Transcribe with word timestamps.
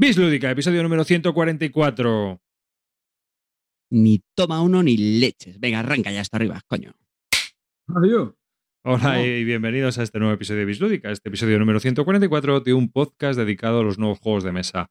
Bis 0.00 0.16
Lúdica, 0.16 0.50
episodio 0.50 0.82
número 0.82 1.04
144. 1.04 2.40
Ni 3.90 4.22
toma 4.34 4.62
uno 4.62 4.82
ni 4.82 4.96
leches. 4.96 5.60
Venga, 5.60 5.80
arranca 5.80 6.10
ya 6.10 6.22
hasta 6.22 6.38
arriba, 6.38 6.58
coño. 6.66 6.94
Adiós. 7.88 8.32
Hola 8.82 9.22
y 9.22 9.44
bienvenidos 9.44 9.98
a 9.98 10.02
este 10.02 10.18
nuevo 10.18 10.32
episodio 10.32 10.60
de 10.60 10.64
Bis 10.64 10.80
Lúdica, 10.80 11.10
este 11.10 11.28
episodio 11.28 11.58
número 11.58 11.80
144 11.80 12.60
de 12.60 12.72
un 12.72 12.90
podcast 12.90 13.38
dedicado 13.38 13.80
a 13.80 13.82
los 13.82 13.98
nuevos 13.98 14.20
juegos 14.20 14.42
de 14.42 14.52
mesa. 14.52 14.90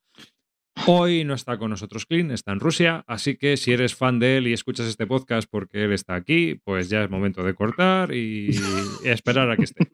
Hoy 0.91 1.23
no 1.23 1.35
está 1.35 1.59
con 1.59 1.69
nosotros 1.69 2.07
Clint, 2.07 2.31
está 2.31 2.51
en 2.51 2.59
Rusia, 2.59 3.03
así 3.05 3.35
que 3.35 3.57
si 3.57 3.71
eres 3.71 3.93
fan 3.93 4.17
de 4.17 4.37
él 4.37 4.47
y 4.47 4.53
escuchas 4.53 4.87
este 4.87 5.05
podcast 5.05 5.47
porque 5.47 5.83
él 5.83 5.93
está 5.93 6.15
aquí, 6.15 6.59
pues 6.63 6.89
ya 6.89 7.03
es 7.03 7.11
momento 7.11 7.43
de 7.43 7.53
cortar 7.53 8.11
y, 8.11 8.49
esperar 9.05 9.51
a 9.51 9.55
que 9.55 9.65
esté. 9.65 9.91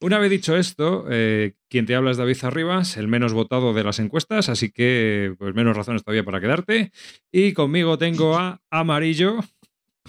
Una 0.00 0.18
vez 0.18 0.32
dicho 0.32 0.56
esto, 0.56 1.06
eh, 1.08 1.54
quien 1.68 1.86
te 1.86 1.94
habla 1.94 2.10
es 2.10 2.16
David 2.16 2.38
Arribas, 2.42 2.96
el 2.96 3.06
menos 3.06 3.32
votado 3.32 3.74
de 3.74 3.84
las 3.84 4.00
encuestas, 4.00 4.48
así 4.48 4.72
que 4.72 5.36
pues 5.38 5.54
menos 5.54 5.76
razones 5.76 6.02
todavía 6.02 6.24
para 6.24 6.40
quedarte. 6.40 6.90
Y 7.30 7.52
conmigo 7.52 7.96
tengo 7.96 8.36
a 8.36 8.60
Amarillo. 8.70 9.38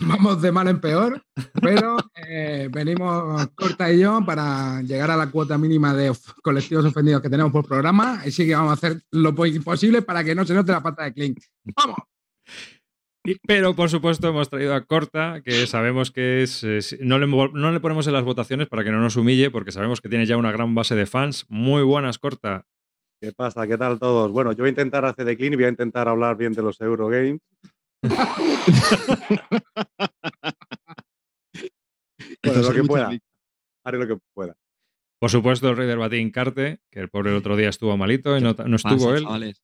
Vamos 0.02 0.42
de 0.42 0.52
mal 0.52 0.68
en 0.68 0.82
peor, 0.82 1.22
pero 1.62 1.98
eh, 2.28 2.68
venimos 2.70 3.48
Corta 3.56 3.92
y 3.94 4.02
yo 4.02 4.20
para 4.26 4.82
llegar 4.82 5.10
a 5.10 5.16
la 5.16 5.32
cuota 5.32 5.58
mínima 5.58 5.94
de 5.94 6.12
colectivos 6.44 6.84
ofendidos 6.84 7.22
que 7.22 7.30
tenemos 7.30 7.52
por 7.52 7.66
programa. 7.66 8.20
Así 8.20 8.46
que 8.46 8.56
vamos 8.56 8.72
a 8.72 8.74
hacer 8.74 9.02
lo 9.12 9.34
po- 9.34 9.46
posible 9.64 10.02
para 10.02 10.24
que 10.24 10.36
no 10.36 10.46
se 10.46 10.54
note 10.54 10.74
la 10.74 10.84
pata 10.84 11.06
de 11.06 11.14
Clink. 11.14 11.40
¡Vamos! 11.78 11.98
Pero 13.48 13.76
por 13.76 13.90
supuesto 13.90 14.28
hemos 14.28 14.50
traído 14.50 14.76
a 14.76 14.82
Corta, 14.86 15.42
que 15.44 15.66
sabemos 15.66 16.12
que 16.12 16.44
es... 16.44 16.64
no, 17.00 17.18
le, 17.18 17.26
no 17.26 17.72
le 17.72 17.80
ponemos 17.80 18.06
en 18.06 18.14
las 18.14 18.24
votaciones 18.24 18.68
para 18.68 18.84
que 18.84 18.92
no 18.92 19.00
nos 19.00 19.16
humille, 19.16 19.50
porque 19.50 19.72
sabemos 19.72 20.02
que 20.02 20.10
tiene 20.10 20.26
ya 20.26 20.38
una 20.38 20.52
gran 20.52 20.76
base 20.76 20.94
de 20.96 21.06
fans. 21.06 21.46
Muy 21.48 21.84
buenas, 21.84 22.20
Corta. 22.20 22.66
¿Qué 23.22 23.32
pasa? 23.32 23.66
¿Qué 23.66 23.78
tal 23.78 23.98
todos? 23.98 24.30
Bueno, 24.32 24.52
yo 24.52 24.58
voy 24.60 24.68
a 24.68 24.70
intentar 24.70 25.06
hacer 25.06 25.26
de 25.26 25.38
clean 25.38 25.54
y 25.54 25.56
voy 25.56 25.66
a 25.66 25.70
intentar 25.70 26.08
hablar 26.10 26.36
bien 26.36 26.52
de 26.54 26.62
los 26.62 26.80
Eurogames. 26.82 27.40
Bueno, 32.44 32.62
lo 32.62 32.74
que 32.74 32.84
pueda. 32.84 33.10
Haré 33.84 33.98
lo 33.98 34.08
que 34.08 34.18
pueda. 34.34 34.58
Por 35.20 35.30
supuesto, 35.32 35.70
el 35.70 35.78
rey 35.78 35.88
del 35.88 35.98
batín 35.98 36.30
Carte, 36.32 36.80
que 36.92 37.00
el 37.00 37.10
pobre 37.10 37.32
el 37.32 37.38
otro 37.38 37.56
día 37.56 37.70
estuvo 37.70 37.96
malito 37.98 38.38
y 38.38 38.42
no, 38.42 38.54
no 38.54 38.76
estuvo 38.76 38.96
Pasa, 38.96 39.18
él. 39.18 39.24
chavales. 39.24 39.64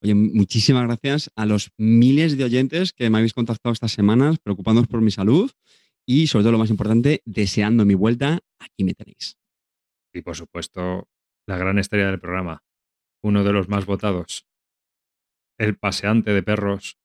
Oye, 0.00 0.14
muchísimas 0.14 0.84
gracias 0.84 1.30
a 1.34 1.46
los 1.46 1.72
miles 1.76 2.36
de 2.36 2.44
oyentes 2.44 2.92
que 2.92 3.10
me 3.10 3.18
habéis 3.18 3.34
contactado 3.34 3.72
estas 3.72 3.92
semanas, 3.92 4.38
preocupándoos 4.38 4.86
por 4.86 5.00
mi 5.00 5.10
salud 5.10 5.50
y, 6.06 6.26
sobre 6.28 6.44
todo, 6.44 6.52
lo 6.52 6.58
más 6.58 6.70
importante, 6.70 7.22
deseando 7.24 7.84
mi 7.84 7.94
vuelta. 7.94 8.40
Aquí 8.58 8.84
me 8.84 8.94
tenéis. 8.94 9.38
Y 10.12 10.22
por 10.22 10.36
supuesto, 10.36 11.08
la 11.46 11.56
gran 11.56 11.78
estrella 11.78 12.06
del 12.08 12.20
programa, 12.20 12.62
uno 13.22 13.44
de 13.44 13.52
los 13.52 13.68
más 13.68 13.86
votados, 13.86 14.46
el 15.58 15.76
paseante 15.76 16.32
de 16.32 16.42
perros, 16.42 16.96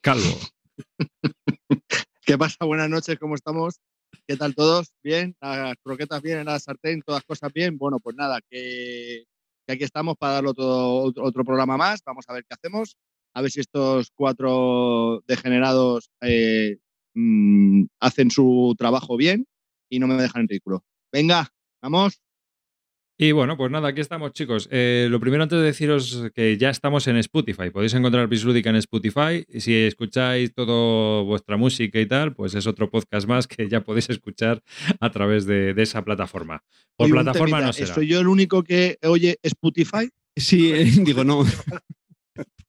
Calvo. 0.00 0.38
¿Qué 2.24 2.38
pasa? 2.38 2.64
Buenas 2.64 2.88
noches, 2.88 3.18
¿cómo 3.18 3.34
estamos? 3.34 3.80
¿Qué 4.26 4.36
tal 4.36 4.54
todos? 4.54 4.92
¿Bien? 5.02 5.36
¿Las 5.40 5.76
croquetas 5.82 6.22
bien 6.22 6.38
en 6.38 6.46
la 6.46 6.58
sartén? 6.58 7.02
¿Todas 7.02 7.22
cosas 7.24 7.52
bien? 7.52 7.78
Bueno, 7.78 8.00
pues 8.00 8.16
nada, 8.16 8.40
que, 8.50 9.24
que 9.66 9.72
aquí 9.72 9.84
estamos 9.84 10.16
para 10.16 10.34
darle 10.34 10.50
otro, 10.50 10.88
otro, 10.98 11.24
otro 11.24 11.44
programa 11.44 11.76
más. 11.76 12.02
Vamos 12.04 12.24
a 12.28 12.32
ver 12.32 12.44
qué 12.44 12.54
hacemos. 12.54 12.96
A 13.34 13.42
ver 13.42 13.50
si 13.50 13.60
estos 13.60 14.10
cuatro 14.14 15.22
degenerados 15.26 16.10
eh, 16.22 16.78
mm, 17.14 17.84
hacen 18.00 18.30
su 18.30 18.74
trabajo 18.78 19.16
bien 19.16 19.46
y 19.88 19.98
no 19.98 20.06
me 20.06 20.14
dejan 20.14 20.42
en 20.42 20.48
ridículo. 20.48 20.84
Venga, 21.12 21.48
vamos. 21.82 22.20
Y 23.18 23.32
bueno, 23.32 23.56
pues 23.56 23.70
nada, 23.70 23.88
aquí 23.88 24.02
estamos, 24.02 24.32
chicos. 24.32 24.68
Eh, 24.70 25.08
lo 25.10 25.18
primero 25.20 25.42
antes 25.42 25.58
de 25.58 25.64
deciros 25.64 26.24
que 26.34 26.58
ya 26.58 26.68
estamos 26.68 27.06
en 27.06 27.16
Spotify. 27.16 27.70
Podéis 27.70 27.94
encontrar 27.94 28.28
Bislúdica 28.28 28.68
en 28.68 28.76
Spotify. 28.76 29.42
Y 29.48 29.60
si 29.60 29.74
escucháis 29.74 30.52
toda 30.52 31.22
vuestra 31.22 31.56
música 31.56 31.98
y 31.98 32.04
tal, 32.06 32.34
pues 32.34 32.54
es 32.54 32.66
otro 32.66 32.90
podcast 32.90 33.26
más 33.26 33.46
que 33.46 33.70
ya 33.70 33.82
podéis 33.82 34.10
escuchar 34.10 34.62
a 35.00 35.10
través 35.10 35.46
de, 35.46 35.72
de 35.72 35.82
esa 35.82 36.04
plataforma. 36.04 36.62
Por 36.94 37.06
Oye, 37.06 37.12
plataforma 37.14 37.56
temita, 37.58 37.66
no 37.68 37.72
será. 37.72 37.94
¿Soy 37.94 38.06
yo 38.06 38.20
el 38.20 38.28
único 38.28 38.62
que 38.62 38.98
oye 39.02 39.38
Spotify? 39.42 40.10
Sí, 40.36 40.72
eh, 40.72 40.84
digo, 41.04 41.24
no. 41.24 41.44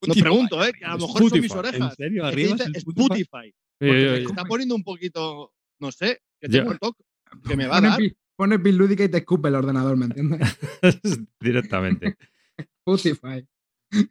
No 0.07 0.13
pregunto, 0.13 0.63
¿eh? 0.63 0.71
Que 0.77 0.85
a 0.85 0.91
lo 0.91 1.07
mejor 1.07 1.29
son 1.29 1.41
mis 1.41 1.51
Spotify. 1.51 1.57
orejas. 1.57 1.89
¿En 1.89 1.95
serio? 2.05 2.25
¿Arriba? 2.25 2.55
es 2.55 2.61
Spotify? 2.61 3.21
Spotify. 3.21 3.53
Porque 3.79 3.91
me 3.91 4.17
está 4.19 4.45
poniendo 4.45 4.75
un 4.75 4.83
poquito, 4.83 5.51
no 5.79 5.91
sé, 5.91 6.21
que 6.39 6.47
tengo 6.47 6.71
el 6.71 6.79
toque 6.79 7.03
que 7.45 7.55
me 7.57 7.65
va 7.67 7.77
a 7.77 7.81
dar. 7.81 7.99
Pones 8.37 8.61
Bill 8.61 8.77
Lúdica 8.77 9.03
y 9.03 9.09
te 9.09 9.17
escupe 9.17 9.47
el 9.49 9.55
ordenador, 9.55 9.97
¿me 9.97 10.05
entiendes? 10.05 10.39
Directamente. 11.41 12.15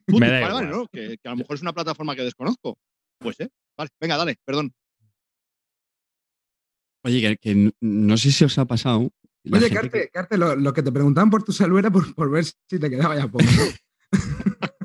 Me 0.09 0.29
da 0.29 0.41
vale, 0.41 0.49
igual. 0.49 0.71
¿no? 0.71 0.87
Que, 0.89 1.17
que 1.19 1.29
a 1.29 1.31
lo 1.31 1.37
mejor 1.37 1.55
es 1.55 1.63
una 1.63 1.73
plataforma 1.73 2.17
que 2.17 2.23
desconozco. 2.23 2.77
Pues, 3.19 3.39
¿eh? 3.41 3.49
Vale, 3.79 3.91
venga, 4.01 4.17
dale, 4.17 4.37
perdón. 4.45 4.75
Oye, 7.05 7.37
que, 7.37 7.73
no 7.81 8.17
sé 8.17 8.33
si 8.33 8.45
os 8.45 8.59
ha 8.59 8.65
pasado. 8.65 9.11
la 9.45 9.59
Oye, 9.59 9.71
Carte, 9.71 9.91
que- 10.03 10.09
Carte, 10.09 10.37
lo, 10.37 10.57
lo 10.57 10.73
que 10.73 10.83
te 10.83 10.91
preguntaban 10.91 11.31
por 11.31 11.45
tu 11.45 11.53
salud 11.53 11.79
era 11.79 11.91
por, 11.91 12.13
por 12.15 12.29
ver 12.29 12.45
si 12.45 12.79
te 12.81 12.91
quedaba 12.91 13.17
ya 13.17 13.29
poco. 13.29 13.45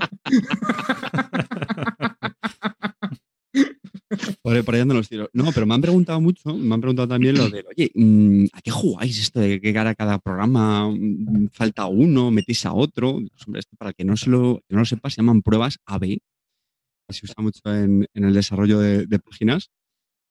Por, 4.41 4.63
por 4.63 4.75
ahí 4.75 4.81
andan 4.81 4.97
los 4.97 5.09
tiros. 5.09 5.29
No, 5.33 5.51
pero 5.53 5.65
me 5.65 5.73
han 5.73 5.81
preguntado 5.81 6.21
mucho, 6.21 6.55
me 6.55 6.73
han 6.73 6.81
preguntado 6.81 7.07
también 7.07 7.37
lo 7.37 7.49
de, 7.49 7.65
oye, 7.69 7.91
mm, 7.93 8.45
¿a 8.53 8.61
qué 8.61 8.71
jugáis 8.71 9.19
esto 9.19 9.39
de 9.39 9.59
que 9.59 9.73
cada, 9.73 9.95
cada 9.95 10.19
programa 10.19 10.89
mm, 10.89 11.49
falta 11.51 11.85
uno, 11.87 12.31
metís 12.31 12.65
a 12.65 12.73
otro? 12.73 13.19
Hombre, 13.45 13.59
esto 13.59 13.75
para 13.77 13.93
que 13.93 14.03
no, 14.05 14.17
se 14.17 14.29
lo, 14.29 14.61
que 14.67 14.75
no 14.75 14.79
lo 14.79 14.85
sepas, 14.85 15.13
se 15.13 15.21
llaman 15.21 15.41
pruebas 15.41 15.77
AB. 15.85 16.17
Se 17.09 17.25
usa 17.25 17.35
mucho 17.39 17.59
en, 17.65 18.07
en 18.13 18.23
el 18.23 18.33
desarrollo 18.33 18.79
de, 18.79 19.05
de 19.05 19.19
páginas. 19.19 19.69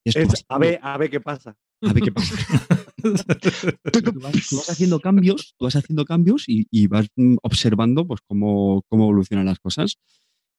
Es 0.05 0.15
tú 0.15 0.21
Es, 0.21 0.29
vas 0.29 0.45
a 0.49 0.59
ver, 0.59 0.81
a 0.83 0.97
ver 0.97 1.11
qué 1.11 1.21
pasa. 1.21 1.57
a 1.83 1.93
ver 1.93 2.03
qué 2.03 2.13
pasa. 2.13 2.35
Tú 3.01 4.21
vas, 4.21 4.49
tú 4.49 4.57
vas 4.57 4.69
haciendo 4.69 5.01
cambios, 5.01 5.55
tú 5.57 5.65
vas 5.65 5.75
haciendo 5.75 6.05
cambios 6.05 6.47
y, 6.49 6.67
y 6.71 6.87
vas 6.87 7.07
mm, 7.17 7.37
observando 7.43 8.07
pues, 8.07 8.21
cómo, 8.27 8.83
cómo 8.89 9.05
evolucionan 9.05 9.47
las 9.47 9.59
cosas. 9.59 9.97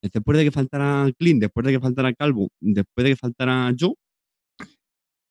Después 0.01 0.37
de 0.37 0.43
que 0.45 0.51
faltara 0.51 1.09
Clint, 1.17 1.41
después 1.41 1.65
de 1.65 1.73
que 1.73 1.79
faltara 1.79 2.13
Calvo, 2.13 2.49
después 2.59 3.03
de 3.03 3.09
que 3.11 3.15
faltara 3.15 3.71
yo, 3.75 3.95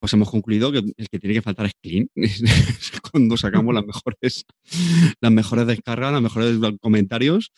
pues 0.01 0.13
hemos 0.15 0.31
concluido 0.31 0.73
que 0.73 0.79
el 0.79 1.09
que 1.11 1.19
tiene 1.19 1.35
que 1.35 1.43
faltar 1.43 1.67
es 1.67 1.73
Clint. 1.83 2.11
Es 2.17 2.43
Cuando 3.11 3.37
sacamos 3.37 3.75
las 3.75 3.85
mejores, 3.85 4.47
las 5.21 5.33
mejores 5.33 5.67
descargas, 5.67 6.13
los 6.13 6.23
mejores 6.23 6.57
comentarios 6.81 7.53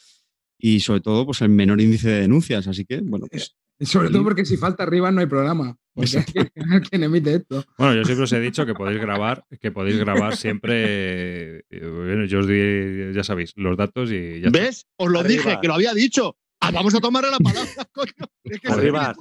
y 0.58 0.80
sobre 0.80 1.00
todo 1.00 1.26
pues 1.26 1.40
el 1.42 1.50
menor 1.50 1.80
índice 1.80 2.08
de 2.08 2.20
denuncias. 2.22 2.66
Así 2.66 2.84
que, 2.84 3.00
bueno, 3.02 3.26
pues 3.30 3.54
Y 3.78 3.86
sobre 3.86 4.08
todo 4.10 4.24
porque 4.24 4.44
si 4.44 4.56
falta 4.56 4.82
arriba 4.82 5.10
no 5.10 5.20
hay 5.20 5.26
programa. 5.26 5.76
Porque 5.94 6.16
es 6.16 6.88
quien 6.88 7.02
emite 7.04 7.34
esto. 7.34 7.64
Bueno, 7.76 7.94
yo 7.94 8.04
siempre 8.04 8.24
os 8.24 8.32
he 8.32 8.40
dicho 8.40 8.64
que 8.64 8.72
podéis 8.74 8.98
grabar, 8.98 9.44
que 9.60 9.70
podéis 9.70 9.98
grabar 9.98 10.36
siempre. 10.36 11.58
eh, 11.58 11.86
bueno, 11.86 12.24
yo 12.24 12.40
os 12.40 12.46
di, 12.46 13.12
ya 13.14 13.22
sabéis, 13.22 13.52
los 13.56 13.76
datos 13.76 14.10
y 14.10 14.40
ya. 14.40 14.48
¿Ves? 14.50 14.86
Os 14.96 15.10
lo 15.10 15.20
Arriba. 15.20 15.42
dije, 15.44 15.58
que 15.60 15.68
lo 15.68 15.74
había 15.74 15.92
dicho. 15.92 16.36
Ah, 16.64 16.70
vamos 16.70 16.94
a 16.94 17.00
tomarle 17.00 17.28
la 17.28 17.38
palabra, 17.38 17.84
coño. 17.92 18.12
Es 18.44 18.60
que 18.60 18.68
Arriba. 18.68 19.14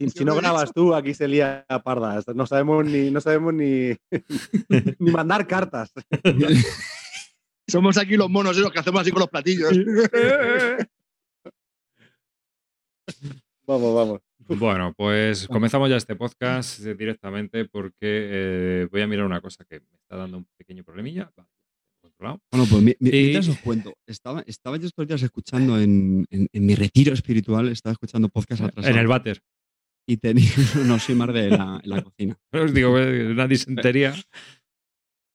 Si, 0.00 0.24
no 0.24 0.34
grabas 0.34 0.72
tú, 0.72 0.92
aquí 0.94 1.14
se 1.14 1.28
lía 1.28 1.64
parda. 1.84 2.20
No 2.34 2.44
sabemos 2.44 2.84
ni, 2.84 3.12
no 3.12 3.20
sabemos 3.20 3.54
ni, 3.54 3.92
ni 4.98 5.10
mandar 5.12 5.46
cartas. 5.46 5.92
Somos 7.68 7.98
aquí 7.98 8.16
los 8.16 8.28
monos 8.28 8.56
esos 8.56 8.72
que 8.72 8.80
hacemos 8.80 9.02
así 9.02 9.12
con 9.12 9.20
los 9.20 9.28
platillos. 9.28 9.70
Vamos, 13.64 13.94
vamos. 13.94 14.20
Bueno, 14.38 14.92
pues 14.96 15.46
comenzamos 15.46 15.90
ya 15.90 15.96
este 15.96 16.16
podcast 16.16 16.80
directamente 16.80 17.66
porque 17.66 17.98
eh, 18.02 18.88
voy 18.90 19.02
a 19.02 19.06
mirar 19.06 19.26
una 19.26 19.40
cosa 19.40 19.64
que 19.64 19.80
me 19.80 19.98
está 20.00 20.16
dando 20.16 20.38
un 20.38 20.46
pequeño 20.56 20.82
problemilla. 20.82 21.30
Vale, 21.36 21.48
controlado. 22.18 22.40
Bueno, 22.50 22.66
pues 22.70 22.82
mi- 22.82 22.96
mi- 23.00 23.10
Y- 23.10 23.36
os 23.36 23.58
cuento, 23.60 23.94
estaba, 24.06 24.42
estaba 24.46 24.76
yo 24.76 24.86
estos 24.86 25.06
días 25.06 25.22
escuchando 25.22 25.80
en, 25.80 26.26
en- 26.30 26.48
en 26.52 26.66
mi 26.66 26.74
retiro 26.74 27.14
espiritual, 27.14 27.68
estaba 27.68 27.92
escuchando 27.92 28.28
podcast 28.28 28.62
atrás. 28.62 28.86
En 28.86 28.96
el 28.98 29.06
váter. 29.06 29.40
Y 30.06 30.16
tenía, 30.16 30.44
no 30.96 30.98
soy 30.98 31.14
más 31.14 31.32
de 31.32 31.50
la, 31.50 31.80
en 31.82 31.90
la 31.90 32.02
cocina. 32.04 32.38
Os 32.52 32.74
digo, 32.74 32.98
eh, 32.98 33.30
una 33.32 33.46
disentería. 33.46 34.14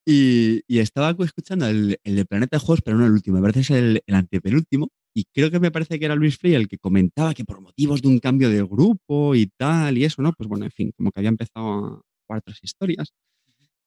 Y, 0.06 0.62
y 0.68 0.80
estaba 0.80 1.16
escuchando 1.24 1.66
el, 1.66 1.98
el 2.04 2.16
de 2.18 2.26
Planeta 2.26 2.58
de 2.58 2.60
Juegos, 2.66 2.82
pero 2.84 2.98
no 2.98 3.06
el 3.06 3.14
último, 3.14 3.38
me 3.38 3.42
parece 3.42 3.60
que 3.60 3.62
es 3.62 3.70
el, 3.72 4.02
el 4.06 4.16
antepenúltimo. 4.16 4.90
Y 5.16 5.24
creo 5.34 5.50
que 5.50 5.62
me 5.62 5.72
parece 5.72 5.98
que 5.98 6.04
era 6.04 6.16
Luis 6.16 6.38
Frey 6.38 6.56
el 6.56 6.68
que 6.68 6.78
comentaba 6.78 7.34
que 7.34 7.46
por 7.46 7.62
motivos 7.62 8.02
de 8.02 8.10
un 8.10 8.20
cambio 8.20 8.50
de 8.50 8.62
grupo 8.64 9.34
y 9.34 9.48
tal 9.58 9.98
y 9.98 10.04
eso, 10.04 10.22
¿no? 10.22 10.34
Pues 10.34 10.50
bueno, 10.50 10.66
en 10.66 10.72
fin, 10.72 10.92
como 10.98 11.12
que 11.12 11.22
había 11.22 11.30
empezado 11.30 11.68
a 11.70 12.02
jugar 12.28 12.40
otras 12.40 12.60
historias. 12.62 13.14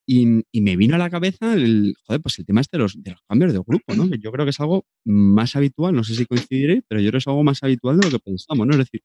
Y, 0.08 0.42
y 0.52 0.60
me 0.60 0.76
vino 0.76 0.94
a 0.94 0.98
la 0.98 1.10
cabeza 1.10 1.54
el, 1.54 1.94
joder, 2.06 2.22
pues 2.22 2.38
el 2.38 2.46
tema 2.46 2.60
este 2.60 2.76
de 2.76 2.82
los, 2.82 3.02
de 3.02 3.10
los 3.10 3.20
cambios 3.28 3.52
de 3.52 3.58
grupo, 3.58 3.94
¿no? 3.94 4.08
Que 4.08 4.18
yo 4.22 4.30
creo 4.30 4.46
que 4.46 4.50
es 4.50 4.60
algo 4.60 4.84
más 5.04 5.56
habitual, 5.56 5.94
no 5.94 6.04
sé 6.04 6.14
si 6.14 6.26
coincidiré, 6.26 6.82
pero 6.86 7.00
yo 7.00 7.08
creo 7.10 7.18
que 7.18 7.22
es 7.22 7.26
algo 7.26 7.42
más 7.42 7.62
habitual 7.62 7.98
de 7.98 8.06
lo 8.06 8.10
que 8.12 8.18
pensamos, 8.20 8.66
¿no? 8.66 8.72
Es 8.74 8.78
decir, 8.78 9.02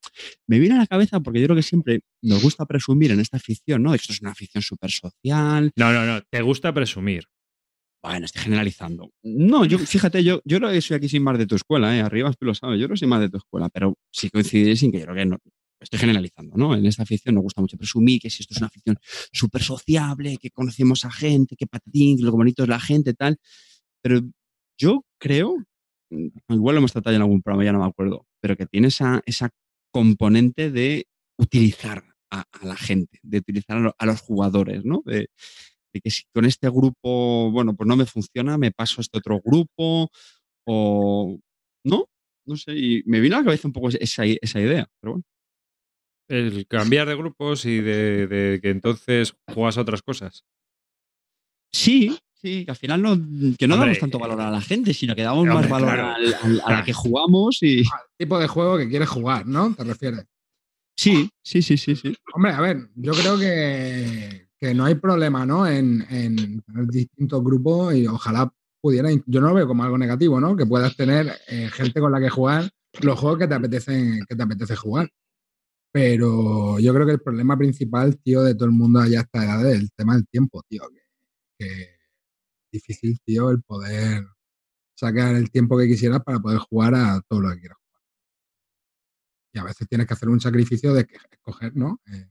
me 0.48 0.59
vino 0.59 0.75
a 0.75 0.80
la 0.80 0.88
cabeza 0.88 1.19
porque 1.19 1.42
yo 1.42 1.48
creo 1.48 1.56
que 1.56 1.63
siempre 1.63 2.01
nos 2.21 2.42
gusta 2.44 2.65
presumir 2.65 3.12
en 3.12 3.19
esta 3.19 3.38
afición, 3.38 3.83
¿no? 3.83 3.94
Esto 3.94 4.13
es 4.13 4.21
una 4.21 4.31
afición 4.31 4.62
súper 4.62 4.92
social, 4.92 5.71
No, 5.75 5.92
no, 5.92 6.06
no. 6.06 6.21
Te 6.30 6.42
gusta 6.42 6.74
presumir. 6.74 7.25
Bueno, 8.03 8.25
estoy 8.25 8.42
generalizando. 8.42 9.12
No, 9.24 9.65
yo, 9.65 9.77
fíjate, 9.80 10.24
yo, 10.24 10.42
yo 10.45 10.57
creo 10.57 10.71
que 10.71 10.81
soy 10.81 10.98
aquí 10.98 11.09
sin 11.09 11.24
más 11.24 11.38
de 11.38 11.45
tu 11.48 11.56
escuela, 11.56 11.95
¿eh? 11.95 12.01
Arriba 12.01 12.31
tú 12.33 12.45
lo 12.45 12.56
sabes, 12.56 12.80
yo 12.80 12.88
creo 12.88 12.95
que 12.95 13.00
soy 13.00 13.07
más 13.07 13.21
de 13.21 13.30
tu 13.30 13.38
escuela, 13.38 13.69
pero 13.69 13.95
sí 14.12 14.30
coincidiré 14.30 14.75
sin 14.75 14.92
que 14.92 15.00
yo 15.00 15.06
creo 15.06 15.15
que 15.15 15.25
no. 15.25 15.38
Estoy 15.81 16.00
generalizando, 16.00 16.56
¿no? 16.57 16.75
En 16.75 16.86
esta 16.86 17.04
afición 17.04 17.36
nos 17.36 17.44
gusta 17.44 17.62
mucho 17.62 17.78
presumir 17.78 18.22
que 18.22 18.30
si 18.30 18.44
esto 18.44 18.54
es 18.54 18.60
una 18.60 18.68
afición 18.68 18.98
súper 19.33 19.63
sociable, 19.63 20.38
que 20.38 20.51
conocemos 20.51 21.06
a 21.06 21.12
gente, 21.12 21.56
que 21.56 21.68
patatín, 21.68 22.18
que 22.18 22.24
lo 22.24 22.31
bonito 22.33 22.63
es 22.63 22.69
la 22.69 22.80
gente, 22.80 23.13
tal. 23.16 23.38
Pero 24.01 24.22
yo 24.80 25.06
creo, 25.19 25.57
mm, 26.12 26.28
igual 26.50 26.75
lo 26.75 26.80
hemos 26.80 26.92
tratado 26.94 27.16
en 27.16 27.22
algún 27.24 27.42
programa, 27.42 27.66
ya 27.66 27.74
no 27.74 27.80
me 27.80 27.86
acuerdo, 27.88 28.28
pero 28.42 28.56
que 28.57 28.66
tiene 28.68 28.88
esa, 28.89 29.22
esa 29.25 29.50
componente 29.94 30.72
de 30.72 31.07
utilizar 31.39 32.04
a, 32.31 32.45
a 32.51 32.66
la 32.66 32.75
gente, 32.77 33.19
de 33.24 33.39
utilizar 33.39 33.77
a, 33.77 33.80
lo- 33.81 33.95
a 33.98 34.06
los 34.06 34.22
jugadores, 34.22 34.86
¿no? 34.86 35.01
De, 35.06 35.30
de 35.94 36.01
que 36.01 36.12
si 36.12 36.24
con 36.34 36.45
este 36.45 36.69
grupo, 36.69 37.51
bueno, 37.51 37.75
pues 37.75 37.88
no 37.88 37.95
me 37.98 38.06
funciona, 38.06 38.57
me 38.57 38.72
paso 38.72 39.01
a 39.01 39.04
este 39.04 39.18
otro 39.19 39.42
grupo 39.44 40.10
o 40.68 41.39
no, 41.86 42.07
no 42.48 42.57
sé, 42.57 42.74
y 42.77 43.04
me 43.06 43.19
vino 43.22 43.36
a 43.38 43.39
la 43.39 43.45
cabeza 43.45 43.68
un 43.68 43.74
poco 43.74 43.89
esa, 43.89 44.25
esa 44.25 44.60
idea, 44.62 44.88
pero 45.01 45.13
bueno. 45.13 45.25
El 46.31 46.66
cambiar 46.68 47.07
de 47.07 47.16
grupos 47.16 47.66
y 47.66 47.80
de, 47.81 48.28
de 48.28 48.60
que 48.62 48.69
entonces 48.69 49.36
juegas 49.54 49.78
a 49.78 49.81
otras 49.81 50.01
cosas. 50.01 50.45
Sí, 51.74 52.18
sí, 52.33 52.66
que 52.66 52.72
al 52.72 52.78
final 52.78 53.01
no, 53.01 53.16
que 53.57 53.68
no 53.68 53.75
Hombre, 53.75 53.88
damos 53.89 54.00
tanto 54.00 54.19
valor 54.19 54.42
a 54.42 54.51
la 54.51 54.62
gente, 54.62 54.94
sino 54.94 55.16
que 55.16 55.24
damos 55.24 55.42
hombre, 55.42 55.56
más 55.56 55.69
valor 55.69 55.89
claro. 55.94 56.07
al- 56.16 56.33
al- 56.33 56.62
a 56.66 56.72
la 56.72 56.83
que 56.83 56.94
jugamos 56.94 57.57
y... 57.62 57.83
Tipo 58.18 58.39
de 58.39 58.48
juego 58.48 58.78
que 58.78 58.88
quieres 58.89 59.10
jugar, 59.10 59.45
¿no? 59.48 59.74
¿Te 59.74 59.83
refieres? 59.83 60.25
Sí, 60.98 61.30
sí, 61.44 61.62
sí, 61.62 61.78
sí, 61.78 61.95
sí. 61.95 62.16
Hombre, 62.34 62.51
a 62.51 62.62
ver, 62.62 62.89
yo 62.95 63.13
creo 63.13 63.38
que, 63.39 64.48
que 64.60 64.74
no 64.74 64.86
hay 64.86 64.95
problema, 64.95 65.45
¿no? 65.45 65.66
En, 65.68 66.06
en 66.10 66.62
tener 66.62 66.88
distintos 66.88 67.44
grupos 67.44 67.95
y 67.95 68.06
ojalá 68.07 68.54
pudiera, 68.80 69.10
yo 69.25 69.42
no 69.42 69.50
lo 69.50 69.56
veo 69.56 69.68
como 69.68 69.84
algo 69.84 69.98
negativo, 69.98 70.39
¿no? 70.39 70.56
Que 70.56 70.66
puedas 70.66 70.95
tener 70.95 71.31
eh, 71.48 71.69
gente 71.74 72.00
con 72.00 72.12
la 72.12 72.19
que 72.19 72.30
jugar 72.30 72.69
los 73.01 73.19
juegos 73.19 73.39
que 73.39 73.48
te 73.48 73.56
apetecen, 73.56 74.19
que 74.27 74.36
te 74.36 74.44
apetece 74.44 74.75
jugar. 74.75 75.10
Pero 75.94 76.80
yo 76.80 76.94
creo 76.94 77.06
que 77.06 77.14
el 77.14 77.22
problema 77.22 77.58
principal, 77.58 78.18
tío, 78.22 78.42
de 78.44 78.56
todo 78.56 78.66
el 78.66 78.72
mundo 78.72 79.00
allá 79.00 79.20
a 79.20 79.22
esta 79.24 79.44
edad 79.44 79.72
es 79.72 79.80
el 79.80 79.92
tema 79.92 80.16
del 80.16 80.28
tiempo, 80.28 80.64
tío. 80.70 80.84
Que, 80.90 81.02
que 81.60 81.74
es 81.84 82.00
difícil, 82.72 83.20
tío, 83.26 83.50
el 83.50 83.62
poder 83.62 84.24
sacar 84.96 85.36
el 85.36 85.52
tiempo 85.52 85.78
que 85.78 85.88
quisieras 85.88 86.22
para 86.24 86.40
poder 86.40 86.60
jugar 86.60 86.96
a 86.96 87.22
todo 87.28 87.42
lo 87.42 87.50
que 87.52 87.60
quieras 87.60 87.78
jugar. 87.86 88.02
Y 89.54 89.60
a 89.60 89.64
veces 89.66 89.88
tienes 89.88 90.08
que 90.08 90.14
hacer 90.14 90.30
un 90.30 90.40
sacrificio 90.40 90.94
de 90.94 91.06
que- 91.06 91.18
escoger, 91.32 91.76
¿no? 91.76 92.00
Eh, 92.14 92.30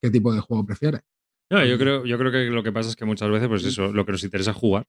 ¿Qué 0.00 0.10
tipo 0.10 0.32
de 0.32 0.40
juego 0.40 0.64
prefieres? 0.64 1.02
No, 1.50 1.64
yo 1.64 1.76
creo, 1.78 2.06
yo 2.06 2.18
creo 2.18 2.30
que 2.30 2.44
lo 2.50 2.62
que 2.62 2.72
pasa 2.72 2.88
es 2.90 2.96
que 2.96 3.04
muchas 3.04 3.28
veces, 3.30 3.48
pues 3.48 3.64
eso, 3.64 3.92
lo 3.92 4.06
que 4.06 4.12
nos 4.12 4.22
interesa 4.24 4.52
es 4.52 4.56
jugar. 4.56 4.86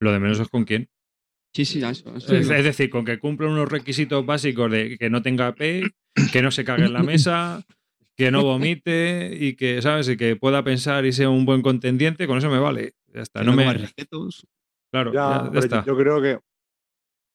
Lo 0.00 0.10
de 0.12 0.18
menos 0.20 0.40
es 0.40 0.48
con 0.48 0.64
quién. 0.64 0.90
Sí, 1.54 1.64
sí, 1.64 1.82
eso. 1.84 2.14
eso 2.16 2.34
Es, 2.34 2.48
es 2.48 2.64
decir, 2.64 2.88
con 2.90 3.04
que 3.04 3.18
cumpla 3.18 3.48
unos 3.48 3.70
requisitos 3.70 4.24
básicos 4.24 4.70
de 4.70 4.96
que 4.98 5.10
no 5.10 5.22
tenga 5.22 5.54
P, 5.54 5.82
que 6.32 6.42
no 6.42 6.50
se 6.50 6.64
cague 6.64 6.86
en 6.86 6.92
la 6.94 7.02
mesa, 7.02 7.62
que 8.16 8.30
no 8.30 8.42
vomite 8.42 9.36
y 9.38 9.54
que, 9.56 9.82
¿sabes? 9.82 10.08
Y 10.08 10.16
que 10.16 10.36
pueda 10.36 10.62
pensar 10.64 11.04
y 11.04 11.12
sea 11.12 11.28
un 11.28 11.44
buen 11.44 11.60
contendiente, 11.62 12.26
con 12.26 12.38
eso 12.38 12.48
me 12.50 12.58
vale. 12.58 12.94
Ya 13.12 13.20
está. 13.22 13.40
Que 13.40 13.46
No 13.46 13.52
no 13.52 13.56
me. 13.58 13.72
respetos. 13.74 14.46
Claro, 14.90 15.12
Ya, 15.12 15.20
ya, 15.30 15.44
ya 15.44 15.52
yo- 15.52 15.58
está. 15.60 15.84
yo 15.84 15.96
creo 15.96 16.20
que. 16.22 16.38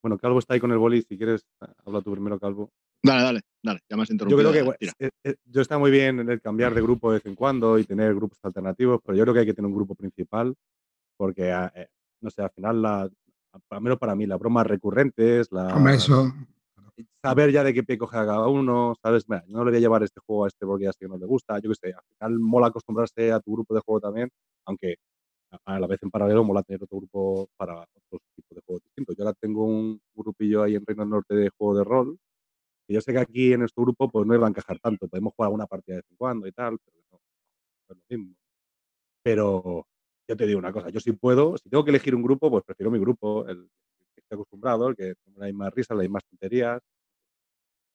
Bueno, 0.04 0.18
Calvo 0.18 0.40
está 0.40 0.54
ahí 0.54 0.60
con 0.60 0.72
el 0.72 0.78
boli. 0.78 1.02
Si 1.02 1.18
quieres, 1.18 1.46
habla 1.86 2.02
tú 2.02 2.12
primero, 2.14 2.40
Calvo. 2.40 2.72
Dale, 3.04 3.22
dale, 3.24 3.42
dale, 3.64 3.80
ya 3.90 3.96
me 3.98 4.04
has 4.04 4.10
Yo 4.10 4.14
interrumpido. 4.14 4.52
creo 4.52 4.54
que 4.54 4.62
bueno, 4.64 4.78
eh, 5.00 5.10
eh, 5.24 5.36
yo 5.46 5.62
está 5.62 5.78
muy 5.78 5.92
bien 5.92 6.19
en 6.19 6.30
el 6.31 6.42
cambiar 6.42 6.74
de 6.74 6.81
grupo 6.81 7.12
de 7.12 7.18
vez 7.19 7.25
en 7.28 7.36
cuando 7.36 7.78
y 7.78 7.84
tener 7.84 8.16
grupos 8.16 8.40
alternativos, 8.42 9.00
pero 9.06 9.16
yo 9.18 9.24
creo 9.24 9.34
que 9.36 9.40
hay 9.42 9.46
que 9.46 9.54
tener 9.54 9.68
un 9.69 9.75
grupo 9.75 9.94
principal 9.96 10.56
porque, 11.18 11.50
eh, 11.75 11.88
no 12.22 12.30
sé, 12.31 12.42
al 12.42 12.50
final, 12.52 12.81
la, 12.81 13.10
al 13.69 13.81
menos 13.81 14.00
para 14.00 14.15
mí, 14.15 14.25
las 14.25 14.39
bromas 14.39 14.68
recurrentes, 14.68 15.48
la, 15.51 15.69
eso. 15.94 16.33
saber 17.21 17.51
ya 17.51 17.63
de 17.63 17.74
qué 17.74 17.83
pie 17.83 17.98
coge 17.98 18.18
a 18.18 18.25
cada 18.25 18.48
uno, 18.48 18.95
¿sabes? 19.01 19.27
Mira, 19.30 19.44
yo 19.48 19.57
no 19.57 19.65
le 19.65 19.71
voy 19.71 19.77
a 19.77 19.81
llevar 19.81 20.04
este 20.04 20.19
juego 20.25 20.45
a 20.45 20.48
este 20.48 20.65
porque 20.65 20.86
ya 20.86 20.94
sé 20.94 21.00
que 21.01 21.07
no 21.07 21.18
le 21.18 21.25
gusta, 21.25 21.59
yo 21.59 21.69
qué 21.69 21.75
sé, 21.75 21.94
al 21.94 22.04
final 22.18 22.39
mola 22.39 22.68
acostumbrarse 22.68 23.31
a 23.31 23.39
tu 23.39 23.54
grupo 23.54 23.74
de 23.75 23.81
juego 23.81 24.00
también, 24.00 24.30
aunque 24.65 24.95
a 25.65 25.80
la 25.80 25.88
vez 25.88 26.01
en 26.04 26.12
paralelo 26.12 26.44
mola 26.44 26.63
tener 26.63 26.83
otro 26.83 26.98
grupo 26.98 27.50
para 27.57 27.81
otros 27.81 28.21
tipos 28.36 28.56
de 28.56 28.62
juegos 28.65 28.83
distintos. 28.83 29.15
Yo 29.15 29.24
ahora 29.24 29.38
tengo 29.39 29.65
un 29.65 30.01
grupillo 30.15 30.63
ahí 30.63 30.75
en 30.75 30.86
Reino 30.86 31.04
del 31.04 31.09
Norte 31.09 31.36
de 31.36 31.50
juego 31.57 31.77
de 31.77 31.83
rol, 31.83 32.18
que 32.88 32.94
yo 32.94 33.01
sé 33.01 33.13
que 33.13 33.19
aquí 33.19 33.54
en 33.54 33.63
este 33.63 33.81
grupo 33.81 34.09
pues 34.09 34.25
no 34.25 34.36
iba 34.36 34.48
a 34.48 34.50
encajar 34.50 34.80
tanto, 34.80 35.07
podemos 35.07 35.33
jugar 35.36 35.48
alguna 35.48 35.68
partida 35.68 35.95
de 35.95 36.01
vez 36.01 36.12
en 36.12 36.18
cuando 36.18 36.48
y 36.48 36.51
tal, 36.51 36.77
pero 36.83 36.98
no, 37.12 37.19
no 37.19 37.95
es 37.95 37.98
lo 37.98 38.18
mismo. 38.18 38.36
Pero 39.24 39.88
yo 40.28 40.36
te 40.36 40.46
digo 40.46 40.60
una 40.60 40.72
cosa, 40.72 40.90
yo 40.90 41.00
si 41.00 41.12
puedo, 41.14 41.58
si 41.58 41.70
tengo 41.70 41.84
que 41.84 41.92
elegir 41.92 42.16
un 42.16 42.24
grupo, 42.24 42.50
pues 42.50 42.64
prefiero 42.66 42.92
mi 42.92 43.00
grupo, 43.00 43.48
el 43.48 43.70
que 44.14 44.22
estoy 44.22 44.36
acostumbrado, 44.36 44.90
el 44.90 44.96
que 44.96 45.14
tengo 45.24 45.40
las 45.40 45.48
mismas 45.48 45.74
risas, 45.74 45.98
las 45.98 46.04
mismas 46.04 46.24
tonterías, 46.26 46.82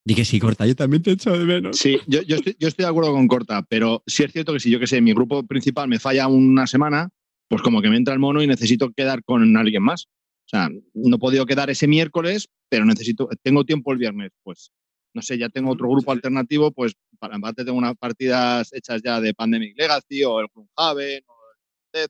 Di 0.05 0.17
que 0.17 0.25
sí, 0.25 0.40
corta, 0.40 0.67
yo 0.67 0.75
también 0.75 1.02
te 1.02 1.12
echo 1.12 1.31
de 1.31 1.44
menos. 1.44 1.76
Sí, 1.76 2.00
yo, 2.08 2.23
yo 2.23 2.37
estoy, 2.37 2.56
yo 2.58 2.67
estoy 2.67 2.84
de 2.84 2.90
acuerdo 2.90 3.12
con 3.12 3.29
Corta, 3.29 3.62
pero 3.62 4.02
sí 4.05 4.25
es 4.25 4.32
cierto 4.32 4.52
que 4.52 4.58
si 4.58 4.69
yo 4.69 4.81
que 4.81 4.88
sé, 4.88 5.00
mi 5.00 5.12
grupo 5.12 5.46
principal 5.46 5.87
me 5.87 6.00
falla 6.00 6.26
una 6.26 6.67
semana, 6.67 7.11
pues 7.46 7.62
como 7.62 7.81
que 7.81 7.88
me 7.88 7.96
entra 7.96 8.12
el 8.12 8.19
mono 8.19 8.43
y 8.43 8.49
necesito 8.49 8.90
quedar 8.90 9.23
con 9.23 9.56
alguien 9.56 9.82
más. 9.82 10.06
O 10.44 10.49
sea, 10.49 10.69
no 10.94 11.17
he 11.17 11.19
podido 11.20 11.46
quedar 11.46 11.70
ese 11.70 11.87
miércoles, 11.87 12.49
pero 12.69 12.84
necesito, 12.84 13.29
tengo 13.43 13.64
tiempo 13.64 13.93
el 13.93 13.99
viernes, 13.99 14.32
pues 14.43 14.73
no 15.14 15.23
sé, 15.23 15.38
ya 15.38 15.49
tengo 15.49 15.70
otro 15.70 15.88
grupo 15.88 16.11
alternativo, 16.11 16.73
pues 16.73 16.94
para 17.19 17.37
empate 17.37 17.64
tengo 17.64 17.79
unas 17.79 17.96
partidas 17.96 18.73
hechas 18.73 19.02
ya 19.05 19.20
de 19.20 19.34
Pandemic 19.34 19.79
Legacy 19.79 20.25
o 20.25 20.40
el 20.40 20.49
Gloomhaven 20.52 21.23
o 21.29 21.31
el 21.31 21.31
Death, 21.31 21.31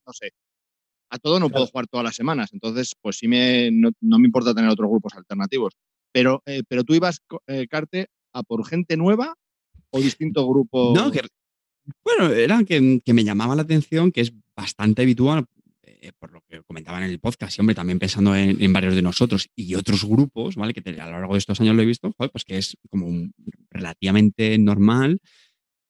no 0.07 0.13
sé. 0.13 0.31
A 1.11 1.19
todo 1.19 1.39
no 1.39 1.51
puedo 1.51 1.67
jugar 1.67 1.87
todas 1.89 2.05
las 2.05 2.17
semanas, 2.17 2.51
entonces 2.53 2.95
pues 3.01 3.17
sí 3.19 3.29
me, 3.29 3.71
no, 3.71 3.91
no 4.01 4.19
me 4.19 4.27
importa 4.27 4.55
tener 4.55 4.71
otros 4.71 4.89
grupos 4.91 5.15
alternativos. 5.15 5.75
Pero, 6.11 6.43
eh, 6.47 6.63
pero 6.69 6.85
tú 6.85 6.95
ibas, 6.95 7.21
eh, 7.47 7.67
Carte, 7.69 8.07
a 8.33 8.43
por 8.43 8.67
gente 8.67 8.97
nueva 8.97 9.35
o. 9.91 9.99
No, 10.95 11.11
que, 11.11 11.21
bueno, 12.05 12.33
era 12.33 12.65
que, 12.65 13.01
que 13.05 13.13
me 13.13 13.25
llamaba 13.25 13.55
la 13.57 13.63
atención, 13.63 14.11
que 14.13 14.23
es 14.23 14.33
bastante 14.57 15.03
habitual, 15.03 15.45
eh, 15.83 16.13
por 16.19 16.33
lo 16.33 16.41
que 16.49 16.63
comentaban 16.63 17.03
en 17.03 17.11
el 17.11 17.19
podcast, 17.21 17.57
y 17.59 17.61
hombre, 17.61 17.75
también 17.75 17.99
pensando 17.99 18.35
en, 18.35 18.63
en 18.63 18.73
varios 18.73 18.95
de 18.95 19.03
nosotros 19.03 19.49
y 19.55 19.75
otros 19.75 20.05
grupos, 20.05 20.57
¿vale? 20.57 20.73
Que 20.73 20.81
te- 20.81 20.99
a 21.01 21.07
lo 21.07 21.13
largo 21.13 21.35
de 21.35 21.39
estos 21.39 21.61
años 21.61 21.77
lo 21.77 21.83
he 21.83 21.87
visto, 21.87 22.11
pues 22.13 22.45
que 22.45 22.57
es 22.59 22.77
como 22.91 23.09
relativamente 23.71 24.57
normal 24.59 25.19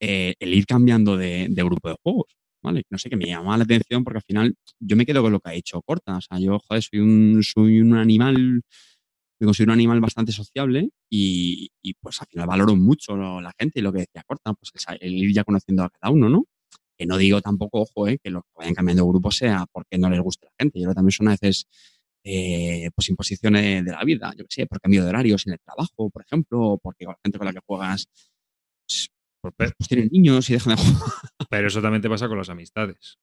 eh, 0.01 0.35
el 0.41 0.55
ir 0.55 0.67
cambiando 0.67 1.17
de, 1.17 1.47
de 1.49 1.63
grupo 1.63 1.89
de 1.89 1.97
juegos, 2.03 2.37
¿vale? 2.63 2.85
No 2.91 2.99
sé, 2.99 3.11
que 3.11 3.17
me 3.17 3.27
llamaba 3.27 3.59
la 3.59 3.65
atención 3.65 4.05
porque 4.05 4.19
al 4.19 4.25
final 4.25 4.55
yo 4.81 4.97
me 4.97 5.07
quedo 5.07 5.23
con 5.23 5.33
lo 5.33 5.41
que 5.41 5.51
ha 5.51 5.55
hecho 5.55 5.83
Corta, 5.83 6.17
o 6.17 6.21
sea, 6.21 6.39
yo, 6.39 6.59
joder, 6.59 6.83
soy 6.83 7.01
un, 7.01 7.43
soy 7.43 7.81
un 7.81 7.95
animal 7.97 8.63
me 9.43 9.47
considero 9.47 9.73
un 9.73 9.79
animal 9.79 10.01
bastante 10.01 10.31
sociable 10.31 10.91
y, 11.11 11.73
y, 11.83 11.95
pues 11.95 12.21
al 12.21 12.29
final 12.29 12.47
valoro 12.47 12.77
mucho 12.77 13.17
la 13.17 13.53
gente 13.59 13.81
y 13.81 13.83
lo 13.83 13.93
que 13.93 14.01
decía 14.01 14.23
Corta, 14.25 14.55
pues 14.55 14.71
el 15.01 15.15
ir 15.15 15.35
ya 15.35 15.43
conociendo 15.43 15.83
a 15.83 15.91
cada 15.91 16.13
uno, 16.13 16.29
¿no? 16.29 16.45
Que 16.97 17.07
no 17.07 17.19
digo 17.19 17.41
tampoco, 17.41 17.81
ojo, 17.81 18.07
eh, 18.07 18.19
que 18.23 18.31
los 18.31 18.45
que 18.45 18.51
vayan 18.59 18.75
cambiando 18.75 19.03
de 19.03 19.09
grupo 19.09 19.33
sea 19.33 19.67
porque 19.73 19.99
no 19.99 20.09
les 20.11 20.21
guste 20.21 20.47
la 20.47 20.53
gente. 20.61 20.79
Yo 20.79 20.85
creo 20.85 20.93
que 20.93 20.95
también 20.95 21.11
son 21.13 21.27
a 21.27 21.33
veces 21.33 21.67
eh, 22.23 22.91
pues 22.95 23.09
imposiciones 23.09 23.85
de 23.85 23.91
la 23.91 24.05
vida, 24.05 24.33
yo 24.39 24.45
qué 24.45 24.55
sé, 24.63 24.67
por 24.67 24.81
cambio 24.81 25.03
de 25.03 25.09
horarios 25.09 25.45
en 25.49 25.55
el 25.55 25.59
trabajo, 25.59 26.09
por 26.11 26.23
ejemplo, 26.23 26.61
o 26.61 26.79
porque 26.79 27.05
con 27.05 27.15
la 27.15 27.19
gente 27.25 27.39
con 27.39 27.47
la 27.47 27.53
que 27.53 27.61
juegas 27.67 28.07
pues, 29.51 29.73
tienen 29.89 30.09
niños 30.13 30.49
y 30.51 30.55
dejan 30.55 30.77
de 30.77 30.83
jugar. 30.83 31.03
Pero 31.51 31.69
eso 31.69 31.83
también 31.83 32.03
te 32.03 32.09
pasa 32.09 32.29
con 32.29 32.39
las 32.39 32.49
amistades. 32.49 33.19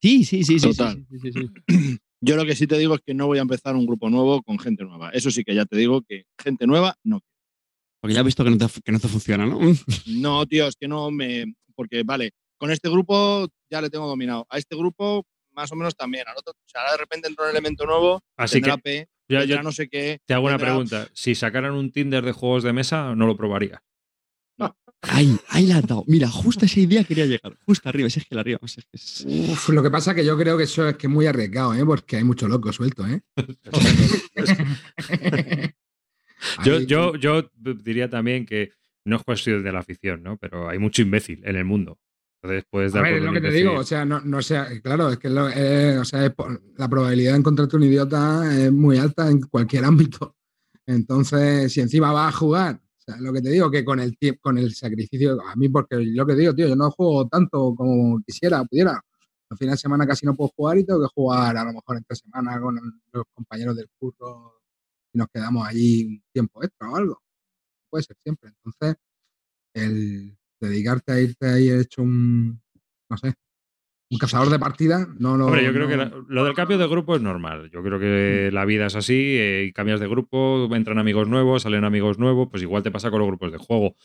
Sí, 0.00 0.24
sí, 0.24 0.44
sí, 0.44 0.58
sí. 0.58 0.72
sí, 0.72 0.76
Total. 0.76 1.06
sí, 1.10 1.18
sí, 1.20 1.32
sí. 1.32 1.98
Yo 2.24 2.36
lo 2.36 2.44
que 2.44 2.54
sí 2.54 2.66
te 2.68 2.78
digo 2.78 2.94
es 2.94 3.00
que 3.04 3.14
no 3.14 3.26
voy 3.26 3.38
a 3.38 3.42
empezar 3.42 3.74
un 3.74 3.86
grupo 3.86 4.08
nuevo 4.08 4.42
con 4.42 4.58
gente 4.58 4.84
nueva. 4.84 5.10
Eso 5.10 5.30
sí 5.30 5.42
que 5.42 5.54
ya 5.54 5.64
te 5.64 5.76
digo 5.76 6.02
que 6.02 6.24
gente 6.38 6.66
nueva 6.68 6.94
no. 7.02 7.20
Porque 8.00 8.14
ya 8.14 8.20
he 8.20 8.24
visto 8.24 8.44
que 8.44 8.50
no 8.50 8.58
te, 8.58 8.66
que 8.82 8.92
no 8.92 9.00
te 9.00 9.08
funciona, 9.08 9.46
¿no? 9.46 9.58
No, 10.06 10.46
tío, 10.46 10.66
es 10.66 10.76
que 10.76 10.88
no 10.88 11.10
me. 11.10 11.54
Porque, 11.74 12.02
vale, 12.04 12.32
con 12.58 12.70
este 12.70 12.88
grupo 12.88 13.48
ya 13.70 13.80
le 13.80 13.90
tengo 13.90 14.06
dominado. 14.06 14.46
A 14.50 14.58
este 14.58 14.76
grupo, 14.76 15.26
más 15.52 15.72
o 15.72 15.76
menos 15.76 15.96
también. 15.96 16.28
Al 16.28 16.36
otro, 16.36 16.52
o 16.52 16.68
sea, 16.68 16.82
ahora 16.82 16.92
de 16.92 16.98
repente 16.98 17.28
entra 17.28 17.44
un 17.44 17.50
elemento 17.50 17.86
nuevo, 17.86 18.20
Así 18.36 18.54
tendrá 18.60 18.76
que 18.76 18.82
P, 18.82 19.08
ya, 19.28 19.40
tendrá 19.40 19.56
yo 19.56 19.62
no 19.62 19.72
sé 19.72 19.88
qué. 19.88 20.18
te 20.24 20.34
hago 20.34 20.46
una 20.46 20.58
pregunta. 20.58 21.08
Si 21.14 21.34
sacaran 21.34 21.72
un 21.72 21.90
Tinder 21.90 22.24
de 22.24 22.32
juegos 22.32 22.62
de 22.62 22.72
mesa, 22.72 23.14
no 23.14 23.26
lo 23.26 23.36
probaría. 23.36 23.82
Ahí, 25.02 25.36
ahí 25.48 25.66
la 25.66 25.78
has 25.78 25.86
dado. 25.86 26.04
Mira, 26.06 26.28
justo 26.28 26.64
a 26.64 26.66
esa 26.66 26.78
idea 26.80 27.02
quería 27.04 27.26
llegar. 27.26 27.58
Justo 27.66 27.88
arriba, 27.88 28.08
si 28.08 28.20
es 28.20 28.26
que 28.26 28.34
la 28.36 28.40
arriba. 28.42 28.58
o 28.62 28.68
sea, 28.68 28.82
es 28.82 28.86
que 28.88 28.96
es- 28.96 29.26
Uf, 29.50 29.68
lo 29.70 29.82
que 29.82 29.90
pasa 29.90 30.12
es 30.12 30.16
que 30.18 30.24
yo 30.24 30.38
creo 30.38 30.56
que 30.56 30.64
eso 30.64 30.88
es 30.88 30.96
que 30.96 31.06
es 31.08 31.12
muy 31.12 31.26
arriesgado, 31.26 31.74
¿eh? 31.74 31.84
Porque 31.84 32.16
hay 32.18 32.24
mucho 32.24 32.46
loco 32.48 32.72
suelto, 32.72 33.04
¿eh? 33.06 33.20
Yo, 36.64 36.80
yo, 36.80 37.14
yo 37.16 37.50
diría 37.84 38.10
también 38.10 38.44
que 38.44 38.72
no 39.04 39.16
es 39.16 39.22
cuestión 39.22 39.62
de 39.62 39.72
la 39.72 39.78
afición, 39.80 40.22
¿no? 40.22 40.36
Pero 40.38 40.68
hay 40.68 40.78
mucho 40.78 41.02
imbécil 41.02 41.40
en 41.44 41.56
el 41.56 41.64
mundo. 41.64 41.98
Entonces 42.42 42.64
puedes 42.68 42.92
A 42.92 42.96
dar 42.96 43.04
ver, 43.04 43.12
por 43.12 43.18
es 43.20 43.24
lo 43.26 43.32
que 43.32 43.40
te 43.48 43.54
digo, 43.54 43.74
o 43.74 43.84
sea, 43.84 44.04
no, 44.04 44.20
no 44.20 44.42
sea, 44.42 44.68
claro, 44.82 45.12
es 45.12 45.18
que 45.18 45.30
lo- 45.30 45.48
eh, 45.48 45.98
o 45.98 46.04
sea, 46.04 46.26
es 46.26 46.32
por- 46.34 46.60
la 46.76 46.88
probabilidad 46.88 47.32
de 47.32 47.38
encontrarte 47.38 47.76
un 47.76 47.84
idiota 47.84 48.42
es 48.56 48.72
muy 48.72 48.98
alta 48.98 49.30
en 49.30 49.40
cualquier 49.42 49.84
ámbito. 49.84 50.36
Entonces, 50.86 51.72
si 51.72 51.80
encima 51.80 52.10
vas 52.12 52.34
a 52.34 52.36
jugar, 52.36 52.80
o 53.06 53.10
sea, 53.12 53.20
lo 53.20 53.32
que 53.32 53.42
te 53.42 53.50
digo, 53.50 53.70
que 53.70 53.84
con 53.84 53.98
el 54.00 54.16
con 54.40 54.58
el 54.58 54.74
sacrificio, 54.74 55.40
a 55.42 55.56
mí, 55.56 55.68
porque 55.68 55.96
lo 55.96 56.24
que 56.24 56.34
digo, 56.36 56.54
tío, 56.54 56.68
yo 56.68 56.76
no 56.76 56.90
juego 56.92 57.26
tanto 57.28 57.74
como 57.74 58.20
quisiera, 58.24 58.64
pudiera. 58.64 59.00
Al 59.50 59.58
final 59.58 59.74
de 59.74 59.78
semana 59.78 60.06
casi 60.06 60.24
no 60.24 60.34
puedo 60.36 60.50
jugar 60.56 60.78
y 60.78 60.84
tengo 60.84 61.00
que 61.02 61.08
jugar 61.14 61.56
a 61.56 61.64
lo 61.64 61.72
mejor 61.72 61.96
entre 61.98 62.16
semana 62.16 62.60
con 62.60 62.76
los 63.12 63.24
compañeros 63.34 63.76
del 63.76 63.88
curso 63.98 64.60
y 65.12 65.18
nos 65.18 65.28
quedamos 65.28 65.66
allí 65.66 66.04
un 66.06 66.22
tiempo 66.32 66.62
extra 66.62 66.90
o 66.90 66.96
algo. 66.96 67.22
Puede 67.90 68.04
ser 68.04 68.16
siempre. 68.22 68.50
Entonces, 68.50 68.96
el 69.74 70.38
dedicarte 70.60 71.12
a 71.12 71.20
irte 71.20 71.46
ahí 71.46 71.70
hecho 71.70 72.02
un, 72.02 72.62
no 73.10 73.16
sé, 73.18 73.34
un 74.12 74.18
cazador 74.18 74.50
de 74.50 74.58
partida, 74.58 75.08
no 75.18 75.36
lo. 75.36 75.46
Hombre, 75.46 75.64
yo 75.64 75.72
creo 75.72 75.84
no- 75.84 75.88
que 75.88 75.96
la- 75.96 76.12
lo 76.28 76.44
del 76.44 76.54
cambio 76.54 76.76
de 76.78 76.86
grupo 76.86 77.16
es 77.16 77.22
normal. 77.22 77.70
Yo 77.72 77.82
creo 77.82 77.98
que 77.98 78.50
la 78.52 78.64
vida 78.66 78.86
es 78.86 78.94
así, 78.94 79.36
eh, 79.38 79.72
cambias 79.74 80.00
de 80.00 80.06
grupo, 80.08 80.68
entran 80.74 80.98
amigos 80.98 81.28
nuevos, 81.28 81.62
salen 81.62 81.84
amigos 81.84 82.18
nuevos, 82.18 82.48
pues 82.50 82.62
igual 82.62 82.82
te 82.82 82.90
pasa 82.90 83.10
con 83.10 83.20
los 83.20 83.28
grupos 83.28 83.50
de 83.52 83.58
juego. 83.58 83.96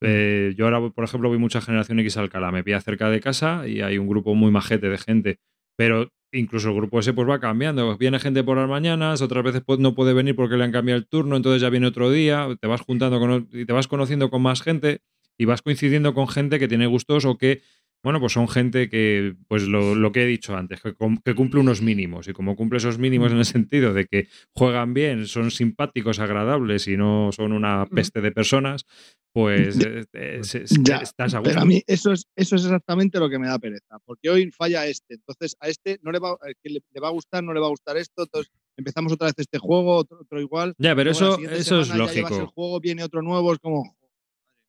Eh, 0.00 0.54
yo 0.56 0.64
ahora, 0.66 0.80
por 0.90 1.04
ejemplo, 1.04 1.28
voy 1.28 1.38
mucha 1.38 1.60
generación 1.60 1.98
X 2.00 2.16
Alcalá, 2.16 2.50
me 2.50 2.64
pilla 2.64 2.80
cerca 2.80 3.08
de 3.08 3.20
casa 3.20 3.66
y 3.66 3.80
hay 3.80 3.96
un 3.98 4.08
grupo 4.08 4.34
muy 4.34 4.50
majete 4.50 4.88
de 4.88 4.98
gente, 4.98 5.38
pero 5.76 6.10
incluso 6.32 6.70
el 6.70 6.74
grupo 6.74 6.98
ese 6.98 7.12
pues 7.12 7.28
va 7.28 7.38
cambiando. 7.38 7.96
Viene 7.96 8.18
gente 8.18 8.42
por 8.42 8.56
las 8.58 8.68
mañanas, 8.68 9.22
otras 9.22 9.44
veces 9.44 9.62
pues, 9.64 9.78
no 9.78 9.94
puede 9.94 10.12
venir 10.14 10.34
porque 10.34 10.56
le 10.56 10.64
han 10.64 10.72
cambiado 10.72 10.98
el 10.98 11.06
turno, 11.06 11.36
entonces 11.36 11.62
ya 11.62 11.70
viene 11.70 11.86
otro 11.86 12.10
día, 12.10 12.48
te 12.60 12.66
vas 12.66 12.80
juntando 12.80 13.20
con, 13.20 13.48
y 13.52 13.64
te 13.64 13.72
vas 13.72 13.86
conociendo 13.88 14.30
con 14.30 14.42
más 14.42 14.62
gente 14.62 15.00
y 15.38 15.44
vas 15.46 15.62
coincidiendo 15.62 16.12
con 16.12 16.28
gente 16.28 16.58
que 16.58 16.68
tiene 16.68 16.86
gustos 16.86 17.24
o 17.24 17.38
que 17.38 17.62
bueno, 18.04 18.20
pues 18.20 18.32
son 18.32 18.46
gente 18.48 18.88
que, 18.88 19.34
pues 19.48 19.66
lo, 19.66 19.94
lo 19.96 20.12
que 20.12 20.22
he 20.22 20.26
dicho 20.26 20.54
antes, 20.56 20.80
que, 20.80 20.94
cum- 20.94 21.18
que 21.24 21.34
cumple 21.34 21.58
unos 21.60 21.82
mínimos. 21.82 22.28
Y 22.28 22.32
como 22.32 22.54
cumple 22.54 22.76
esos 22.76 22.98
mínimos 22.98 23.32
en 23.32 23.38
el 23.38 23.44
sentido 23.46 23.92
de 23.92 24.06
que 24.06 24.28
juegan 24.54 24.94
bien, 24.94 25.26
son 25.26 25.50
simpáticos, 25.50 26.20
agradables 26.20 26.86
y 26.86 26.96
no 26.96 27.30
son 27.32 27.52
una 27.52 27.86
peste 27.86 28.20
de 28.20 28.30
personas, 28.30 28.84
pues 29.32 29.76
eh, 29.84 30.04
eh, 30.12 30.40
se- 30.42 30.68
se- 30.68 30.82
Ya, 30.84 30.98
estás 30.98 31.34
a 31.34 31.42
Pero 31.42 31.60
a 31.60 31.64
mí 31.64 31.82
eso 31.88 32.12
es, 32.12 32.26
eso 32.36 32.54
es 32.54 32.64
exactamente 32.64 33.18
lo 33.18 33.28
que 33.28 33.38
me 33.40 33.48
da 33.48 33.58
pereza, 33.58 33.98
porque 34.04 34.30
hoy 34.30 34.50
falla 34.52 34.86
este, 34.86 35.14
entonces 35.14 35.56
a 35.58 35.68
este 35.68 35.98
no 36.02 36.12
le 36.12 36.20
va, 36.20 36.36
eh, 36.46 36.54
que 36.62 36.70
le, 36.70 36.80
le 36.92 37.00
va 37.00 37.08
a 37.08 37.12
gustar, 37.12 37.42
no 37.42 37.52
le 37.52 37.58
va 37.60 37.66
a 37.66 37.70
gustar 37.70 37.96
esto, 37.96 38.22
entonces 38.22 38.52
empezamos 38.76 39.12
otra 39.12 39.26
vez 39.28 39.34
este 39.38 39.58
juego, 39.58 39.96
otro, 39.96 40.18
otro 40.20 40.40
igual. 40.40 40.74
Ya, 40.78 40.94
pero 40.94 41.10
eso, 41.10 41.38
eso 41.38 41.80
es 41.80 41.88
ya 41.88 41.94
llevas 41.94 42.32
el 42.32 42.38
lógico. 42.38 42.52
juego, 42.52 42.80
viene 42.80 43.02
otro 43.02 43.22
nuevo, 43.22 43.52
es 43.52 43.58
como, 43.58 43.82
madre 43.84 44.12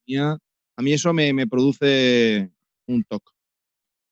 mía, 0.07 0.37
a 0.77 0.81
mí 0.81 0.93
eso 0.93 1.13
me, 1.13 1.31
me 1.33 1.47
produce 1.47 2.49
un 2.87 3.03
toque. 3.03 3.31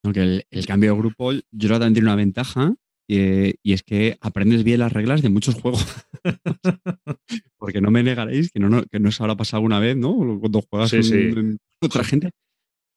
Aunque 0.06 0.22
el, 0.22 0.46
el 0.50 0.66
cambio 0.66 0.94
de 0.94 1.00
grupo, 1.00 1.32
yo 1.32 1.42
creo 1.52 1.72
que 1.76 1.80
también 1.80 1.94
tiene 1.94 2.08
una 2.10 2.16
ventaja 2.16 2.76
eh, 3.10 3.56
y 3.64 3.74
es 3.74 3.84
que 3.84 4.18
aprendes 4.22 4.64
bien 4.64 4.80
las 4.80 4.92
reglas 4.94 5.22
de 5.22 5.30
muchos 5.30 5.56
juegos. 5.56 5.86
Porque 7.58 7.82
no 7.82 7.92
me 7.92 8.04
negaréis 8.04 8.52
que 8.52 8.60
no, 8.60 8.70
no, 8.70 8.84
que 8.84 9.00
no 9.00 9.10
os 9.10 9.22
habrá 9.22 9.36
pasado 9.36 9.60
alguna 9.60 9.80
vez, 9.80 9.96
¿no? 9.96 10.14
Cuando 10.40 10.62
juegas 10.62 10.90
Sí, 10.90 10.98
con 10.98 11.04
sí. 11.04 11.16
en 11.16 11.58
otra 11.82 12.04
gente. 12.04 12.30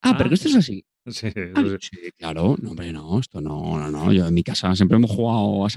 Ah, 0.03 0.15
pero 0.17 0.25
Ah. 0.25 0.29
que 0.29 0.35
esto 0.35 0.49
es 0.49 0.55
así. 0.55 0.85
Sí, 1.07 1.27
Ah, 1.55 1.63
sí. 1.79 1.89
sí, 1.91 2.09
claro. 2.17 2.55
No, 2.61 2.71
hombre, 2.71 2.91
no, 2.91 3.19
esto 3.19 3.39
no, 3.41 3.79
no, 3.79 3.89
no. 3.89 4.11
Yo 4.11 4.27
en 4.27 4.33
mi 4.33 4.43
casa 4.43 4.75
siempre 4.75 4.97
hemos 4.97 5.11
jugado 5.11 5.65
a, 5.65 5.69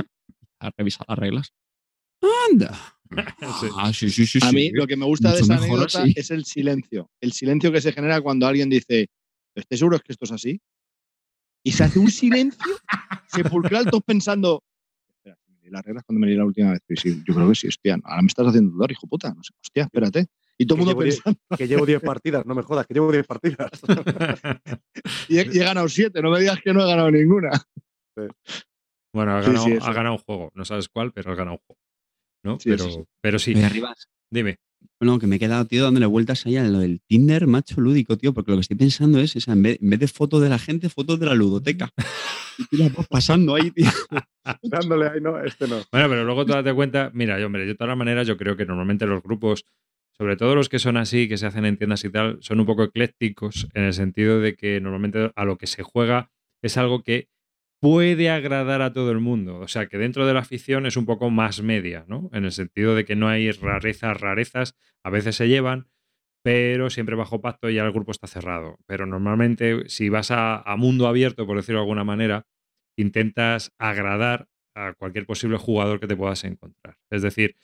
a 0.66 0.71
revisar 0.76 1.07
las 1.09 1.19
reglas. 1.19 1.52
Anda. 2.50 2.78
Ah, 3.76 3.92
sí, 3.92 4.09
sí, 4.09 4.25
sí. 4.25 4.38
A 4.40 4.50
sí. 4.50 4.54
mí 4.54 4.71
lo 4.71 4.87
que 4.87 4.97
me 4.97 5.04
gusta 5.04 5.33
de 5.35 5.40
esa 5.40 5.54
mejor 5.54 5.78
anécdota 5.80 6.02
así. 6.04 6.12
es 6.14 6.30
el 6.30 6.45
silencio, 6.45 7.11
el 7.21 7.33
silencio 7.33 7.73
que 7.73 7.80
se 7.80 7.92
genera 7.92 8.21
cuando 8.21 8.47
alguien 8.47 8.71
dice, 8.71 9.09
¿estáis 9.61 9.79
seguros 9.79 10.00
que 10.02 10.12
esto 10.12 10.25
es 10.25 10.33
así? 10.33 10.61
Y 11.62 11.73
se 11.73 11.85
hace 11.85 11.99
un 11.99 12.11
silencio 12.11 12.73
sepulcral, 13.26 13.85
todos 13.87 14.02
pensando, 14.05 14.62
espera, 15.09 15.37
las 15.71 15.85
reglas 15.85 16.05
cuando 16.05 16.21
me 16.21 16.26
leí 16.26 16.37
la 16.37 16.45
última 16.47 16.71
vez. 16.73 16.81
Sí, 16.97 17.23
yo 17.26 17.35
creo 17.35 17.49
que 17.49 17.55
sí, 17.55 17.69
hostia, 17.69 17.99
ahora 18.02 18.23
me 18.23 18.29
estás 18.29 18.47
haciendo 18.47 18.73
dudar, 18.73 18.90
hijo 18.90 19.07
puta, 19.07 19.33
no 19.35 19.43
sé, 19.43 19.52
hostia, 19.62 19.85
espérate. 19.85 20.26
Y 20.59 20.67
todo 20.67 20.76
el 20.76 20.81
Que 20.81 20.85
mundo 20.85 20.90
llevo 20.93 21.02
diez- 21.05 21.23
pensando, 21.23 21.40
Que 21.57 21.69
llevo 21.69 21.87
10 21.87 22.00
partidas, 22.02 22.45
no 22.47 22.55
me 22.55 22.62
jodas, 22.62 22.87
que 22.87 22.95
llevo 22.95 23.11
10 23.12 23.26
partidas. 23.26 23.71
y 25.29 25.38
he, 25.38 25.47
y 25.55 25.59
he 25.59 25.64
ganado 25.64 25.88
siete, 25.88 26.21
no 26.23 26.31
me 26.31 26.40
digas 26.40 26.59
que 26.62 26.73
no 26.75 26.83
he 26.83 26.87
ganado 26.87 27.11
ninguna. 27.11 27.50
Bueno, 29.14 29.43
Sí, 29.43 29.47
ganado, 29.49 29.64
sí, 29.67 29.73
eso. 29.73 29.93
ganado 29.93 30.12
un 30.17 30.19
juego. 30.23 30.50
No 30.55 30.64
sabes 30.64 30.88
cuál, 30.88 31.12
pero 31.12 31.31
has 31.33 31.37
ganado 31.38 31.57
un 31.57 31.62
juego. 31.67 31.81
¿No? 32.45 32.61
Sí, 32.61 32.71
pero, 32.71 32.85
sí, 32.85 32.90
sí. 32.93 33.05
pero 33.21 33.38
sí. 33.38 33.62
Arribas, 33.62 34.09
Dime. 34.31 34.59
Bueno, 35.00 35.18
que 35.18 35.26
me 35.26 35.37
he 35.37 35.38
quedado, 35.38 35.64
tío, 35.64 35.84
dándole 35.84 36.04
vueltas 36.06 36.44
ahí 36.44 36.56
a 36.56 36.64
lo 36.64 36.80
del 36.80 37.00
Tinder, 37.00 37.46
macho 37.46 37.80
lúdico, 37.80 38.18
tío, 38.18 38.34
porque 38.34 38.50
lo 38.50 38.58
que 38.58 38.62
estoy 38.62 38.76
pensando 38.76 39.18
es, 39.18 39.34
o 39.34 39.40
sea, 39.40 39.54
en 39.54 39.62
vez, 39.62 39.78
en 39.80 39.90
vez 39.90 40.00
de 40.00 40.08
fotos 40.08 40.42
de 40.42 40.50
la 40.50 40.58
gente, 40.58 40.90
fotos 40.90 41.18
de 41.18 41.26
la 41.26 41.34
ludoteca. 41.34 41.90
Y 42.58 42.64
tú 42.64 42.76
las 42.76 42.92
vas 42.92 43.08
pasando 43.08 43.54
ahí, 43.54 43.70
tío. 43.70 43.87
Dándole 44.62 45.08
ahí, 45.08 45.20
no, 45.22 45.42
este 45.42 45.66
no. 45.66 45.76
Bueno, 45.90 46.10
pero 46.10 46.25
luego 46.25 46.44
tú 46.44 46.52
date 46.52 46.75
cuenta, 46.75 47.10
mira, 47.14 47.40
yo, 47.40 47.46
hombre, 47.46 47.64
de 47.64 47.75
todas 47.75 47.96
maneras, 47.96 48.26
yo 48.26 48.37
creo 48.37 48.54
que 48.54 48.66
normalmente 48.66 49.06
los 49.06 49.22
grupos, 49.22 49.64
sobre 50.12 50.37
todo 50.37 50.54
los 50.54 50.68
que 50.68 50.78
son 50.78 50.99
así, 50.99 51.26
que 51.26 51.38
se 51.38 51.46
hacen 51.46 51.64
en 51.64 51.78
tiendas 51.78 52.04
y 52.04 52.10
tal, 52.10 52.37
son 52.42 52.60
un 52.60 52.66
poco 52.66 52.82
eclécticos 52.82 53.66
en 53.72 53.84
el 53.84 53.94
sentido 53.94 54.40
de 54.40 54.56
que 54.56 54.78
normalmente 54.78 55.32
a 55.34 55.44
lo 55.46 55.56
que 55.56 55.66
se 55.66 55.82
juega 55.82 56.30
es 56.60 56.76
algo 56.76 57.02
que 57.02 57.30
puede 57.80 58.30
agradar 58.30 58.82
a 58.82 58.92
todo 58.92 59.10
el 59.10 59.20
mundo. 59.20 59.58
O 59.58 59.68
sea, 59.68 59.87
que 59.87 59.99
dentro 59.99 60.26
de 60.26 60.34
la 60.34 60.40
afición 60.40 60.87
es 60.87 60.96
un 60.96 61.06
poco 61.06 61.30
más 61.30 61.62
media, 61.62 62.04
¿no? 62.06 62.30
En 62.32 62.44
el 62.44 62.52
sentido 62.52 62.94
de 62.94 63.04
que 63.04 63.16
no 63.16 63.28
hay 63.28 63.50
rarezas, 63.50 64.20
rarezas, 64.20 64.76
a 65.02 65.10
veces 65.10 65.37
se 65.37 65.49
llevan, 65.49 65.88
pero 66.42 66.90
siempre 66.90 67.16
bajo 67.16 67.40
pacto 67.40 67.70
y 67.70 67.75
ya 67.75 67.84
el 67.84 67.92
grupo 67.92 68.12
está 68.12 68.26
cerrado. 68.26 68.78
Pero 68.87 69.06
normalmente, 69.06 69.88
si 69.88 70.10
vas 70.10 70.30
a, 70.30 70.62
mundo 70.76 71.08
abierto, 71.08 71.46
por 71.46 71.56
decirlo 71.56 71.80
de 71.80 71.84
alguna 71.84 72.04
manera, 72.04 72.46
intentas 72.96 73.72
agradar 73.78 74.46
a 74.75 74.92
cualquier 74.94 75.26
posible 75.26 75.56
jugador 75.56 76.00
que 76.00 76.06
te 76.06 76.16
puedas 76.16 76.44
encontrar. 76.44 76.96
Es 77.10 77.22
decir. 77.22 77.56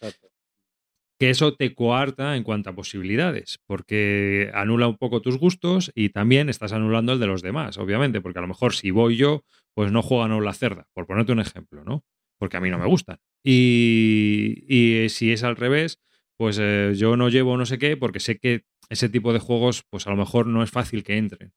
Que 1.18 1.30
eso 1.30 1.54
te 1.54 1.74
coarta 1.74 2.36
en 2.36 2.42
cuanto 2.42 2.70
a 2.70 2.74
posibilidades, 2.74 3.58
porque 3.66 4.50
anula 4.54 4.86
un 4.88 4.96
poco 4.96 5.22
tus 5.22 5.38
gustos 5.38 5.90
y 5.94 6.10
también 6.10 6.48
estás 6.48 6.72
anulando 6.72 7.12
el 7.12 7.20
de 7.20 7.26
los 7.26 7.42
demás, 7.42 7.78
obviamente, 7.78 8.20
porque 8.20 8.38
a 8.38 8.42
lo 8.42 8.48
mejor 8.48 8.74
si 8.74 8.90
voy 8.90 9.16
yo, 9.16 9.44
pues 9.74 9.92
no 9.92 10.02
juegan 10.02 10.32
o 10.32 10.40
la 10.40 10.52
cerda, 10.52 10.88
por 10.94 11.06
ponerte 11.06 11.32
un 11.32 11.40
ejemplo, 11.40 11.84
¿no? 11.84 12.04
Porque 12.38 12.58
a 12.58 12.60
mí 12.60 12.70
no 12.70 12.78
me 12.78 12.86
gustan. 12.86 13.18
Y, 13.42 14.64
y 14.68 15.08
si 15.08 15.32
es 15.32 15.42
al 15.42 15.56
revés, 15.56 16.00
pues 16.36 16.58
eh, 16.60 16.92
yo 16.96 17.16
no 17.16 17.28
llevo 17.28 17.56
no 17.56 17.64
sé 17.64 17.78
qué, 17.78 17.96
porque 17.96 18.20
sé 18.20 18.38
que 18.38 18.64
ese 18.90 19.08
tipo 19.08 19.32
de 19.32 19.38
juegos, 19.38 19.84
pues 19.88 20.06
a 20.06 20.10
lo 20.10 20.16
mejor 20.16 20.46
no 20.46 20.62
es 20.62 20.70
fácil 20.70 21.02
que 21.02 21.16
entren 21.16 21.52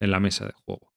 en 0.00 0.10
la 0.10 0.20
mesa 0.20 0.46
de 0.46 0.52
juego. 0.52 0.92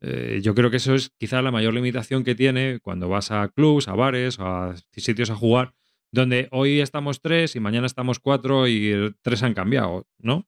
Eh, 0.00 0.40
yo 0.42 0.54
creo 0.54 0.70
que 0.70 0.76
eso 0.76 0.94
es 0.94 1.10
quizá 1.18 1.40
la 1.40 1.50
mayor 1.50 1.72
limitación 1.72 2.24
que 2.24 2.34
tiene 2.34 2.78
cuando 2.80 3.08
vas 3.08 3.30
a 3.30 3.48
clubs, 3.48 3.88
a 3.88 3.94
bares, 3.94 4.36
a 4.38 4.74
sitios 4.92 5.30
a 5.30 5.36
jugar, 5.36 5.74
donde 6.14 6.48
hoy 6.52 6.80
estamos 6.80 7.20
tres 7.20 7.56
y 7.56 7.60
mañana 7.60 7.86
estamos 7.86 8.18
cuatro 8.20 8.68
y 8.68 9.14
tres 9.22 9.42
han 9.42 9.54
cambiado, 9.54 10.06
¿no? 10.18 10.46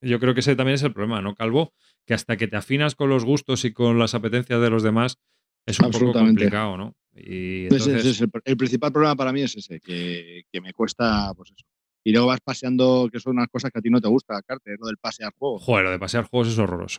Yo 0.00 0.18
creo 0.18 0.34
que 0.34 0.40
ese 0.40 0.56
también 0.56 0.74
es 0.74 0.82
el 0.82 0.92
problema, 0.92 1.22
¿no, 1.22 1.34
Calvo? 1.34 1.72
Que 2.06 2.14
hasta 2.14 2.36
que 2.36 2.48
te 2.48 2.56
afinas 2.56 2.94
con 2.96 3.08
los 3.08 3.24
gustos 3.24 3.64
y 3.64 3.72
con 3.72 3.98
las 3.98 4.14
apetencias 4.14 4.60
de 4.60 4.70
los 4.70 4.82
demás 4.82 5.18
es 5.66 5.78
un 5.78 5.84
poco 5.86 5.96
Absolutamente. 5.98 6.40
complicado, 6.42 6.76
¿no? 6.76 6.94
Y 7.14 7.66
Ese- 7.66 7.76
ese 7.76 7.90
entonces, 7.90 8.06
es 8.06 8.20
el, 8.22 8.30
el 8.44 8.56
principal 8.56 8.90
problema 8.92 9.14
para 9.14 9.32
mí 9.32 9.42
es 9.42 9.56
ese, 9.56 9.78
que, 9.80 10.42
que 10.50 10.60
me 10.60 10.72
cuesta, 10.72 11.32
pues 11.36 11.50
eso. 11.52 11.64
Y 12.04 12.10
luego 12.10 12.26
vas 12.28 12.40
paseando, 12.40 13.08
que 13.12 13.20
son 13.20 13.36
unas 13.36 13.48
cosas 13.48 13.70
que 13.70 13.78
a 13.78 13.82
ti 13.82 13.88
no 13.90 14.00
te 14.00 14.08
gusta, 14.08 14.42
Carte, 14.42 14.74
lo 14.80 14.86
del 14.88 14.96
pasear 14.96 15.32
juegos. 15.38 15.62
joder, 15.62 15.84
lo 15.84 15.90
de 15.92 15.98
pasear 16.00 16.24
juegos 16.24 16.48
es 16.48 16.58
horroroso. 16.58 16.98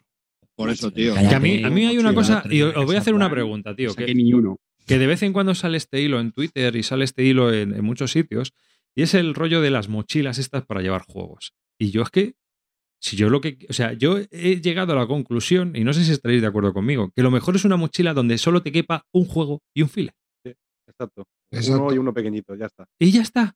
Por 0.55 0.69
eso, 0.69 0.91
tío. 0.91 1.13
Que 1.15 1.35
a 1.35 1.39
mí, 1.41 1.61
a 1.63 1.69
mí 1.69 1.85
hay 1.85 1.97
una 1.97 2.13
cosa, 2.13 2.43
y 2.49 2.61
os 2.61 2.85
voy 2.85 2.95
a 2.95 2.99
hacer 2.99 3.13
una 3.15 3.29
pregunta, 3.29 3.75
tío. 3.75 3.93
Que, 3.95 4.13
ni 4.15 4.31
uno. 4.31 4.57
Que 4.85 4.97
de 4.97 5.07
vez 5.07 5.23
en 5.23 5.33
cuando 5.33 5.55
sale 5.55 5.77
este 5.77 6.01
hilo 6.01 6.19
en 6.19 6.31
Twitter 6.31 6.75
y 6.75 6.83
sale 6.83 7.05
este 7.05 7.23
hilo 7.23 7.53
en, 7.53 7.73
en 7.73 7.83
muchos 7.83 8.11
sitios, 8.11 8.53
y 8.95 9.03
es 9.03 9.13
el 9.13 9.33
rollo 9.33 9.61
de 9.61 9.71
las 9.71 9.89
mochilas 9.89 10.37
estas 10.37 10.65
para 10.65 10.81
llevar 10.81 11.03
juegos. 11.03 11.53
Y 11.79 11.91
yo 11.91 12.03
es 12.03 12.09
que, 12.09 12.35
si 13.01 13.17
yo 13.17 13.29
lo 13.29 13.41
que, 13.41 13.57
o 13.69 13.73
sea, 13.73 13.93
yo 13.93 14.17
he 14.31 14.61
llegado 14.61 14.93
a 14.93 14.95
la 14.95 15.07
conclusión, 15.07 15.75
y 15.75 15.83
no 15.83 15.93
sé 15.93 16.03
si 16.03 16.11
estaréis 16.11 16.41
de 16.41 16.47
acuerdo 16.47 16.73
conmigo, 16.73 17.11
que 17.15 17.23
lo 17.23 17.31
mejor 17.31 17.55
es 17.55 17.65
una 17.65 17.77
mochila 17.77 18.13
donde 18.13 18.37
solo 18.37 18.61
te 18.61 18.71
quepa 18.71 19.05
un 19.11 19.25
juego 19.25 19.61
y 19.75 19.81
un 19.81 19.89
fila. 19.89 20.13
Exacto. 20.87 21.25
Exacto. 21.51 21.83
Uno 21.83 21.93
y 21.93 21.97
uno 21.97 22.13
pequeñito, 22.13 22.55
ya 22.55 22.65
está. 22.65 22.87
Y 22.99 23.11
ya 23.11 23.21
está. 23.21 23.55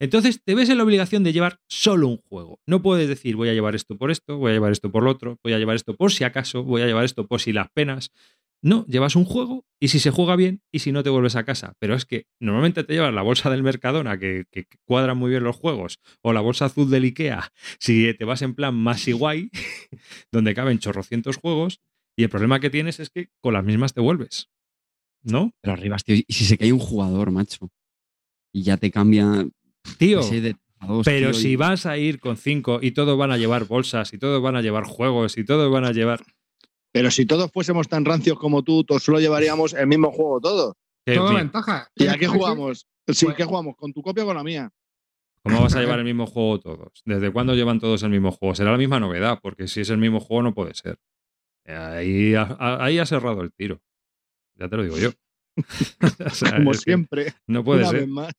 Entonces 0.00 0.40
te 0.44 0.54
ves 0.54 0.68
en 0.70 0.78
la 0.78 0.84
obligación 0.84 1.22
de 1.22 1.32
llevar 1.32 1.60
solo 1.68 2.08
un 2.08 2.16
juego. 2.18 2.58
No 2.66 2.82
puedes 2.82 3.08
decir 3.08 3.36
voy 3.36 3.48
a 3.48 3.54
llevar 3.54 3.74
esto 3.74 3.96
por 3.96 4.10
esto, 4.10 4.38
voy 4.38 4.50
a 4.50 4.54
llevar 4.54 4.72
esto 4.72 4.90
por 4.90 5.04
lo 5.04 5.10
otro, 5.10 5.38
voy 5.42 5.52
a 5.52 5.58
llevar 5.58 5.76
esto 5.76 5.94
por 5.94 6.10
si 6.10 6.24
acaso, 6.24 6.64
voy 6.64 6.82
a 6.82 6.86
llevar 6.86 7.04
esto 7.04 7.26
por 7.26 7.40
si 7.40 7.52
las 7.52 7.68
penas. 7.70 8.10
No, 8.66 8.86
llevas 8.86 9.14
un 9.14 9.26
juego 9.26 9.66
y 9.78 9.88
si 9.88 9.98
se 10.00 10.10
juega 10.10 10.36
bien 10.36 10.62
y 10.72 10.78
si 10.78 10.90
no 10.90 11.02
te 11.02 11.10
vuelves 11.10 11.36
a 11.36 11.44
casa. 11.44 11.74
Pero 11.78 11.94
es 11.94 12.06
que 12.06 12.26
normalmente 12.40 12.82
te 12.82 12.94
llevas 12.94 13.12
la 13.12 13.20
bolsa 13.20 13.50
del 13.50 13.62
Mercadona 13.62 14.18
que, 14.18 14.44
que 14.50 14.64
cuadran 14.86 15.18
muy 15.18 15.28
bien 15.30 15.44
los 15.44 15.54
juegos 15.56 15.98
o 16.22 16.32
la 16.32 16.40
bolsa 16.40 16.64
azul 16.64 16.88
del 16.88 17.04
Ikea 17.04 17.52
si 17.78 18.14
te 18.14 18.24
vas 18.24 18.40
en 18.40 18.54
plan 18.54 18.74
más 18.74 19.04
guay 19.18 19.50
donde 20.32 20.54
caben 20.54 20.78
chorrocientos 20.78 21.36
juegos 21.36 21.80
y 22.16 22.22
el 22.22 22.30
problema 22.30 22.58
que 22.58 22.70
tienes 22.70 23.00
es 23.00 23.10
que 23.10 23.28
con 23.42 23.52
las 23.52 23.64
mismas 23.64 23.92
te 23.92 24.00
vuelves. 24.00 24.48
¿No? 25.22 25.52
Pero 25.60 25.74
arriba, 25.74 25.96
tío, 25.98 26.16
y 26.16 26.32
si 26.32 26.44
se 26.46 26.56
cae 26.58 26.72
un 26.72 26.78
jugador, 26.78 27.30
macho, 27.30 27.70
y 28.52 28.62
ya 28.62 28.76
te 28.76 28.90
cambia 28.90 29.46
Tío. 29.98 30.22
de 30.22 30.56
dos, 30.86 31.04
Pero 31.04 31.30
tío, 31.32 31.40
si 31.40 31.50
y- 31.52 31.56
vas 31.56 31.86
a 31.86 31.98
ir 31.98 32.18
con 32.20 32.36
cinco 32.36 32.78
y 32.82 32.92
todos 32.92 33.16
van 33.18 33.30
a 33.32 33.36
llevar 33.38 33.66
bolsas 33.66 34.12
y 34.12 34.18
todos 34.18 34.40
van 34.42 34.56
a 34.56 34.62
llevar 34.62 34.84
juegos 34.84 35.36
y 35.38 35.44
todos 35.44 35.70
van 35.72 35.84
a 35.84 35.92
llevar. 35.92 36.22
Pero 36.94 37.10
si 37.10 37.26
todos 37.26 37.50
fuésemos 37.50 37.88
tan 37.88 38.04
rancios 38.04 38.38
como 38.38 38.62
tú, 38.62 38.84
todos 38.84 39.02
solo 39.02 39.18
llevaríamos 39.18 39.74
el 39.74 39.88
mismo 39.88 40.12
juego 40.12 40.40
todos. 40.40 40.74
Toda 41.04 41.28
fin, 41.30 41.36
ventaja. 41.38 41.88
¿Y 41.96 42.06
a 42.06 42.14
qué 42.16 42.28
jugamos? 42.28 42.86
Sí, 43.08 43.24
Pues- 43.26 43.36
¿qué 43.36 43.44
jugamos? 43.44 43.74
¿Con 43.76 43.92
tu 43.92 44.00
copia 44.00 44.22
o 44.22 44.26
con 44.26 44.36
la 44.36 44.44
mía? 44.44 44.70
¿Cómo 45.42 45.60
vas 45.60 45.74
a 45.74 45.80
llevar 45.80 45.98
el 45.98 46.04
mismo 46.04 46.24
juego 46.26 46.60
todos? 46.60 47.02
¿Desde 47.04 47.32
cuándo 47.32 47.54
llevan 47.54 47.80
todos 47.80 48.02
el 48.04 48.10
mismo 48.10 48.30
juego? 48.30 48.54
Será 48.54 48.70
la 48.70 48.78
misma 48.78 49.00
novedad, 49.00 49.40
porque 49.42 49.66
si 49.66 49.80
es 49.80 49.90
el 49.90 49.98
mismo 49.98 50.20
juego 50.20 50.42
no 50.44 50.54
puede 50.54 50.72
ser. 50.74 50.98
Ahí, 51.66 52.34
ha- 52.34 52.56
ahí 52.82 52.98
ha 52.98 53.06
cerrado 53.06 53.42
el 53.42 53.52
tiro. 53.52 53.82
Ya 54.54 54.68
te 54.68 54.76
lo 54.76 54.84
digo 54.84 54.96
yo. 54.96 55.10
O 56.26 56.30
sea, 56.30 56.56
Como 56.56 56.74
siempre, 56.74 57.34
No 57.46 57.64
puede 57.64 57.80
una 57.80 57.90
ser. 57.90 58.00
vez 58.00 58.08
más. 58.08 58.32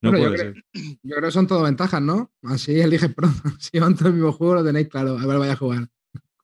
No 0.00 0.10
Bueno, 0.10 0.18
yo 0.18 0.30
puede 0.30 0.38
creo- 0.42 0.54
ser. 0.54 0.64
Yo 1.02 1.16
creo 1.16 1.28
que 1.28 1.32
son 1.32 1.46
todo 1.46 1.62
ventajas, 1.62 2.00
¿no? 2.02 2.32
Así 2.44 2.80
eliges 2.80 3.14
pronto. 3.14 3.42
Si 3.60 3.78
van 3.78 3.94
todos 3.94 4.06
el 4.08 4.14
mismo 4.14 4.32
juego, 4.32 4.54
lo 4.54 4.64
tenéis 4.64 4.88
claro. 4.88 5.18
A 5.18 5.26
ver, 5.26 5.38
vaya 5.38 5.52
a 5.52 5.56
jugar. 5.56 5.88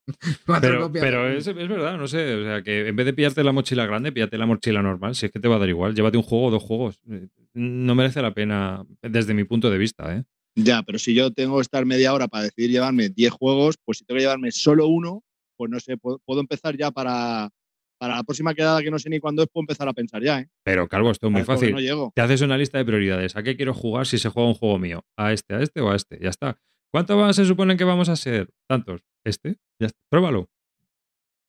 Pero, 0.47 1.31
es, 1.31 1.47
es 1.47 1.55
verdad, 1.69 1.97
no 1.99 2.07
sé. 2.07 2.35
O 2.35 2.45
sea, 2.45 2.63
que 2.63 2.89
en 2.89 2.97
vez 2.97 3.07
de 3.07 3.13
pillarte 3.13 3.43
la 3.43 3.53
mochila 3.53 3.87
grande, 3.87 4.13
píllate 4.13 4.39
la 4.39 4.47
mochila 4.47 4.83
normal. 4.83 5.15
Si 5.15 5.27
es 5.27 5.33
que 5.33 5.41
te 5.41 5.49
va 5.49 5.57
a 5.57 5.59
dar 5.59 5.69
igual. 5.69 5.95
Llévate 5.95 6.17
un 6.17 6.23
juego 6.23 6.47
o 6.47 6.51
dos 6.51 6.63
juegos. 6.63 7.01
Eh, 7.11 7.29
No 7.55 7.95
merece 7.95 8.23
la 8.23 8.33
pena 8.33 8.85
desde 9.03 9.35
mi 9.35 9.45
punto 9.45 9.71
de 9.71 9.79
vista, 9.79 10.17
¿eh? 10.17 10.25
Ya, 10.55 10.83
pero 10.83 10.99
si 10.99 11.15
yo 11.15 11.33
tengo 11.33 11.57
que 11.57 11.63
estar 11.63 11.85
media 11.85 12.15
hora 12.15 12.29
para 12.29 12.45
decidir 12.45 12.71
llevarme 12.71 13.11
10 13.11 13.31
juegos, 13.31 13.77
pues 13.85 13.99
si 13.99 14.05
tengo 14.05 14.17
que 14.17 14.23
llevarme 14.23 14.51
solo 14.53 14.87
uno, 14.89 15.23
pues 15.57 15.71
no 15.71 15.79
sé, 15.81 15.99
puedo, 15.99 16.19
puedo 16.25 16.41
empezar 16.41 16.77
ya 16.79 16.91
para, 16.91 17.51
para 17.99 18.17
la 18.17 18.23
próxima 18.25 18.55
quedada 18.55 18.83
que 18.83 18.91
no 18.91 18.99
sé 18.99 19.11
ni 19.11 19.19
cuándo 19.21 19.43
es, 19.43 19.49
puedo 19.53 19.65
empezar 19.65 19.87
a 19.87 19.93
pensar 19.93 20.23
ya, 20.23 20.41
¿eh? 20.41 20.49
Pero, 20.65 20.89
Calvo, 20.89 21.11
esto 21.11 21.27
es 21.27 21.33
muy 21.33 21.43
fácil. 21.43 21.73
No 21.73 21.81
llego. 21.81 22.11
Te 22.15 22.23
haces 22.23 22.41
una 22.41 22.57
lista 22.57 22.79
de 22.79 22.87
prioridades. 22.87 23.37
¿A 23.37 23.43
qué 23.43 23.55
quiero 23.55 23.75
jugar 23.75 24.07
si 24.07 24.17
se 24.17 24.31
juega 24.31 24.49
un 24.49 24.55
juego 24.55 24.79
mío? 24.79 25.05
¿A 25.19 25.33
este, 25.35 25.55
a 25.55 25.61
este 25.61 25.83
o 25.83 25.91
a 25.91 25.97
este? 25.97 26.19
Ya 26.23 26.31
está. 26.31 26.59
¿Cuánto 26.93 27.33
se 27.33 27.45
supone 27.45 27.77
que 27.77 27.85
vamos 27.85 28.09
a 28.09 28.17
ser? 28.17 28.51
¿Tantos? 28.69 29.03
¿Este? 29.25 29.57
Ya 29.81 29.89
está. 29.89 29.99
Pruébalo. 30.11 30.49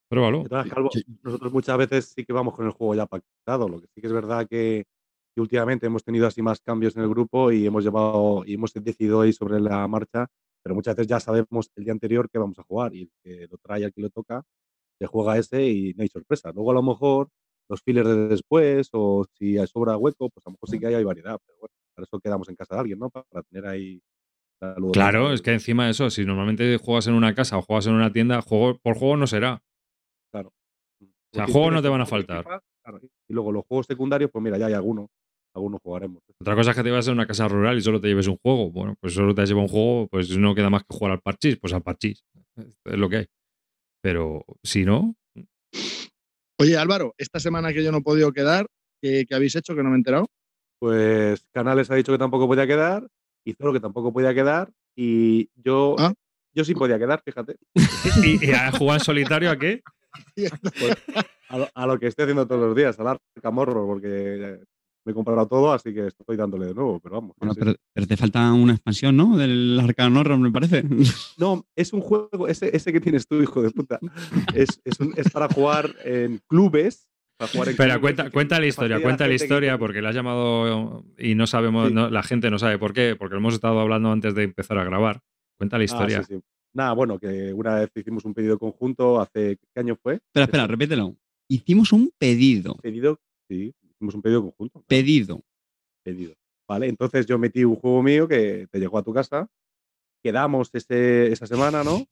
Pruébalo. 0.10 0.44
Calvo, 0.46 0.89
Sí. 0.91 1.03
nosotros 1.24 1.51
muchas 1.53 1.77
veces 1.77 2.13
sí 2.15 2.25
que 2.25 2.34
vamos 2.34 2.56
con 2.56 2.65
el 2.65 2.72
juego 2.72 2.96
ya 2.96 3.06
pactado. 3.06 3.67
Lo 3.70 3.79
que 3.82 3.88
sí 3.94 4.01
que 4.01 4.08
es 4.08 4.13
verdad 4.13 4.48
que, 4.48 4.86
que 5.36 5.41
últimamente 5.41 5.86
hemos 5.86 6.03
tenido 6.03 6.27
así 6.27 6.41
más 6.41 6.60
cambios 6.62 6.96
en 6.96 7.03
el 7.03 7.10
grupo 7.10 7.51
y 7.51 7.65
hemos 7.65 7.84
llevado 7.84 8.44
y 8.46 8.53
hemos 8.56 8.74
decidido 8.74 9.22
ahí 9.22 9.34
sobre 9.34 9.60
la 9.60 9.88
marcha, 9.88 10.27
pero 10.63 10.75
muchas 10.75 10.96
veces 10.96 11.08
ya 11.10 11.20
sabemos 11.20 11.70
el 11.75 11.84
día 11.84 11.94
anterior 11.94 12.29
que 12.29 12.39
vamos 12.39 12.58
a 12.60 12.63
jugar 12.63 12.94
y 12.96 13.03
el 13.03 13.12
que 13.24 13.48
lo 13.50 13.58
trae 13.58 13.86
al 13.86 13.94
que 13.94 14.01
le 14.01 14.10
toca, 14.10 14.44
se 15.00 15.06
juega 15.08 15.38
ese 15.38 15.65
y 15.67 15.94
no 15.94 16.03
hay 16.03 16.10
sorpresa. 16.10 16.51
Luego 16.53 16.72
a 16.72 16.75
lo 16.75 16.84
mejor 16.84 17.29
los 17.70 17.82
fillers 17.82 18.08
de 18.08 18.27
después 18.29 18.89
o 18.94 19.25
si 19.38 19.58
hay 19.58 19.67
sobra 19.67 19.98
hueco, 19.98 20.29
pues 20.29 20.46
a 20.46 20.50
lo 20.50 20.53
mejor 20.53 20.70
sí 20.70 20.79
que 20.79 20.88
hay, 20.88 20.94
hay 20.96 21.03
variedad, 21.03 21.38
pero 21.46 21.60
bueno, 21.60 21.74
para 21.94 22.06
eso 22.06 22.20
quedamos 22.20 22.48
en 22.50 22.56
casa 22.56 22.75
de 22.75 22.82
alguien, 22.82 22.98
¿no? 23.00 23.10
Para, 23.10 23.25
para 23.29 23.44
tener 23.44 23.67
ahí 23.67 24.01
Claro, 24.94 25.30
de- 25.30 25.36
es 25.36 25.42
que 25.42 25.54
encima 25.54 25.86
de 25.86 25.92
eso, 25.92 26.10
si 26.10 26.26
normalmente 26.26 26.78
juegas 26.78 27.08
en 27.08 27.14
una 27.14 27.36
casa 27.36 27.58
o 27.58 27.62
juegas 27.62 27.88
en 27.88 27.94
una 27.94 28.12
tienda, 28.12 28.42
juego 28.42 28.78
por 28.80 28.98
juego 28.98 29.18
no 29.18 29.28
será. 29.28 29.62
Claro. 30.32 30.50
O 31.02 31.06
sea, 31.34 31.44
Porque 31.46 31.52
juegos 31.52 31.74
no 31.74 31.82
te 31.82 31.90
van 31.90 32.02
a 32.02 32.06
faltar. 32.06 32.44
Claro, 32.44 33.00
y 33.28 33.34
luego 33.34 33.52
los 33.52 33.66
juegos 33.66 33.86
secundarios, 33.86 34.32
pues 34.32 34.42
mira, 34.44 34.58
ya 34.58 34.68
hay 34.68 34.74
algunos, 34.74 35.10
algunos 35.54 35.82
jugaremos. 35.82 36.24
Otra 36.40 36.56
cosa 36.56 36.72
es 36.72 36.78
que 36.78 36.84
te 36.84 36.92
vas 36.92 37.08
a 37.08 37.12
una 37.12 37.28
casa 37.28 37.48
rural 37.48 37.78
y 37.78 37.82
solo 37.82 38.00
te 38.02 38.08
lleves 38.08 38.28
un 38.28 38.38
juego. 38.38 38.72
Bueno, 38.72 38.96
pues 39.00 39.14
solo 39.14 39.36
te 39.36 39.42
has 39.42 39.50
llevado 39.50 39.66
un 39.66 39.72
juego, 39.72 40.08
pues 40.08 40.36
no 40.38 40.56
queda 40.56 40.70
más 40.70 40.84
que 40.84 40.96
jugar 40.98 41.12
al 41.14 41.22
parchís, 41.22 41.58
pues 41.60 41.74
al 41.74 41.84
parchís. 41.84 42.24
Es 42.86 42.98
lo 42.98 43.10
que 43.10 43.18
hay. 43.18 43.26
Pero 44.02 44.46
si 44.64 44.86
no, 44.86 45.16
Oye, 46.60 46.76
Álvaro, 46.78 47.14
esta 47.20 47.40
semana 47.40 47.72
que 47.72 47.84
yo 47.84 47.92
no 47.92 48.00
he 48.00 48.02
podido 48.02 48.32
quedar, 48.32 48.66
¿qué, 49.02 49.26
qué 49.28 49.36
habéis 49.36 49.56
hecho 49.56 49.76
que 49.76 49.84
no 49.84 49.90
me 49.90 49.96
he 49.96 49.98
enterado? 50.00 50.28
Pues 50.80 51.46
Canales 51.54 51.92
ha 51.92 51.96
dicho 51.96 52.12
que 52.12 52.18
tampoco 52.18 52.48
podía 52.48 52.66
quedar, 52.66 53.08
y 53.50 53.54
Zoro 53.54 53.74
que 53.74 53.80
tampoco 53.80 54.12
podía 54.12 54.34
quedar, 54.34 54.70
y 54.96 55.50
yo, 55.56 55.96
Ah. 56.00 56.13
yo 56.54 56.63
sí 56.66 56.74
podía 56.74 56.98
quedar, 57.00 57.22
fíjate. 57.24 57.56
¿y, 58.24 58.46
y 58.46 58.51
a 58.51 58.72
jugar 58.72 59.00
en 59.00 59.04
solitario 59.06 59.51
a 59.51 59.58
qué? 59.58 59.82
A 61.50 61.58
lo, 61.58 61.68
a 61.74 61.86
lo 61.88 61.98
que 61.98 62.08
estoy 62.08 62.24
haciendo 62.24 62.46
todos 62.46 62.60
los 62.62 62.75
días, 62.75 63.00
al 63.00 63.08
Arcamorro, 63.38 63.86
porque 63.86 64.60
me 65.06 65.12
he 65.12 65.16
comprado 65.16 65.48
todo, 65.48 65.72
así 65.72 65.94
que 65.94 66.08
estoy 66.08 66.36
dándole 66.36 66.66
de 66.66 66.74
nuevo, 66.74 67.00
pero 67.00 67.16
vamos. 67.16 67.36
Bueno, 67.39 67.54
pero, 67.58 67.74
pero 67.94 68.06
te 68.06 68.18
falta 68.18 68.51
una 68.51 68.74
expansión, 68.74 69.16
¿no? 69.16 69.38
Del 69.38 69.80
Arcane 69.80 70.20
Horror, 70.20 70.38
me 70.39 70.51
parece. 70.51 70.84
No, 71.38 71.66
es 71.74 71.94
un 71.94 72.01
juego, 72.01 72.50
ese, 72.50 72.75
ese 72.75 72.92
que 72.92 73.00
tienes 73.00 73.27
tú, 73.27 73.42
hijo 73.42 73.62
de 73.62 73.72
puta, 73.72 73.98
es, 74.54 74.82
es, 74.84 75.00
un- 75.00 75.13
es 75.16 75.32
para 75.32 75.48
jugar 75.48 75.96
en 76.04 76.42
clubes. 76.48 77.08
Para 77.38 77.51
jugar 77.51 77.67
en 77.67 77.72
Espera, 77.74 78.00
cuenta, 78.01 78.32
cuenta 78.32 78.60
la 78.60 78.65
historia, 78.65 79.01
cuenta 79.01 79.27
la 79.27 79.34
historia, 79.36 79.77
porque 79.77 80.01
la 80.01 80.10
has 80.10 80.15
llamado 80.15 81.06
y 81.20 81.36
no 81.36 81.46
sabemos, 81.46 81.89
Sí. 81.89 81.94
no- 81.94 82.10
la 82.10 82.24
gente 82.24 82.50
no 82.50 82.58
sabe 82.58 82.79
por 82.79 82.94
qué, 82.94 83.15
porque 83.17 83.34
lo 83.36 83.39
hemos 83.39 83.53
estado 83.53 83.79
hablando 83.79 84.12
antes 84.12 84.34
de 84.34 84.44
empezar 84.44 84.77
a 84.79 84.84
grabar. 84.84 85.22
Cuenta 85.58 85.77
la 85.77 85.84
Ah, 85.84 85.86
historia. 85.86 86.24
sí, 86.24 86.36
sí. 86.36 86.41
Nada, 86.74 86.94
bueno, 86.94 87.20
que 87.20 87.53
una 87.53 87.75
vez 87.75 87.91
hicimos 87.96 88.25
un 88.25 88.34
pedido 88.34 88.57
conjunto 88.59 89.20
hace. 89.22 89.57
¿Qué 89.74 89.79
año 89.79 89.96
fue? 90.01 90.16
espera, 90.16 90.46
espera, 90.46 90.68
repítelo. 90.68 91.16
Hicimos 91.48 91.92
un 91.94 92.12
pedido. 92.18 92.75
Pedido, 92.81 93.20
sí, 93.48 93.74
hicimos 93.92 94.16
un 94.16 94.22
pedido 94.22 94.42
conjunto. 94.42 94.83
Pedido. 94.88 95.42
pedido. 96.03 96.33
Vale, 96.68 96.88
entonces 96.88 97.25
yo 97.25 97.38
metí 97.38 97.64
un 97.64 97.75
juego 97.75 98.01
mío 98.03 98.27
que 98.27 98.68
te 98.72 98.79
llegó 98.79 98.98
a 98.98 99.03
tu 99.03 99.14
casa, 99.14 99.48
quedamos 100.24 100.70
ese, 100.74 101.31
esa 101.31 101.46
semana, 101.48 101.83
¿no? 101.83 102.05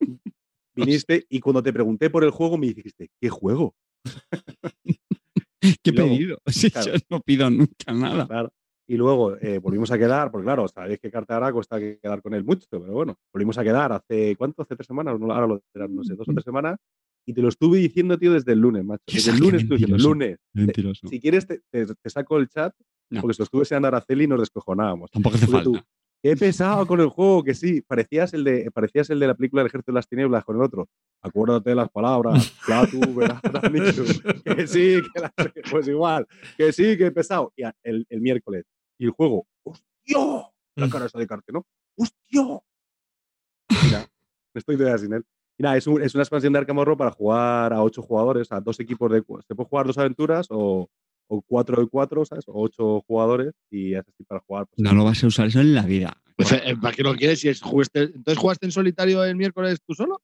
Viniste 0.74 1.26
y 1.28 1.40
cuando 1.40 1.62
te 1.62 1.72
pregunté 1.72 2.08
por 2.10 2.24
el 2.24 2.30
juego 2.30 2.56
me 2.58 2.66
dijiste, 2.68 3.10
¿qué 3.20 3.28
juego? 3.28 3.74
¿Qué 5.82 5.92
luego, 5.92 6.10
pedido? 6.10 6.38
Si 6.46 6.70
claro. 6.70 6.92
yo 6.94 6.98
no 7.10 7.20
pido 7.20 7.50
nunca 7.50 7.92
nada. 7.92 8.26
Claro. 8.26 8.52
Y 8.88 8.96
luego 8.96 9.36
eh, 9.40 9.58
volvimos 9.58 9.90
a 9.92 9.98
quedar, 9.98 10.30
porque 10.30 10.44
claro, 10.44 10.66
sabéis 10.68 10.98
que 11.00 11.10
Cartagena 11.10 11.52
cuesta 11.52 11.78
que 11.78 11.98
quedar 12.02 12.20
con 12.20 12.34
él 12.34 12.44
mucho, 12.44 12.66
pero 12.68 12.84
bueno, 12.92 13.16
volvimos 13.32 13.56
a 13.56 13.62
quedar 13.64 13.92
hace, 13.92 14.34
¿cuánto? 14.36 14.62
¿Hace 14.62 14.74
tres 14.76 14.86
semanas? 14.88 15.18
No, 15.18 15.32
ahora 15.32 15.46
lo 15.46 15.62
eran, 15.72 15.94
no 15.94 16.02
sé, 16.04 16.14
dos 16.14 16.28
o 16.28 16.32
tres 16.32 16.44
semanas. 16.44 16.78
Y 17.24 17.32
te 17.32 17.40
lo 17.40 17.48
estuve 17.48 17.78
diciendo, 17.78 18.18
tío, 18.18 18.32
desde 18.32 18.52
el 18.52 18.58
lunes, 18.58 18.84
macho. 18.84 19.04
Desde 19.06 19.30
el 19.30 19.38
lunes 19.38 19.62
diciendo, 19.62 19.78
mentiroso. 19.96 20.08
lunes. 20.08 20.38
Mentiroso. 20.52 21.06
Si 21.06 21.20
quieres, 21.20 21.46
te, 21.46 21.60
te- 21.70 21.86
te 21.94 22.10
saco 22.10 22.36
el 22.38 22.48
chat, 22.48 22.74
No. 23.10 23.20
porque 23.20 23.34
se 23.34 23.42
lo 23.42 23.44
estuve 23.44 23.62
enseñando 23.62 23.86
a 23.86 23.90
Araceli 23.90 24.24
y 24.24 24.26
nos 24.26 24.40
descojonábamos. 24.40 25.10
Tampoco 25.12 25.36
hace 25.36 25.46
tú, 25.62 25.78
Qué 26.22 26.36
pesado 26.36 26.86
con 26.86 27.00
el 27.00 27.08
juego, 27.08 27.42
que 27.42 27.52
sí. 27.54 27.80
Parecías 27.82 28.32
el 28.32 28.44
de, 28.44 28.70
parecías 28.70 29.10
el 29.10 29.18
de 29.18 29.26
la 29.26 29.34
película 29.34 29.62
El 29.62 29.66
Ejército 29.66 29.90
de 29.90 29.96
las 29.96 30.06
Tinieblas 30.08 30.44
con 30.44 30.54
el 30.56 30.62
otro. 30.62 30.88
Acuérdate 31.20 31.70
de 31.70 31.76
las 31.76 31.88
palabras. 31.90 32.52
Platu, 32.64 33.00
Verata, 33.14 33.68
Nichu. 33.68 34.04
Que 34.44 34.66
sí, 34.68 35.00
que 35.12 35.20
la- 35.20 35.32
pues 35.70 35.88
igual. 35.88 36.26
Que 36.56 36.72
sí, 36.72 36.96
que 36.96 37.10
pesado. 37.10 37.52
Y 37.56 37.64
el, 37.82 38.06
el 38.08 38.20
miércoles. 38.20 38.64
Y 38.98 39.06
el 39.06 39.10
juego. 39.10 39.46
¡Hostia! 39.64 40.48
La 40.76 40.88
cara 40.88 41.06
esa 41.06 41.18
de 41.18 41.26
Carte, 41.26 41.52
¿no? 41.52 41.66
¡Hostia! 41.96 42.60
Mira, 43.84 44.06
me 44.54 44.58
estoy 44.58 44.76
todavía 44.76 44.98
sin 44.98 45.12
él. 45.14 45.24
Y 45.58 45.62
nada, 45.62 45.76
es, 45.76 45.86
un- 45.86 46.00
es 46.02 46.14
una 46.14 46.22
expansión 46.22 46.52
de 46.52 46.60
Arkham 46.60 46.78
Horror 46.78 46.96
para 46.96 47.10
jugar 47.10 47.72
a 47.72 47.82
ocho 47.82 48.00
jugadores, 48.02 48.50
a 48.52 48.60
dos 48.60 48.78
equipos 48.80 49.10
de. 49.10 49.22
Se 49.46 49.54
puede 49.54 49.68
jugar 49.68 49.86
dos 49.86 49.98
aventuras 49.98 50.46
o, 50.50 50.88
o 51.28 51.42
cuatro 51.42 51.82
y 51.82 51.88
cuatro, 51.88 52.24
¿sabes? 52.24 52.44
O 52.48 52.52
ocho 52.62 53.00
jugadores 53.02 53.54
y 53.70 53.94
es 53.94 54.00
así 54.06 54.24
para 54.24 54.40
jugar. 54.40 54.66
pues, 54.66 54.78
No 54.78 54.94
lo 54.94 55.04
vas 55.04 55.22
a 55.22 55.26
usar 55.26 55.46
eso 55.46 55.60
en 55.60 55.74
la 55.74 55.82
vida. 55.84 56.20
Pues, 56.36 56.52
eh, 56.52 56.76
¿Para 56.80 56.94
qué 56.94 57.02
lo 57.02 57.14
quieres? 57.14 57.40
Si 57.40 57.48
es, 57.48 57.60
jugaste, 57.60 58.02
entonces 58.02 58.38
jugaste 58.38 58.66
en 58.66 58.72
solitario 58.72 59.24
el 59.24 59.36
miércoles 59.36 59.80
tú 59.86 59.94
solo. 59.94 60.20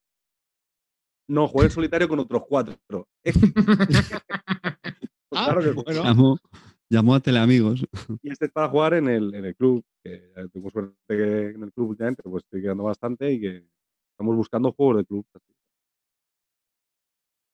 No, 1.29 1.47
jugué 1.47 1.67
en 1.67 1.71
solitario 1.71 2.09
con 2.09 2.19
otros 2.19 2.43
cuatro. 2.49 2.77
Ah, 5.31 5.45
claro 5.45 5.61
que 5.61 5.71
bueno. 5.73 6.03
Llamó, 6.03 6.39
llamó 6.89 7.15
a 7.15 7.21
teleamigos. 7.21 7.85
Y 8.23 8.31
este 8.33 8.47
es 8.47 8.51
para 8.51 8.69
jugar 8.71 8.95
en 8.95 9.09
el, 9.09 9.35
en 9.35 9.45
el 9.45 9.55
club. 9.55 9.85
Que 10.03 10.33
tengo 10.53 10.71
suerte 10.71 10.97
que 11.07 11.51
en 11.51 11.63
el 11.63 11.73
club 11.73 11.91
últimamente 11.91 12.23
pues 12.23 12.45
estoy 12.45 12.63
quedando 12.63 12.85
bastante 12.85 13.31
y 13.31 13.39
que 13.39 13.67
estamos 14.11 14.35
buscando 14.35 14.73
juegos 14.73 14.97
de 14.97 15.05
club. 15.05 15.27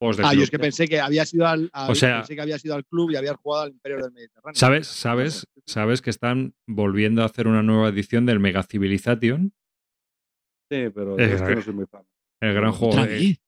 Juegos 0.04 0.16
de 0.18 0.22
Ah, 0.24 0.28
club. 0.30 0.38
yo 0.38 0.44
es 0.44 0.50
que 0.50 0.58
pensé 0.58 0.86
que 0.88 1.00
había 1.00 1.24
sido 1.24 1.46
al, 1.46 1.70
O 1.88 1.94
sea- 1.94 2.18
pensé 2.18 2.34
que 2.34 2.42
había 2.42 2.58
sido 2.58 2.74
al 2.74 2.84
club 2.84 3.10
y 3.10 3.16
habías 3.16 3.36
jugado 3.36 3.64
al 3.64 3.70
Imperio 3.70 3.98
del 4.02 4.12
Mediterráneo. 4.12 4.54
¿Sabes? 4.58 4.86
¿Sabes? 4.86 5.46
¿Sabes 5.66 6.02
que 6.02 6.10
están 6.10 6.54
volviendo 6.66 7.22
a 7.22 7.26
hacer 7.26 7.46
una 7.46 7.62
nueva 7.62 7.88
edición 7.88 8.26
del 8.26 8.38
Mega 8.40 8.62
Civilization? 8.62 9.52
Sí, 10.70 10.90
pero 10.94 11.18
Es 11.18 11.32
este 11.32 11.46
que- 11.48 11.54
no 11.56 11.62
soy 11.62 11.74
muy 11.74 11.86
fan. 11.86 12.02
El 12.40 12.54
gran 12.54 12.72
juego. 12.72 12.92
¿Otra 12.94 13.06
de- 13.06 13.14
vez? 13.18 13.38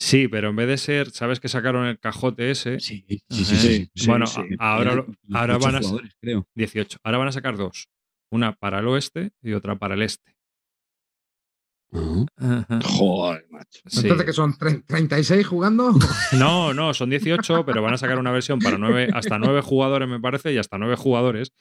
Sí, 0.00 0.26
pero 0.28 0.48
en 0.50 0.56
vez 0.56 0.66
de 0.68 0.78
ser, 0.78 1.10
¿sabes 1.10 1.38
que 1.38 1.48
sacaron 1.48 1.86
el 1.86 1.98
cajote 2.00 2.50
ese? 2.50 2.80
Sí, 2.80 3.04
sí, 3.08 3.22
sí. 3.30 3.44
sí, 3.56 3.90
sí. 3.94 4.06
Bueno, 4.08 4.26
Sí, 4.26 4.40
ahora, 4.58 5.04
ahora 5.32 5.58
van 5.58 5.76
a 5.76 5.80
creo. 6.20 6.48
18. 6.54 6.98
Ahora 7.04 7.18
van 7.18 7.28
a 7.28 7.32
sacar 7.32 7.56
dos. 7.56 7.88
Una 8.32 8.52
para 8.54 8.80
el 8.80 8.88
oeste 8.88 9.30
y 9.42 9.52
otra 9.52 9.76
para 9.76 9.94
el 9.94 10.02
este. 10.02 10.34
Ah. 11.92 12.24
Ajá. 12.68 12.80
Joder, 12.84 13.46
macho. 13.50 13.80
Sí. 13.86 14.00
Entonces, 14.02 14.26
que 14.26 14.32
son 14.32 14.52
tre- 14.54 14.82
36 14.86 15.46
jugando. 15.46 15.92
No, 16.32 16.72
no, 16.74 16.94
son 16.94 17.10
18, 17.10 17.64
pero 17.66 17.82
van 17.82 17.94
a 17.94 17.98
sacar 17.98 18.18
una 18.18 18.32
versión 18.32 18.58
para 18.58 18.78
nueve, 18.78 19.08
hasta 19.12 19.38
9 19.38 19.60
jugadores, 19.60 20.08
me 20.08 20.18
parece, 20.20 20.52
y 20.52 20.58
hasta 20.58 20.78
9 20.78 20.96
jugadores. 20.96 21.52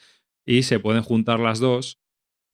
Y 0.46 0.64
se 0.64 0.80
pueden 0.80 1.04
juntar 1.04 1.40
las 1.40 1.60
dos 1.60 2.00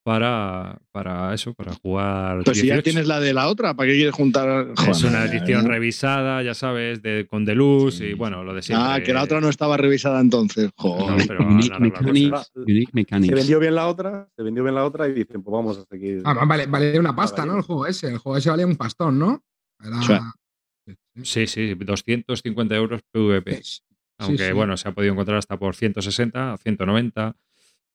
para, 0.07 0.79
para 0.93 1.33
eso, 1.33 1.53
para 1.53 1.73
jugar. 1.73 2.41
Pues 2.45 2.59
si 2.59 2.67
ya 2.67 2.75
18. 2.75 2.83
tienes 2.83 3.07
la 3.09 3.19
de 3.19 3.33
la 3.33 3.49
otra, 3.49 3.73
¿para 3.73 3.89
qué 3.89 3.95
quieres 3.97 4.13
juntar? 4.15 4.69
Es 4.71 4.79
Joder. 4.79 5.05
una 5.11 5.25
edición 5.25 5.65
revisada, 5.65 6.41
ya 6.43 6.53
sabes, 6.53 7.01
de, 7.01 7.27
con 7.29 7.43
deluxe 7.43 7.95
y 7.95 7.97
Sí, 8.07 8.13
bueno, 8.13 8.41
lo 8.41 8.53
de 8.53 8.61
siempre. 8.61 8.87
Ah, 8.89 9.03
que 9.03 9.13
la 9.13 9.21
otra 9.23 9.41
no 9.41 9.49
estaba 9.49 9.75
revisada 9.75 10.21
entonces. 10.21 10.69
Joder. 10.77 11.09
No, 11.11 11.17
pero 11.27 11.45
Unique 11.45 12.89
Mechanics. 12.93 13.27
Se 13.27 13.35
vendió 13.35 13.59
bien 13.59 13.75
la 13.75 13.87
otra, 13.89 14.29
se 14.33 14.43
vendió 14.43 14.63
bien 14.63 14.75
la 14.75 14.85
otra 14.85 15.09
y 15.09 15.11
dicen, 15.11 15.43
pues 15.43 15.51
vamos 15.51 15.77
a 15.77 15.83
seguir. 15.83 16.21
Ah, 16.23 16.45
vale, 16.45 16.67
vale 16.67 16.97
una 16.97 17.13
pasta, 17.13 17.45
¿no? 17.45 17.57
El 17.57 17.63
juego 17.63 17.85
ese. 17.85 18.07
El 18.07 18.19
juego 18.19 18.37
ese 18.37 18.49
valía 18.49 18.65
un 18.65 18.77
pastón, 18.77 19.19
¿no? 19.19 19.43
Era- 19.83 20.23
Sí. 20.85 20.93
Sí, 21.21 21.47
sí, 21.47 21.73
250 21.73 22.75
euros 22.77 23.01
PVP. 23.11 23.61
Sí, 23.61 23.81
Aunque 24.19 24.47
sí. 24.47 24.53
bueno, 24.53 24.77
se 24.77 24.87
ha 24.87 24.93
podido 24.93 25.11
encontrar 25.11 25.37
hasta 25.37 25.57
por 25.57 25.75
160, 25.75 26.55
190. 26.63 27.35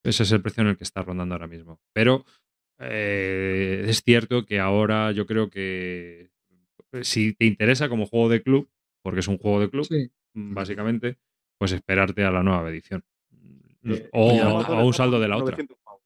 Ese 0.04 0.22
es 0.24 0.32
el 0.32 0.42
precio 0.42 0.62
en 0.62 0.68
el 0.70 0.76
que 0.76 0.84
está 0.84 1.02
rondando 1.02 1.34
ahora 1.34 1.46
mismo. 1.46 1.80
Pero 1.92 2.24
eh, 2.78 3.84
es 3.86 4.02
cierto 4.02 4.44
que 4.44 4.58
ahora 4.60 5.12
yo 5.12 5.26
creo 5.26 5.48
que 5.50 6.30
si 7.02 7.32
te 7.34 7.44
interesa 7.46 7.88
como 7.88 8.06
juego 8.06 8.28
de 8.28 8.42
club, 8.42 8.68
porque 9.02 9.20
es 9.20 9.28
un 9.28 9.38
juego 9.38 9.60
de 9.60 9.70
club, 9.70 9.84
Sí. 9.84 10.10
mm, 10.34 10.54
básicamente, 10.54 11.18
pues 11.58 11.72
esperarte 11.72 12.24
a 12.24 12.30
la 12.30 12.42
nueva 12.42 12.68
edición. 12.70 13.04
Eh, 13.84 14.08
O 14.12 14.40
a- 14.42 14.82
un 14.84 14.92
saldo 14.94 15.18
de 15.20 15.28
la 15.28 15.36
otra. 15.36 15.56
900 15.56 15.78
pavos. 15.84 16.02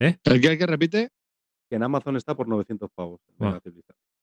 ¿El 0.00 0.40
que, 0.40 0.48
el 0.48 0.58
que 0.58 0.66
repite? 0.66 1.10
Que 1.70 1.76
en 1.76 1.82
Amazon 1.82 2.16
está 2.16 2.34
por 2.34 2.46
900 2.48 2.90
pavos. 2.94 3.20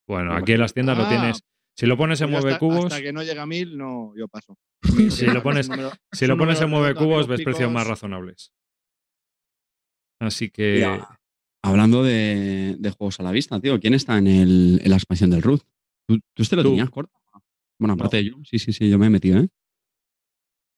Bueno, 0.06 0.34
aquí 0.34 0.52
en 0.52 0.60
las 0.60 0.72
tiendas 0.74 0.96
lo 0.98 1.04
Ah. 1.04 1.08
tienes. 1.08 1.42
Si 1.76 1.86
lo 1.86 1.96
pones 1.96 2.20
en 2.20 2.26
Pues 2.30 2.42
mueve 2.42 2.54
hasta, 2.54 2.58
cubos, 2.58 2.84
hasta 2.92 3.00
que 3.02 3.12
no 3.12 3.22
llega 3.22 3.42
a 3.42 3.46
mil, 3.46 3.76
no, 3.78 4.12
yo 4.16 4.28
paso. 4.28 4.56
Si 5.10 5.26
lo 5.26 5.42
pones- 5.42 5.68
número- 5.68 5.92
si 6.12 6.26
lo 6.26 6.36
pones 6.36 6.60
en 6.60 6.70
mueve 6.70 6.94
cubos, 6.94 7.26
ves 7.26 7.40
precios 7.42 7.70
más 7.72 7.86
razonables. 7.86 8.52
Así 10.20 10.50
que. 10.50 10.74
Mira, 10.74 11.18
hablando 11.64 12.02
de, 12.02 12.76
de 12.78 12.90
juegos 12.90 13.18
a 13.20 13.22
la 13.22 13.32
vista, 13.32 13.60
tío, 13.60 13.78
¿quién 13.80 13.94
está 13.94 14.18
en, 14.18 14.26
el, 14.26 14.80
en 14.82 14.90
la 14.90 14.96
expansión 14.96 15.30
del 15.30 15.42
Root? 15.42 15.62
¿Tú, 16.08 16.18
tú 16.34 16.42
este 16.42 16.56
lo 16.56 16.62
Tú. 16.62 16.70
tenías 16.70 16.90
corto? 16.90 17.12
Bueno, 17.80 17.94
aparte 17.94 18.18
de 18.18 18.24
yo, 18.26 18.36
sí, 18.44 18.58
sí, 18.58 18.72
sí, 18.72 18.88
yo 18.88 18.98
me 18.98 19.06
he 19.06 19.10
metido, 19.10 19.38
¿eh? 19.40 19.48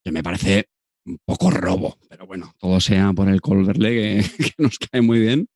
Que 0.03 0.11
me 0.11 0.23
parece 0.23 0.65
un 1.05 1.19
poco 1.23 1.51
robo, 1.51 1.97
pero 2.09 2.25
bueno, 2.25 2.53
todo 2.57 2.79
sea 2.79 3.13
por 3.13 3.29
el 3.29 3.41
Colverle 3.41 3.89
que, 3.89 4.23
que 4.55 4.63
nos 4.63 4.79
cae 4.79 5.01
muy 5.01 5.19
bien, 5.19 5.47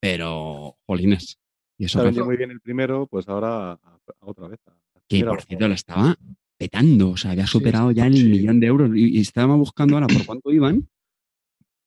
pero, 0.00 0.76
jolines. 0.86 1.38
Y 1.78 1.86
eso 1.86 2.02
vendido 2.02 2.24
muy 2.24 2.36
bien 2.36 2.50
el 2.50 2.60
primero, 2.60 3.06
pues 3.06 3.28
ahora 3.28 3.72
a- 3.72 3.78
a 4.20 4.26
otra 4.26 4.48
vez. 4.48 4.60
a- 4.66 4.70
a 4.70 5.00
que, 5.08 5.24
por 5.24 5.42
cierto, 5.42 5.68
lo 5.68 5.74
estaba 5.74 6.16
petando, 6.56 7.10
o 7.10 7.16
sea, 7.16 7.32
había 7.32 7.46
Sí, 7.46 7.52
superado 7.52 7.90
ya 7.90 8.06
el 8.06 8.14
sí. 8.14 8.24
millón 8.28 8.60
de 8.60 8.66
euros 8.68 8.90
y, 8.94 9.16
y 9.16 9.20
estaba 9.20 9.56
buscando 9.56 9.96
ahora 9.96 10.06
por 10.08 10.24
cuánto 10.24 10.52
iban, 10.52 10.88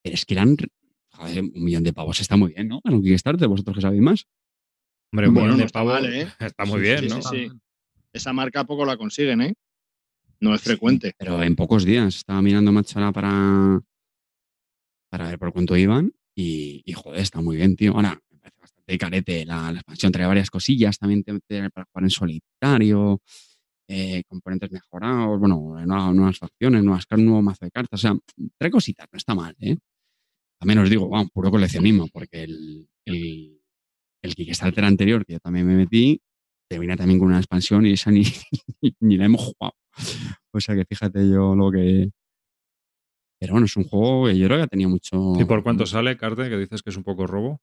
pero 0.03 0.13
es 0.15 0.25
que 0.25 0.33
eran, 0.33 0.57
joder, 1.11 1.43
un 1.43 1.63
millón 1.63 1.83
de 1.83 1.93
pavos 1.93 2.19
está 2.19 2.35
muy 2.37 2.53
bien, 2.53 2.67
¿no? 2.67 2.81
Para 2.81 2.95
un 2.95 3.03
Kickstarter, 3.03 3.47
vosotros 3.47 3.75
que 3.77 3.81
sabéis 3.81 4.01
más. 4.01 4.27
Hombre, 5.11 5.27
Bueno, 5.29 5.41
millón 5.41 5.51
no 5.51 5.57
de 5.59 5.65
está 5.65 5.79
pavos 5.79 5.93
mal, 5.93 6.13
¿eh? 6.13 6.27
está 6.39 6.65
muy 6.65 6.79
Sí, 6.81 6.85
bien, 6.85 6.99
sí, 7.03 7.09
¿no? 7.09 7.21
sí, 7.21 7.49
sí. 7.49 7.51
Esa 8.13 8.33
marca 8.33 8.63
poco 8.65 8.85
la 8.85 8.97
consiguen, 8.97 9.41
¿eh? 9.41 9.53
No 10.41 10.53
es 10.53 10.61
frecuente. 10.61 11.13
Pero 11.17 11.41
en 11.41 11.55
pocos 11.55 11.85
días 11.85 12.15
estaba 12.17 12.41
mirando 12.41 12.71
Machala 12.71 13.11
para, 13.11 13.81
para 15.09 15.27
ver 15.29 15.39
por 15.39 15.53
cuánto 15.53 15.75
iban 15.77 16.13
y, 16.35 16.81
y, 16.85 16.93
joder, 16.93 17.21
está 17.21 17.41
muy 17.41 17.55
bien, 17.57 17.75
tío. 17.75 17.93
Ahora, 17.93 18.21
bastante 18.87 18.97
carete. 18.97 19.45
La, 19.45 19.71
la 19.71 19.79
expansión 19.79 20.11
trae 20.11 20.27
varias 20.27 20.49
cosillas, 20.49 20.97
también 20.97 21.23
te, 21.23 21.39
te- 21.47 21.69
para 21.69 21.85
jugar 21.91 22.03
en 22.03 22.09
solitario, 22.09 23.21
eh, 23.87 24.23
componentes 24.27 24.71
mejorados, 24.71 25.39
bueno, 25.39 25.57
nuevas, 25.85 26.13
nuevas 26.15 26.37
facciones, 26.39 26.83
nuevas, 26.83 27.05
car- 27.05 27.19
nuevo 27.19 27.41
mazo 27.41 27.65
de 27.65 27.71
cartas. 27.71 27.99
O 27.99 28.01
sea, 28.01 28.15
trae 28.57 28.71
cositas, 28.71 29.07
no 29.11 29.17
está 29.17 29.35
mal, 29.35 29.55
¿eh? 29.59 29.77
También 30.59 30.79
os 30.79 30.89
digo, 30.89 31.09
vamos, 31.09 31.29
puro 31.33 31.51
coleccionismo, 31.51 32.07
porque 32.11 32.43
el, 32.43 32.87
el, 33.05 33.59
el 34.23 34.35
Kickstarter 34.35 34.83
anterior, 34.85 35.25
que 35.25 35.33
yo 35.33 35.39
también 35.39 35.67
me 35.67 35.75
metí, 35.75 36.19
te 36.69 36.79
viene 36.79 36.95
también 36.95 37.19
con 37.19 37.27
una 37.27 37.37
expansión 37.37 37.85
y 37.85 37.91
esa 37.93 38.09
ni, 38.11 38.23
ni 39.01 39.17
la 39.17 39.25
hemos 39.25 39.41
jugado. 39.41 39.73
O 40.51 40.59
sea 40.59 40.75
que 40.75 40.85
fíjate 40.85 41.19
yo 41.29 41.55
lo 41.55 41.71
que. 41.71 42.09
Pero 43.39 43.53
bueno, 43.53 43.65
es 43.65 43.75
un 43.75 43.83
juego 43.83 44.25
que 44.27 44.37
yo 44.37 44.47
creo 44.47 44.61
que 44.61 44.67
tenía 44.67 44.87
mucho. 44.87 45.33
¿Y 45.39 45.45
por 45.45 45.61
cuánto 45.61 45.85
sale, 45.85 46.17
Carte, 46.17 46.49
que 46.49 46.57
dices 46.57 46.81
que 46.81 46.89
es 46.89 46.97
un 46.97 47.03
poco 47.03 47.27
robo? 47.27 47.59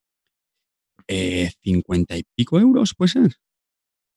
Eh, 1.07 1.49
50 1.61 2.17
y 2.17 2.23
pico 2.35 2.59
euros, 2.59 2.93
puede 2.95 3.09
ser. 3.09 3.35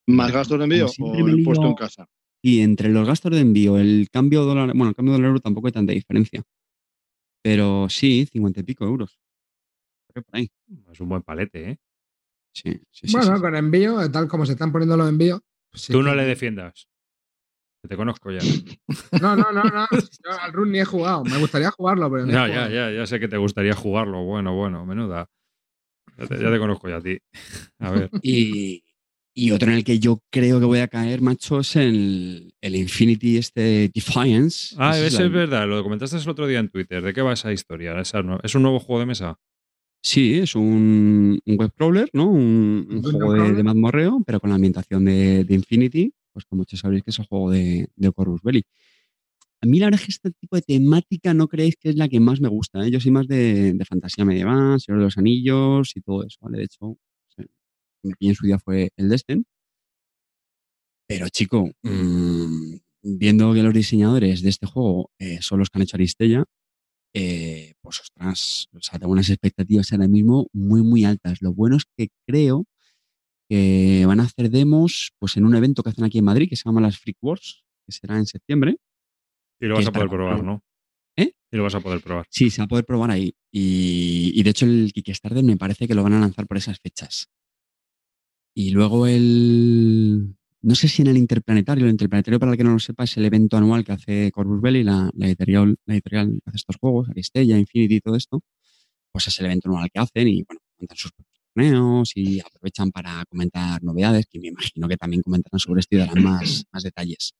¿Más 0.07 0.31
gastos 0.31 0.57
de 0.57 0.63
envío 0.63 0.87
o 0.99 1.13
me 1.25 1.31
el 1.31 1.37
lío- 1.37 1.45
puesto 1.45 1.67
en 1.67 1.75
casa? 1.75 2.07
Y 2.41 2.61
entre 2.61 2.89
los 2.89 3.05
gastos 3.07 3.31
de 3.31 3.39
envío, 3.39 3.77
el 3.77 4.07
cambio 4.11 4.43
dólar, 4.43 4.67
bueno, 4.67 4.89
el 4.89 4.95
cambio 4.95 5.13
dólar 5.13 5.27
euro 5.29 5.39
tampoco 5.39 5.67
hay 5.67 5.73
tanta 5.73 5.91
diferencia. 5.93 6.43
Pero 7.43 7.87
sí, 7.89 8.25
50 8.31 8.59
y 8.59 8.63
pico 8.63 8.85
euros. 8.85 9.19
Creo 10.07 10.23
que 10.23 10.29
por 10.31 10.39
ahí. 10.39 10.49
Es 10.91 10.99
un 10.99 11.09
buen 11.09 11.23
palete, 11.23 11.71
¿eh? 11.71 11.77
Sí, 12.53 12.71
sí, 12.91 13.07
sí, 13.07 13.11
Bueno, 13.11 13.35
sí. 13.35 13.41
con 13.41 13.55
envío, 13.55 14.09
tal 14.11 14.27
como 14.27 14.45
se 14.45 14.53
están 14.53 14.71
poniendo 14.71 14.97
los 14.97 15.09
envíos. 15.09 15.41
pues 15.71 15.83
sí 15.83 15.93
Tú 15.93 16.01
no 16.01 16.15
le 16.15 16.25
defiendas. 16.25 16.87
Te 17.87 17.95
conozco 17.95 18.31
ya. 18.31 18.39
No, 19.21 19.35
no, 19.35 19.51
no, 19.51 19.63
no. 19.63 19.85
Yo 19.91 20.31
al 20.41 20.53
Run 20.53 20.71
ni 20.71 20.79
he 20.79 20.85
jugado. 20.85 21.23
Me 21.25 21.37
gustaría 21.37 21.71
jugarlo, 21.71 22.09
pero 22.11 22.25
no 22.25 22.31
Ya, 22.31 22.69
ya, 22.69 22.91
ya 22.91 23.05
sé 23.07 23.19
que 23.19 23.27
te 23.27 23.37
gustaría 23.37 23.73
jugarlo. 23.73 24.23
Bueno, 24.23 24.55
bueno, 24.55 24.85
menuda. 24.85 25.27
Ya 26.17 26.27
te, 26.27 26.41
ya 26.41 26.51
te 26.51 26.59
conozco 26.59 26.89
ya 26.89 26.97
a 26.97 27.01
ti. 27.01 27.17
A 27.79 27.91
ver. 27.91 28.09
Y, 28.21 28.83
y 29.33 29.51
otro 29.51 29.69
en 29.69 29.77
el 29.77 29.83
que 29.83 29.99
yo 29.99 30.21
creo 30.31 30.59
que 30.59 30.65
voy 30.65 30.79
a 30.79 30.87
caer, 30.87 31.21
macho, 31.21 31.59
es 31.59 31.75
el, 31.75 32.53
el 32.61 32.75
Infinity 32.75 33.37
este 33.37 33.89
Defiance. 33.93 34.75
Ah, 34.79 34.97
Ese 34.97 35.07
eso 35.07 35.19
la- 35.19 35.25
es 35.27 35.31
verdad, 35.31 35.67
lo 35.67 35.83
comentaste 35.83 36.17
el 36.17 36.27
otro 36.29 36.47
día 36.47 36.59
en 36.59 36.69
Twitter. 36.69 37.01
¿De 37.03 37.13
qué 37.13 37.21
va 37.21 37.33
esa 37.33 37.51
historia? 37.53 37.99
Esa 37.99 38.21
no- 38.23 38.39
¿Es 38.43 38.55
un 38.55 38.63
nuevo 38.63 38.79
juego 38.79 38.99
de 39.01 39.05
mesa? 39.05 39.37
Sí, 40.01 40.35
es 40.35 40.55
un, 40.55 41.39
un 41.45 41.55
web 41.57 41.71
crawler, 41.75 42.09
¿no? 42.13 42.29
Un, 42.29 42.87
un 42.89 42.97
¿Un 42.97 43.11
juego 43.11 43.33
de, 43.33 43.53
de 43.53 43.63
mazmorreo, 43.63 44.23
pero 44.25 44.39
con 44.39 44.49
la 44.49 44.55
ambientación 44.55 45.03
de, 45.05 45.43
de 45.43 45.53
Infinity, 45.55 46.13
pues 46.31 46.45
como 46.45 46.61
muchos 46.61 46.79
sabréis 46.79 47.03
que 47.03 47.09
es 47.11 47.19
el 47.19 47.25
juego 47.25 47.51
de, 47.51 47.89
de 47.95 48.11
Corvus 48.11 48.41
Belli. 48.41 48.63
A 49.61 49.65
mí 49.65 49.79
la 49.79 49.87
verdad 49.87 49.99
es 50.01 50.05
que 50.05 50.11
este 50.11 50.31
tipo 50.39 50.55
de 50.55 50.61
temática 50.61 51.33
no 51.33 51.47
creéis 51.47 51.75
que 51.77 51.89
es 51.89 51.95
la 51.95 52.07
que 52.07 52.19
más 52.19 52.39
me 52.41 52.47
gusta. 52.47 52.85
¿eh? 52.85 52.91
Yo 52.91 52.99
soy 52.99 53.11
más 53.11 53.27
de, 53.27 53.75
fantasía 53.87 54.25
medieval, 54.25 54.79
Señor 54.79 54.99
de 54.99 55.05
los 55.05 55.17
Anillos 55.17 55.93
y 55.95 56.01
todo 56.01 56.23
eso, 56.25 56.37
¿vale? 56.41 56.59
De 56.59 56.65
hecho, 56.65 56.97
en 58.19 58.35
su 58.35 58.45
día 58.45 58.59
fue 58.59 58.91
el 58.97 59.09
Destin. 59.09 59.45
Pero 61.07 61.29
chico, 61.29 61.71
mm, 61.83 62.75
viendo 63.01 63.53
que 63.53 63.63
los 63.63 63.73
diseñadores 63.73 64.41
de 64.41 64.49
este 64.49 64.67
juego 64.67 65.09
eh, 65.19 65.39
son 65.41 65.59
los 65.59 65.69
que 65.69 65.77
han 65.79 65.83
hecho 65.83 65.95
Aristella, 65.97 66.43
eh, 67.13 67.73
pues 67.81 68.01
ostras, 68.01 68.67
o 68.73 68.81
sea, 68.81 68.99
tengo 68.99 69.11
unas 69.13 69.29
expectativas 69.29 69.91
ahora 69.91 70.07
mismo 70.07 70.47
muy, 70.53 70.83
muy 70.83 71.05
altas. 71.05 71.41
Lo 71.41 71.53
bueno 71.53 71.77
es 71.77 71.85
que 71.97 72.09
creo 72.27 72.65
que 73.49 74.05
van 74.05 74.19
a 74.19 74.23
hacer 74.23 74.49
demos 74.51 75.13
pues 75.19 75.37
en 75.37 75.45
un 75.45 75.55
evento 75.55 75.83
que 75.83 75.89
hacen 75.89 76.03
aquí 76.05 76.19
en 76.19 76.25
Madrid 76.25 76.49
que 76.49 76.55
se 76.57 76.63
llama 76.65 76.81
las 76.81 76.99
Freak 76.99 77.17
Wars, 77.21 77.63
que 77.85 77.93
será 77.93 78.17
en 78.17 78.25
septiembre. 78.25 78.77
Y 79.59 79.65
lo 79.65 79.75
vas 79.75 79.87
a 79.87 79.91
poder 79.91 80.09
probar. 80.09 80.43
¿no? 80.43 80.63
¿Eh? 81.15 81.33
Y 81.51 81.57
lo 81.57 81.63
vas 81.63 81.75
a 81.75 81.79
poder 81.79 82.01
probar. 82.01 82.25
Sí, 82.29 82.49
se 82.49 82.61
va 82.61 82.65
a 82.65 82.67
poder 82.67 82.85
probar 82.85 83.11
ahí. 83.11 83.33
Y, 83.51 84.31
y 84.35 84.43
de 84.43 84.49
hecho 84.49 84.65
el 84.65 84.91
Kickstarter 84.93 85.43
me 85.43 85.57
parece 85.57 85.87
que 85.87 85.95
lo 85.95 86.03
van 86.03 86.13
a 86.13 86.19
lanzar 86.19 86.47
por 86.47 86.57
esas 86.57 86.79
fechas. 86.79 87.29
Y 88.55 88.71
luego 88.71 89.07
el... 89.07 90.35
No 90.61 90.75
sé 90.75 90.87
si 90.87 91.03
en 91.03 91.07
el 91.09 91.17
Interplanetario, 91.17 91.85
el 91.85 91.91
Interplanetario 91.91 92.39
para 92.39 92.51
el 92.51 92.57
que 92.57 92.63
no 92.63 92.71
lo 92.73 92.79
sepa 92.79 93.03
es 93.03 93.15
el 93.17 93.25
evento 93.25 93.55
anual 93.55 93.85
que 93.85 93.91
hace 93.91 94.31
Corvus 94.31 94.59
Belli, 94.59 94.83
la, 94.83 95.09
la 95.13 95.27
editorial, 95.27 95.77
la 95.85 95.93
editorial 95.93 96.39
que 96.43 96.49
hace 96.49 96.57
estos 96.57 96.75
juegos, 96.77 97.09
Aristella, 97.09 97.57
Infinity 97.57 97.95
y 97.95 98.01
todo 98.01 98.15
esto. 98.15 98.41
Pues 99.11 99.27
es 99.27 99.39
el 99.39 99.45
evento 99.45 99.69
anual 99.69 99.89
que 99.91 99.99
hacen 99.99 100.27
y 100.27 100.43
bueno, 100.43 100.59
montan 100.79 100.97
sus 100.97 101.11
propios 101.11 101.39
torneos 101.53 102.11
y 102.15 102.39
aprovechan 102.39 102.91
para 102.91 103.23
comentar 103.29 103.83
novedades, 103.83 104.25
que 104.29 104.39
me 104.39 104.47
imagino 104.47 104.87
que 104.87 104.97
también 104.97 105.21
comentarán 105.21 105.59
sobre 105.59 105.79
esto 105.81 105.95
y 105.95 105.99
darán 105.99 106.23
más, 106.23 106.65
más 106.71 106.83
detalles. 106.83 107.33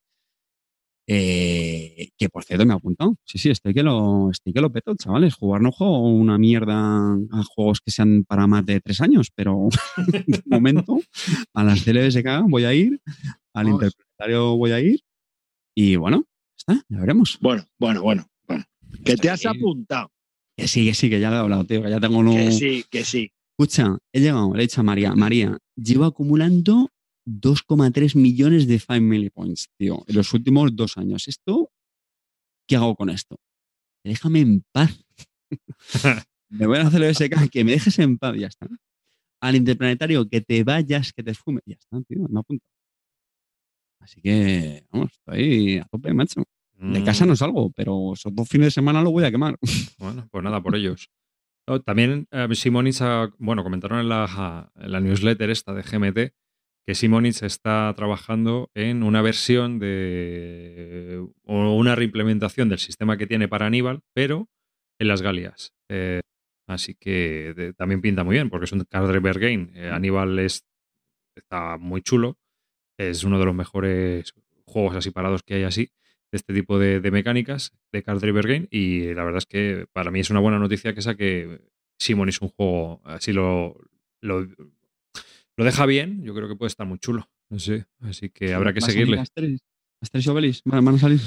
Eh, 1.10 2.10
que 2.18 2.28
por 2.28 2.44
cierto 2.44 2.66
me 2.66 2.74
ha 2.74 2.76
apuntado. 2.76 3.16
Sí, 3.24 3.38
sí, 3.38 3.50
estoy 3.50 3.74
que 3.74 3.82
lo, 3.82 4.30
estoy 4.30 4.52
que 4.52 4.60
lo 4.60 4.72
peto, 4.72 4.94
chavales. 4.96 5.36
Jugar 5.36 5.62
no 5.62 5.72
juego 5.72 6.02
una 6.02 6.38
mierda 6.38 7.14
a 7.14 7.44
juegos 7.44 7.80
que 7.80 7.92
sean 7.92 8.26
para 8.26 8.46
más 8.46 8.66
de 8.66 8.82
tres 8.82 9.00
años, 9.00 9.32
pero 9.34 9.70
de 10.28 10.42
momento 10.46 11.00
a 11.54 11.64
las 11.64 11.84
CLBSK 11.84 12.50
voy 12.50 12.66
a 12.66 12.74
ir, 12.74 13.00
al 13.54 13.66
Vamos. 13.66 13.84
interplanetario 13.84 14.58
voy 14.58 14.72
a 14.72 14.82
ir 14.82 15.00
y 15.74 15.96
bueno, 15.96 16.26
ya 16.28 16.74
está, 16.74 16.86
ya 16.90 17.00
veremos. 17.00 17.38
Bueno, 17.42 17.64
bueno, 17.80 18.02
bueno. 18.02 18.28
bueno. 18.46 18.66
Que 19.06 19.16
te 19.16 19.30
has 19.30 19.46
apuntado. 19.46 20.12
Que 20.58 20.68
sí, 20.68 20.86
que 20.86 20.94
sí, 20.94 21.10
que 21.10 21.20
ya 21.22 21.30
lo 21.30 21.38
he 21.38 21.40
hablado, 21.40 21.64
tío, 21.64 21.84
que 21.84 21.90
ya 21.90 22.00
tengo 22.00 22.18
uno. 22.18 22.34
Que 22.34 22.52
sí, 22.52 22.84
que 22.90 23.06
sí. 23.06 23.32
Escucha, 23.58 23.98
he 24.12 24.20
llegado, 24.20 24.54
le 24.54 24.60
he 24.60 24.68
dicho 24.68 24.82
a 24.82 24.84
María, 24.84 25.16
María, 25.16 25.58
llevo 25.76 26.06
acumulando 26.06 26.92
2,3 27.28 28.16
millones 28.16 28.68
de 28.68 28.82
Milli 29.02 29.30
Points, 29.30 29.70
tío, 29.78 30.04
en 30.08 30.16
los 30.16 30.34
últimos 30.34 30.76
dos 30.76 30.98
años. 30.98 31.28
¿Esto? 31.28 31.70
¿Qué 32.68 32.76
hago 32.78 32.96
con 32.96 33.10
esto? 33.10 33.38
Déjame 34.04 34.40
en 34.40 34.64
paz. 34.72 35.04
me 36.50 36.66
voy 36.68 36.78
a 36.78 36.88
hacer 36.88 37.04
el 37.04 37.10
SK, 37.16 37.50
que 37.52 37.64
me 37.64 37.72
dejes 37.72 38.00
en 38.00 38.18
paz, 38.18 38.36
ya 38.38 38.48
está. 38.48 38.68
Al 39.42 39.56
interplanetario, 39.56 40.28
que 40.28 40.42
te 40.42 40.64
vayas, 40.64 41.14
que 41.14 41.24
te 41.24 41.34
fume, 41.34 41.62
ya 41.66 41.76
está, 41.76 42.02
tío, 42.02 42.28
me 42.30 42.40
apunto. 42.40 42.66
Así 44.00 44.22
que, 44.22 44.86
vamos, 44.92 45.12
estoy 45.12 45.78
a 45.80 45.86
tope, 45.86 46.14
macho. 46.14 46.44
De 46.80 47.04
casa 47.04 47.26
Mm, 47.26 47.30
no 47.30 47.36
salgo, 47.36 47.72
pero 47.72 48.14
esos 48.14 48.34
dos 48.36 48.48
fines 48.48 48.68
de 48.68 48.72
semana 48.72 49.02
lo 49.02 49.12
voy 49.12 49.24
a 49.24 49.32
quemar. 49.32 49.58
Bueno, 49.98 50.28
pues 50.32 50.44
nada, 50.44 50.62
por 50.62 50.76
ellos. 50.76 51.10
Oh, 51.68 51.82
También 51.82 52.28
eh, 52.32 52.48
ha- 53.02 53.30
bueno, 53.40 53.64
comentaron 53.64 54.00
en 54.00 54.10
la, 54.10 54.72
en 54.76 54.92
la 54.92 55.02
newsletter 55.02 55.50
esta 55.50 55.74
de 55.74 55.82
GMT 55.84 56.34
que 56.88 56.96
Simonich 56.96 57.44
está 57.44 57.94
trabajando 57.98 58.72
en 58.74 59.04
una 59.04 59.22
versión 59.22 59.78
de 59.78 61.22
o 61.44 61.76
una 61.76 61.96
reimplementación 61.96 62.70
del 62.70 62.80
sistema 62.80 63.18
que 63.18 63.28
tiene 63.28 63.50
para 63.50 63.66
Aníbal, 63.66 64.00
pero 64.14 64.48
en 64.98 65.10
las 65.10 65.22
Galias. 65.22 65.74
Eh, 65.90 66.22
así 66.66 66.96
que 66.96 67.74
también 67.78 68.00
pinta 68.00 68.24
muy 68.24 68.36
bien, 68.36 68.50
porque 68.50 68.66
es 68.66 68.72
un 68.72 68.86
card 68.86 69.10
driver 69.10 69.38
game. 69.38 69.70
Eh, 69.76 69.90
Aníbal 69.90 70.40
es, 70.40 70.66
está 71.36 71.78
muy 71.78 72.02
chulo. 72.02 72.38
Es 72.98 73.26
uno 73.26 73.38
de 73.38 73.46
los 73.46 73.54
mejores 73.54 74.34
juegos 74.66 74.96
así 74.96 75.12
parados 75.12 75.44
que 75.44 75.56
hay 75.56 75.64
así, 75.64 75.92
de 76.32 76.38
este 76.38 76.54
tipo 76.54 76.80
de, 76.80 77.02
mecánicas 77.12 77.74
de 77.92 78.02
card 78.02 78.22
driver 78.22 78.48
game. 78.48 78.68
Y 78.72 79.14
la 79.14 79.26
verdad 79.26 79.40
es 79.40 79.46
que 79.46 79.88
para 79.92 80.10
mí 80.10 80.22
es 80.22 80.30
una 80.30 80.40
buena 80.40 80.58
noticia 80.58 80.96
que 80.96 81.02
saque 81.02 81.60
Simon 82.00 82.30
es 82.30 82.42
un 82.42 82.48
juego 82.48 83.02
así 83.04 83.34
lo, 83.34 83.76
lo 85.58 85.66
deja 85.66 85.86
bien, 85.86 86.24
yo 86.24 86.34
creo 86.34 86.48
que 86.48 86.56
puede 86.56 86.68
estar 86.68 86.86
muy 86.88 87.00
chulo. 87.00 87.30
No 87.50 87.60
sé, 87.60 87.88
así 88.02 88.30
que 88.30 88.54
habrá 88.54 88.74
que 88.74 88.80
¿Va 88.80 88.88
a 88.88 88.90
seguirle. 88.90 89.20
Asterix? 89.20 90.28
Obelix, 90.28 90.62
¿Van 90.66 90.88
a 90.88 90.98
salir? 91.00 91.22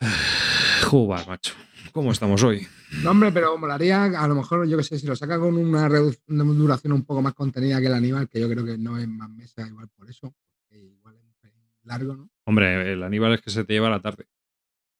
Jugar, 0.86 1.26
macho. 1.28 1.54
¿Cómo 1.92 2.10
estamos 2.10 2.42
hoy? 2.42 2.66
No, 3.02 3.10
hombre, 3.10 3.30
pero 3.32 3.58
molaría, 3.58 4.04
a 4.04 4.26
lo 4.26 4.34
mejor, 4.34 4.66
yo 4.66 4.78
qué 4.78 4.82
sé, 4.82 4.98
si 4.98 5.06
lo 5.06 5.14
saca 5.14 5.38
con 5.38 5.56
una, 5.58 5.88
duración 6.26 6.94
un 6.94 7.04
poco 7.04 7.20
más 7.20 7.34
contenida 7.34 7.80
que 7.80 7.88
el 7.88 7.94
Aníbal, 7.94 8.28
que 8.28 8.40
yo 8.40 8.48
creo 8.48 8.64
que 8.64 8.78
no 8.78 8.98
es 8.98 9.06
más 9.06 9.28
mesa 9.28 9.66
igual 9.66 9.88
por 9.88 10.08
eso, 10.08 10.34
igual 10.70 11.16
es 11.42 11.52
largo, 11.84 12.16
¿no? 12.16 12.30
Hombre, 12.46 12.92
el 12.92 13.02
Aníbal 13.02 13.34
es 13.34 13.42
que 13.42 13.50
se 13.50 13.64
te 13.64 13.74
lleva 13.74 13.90
la 13.90 14.00
tarde. 14.00 14.26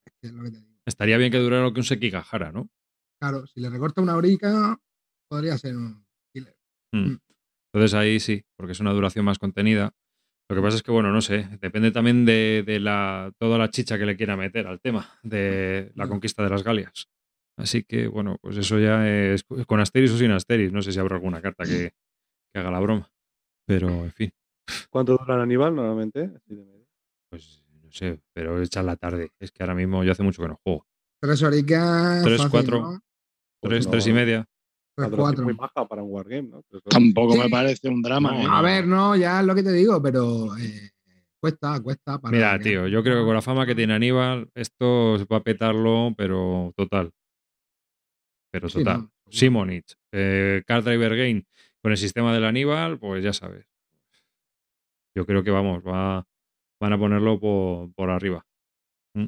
Es 0.04 0.12
que 0.20 0.26
es 0.26 0.32
lo 0.34 0.42
que 0.42 0.50
te 0.50 0.58
digo. 0.58 0.72
Estaría 0.84 1.16
bien 1.16 1.32
que 1.32 1.38
durara 1.38 1.62
lo 1.62 1.72
que 1.72 1.80
un 1.80 1.84
Sekigahara, 1.84 2.52
¿no? 2.52 2.68
Claro, 3.18 3.46
si 3.46 3.60
le 3.60 3.70
recorta 3.70 4.02
una 4.02 4.16
horica, 4.16 4.78
podría 5.28 5.56
ser 5.56 5.76
un 5.76 6.04
killer. 6.32 6.56
Mm. 6.92 7.14
Entonces 7.72 7.94
ahí 7.94 8.20
sí, 8.20 8.44
porque 8.56 8.72
es 8.72 8.80
una 8.80 8.92
duración 8.92 9.24
más 9.24 9.38
contenida. 9.38 9.92
Lo 10.48 10.56
que 10.56 10.62
pasa 10.62 10.76
es 10.76 10.82
que, 10.82 10.90
bueno, 10.90 11.10
no 11.12 11.22
sé, 11.22 11.48
depende 11.60 11.90
también 11.92 12.24
de, 12.24 12.62
de 12.66 12.78
la, 12.80 13.32
toda 13.38 13.56
la 13.56 13.70
chicha 13.70 13.98
que 13.98 14.04
le 14.04 14.16
quiera 14.16 14.36
meter 14.36 14.66
al 14.66 14.80
tema 14.80 15.08
de 15.22 15.92
la 15.94 16.08
conquista 16.08 16.42
de 16.42 16.50
las 16.50 16.62
Galias. 16.62 17.08
Así 17.56 17.84
que, 17.84 18.08
bueno, 18.08 18.36
pues 18.40 18.56
eso 18.56 18.78
ya 18.78 19.08
es 19.08 19.44
con 19.66 19.80
Asteris 19.80 20.10
o 20.12 20.18
sin 20.18 20.30
Asteris. 20.32 20.72
No 20.72 20.82
sé 20.82 20.92
si 20.92 20.98
habrá 20.98 21.16
alguna 21.16 21.40
carta 21.40 21.64
que, 21.64 21.94
que 22.52 22.60
haga 22.60 22.70
la 22.70 22.80
broma. 22.80 23.10
Pero, 23.66 23.88
en 23.88 24.12
fin, 24.12 24.32
¿Cuánto 24.90 25.16
dura 25.16 25.34
el 25.34 25.40
Aníbal 25.42 25.74
normalmente? 25.74 26.30
Pues 27.30 27.64
no 27.82 27.90
sé, 27.90 28.20
pero 28.32 28.60
echa 28.62 28.82
la 28.82 28.96
tarde. 28.96 29.30
Es 29.38 29.50
que 29.52 29.62
ahora 29.62 29.74
mismo 29.74 30.04
yo 30.04 30.12
hace 30.12 30.22
mucho 30.22 30.42
que 30.42 30.48
no 30.48 30.60
juego. 30.62 30.86
Tres 31.20 31.42
horicas. 31.42 32.22
Tres, 32.22 32.36
fácil, 32.38 32.50
cuatro. 32.50 32.80
¿no? 32.80 33.00
Pues 33.60 33.70
Tres, 33.70 33.86
no, 33.86 33.90
tres 33.92 34.06
y 34.06 34.12
media. 34.12 34.48
Muy 34.96 35.54
baja 35.54 35.86
para 35.88 36.02
un 36.02 36.10
wargame, 36.12 36.48
¿no? 36.48 36.62
Tampoco 36.90 37.36
me 37.36 37.44
Sí. 37.44 37.50
parece 37.50 37.88
un 37.88 38.02
drama. 38.02 38.32
No, 38.32 38.40
¿eh? 38.42 38.46
A 38.50 38.62
ver, 38.62 38.86
no, 38.86 39.16
ya 39.16 39.40
es 39.40 39.46
lo 39.46 39.54
que 39.54 39.62
te 39.62 39.72
digo, 39.72 40.02
pero 40.02 40.56
eh, 40.58 40.90
cuesta, 41.40 41.80
cuesta. 41.80 42.18
Para 42.20 42.32
Mira, 42.36 42.58
tío, 42.58 42.86
yo 42.88 43.02
creo 43.02 43.20
que 43.20 43.24
con 43.24 43.34
la 43.34 43.42
fama 43.42 43.64
que 43.66 43.74
tiene 43.74 43.94
Aníbal, 43.94 44.50
esto 44.54 45.16
va 45.32 45.38
a 45.38 45.42
petarlo, 45.42 46.12
pero 46.16 46.72
total. 46.76 47.10
Pero 48.52 48.68
Sí, 48.68 48.78
total. 48.78 48.98
no, 48.98 49.00
seguro. 49.08 49.30
Simonich, 49.30 49.94
eh, 50.12 50.62
Card 50.66 50.84
Driver 50.84 51.16
Game 51.16 51.44
con 51.82 51.90
el 51.92 51.98
sistema 51.98 52.34
del 52.34 52.44
Aníbal, 52.44 52.98
pues 52.98 53.24
ya 53.24 53.32
sabes. 53.32 53.66
Yo 55.16 55.24
creo 55.26 55.42
que 55.42 55.50
vamos, 55.50 55.82
va, 55.84 56.24
van 56.80 56.92
a 56.92 56.98
ponerlo 56.98 57.40
por, 57.40 57.92
por 57.94 58.10
arriba. 58.10 58.44
¿Mm? 59.14 59.26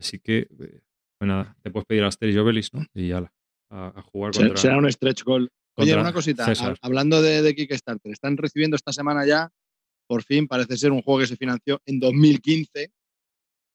Así 0.00 0.18
que, 0.20 0.38
eh, 0.40 0.80
pues 1.18 1.28
nada, 1.28 1.56
te 1.62 1.70
puedes 1.70 1.86
pedir 1.86 2.04
a 2.04 2.08
Asterix 2.08 2.36
y 2.36 2.38
Obelix, 2.38 2.72
¿no? 2.74 2.84
Y 2.94 3.08
ya 3.08 3.30
a, 3.70 3.88
a 3.98 4.02
jugar 4.02 4.34
Será- 4.34 4.48
contra. 4.48 4.62
Será 4.62 4.78
un 4.78 4.90
stretch 4.92 5.22
goal. 5.24 5.50
Oye, 5.76 5.94
una 5.94 6.12
cosita, 6.12 6.44
César. 6.44 6.76
hablando 6.82 7.22
de, 7.22 7.40
de 7.40 7.54
Kickstarter, 7.54 8.10
están 8.10 8.36
recibiendo 8.36 8.74
esta 8.74 8.92
semana 8.92 9.24
ya, 9.24 9.52
por 10.08 10.24
fin, 10.24 10.48
parece 10.48 10.76
ser 10.76 10.90
un 10.90 11.02
juego 11.02 11.20
que 11.20 11.28
se 11.28 11.36
financió 11.36 11.80
en 11.86 12.00
2015, 12.00 12.90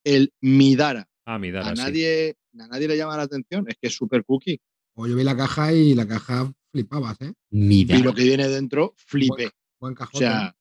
el 0.03 0.34
Midara. 0.41 1.08
Ah, 1.25 1.39
mi 1.39 1.49
a, 1.56 1.63
sí. 1.75 1.82
nadie, 1.82 2.36
a 2.60 2.67
nadie 2.67 2.89
le 2.89 2.97
llama 2.97 3.15
la 3.15 3.23
atención, 3.23 3.65
es 3.69 3.75
que 3.79 3.88
es 3.88 3.95
super 3.95 4.25
cookie. 4.25 4.60
O 4.95 5.08
yo 5.08 5.15
vi 5.15 5.23
la 5.23 5.38
caja 5.38 5.71
y 5.71 5.95
la 5.95 6.06
caja 6.06 6.51
flipabas, 6.73 7.21
¿eh? 7.21 7.32
Mira. 7.51 7.95
Y 7.97 8.03
lo 8.03 8.13
que 8.13 8.23
viene 8.23 8.49
dentro, 8.49 8.93
flipé. 8.97 9.51
Buen 9.79 9.93
O 9.93 9.95
cajón. 9.95 10.19
sea, 10.19 10.56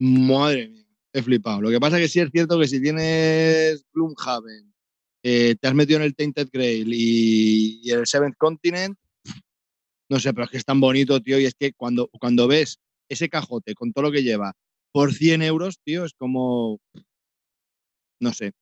madre 0.00 0.68
mía, 0.68 0.86
he 1.12 1.22
flipado. 1.22 1.60
Lo 1.60 1.70
que 1.70 1.78
pasa 1.78 1.98
es 1.98 2.02
que 2.02 2.08
sí 2.08 2.18
es 2.20 2.30
cierto 2.32 2.58
que 2.58 2.66
si 2.66 2.80
tienes 2.82 3.84
Gloomhaven, 3.94 4.69
eh, 5.22 5.56
te 5.60 5.68
has 5.68 5.74
metido 5.74 5.98
en 5.98 6.04
el 6.04 6.14
Tainted 6.14 6.48
Grail 6.52 6.92
y, 6.92 7.80
y 7.82 7.90
el 7.90 8.06
Seventh 8.06 8.36
Continent, 8.36 8.96
no 10.08 10.18
sé, 10.18 10.32
pero 10.32 10.44
es 10.44 10.50
que 10.50 10.56
es 10.56 10.64
tan 10.64 10.80
bonito, 10.80 11.20
tío, 11.20 11.38
y 11.38 11.44
es 11.44 11.54
que 11.54 11.72
cuando, 11.72 12.08
cuando 12.08 12.48
ves 12.48 12.80
ese 13.08 13.28
cajote 13.28 13.74
con 13.74 13.92
todo 13.92 14.04
lo 14.04 14.12
que 14.12 14.22
lleva 14.22 14.54
por 14.92 15.12
100 15.12 15.42
euros, 15.42 15.78
tío, 15.84 16.04
es 16.04 16.14
como, 16.14 16.80
no 18.20 18.32
sé, 18.32 18.52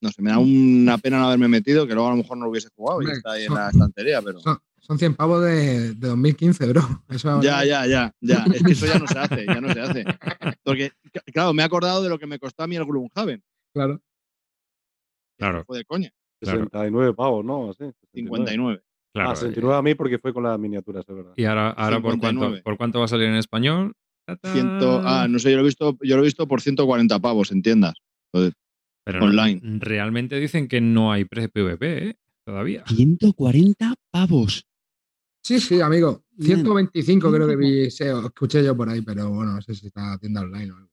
no 0.00 0.10
sé, 0.10 0.22
me 0.22 0.30
da 0.30 0.38
una 0.38 0.98
pena 0.98 1.18
no 1.18 1.26
haberme 1.26 1.48
metido, 1.48 1.86
que 1.86 1.94
luego 1.94 2.08
a 2.08 2.12
lo 2.12 2.16
mejor 2.16 2.36
no 2.36 2.44
lo 2.44 2.50
hubiese 2.50 2.68
jugado 2.74 3.02
y 3.02 3.10
está 3.10 3.32
ahí 3.32 3.44
en 3.44 3.54
la 3.54 3.68
estantería, 3.68 4.20
pero... 4.20 4.40
son, 4.40 4.58
son 4.80 4.98
100 4.98 5.14
pavos 5.14 5.44
de, 5.44 5.94
de 5.94 6.08
2015, 6.08 6.66
bro. 6.66 7.04
Eso 7.08 7.40
Ya, 7.40 7.64
ya, 7.64 7.86
ya, 7.86 8.12
ya. 8.20 8.44
Es 8.52 8.62
que 8.64 8.72
eso 8.72 8.86
ya 8.86 8.98
no 8.98 9.06
se 9.06 9.18
hace, 9.18 9.46
ya 9.46 9.60
no 9.60 9.72
se 9.72 9.80
hace. 9.80 10.04
Porque, 10.64 10.90
claro, 11.32 11.54
me 11.54 11.62
he 11.62 11.64
acordado 11.64 12.02
de 12.02 12.08
lo 12.08 12.18
que 12.18 12.26
me 12.26 12.40
costó 12.40 12.64
a 12.64 12.66
mí 12.66 12.74
el 12.74 12.84
Gloomhaven. 12.84 13.44
Claro. 13.72 14.02
Claro, 15.42 15.64
Fue 15.64 15.78
de 15.78 15.84
coña. 15.84 16.10
Claro. 16.40 16.60
69 16.64 17.14
pavos, 17.14 17.44
¿no? 17.44 17.70
Así, 17.70 17.84
59. 18.14 18.82
claro. 19.14 19.30
Ah, 19.30 19.36
69 19.36 19.76
a 19.78 19.82
mí 19.82 19.94
porque 19.94 20.18
fue 20.18 20.32
con 20.32 20.42
las 20.44 20.58
miniaturas, 20.58 21.04
es 21.08 21.14
verdad. 21.14 21.32
Y 21.36 21.44
ahora, 21.44 21.70
ahora 21.70 21.96
¿por, 22.00 22.12
cuánto, 22.18 22.28
59. 22.28 22.62
¿por 22.62 22.76
cuánto 22.76 22.98
va 23.00 23.04
a 23.04 23.08
salir 23.08 23.28
en 23.28 23.34
español? 23.36 23.92
Ciento, 24.52 25.00
ah, 25.04 25.26
no 25.28 25.38
sé, 25.40 25.50
yo 25.50 25.56
lo 25.56 25.62
he 25.62 25.66
visto, 25.66 25.98
yo 26.00 26.16
lo 26.16 26.22
he 26.22 26.26
visto 26.26 26.46
por 26.46 26.60
140 26.60 27.18
pavos 27.18 27.50
en 27.52 27.62
tiendas. 27.62 27.94
Pero 29.04 29.18
no- 29.18 29.26
online. 29.26 29.60
realmente 29.80 30.38
dicen 30.38 30.68
que 30.68 30.80
no 30.80 31.12
hay 31.12 31.24
pre-PVP, 31.24 32.08
¿eh? 32.08 32.16
Todavía. 32.46 32.84
140 32.86 33.94
pavos. 34.10 34.64
Sí, 35.44 35.58
sí, 35.60 35.80
amigo. 35.80 36.22
Bien. 36.30 36.58
125 36.60 37.32
creo 37.32 37.48
que 37.48 37.56
vi, 37.56 37.90
se- 37.90 38.10
escuché 38.12 38.64
yo 38.64 38.76
por 38.76 38.88
ahí, 38.88 39.00
pero 39.02 39.28
bueno, 39.30 39.54
no 39.54 39.62
sé 39.62 39.74
si 39.74 39.88
está 39.88 40.16
tienda 40.18 40.42
online 40.42 40.70
o 40.72 40.76
algo. 40.76 40.90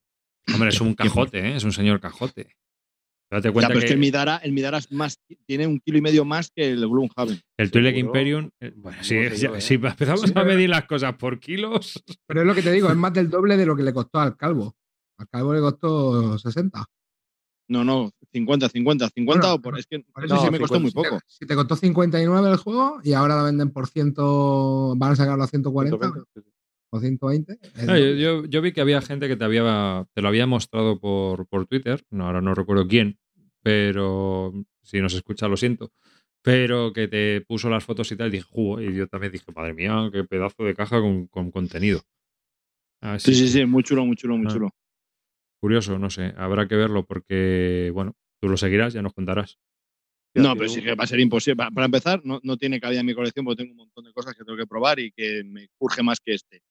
Hombre, 0.53 0.69
es 0.69 0.81
un 0.81 0.93
cajote, 1.33 1.39
¿eh? 1.39 1.55
Es 1.55 1.63
un 1.63 1.71
señor 1.71 1.99
cajote. 1.99 2.55
Date 3.31 3.49
Ya, 3.49 3.53
cuenta 3.53 3.67
pero 3.67 3.79
es 3.79 3.83
que 3.85 3.87
que 3.89 3.93
el 3.93 3.99
Midara, 3.99 4.37
el 4.37 4.51
Midara 4.53 4.79
es 4.79 4.91
más, 4.91 5.19
tiene 5.45 5.67
un 5.67 5.79
kilo 5.79 5.99
y 5.99 6.01
medio 6.01 6.25
más 6.25 6.49
que 6.49 6.71
el 6.71 6.79
Gloomhaven. 6.87 7.39
el 7.57 7.71
Twi'lek 7.71 7.93
seguro. 7.95 8.07
Imperium... 8.07 8.49
eh, 8.59 8.73
Bueno, 8.75 8.97
sí, 9.03 9.15
No 9.15 9.29
sé 9.29 9.35
ya- 9.37 9.49
yo, 9.49 9.55
¿eh? 9.55 9.61
si 9.61 9.73
empezamos 9.75 10.21
Sí, 10.21 10.31
a 10.31 10.33
pero- 10.33 10.45
medir 10.47 10.69
las 10.69 10.85
cosas 10.85 11.13
por 11.15 11.39
kilos... 11.39 12.01
Pero 12.25 12.41
es 12.41 12.47
lo 12.47 12.55
que 12.55 12.63
te 12.63 12.71
digo, 12.71 12.89
es 12.89 12.95
más 12.95 13.13
del 13.13 13.29
doble 13.29 13.55
de 13.57 13.65
lo 13.67 13.75
que 13.75 13.83
le 13.83 13.93
costó 13.93 14.19
al 14.19 14.35
calvo. 14.35 14.75
Al 15.19 15.27
calvo 15.27 15.53
le 15.53 15.59
costó 15.59 16.39
60. 16.39 16.85
No, 17.67 17.83
no, 17.83 18.09
50, 18.33 18.67
50, 18.69 19.09
50 19.09 19.39
Bueno, 19.41 19.53
o 19.55 19.61
por. 19.61 19.77
Es 19.77 19.85
que 19.85 19.99
por 19.99 20.25
eso 20.25 20.33
eso 20.33 20.41
sí 20.41 20.45
no, 20.47 20.51
me 20.53 20.59
costó 20.59 20.75
50, 20.77 20.81
muy 20.81 20.89
Si 20.89 20.95
te- 20.95 21.09
poco. 21.15 21.21
Si 21.27 21.45
te 21.45 21.55
costó 21.55 21.75
59 21.75 22.49
el 22.49 22.57
juego 22.57 22.99
y 23.03 23.13
ahora 23.13 23.37
lo 23.37 23.43
venden 23.43 23.69
por 23.69 23.87
100, 23.87 24.15
van 24.97 25.11
a 25.11 25.15
sacarlo 25.15 25.43
a 25.43 25.47
140 25.47 25.97
120, 25.97 26.29
sí, 26.33 26.41
sí. 26.43 26.51
O 26.91 26.99
120. 26.99 27.53
es 27.61 27.85
No, 27.85 27.97
yo, 27.97 28.05
doble. 28.05 28.21
yo- 28.21 28.45
yo 28.45 28.61
vi 28.61 28.71
que 28.71 28.81
había 28.81 29.01
gente 29.01 29.27
que 29.27 29.35
te, 29.35 29.43
había, 29.43 30.05
te 30.13 30.21
lo 30.21 30.27
había 30.27 30.47
mostrado 30.47 30.99
por, 30.99 31.47
por 31.47 31.65
Twitter, 31.67 32.03
no, 32.09 32.25
ahora 32.25 32.41
no 32.41 32.55
recuerdo 32.55 32.87
quién, 32.87 33.19
pero 33.61 34.53
si 34.83 34.99
nos 35.01 35.13
escucha 35.13 35.47
lo 35.47 35.57
siento, 35.57 35.91
pero 36.41 36.93
que 36.93 37.07
te 37.07 37.41
puso 37.41 37.69
las 37.69 37.83
fotos 37.83 38.11
y 38.11 38.15
tal, 38.15 38.29
y 38.29 38.31
dije, 38.37 38.47
jugo, 38.49 38.81
y 38.81 38.95
yo 38.95 39.07
también 39.07 39.31
dije, 39.31 39.45
madre 39.55 39.73
mía, 39.73 40.09
qué 40.11 40.23
pedazo 40.23 40.63
de 40.63 40.73
caja 40.75 40.99
con, 40.99 41.27
con 41.27 41.51
contenido. 41.51 42.01
Así 43.01 43.33
Sí, 43.33 43.39
sí, 43.39 43.43
que, 43.53 43.59
sí, 43.59 43.65
muy 43.65 43.83
chulo, 43.83 44.05
muy 44.05 44.15
chulo, 44.15 44.37
muy 44.37 44.47
Ah. 44.47 44.53
chulo. 44.53 44.69
Curioso, 45.61 45.99
no 45.99 46.09
sé, 46.09 46.33
habrá 46.37 46.67
que 46.67 46.75
verlo 46.75 47.05
porque, 47.05 47.91
bueno, 47.93 48.15
tú 48.41 48.47
lo 48.47 48.55
seguirás, 48.57 48.93
ya 48.93 49.01
nos 49.01 49.13
contarás. 49.13 49.59
Ya 50.33 50.43
No, 50.43 50.55
pero 50.55 50.69
sí 50.69 50.81
que 50.81 50.95
va 50.95 51.03
a 51.03 51.07
ser 51.07 51.19
imposible. 51.19 51.57
Pa- 51.57 51.71
Para 51.71 51.85
empezar, 51.85 52.21
no, 52.23 52.39
no 52.43 52.55
tiene 52.55 52.79
cabida 52.79 53.01
en 53.01 53.05
mi 53.05 53.13
colección 53.13 53.43
porque 53.43 53.63
tengo 53.63 53.71
un 53.73 53.77
montón 53.77 54.05
de 54.05 54.13
cosas 54.13 54.35
que 54.35 54.43
tengo 54.45 54.57
que 54.57 54.67
probar 54.67 54.99
y 54.99 55.11
que 55.11 55.43
me 55.43 55.67
urge 55.79 56.01
más 56.03 56.19
que 56.23 56.35
este. 56.35 56.61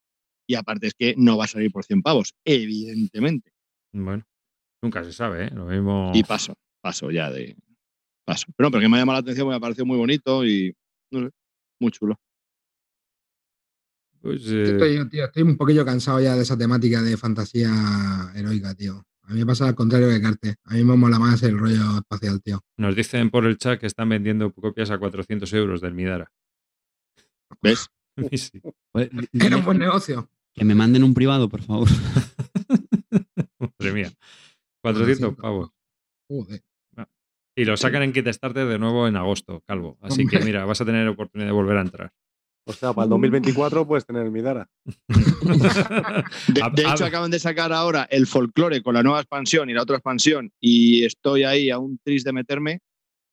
Y 0.51 0.55
aparte 0.55 0.87
es 0.87 0.95
que 0.95 1.15
no 1.19 1.37
va 1.37 1.45
a 1.45 1.49
salir 1.49 1.71
por 1.71 1.85
100 1.85 2.01
pavos, 2.03 2.35
evidentemente. 2.45 3.53
Bueno, 3.93 4.25
nunca 4.83 5.05
se 5.05 5.13
sabe, 5.13 5.47
¿eh? 5.47 5.51
Lo 5.53 5.67
mismo... 5.67 6.11
Y 6.15 6.23
paso, 6.25 6.55
paso 6.81 7.11
ya 7.11 7.31
de. 7.31 7.55
Paso. 8.25 8.47
Pero, 8.57 8.69
no, 8.69 8.71
pero 8.73 8.81
que 8.83 8.89
me 8.89 8.97
ha 8.97 9.01
llamado 9.01 9.17
la 9.19 9.21
atención, 9.21 9.47
me 9.47 9.55
ha 9.55 9.61
parecido 9.61 9.85
muy 9.85 9.99
bonito 9.99 10.45
y. 10.47 10.75
No 11.11 11.21
sé, 11.27 11.31
muy 11.81 11.91
chulo. 11.91 12.17
pues, 14.23 14.43
eh, 14.47 14.63
Estoy, 14.73 15.09
tío, 15.11 15.27
estoy 15.27 15.43
un 15.43 15.57
poquillo 15.57 15.85
cansado 15.85 16.21
ya 16.21 16.35
de 16.35 16.43
esa 16.43 16.57
temática 16.57 17.03
de 17.03 17.17
fantasía 17.19 17.71
heroica, 18.35 18.75
tío. 18.75 19.03
A 19.23 19.33
mí 19.35 19.41
me 19.41 19.47
pasa 19.47 19.69
al 19.69 19.75
contrario 19.75 20.09
que 20.09 20.23
Carte. 20.23 20.55
A 20.65 20.75
mí 20.75 20.85
me 20.85 20.97
mola 20.97 21.19
más 21.19 21.43
el 21.43 21.59
rollo 21.59 21.99
espacial, 21.99 22.41
tío. 22.43 22.61
nos 22.79 22.97
dicen 22.97 23.29
por 23.29 23.45
el 23.45 23.59
chat 23.59 23.79
que 23.79 23.87
están 23.87 24.09
vendiendo 24.09 24.51
copias 24.51 24.91
a 24.91 24.99
400 24.99 25.53
euros 25.53 25.83
del 25.83 25.93
Midara. 25.93 26.33
¿Ves? 27.61 27.89
Sí. 28.33 28.61
Era 29.33 29.59
un 29.59 29.65
buen 29.65 29.79
negocio. 29.79 30.29
Que 30.59 30.65
me 30.65 30.75
manden 30.75 31.05
un 31.05 31.15
privado, 31.15 31.49
por 31.49 31.63
favor. 31.63 31.89
Madre 33.79 33.93
mía. 33.93 34.13
400 34.83 35.37
pavos. 35.37 35.71
Joder. 36.29 36.63
Y 37.57 37.65
lo 37.65 37.77
sacan 37.77 38.03
en 38.05 38.13
Kickstarter 38.13 38.67
de 38.67 38.79
nuevo 38.79 39.09
en 39.09 39.17
agosto, 39.17 39.63
Calvo. 39.67 39.99
Así 40.01 40.27
que 40.27 40.39
mira, 40.41 40.65
vas 40.65 40.81
a 40.81 40.85
tener 40.85 41.09
oportunidad 41.09 41.49
de 41.49 41.53
volver 41.53 41.77
a 41.77 41.81
entrar. 41.81 42.13
O 42.67 42.73
sea, 42.73 42.93
para 42.93 43.05
el 43.05 43.11
2024 43.11 43.87
puedes 43.87 44.05
tener 44.07 44.25
el 44.25 44.31
Midara. 44.31 44.69
De, 46.75 46.83
hecho, 46.83 47.05
acaban 47.07 47.31
de 47.31 47.39
sacar 47.39 47.73
ahora 47.73 48.07
el 48.11 48.27
folclore 48.27 48.83
con 48.83 48.95
la 48.95 49.03
nueva 49.03 49.21
expansión 49.21 49.71
y 49.71 49.73
la 49.73 49.83
otra 49.83 49.97
expansión. 49.97 50.53
Y 50.61 51.05
estoy 51.05 51.45
ahí 51.45 51.71
a 51.71 51.79
un 51.79 51.99
tris 52.05 52.25
de 52.25 52.33
meterme 52.33 52.81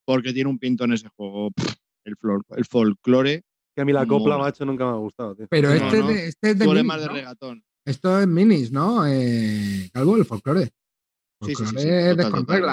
porque 0.08 0.32
tiene 0.34 0.50
un 0.50 0.58
pinto 0.58 0.86
en 0.86 0.94
ese 0.94 1.10
juego. 1.18 1.52
Pff, 1.52 1.74
El, 2.06 2.16
flor- 2.18 2.46
el 2.56 2.66
folclore 2.66 3.44
Que 3.76 3.82
a 3.82 3.86
mí 3.86 3.92
la 3.92 4.06
copla, 4.08 4.38
macho, 4.38 4.66
nunca 4.66 4.86
me 4.86 4.92
ha 4.92 4.96
gustado, 4.96 5.36
tío. 5.36 5.48
Pero 5.50 5.68
No, 5.70 5.76
este, 5.76 6.00
no. 6.00 6.10
Es 6.10 6.16
de, 6.16 6.28
este 6.28 6.50
es 6.52 6.60
de 6.60 6.66
duele 6.66 6.82
minis, 6.84 6.88
más 6.88 7.02
de 7.02 7.08
¿no? 7.08 7.14
regatón. 7.14 7.64
Esto 7.86 8.20
es 8.22 8.28
minis, 8.28 8.72
¿no? 8.72 9.06
Eh, 9.06 9.90
Calvo, 9.94 10.16
el 10.16 10.26
folclore. 10.26 10.72
Sí, 11.42 11.54
sí, 11.56 11.66
sí, 11.66 11.76
es 11.78 12.18
de- 12.18 12.32
con. 12.32 12.44
Va, 12.44 12.46
Pero 12.46 12.66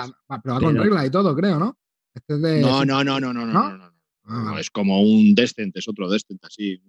va 0.55 0.61
con 0.61 0.73
Pero- 0.73 0.83
reglas 0.85 1.07
y 1.07 1.11
todo, 1.11 1.35
creo, 1.35 1.59
¿no? 1.59 1.77
Este 2.15 2.35
es 2.35 2.43
de. 2.43 2.61
No, 2.61 2.85
no, 2.85 3.03
no, 3.03 3.19
no, 3.21 3.33
no, 3.35 3.45
no, 3.45 3.53
¿No? 3.53 3.63
no, 3.71 3.79
no, 3.79 3.91
no. 3.91 3.93
Ah, 4.25 4.43
No, 4.53 4.59
es 4.59 4.71
como 4.71 5.03
un 5.03 5.35
Descent, 5.35 5.77
es 5.77 5.89
otro 5.89 6.09
Descent, 6.09 6.43
así. 6.45 6.81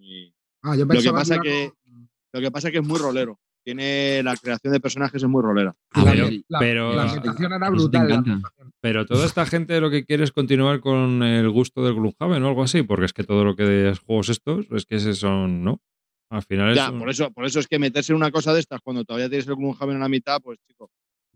Ah, 0.62 0.76
yo 0.76 0.88
que 0.88 0.93
pensaba 0.93 1.17
pasa 1.19 1.34
iba 1.36 1.43
que- 1.43 1.71
con- 1.84 2.10
Lo 2.34 2.41
que 2.41 2.52
pasa 2.52 2.67
es 2.67 2.71
que 2.71 2.78
es 2.80 2.86
muy 2.86 2.99
rolero. 2.99 3.39
Tiene 3.63 4.21
la 4.23 4.36
creación 4.36 4.73
de 4.73 4.80
personajes 4.80 5.21
es 5.23 5.30
muy 5.30 5.41
rolera. 5.41 5.76
A 5.91 6.04
Pero- 6.04 6.26
ver, 6.26 6.41
La, 6.49 6.60
pero- 6.60 6.93
la 6.95 7.13
era 7.13 7.67
a 7.67 7.69
brutal. 7.69 8.41
Pero 8.82 9.06
toda 9.06 9.26
esta 9.26 9.45
gente 9.45 9.80
lo 9.80 9.89
que 9.89 10.06
quiere 10.06 10.23
es 10.26 10.32
continuar 10.32 10.80
con 10.82 11.23
el 11.23 11.49
gusto 11.49 11.84
del 11.84 11.93
Gloomhaven 11.95 12.43
o 12.43 12.47
algo 12.49 12.63
así, 12.63 12.84
porque 12.84 13.06
es 13.06 13.13
que 13.13 13.23
todo 13.23 13.45
lo 13.45 13.56
que 13.56 13.89
es 13.89 13.99
juegos 13.99 14.30
estos 14.30 14.65
es 14.71 14.86
que 14.86 14.95
ese 14.95 15.13
son, 15.13 15.63
¿no? 15.63 15.82
Al 16.30 16.41
final 16.43 16.71
es 16.71 16.76
Ya, 16.76 16.89
un- 16.91 16.99
por 16.99 17.10
eso, 17.10 17.32
por 17.32 17.45
eso 17.45 17.60
es 17.60 17.67
que 17.67 17.80
meterse 17.80 18.12
en 18.12 18.17
una 18.17 18.32
cosa 18.32 18.54
de 18.54 18.60
estas 18.60 18.82
cuando 18.82 19.06
todavía 19.06 19.30
tienes 19.30 19.47
el 19.47 19.56
Gloomhaven 19.56 19.95
en 19.95 20.02
la 20.02 20.10
mitad, 20.10 20.41
pues 20.41 20.60
chico. 20.67 20.89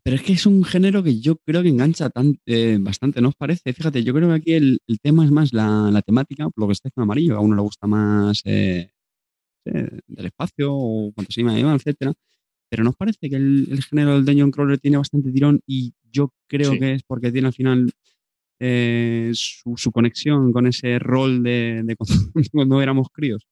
Pero 0.03 0.15
es 0.15 0.21
que 0.23 0.33
es 0.33 0.45
un 0.45 0.63
género 0.63 1.03
que 1.03 1.19
yo 1.19 1.35
creo 1.37 1.61
que 1.61 1.67
engancha 1.69 2.09
tan, 2.09 2.39
eh, 2.45 2.77
bastante, 2.79 3.19
¿no 3.21 3.27
os 3.29 3.35
parece? 3.35 3.73
Fíjate, 3.73 4.03
yo 4.03 4.13
creo 4.13 4.29
que 4.29 4.35
aquí 4.35 4.53
el, 4.53 4.79
el 4.87 4.99
tema 4.99 5.25
es 5.25 5.31
más 5.31 5.51
la, 5.53 5.91
la 5.91 6.01
temática, 6.01 6.45
por 6.49 6.61
lo 6.63 6.67
que 6.67 6.73
está 6.73 6.89
en 6.95 7.03
amarillo. 7.03 7.35
A 7.35 7.41
uno 7.41 7.55
le 7.55 7.61
gusta 7.61 7.87
más 7.87 8.41
eh, 8.45 8.89
del 9.71 10.25
espacio 10.25 10.69
o 10.73 11.11
fantasía 11.15 11.43
medieval, 11.45 11.75
etcétera. 11.77 12.13
Pero 12.69 12.83
¿no 12.83 12.89
os 12.89 12.95
parece 12.97 13.29
que 13.29 13.35
el, 13.37 13.67
el 13.71 13.83
género 13.83 14.13
del 14.15 14.25
Dungeon 14.25 14.51
Crawler 14.51 14.77
tiene 14.79 14.97
bastante 14.97 15.31
tirón? 15.31 15.61
Y 15.65 15.93
yo 16.11 16.33
creo 16.47 16.71
Sí. 16.73 16.79
que 16.79 16.93
es 16.93 17.03
porque 17.03 17.31
tiene 17.31 17.47
al 17.47 17.53
final 17.53 17.91
eh, 18.59 19.31
su, 19.33 19.75
su 19.77 19.91
conexión 19.91 20.51
con 20.51 20.67
ese 20.67 20.99
rol 20.99 21.43
de, 21.43 21.81
de 21.85 21.95
cuando, 21.95 22.15
cuando 22.51 22.81
éramos 22.81 23.07
críos. 23.11 23.47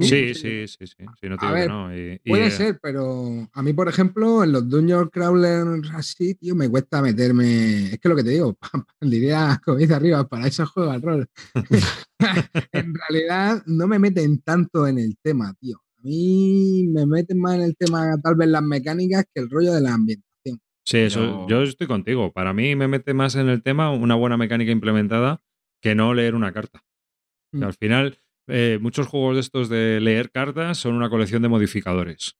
Sí, 0.00 0.34
sí, 0.34 0.66
sí, 0.66 0.86
sí, 0.86 0.86
sí, 1.20 1.28
no 1.28 1.36
te 1.36 1.46
A 1.46 1.48
digo 1.48 1.54
que 1.54 1.60
ver, 1.60 1.68
no. 1.68 1.96
y- 1.96 2.20
y, 2.24 2.28
Puede 2.30 2.50
ser, 2.50 2.78
pero 2.82 3.48
a 3.52 3.62
mí, 3.62 3.72
por 3.72 3.88
ejemplo, 3.88 4.42
en 4.42 4.52
los 4.52 4.68
Dungeon 4.68 5.08
Crawlers 5.10 5.90
así, 5.94 6.34
tío, 6.34 6.54
me 6.56 6.68
cuesta 6.68 7.00
meterme. 7.02 7.92
Es 7.92 7.98
que 8.00 8.08
lo 8.08 8.16
que 8.16 8.24
te 8.24 8.30
digo, 8.30 8.56
diría, 9.00 9.60
como 9.64 9.76
dice 9.78 9.94
arriba, 9.94 10.26
para 10.26 10.46
eso 10.48 10.66
juego 10.66 10.90
al 10.90 11.02
rol. 11.02 11.28
en 12.72 12.94
realidad, 12.94 13.62
no 13.66 13.86
me 13.86 13.98
meten 13.98 14.40
tanto 14.42 14.86
en 14.86 14.98
el 14.98 15.16
tema, 15.22 15.54
tío. 15.60 15.76
A 15.98 16.02
mí 16.02 16.88
me 16.92 17.06
meten 17.06 17.38
más 17.38 17.54
en 17.56 17.62
el 17.62 17.76
tema, 17.76 18.16
tal 18.22 18.34
vez 18.34 18.48
las 18.48 18.62
mecánicas, 18.62 19.24
que 19.32 19.40
el 19.40 19.50
rollo 19.50 19.72
de 19.72 19.80
la 19.82 19.94
ambientación. 19.94 20.60
Sí, 20.84 20.98
eso, 20.98 21.20
Pero- 21.20 21.48
yo 21.48 21.62
estoy 21.62 21.86
contigo. 21.86 22.32
Para 22.32 22.52
mí 22.52 22.74
me 22.74 22.88
mete 22.88 23.14
más 23.14 23.36
en 23.36 23.48
el 23.48 23.62
tema 23.62 23.90
una 23.92 24.14
buena 24.16 24.36
mecánica 24.36 24.72
implementada 24.72 25.40
que 25.80 25.94
no 25.94 26.14
leer 26.14 26.34
una 26.34 26.52
carta. 26.52 26.82
Mm. 27.54 27.64
al 27.64 27.74
final, 27.74 28.18
eh, 28.48 28.78
muchos 28.80 29.06
juegos 29.06 29.34
de 29.36 29.40
estos 29.40 29.68
de 29.68 30.00
leer 30.00 30.30
cartas 30.30 30.78
son 30.78 30.94
una 30.94 31.10
colección 31.10 31.42
de 31.42 31.48
modificadores. 31.48 32.34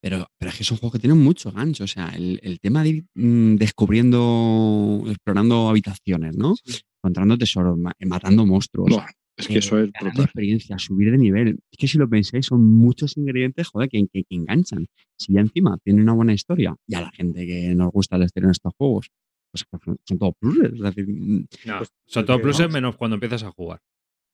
Pero, 0.00 0.28
pero 0.38 0.50
es 0.50 0.56
que 0.58 0.62
son 0.64 0.76
juegos 0.78 0.92
que 0.92 1.00
tienen 1.00 1.18
mucho 1.22 1.50
gancho. 1.50 1.84
O 1.84 1.88
sea, 1.88 2.10
el, 2.10 2.38
el 2.44 2.60
tema 2.60 2.82
de 2.84 2.88
ir 2.90 3.04
mm, 3.14 3.56
descubriendo, 3.56 5.02
explorando 5.08 5.68
habitaciones, 5.68 6.36
¿no? 6.36 6.54
Encontrando 7.02 7.36
tesoros, 7.36 7.76
ma- 7.78 7.92
matando 8.06 8.46
monstruos. 8.46 8.90
Buah, 8.90 9.06
es 9.36 9.48
que 9.48 9.58
eso 9.58 9.78
es 9.80 9.90
brutal. 10.00 10.24
experiencia, 10.24 10.78
subir 10.78 11.10
de 11.10 11.18
nivel. 11.18 11.58
Es 11.70 11.78
que 11.78 11.88
si 11.88 11.98
lo 11.98 12.08
pensáis, 12.08 12.46
son 12.46 12.64
muchos 12.64 13.16
ingredientes, 13.16 13.68
joder, 13.68 13.88
que, 13.88 14.06
que- 14.12 14.22
que 14.24 14.34
enganchan. 14.36 14.86
Si 15.18 15.32
ya 15.32 15.40
encima 15.40 15.78
tiene 15.82 16.02
una 16.02 16.12
buena 16.12 16.32
historia, 16.32 16.76
y 16.86 16.94
a 16.94 17.00
la 17.02 17.10
gente 17.10 17.44
que 17.46 17.74
nos 17.74 17.90
gusta 17.90 18.18
la 18.18 18.26
historia 18.26 18.46
en 18.46 18.50
estos 18.52 18.72
juegos, 18.78 19.10
pues 19.50 19.64
son, 20.04 20.18
todos 20.18 20.34
pluses. 20.40 20.72
Es 20.74 20.80
decir, 20.80 21.06
mm, 21.08 21.46
Pues, 21.78 21.90
Son 22.06 22.24
todo 22.24 22.36
porque, 22.36 22.42
pluses 22.44 22.60
vamos, 22.66 22.74
menos 22.74 22.96
cuando 22.96 23.14
empiezas 23.16 23.42
a 23.42 23.50
jugar. 23.50 23.80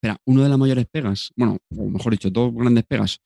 Espera, 0.04 0.20
una 0.26 0.42
de 0.42 0.48
las 0.50 0.58
mayores 0.58 0.86
pegas, 0.86 1.32
bueno, 1.36 1.58
o 1.76 1.88
mejor 1.88 2.12
dicho, 2.12 2.30
dos 2.30 2.52
grandes 2.54 2.84
pegas, 2.84 3.20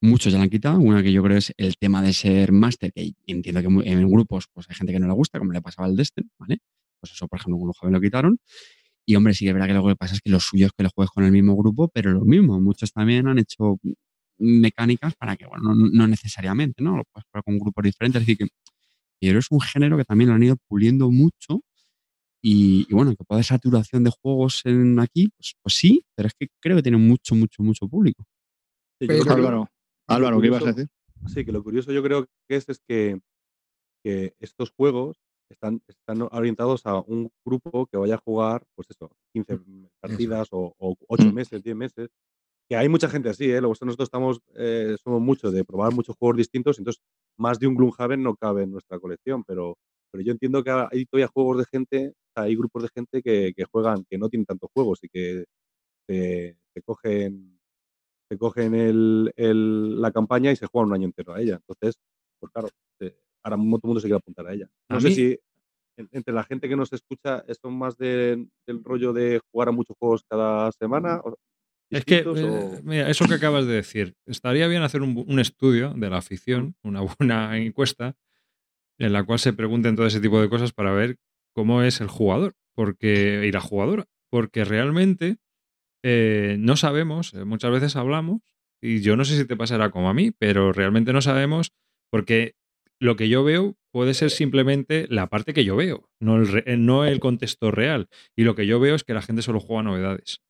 muchos 0.00 0.32
ya 0.32 0.38
la 0.38 0.44
han 0.44 0.50
quitado. 0.50 0.78
Una 0.78 1.02
que 1.02 1.12
yo 1.12 1.22
creo 1.22 1.36
es 1.38 1.52
el 1.58 1.76
tema 1.76 2.02
de 2.02 2.12
ser 2.12 2.52
máster, 2.52 2.92
que 2.92 3.12
entiendo 3.26 3.60
que 3.60 3.90
en 3.90 4.10
grupos 4.10 4.46
pues 4.52 4.66
hay 4.70 4.76
gente 4.76 4.92
que 4.92 4.98
no 4.98 5.06
le 5.06 5.12
gusta, 5.14 5.38
como 5.38 5.52
le 5.52 5.60
pasaba 5.60 5.86
al 5.86 5.96
Destiny, 5.96 6.28
¿vale? 6.38 6.58
Pues 7.00 7.12
eso, 7.12 7.28
por 7.28 7.38
ejemplo, 7.38 7.58
con 7.58 7.68
los 7.68 7.78
jóvenes 7.78 7.98
lo 7.98 8.02
quitaron. 8.02 8.38
Y 9.06 9.16
hombre, 9.16 9.34
sí 9.34 9.44
que 9.44 9.50
es 9.50 9.54
verdad 9.54 9.68
que 9.68 9.74
lo 9.74 9.86
que 9.86 9.96
pasa 9.96 10.14
es 10.14 10.20
que 10.20 10.30
lo 10.30 10.40
suyo 10.40 10.66
es 10.66 10.72
que 10.76 10.84
lo 10.84 10.90
juegues 10.90 11.10
con 11.10 11.24
el 11.24 11.32
mismo 11.32 11.56
grupo, 11.56 11.88
pero 11.88 12.12
lo 12.12 12.24
mismo. 12.24 12.60
Muchos 12.60 12.92
también 12.92 13.28
han 13.28 13.38
hecho 13.38 13.78
mecánicas 14.38 15.14
para 15.16 15.36
que, 15.36 15.46
bueno, 15.46 15.74
no, 15.74 15.88
no 15.92 16.06
necesariamente, 16.06 16.82
¿no? 16.82 16.96
Lo 16.96 17.04
puedes 17.12 17.26
jugar 17.30 17.44
con 17.44 17.58
grupos 17.58 17.84
diferentes. 17.84 18.22
Es 18.22 18.26
decir, 18.26 18.38
que 18.38 18.44
yo 19.20 19.30
creo 19.30 19.34
que 19.34 19.38
es 19.40 19.50
un 19.50 19.60
género 19.60 19.96
que 19.98 20.04
también 20.04 20.30
lo 20.30 20.36
han 20.36 20.42
ido 20.42 20.56
puliendo 20.68 21.10
mucho. 21.10 21.62
Y, 22.44 22.86
y 22.90 22.94
bueno, 22.94 23.14
que 23.14 23.24
puede 23.24 23.42
saturación 23.44 24.02
de 24.04 24.10
juegos 24.10 24.62
en 24.64 24.98
aquí, 24.98 25.28
pues, 25.36 25.54
pues 25.62 25.74
sí, 25.76 26.04
pero 26.16 26.26
es 26.26 26.34
que 26.34 26.48
creo 26.60 26.76
que 26.76 26.82
tiene 26.82 26.98
mucho, 26.98 27.34
mucho, 27.34 27.62
mucho 27.62 27.86
público. 27.88 28.24
sí, 29.00 29.06
yo 29.06 29.08
Pero- 29.08 29.22
creo 29.22 29.34
que- 29.36 29.40
Álvaro, 29.40 29.68
Álvaro, 30.08 30.40
¿qué 30.40 30.46
ibas 30.48 30.62
a 30.64 30.72
decir? 30.72 30.88
Sí, 31.28 31.44
que 31.44 31.52
lo 31.52 31.62
curioso 31.62 31.92
yo 31.92 32.02
creo 32.02 32.26
que 32.48 32.56
es, 32.56 32.68
es 32.68 32.80
que, 32.86 33.20
que 34.04 34.34
estos 34.40 34.72
juegos 34.72 35.18
están, 35.48 35.80
están 35.86 36.22
orientados 36.32 36.84
a 36.86 36.98
un 37.00 37.30
grupo 37.46 37.86
que 37.86 37.96
vaya 37.96 38.16
a 38.16 38.22
jugar, 38.24 38.64
pues 38.74 38.88
eso, 38.90 39.10
15 39.32 39.58
partidas 40.00 40.48
o, 40.50 40.74
o 40.78 40.96
8 41.08 41.26
Mm. 41.26 41.34
meses, 41.34 41.62
10 41.62 41.76
meses. 41.76 42.10
Que 42.68 42.76
hay 42.76 42.88
mucha 42.88 43.08
gente 43.08 43.28
así, 43.28 43.44
¿eh? 43.44 43.60
Luego 43.60 43.74
nosotros 43.82 44.06
estamos, 44.06 44.40
eh, 44.56 44.96
somos 45.02 45.20
mucho 45.20 45.50
de 45.52 45.64
probar 45.64 45.92
muchos 45.94 46.16
juegos 46.18 46.38
distintos, 46.38 46.78
entonces 46.78 47.02
más 47.38 47.58
de 47.58 47.66
un 47.68 47.74
Gloomhaven 47.76 48.22
no 48.22 48.34
cabe 48.34 48.62
en 48.64 48.70
nuestra 48.72 48.98
colección, 48.98 49.44
pero, 49.44 49.76
pero 50.10 50.24
yo 50.24 50.32
entiendo 50.32 50.64
que 50.64 50.70
hay 50.70 51.04
todavía 51.06 51.28
juegos 51.28 51.58
de 51.58 51.64
gente, 51.70 52.14
hay 52.34 52.56
grupos 52.56 52.82
de 52.84 52.88
gente 52.94 53.22
que, 53.22 53.52
que 53.54 53.64
juegan, 53.64 54.04
que 54.08 54.18
no 54.18 54.28
tienen 54.28 54.46
tantos 54.46 54.70
juegos 54.74 54.98
y 55.02 55.08
que 55.08 55.44
te, 56.06 56.56
te 56.74 56.82
cogen 56.82 57.58
te 58.28 58.38
cogen 58.38 58.74
el, 58.74 59.30
el- 59.36 60.00
la 60.00 60.10
campaña 60.10 60.50
y 60.52 60.56
se 60.56 60.66
juegan 60.66 60.88
un 60.88 60.94
año 60.94 61.04
entero 61.04 61.34
a 61.34 61.40
ella. 61.42 61.56
Entonces, 61.56 62.00
pues 62.40 62.50
claro, 62.50 62.68
ahora 63.44 63.56
mismo 63.58 63.78
todo 63.78 63.88
el 63.88 63.90
mundo 63.90 64.00
se 64.00 64.06
quiere 64.06 64.16
apuntar 64.18 64.46
a 64.46 64.54
ella. 64.54 64.70
A 64.88 64.94
No 64.94 65.00
sé 65.02 65.08
mí- 65.08 65.14
si 65.14 65.38
en- 65.98 66.08
entre 66.12 66.32
la 66.32 66.42
gente 66.44 66.66
que 66.68 66.76
nos 66.76 66.90
escucha 66.94 67.44
son 67.60 67.76
más 67.76 67.98
de- 67.98 68.46
del 68.66 68.82
rollo 68.82 69.12
de 69.12 69.38
jugar 69.50 69.68
a 69.68 69.72
muchos 69.72 69.96
juegos 69.98 70.24
cada 70.26 70.72
semana. 70.72 71.20
o- 71.22 71.36
Es 71.90 72.06
que, 72.06 72.20
eh, 72.20 72.24
o- 72.26 72.80
mira, 72.84 73.10
eso 73.10 73.26
que 73.28 73.34
acabas 73.34 73.66
de 73.66 73.74
decir, 73.74 74.14
estaría 74.24 74.66
bien 74.66 74.80
hacer 74.82 75.02
un, 75.02 75.22
un 75.28 75.38
estudio 75.38 75.92
de 75.94 76.08
la 76.08 76.16
afición, 76.16 76.74
una 76.82 77.02
buena 77.20 77.58
encuesta, 77.58 78.16
en 78.98 79.12
la 79.12 79.24
cual 79.24 79.38
se 79.40 79.52
pregunten 79.52 79.94
todo 79.94 80.06
ese 80.06 80.20
tipo 80.20 80.40
de 80.40 80.48
cosas 80.48 80.72
para 80.72 80.92
ver 80.92 81.18
cómo 81.54 81.82
es 81.82 82.00
el 82.00 82.08
jugador 82.08 82.54
porque, 82.74 83.44
y 83.46 83.52
la 83.52 83.60
jugadora. 83.60 84.06
Porque 84.30 84.64
realmente 84.64 85.36
eh, 86.02 86.56
no 86.58 86.76
sabemos, 86.76 87.34
eh, 87.34 87.44
muchas 87.44 87.70
veces 87.70 87.96
hablamos, 87.96 88.40
y 88.80 89.00
yo 89.00 89.16
no 89.16 89.24
sé 89.24 89.36
si 89.36 89.46
te 89.46 89.56
pasará 89.56 89.90
como 89.90 90.08
a 90.10 90.14
mí, 90.14 90.32
pero 90.32 90.72
realmente 90.72 91.12
no 91.12 91.22
sabemos 91.22 91.72
porque 92.10 92.54
lo 93.00 93.16
que 93.16 93.28
yo 93.28 93.44
veo 93.44 93.76
puede 93.92 94.14
ser 94.14 94.30
simplemente 94.30 95.06
la 95.10 95.28
parte 95.28 95.52
que 95.52 95.64
yo 95.64 95.76
veo, 95.76 96.08
no 96.20 96.36
el, 96.36 96.48
re- 96.48 96.76
no 96.76 97.04
el 97.04 97.20
contexto 97.20 97.70
real. 97.70 98.08
Y 98.36 98.44
lo 98.44 98.54
que 98.54 98.66
yo 98.66 98.80
veo 98.80 98.94
es 98.94 99.04
que 99.04 99.14
la 99.14 99.22
gente 99.22 99.42
solo 99.42 99.60
juega 99.60 99.82
novedades. 99.82 100.40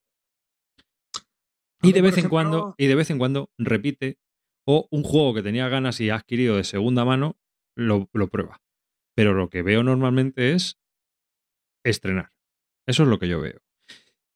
Y 1.82 1.92
de 1.92 2.02
vez 2.02 2.16
en 2.18 2.28
cuando, 2.28 2.74
y 2.78 2.86
de 2.86 2.94
vez 2.94 3.10
en 3.10 3.18
cuando 3.18 3.50
repite, 3.58 4.18
o 4.64 4.86
un 4.92 5.02
juego 5.02 5.34
que 5.34 5.42
tenía 5.42 5.68
ganas 5.68 6.00
y 6.00 6.10
ha 6.10 6.14
adquirido 6.14 6.56
de 6.56 6.62
segunda 6.64 7.04
mano, 7.04 7.36
lo, 7.76 8.08
lo 8.12 8.28
prueba. 8.28 8.60
Pero 9.16 9.34
lo 9.34 9.50
que 9.50 9.62
veo 9.62 9.82
normalmente 9.82 10.52
es 10.52 10.78
estrenar. 11.84 12.32
Eso 12.86 13.02
es 13.04 13.08
lo 13.08 13.18
que 13.18 13.28
yo 13.28 13.40
veo. 13.40 13.60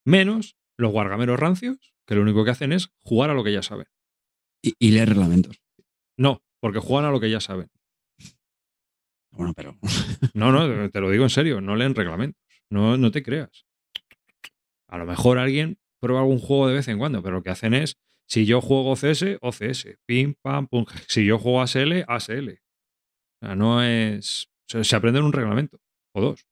Menos 0.04 0.56
los 0.76 0.92
guargameros 0.92 1.38
rancios, 1.38 1.94
que 2.06 2.14
lo 2.14 2.22
único 2.22 2.44
que 2.44 2.50
hacen 2.50 2.72
es 2.72 2.90
jugar 3.00 3.30
a 3.30 3.34
lo 3.34 3.44
que 3.44 3.52
ya 3.52 3.62
saben. 3.62 3.86
Y, 4.62 4.74
y 4.78 4.90
leer 4.92 5.10
reglamentos. 5.10 5.60
No, 6.16 6.42
porque 6.60 6.78
juegan 6.78 7.06
a 7.06 7.10
lo 7.10 7.20
que 7.20 7.30
ya 7.30 7.40
saben. 7.40 7.70
Bueno, 9.32 9.52
pero 9.54 9.76
No, 10.34 10.52
no, 10.52 10.90
te 10.90 11.00
lo 11.00 11.10
digo 11.10 11.24
en 11.24 11.30
serio, 11.30 11.60
no 11.60 11.76
leen 11.76 11.94
reglamentos. 11.94 12.42
No, 12.70 12.96
no 12.96 13.10
te 13.10 13.22
creas. 13.22 13.66
A 14.88 14.98
lo 14.98 15.06
mejor 15.06 15.38
alguien 15.38 15.78
prueba 16.00 16.20
algún 16.20 16.38
juego 16.38 16.68
de 16.68 16.74
vez 16.74 16.88
en 16.88 16.98
cuando, 16.98 17.22
pero 17.22 17.36
lo 17.36 17.42
que 17.42 17.50
hacen 17.50 17.74
es, 17.74 17.98
si 18.28 18.46
yo 18.46 18.60
juego 18.60 18.96
CS, 18.96 19.38
OCS, 19.40 19.98
pim, 20.06 20.34
pam, 20.42 20.66
pum. 20.66 20.84
Si 21.08 21.24
yo 21.24 21.38
juego 21.38 21.60
ASL, 21.60 22.04
ASL. 22.06 22.50
O 22.50 23.46
sea, 23.46 23.54
no 23.54 23.82
es... 23.82 24.48
o 24.68 24.72
sea, 24.72 24.84
se 24.84 24.96
aprenden 24.96 25.24
un 25.24 25.32
reglamento, 25.32 25.78
o 26.14 26.20
dos, 26.20 26.46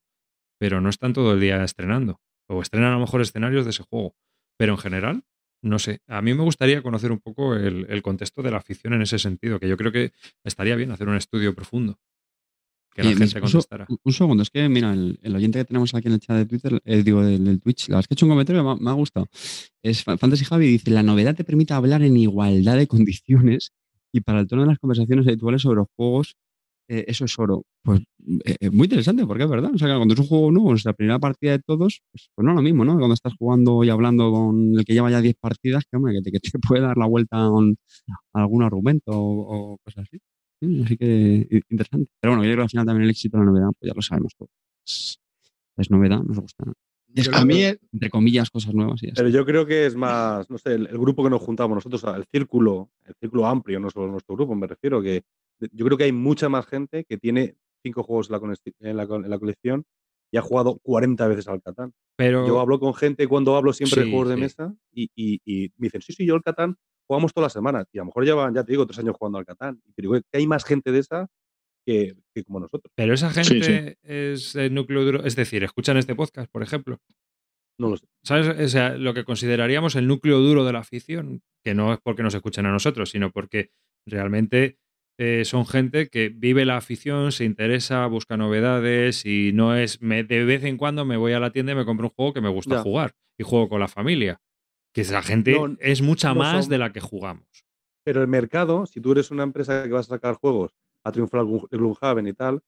pero 0.58 0.80
no 0.80 0.88
están 0.88 1.12
todo 1.12 1.32
el 1.34 1.40
día 1.40 1.62
estrenando. 1.64 2.20
O 2.48 2.60
estrenan 2.62 2.90
a 2.90 2.94
lo 2.94 3.00
mejor 3.00 3.20
escenarios 3.22 3.64
de 3.64 3.70
ese 3.70 3.82
juego. 3.84 4.14
Pero 4.58 4.72
en 4.74 4.78
general, 4.78 5.22
no 5.62 5.78
sé. 5.78 6.00
A 6.06 6.20
mí 6.22 6.34
me 6.34 6.42
gustaría 6.42 6.82
conocer 6.82 7.10
un 7.12 7.20
poco 7.20 7.54
el, 7.54 7.86
el 7.88 8.02
contexto 8.02 8.42
de 8.42 8.50
la 8.50 8.58
afición 8.58 8.92
en 8.92 9.02
ese 9.02 9.18
sentido, 9.18 9.58
que 9.58 9.68
yo 9.68 9.76
creo 9.76 9.92
que 9.92 10.12
estaría 10.44 10.76
bien 10.76 10.90
hacer 10.90 11.08
un 11.08 11.16
estudio 11.16 11.54
profundo. 11.54 11.98
Que 12.94 13.02
la 13.02 13.10
Eh, 13.10 13.16
gente 13.16 13.40
contestara. 13.40 13.86
Un, 13.88 13.98
un 14.04 14.12
segundo, 14.12 14.42
es 14.44 14.50
que 14.50 14.68
mira, 14.68 14.92
el, 14.92 15.18
el 15.22 15.34
oyente 15.34 15.58
que 15.58 15.64
tenemos 15.64 15.92
aquí 15.94 16.06
en 16.06 16.14
el 16.14 16.20
chat 16.20 16.36
de 16.36 16.46
Twitter, 16.46 16.80
eh, 16.84 17.02
digo, 17.02 17.24
del, 17.24 17.44
del 17.44 17.60
Twitch, 17.60 17.88
la 17.88 17.96
verdad 17.96 18.00
es 18.02 18.06
que 18.08 18.14
ha 18.14 18.16
hecho 18.16 18.26
un 18.26 18.30
comentario 18.32 18.62
me, 18.62 18.70
ha- 18.70 18.76
me 18.76 18.90
ha 18.90 18.92
gustado. 18.92 19.26
Es 19.82 20.04
Fa- 20.04 20.16
Fantasy 20.16 20.44
Javi 20.44 20.66
dice: 20.68 20.90
La 20.92 21.02
novedad 21.02 21.34
te 21.34 21.42
permite 21.42 21.74
hablar 21.74 22.02
en 22.02 22.16
igualdad 22.16 22.76
de 22.76 22.86
condiciones 22.86 23.72
y 24.12 24.20
para 24.20 24.38
el 24.40 24.46
tono 24.46 24.62
de 24.62 24.68
las 24.68 24.78
conversaciones 24.78 25.26
habituales 25.26 25.62
sobre 25.62 25.78
los 25.78 25.88
juegos, 25.96 26.36
eh, 26.88 27.04
eso 27.08 27.24
es 27.24 27.38
oro. 27.38 27.62
Pues 27.82 28.00
eh, 28.44 28.56
eh, 28.60 28.70
muy 28.70 28.84
interesante, 28.86 29.26
porque 29.26 29.44
es 29.44 29.50
verdad. 29.50 29.70
O 29.74 29.78
sea, 29.78 29.94
cuando 29.96 30.14
es 30.14 30.20
un 30.20 30.26
juego 30.26 30.50
nuevo, 30.52 30.74
es 30.74 30.84
la 30.84 30.92
primera 30.92 31.18
partida 31.18 31.52
de 31.52 31.58
todos, 31.60 32.00
pues, 32.12 32.30
pues 32.34 32.44
no 32.44 32.52
es 32.52 32.56
lo 32.56 32.62
mismo, 32.62 32.84
¿no? 32.84 32.96
Cuando 32.98 33.14
estás 33.14 33.34
jugando 33.38 33.84
y 33.84 33.90
hablando 33.90 34.30
con 34.32 34.78
el 34.78 34.84
que 34.84 34.92
lleva 34.94 35.10
ya 35.10 35.20
10 35.20 35.36
partidas, 35.40 35.84
que, 35.90 35.96
hombre, 35.96 36.14
que, 36.14 36.22
te, 36.22 36.30
que 36.32 36.40
te 36.40 36.50
puede 36.58 36.82
dar 36.82 36.96
la 36.96 37.06
vuelta 37.06 37.36
a, 37.38 37.50
un- 37.50 37.76
a 38.34 38.40
algún 38.40 38.62
argumento 38.62 39.12
o, 39.12 39.72
o 39.74 39.78
cosas 39.84 40.06
así. 40.08 40.18
Sí, 40.62 40.82
Así 40.84 40.96
que 40.96 41.60
interesante. 41.70 42.10
Pero 42.20 42.32
bueno, 42.32 42.44
yo 42.44 42.48
creo 42.50 42.56
que 42.58 42.62
al 42.62 42.70
final 42.70 42.86
también 42.86 43.04
el 43.04 43.10
éxito 43.10 43.36
de 43.38 43.44
la 43.44 43.50
novedad, 43.50 43.68
pues 43.78 43.88
ya 43.90 43.94
lo 43.94 44.02
sabemos 44.02 44.32
todos. 44.36 44.50
Es, 44.86 45.18
es 45.76 45.90
novedad, 45.90 46.22
nos 46.22 46.38
gusta. 46.38 46.64
Yo 47.16 47.30
A 47.32 47.44
mí, 47.44 47.62
Entre 47.92 48.10
comillas, 48.10 48.50
cosas 48.50 48.74
nuevas 48.74 49.00
y. 49.04 49.12
Pero 49.12 49.28
yo 49.28 49.44
creo 49.44 49.66
que 49.66 49.86
es 49.86 49.94
más, 49.94 50.50
no 50.50 50.58
sé, 50.58 50.74
el, 50.74 50.88
el 50.88 50.98
grupo 50.98 51.22
que 51.22 51.30
nos 51.30 51.42
juntamos 51.42 51.76
nosotros, 51.76 52.02
el 52.16 52.24
círculo 52.32 52.90
el 53.04 53.14
círculo 53.20 53.46
amplio, 53.46 53.78
no 53.78 53.88
solo 53.90 54.10
nuestro 54.10 54.34
grupo, 54.34 54.54
me 54.56 54.66
refiero, 54.66 55.00
que 55.00 55.22
yo 55.60 55.84
creo 55.86 55.96
que 55.98 56.04
hay 56.04 56.12
mucha 56.12 56.48
más 56.48 56.66
gente 56.66 57.04
que 57.04 57.16
tiene 57.18 57.56
cinco 57.82 58.02
juegos 58.02 58.28
en 58.28 58.32
la, 58.32 58.40
conesti- 58.40 58.74
en 58.80 58.96
la 58.96 59.06
co- 59.06 59.16
en 59.16 59.30
la 59.30 59.38
colección 59.38 59.84
y 60.32 60.36
ha 60.38 60.42
jugado 60.42 60.78
40 60.82 61.28
veces 61.28 61.48
al 61.48 61.62
Catán. 61.62 61.92
Pero 62.16 62.46
Yo 62.46 62.60
hablo 62.60 62.80
con 62.80 62.94
gente 62.94 63.26
cuando 63.28 63.56
hablo 63.56 63.72
siempre 63.72 64.00
Sí, 64.02 64.04
de 64.04 64.10
juegos 64.10 64.28
de 64.30 64.36
mesa 64.36 64.74
y, 64.92 65.08
y- 65.14 65.40
y 65.44 65.68
me 65.76 65.86
dicen, 65.86 66.00
sí, 66.02 66.12
sí, 66.12 66.26
yo 66.26 66.34
el 66.34 66.42
Catán 66.42 66.76
jugamos 67.06 67.32
todas 67.34 67.46
las 67.46 67.52
semanas. 67.52 67.86
Y 67.92 67.98
a 67.98 68.02
lo 68.02 68.06
mejor 68.06 68.24
llevan, 68.24 68.54
ya 68.54 68.64
te 68.64 68.72
digo, 68.72 68.86
tres 68.86 68.98
años 69.00 69.14
jugando 69.18 69.38
al 69.38 69.44
Catán. 69.44 69.80
Y 69.96 70.02
digo 70.02 70.14
que 70.14 70.22
hay 70.38 70.46
más 70.46 70.64
gente 70.64 70.90
de 70.92 71.00
esa 71.00 71.28
que, 71.86 72.14
que 72.34 72.44
como 72.44 72.60
nosotros. 72.60 72.90
Pero 72.96 73.12
esa 73.14 73.30
Sí, 73.32 73.60
gente 73.60 73.98
es 74.02 74.54
el 74.56 74.72
núcleo 74.74 75.04
duro, 75.04 75.24
es 75.24 75.36
decir, 75.36 75.62
escuchan 75.64 75.98
este 75.98 76.14
podcast, 76.14 76.50
por 76.50 76.62
ejemplo. 76.62 76.98
No 77.78 77.90
lo 77.90 77.96
sé. 77.98 78.06
¿Sabes? 78.24 78.48
O 78.48 78.68
sea, 78.68 78.96
lo 78.96 79.12
que 79.14 79.24
consideraríamos 79.24 79.96
el 79.96 80.06
núcleo 80.06 80.38
duro 80.40 80.64
de 80.64 80.72
la 80.72 80.78
afición, 80.78 81.42
que 81.62 81.74
no 81.74 81.92
es 81.92 81.98
porque 82.02 82.22
nos 82.22 82.34
escuchen 82.34 82.64
a 82.66 82.70
nosotros, 82.72 83.10
sino 83.10 83.30
porque 83.32 83.70
realmente 84.08 84.78
eh, 85.18 85.44
son 85.44 85.66
gente 85.66 86.08
que 86.08 86.28
vive 86.28 86.64
la 86.64 86.76
afición, 86.76 87.30
se 87.32 87.44
interesa, 87.44 88.06
busca 88.06 88.36
novedades 88.36 89.24
y 89.24 89.52
no 89.54 89.76
es 89.76 90.02
me- 90.02 90.24
de 90.24 90.44
vez 90.44 90.64
en 90.64 90.76
cuando 90.76 91.04
me 91.04 91.16
voy 91.16 91.32
a 91.32 91.40
la 91.40 91.50
tienda 91.52 91.72
y 91.72 91.76
me 91.76 91.84
compro 91.84 92.06
un 92.08 92.14
juego 92.14 92.32
que 92.32 92.40
me 92.40 92.48
gusta 92.48 92.76
Ya. 92.76 92.82
jugar 92.82 93.14
y 93.38 93.44
juego 93.44 93.68
con 93.68 93.80
la 93.80 93.88
familia. 93.88 94.40
Que 94.92 95.02
esa 95.02 95.22
gente 95.22 95.52
No, 95.52 95.76
es 95.80 96.02
mucha 96.02 96.28
no 96.34 96.40
más 96.40 96.64
son- 96.64 96.70
de 96.70 96.78
la 96.78 96.92
que 96.92 97.00
jugamos. 97.00 97.46
Pero 98.04 98.20
el 98.22 98.28
mercado, 98.28 98.86
si 98.86 99.00
tú 99.00 99.12
eres 99.12 99.30
una 99.30 99.42
empresa 99.44 99.84
que 99.84 99.90
vas 99.90 100.06
a 100.06 100.14
sacar 100.16 100.34
juegos 100.34 100.72
a 101.04 101.12
triunfar 101.12 101.40
el 101.40 101.46
Gloom- 101.46 101.68
el 101.70 101.78
Gloomhaven 101.78 102.26
y 102.28 102.32
tal, 102.32 102.60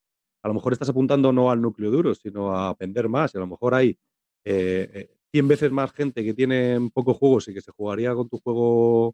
a 0.43 0.47
lo 0.47 0.53
mejor 0.53 0.73
estás 0.73 0.89
apuntando 0.89 1.31
no 1.33 1.51
al 1.51 1.61
núcleo 1.61 1.91
duro, 1.91 2.15
sino 2.15 2.55
a 2.55 2.73
vender 2.75 3.09
más. 3.09 3.33
Y 3.33 3.37
a 3.37 3.41
lo 3.41 3.47
mejor 3.47 3.73
hay 3.75 3.97
eh, 4.45 4.89
eh, 4.93 5.09
100 5.33 5.47
veces 5.47 5.71
más 5.71 5.91
gente 5.91 6.23
que 6.23 6.33
tiene 6.33 6.89
pocos 6.93 7.17
juegos 7.17 7.47
y 7.49 7.53
que 7.53 7.59
se 7.61 7.71
jugaría 7.71 8.13
con 8.15 8.29
tu 8.29 8.39
juego, 8.39 9.07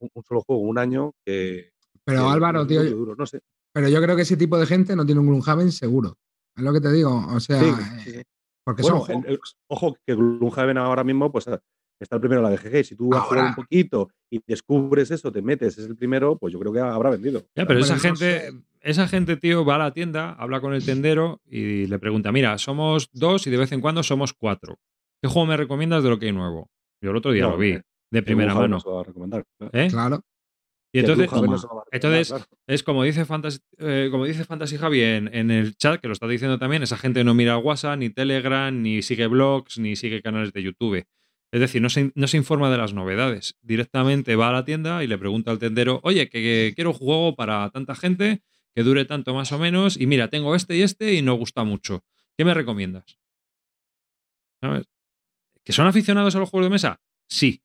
un, 0.00 0.10
un 0.12 0.22
solo 0.22 0.42
juego, 0.42 0.62
un 0.62 0.76
año, 0.78 1.12
que. 1.24 1.70
Pero 2.12 2.28
Álvaro, 2.30 2.66
tío, 2.66 2.80
núcleo 2.80 2.96
duro. 2.98 3.14
No 3.16 3.26
sé. 3.26 3.40
pero 3.72 3.88
yo 3.88 4.00
creo 4.02 4.16
que 4.16 4.22
ese 4.22 4.36
tipo 4.36 4.58
de 4.58 4.66
gente 4.66 4.96
no 4.96 5.04
tiene 5.06 5.20
un 5.20 5.26
Gloomhaven 5.28 5.70
seguro. 5.70 6.16
Es 6.56 6.62
lo 6.64 6.72
que 6.72 6.80
te 6.80 6.90
digo. 6.90 7.24
O 7.28 7.38
sea, 7.40 7.60
Sí, 7.60 7.66
eh, 7.68 7.74
sí, 8.04 8.10
sí. 8.12 8.22
porque 8.64 8.82
Bueno, 8.82 9.04
son 9.06 9.24
el- 9.26 9.32
el- 9.32 9.40
ojo, 9.68 9.96
que 10.06 10.14
Gloomhaven 10.14 10.78
ahora 10.78 11.04
mismo 11.04 11.30
pues, 11.30 11.46
ah, 11.48 11.60
está 12.00 12.16
el 12.16 12.20
primero 12.20 12.40
en 12.40 12.50
la 12.50 12.56
BGG. 12.56 12.84
Si 12.84 12.96
tú 12.96 13.04
jugado 13.04 13.24
Ahora. 13.24 13.48
un 13.50 13.54
poquito 13.54 14.08
y 14.30 14.40
descubres 14.46 15.10
eso, 15.10 15.30
te 15.30 15.42
metes, 15.42 15.78
es 15.78 15.86
el 15.86 15.96
primero, 15.96 16.36
pues 16.38 16.52
yo 16.52 16.58
creo 16.58 16.72
que 16.72 16.80
habrá 16.80 17.10
vendido. 17.10 17.42
Ya, 17.54 17.66
pero 17.66 17.80
esa 17.80 17.94
no 17.94 18.00
gente, 18.00 18.40
sé. 18.40 18.52
esa 18.80 19.06
gente, 19.06 19.36
tío, 19.36 19.64
va 19.64 19.76
a 19.76 19.78
la 19.78 19.92
tienda, 19.92 20.32
habla 20.32 20.60
con 20.60 20.72
el 20.74 20.84
tendero 20.84 21.40
y 21.46 21.86
le 21.86 21.98
pregunta, 21.98 22.32
mira, 22.32 22.56
somos 22.58 23.10
dos 23.12 23.46
y 23.46 23.50
de 23.50 23.56
vez 23.58 23.70
en 23.72 23.80
cuando 23.80 24.02
somos 24.02 24.32
cuatro. 24.32 24.78
¿Qué 25.22 25.28
juego 25.28 25.46
me 25.46 25.56
recomiendas 25.56 26.02
de 26.02 26.10
lo 26.10 26.18
que 26.18 26.26
hay 26.26 26.32
nuevo? 26.32 26.68
Yo 27.02 27.10
el 27.10 27.16
otro 27.16 27.32
día 27.32 27.44
No, 27.44 27.50
lo 27.50 27.58
vi, 27.58 27.70
eh, 27.72 27.82
de 28.10 28.22
primera 28.22 28.54
mano. 28.54 28.78
a 28.78 29.02
recomendar. 29.04 29.44
¿eh? 29.72 29.88
claro. 29.90 30.22
Y 30.92 31.00
entonces, 31.00 31.30
no 31.30 31.84
entonces 31.92 32.28
claro. 32.28 32.44
es 32.66 32.82
como 32.82 33.04
dice 33.04 33.26
Fantasy, 33.26 33.58
eh, 33.76 34.08
como 34.10 34.24
dice 34.24 34.44
Fantasy 34.44 34.78
Javi 34.78 35.02
en, 35.02 35.34
en 35.34 35.50
el 35.50 35.76
chat, 35.76 36.00
que 36.00 36.08
lo 36.08 36.14
está 36.14 36.26
diciendo 36.26 36.58
también, 36.58 36.82
esa 36.82 36.96
gente 36.96 37.24
no 37.24 37.34
mira 37.34 37.58
WhatsApp, 37.58 37.98
ni 37.98 38.08
Telegram, 38.08 38.74
ni 38.80 39.02
sigue 39.02 39.26
blogs, 39.26 39.78
ni 39.78 39.96
sigue 39.96 40.22
canales 40.22 40.52
de 40.54 40.62
YouTube. 40.62 41.06
Es 41.52 41.60
decir, 41.60 41.82
no 41.82 41.90
se, 41.90 42.12
no 42.14 42.26
se 42.26 42.36
informa 42.38 42.70
de 42.70 42.78
las 42.78 42.94
novedades. 42.94 43.56
Directamente 43.62 44.36
va 44.36 44.48
a 44.48 44.52
la 44.52 44.64
tienda 44.64 45.02
y 45.04 45.06
le 45.06 45.18
pregunta 45.18 45.50
al 45.50 45.58
tendero, 45.58 46.00
oye, 46.04 46.28
que, 46.28 46.40
que 46.40 46.72
quiero 46.74 46.90
un 46.90 46.96
juego 46.96 47.36
para 47.36 47.68
tanta 47.70 47.94
gente, 47.94 48.42
que 48.74 48.82
dure 48.82 49.04
tanto 49.04 49.34
más 49.34 49.52
o 49.52 49.58
menos, 49.58 49.98
y 49.98 50.06
mira, 50.06 50.28
tengo 50.28 50.54
este 50.54 50.76
y 50.76 50.82
este 50.82 51.14
y 51.14 51.22
nos 51.22 51.38
gusta 51.38 51.64
mucho. 51.64 52.04
¿Qué 52.36 52.44
me 52.44 52.54
recomiendas? 52.54 53.18
¿Sabes? 54.60 54.86
¿Que 55.64 55.72
son 55.72 55.86
aficionados 55.86 56.34
a 56.34 56.38
los 56.38 56.48
juegos 56.48 56.66
de 56.66 56.70
mesa? 56.70 57.00
Sí. 57.28 57.62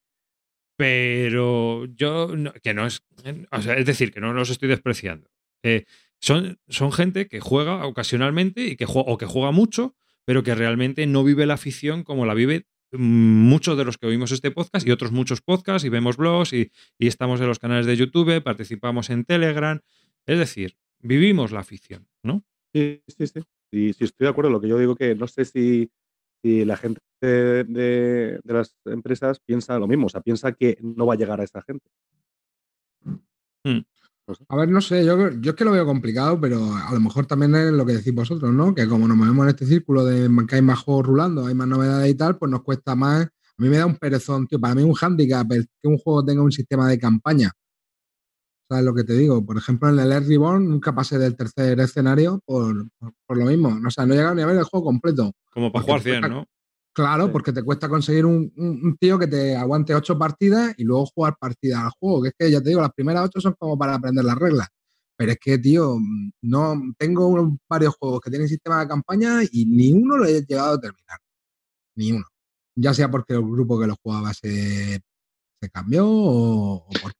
Pero 0.78 1.86
yo, 1.86 2.36
no- 2.36 2.54
que 2.54 2.74
no 2.74 2.86
es, 2.86 3.04
es 3.24 3.86
decir, 3.86 4.12
que 4.12 4.20
no 4.22 4.34
los 4.34 4.50
estoy 4.50 4.70
despreciando. 4.70 5.30
Eh, 5.64 5.86
son, 6.20 6.60
son 6.68 6.92
gente 6.92 7.28
que 7.28 7.40
juega 7.40 7.86
ocasionalmente 7.86 8.66
y 8.66 8.76
que 8.76 8.86
juega, 8.86 9.12
o 9.12 9.18
que 9.18 9.26
juega 9.26 9.52
mucho, 9.52 9.96
pero 10.26 10.42
que 10.44 10.56
realmente 10.56 11.06
no 11.06 11.24
vive 11.24 11.46
la 11.46 11.56
afición 11.56 12.04
como 12.04 12.26
la 12.26 12.34
vive 12.34 12.66
mm, 12.92 12.98
muchos 12.98 13.78
de 13.78 13.86
los 13.86 13.98
que 13.98 14.08
oímos 14.08 14.32
este 14.32 14.52
podcast 14.52 14.88
y 14.88 14.92
otros 14.92 15.12
muchos 15.12 15.42
podcasts 15.42 15.86
y 15.86 15.90
vemos 15.90 16.18
blogs 16.18 16.54
y, 16.54 16.72
y 16.98 17.08
estamos 17.08 17.40
en 17.42 17.48
los 17.48 17.60
canales 17.60 17.86
de 17.86 17.98
YouTube, 17.98 18.42
participamos 18.42 19.10
en 19.10 19.26
Telegram. 19.26 19.80
Es 20.26 20.40
decir, 20.40 20.78
vivimos 21.00 21.52
la 21.52 21.60
afición, 21.60 22.08
¿no? 22.24 22.44
Sí, 22.74 23.02
sí, 23.08 23.28
sí. 23.28 23.40
Y 23.72 23.94
sí, 23.94 24.06
estoy 24.06 24.26
de 24.26 24.30
acuerdo. 24.30 24.50
Lo 24.52 24.62
que 24.62 24.68
yo 24.70 24.78
digo 24.80 24.96
que 24.96 25.14
no 25.16 25.28
sé 25.28 25.46
si, 25.46 25.90
si 26.44 26.66
la 26.66 26.76
gente 26.78 27.00
de, 27.22 27.64
de- 27.64 28.39
de 28.44 28.54
las 28.54 28.76
empresas 28.86 29.39
piensa 29.39 29.80
lo 29.80 29.88
mismo. 29.88 30.08
O 30.08 30.10
sea, 30.10 30.22
piensa 30.22 30.52
que 30.52 30.78
no 30.82 31.06
va 31.06 31.14
a 31.14 31.18
llegar 31.18 31.39
a 31.39 31.44
esa 31.46 31.62
gente. 31.62 31.89
A 34.48 34.56
ver, 34.56 34.70
no 34.70 34.80
sé, 34.82 35.06
yo, 35.06 35.30
yo 35.32 35.52
es 35.52 35.56
que 35.56 35.66
lo 35.66 35.72
veo 35.72 35.86
complicado, 35.86 36.39
pero 36.39 36.58
a 36.74 36.94
lo 36.94 37.00
mejor 37.00 37.26
también 37.26 37.56
es 37.56 37.72
lo 37.72 37.86
que 37.86 37.94
decís 37.94 38.14
vosotros, 38.14 38.54
¿no? 38.54 38.74
Que 38.74 38.88
como 38.88 39.08
nos 39.08 39.18
movemos 39.18 39.44
en 39.44 39.50
este 39.50 39.66
círculo 39.66 40.06
de 40.06 40.30
que 40.48 40.56
hay 40.56 40.62
más 40.62 40.80
juegos 40.80 41.06
rulando, 41.08 41.46
hay 41.46 41.54
más 41.54 41.68
novedades 41.68 42.10
y 42.12 42.16
tal, 42.16 42.38
pues 42.38 42.50
nos 42.52 42.62
cuesta 42.64 42.96
más. 42.96 43.26
A 43.26 43.62
mí 43.62 43.70
me 43.70 43.78
da 43.78 43.86
un 43.86 43.98
perezón, 43.98 44.48
tío. 44.48 44.60
Para 44.60 44.76
mí 44.76 44.84
un 44.84 44.94
hándicap 44.94 45.52
es 45.52 45.66
que 45.82 45.88
un 45.88 45.98
juego 45.98 46.24
tenga 46.26 46.41
un 46.41 46.52
sistema 46.52 46.88
de 46.89 46.98
campaña. 47.00 47.52
¿Sabes 48.74 48.86
lo 48.86 48.96
que 48.96 49.04
te 49.04 49.14
digo? 49.14 49.46
Por 49.46 49.56
ejemplo, 49.56 49.88
en 49.88 50.00
el 50.00 50.12
Earth 50.12 50.28
Reborn 50.28 50.68
nunca 50.68 50.96
pasé 50.96 51.20
del 51.20 51.36
tercer 51.36 51.80
escenario 51.80 52.40
por, 52.44 52.90
por, 52.98 53.14
por 53.28 53.38
lo 53.38 53.46
mismo. 53.46 53.70
No, 53.70 53.88
o 53.88 53.92
sea, 53.92 54.04
no 54.08 54.14
he 54.14 54.18
llegado 54.18 54.34
ni 54.34 54.42
a 54.42 54.48
ver 54.48 54.58
el 54.58 54.64
juego 54.64 54.84
completo. 54.88 55.32
Como 55.52 55.72
para 55.72 55.86
jugar 55.86 56.02
100, 56.02 56.22
te- 56.24 56.30
¿no? 56.30 56.46
Claro, 56.92 57.26
Sí. 57.28 57.32
porque 57.32 57.54
te 57.54 57.62
cuesta 57.62 57.88
conseguir 57.88 58.26
un, 58.26 58.52
un- 58.58 58.80
un 58.84 58.98
tío 58.98 59.20
que 59.20 59.28
te 59.28 59.56
aguante 59.56 59.94
ocho 59.94 60.18
partidas 60.18 60.74
y 60.78 60.86
luego 60.86 61.06
jugar 61.06 61.36
partidas 61.40 61.82
al 61.84 61.92
juego. 62.00 62.24
Que 62.24 62.30
es 62.30 62.34
que 62.36 62.50
ya 62.50 62.62
te 62.62 62.70
digo, 62.70 62.82
las 62.82 62.94
primeras 62.94 63.26
ocho 63.26 63.40
son 63.42 63.54
como 63.60 63.78
para 63.78 63.94
aprender 63.94 64.26
las 64.26 64.38
reglas. 64.40 64.68
Pero 65.16 65.34
es 65.34 65.38
que, 65.40 65.60
tío, 65.60 65.98
no 66.42 66.82
tengo 66.98 67.28
unos- 67.28 67.60
varios 67.70 67.96
juegos 68.00 68.22
que 68.22 68.32
tienen 68.32 68.48
sistema 68.48 68.80
de 68.80 68.88
campaña 68.88 69.42
y 69.52 69.68
ni 69.68 69.94
uno 69.94 70.18
lo 70.18 70.26
he 70.26 70.42
llegado 70.44 70.74
a 70.74 70.80
terminar. 70.82 71.20
Ni 71.96 72.12
uno. 72.12 72.26
Ya 72.76 72.92
sea 72.96 73.12
porque 73.12 73.34
el 73.36 73.44
grupo 73.44 73.80
que 73.80 73.86
lo 73.86 73.96
jugaba 74.02 74.34
se, 74.34 75.00
se 75.62 75.70
cambió 75.72 76.08
o, 76.10 76.74
o 76.78 76.90
porque 77.04 77.18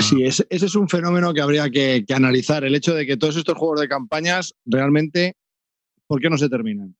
Sí, 0.00 0.24
ese, 0.24 0.46
ese 0.48 0.66
es 0.66 0.74
un 0.74 0.88
fenómeno 0.88 1.34
que 1.34 1.40
habría 1.40 1.68
que, 1.68 2.04
que 2.06 2.14
analizar. 2.14 2.64
El 2.64 2.74
hecho 2.74 2.94
de 2.94 3.06
que 3.06 3.16
todos 3.16 3.36
estos 3.36 3.56
juegos 3.58 3.80
de 3.80 3.88
campañas 3.88 4.54
realmente, 4.64 5.34
¿por 6.06 6.20
qué 6.20 6.30
no 6.30 6.38
se 6.38 6.48
terminan? 6.48 6.96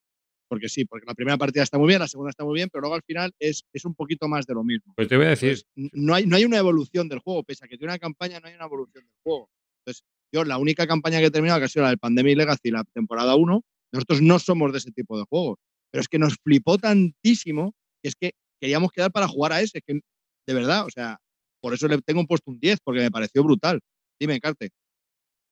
Porque 0.48 0.68
sí, 0.68 0.84
porque 0.84 1.06
la 1.06 1.14
primera 1.14 1.38
partida 1.38 1.62
está 1.62 1.78
muy 1.78 1.88
bien, 1.88 2.00
la 2.00 2.06
segunda 2.06 2.30
está 2.30 2.44
muy 2.44 2.54
bien, 2.54 2.68
pero 2.70 2.82
luego 2.82 2.94
al 2.94 3.02
final 3.02 3.32
es, 3.38 3.64
es 3.72 3.84
un 3.84 3.94
poquito 3.94 4.28
más 4.28 4.46
de 4.46 4.54
lo 4.54 4.62
mismo. 4.62 4.92
Pues 4.94 5.08
te 5.08 5.16
voy 5.16 5.26
a 5.26 5.30
decir, 5.30 5.58
Entonces, 5.74 5.90
no, 5.94 6.14
hay, 6.14 6.26
no 6.26 6.36
hay 6.36 6.44
una 6.44 6.58
evolución 6.58 7.08
del 7.08 7.18
juego, 7.20 7.42
pese 7.42 7.64
a 7.64 7.68
que 7.68 7.78
tiene 7.78 7.92
una 7.92 7.98
campaña, 7.98 8.40
no 8.40 8.48
hay 8.48 8.54
una 8.54 8.66
evolución 8.66 9.04
del 9.04 9.14
juego. 9.22 9.48
Entonces, 9.80 10.04
yo 10.32 10.44
la 10.44 10.58
única 10.58 10.86
campaña 10.86 11.18
que 11.18 11.26
he 11.26 11.30
terminado, 11.30 11.58
que 11.58 11.64
ha 11.64 11.68
sido 11.68 11.84
la 11.84 11.88
del 11.88 11.98
Pandemic 11.98 12.36
Legacy, 12.36 12.70
la 12.70 12.84
temporada 12.84 13.34
1, 13.34 13.64
nosotros 13.92 14.22
no 14.22 14.38
somos 14.38 14.72
de 14.72 14.78
ese 14.78 14.92
tipo 14.92 15.18
de 15.18 15.24
juegos. 15.28 15.58
Pero 15.90 16.02
es 16.02 16.08
que 16.08 16.18
nos 16.18 16.36
flipó 16.42 16.78
tantísimo 16.78 17.74
que 18.02 18.08
es 18.08 18.14
que 18.14 18.32
queríamos 18.60 18.92
quedar 18.92 19.10
para 19.10 19.28
jugar 19.28 19.52
a 19.52 19.60
ese, 19.60 19.80
que 19.82 20.00
de 20.46 20.54
verdad, 20.54 20.84
o 20.84 20.90
sea, 20.90 21.18
por 21.60 21.74
eso 21.74 21.88
le 21.88 22.00
tengo 22.02 22.26
puesto 22.26 22.50
un 22.50 22.58
10, 22.58 22.78
porque 22.82 23.00
me 23.00 23.10
pareció 23.10 23.42
brutal. 23.44 23.80
Dime, 24.18 24.40
Carte. 24.40 24.70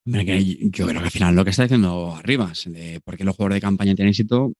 Yo 0.06 0.86
creo 0.86 1.00
que 1.00 1.06
al 1.06 1.10
final 1.10 1.34
lo 1.34 1.44
que 1.44 1.50
está 1.50 1.62
diciendo 1.62 2.14
Arribas, 2.14 2.64
de 2.66 3.00
por 3.02 3.16
qué 3.16 3.24
los 3.24 3.36
juegos 3.36 3.54
de 3.54 3.60
campaña 3.60 3.94
tienen 3.94 4.10
éxito, 4.10 4.52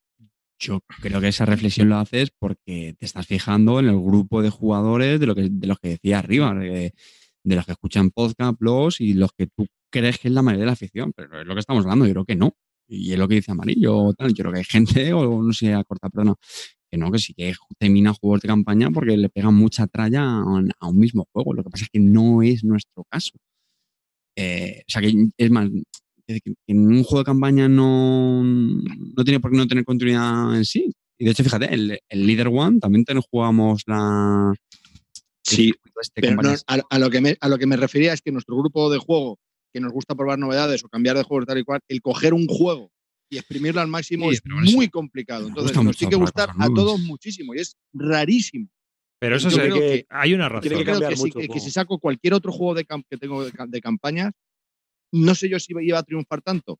yo 0.59 0.81
creo 1.03 1.21
que 1.21 1.29
esa 1.29 1.45
reflexión 1.45 1.89
lo 1.89 1.97
haces 1.97 2.31
porque 2.39 2.95
te 2.99 3.05
estás 3.05 3.27
fijando 3.27 3.79
en 3.81 3.87
el 3.87 4.01
grupo 4.01 4.41
de 4.41 4.51
jugadores 4.51 5.21
de, 5.21 5.27
lo 5.27 5.35
que, 5.35 5.49
de 5.51 5.67
los 5.67 5.79
que 5.79 5.89
decía 5.91 6.21
arriba, 6.21 6.55
de, 6.55 6.95
los 7.43 7.67
que 7.67 7.73
escuchan 7.73 8.11
podcast, 8.11 8.59
blogs 8.59 9.01
y 9.01 9.13
los 9.13 9.33
que 9.33 9.49
tú 9.49 9.67
crees 9.91 10.19
que 10.19 10.29
es 10.29 10.35
la 10.35 10.43
mayoría 10.43 10.63
de 10.63 10.67
la 10.67 10.73
afición, 10.73 11.13
pero 11.15 11.41
es 11.41 11.47
lo 11.47 11.55
que 11.55 11.61
estamos 11.61 11.85
hablando, 11.85 12.07
yo 12.07 12.13
creo 12.13 12.25
que 12.25 12.37
no. 12.37 12.57
Y 12.87 13.13
es 13.13 13.19
lo 13.19 13.29
que 13.29 13.37
dice 13.37 13.51
Amarillo, 13.51 14.11
yo 14.11 14.35
creo 14.35 14.53
que 14.53 14.59
hay 14.59 14.65
gente, 14.65 15.13
o 15.13 15.43
no 15.43 15.53
sé, 15.53 15.73
a 15.75 15.85
corta, 15.85 16.09
perdona, 16.11 16.35
que 16.95 16.99
no, 16.99 17.11
que 17.11 17.19
sí 17.19 17.35
que 17.35 17.53
termina 17.77 18.15
juegos 18.15 18.41
de 18.41 18.49
campaña 18.49 18.89
porque 18.93 19.17
le 19.17 19.29
pegan 19.29 19.55
mucha 19.55 19.89
tralla 19.89 20.23
a 20.23 20.87
un, 20.89 20.99
mismo 20.99 21.27
juego. 21.33 21.53
Lo 21.53 21.65
que 21.65 21.71
pasa 21.71 21.85
es 21.85 21.91
que 21.91 21.99
no 21.99 22.41
es 22.41 22.63
nuestro 22.63 23.05
caso. 23.11 23.33
Eh, 24.37 24.83
o 24.87 24.91
sea, 24.91 25.03
que 25.03 25.13
es 25.37 25.51
más, 25.51 25.69
que 26.29 26.39
en 26.69 26.87
un 26.87 27.03
juego 27.03 27.19
de 27.19 27.25
campaña 27.25 27.69
no, 27.69 28.45
no 28.45 29.25
tiene 29.25 29.41
por 29.41 29.51
qué 29.51 29.57
no 29.57 29.67
tener 29.67 29.85
continuidad 29.85 30.57
en 30.57 30.65
sí. 30.65 30.93
Y 31.19 31.25
de 31.25 31.33
hecho, 31.33 31.43
fíjate, 31.43 31.75
el, 31.75 31.99
el 32.09 32.27
Leader 32.27 32.49
One 32.49 32.79
también 32.79 33.05
te 33.05 33.15
jugamos 33.29 33.83
la. 33.87 34.55
Sí, 35.43 35.75
este 36.01 36.21
Pero 36.21 36.43
no, 36.43 36.51
a, 36.51 36.81
a 36.89 36.99
lo 37.01 37.11
que 37.11 37.21
me, 37.21 37.37
a 37.41 37.49
lo 37.49 37.59
que 37.59 37.67
me 37.67 37.77
refería 37.77 38.13
es 38.13 38.23
que 38.23 38.31
nuestro 38.31 38.57
grupo 38.57 38.89
de 38.89 38.99
juego, 38.99 39.39
que 39.73 39.81
nos 39.81 39.93
gusta 39.93 40.15
probar 40.15 40.39
novedades 40.39 40.85
o 40.85 40.89
cambiar 40.89 41.17
de 41.17 41.25
juego 41.25 41.45
tal 41.45 41.59
y 41.59 41.65
cual, 41.65 41.81
el 41.89 42.01
coger 42.01 42.35
un 42.35 42.47
juego 42.47 42.93
y 43.35 43.39
exprimirlo 43.39 43.81
al 43.81 43.89
máximo 43.89 44.31
Sí, 44.31 44.37
es 44.37 44.43
eso 44.45 44.57
muy 44.77 44.89
complicado. 44.89 45.49
Entonces, 45.49 45.65
gusta 45.73 45.79
nos 45.81 45.85
mucho 45.87 45.99
tiene 45.99 46.11
que 46.11 46.17
gustar 46.17 46.51
a 46.59 46.69
todos 46.69 47.01
muchísimo 47.01 47.55
y 47.55 47.61
es 47.61 47.77
rarísimo. 47.93 48.69
pero 49.21 49.37
eso 49.37 49.51
se- 49.51 49.61
creo 49.61 49.75
que- 49.77 50.07
hay 50.11 50.35
una 50.35 50.49
razón. 50.49 50.71
Yo 50.71 50.79
que 50.79 50.85
creo 50.85 51.01
que, 51.09 51.17
si, 51.17 51.23
mucho 51.23 51.39
que- 51.41 51.49
que 51.49 51.61
saco 51.71 51.99
cualquier 51.99 52.35
otro 52.35 52.53
juego 52.53 52.75
de 52.75 52.85
que 53.09 53.17
tengo 53.17 53.45
de, 53.45 53.53
de 53.69 53.81
campañas, 53.81 54.33
no 55.13 55.35
sé 55.35 55.49
yo 55.49 55.59
si 55.59 55.73
iba 55.81 55.99
a 55.99 56.03
triunfar 56.03 56.43
tanto 56.43 56.79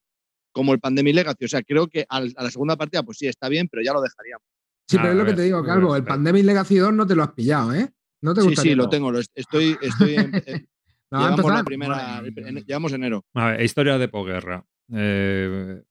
como 0.51 0.73
el 0.73 0.79
Pandemic 0.79 1.15
Legacy. 1.15 1.45
O 1.45 1.47
sea, 1.47 1.63
creo 1.63 1.87
que 1.87 2.05
al- 2.07 2.33
a 2.37 2.43
la 2.43 2.51
segunda 2.51 2.75
partida, 2.75 3.03
pues 3.03 3.17
sí, 3.17 3.27
está 3.27 3.49
bien, 3.49 3.67
pero 3.67 3.83
ya 3.83 3.93
lo 3.93 4.01
dejaríamos. 4.01 4.43
Sí, 4.87 4.97
A 4.97 5.01
pero 5.01 5.13
es 5.13 5.17
lo 5.19 5.25
que 5.25 5.33
te 5.33 5.41
digo, 5.43 5.61
ver, 5.61 5.67
Calvo. 5.67 5.95
El. 5.95 6.03
Pandemic 6.03 6.45
Legacy 6.45 6.75
2 6.77 6.93
no 6.93 7.07
te 7.07 7.15
lo 7.15 7.23
has 7.23 7.31
pillado, 7.31 7.73
¿eh? 7.73 7.89
No 8.21 8.33
te 8.33 8.41
Sí, 8.41 8.47
gustaría. 8.47 8.71
sí, 8.73 8.75
lo 8.75 8.89
tengo. 8.89 9.11
lo 9.11 9.19
est- 9.19 9.31
estoy, 9.35 9.75
estoy 9.81 10.15
en- 10.15 10.31
en- 10.45 10.67
No, 11.11 11.19
llevamos 11.19 11.39
empezar- 11.39 11.57
la 11.57 11.63
primera, 11.63 12.23
en- 12.25 12.65
llevamos 12.65 12.91
enero. 12.93 13.25
A 13.33 13.47
ver, 13.51 13.61
historia 13.61 13.97
de 13.97 14.07
posguerra. 14.07 14.65
Eh, 14.93 15.81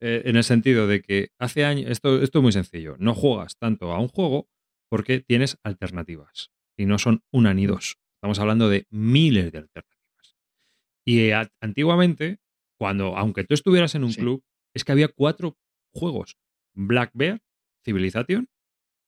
eh, 0.00 0.22
en 0.24 0.36
el 0.36 0.44
sentido 0.44 0.86
de 0.86 1.02
que 1.02 1.30
hace 1.38 1.64
años, 1.64 1.90
esto, 1.90 2.22
esto 2.22 2.38
es 2.38 2.42
muy 2.42 2.52
sencillo, 2.52 2.96
no 2.98 3.14
juegas 3.14 3.56
tanto 3.58 3.92
a 3.92 3.98
un 3.98 4.08
juego 4.08 4.48
porque 4.90 5.20
tienes 5.20 5.58
alternativas 5.64 6.50
y 6.76 6.86
no 6.86 6.98
son 6.98 7.22
una 7.32 7.52
ni 7.54 7.66
dos. 7.66 7.96
Estamos 8.16 8.38
hablando 8.38 8.68
de 8.68 8.86
miles 8.90 9.52
de 9.52 9.58
alternativas. 9.58 10.36
Y 11.06 11.20
eh, 11.30 11.34
antiguamente, 11.60 12.38
cuando, 12.78 13.16
aunque 13.16 13.44
tú 13.44 13.54
estuvieras 13.54 13.94
en 13.94 14.04
un 14.04 14.12
Sí. 14.12 14.20
club, 14.20 14.42
es 14.74 14.84
que 14.84 14.92
había 14.92 15.08
cuatro 15.08 15.56
juegos. 15.94 16.36
Black 16.74 17.10
Bear, 17.14 17.40
Civilization, 17.84 18.48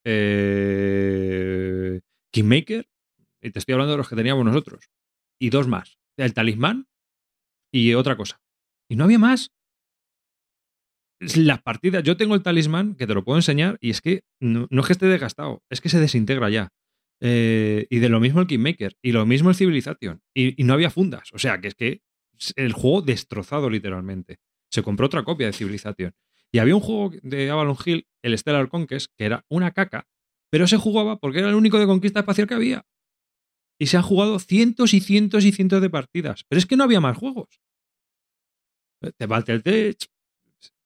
eh, 0.04 2.00
Kingmaker, 2.32 2.88
y 3.42 3.50
te 3.50 3.58
estoy 3.58 3.72
hablando 3.74 3.92
de 3.92 3.98
los 3.98 4.08
que 4.08 4.16
teníamos 4.16 4.44
nosotros, 4.44 4.90
y 5.40 5.50
dos 5.50 5.66
más. 5.68 5.98
El 6.16 6.34
talismán 6.34 6.88
y 7.72 7.94
otra 7.94 8.16
cosa. 8.16 8.40
Y 8.88 8.96
no 8.96 9.04
había 9.04 9.18
más. 9.18 9.50
Las 11.20 11.60
partidas, 11.60 12.02
yo 12.02 12.16
tengo 12.16 12.34
el 12.34 12.42
talismán 12.42 12.94
que 12.94 13.06
te 13.06 13.12
lo 13.12 13.24
puedo 13.24 13.38
enseñar 13.38 13.76
y 13.80 13.90
es 13.90 14.00
que 14.00 14.22
no, 14.40 14.66
es 14.70 14.86
que 14.86 14.92
esté 14.94 15.06
desgastado, 15.06 15.62
es 15.68 15.82
que 15.82 15.90
se 15.90 16.00
desintegra 16.00 16.48
ya. 16.48 16.70
Eh, 17.20 17.86
y 17.90 17.98
de 17.98 18.08
lo 18.08 18.20
mismo 18.20 18.40
el 18.40 18.46
Kingmaker, 18.46 18.96
y 19.02 19.12
lo 19.12 19.26
mismo 19.26 19.50
el 19.50 19.54
Civilization, 19.54 20.22
y, 20.34 20.64
no 20.64 20.72
había 20.72 20.88
fundas. 20.88 21.28
O 21.34 21.38
sea, 21.38 21.60
que 21.60 21.68
es 21.68 21.74
que 21.74 22.00
el 22.56 22.72
juego 22.72 23.02
destrozado 23.02 23.68
literalmente. 23.68 24.38
Se 24.70 24.82
compró 24.82 25.06
otra 25.06 25.22
copia 25.22 25.46
de 25.46 25.52
Civilization. 25.52 26.12
Y 26.52 26.58
había 26.58 26.74
un 26.74 26.80
juego 26.80 27.12
de 27.22 27.50
Avalon 27.50 27.76
Hill, 27.84 28.06
el 28.22 28.38
Stellar 28.38 28.70
Conquest, 28.70 29.12
que 29.16 29.26
era 29.26 29.44
una 29.50 29.72
caca, 29.72 30.08
pero 30.50 30.66
se 30.66 30.78
jugaba 30.78 31.18
porque 31.18 31.40
era 31.40 31.50
el 31.50 31.54
único 31.54 31.78
de 31.78 31.86
conquista 31.86 32.20
espacial 32.20 32.48
que 32.48 32.54
había. 32.54 32.86
Y 33.78 33.86
se 33.86 33.98
han 33.98 34.02
jugado 34.02 34.38
cientos 34.38 34.94
y 34.94 35.00
cientos 35.00 35.44
y 35.44 35.52
cientos 35.52 35.82
de 35.82 35.90
partidas. 35.90 36.44
Pero 36.48 36.58
es 36.58 36.66
que 36.66 36.76
no 36.76 36.84
había 36.84 37.00
más 37.00 37.16
juegos. 37.16 37.60
Te 39.00 39.60
Tech. 39.60 40.10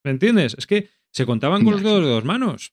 ¿Me 0.05 0.11
entiendes? 0.11 0.55
Es 0.59 0.67
que 0.67 0.89
se 1.11 1.27
contaban 1.27 1.65
con 1.65 1.73
los 1.75 1.83
dedos 1.83 2.03
de 2.05 2.11
dos 2.11 2.25
manos. 2.25 2.73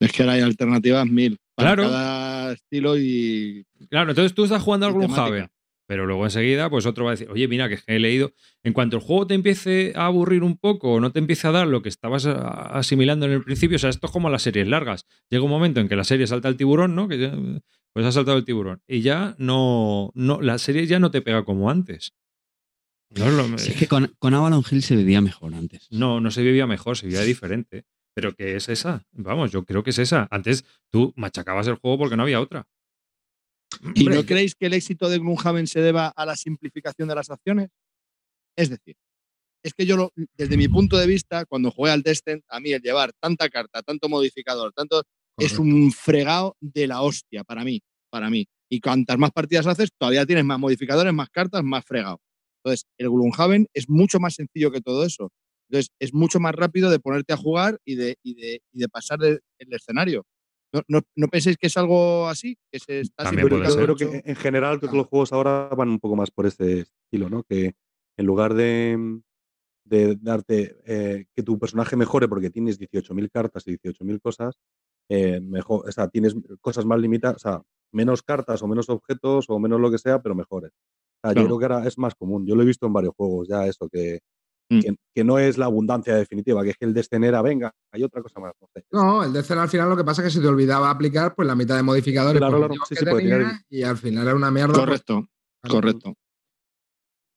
Es 0.00 0.12
que 0.12 0.22
ahora 0.22 0.34
hay 0.34 0.42
alternativas 0.42 1.06
mil 1.06 1.38
para 1.56 1.74
Claro. 1.74 1.90
cada 1.90 2.52
estilo 2.52 2.96
y 2.98 3.64
Claro, 3.90 4.10
entonces 4.10 4.34
tú 4.34 4.44
estás 4.44 4.62
jugando 4.62 4.86
al 4.86 4.92
Y 4.92 4.94
temática. 5.00 5.22
Gloomhaven. 5.26 5.48
Pero 5.88 6.04
luego 6.04 6.24
enseguida, 6.26 6.68
pues 6.68 6.84
otro 6.84 7.06
va 7.06 7.12
a 7.12 7.14
decir, 7.14 7.30
oye, 7.30 7.48
mira, 7.48 7.66
que 7.68 7.76
es 7.76 7.82
que 7.82 7.96
he 7.96 7.98
leído. 7.98 8.32
En 8.62 8.74
cuanto 8.74 8.96
el 8.98 9.02
juego 9.02 9.26
te 9.26 9.32
empiece 9.34 9.92
a 9.96 10.04
aburrir 10.04 10.42
un 10.42 10.58
poco 10.58 10.92
o 10.92 11.00
no 11.00 11.12
te 11.12 11.18
empiece 11.18 11.48
a 11.48 11.50
dar 11.50 11.66
lo 11.66 11.80
que 11.80 11.88
estabas 11.88 12.26
asimilando 12.26 13.24
en 13.24 13.32
el 13.32 13.42
principio, 13.42 13.76
o 13.76 13.78
sea, 13.78 13.88
esto 13.88 14.06
es 14.06 14.12
como 14.12 14.28
las 14.28 14.42
series 14.42 14.68
largas. 14.68 15.06
Llega 15.30 15.44
un 15.44 15.50
momento 15.50 15.80
en 15.80 15.88
que 15.88 15.96
la 15.96 16.04
serie 16.04 16.26
salta 16.26 16.48
el 16.48 16.56
tiburón, 16.58 16.94
¿no? 16.94 17.08
Que 17.08 17.18
ya, 17.18 17.32
pues 17.94 18.04
ha 18.04 18.12
saltado 18.12 18.36
el 18.36 18.44
tiburón. 18.44 18.82
Y 18.86 19.00
ya 19.00 19.34
no, 19.38 20.10
no, 20.14 20.42
la 20.42 20.58
serie 20.58 20.86
ya 20.86 20.98
no 21.00 21.10
te 21.10 21.22
pega 21.22 21.44
como 21.46 21.70
antes. 21.70 22.12
No, 23.10 23.26
es 23.26 23.32
lo- 23.34 23.58
Si 23.58 23.70
es 23.70 23.76
que 23.76 23.88
con, 23.88 24.14
con 24.18 24.34
Avalon 24.34 24.62
Hill 24.70 24.82
se 24.82 24.96
vivía 24.96 25.20
mejor 25.20 25.54
antes. 25.54 25.86
no, 25.90 26.20
no 26.20 26.30
se 26.30 26.42
vivía 26.42 26.66
mejor, 26.66 26.96
se 26.96 27.06
vivía 27.06 27.22
diferente. 27.22 27.84
Pero 28.14 28.34
que 28.34 28.56
es 28.56 28.68
esa. 28.68 29.04
Vamos, 29.12 29.52
yo 29.52 29.64
creo 29.64 29.84
que 29.84 29.90
es 29.90 29.98
esa. 29.98 30.26
Antes 30.32 30.64
tú 30.90 31.12
machacabas 31.16 31.68
el 31.68 31.76
juego 31.76 31.98
porque 31.98 32.16
no 32.16 32.24
había 32.24 32.40
otra. 32.40 32.66
¿Y 33.94 34.00
Hombre, 34.00 34.14
no 34.16 34.24
creéis 34.26 34.54
que 34.56 34.66
el 34.66 34.74
éxito 34.74 35.08
de 35.08 35.18
Gloomhaven 35.18 35.66
se 35.68 35.80
deba 35.80 36.08
a 36.08 36.26
la 36.26 36.34
simplificación 36.34 37.06
de 37.08 37.14
las 37.14 37.30
acciones? 37.30 37.68
Es 38.56 38.70
decir, 38.70 38.96
es 39.62 39.72
que 39.72 39.86
yo, 39.86 39.96
lo- 39.96 40.12
desde 40.36 40.56
mi 40.56 40.66
punto 40.66 40.96
de 40.98 41.06
vista, 41.06 41.44
cuando 41.46 41.70
jugué 41.70 41.92
al 41.92 42.02
Descent, 42.02 42.42
a 42.48 42.58
mí 42.58 42.72
el 42.72 42.82
llevar 42.82 43.12
tanta 43.20 43.48
carta, 43.48 43.82
tanto 43.82 44.08
modificador, 44.08 44.72
tanto 44.72 45.02
es 45.38 45.56
un 45.60 45.92
fregado 45.92 46.56
de 46.60 46.88
la 46.88 47.02
hostia 47.02 47.44
para 47.44 47.62
mí, 47.62 47.80
para 48.10 48.30
mí. 48.30 48.46
Y 48.68 48.80
cuantas 48.80 49.16
más 49.16 49.30
partidas 49.30 49.66
haces, 49.68 49.90
todavía 49.96 50.26
tienes 50.26 50.44
más 50.44 50.58
modificadores, 50.58 51.12
más 51.14 51.28
cartas, 51.30 51.62
más 51.62 51.84
fregado. 51.84 52.20
Entonces, 52.64 52.86
el 52.98 53.08
Gloomhaven 53.10 53.66
es 53.74 53.88
mucho 53.88 54.18
más 54.20 54.34
sencillo 54.34 54.70
que 54.70 54.80
todo 54.80 55.04
eso. 55.04 55.30
Entonces, 55.70 55.90
es 56.00 56.14
mucho 56.14 56.40
más 56.40 56.54
rápido 56.54 56.90
de 56.90 56.98
ponerte 56.98 57.32
a 57.32 57.36
jugar 57.36 57.78
y 57.84 57.94
de, 57.96 58.16
y 58.22 58.34
de, 58.34 58.60
y 58.72 58.78
de 58.80 58.88
pasar 58.88 59.18
de- 59.18 59.40
el 59.58 59.72
escenario. 59.72 60.24
¿No, 60.72 60.82
no, 60.88 61.00
no 61.16 61.28
penséis 61.28 61.56
que 61.56 61.66
es 61.68 61.76
algo 61.76 62.26
así? 62.28 62.56
Que 62.70 62.78
se 62.78 63.00
está 63.00 63.24
También 63.24 63.48
puede 63.48 63.64
Yo 63.64 63.70
ser. 63.70 63.84
creo 63.84 63.96
que 63.96 64.22
en 64.30 64.36
general 64.36 64.80
todos 64.80 64.94
los 64.94 65.06
juegos 65.06 65.32
ahora 65.32 65.68
van 65.76 65.88
un 65.88 65.98
poco 65.98 66.14
más 66.16 66.30
por 66.30 66.46
ese 66.46 66.80
estilo, 66.80 67.30
¿no? 67.30 67.42
Que 67.44 67.72
en 68.18 68.26
lugar 68.26 68.52
de, 68.54 69.20
de 69.84 70.16
darte 70.20 70.76
eh, 70.86 71.24
que 71.34 71.42
tu 71.42 71.58
personaje 71.58 71.96
mejore 71.96 72.28
porque 72.28 72.50
tienes 72.50 72.78
18.000 72.78 73.30
cartas 73.30 73.66
y 73.66 73.72
18.000 73.78 74.20
cosas, 74.20 74.56
eh, 75.08 75.40
mejor, 75.40 75.88
o 75.88 75.92
sea, 75.92 76.08
tienes 76.08 76.34
cosas 76.60 76.84
más 76.84 77.00
limitadas, 77.00 77.36
o 77.36 77.38
sea, 77.48 77.62
menos 77.92 78.22
cartas 78.22 78.62
o 78.62 78.68
menos 78.68 78.90
objetos 78.90 79.46
o 79.48 79.58
menos 79.58 79.80
lo 79.80 79.90
que 79.90 79.96
sea, 79.98 80.20
pero 80.20 80.34
mejores. 80.34 80.72
O 81.22 81.28
sea, 81.28 81.32
Claro. 81.34 81.40
Yo 81.48 81.56
creo 81.56 81.58
que 81.68 81.74
ahora 81.74 81.88
es 81.88 81.98
más 81.98 82.14
común. 82.14 82.46
Yo 82.46 82.54
lo 82.54 82.62
he 82.62 82.66
visto 82.66 82.86
en 82.86 82.92
varios 82.92 83.14
juegos 83.16 83.48
ya 83.48 83.66
eso, 83.66 83.88
que, 83.88 84.20
Mm. 84.70 84.80
que, 84.80 84.96
que 85.14 85.24
no 85.24 85.38
es 85.38 85.56
la 85.56 85.64
abundancia 85.64 86.14
definitiva, 86.14 86.62
que 86.62 86.70
es 86.70 86.76
que 86.76 86.84
el 86.84 86.92
descenera, 86.92 87.40
venga, 87.40 87.72
hay 87.90 88.02
otra 88.04 88.20
cosa 88.22 88.38
más. 88.38 88.52
No 88.60 88.68
sé. 88.74 88.84
No, 88.92 89.24
el 89.24 89.32
Decen 89.32 89.56
al 89.58 89.68
final 89.70 89.88
lo 89.88 89.96
que 89.96 90.04
pasa 90.04 90.20
es 90.20 90.26
que 90.28 90.34
se 90.34 90.40
te 90.42 90.46
olvidaba 90.46 90.90
aplicar 90.90 91.34
pues 91.34 91.48
la 91.48 91.54
mitad 91.54 91.74
de 91.74 91.82
modificadores 91.82 92.38
Claro, 92.38 92.58
claro, 92.58 92.74
positivos 92.74 92.88
sí, 92.88 92.94
que 92.94 92.98
sí, 93.00 93.06
porque 93.10 93.22
tenía, 93.24 93.38
tenía- 93.38 93.62
y 93.70 93.82
al 93.82 93.96
final 93.96 94.26
era 94.26 94.36
una 94.36 94.50
mierda. 94.50 94.74
pues, 94.74 94.84
Correcto, 94.84 95.28
correcto. 95.66 96.14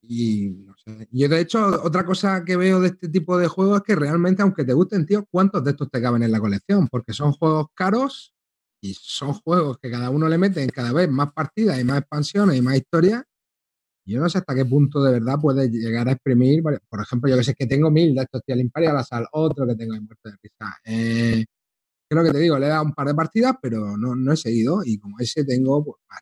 Y 0.04 0.50
no 0.66 0.74
sé. 0.84 1.08
Yo, 1.12 1.30
de 1.30 1.40
hecho, 1.40 1.64
otra 1.84 2.06
cosa 2.06 2.44
que 2.44 2.58
veo 2.58 2.80
de 2.82 2.88
este 2.90 3.08
tipo 3.08 3.38
de 3.38 3.48
juegos 3.48 3.78
es 3.78 3.84
que 3.84 3.96
realmente, 3.96 4.42
aunque 4.42 4.66
te 4.66 4.74
gusten, 4.74 5.06
tío, 5.06 5.26
¿cuántos 5.30 5.64
de 5.64 5.72
estos 5.72 5.90
te 5.90 6.02
caben 6.02 6.24
en 6.24 6.32
la 6.32 6.40
colección? 6.40 6.88
Porque 6.88 7.14
son 7.14 7.32
juegos 7.34 7.68
caros 7.74 8.34
y 8.82 8.94
son 8.96 9.34
juegos 9.34 9.78
que 9.78 9.92
cada 9.92 10.10
uno 10.10 10.28
le 10.28 10.38
meten 10.40 10.68
cada 10.70 10.92
vez 10.92 11.10
más 11.10 11.32
partidas 11.34 11.80
y 11.80 11.84
más 11.84 12.00
expansiones 12.00 12.58
y 12.58 12.62
más 12.62 12.76
historias. 12.76 13.24
Yo 14.06 14.20
no 14.20 14.30
sé 14.30 14.40
hasta 14.40 14.56
qué 14.56 14.66
punto 14.66 15.02
de 15.04 15.14
verdad 15.14 15.36
puedes 15.42 15.70
llegar 15.72 16.08
a 16.08 16.14
exprimir. 16.14 16.64
Por 16.64 17.02
ejemplo, 17.02 17.30
yo 17.30 17.38
que 17.38 17.44
sé 17.44 17.54
que 17.54 17.68
tengo 17.68 17.92
mil 17.92 18.16
de 18.16 18.22
estos, 18.22 18.42
tío, 18.44 18.56
el 18.56 18.62
Imperial 18.62 18.98
Assault, 18.98 19.28
otro 19.32 19.68
que 19.68 19.76
tengo 19.76 19.94
de 19.94 20.02
muerte 20.02 20.30
de 20.30 20.36
risa. 20.42 20.78
Eh, 20.86 21.46
creo 22.10 22.24
que 22.24 22.32
te 22.32 22.40
digo, 22.40 22.58
le 22.60 22.66
he 22.66 22.70
dado 22.70 22.84
un 22.84 22.94
par 22.94 23.08
de 23.08 23.16
partidas, 23.16 23.56
pero 23.62 23.96
no, 23.98 24.16
no 24.16 24.34
he 24.34 24.38
seguido. 24.38 24.82
Y 24.84 24.98
como 24.98 25.20
ese 25.20 25.46
tengo, 25.46 25.84
pues, 25.84 25.98
más, 26.10 26.22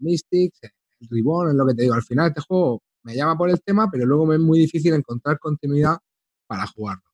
Mystics, 0.00 0.60
el 0.62 1.08
Ribbon, 1.08 1.50
es 1.50 1.54
lo 1.54 1.66
que 1.66 1.74
te 1.74 1.82
digo. 1.82 1.94
Al 1.94 2.02
final, 2.02 2.28
este 2.28 2.42
juego 2.42 2.82
me 3.04 3.14
llama 3.14 3.36
por 3.36 3.50
el 3.50 3.60
tema, 3.62 3.90
pero 3.90 4.06
luego 4.06 4.26
me 4.26 4.36
es 4.36 4.40
muy 4.40 4.58
difícil 4.58 4.94
encontrar 4.94 5.38
continuidad 5.38 5.98
para 6.46 6.66
jugarlo. 6.66 7.04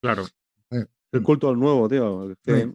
Claro. 0.00 0.26
El 1.12 1.22
culto 1.22 1.48
al 1.50 1.58
nuevo, 1.58 1.88
tío. 1.88 2.30
es 2.30 2.38
que 2.42 2.62
Sí. 2.62 2.72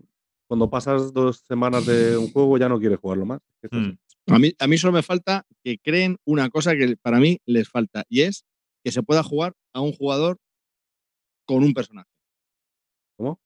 Cuando 0.48 0.70
pasas 0.70 1.12
dos 1.12 1.40
semanas 1.40 1.86
de 1.86 2.16
un 2.16 2.32
juego 2.32 2.58
ya 2.58 2.70
no 2.70 2.80
quieres 2.80 3.00
jugarlo 3.00 3.26
más. 3.26 3.42
Es 3.62 3.74
así. 3.74 3.82
Mm. 3.82 3.98
A 4.28 4.40
mí, 4.40 4.54
a 4.60 4.68
mí 4.68 4.78
solo 4.78 4.94
me 4.94 5.04
falta 5.04 5.46
que 5.64 5.78
creen 5.80 6.18
una 6.26 6.50
cosa 6.50 6.76
que 6.76 6.98
para 6.98 7.20
mí 7.20 7.40
les 7.46 7.70
falta 7.70 8.04
y 8.10 8.22
es 8.22 8.46
que 8.84 8.92
se 8.92 9.04
pueda 9.04 9.24
jugar 9.24 9.54
a 9.74 9.82
un 9.82 9.94
jugador 9.94 10.38
con 11.46 11.64
un 11.64 11.74
personaje. 11.74 12.10
¿Cómo? 13.18 13.40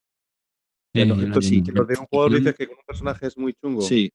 Sí, 0.93 1.05
no, 1.05 1.21
esto 1.21 1.41
sí, 1.41 1.63
que 1.63 1.71
lo 1.71 1.85
de 1.85 1.97
un 1.99 2.05
jugador 2.07 2.37
dices 2.37 2.55
que 2.55 2.67
con 2.67 2.77
un 2.77 2.83
personaje 2.85 3.27
es 3.27 3.37
muy 3.37 3.53
chungo. 3.53 3.81
Sí, 3.81 4.11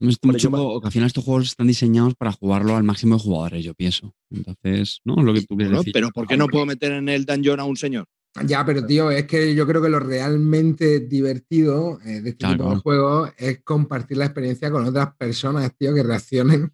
Es 0.00 0.18
muy 0.22 0.36
chungo, 0.36 0.80
que 0.80 0.86
al 0.86 0.92
final 0.92 1.06
estos 1.06 1.24
juegos 1.24 1.46
están 1.46 1.66
diseñados 1.66 2.14
para 2.14 2.32
jugarlo 2.32 2.76
al 2.76 2.84
máximo 2.84 3.16
de 3.16 3.22
jugadores, 3.22 3.64
yo 3.64 3.74
pienso. 3.74 4.14
Entonces, 4.30 5.00
¿no? 5.04 5.16
Lo 5.22 5.32
que 5.32 5.42
tú 5.42 5.56
quieres 5.56 5.68
Bueno, 5.70 5.78
decir. 5.78 5.92
pero 5.92 6.10
¿por 6.10 6.26
qué 6.26 6.36
no 6.36 6.48
puedo 6.48 6.66
meter 6.66 6.92
en 6.92 7.08
el 7.08 7.24
dungeon 7.24 7.60
a 7.60 7.64
un 7.64 7.76
señor? 7.76 8.06
Ya, 8.46 8.64
pero 8.64 8.84
tío, 8.86 9.10
es 9.10 9.24
que 9.26 9.54
yo 9.54 9.66
creo 9.66 9.80
que 9.82 9.88
lo 9.88 9.98
realmente 10.00 11.00
divertido 11.00 11.98
eh, 12.04 12.20
de 12.20 12.30
este 12.30 12.36
Claro. 12.38 12.56
tipo 12.56 12.70
de 12.74 12.80
juegos 12.80 13.30
es 13.36 13.60
compartir 13.62 14.16
la 14.18 14.24
experiencia 14.26 14.70
con 14.70 14.84
otras 14.86 15.14
personas, 15.16 15.74
tío, 15.76 15.94
que 15.94 16.02
reaccionen. 16.02 16.72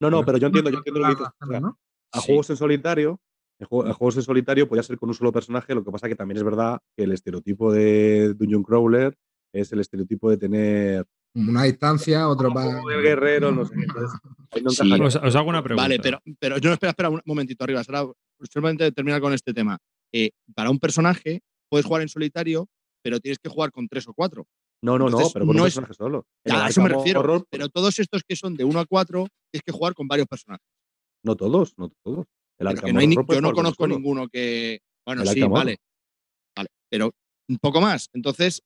No, 0.00 0.10
no, 0.10 0.24
pero 0.24 0.38
yo 0.38 0.46
entiendo, 0.46 0.70
yo 0.70 0.78
entiendo 0.78 1.00
lo 1.00 1.06
que 1.08 1.14
dices. 1.14 1.28
O 1.40 1.46
sea, 1.46 1.60
¿no? 1.60 1.78
a 2.12 2.20
Sí. 2.20 2.26
juegos 2.26 2.50
en 2.50 2.56
solitario, 2.56 3.20
a 3.60 3.66
juegos 3.92 4.16
en 4.16 4.22
solitario 4.22 4.68
podía 4.68 4.82
ser 4.82 4.98
con 4.98 5.10
un 5.10 5.14
solo 5.14 5.30
personaje, 5.32 5.74
lo 5.74 5.84
que 5.84 5.90
pasa 5.92 6.08
que 6.08 6.16
también 6.16 6.38
es 6.38 6.42
verdad 6.42 6.80
que 6.96 7.04
el 7.04 7.12
estereotipo 7.12 7.72
de 7.72 8.34
Dungeon 8.34 8.62
Crawler 8.62 9.14
es 9.52 9.70
el 9.72 9.80
estereotipo 9.80 10.30
de 10.30 10.36
tener 10.38 11.06
Una 11.34 11.64
distancia, 11.64 12.28
otro 12.28 12.52
para. 12.52 12.80
el 12.80 13.02
guerrero, 13.02 13.52
no 13.52 13.64
sé. 13.64 13.74
Entonces, 13.76 14.20
no 14.62 14.70
Sí. 14.70 15.02
Os, 15.02 15.16
os 15.16 15.36
hago 15.36 15.48
una 15.50 15.62
pregunta. 15.62 15.84
Vale, 15.84 15.98
pero, 16.02 16.18
pero 16.40 16.56
no, 16.58 16.72
espera, 16.72 16.90
espera 16.90 17.10
un 17.10 17.20
momentito 17.24 17.62
arriba. 17.62 17.82
Ahora, 17.86 18.10
solamente 18.50 18.90
terminar 18.92 19.20
con 19.20 19.32
este 19.32 19.52
tema. 19.54 19.78
Eh, 20.12 20.30
para 20.54 20.70
un 20.70 20.78
personaje 20.78 21.40
puedes 21.68 21.86
jugar 21.86 22.02
en 22.02 22.08
solitario, 22.08 22.68
pero 23.02 23.20
tienes 23.20 23.38
que 23.38 23.48
jugar 23.48 23.70
con 23.70 23.88
tres 23.88 24.06
o 24.08 24.14
cuatro. 24.14 24.46
No, 24.82 24.98
no, 24.98 25.08
no, 25.10 25.18
pero 25.32 25.46
con 25.46 25.56
no 25.56 25.62
un 25.62 25.68
es- 25.68 25.74
personaje 25.74 25.94
solo. 25.94 26.26
Ya, 26.44 26.54
el 26.56 26.60
a 26.62 26.68
eso 26.68 26.82
me 26.82 26.88
refiero. 26.88 27.20
Horror, 27.20 27.46
Pero 27.50 27.68
todos 27.68 27.98
estos 27.98 28.22
que 28.26 28.34
son 28.36 28.54
de 28.56 28.64
uno 28.64 28.80
a 28.80 28.86
cuatro, 28.86 29.26
tienes 29.52 29.62
que 29.64 29.72
jugar 29.72 29.94
con 29.94 30.08
varios 30.08 30.26
personajes. 30.26 30.64
no 31.22 31.36
todos, 31.36 31.74
no 31.76 31.90
todos. 32.02 32.26
El 32.58 32.66
Arkham 32.66 32.92
no 32.94 33.00
hay 33.00 33.06
Horror 33.14 33.34
yo 33.34 33.40
no 33.40 33.52
conozco 33.52 33.84
solo. 33.84 33.94
ninguno 33.96 34.28
que. 34.28 34.80
Bueno, 35.06 35.22
El 35.22 35.28
sí, 35.28 35.40
Arkham 35.40 35.52
vale. 35.52 35.76
Vale. 36.56 36.68
Pero 36.90 37.10
un 37.48 37.58
poco 37.58 37.80
más. 37.80 38.08
Entonces, 38.14 38.62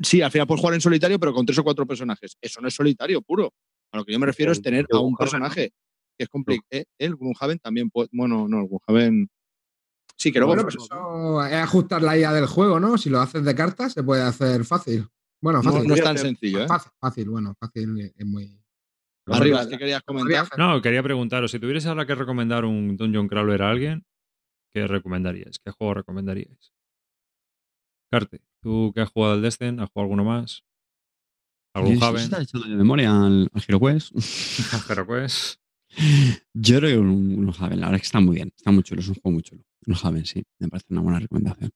sí, 0.00 0.22
al 0.22 0.30
final 0.30 0.46
puedes 0.46 0.60
jugar 0.60 0.74
en 0.74 0.80
solitario, 0.80 1.18
pero 1.18 1.32
con 1.32 1.44
tres 1.46 1.58
o 1.58 1.64
cuatro 1.64 1.86
personajes. 1.86 2.36
Eso 2.40 2.60
no 2.60 2.68
es 2.68 2.74
solitario 2.74 3.20
puro. 3.22 3.52
A 3.92 3.98
lo 3.98 4.04
que 4.04 4.12
yo 4.12 4.18
me 4.18 4.26
refiero 4.26 4.52
es 4.52 4.62
tener 4.62 4.86
a 4.92 4.98
un 5.00 5.16
personaje. 5.16 5.72
Que 6.16 6.24
es 6.24 6.28
complicado. 6.28 6.84
El 6.98 7.16
Gloomhaven 7.16 7.58
también 7.58 7.90
puede. 7.90 8.08
Bueno, 8.12 8.46
no, 8.48 8.60
el 8.60 8.68
Gloomhaven. 8.68 9.28
Sí, 10.20 10.30
que 10.32 10.38
luego. 10.38 10.54
Bueno, 10.54 10.68
pero 10.68 10.84
eso 10.84 11.46
es 11.46 11.54
ajustar 11.54 12.02
la 12.02 12.18
IA 12.18 12.32
del 12.32 12.44
juego, 12.44 12.78
¿no? 12.78 12.98
Si 12.98 13.08
lo 13.08 13.20
haces 13.20 13.42
de 13.42 13.54
cartas, 13.54 13.94
se 13.94 14.02
puede 14.02 14.22
hacer 14.22 14.66
fácil. 14.66 15.08
Bueno, 15.40 15.62
no, 15.62 15.72
fácil. 15.72 15.88
no 15.88 15.94
es 15.94 16.04
tan 16.04 16.18
sencillo, 16.18 16.64
¿eh? 16.64 16.68
Fácil, 16.68 16.92
fácil, 17.00 17.30
bueno, 17.30 17.54
fácil 17.58 18.12
es 18.14 18.26
muy. 18.26 18.60
Arriba, 19.26 19.66
¿qué 19.66 19.78
querías 19.78 20.02
comentar? 20.02 20.46
No, 20.58 20.82
quería 20.82 21.02
preguntaros, 21.02 21.50
si 21.50 21.58
tuvierais 21.58 21.86
ahora 21.86 22.06
que 22.06 22.14
recomendar 22.14 22.66
un 22.66 22.98
Dungeon 22.98 23.28
Crawler 23.28 23.62
a 23.62 23.70
alguien, 23.70 24.04
¿qué 24.74 24.86
recomendaríais? 24.86 25.58
¿Qué 25.64 25.70
juego 25.70 25.94
recomendaríais? 25.94 26.74
Carte, 28.12 28.42
¿tú 28.62 28.92
que 28.94 29.00
has 29.00 29.08
jugado 29.08 29.34
al 29.34 29.42
Destin? 29.42 29.80
¿Has 29.80 29.88
jugado 29.88 30.04
alguno 30.04 30.24
más? 30.24 30.64
¿Algún 31.74 32.02
Haven? 32.02 32.22
está 32.24 32.42
echando 32.42 32.68
de 32.68 32.74
memoria 32.74 33.10
al, 33.10 33.48
al 33.54 33.64
Hero 33.66 33.80
Quest. 33.80 34.12
Pero 34.86 35.06
pues. 35.06 35.58
Yo 36.52 36.78
creo 36.78 36.90
que 36.90 36.98
un, 36.98 37.38
un 37.38 37.54
Haven, 37.58 37.80
la 37.80 37.86
verdad 37.86 37.94
es 37.94 38.02
que 38.02 38.06
está 38.06 38.20
muy 38.20 38.34
bien. 38.34 38.52
Está 38.54 38.70
muy 38.70 38.82
chulo, 38.82 39.00
es 39.00 39.08
un 39.08 39.14
juego 39.14 39.32
muy 39.32 39.42
chulo. 39.42 39.64
Un 39.86 39.94
Haven, 40.02 40.24
sí, 40.26 40.42
me 40.58 40.68
parece 40.68 40.86
una 40.90 41.00
buena 41.00 41.18
recomendación. 41.20 41.70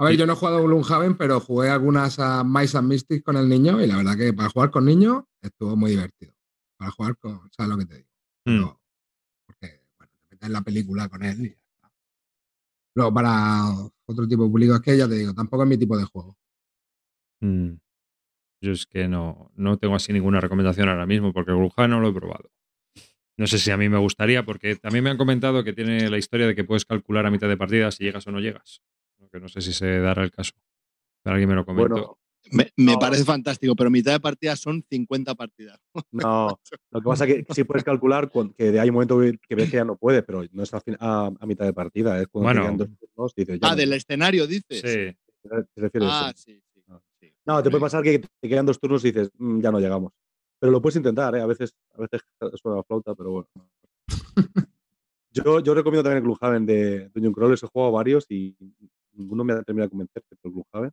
A 0.00 0.04
ver, 0.06 0.16
yo 0.16 0.26
no 0.26 0.32
he 0.32 0.36
jugado 0.36 0.58
a 0.58 0.62
Gloomhaven, 0.62 1.16
pero 1.16 1.38
jugué 1.40 1.70
algunas 1.70 2.18
a 2.18 2.42
Mice 2.42 2.76
and 2.76 2.88
Mystics 2.88 3.22
con 3.22 3.36
el 3.36 3.48
niño 3.48 3.80
y 3.80 3.86
la 3.86 3.96
verdad 3.96 4.16
que 4.16 4.32
para 4.32 4.48
jugar 4.50 4.70
con 4.70 4.84
niños 4.84 5.22
estuvo 5.40 5.76
muy 5.76 5.92
divertido. 5.92 6.34
Para 6.76 6.90
jugar 6.90 7.16
con, 7.18 7.48
¿sabes 7.52 7.70
lo 7.70 7.78
que 7.78 7.86
te 7.86 7.94
digo? 7.98 8.08
mm, 8.44 8.56
Pero- 8.58 8.80
porque, 9.46 9.80
bueno, 9.98 10.12
te 10.20 10.28
metes 10.34 10.46
en 10.48 10.52
la 10.52 10.62
película 10.62 11.08
con 11.08 11.22
él 11.22 11.46
y 11.46 11.48
ya 11.50 11.56
está. 11.76 11.92
Luego, 12.96 13.14
para 13.14 13.70
otro 14.06 14.26
tipo 14.26 14.42
de 14.44 14.50
público, 14.50 14.74
es 14.74 14.80
que 14.80 14.96
ya 14.98 15.08
te 15.08 15.14
digo, 15.14 15.32
tampoco 15.32 15.62
es 15.62 15.68
mi 15.68 15.78
tipo 15.78 15.96
de 15.96 16.04
juego. 16.04 16.36
mm. 17.40 17.70
Yo 18.62 18.72
es 18.72 18.86
que 18.86 19.06
no, 19.08 19.52
no 19.56 19.76
tengo 19.78 19.94
así 19.94 20.12
ninguna 20.12 20.40
recomendación 20.40 20.88
ahora 20.88 21.04
mismo, 21.06 21.32
porque 21.32 21.52
Gloomhaven 21.52 21.90
no 21.90 22.00
lo 22.00 22.08
he 22.08 22.14
probado. 22.14 22.50
No 23.36 23.46
sé 23.46 23.58
si 23.58 23.70
a 23.70 23.76
mí 23.76 23.88
me 23.88 23.98
gustaría, 23.98 24.44
porque 24.44 24.76
también 24.76 25.02
me 25.04 25.10
han 25.10 25.16
comentado 25.16 25.64
que 25.64 25.72
tiene 25.72 26.08
la 26.08 26.18
historia 26.18 26.46
de 26.46 26.54
que 26.54 26.64
puedes 26.64 26.84
calcular 26.84 27.26
a 27.26 27.30
mitad 27.30 27.48
de 27.48 27.56
partida 27.56 27.90
si 27.90 28.04
llegas 28.04 28.26
o 28.26 28.30
no 28.32 28.40
llegas. 28.40 28.80
Que 29.32 29.40
no 29.40 29.48
sé 29.48 29.60
si 29.60 29.72
se 29.72 29.98
dará 29.98 30.22
el 30.22 30.30
caso. 30.30 30.52
Pero 31.22 31.34
alguien 31.34 31.48
me 31.48 31.54
lo 31.56 31.64
comentó. 31.64 31.88
Bueno, 31.94 32.18
Me, 32.52 32.70
me 32.76 32.92
No. 32.92 32.98
parece 32.98 33.24
fantástico, 33.24 33.74
pero 33.74 33.88
mitad 33.90 34.12
de 34.12 34.20
partida 34.20 34.54
son 34.54 34.84
50 34.88 35.34
partidas. 35.34 35.80
no. 36.12 36.60
Lo 36.90 37.00
que 37.00 37.04
pasa 37.04 37.24
es 37.26 37.34
que 37.46 37.54
sí 37.54 37.64
puedes 37.64 37.82
calcular 37.82 38.28
cu- 38.30 38.52
que 38.54 38.78
hay 38.78 38.88
un 38.90 38.94
momento 38.94 39.18
que 39.18 39.54
ves 39.54 39.70
que 39.70 39.78
ya 39.78 39.84
no 39.84 39.96
puede, 39.96 40.22
pero 40.22 40.44
no 40.52 40.62
es 40.62 40.72
a, 40.74 40.80
fin- 40.80 40.96
a- 41.00 41.32
a 41.40 41.46
mitad 41.46 41.64
de 41.64 41.72
partida. 41.72 42.20
Es 42.20 42.28
cuando 42.28 42.60
Bueno. 42.60 42.76
dos 42.76 42.88
turnos 43.00 43.32
y 43.36 43.40
dices, 43.40 43.60
ya 43.60 43.68
Ah, 43.68 43.70
no. 43.70 43.76
del 43.76 43.92
escenario, 43.94 44.46
dices. 44.46 44.80
sí. 44.80 45.16
¿Te 45.48 45.80
refieres 45.80 46.08
a 46.10 46.26
Ah, 46.26 46.30
eso? 46.30 46.42
sí, 46.44 46.62
sí. 46.74 46.82
Ah. 46.88 47.00
sí. 47.18 47.32
No, 47.46 47.62
te 47.62 47.70
puede 47.70 47.80
pasar 47.80 48.02
que 48.02 48.18
te 48.18 48.48
quedan 48.48 48.66
dos 48.66 48.78
turnos 48.78 49.02
y 49.06 49.08
dices, 49.10 49.30
"Mm, 49.38 49.60
ya 49.60 49.72
no 49.72 49.80
llegamos. 49.80 50.12
Pero 50.64 50.72
lo 50.72 50.80
puedes 50.80 50.96
intentar, 50.96 51.34
¿eh? 51.36 51.42
A 51.42 51.46
veces, 51.46 51.74
a 51.92 52.00
veces 52.00 52.22
suena 52.54 52.78
la 52.78 52.82
flauta, 52.84 53.14
pero 53.14 53.32
bueno. 53.32 53.48
Yo, 55.30 55.60
yo 55.60 55.74
recomiendo 55.74 56.02
también 56.02 56.18
el 56.18 56.22
Gloomhaven 56.22 56.64
de 56.64 57.10
Dungeon 57.10 57.34
Crawlers. 57.34 57.62
He 57.62 57.66
jugado 57.66 57.92
varios 57.92 58.24
y 58.30 58.56
ninguno 59.12 59.44
me 59.44 59.52
ha 59.52 59.62
terminado 59.62 59.88
de 59.88 59.90
convencer 59.90 60.22
que 60.22 60.36
el 60.42 60.52
Gloomhaven. 60.52 60.90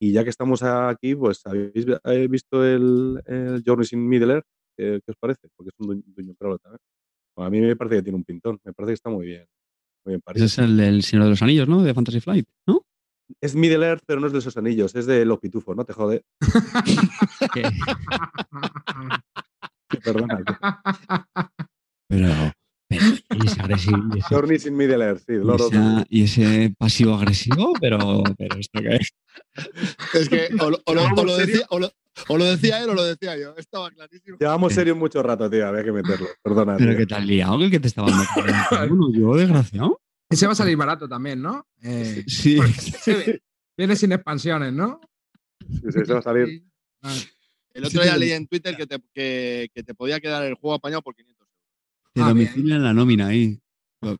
Y 0.00 0.10
ya 0.10 0.24
que 0.24 0.30
estamos 0.30 0.64
aquí, 0.64 1.14
pues 1.14 1.40
habéis 1.46 1.86
eh, 2.02 2.26
visto 2.28 2.64
el, 2.64 3.22
el 3.26 3.62
Journeys 3.64 3.92
in 3.92 4.08
Middle 4.08 4.32
Earth. 4.32 4.46
¿Qué, 4.76 5.00
qué 5.06 5.10
os 5.12 5.16
parece? 5.18 5.46
Porque 5.54 5.68
es 5.68 5.74
un 5.78 5.86
Dun- 5.94 6.04
Dungeon 6.16 6.34
Crawler 6.34 6.58
también. 6.58 6.80
Bueno, 7.36 7.46
a 7.46 7.50
mí 7.50 7.60
me 7.60 7.76
parece 7.76 7.96
que 7.98 8.02
tiene 8.02 8.16
un 8.16 8.24
pintón. 8.24 8.58
Me 8.64 8.72
parece 8.72 8.90
que 8.90 8.94
está 8.94 9.10
muy 9.10 9.26
bien. 9.26 9.46
Muy 10.04 10.14
bien 10.14 10.22
Ese 10.34 10.46
es 10.46 10.58
el 10.58 10.76
del 10.76 11.02
Señor 11.04 11.26
de 11.26 11.30
los 11.30 11.42
Anillos, 11.42 11.68
¿no? 11.68 11.82
De 11.84 11.94
Fantasy 11.94 12.18
Flight, 12.18 12.48
¿no? 12.66 12.82
Es 13.40 13.54
Middle 13.54 13.86
Earth, 13.86 14.02
pero 14.06 14.20
no 14.20 14.26
es 14.26 14.32
de 14.32 14.38
esos 14.40 14.56
anillos. 14.56 14.94
Es 14.94 15.06
de 15.06 15.24
los 15.24 15.38
pitufos, 15.38 15.76
¿no? 15.76 15.84
Te 15.84 15.92
jode. 15.92 16.22
Que- 17.54 17.70
Perdona. 20.04 20.42
pero, 22.08 22.28
pero 22.88 23.04
y 23.34 23.46
ese 23.46 23.60
agresivo, 23.60 23.98
y 24.14 24.18
ese, 24.18 24.28
Journeys 24.34 24.66
in 24.66 24.76
Middle 24.76 25.04
Earth, 25.04 25.22
sí. 25.26 25.32
y 25.32 25.36
Lord 25.38 25.60
of 25.62 25.70
the 25.70 25.76
esa- 25.76 26.04
y 26.08 26.22
ese 26.24 26.74
pasivo 26.78 27.14
agresivo, 27.14 27.72
pero, 27.80 28.22
pero 28.38 28.56
esto 28.56 28.80
qué 28.80 28.96
es. 28.96 29.10
Es 30.14 30.28
que 30.28 30.48
o, 30.60 30.70
lo- 30.70 30.80
o 30.86 30.94
lo, 30.94 31.02
o 31.02 31.08
lo 31.08 31.14
¿Vamos 31.16 31.36
serio? 31.36 31.46
decía, 31.54 31.66
o, 31.70 31.78
lo, 31.80 31.90
o 32.28 32.38
lo 32.38 32.44
decía 32.44 32.82
él 32.82 32.90
o 32.90 32.94
lo 32.94 33.04
decía 33.04 33.36
yo. 33.36 33.54
Estaba 33.56 33.90
clarísimo. 33.90 34.36
Llevamos 34.40 34.72
serio 34.72 34.94
mucho 34.96 35.22
rato, 35.22 35.48
tío. 35.50 35.66
Había 35.66 35.84
que 35.84 35.92
meterlo. 35.92 36.26
Perdona. 36.42 36.76
Pero 36.76 36.90
tío. 36.90 36.98
que 36.98 37.06
te 37.06 37.14
has 37.14 37.24
liado, 37.26 37.58
que 37.58 37.64
el 37.64 37.70
que 37.70 37.80
te 37.80 37.88
estaba 37.88 38.10
dando. 38.10 38.94
Uno, 38.94 39.12
yo, 39.18 39.34
desgraciado. 39.36 40.00
Ese 40.30 40.46
va 40.46 40.52
a 40.52 40.56
salir 40.56 40.76
barato 40.76 41.08
también, 41.08 41.42
¿no? 41.42 41.66
Eh, 41.82 42.24
Sí. 42.26 42.56
viene 43.76 43.96
sin 43.96 44.12
expansiones, 44.12 44.72
¿no? 44.72 45.00
Sí, 45.68 45.92
sí, 45.92 46.04
se 46.06 46.12
va 46.12 46.20
a 46.20 46.22
salir. 46.22 46.64
Ah, 47.02 47.14
El 47.72 47.82
Sí, 47.84 47.88
otro 47.88 48.02
día 48.02 48.16
leí 48.16 48.32
en 48.32 48.46
Twitter 48.46 48.76
que 48.76 48.86
te, 48.86 48.98
que, 49.14 49.68
que 49.74 49.82
te 49.82 49.94
podía 49.94 50.20
quedar 50.20 50.44
el 50.44 50.54
juego 50.54 50.74
apañado 50.74 51.02
por 51.02 51.14
500 51.14 51.46
euros. 51.48 51.56
Te 52.14 52.20
Ah, 52.22 52.28
domicilian 52.28 52.82
la 52.82 52.92
nómina 52.92 53.28
ahí. 53.28 53.60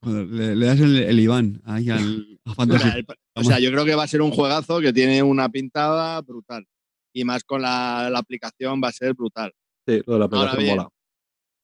Cuando- 0.00 0.24
le, 0.24 0.54
le 0.56 0.66
das 0.66 0.78
el, 0.80 0.96
el 0.98 1.18
Iván 1.20 1.60
ahí 1.64 1.90
al, 1.90 2.38
a 2.44 2.50
O 2.50 2.54
Fantasy. 2.54 2.84
sea, 2.84 2.94
el- 2.98 3.06
o 3.34 3.44
sea, 3.44 3.58
yo 3.60 3.70
creo 3.70 3.84
que 3.84 3.94
va 3.94 4.04
a 4.04 4.08
ser 4.08 4.22
un 4.22 4.30
juegazo 4.30 4.80
que 4.80 4.92
tiene 4.92 5.22
una 5.22 5.48
pintada 5.48 6.20
brutal. 6.22 6.66
Y 7.12 7.24
más 7.24 7.42
con 7.44 7.62
la, 7.62 8.08
la 8.10 8.18
aplicación 8.20 8.80
va 8.82 8.88
a 8.88 8.92
ser 8.92 9.14
brutal. 9.14 9.52
Sí, 9.86 10.00
lo 10.06 10.12
de 10.14 10.18
la 10.20 10.24
Ahora 10.26 10.38
aplicación 10.52 10.62
bien, 10.62 10.76
mola. 10.76 10.88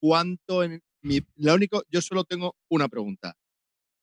¿Cuánto 0.01 0.63
en 0.63 0.81
mi, 1.03 1.21
lo 1.37 1.53
único, 1.55 1.83
yo 1.89 2.01
solo 2.01 2.23
tengo 2.25 2.55
una 2.69 2.87
pregunta. 2.89 3.35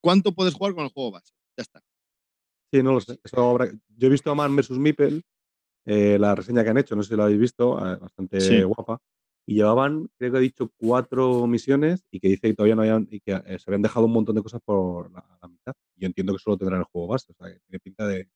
¿Cuánto 0.04 0.34
puedes 0.34 0.52
jugar 0.52 0.74
con 0.74 0.84
el 0.84 0.90
juego 0.90 1.12
base? 1.12 1.32
Ya 1.56 1.62
está. 1.62 1.80
Sí, 2.70 2.82
no 2.82 2.92
lo 2.92 3.00
sé. 3.00 3.18
Habrá- 3.32 3.72
Yo 3.96 4.06
he 4.08 4.10
visto 4.10 4.30
a 4.30 4.34
Man 4.34 4.54
vs. 4.54 4.72
Meeple, 4.72 5.22
eh, 5.86 6.18
la 6.18 6.34
reseña 6.34 6.62
que 6.62 6.68
han 6.68 6.76
hecho, 6.76 6.94
no 6.94 7.02
sé 7.02 7.08
si 7.10 7.16
la 7.16 7.24
habéis 7.24 7.40
visto, 7.40 7.78
eh, 7.78 7.96
bastante 7.96 8.38
Sí. 8.40 8.62
guapa. 8.64 8.98
Y 9.46 9.54
llevaban, 9.54 10.08
creo 10.18 10.32
que 10.32 10.36
ha 10.38 10.40
dicho, 10.40 10.70
cuatro 10.76 11.46
misiones 11.46 12.04
y 12.10 12.20
que 12.20 12.28
dice 12.28 12.48
que 12.48 12.54
todavía 12.54 12.74
no 12.74 12.82
habían, 12.82 13.08
y 13.10 13.20
que 13.20 13.32
eh, 13.32 13.58
se 13.58 13.64
habían 13.70 13.80
dejado 13.82 14.04
un 14.04 14.12
montón 14.12 14.34
de 14.34 14.42
cosas 14.42 14.60
por 14.62 15.10
la, 15.10 15.24
la 15.40 15.48
mitad. 15.48 15.72
Yo 15.96 16.06
entiendo 16.06 16.34
que 16.34 16.38
solo 16.38 16.58
tendrán 16.58 16.80
el 16.80 16.86
juego 16.86 17.08
base, 17.08 17.32
o 17.32 17.34
sea, 17.42 17.52
que 17.54 17.60
tiene 17.60 17.78
pinta 17.80 18.06
de, 18.06 18.28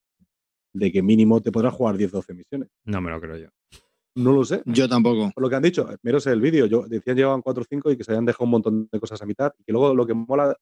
de 0.73 0.91
que 0.91 1.03
mínimo 1.03 1.39
te 1.41 1.51
podrás 1.51 1.73
jugar 1.75 1.97
10-12 1.97 2.33
misiones. 2.35 2.69
No 2.85 2.99
me 3.01 3.11
lo 3.11 3.21
creo 3.21 3.37
yo. 3.37 3.47
No 4.15 4.31
lo 4.33 4.43
sé. 4.43 4.63
Yo 4.65 4.89
tampoco. 4.89 5.31
por 5.35 5.43
lo 5.43 5.49
que 5.49 5.55
han 5.55 5.61
dicho, 5.63 5.87
menos 6.01 6.25
el 6.25 6.41
vídeo, 6.41 6.65
yo 6.65 6.87
decían 6.87 7.15
llevaban 7.15 7.41
4 7.43 7.61
o 7.61 7.65
5 7.69 7.91
y 7.91 7.97
que 7.97 8.03
se 8.03 8.11
habían 8.11 8.25
dejado 8.25 8.45
un 8.45 8.51
montón 8.51 8.89
de 8.91 8.99
cosas 8.99 9.21
a 9.21 9.25
mitad 9.27 9.51
y 9.59 9.63
que 9.63 9.71
luego 9.71 9.93
lo 9.93 10.05
que 10.07 10.13
mola 10.15 10.55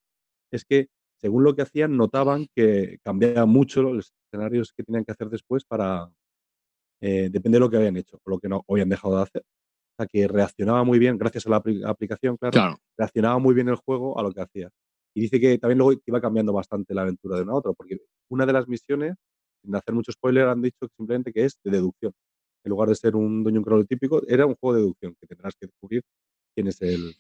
es 0.52 0.64
que 0.66 0.88
según 1.20 1.44
lo 1.44 1.56
que 1.56 1.64
hacían 1.64 1.98
notaban 1.98 2.48
que 2.56 3.00
cambiaba 3.04 3.46
mucho 3.46 3.82
los 3.82 4.14
escenarios 4.32 4.72
que 4.76 4.84
tenían 4.84 5.04
que 5.06 5.12
hacer 5.12 5.30
después 5.30 5.64
para 5.66 6.10
eh, 7.02 7.30
depende 7.32 7.58
de 7.58 7.60
lo 7.60 7.70
que 7.70 7.78
habían 7.78 7.98
hecho 7.98 8.18
o 8.24 8.30
lo 8.30 8.40
que 8.40 8.50
no 8.50 8.64
habían 8.68 8.90
dejado 8.90 9.18
de 9.18 9.24
hacer. 9.24 9.42
O 9.42 10.04
sea 10.04 10.08
que 10.08 10.28
reaccionaba 10.28 10.84
muy 10.84 11.00
bien, 11.00 11.18
gracias 11.18 11.46
a 11.48 11.50
la 11.50 11.62
apli- 11.62 11.84
aplicación, 11.88 12.38
claro, 12.38 12.54
Claro. 12.54 12.78
reaccionaba 12.98 13.40
muy 13.40 13.54
bien 13.56 13.68
el 13.70 13.76
juego 13.76 14.20
a 14.20 14.24
lo 14.24 14.32
que 14.32 14.42
hacías. 14.42 14.72
Y 15.16 15.22
dice 15.22 15.40
que 15.40 15.58
también 15.58 15.80
luego 15.80 16.00
iba 16.06 16.22
cambiando 16.22 16.54
bastante 16.54 16.94
la 16.94 17.02
aventura 17.02 17.38
de 17.38 17.44
una 17.44 17.54
a 17.54 17.56
otra, 17.56 17.74
porque 17.74 17.98
una 18.30 18.46
de 18.46 18.54
las 18.54 18.68
misiones, 18.68 19.16
sin 19.64 19.76
hacer 19.76 19.96
mucho 19.96 20.12
spoiler, 20.12 20.48
han 20.48 20.62
dicho 20.62 20.88
simplemente 20.96 21.34
que 21.34 21.46
es 21.46 21.60
de 21.64 21.72
deducción. 21.72 22.14
En 22.64 22.70
lugar 22.70 22.90
de 22.90 22.96
ser 22.96 23.16
un 23.16 23.44
Dungeon 23.44 23.88
típico, 23.88 24.22
era 24.28 24.46
un 24.46 24.56
juego 24.56 24.76
de 24.76 24.82
deducción, 24.82 25.16
que 25.20 25.28
tendrás 25.28 25.56
que 25.56 25.68
descubrir 25.68 26.04
quién 26.54 26.68
es 26.68 26.82
el... 26.82 27.16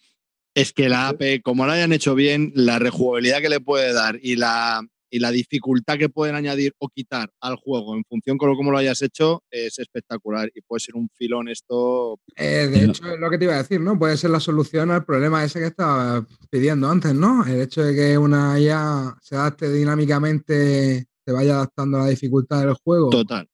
Es 0.58 0.74
que 0.74 0.90
la 0.90 1.10
AP, 1.10 1.44
como 1.44 1.68
lo 1.68 1.72
hayan 1.74 1.94
hecho 1.94 2.16
bien, 2.16 2.52
la 2.56 2.80
rejugabilidad 2.80 3.42
que 3.42 3.50
le 3.50 3.60
puede 3.60 3.94
dar 3.94 4.18
y 4.20 4.38
la, 4.38 4.84
y 5.08 5.20
la 5.20 5.30
dificultad 5.30 6.00
que 6.00 6.10
pueden 6.10 6.34
añadir 6.34 6.74
o 6.80 6.90
quitar 6.90 7.32
al 7.42 7.58
juego 7.58 7.96
en 7.96 8.04
función 8.06 8.40
con 8.40 8.50
lo 8.50 8.56
como 8.56 8.72
lo 8.72 8.80
hayas 8.80 9.04
hecho 9.04 9.44
es 9.52 9.78
espectacular 9.78 10.50
y 10.56 10.62
puede 10.62 10.80
ser 10.80 10.96
un 10.96 11.10
filón 11.14 11.48
esto. 11.48 12.20
Eh, 12.36 12.70
de 12.72 12.86
hecho, 12.86 13.06
es 13.06 13.20
lo 13.20 13.30
que 13.30 13.38
te 13.38 13.46
iba 13.46 13.54
a 13.54 13.58
decir, 13.58 13.80
¿no? 13.80 14.00
Puede 14.00 14.18
ser 14.18 14.32
la 14.32 14.40
solución 14.40 14.90
al 14.90 15.06
problema 15.06 15.44
ese 15.44 15.60
que 15.60 15.68
estaba 15.68 16.26
pidiendo 16.50 16.90
antes, 16.90 17.14
¿no? 17.14 17.46
El 17.46 17.62
hecho 17.62 17.84
de 17.84 17.94
que 17.94 18.18
una 18.18 18.60
IA 18.60 19.16
se 19.22 19.36
adapte 19.36 19.72
dinámicamente, 19.72 21.06
se 21.24 21.32
vaya 21.32 21.54
adaptando 21.54 22.00
a 22.00 22.06
la 22.06 22.10
dificultad 22.10 22.62
del 22.66 22.74
juego. 22.74 23.12
Total. 23.12 23.48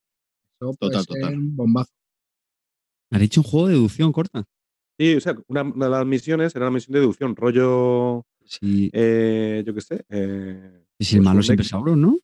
Eso 0.57 0.73
puede 0.79 0.93
total, 0.93 1.03
ser 1.03 1.21
total. 1.21 1.37
un 1.37 1.53
bombazo. 1.53 1.91
Has 3.11 3.19
dicho 3.19 3.41
un 3.41 3.47
juego 3.47 3.67
de 3.67 3.73
deducción 3.73 4.13
corta. 4.13 4.45
Sí, 5.03 5.15
o 5.15 5.19
sea, 5.19 5.35
una, 5.47 5.63
una 5.63 5.85
de 5.87 5.91
las 5.91 6.05
misiones 6.05 6.55
era 6.55 6.65
una 6.67 6.75
misión 6.75 6.93
de 6.93 6.99
deducción, 7.01 7.35
rollo, 7.35 8.25
Sí, 8.45 8.89
eh, 8.93 9.61
yo 9.65 9.73
qué 9.73 9.81
sé. 9.81 10.05
eh, 10.09 10.85
y 10.97 11.03
si 11.03 11.15
el 11.15 11.19
pues 11.21 11.25
malo 11.25 11.43
siempre 11.43 11.63
es 11.63 11.69
Sauron, 11.69 11.99
¿no? 12.01 12.19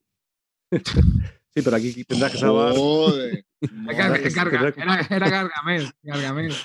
Sí, 1.51 1.61
pero 1.63 1.75
aquí 1.75 2.03
tendrás 2.07 2.31
que 2.31 2.37
salvar... 2.37 2.73
Joder. 2.75 3.43
Era, 3.89 4.15
era- 4.15 5.07
era 5.09 5.29
Gargamel. 5.29 5.91
Gargamel. 6.03 6.53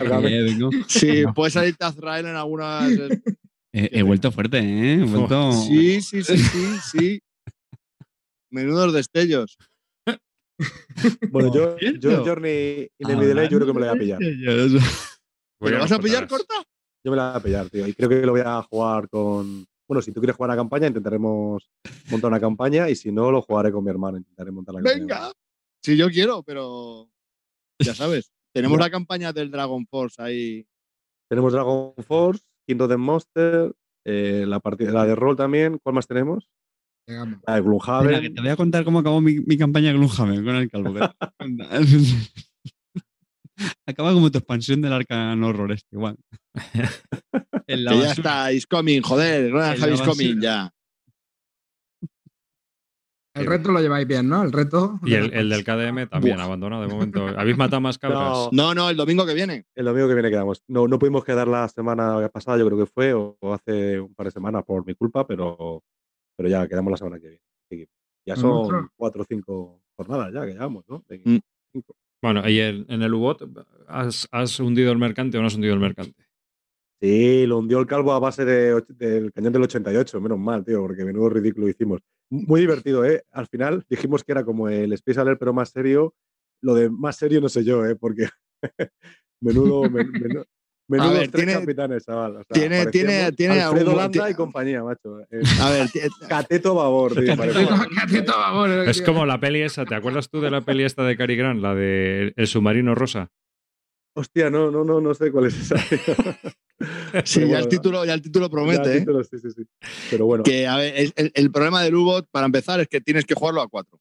Eh. 0.00 0.58
Sí, 0.86 1.24
puede 1.34 1.50
salirte 1.50 1.84
Azrael 1.84 2.26
en 2.26 2.36
algunas. 2.36 2.90
Eh, 3.72 3.88
he 3.92 4.02
vuelto 4.02 4.30
fuerte, 4.30 4.58
¿eh? 4.58 4.94
He 4.94 5.04
vuelto... 5.04 5.52
Sí, 5.52 6.00
sí, 6.02 6.22
sí, 6.22 6.38
sí, 6.38 6.66
sí. 6.92 7.22
Menudos 8.50 8.92
destellos. 8.92 9.58
Bueno, 11.30 11.52
yo, 11.52 11.76
yo 12.00 12.24
Journey 12.24 12.88
in 12.98 13.08
the 13.08 13.16
Middle 13.16 13.48
yo 13.48 13.58
creo 13.58 13.66
que 13.66 13.72
me 13.72 13.80
lo 13.80 13.86
voy 13.86 13.96
a 13.96 13.98
pillar. 13.98 14.18
Voy 15.60 15.70
¿Te 15.70 15.76
lo 15.76 15.78
vas 15.80 15.92
a 15.92 15.98
pillar, 15.98 16.28
corta? 16.28 16.54
Yo 17.04 17.10
me 17.10 17.16
la 17.16 17.30
voy 17.30 17.40
a 17.40 17.42
pillar, 17.42 17.70
tío. 17.70 17.86
Y 17.86 17.94
creo 17.94 18.08
que 18.08 18.26
lo 18.26 18.32
voy 18.32 18.42
a 18.44 18.62
jugar 18.62 19.08
con. 19.08 19.66
Bueno, 19.86 20.02
si 20.02 20.12
tú 20.12 20.20
quieres 20.20 20.36
jugar 20.36 20.50
a 20.50 20.56
campaña, 20.56 20.86
intentaremos 20.86 21.70
montar 22.10 22.28
una 22.28 22.40
campaña. 22.40 22.90
Y 22.90 22.96
si 22.96 23.10
no, 23.10 23.30
lo 23.30 23.42
jugaré 23.42 23.72
con 23.72 23.82
mi 23.84 23.90
hermano. 23.90 24.18
Intentaré 24.18 24.50
montar 24.50 24.74
la 24.74 24.82
campaña. 24.82 24.98
Venga. 24.98 25.32
Sí, 25.82 25.96
yo 25.96 26.08
quiero, 26.08 26.42
pero. 26.42 27.08
Ya 27.78 27.94
sabes. 27.94 28.32
Tenemos 28.52 28.78
la 28.78 28.90
campaña 28.90 29.32
del 29.32 29.50
Dragon 29.50 29.86
Force 29.86 30.20
ahí. 30.20 30.66
Tenemos 31.28 31.52
Dragon 31.52 31.94
Force, 31.98 32.42
Kingdom 32.66 32.90
of 32.90 32.98
Monster, 32.98 33.72
eh, 34.04 34.44
la, 34.46 34.60
partida, 34.60 34.90
la 34.90 35.06
de 35.06 35.14
rol 35.14 35.36
también. 35.36 35.78
¿Cuál 35.78 35.94
más 35.94 36.06
tenemos? 36.06 36.50
La 37.08 38.02
de 38.02 38.20
que 38.20 38.30
te 38.30 38.40
voy 38.40 38.50
a 38.50 38.56
contar 38.56 38.84
cómo 38.84 38.98
acabó 38.98 39.20
mi, 39.22 39.40
mi 39.40 39.56
campaña 39.56 39.88
de 39.88 39.94
Gloomhaven 39.94 40.44
con 40.44 40.56
el 40.56 40.70
calvo. 40.70 40.94
Acaba 43.86 44.12
como 44.12 44.30
tu 44.30 44.38
expansión 44.38 44.82
del 44.82 44.92
Arcan 44.92 45.42
Horror 45.42 45.72
este, 45.72 45.96
igual. 45.96 46.16
En 47.66 47.84
la 47.84 47.92
Que 47.92 48.00
ya 48.00 48.12
está, 48.12 48.52
is 48.52 48.66
coming, 48.66 49.02
joder, 49.02 49.52
Javi 49.52 49.92
is 49.92 50.00
coming, 50.00 50.40
ya. 50.40 50.72
El 53.34 53.46
reto 53.46 53.70
lo 53.70 53.80
lleváis 53.80 54.06
bien, 54.06 54.26
¿no? 54.26 54.42
El 54.42 54.52
reto. 54.52 54.98
Y 55.04 55.12
el, 55.14 55.32
el 55.34 55.50
del 55.50 55.64
KDM 55.64 56.08
también 56.08 56.36
Buah. 56.36 56.46
abandonado 56.46 56.82
de 56.82 56.88
momento. 56.88 57.26
¿Habéis 57.36 57.58
matado 57.58 57.82
más 57.82 57.98
cabras? 57.98 58.20
No. 58.20 58.48
No, 58.52 58.74
no, 58.74 58.90
el 58.90 58.96
domingo 58.96 59.26
que 59.26 59.34
viene. 59.34 59.66
El 59.74 59.84
domingo 59.84 60.08
que 60.08 60.14
viene 60.14 60.30
quedamos. 60.30 60.62
No, 60.66 60.88
no 60.88 60.98
pudimos 60.98 61.24
quedar 61.24 61.46
la 61.46 61.68
semana 61.68 62.26
pasada, 62.30 62.56
yo 62.58 62.64
creo 62.66 62.78
que 62.78 62.86
fue, 62.86 63.12
o, 63.12 63.36
o 63.38 63.52
hace 63.52 64.00
un 64.00 64.14
par 64.14 64.26
de 64.26 64.32
semanas 64.32 64.64
por 64.64 64.84
mi 64.86 64.94
culpa, 64.94 65.26
pero, 65.26 65.84
pero 66.38 66.48
ya 66.48 66.66
quedamos 66.68 66.92
la 66.92 66.96
semana 66.96 67.18
que 67.18 67.28
viene. 67.70 67.88
Ya 68.24 68.34
Pues 68.34 68.40
son 68.40 68.88
cuatro 68.94 69.22
o 69.22 69.26
cinco 69.28 69.82
jornadas 69.96 70.32
ya 70.32 70.46
que 70.46 70.52
llevamos, 70.52 70.84
¿no? 70.88 71.04
De 71.08 71.18
Mm. 71.24 71.38
cinco. 71.72 71.96
Bueno, 72.22 72.48
y 72.48 72.58
el- 72.60 72.86
en 72.88 73.02
el 73.02 73.12
U-Bot, 73.14 73.42
¿has, 73.88 74.28
has 74.30 74.60
hundido 74.60 74.92
el 74.92 74.98
mercante 74.98 75.36
o 75.38 75.40
no 75.40 75.46
has 75.48 75.54
hundido 75.54 75.74
el 75.74 75.80
mercante? 75.80 76.24
Sí, 77.00 77.46
lo 77.46 77.58
hundió 77.58 77.78
el 77.80 77.86
calvo 77.86 78.12
a 78.12 78.18
base 78.18 78.44
de 78.44 78.82
del 78.88 79.32
cañón 79.32 79.52
del 79.52 79.62
88, 79.62 80.20
menos 80.20 80.38
mal, 80.38 80.64
tío, 80.64 80.80
porque 80.82 81.04
menudo 81.04 81.28
ridículo 81.30 81.68
hicimos. 81.68 82.00
Muy 82.30 82.60
divertido, 82.60 83.04
¿eh? 83.04 83.24
Al 83.32 83.46
final 83.46 83.84
dijimos 83.88 84.22
que 84.24 84.32
era 84.32 84.44
como 84.44 84.68
el 84.68 84.92
Space 84.92 85.20
Alert, 85.20 85.38
pero 85.38 85.52
más 85.52 85.70
serio. 85.70 86.14
Lo 86.60 86.74
de 86.74 86.90
más 86.90 87.16
serio 87.16 87.40
no 87.40 87.48
sé 87.48 87.64
yo, 87.64 87.84
¿eh? 87.86 87.94
Porque 87.96 88.28
menudo, 89.40 89.88
men- 89.90 90.12
menu- 90.12 90.44
menudos 90.88 91.12
ver, 91.18 91.30
tres 91.30 91.44
tiene- 91.46 91.60
capitanes, 91.60 92.04
chaval. 92.04 92.32
O 92.36 92.42
sea, 92.44 92.44
tiene- 92.52 92.86
tiene- 92.86 93.32
tiene 93.32 93.60
Alfredo 93.60 93.94
Landa 93.94 94.30
y 94.30 94.34
compañía, 94.34 94.82
macho. 94.82 95.20
Eh, 95.30 95.42
A 95.60 95.70
ver, 95.70 95.88
ti- 95.90 96.00
Cateto 96.28 96.74
Babor, 96.74 97.14
tío. 97.14 97.36
parecía. 97.36 97.68
Catito, 97.94 98.32
vamos, 98.32 98.70
Es 98.88 99.02
como 99.02 99.24
la 99.26 99.38
peli 99.38 99.60
esa, 99.62 99.84
¿te 99.84 99.94
acuerdas 99.94 100.28
tú 100.30 100.40
de 100.40 100.50
la 100.50 100.60
peli 100.62 100.82
esta 100.84 101.02
de 101.04 101.16
Cary 101.16 101.36
Grant, 101.36 101.60
la 101.60 101.74
de 101.74 102.32
El 102.36 102.46
submarino 102.46 102.94
rosa? 102.94 103.30
Hostia, 104.14 104.50
no, 104.50 104.70
no, 104.70 104.82
no, 104.82 105.00
no 105.00 105.14
sé 105.14 105.30
cuál 105.30 105.46
es 105.46 105.60
esa. 105.60 105.76
sí, 107.24 107.46
ya 107.48 107.58
el 107.58 107.68
título, 107.68 108.04
ya 108.04 108.14
el 108.14 108.22
título 108.22 108.46
ya, 108.46 108.50
promete, 108.50 108.96
¿eh? 108.98 109.04
sí, 109.30 109.38
sí, 109.38 109.50
sí. 109.52 109.62
Pero 110.10 110.26
bueno, 110.26 110.42
Que, 110.44 110.66
a 110.66 110.76
ver, 110.76 110.94
el, 111.16 111.30
el 111.34 111.50
problema 111.52 111.82
del 111.82 111.94
U-Bot, 111.94 112.26
para 112.30 112.46
empezar, 112.46 112.80
es 112.80 112.88
que 112.88 113.00
tienes 113.00 113.24
que 113.24 113.34
jugarlo 113.34 113.60
a 113.62 113.68
cuatro. 113.68 114.00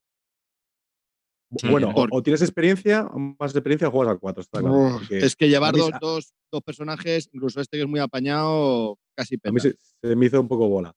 Bueno, 1.70 1.92
o, 1.96 2.08
o 2.12 2.24
tienes 2.24 2.42
experiencia, 2.42 3.06
o 3.06 3.18
más 3.20 3.56
experiencia, 3.56 3.90
juegas 3.90 4.16
a 4.16 4.18
cuatro, 4.18 4.42
está 4.42 4.60
claro. 4.60 4.96
Uf, 4.98 5.12
es 5.12 5.36
que 5.36 5.48
llevar 5.50 5.74
a 5.74 5.78
mí 5.78 5.80
dos, 5.80 5.92
dos, 6.02 6.34
dos 6.52 6.62
personajes, 6.64 7.30
incluso 7.32 7.62
este 7.62 7.78
que 7.78 7.84
es 7.84 7.90
muy 7.90 8.00
apañado, 8.00 8.98
casi 9.16 9.36
A 9.36 9.38
pena. 9.40 9.54
mí 9.54 9.60
se, 9.60 9.76
se 10.02 10.16
me 10.16 10.26
hizo 10.26 10.42
un 10.42 10.48
poco 10.48 10.68
bola. 10.68 10.94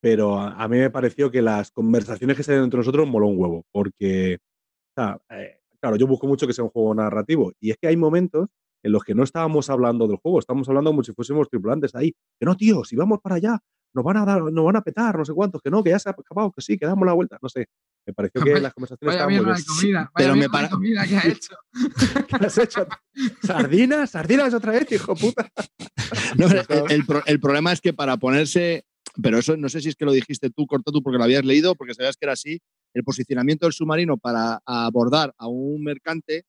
Pero 0.00 0.38
a, 0.38 0.62
a 0.62 0.68
mí 0.68 0.76
me 0.76 0.90
pareció 0.90 1.30
que 1.30 1.40
las 1.40 1.70
conversaciones 1.70 2.36
que 2.36 2.42
se 2.42 2.52
dan 2.54 2.64
entre 2.64 2.76
nosotros 2.78 3.08
moló 3.08 3.26
un 3.28 3.38
huevo. 3.40 3.64
Porque, 3.72 4.36
o 4.96 5.00
sea, 5.00 5.18
eh, 5.30 5.60
claro, 5.80 5.96
yo 5.96 6.06
busco 6.06 6.26
mucho 6.26 6.46
que 6.46 6.52
sea 6.52 6.64
un 6.64 6.70
juego 6.70 6.94
narrativo. 6.94 7.52
Y 7.58 7.70
es 7.70 7.78
que 7.80 7.86
hay 7.88 7.96
momentos 7.96 8.48
en 8.82 8.92
los 8.92 9.02
que 9.02 9.14
no 9.14 9.22
estábamos 9.22 9.70
hablando 9.70 10.06
del 10.06 10.18
juego, 10.18 10.38
estamos 10.40 10.68
hablando 10.68 10.90
como 10.90 11.02
si 11.02 11.14
fuésemos 11.14 11.48
tripulantes 11.48 11.94
ahí. 11.94 12.12
Que 12.38 12.44
no, 12.44 12.54
tío, 12.54 12.84
si 12.84 12.96
vamos 12.96 13.20
para 13.22 13.36
allá, 13.36 13.58
nos 13.94 14.04
van 14.04 14.18
a 14.18 14.26
dar, 14.26 14.42
nos 14.42 14.64
van 14.66 14.76
a 14.76 14.82
petar, 14.82 15.16
no 15.16 15.24
sé 15.24 15.32
cuántos, 15.32 15.62
que 15.62 15.70
no, 15.70 15.82
que 15.82 15.88
ya 15.88 15.98
se 15.98 16.10
ha 16.10 16.12
acabado, 16.12 16.52
que 16.52 16.60
sí, 16.60 16.76
que 16.76 16.84
damos 16.84 17.06
la 17.06 17.14
vuelta. 17.14 17.38
No 17.40 17.48
sé. 17.48 17.68
Me 18.06 18.12
pareció 18.12 18.42
que 18.42 18.50
Vaya- 18.52 18.62
las 18.62 18.74
conversaciones 18.74 19.06
Vaya 19.16 19.18
estaban 19.18 19.34
muy 19.34 19.44
bien. 19.44 19.56
de 19.56 19.64
comida. 19.64 19.98
Vaya 19.98 20.10
pero 20.14 20.36
me 20.36 20.48
para- 20.50 20.68
comida 20.68 21.06
que 21.06 21.16
ha 21.16 21.26
hecho. 21.26 21.54
¿Qué 22.28 22.36
has 22.46 22.58
hecho? 22.58 22.86
¿Sardinas? 23.42 24.10
¿Sardinas 24.10 24.52
otra 24.54 24.72
vez, 24.72 24.90
hijo 24.92 25.14
puta? 25.16 25.48
No, 26.38 26.46
el, 26.46 26.64
el 26.90 27.06
pro- 27.06 27.22
el 27.26 27.40
problema 27.40 27.72
es 27.72 27.80
que 27.80 27.92
para 27.92 28.16
ponerse, 28.18 28.84
pero 29.22 29.38
eso 29.38 29.56
no 29.56 29.68
sé 29.68 29.80
si 29.80 29.88
es 29.88 29.96
que 29.96 30.04
lo 30.04 30.12
dijiste 30.12 30.50
tú, 30.50 30.66
corto 30.66 30.92
tú, 30.92 31.02
porque 31.02 31.18
lo 31.18 31.24
habías 31.24 31.44
leído, 31.44 31.74
porque 31.74 31.94
sabías 31.94 32.16
que 32.16 32.26
era 32.26 32.34
así, 32.34 32.60
el 32.94 33.02
posicionamiento 33.04 33.66
del 33.66 33.72
submarino 33.72 34.16
para 34.18 34.60
abordar 34.66 35.32
a 35.38 35.48
un 35.48 35.82
mercante 35.82 36.44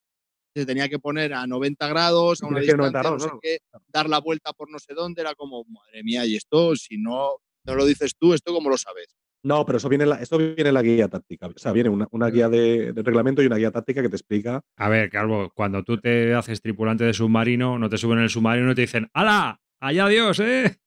se 0.56 0.66
tenía 0.66 0.88
que 0.89 0.99
poner 0.99 1.34
a 1.34 1.47
90 1.47 1.88
grados, 1.88 2.41
a 2.43 2.47
una 2.47 2.60
que 2.60 2.66
distancia, 2.68 3.01
90 3.01 3.10
no 3.12 3.20
sé 3.20 3.26
grados, 3.26 3.39
qué, 3.41 3.58
dar 3.88 4.10
la 4.10 4.20
vuelta 4.20 4.53
por 4.53 4.70
no 4.70 4.78
sé 4.80 4.93
dónde, 4.93 5.22
era 5.22 5.36
como, 5.36 5.64
madre 5.66 6.03
mía, 6.03 6.26
y 6.26 6.36
esto, 6.36 6.76
si 6.76 6.97
no, 6.97 7.32
no 7.66 7.76
lo 7.76 7.86
dices 7.86 8.14
tú, 8.20 8.34
¿esto 8.34 8.53
cómo 8.53 8.70
lo 8.70 8.78
sabes? 8.78 9.16
No, 9.45 9.63
pero 9.63 9.77
eso 9.77 9.89
viene 9.89 10.05
en 10.05 10.09
la, 10.09 10.15
eso 10.15 10.39
viene 10.39 10.69
en 10.69 10.73
la 10.73 10.81
guía 10.81 11.07
táctica. 11.07 11.45
O 11.45 11.53
sea, 11.55 11.71
viene 11.71 11.89
una, 11.89 12.07
una 12.09 12.31
guía 12.31 12.49
de, 12.49 12.93
de 12.93 13.03
reglamento 13.03 13.43
y 13.43 13.45
una 13.45 13.57
guía 13.57 13.69
táctica 13.69 14.01
que 14.01 14.09
te 14.09 14.15
explica. 14.15 14.59
A 14.75 14.89
ver, 14.89 15.11
Calvo, 15.11 15.51
cuando 15.53 15.83
tú 15.83 15.99
te 15.99 16.33
haces 16.33 16.63
tripulante 16.63 17.03
de 17.03 17.13
submarino, 17.13 17.77
no 17.77 17.87
te 17.87 17.99
suben 17.99 18.17
en 18.17 18.23
el 18.23 18.31
submarino 18.31 18.71
y 18.71 18.75
te 18.75 18.81
dicen 18.81 19.07
¡Hala! 19.13 19.61
¡Allá 19.79 20.07
Dios, 20.07 20.39
eh! 20.39 20.77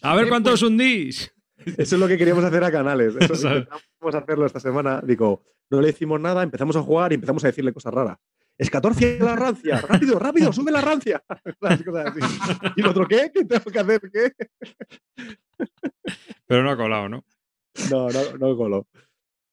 A 0.00 0.16
ver 0.16 0.28
cuántos 0.30 0.62
hundís. 0.62 1.34
Eso 1.66 1.96
es 1.96 2.00
lo 2.00 2.08
que 2.08 2.16
queríamos 2.16 2.44
hacer 2.44 2.64
a 2.64 2.72
Canales. 2.72 3.14
Eso 3.20 3.34
¿Sabes? 3.34 3.64
intentamos 3.64 4.14
hacerlo 4.14 4.46
esta 4.46 4.60
semana. 4.60 5.02
Digo, 5.04 5.44
no 5.68 5.82
le 5.82 5.90
hicimos 5.90 6.18
nada, 6.18 6.42
empezamos 6.42 6.76
a 6.76 6.82
jugar 6.82 7.12
y 7.12 7.16
empezamos 7.16 7.44
a 7.44 7.48
decirle 7.48 7.74
cosas 7.74 7.92
raras. 7.92 8.16
Es 8.56 8.70
14 8.70 9.18
la 9.20 9.36
rancia, 9.36 9.82
rápido, 9.82 10.18
rápido, 10.18 10.50
sube 10.50 10.72
la 10.72 10.80
rancia. 10.80 11.22
Las 11.60 11.82
cosas 11.82 12.06
así. 12.06 12.20
¿Y 12.76 12.80
el 12.80 12.86
otro 12.86 13.06
qué? 13.06 13.30
¿Qué 13.34 13.44
tengo 13.44 13.70
que 13.70 13.78
hacer? 13.78 14.00
¿Qué? 14.10 14.32
Pero 16.46 16.62
no 16.62 16.70
ha 16.70 16.76
colado, 16.78 17.10
¿no? 17.10 17.22
No, 17.90 18.08
no, 18.08 18.38
no 18.38 18.56
coló. 18.56 18.86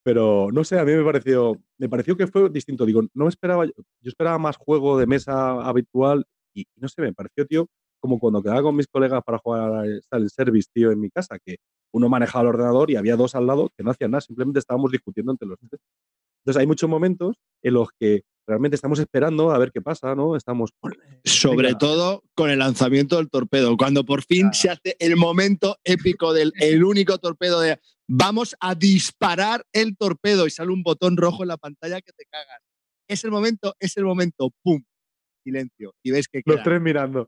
Pero 0.04 0.50
no 0.52 0.64
sé, 0.64 0.78
a 0.80 0.84
mí 0.84 0.94
me 0.94 1.04
pareció, 1.04 1.62
me 1.78 1.88
pareció 1.88 2.18
que 2.18 2.28
fue 2.28 2.50
distinto. 2.50 2.86
Digo, 2.86 3.04
no 3.14 3.28
esperaba, 3.28 3.66
yo 3.66 3.74
esperaba 4.04 4.38
más 4.38 4.58
juego 4.58 4.98
de 4.98 5.08
mesa 5.08 5.62
habitual 5.62 6.26
y 6.54 6.66
no 6.76 6.90
sé, 6.90 7.02
me 7.02 7.14
pareció, 7.14 7.48
tío, 7.48 7.70
como 8.00 8.20
cuando 8.20 8.44
quedaba 8.44 8.62
con 8.62 8.76
mis 8.76 8.88
colegas 8.88 9.24
para 9.26 9.38
jugar 9.38 9.86
al 10.12 10.30
service, 10.30 10.70
tío, 10.74 10.92
en 10.92 11.00
mi 11.00 11.10
casa, 11.10 11.40
que 11.40 11.58
uno 11.94 12.10
manejaba 12.10 12.44
el 12.44 12.50
ordenador 12.50 12.92
y 12.92 12.98
había 12.98 13.16
dos 13.16 13.34
al 13.36 13.48
lado 13.48 13.72
que 13.78 13.84
no 13.84 13.92
hacían 13.92 14.12
nada, 14.12 14.22
simplemente 14.22 14.60
estábamos 14.60 14.92
discutiendo 14.92 15.32
entre 15.32 15.48
los 15.48 15.58
tres. 15.60 15.80
Entonces 16.44 16.60
hay 16.60 16.68
muchos 16.68 16.90
momentos 16.90 17.38
en 17.62 17.76
los 17.76 17.88
que 17.98 18.24
realmente 18.46 18.76
estamos 18.76 19.00
esperando 19.00 19.52
a 19.52 19.58
ver 19.58 19.72
qué 19.72 19.82
pasa, 19.82 20.16
¿no? 20.16 20.36
Estamos. 20.36 20.74
Sobre 21.24 21.68
venga, 21.68 21.78
todo 21.78 22.24
con 22.36 22.50
el 22.50 22.60
lanzamiento 22.60 23.18
del 23.18 23.30
torpedo, 23.30 23.78
cuando 23.78 24.04
por 24.04 24.24
fin 24.24 24.52
se 24.54 24.70
hace 24.70 24.98
el 25.00 25.16
momento 25.16 25.78
épico 25.86 26.34
del 26.34 26.52
el 26.60 26.84
único 26.84 27.18
torpedo 27.20 27.62
de 27.62 27.80
vamos 28.16 28.56
a 28.60 28.76
disparar 28.76 29.66
el 29.74 29.98
torpedo 29.98 30.46
y 30.46 30.52
sale 30.52 30.72
un 30.72 30.84
botón 30.84 31.18
rojo 31.18 31.44
en 31.44 31.48
la 31.50 31.58
pantalla 31.58 32.00
que 32.02 32.12
te 32.14 32.26
cagas. 32.26 32.60
Es 33.10 33.24
el 33.24 33.32
momento, 33.32 33.76
es 33.80 33.98
el 33.98 34.06
momento, 34.06 34.52
¡pum! 34.64 34.84
Silencio. 35.44 35.94
Y 36.04 36.12
ves 36.12 36.28
que 36.28 36.42
Los 36.46 36.62
tres 36.64 36.80
mirando. 36.80 37.28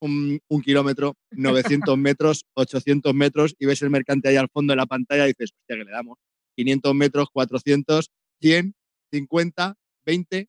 un, 0.00 0.38
un 0.48 0.62
kilómetro, 0.62 1.14
900 1.32 1.98
metros, 1.98 2.44
800 2.56 3.12
metros 3.14 3.54
y 3.58 3.66
ves 3.66 3.82
el 3.82 3.90
mercante 3.90 4.28
ahí 4.28 4.36
al 4.36 4.48
fondo 4.48 4.72
de 4.72 4.76
la 4.76 4.86
pantalla 4.86 5.24
y 5.26 5.30
dices, 5.32 5.50
hostia, 5.52 5.76
que 5.76 5.84
le 5.84 5.90
damos 5.90 6.18
500 6.56 6.94
metros, 6.94 7.28
400, 7.32 8.10
100, 8.40 8.74
50, 9.12 9.74
20. 10.06 10.48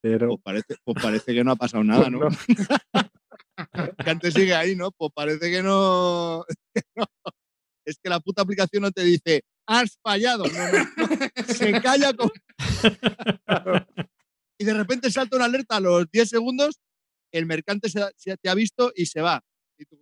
Pero 0.00 0.28
Pues 0.28 0.40
parece, 0.42 0.76
pues 0.84 1.02
parece 1.02 1.34
que 1.34 1.44
no 1.44 1.52
ha 1.52 1.56
pasado 1.56 1.84
nada, 1.84 2.08
Pues 2.08 2.12
¿no? 2.12 2.20
no. 2.20 2.28
que 4.04 4.10
antes 4.10 4.32
sigue 4.34 4.54
ahí, 4.54 4.74
¿no? 4.74 4.90
Pues 4.92 5.10
parece 5.14 5.50
que 5.50 5.62
no. 5.62 6.44
Es 7.88 7.98
que 8.02 8.08
la 8.08 8.20
puta 8.20 8.42
aplicación 8.42 8.82
no 8.82 8.90
te 8.90 9.02
dice, 9.02 9.42
has 9.66 9.98
fallado. 10.02 10.44
No, 10.44 10.52
no, 10.52 11.08
no. 11.08 11.54
Se 11.54 11.72
calla 11.80 12.12
con... 12.12 12.30
y 14.58 14.64
de 14.64 14.74
repente 14.74 15.10
salta 15.10 15.36
una 15.36 15.46
alerta 15.46 15.76
a 15.76 15.80
los 15.80 16.10
10 16.10 16.28
segundos, 16.28 16.78
el 17.32 17.46
mercante 17.46 17.88
se, 17.88 18.02
se 18.16 18.36
te 18.36 18.48
ha 18.48 18.54
visto 18.54 18.92
y 18.94 19.06
se 19.06 19.20
va. 19.20 19.42
Y 19.78 19.84
tú, 19.84 19.98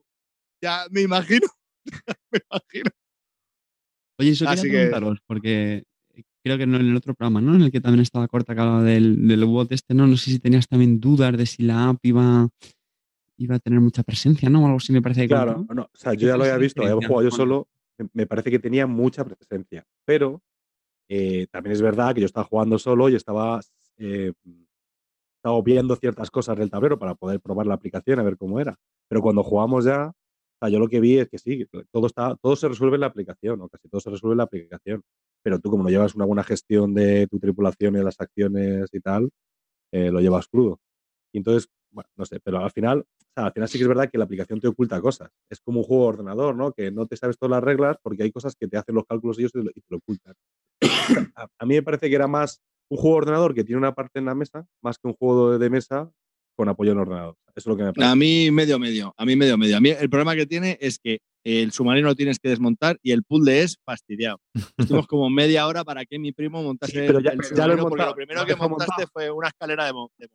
ya 0.63 0.87
me 0.91 1.03
imagino, 1.03 1.47
me 2.33 2.41
imagino. 2.51 2.91
Oye, 4.19 4.31
eso 4.31 4.49
Así 4.49 4.63
quería 4.63 4.85
que- 4.85 4.87
preguntaros, 4.91 5.19
porque 5.27 5.85
creo 6.43 6.59
que 6.59 6.67
no 6.67 6.77
en 6.79 6.87
el 6.89 6.97
otro 6.97 7.15
programa, 7.15 7.41
¿no? 7.41 7.55
En 7.55 7.63
el 7.63 7.73
que 7.73 7.81
también 7.81 8.03
estaba 8.03 8.29
corta 8.29 8.55
que 8.55 8.61
hablaba 8.61 8.83
del, 8.83 9.27
del 9.29 9.45
bot 9.45 9.71
este, 9.73 9.95
¿no? 9.95 10.07
No 10.07 10.17
sé 10.17 10.31
si 10.31 10.39
tenías 10.39 10.67
también 10.69 11.01
dudas 11.01 11.37
de 11.37 11.45
si 11.45 11.65
la 11.65 11.89
app 11.91 11.99
iba, 12.05 12.49
iba 13.37 13.57
a 13.57 13.59
tener 13.59 13.81
mucha 13.81 14.03
presencia, 14.05 14.49
¿no? 14.49 14.63
O 14.63 14.67
algo 14.67 14.79
así 14.79 14.93
me 14.93 15.03
parece 15.03 15.23
que 15.23 15.29
Claro, 15.29 15.67
no, 15.75 15.83
o 15.83 15.91
sea, 15.93 16.13
¿Qué 16.13 16.19
yo 16.19 16.29
ya 16.29 16.37
lo 16.37 16.45
había 16.45 16.57
visto, 16.57 16.83
había 16.83 16.95
jugado 16.95 17.29
yo 17.29 17.31
solo, 17.31 17.69
me- 17.99 18.09
me 18.15 18.27
parece 18.27 18.51
que 18.51 18.59
tenía 18.59 18.87
mucha 18.87 19.25
presencia, 19.25 19.85
pero 20.05 20.43
eh, 21.09 21.47
también 21.53 21.73
es 21.75 21.83
verdad 21.83 22.15
que 22.15 22.21
yo 22.23 22.27
estaba 22.27 22.47
jugando 22.47 22.79
solo 22.79 23.09
y 23.11 23.17
estaba, 23.17 23.61
eh, 23.99 24.33
estaba 25.39 25.61
viendo 25.63 25.97
ciertas 25.97 26.31
cosas 26.31 26.57
del 26.59 26.71
tablero 26.71 26.99
para 26.99 27.15
poder 27.15 27.41
probar 27.41 27.67
la 27.67 27.75
aplicación, 27.75 28.19
a 28.19 28.23
ver 28.23 28.37
cómo 28.37 28.61
era. 28.61 28.77
Pero 29.09 29.23
cuando 29.23 29.43
jugamos 29.43 29.85
ya, 29.85 30.13
o 30.61 30.69
yo 30.69 30.79
lo 30.79 30.89
que 30.89 31.01
vi 31.01 31.19
es 31.19 31.29
que 31.29 31.39
sí, 31.39 31.67
todo, 31.93 32.07
está, 32.07 32.37
todo 32.37 32.57
se 32.57 32.69
resuelve 32.69 32.97
en 32.97 33.03
la 33.03 33.07
aplicación, 33.09 33.61
o 33.61 33.69
casi 33.69 33.89
todo 33.89 34.01
se 34.01 34.11
resuelve 34.11 34.35
en 34.35 34.39
la 34.39 34.45
aplicación. 34.45 35.03
Pero 35.43 35.61
tú, 35.61 35.71
como 35.71 35.85
no 35.85 35.91
llevas 35.91 36.15
una 36.15 36.25
buena 36.25 36.43
gestión 36.43 36.95
de 36.95 37.27
tu 37.29 37.39
tripulación 37.39 37.95
y 37.95 37.99
de 37.99 38.05
las 38.05 38.21
acciones 38.21 38.89
y 38.93 39.01
tal, 39.01 39.31
eh, 39.93 40.11
lo 40.13 40.21
llevas 40.21 40.49
crudo. 40.49 40.81
Y 41.33 41.39
entonces, 41.39 41.69
no 42.17 42.27
sé, 42.27 42.41
pero 42.41 42.59
al 42.61 42.71
final, 42.73 43.05
sea, 43.41 43.47
al 43.47 43.53
final 43.53 43.69
sí 43.69 43.79
que 43.79 43.85
es 43.85 43.89
verdad 43.89 44.09
que 44.11 44.19
la 44.19 44.25
aplicación 44.25 44.61
te 44.61 44.69
oculta 44.69 45.01
cosas. 45.01 45.31
Es 45.51 45.61
como 45.61 45.81
un 45.81 45.85
juego 45.87 46.05
de 46.05 46.09
ordenador, 46.11 46.57
¿no? 46.57 46.73
Que 46.73 46.91
no 46.91 47.07
te 47.07 47.17
sabes 47.17 47.37
todas 47.39 47.51
las 47.51 47.63
reglas 47.65 47.97
porque 48.03 48.23
hay 48.23 48.33
cosas 48.33 48.55
que 48.59 48.67
te 48.69 48.77
hacen 48.77 48.95
los 48.95 49.05
cálculos 49.05 49.39
ellos 49.39 49.53
y, 49.55 49.59
lo- 49.63 49.71
y 49.71 49.81
te 49.81 49.87
lo 49.91 49.99
ocultan. 49.99 50.35
a, 51.37 51.47
a 51.59 51.67
mí 51.67 51.75
me 51.75 51.83
parece 51.83 52.09
que 52.09 52.15
era 52.15 52.27
más 52.27 52.61
un 52.91 52.99
juego 52.99 53.17
de 53.17 53.23
ordenador 53.23 53.55
que 53.55 53.65
tiene 53.65 53.79
una 53.79 53.95
parte 53.95 54.19
en 54.19 54.25
la 54.27 54.35
mesa, 54.35 54.67
más 54.83 54.99
que 54.99 55.09
un 55.09 55.15
juego 55.15 55.53
de, 55.53 55.59
de 55.59 55.71
mesa 55.71 56.11
con 56.57 56.69
apoyo 56.69 56.93
en 56.93 56.99
ordenador. 56.99 57.35
Eso 57.55 57.55
es 57.57 57.67
lo 57.67 57.77
que 57.77 57.83
me 57.85 57.93
parece. 57.93 58.11
A 58.13 58.17
mí 58.17 58.51
medio 58.51 58.79
medio, 58.79 59.13
a 59.17 59.25
mí 59.27 59.37
medio 59.37 59.59
medio. 59.59 59.77
A 59.77 59.81
mí 59.81 59.91
el 59.91 60.09
problema 60.09 60.35
que 60.35 60.47
tiene 60.47 60.79
es 60.81 60.99
que 60.99 61.19
el 61.45 61.71
submarino 61.73 62.09
lo 62.09 62.15
tienes 62.15 62.39
que 62.39 62.49
desmontar 62.49 62.99
y 63.03 63.13
el 63.13 63.23
puzzle 63.23 63.61
es 63.63 63.77
fastidiado. 63.85 64.41
Estuvimos 64.79 65.07
como 65.09 65.29
media 65.31 65.67
hora 65.67 65.85
para 65.85 66.05
que 66.05 66.19
mi 66.19 66.33
primo 66.33 66.63
montase 66.63 66.93
Sí, 66.93 66.99
pero 67.07 67.21
ya- 67.21 67.31
el 67.31 67.39
ya 67.41 67.45
lo 67.67 67.75
he 67.75 67.77
submarino, 67.77 67.83
porque 67.83 67.91
montado, 67.91 68.11
lo 68.11 68.15
primero 68.17 68.47
que 68.47 68.57
montaste 68.57 68.93
montado. 69.03 69.09
fue 69.13 69.31
una 69.31 69.49
escalera 69.49 69.85
de 69.87 69.93
bomberos. 69.93 70.33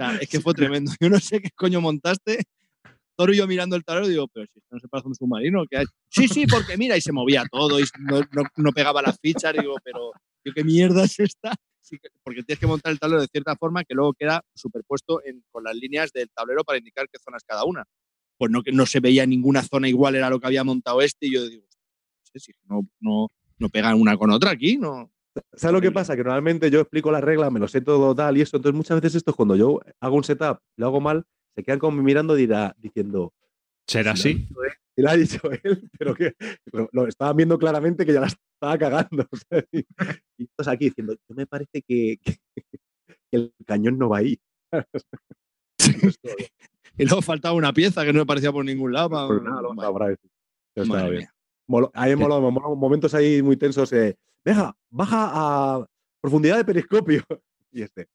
Sea, 0.00 0.16
es 0.20 0.28
que 0.28 0.40
fue 0.40 0.54
tremendo. 0.54 0.90
Yo 1.00 1.08
no 1.10 1.18
sé 1.20 1.40
qué 1.40 1.50
coño 1.54 1.80
montaste. 1.80 2.42
Toro 3.16 3.34
y 3.34 3.36
yo 3.36 3.46
mirando 3.46 3.76
el 3.76 3.84
tablero 3.84 4.08
digo, 4.08 4.28
pero 4.32 4.46
si 4.46 4.58
esto 4.60 4.68
no 4.74 4.80
se 4.80 4.88
parece 4.88 5.08
un 5.08 5.14
submarino, 5.14 5.64
¿qué 5.68 5.76
hay? 5.78 5.84
Sí, 6.08 6.26
sí, 6.26 6.46
porque 6.46 6.78
mira, 6.78 6.96
y 6.96 7.02
se 7.02 7.12
movía 7.12 7.44
todo 7.52 7.78
y 7.78 7.84
no, 7.98 8.20
no- 8.32 8.44
no 8.56 8.72
pegaba 8.72 9.02
las 9.02 9.18
fichas. 9.20 9.52
Digo, 9.52 9.74
pero 9.84 10.12
tío, 10.42 10.54
¿qué 10.54 10.64
mierda 10.64 11.04
es 11.04 11.20
esta? 11.20 11.54
Porque 12.22 12.42
tienes 12.44 12.58
que 12.60 12.66
montar 12.66 12.92
el 12.92 12.98
tablero 12.98 13.20
de 13.20 13.28
cierta 13.28 13.54
forma 13.56 13.84
que 13.84 13.94
luego 13.94 14.14
queda 14.14 14.42
superpuesto 14.54 15.20
en- 15.26 15.44
con 15.50 15.64
las 15.64 15.74
líneas 15.76 16.12
del 16.12 16.30
tablero 16.30 16.64
para 16.64 16.78
indicar 16.78 17.08
qué 17.12 17.18
zonas 17.22 17.42
cada 17.46 17.64
una. 17.64 17.84
Pues 18.38 18.50
no, 18.50 18.62
que 18.62 18.72
no 18.72 18.86
se 18.86 19.00
veía 19.00 19.26
ninguna 19.26 19.62
zona 19.62 19.86
igual, 19.88 20.14
era 20.14 20.30
lo 20.30 20.40
que 20.40 20.46
había 20.46 20.64
montado 20.64 21.02
este. 21.02 21.26
Y 21.26 21.34
yo 21.34 21.46
digo, 21.46 21.64
no 21.68 22.22
sé 22.32 22.38
si 22.40 22.52
no, 22.68 22.86
no, 23.00 23.26
no 23.58 23.68
pegan 23.68 24.00
una 24.00 24.16
con 24.16 24.30
otra 24.30 24.52
aquí, 24.52 24.78
¿no? 24.78 25.10
¿Sabes 25.54 25.72
lo 25.74 25.80
que 25.80 25.92
pasa? 25.92 26.16
Que 26.16 26.22
normalmente 26.24 26.70
yo 26.70 26.80
explico 26.80 27.10
las 27.12 27.22
reglas, 27.22 27.52
me 27.52 27.60
lo 27.60 27.68
sé 27.68 27.80
todo 27.80 28.14
tal 28.14 28.36
y 28.36 28.40
eso. 28.42 28.56
Entonces, 28.56 28.76
muchas 28.76 29.00
veces 29.00 29.16
esto 29.16 29.30
es 29.30 29.36
cuando 29.36 29.56
yo 29.56 29.80
hago 30.00 30.16
un 30.16 30.24
setup 30.24 30.58
y 30.76 30.80
lo 30.80 30.86
hago 30.88 31.00
mal, 31.00 31.24
se 31.54 31.62
quedan 31.62 31.78
como 31.78 32.02
mirando 32.02 32.36
y 32.36 32.40
dirá, 32.42 32.74
diciendo, 32.78 33.32
¿Será 33.86 34.14
"Si 34.16 34.22
lo 34.22 34.30
ha 34.30 34.32
así? 34.32 34.48
él, 34.66 34.72
si 34.96 35.02
lo 35.02 35.08
ha 35.10 35.16
dicho 35.16 35.40
él, 35.64 35.90
pero 35.98 36.14
que 36.14 36.34
lo, 36.72 36.88
lo 36.92 37.06
estaban 37.06 37.36
viendo 37.36 37.58
claramente 37.58 38.04
que 38.04 38.12
ya 38.12 38.20
la 38.20 38.26
estaba 38.26 38.76
cagando. 38.78 39.26
Y, 39.72 40.44
y 40.44 40.46
todos 40.56 40.68
aquí 40.68 40.86
diciendo, 40.86 41.14
yo 41.14 41.34
me 41.34 41.46
parece 41.46 41.82
que, 41.82 42.18
que- 42.22 42.38
que 43.30 43.36
el 43.36 43.54
cañón 43.66 43.98
no 43.98 44.08
va 44.08 44.18
ahí. 44.18 44.38
Pues. 46.02 46.18
Y 46.98 47.04
luego 47.06 47.22
faltaba 47.22 47.54
una 47.54 47.72
pieza 47.72 48.04
que 48.04 48.12
no 48.12 48.20
me 48.20 48.26
parecía 48.26 48.52
por 48.52 48.64
ningún 48.64 48.92
lado. 48.92 49.10
pa- 49.10 49.26
Pues 49.28 49.42
nada, 49.42 49.62
lo 49.62 49.68
ahí 51.94 52.10
me 52.16 52.16
moló 52.50 52.76
momentos 52.76 53.14
ahí 53.14 53.42
muy 53.42 53.56
tensos. 53.56 53.92
eh, 53.92 54.16
Venga, 54.44 54.74
baja 54.90 55.30
a 55.32 55.86
profundidad 56.22 56.56
de 56.58 56.64
periscopio. 56.64 57.22
Y 57.72 57.82
este, 57.82 58.08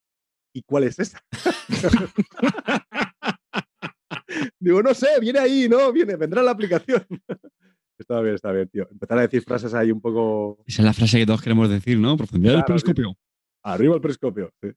¿y 0.53 0.61
cuál 0.63 0.83
es 0.83 0.99
esa? 0.99 1.17
Digo, 4.59 4.83
no 4.83 4.93
sé, 4.93 5.17
viene 5.21 5.39
ahí, 5.39 5.69
¿no? 5.69 5.93
Viene, 5.93 6.17
vendrá 6.17 6.43
la 6.43 6.51
aplicación. 6.51 7.05
Está 7.97 8.19
bien, 8.19 8.35
está 8.35 8.51
bien, 8.51 8.67
tío. 8.67 8.85
Empezar 8.91 9.19
a 9.19 9.21
decir 9.21 9.41
frases 9.43 9.73
ahí 9.73 9.89
un 9.89 10.01
poco 10.01 10.61
Esa 10.67 10.81
es 10.81 10.85
la 10.85 10.91
frase 10.93 11.17
que 11.17 11.25
todos 11.25 11.41
queremos 11.41 11.69
decir, 11.69 11.97
¿no? 11.97 12.17
Profundidad 12.17 12.55
del 12.55 12.65
Claro, 12.65 12.81
periscopio. 12.81 13.15
arriba 13.63 13.95
el 13.95 14.01
periscopio. 14.01 14.51
sí. 14.61 14.69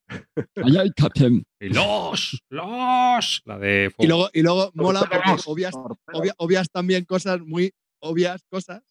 Ay, 0.63 0.77
ay, 0.77 0.91
captain. 0.97 1.43
Y 1.59 1.71
¡Los! 1.71 2.41
¡Los! 2.49 3.43
La 3.45 3.59
de 3.59 3.93
Y 3.99 4.07
luego, 4.07 4.31
y 4.33 4.43
luego 4.43 4.71
mola 4.75 5.01
porque 5.01 5.19
obvias, 5.47 5.73
torpedos. 5.73 6.21
obvia- 6.23 6.35
obvias 6.39 6.71
también 6.71 7.05
cosas 7.05 7.41
muy 7.41 7.73
obvias, 8.01 8.45
cosas, 8.49 8.85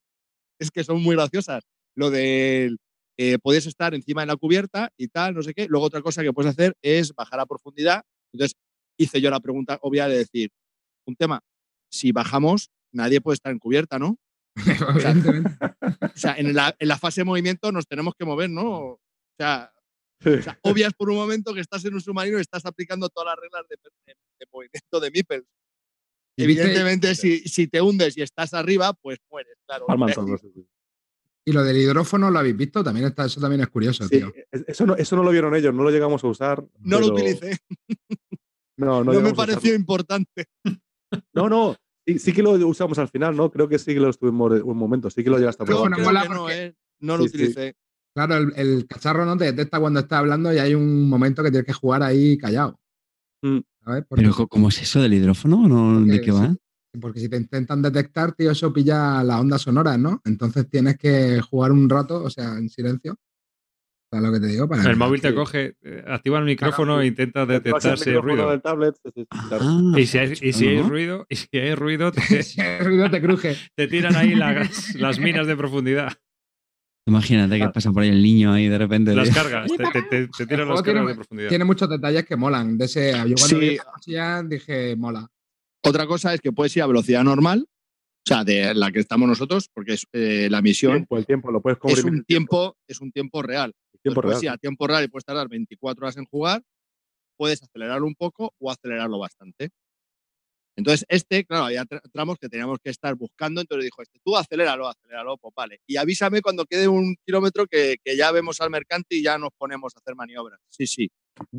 es 0.59 0.69
que 0.71 0.83
son 0.83 1.01
muy 1.01 1.15
graciosas. 1.15 1.63
Lo 1.97 2.09
del 2.11 2.77
eh, 3.17 3.39
podías 3.39 3.65
estar 3.65 3.95
encima 3.95 4.21
de 4.21 4.27
la 4.27 4.35
cubierta 4.35 4.91
y 4.97 5.07
tal, 5.07 5.33
no 5.33 5.41
sé 5.41 5.53
qué. 5.55 5.65
Luego 5.67 5.87
otra 5.87 6.01
cosa 6.03 6.21
que 6.21 6.31
puedes 6.31 6.51
hacer 6.51 6.75
es 6.83 7.13
bajar 7.15 7.39
a 7.39 7.45
profundidad. 7.47 8.03
Entonces 8.31 8.55
hice 8.99 9.19
yo 9.19 9.29
la 9.31 9.39
pregunta 9.39 9.79
obvia 9.81 10.07
de 10.07 10.17
decir, 10.19 10.51
un 11.07 11.15
tema, 11.15 11.41
si 11.91 12.11
bajamos, 12.11 12.69
nadie 12.93 13.19
puede 13.21 13.33
estar 13.35 13.51
en 13.51 13.57
cubierta, 13.59 13.97
¿no? 13.97 14.17
Evidentemente. 14.95 15.49
O 16.03 16.17
sea, 16.17 16.35
en 16.37 16.53
la, 16.53 16.75
en 16.77 16.87
la 16.87 16.97
fase 16.99 17.21
de 17.21 17.25
movimiento 17.25 17.71
nos 17.71 17.87
tenemos 17.87 18.13
que 18.17 18.25
mover, 18.25 18.49
¿no? 18.49 18.69
O 18.79 18.99
sea, 19.39 19.71
o 20.39 20.43
sea, 20.43 20.59
obvias 20.63 20.93
por 20.93 21.09
un 21.09 21.15
momento 21.15 21.53
que 21.53 21.61
estás 21.61 21.83
en 21.85 21.93
un 21.95 22.01
submarino 22.01 22.37
y 22.37 22.41
estás 22.41 22.65
aplicando 22.65 23.09
todas 23.09 23.27
las 23.35 23.41
reglas 23.41 23.63
de, 23.69 23.77
de- 24.05 24.13
de 24.39 24.45
movimiento 24.51 24.99
de 24.99 25.11
viste- 25.11 25.43
Evidentemente, 26.39 27.15
si, 27.15 27.39
si 27.47 27.67
te 27.67 27.81
hundes 27.81 28.15
y 28.17 28.21
estás 28.21 28.53
arriba, 28.53 28.93
pues 28.93 29.17
mueres, 29.31 29.57
claro. 29.65 29.85
Palman 29.87 30.09
todos, 30.13 30.41
sí, 30.41 30.51
sí. 30.53 30.67
Y 31.47 31.53
lo 31.53 31.63
del 31.63 31.77
hidrófono 31.77 32.29
lo 32.29 32.39
habéis 32.39 32.57
visto, 32.57 32.83
también 32.83 33.05
está, 33.07 33.23
eso 33.25 33.39
también 33.39 33.61
es 33.61 33.69
curioso, 33.69 34.03
Sí, 34.03 34.17
tío. 34.17 34.33
es- 34.51 34.65
eso, 34.67 34.85
no, 34.85 34.95
eso 34.97 35.15
no 35.15 35.23
lo 35.23 35.31
vieron 35.31 35.55
ellos, 35.55 35.73
no 35.73 35.81
lo 35.83 35.89
llegamos 35.91 36.21
a 36.23 36.27
usar. 36.27 36.61
No 36.81 36.99
lo 36.99 37.07
utilicé, 37.07 37.57
No, 38.77 39.01
no, 39.03 39.13
no, 39.13 39.21
me 39.21 39.33
pareció 39.33 39.73
importante. 39.73 40.45
No, 41.33 41.47
no, 41.47 41.73
sí, 42.05 42.19
sí 42.19 42.33
que 42.33 42.43
lo 42.43 42.51
usamos 42.67 42.99
al 42.99 43.07
final, 43.07 43.33
¿no? 43.37 43.49
Creo 43.49 43.69
que 43.69 43.79
sí 43.79 43.93
que 43.93 43.99
lo 44.01 44.09
estuvimos 44.09 44.51
en 44.57 44.63
un 44.63 44.77
momento, 44.77 45.09
sí 45.09 45.23
que 45.23 45.29
lo 45.29 45.37
llegaste 45.39 45.63
a 45.63 45.65
probar. 45.65 45.83
que 45.95 46.01
no, 46.01 46.25
porque- 46.35 46.65
eh, 46.65 46.75
no 46.99 47.15
lo 47.15 47.23
Sí, 47.23 47.29
sí. 47.29 47.35
utilicé. 47.37 47.75
Claro, 48.13 48.35
el, 48.35 48.53
el 48.57 48.85
cacharro 48.87 49.25
no 49.25 49.37
te 49.37 49.45
detecta 49.45 49.79
cuando 49.79 50.01
está 50.01 50.17
hablando 50.17 50.51
y 50.53 50.57
hay 50.57 50.75
un 50.75 51.07
momento 51.07 51.41
que 51.43 51.49
tienes 51.51 51.65
que 51.65 51.71
jugar 51.71 52.03
ahí 52.03 52.37
callado. 52.37 52.77
Mm. 53.41 53.59
¿Sabes? 53.85 54.03
Porque, 54.09 54.23
Pero, 54.25 54.47
¿cómo 54.49 54.67
es 54.67 54.81
eso 54.81 54.99
del 55.01 55.13
hidrófono? 55.13 55.65
¿No? 55.65 56.01
¿De 56.01 56.19
qué 56.19 56.31
va? 56.31 56.53
Porque 56.99 57.19
si 57.19 57.29
te 57.29 57.37
intentan 57.37 57.81
detectar, 57.81 58.33
tío, 58.33 58.51
eso 58.51 58.71
pilla 58.73 59.23
las 59.23 59.39
ondas 59.39 59.61
sonoras, 59.61 59.99
¿no? 59.99 60.21
Entonces 60.25 60.69
tienes 60.69 60.97
que 60.97 61.39
jugar 61.41 61.71
un 61.71 61.89
rato, 61.89 62.23
o 62.23 62.29
sea, 62.29 62.57
en 62.57 62.69
silencio. 62.69 63.17
¿Sabes 64.11 64.25
lo 64.25 64.33
que 64.33 64.39
te 64.39 64.47
digo? 64.47 64.69
Para 64.69 64.89
El 64.89 64.95
móvil 64.95 65.19
te 65.19 65.29
sí. 65.29 65.35
coge, 65.35 65.75
eh, 65.81 66.03
activa 66.07 66.39
el 66.39 66.45
micrófono 66.45 66.93
Claro, 66.93 67.01
e 67.01 67.07
intenta 67.07 67.45
detectar 67.45 67.97
si 67.97 68.09
hay 68.11 68.15
ruido. 68.17 68.59
tablet. 68.61 68.95
Ah, 69.51 69.81
Y 69.97 70.05
si 70.05 70.17
hay, 70.17 70.31
y 70.41 70.53
si 70.53 70.67
hay 70.69 70.77
¿no? 70.77 70.87
ruido, 70.89 71.25
y 71.29 71.35
si 71.35 71.57
hay 71.57 71.75
ruido, 71.75 72.11
te, 72.41 72.41
Si 72.43 72.61
el 72.61 72.85
ruido 72.85 73.11
te 73.11 73.21
cruje. 73.21 73.57
te 73.75 73.87
tiran 73.87 74.15
ahí 74.15 74.33
las, 74.33 74.95
las 74.95 75.19
minas 75.19 75.45
de 75.45 75.57
profundidad. 75.57 76.13
Imagínate 77.05 77.53
que 77.55 77.59
Claro. 77.59 77.73
pasa 77.73 77.91
por 77.91 78.03
ahí 78.03 78.09
el 78.09 78.21
niño 78.23 78.53
ahí 78.53 78.67
de 78.69 78.77
repente. 78.77 79.13
Las 79.13 79.29
cargas, 79.29 79.69
te, 79.71 79.77
te- 79.77 80.01
te- 80.03 80.27
te 80.29 80.45
tiran 80.47 80.67
las 80.69 80.83
tiene- 80.83 80.99
cargas 80.99 81.07
de 81.09 81.15
profundidad. 81.15 81.49
Tiene 81.49 81.65
muchos 81.65 81.89
detalles 81.89 82.25
que 82.25 82.35
molan. 82.37 82.77
De 82.77 82.85
ese, 82.85 83.11
yo 83.11 83.35
cuando 83.35 83.59
Sí. 83.59 83.77
dije, 84.47 84.95
mola. 84.95 85.29
Otra 85.83 86.05
cosa 86.07 86.33
es 86.33 86.41
que 86.41 86.51
puedes 86.51 86.75
ir 86.75 86.83
a 86.83 86.87
velocidad 86.87 87.23
normal, 87.23 87.65
o 87.69 88.27
sea, 88.27 88.43
de 88.43 88.73
la 88.73 88.91
que 88.91 88.99
estamos 88.99 89.27
nosotros, 89.27 89.69
porque 89.73 89.93
es, 89.93 90.05
eh, 90.11 90.47
la 90.49 90.61
misión 90.61 90.93
Tiempo, 90.93 91.17
el 91.17 91.25
tiempo, 91.25 91.51
lo 91.51 91.61
puedes 91.61 91.77
es 91.77 91.81
comprimir. 91.81 92.13
un 92.13 92.23
tiempo, 92.25 92.77
es 92.87 92.99
un 93.01 93.11
tiempo 93.11 93.41
real. 93.41 93.71
tiempo 94.01 94.21
Entonces, 94.21 94.21
puedes 94.23 94.43
ir 94.43 94.47
real. 94.47 94.55
a 94.55 94.57
tiempo 94.57 94.87
real 94.87 95.03
y 95.03 95.07
puedes 95.07 95.25
tardar 95.25 95.47
24 95.47 96.05
horas 96.05 96.17
en 96.17 96.25
jugar, 96.25 96.61
puedes 97.37 97.61
acelerarlo 97.63 98.05
un 98.07 98.15
poco 98.15 98.53
o 98.59 98.71
acelerarlo 98.71 99.17
bastante. 99.19 99.69
Entonces, 100.75 101.05
este, 101.09 101.43
claro, 101.45 101.65
había 101.65 101.83
tra- 101.85 102.01
tramos 102.11 102.37
que 102.37 102.49
teníamos 102.49 102.77
que 102.83 102.91
estar 102.91 103.15
buscando, 103.15 103.61
entonces 103.61 103.85
dijo, 103.85 104.01
este, 104.03 104.19
tú 104.23 104.37
aceléralo, 104.37 104.87
aceléralo, 104.87 105.37
pues 105.37 105.51
vale. 105.55 105.79
Y 105.87 105.97
avísame 105.97 106.41
cuando 106.41 106.65
quede 106.65 106.87
un 106.87 107.15
kilómetro 107.25 107.65
que, 107.65 107.95
que 108.03 108.15
ya 108.15 108.31
vemos 108.31 108.61
al 108.61 108.69
mercante 108.69 109.15
y 109.15 109.23
ya 109.23 109.37
nos 109.39 109.49
ponemos 109.57 109.95
a 109.95 109.99
hacer 109.99 110.15
maniobras. 110.15 110.59
Sí, 110.69 110.85
sí. 110.85 111.09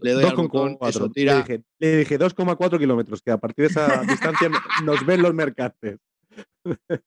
Le 0.01 0.13
doy 0.13 0.25
al 0.25 0.37
botón, 0.37 0.77
2,4. 0.79 0.89
eso 0.89 1.05
Le 1.07 1.11
tira. 1.11 1.37
dije, 1.43 1.63
le 1.79 1.97
dije 1.99 2.19
2,4 2.19 2.79
kilómetros, 2.79 3.23
que 3.23 3.31
a 3.31 3.39
partir 3.39 3.67
de 3.67 3.71
esa 3.71 4.03
distancia 4.03 4.51
nos 4.85 5.05
ven 5.07 5.23
los 5.23 5.35
mercantes. 5.35 5.99
pues 6.63 6.79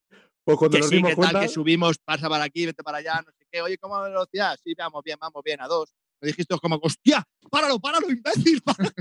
cuando 0.57 0.69
Que 0.71 0.79
nos 0.79 0.89
sí, 0.89 0.95
dimos 0.95 1.09
que 1.11 1.15
tal, 1.15 1.23
cuenta, 1.31 1.39
que 1.41 1.47
subimos, 1.49 1.97
pasa 1.99 2.29
para 2.29 2.43
aquí, 2.45 2.65
vete 2.65 2.83
para 2.83 2.97
allá, 2.99 3.21
no 3.25 3.31
sé 3.31 3.45
qué. 3.51 3.61
Oye, 3.61 3.77
¿cómo 3.77 3.95
va 3.95 4.03
la 4.03 4.09
velocidad? 4.09 4.57
Sí, 4.63 4.73
vamos 4.77 5.01
bien, 5.03 5.17
vamos 5.19 5.41
bien, 5.43 5.61
a 5.61 5.67
dos. 5.67 5.93
Me 6.21 6.27
dijiste 6.27 6.55
como, 6.59 6.79
hostia, 6.81 7.23
páralo, 7.49 7.79
páralo, 7.79 8.09
imbécil. 8.09 8.61
páralo". 8.65 8.91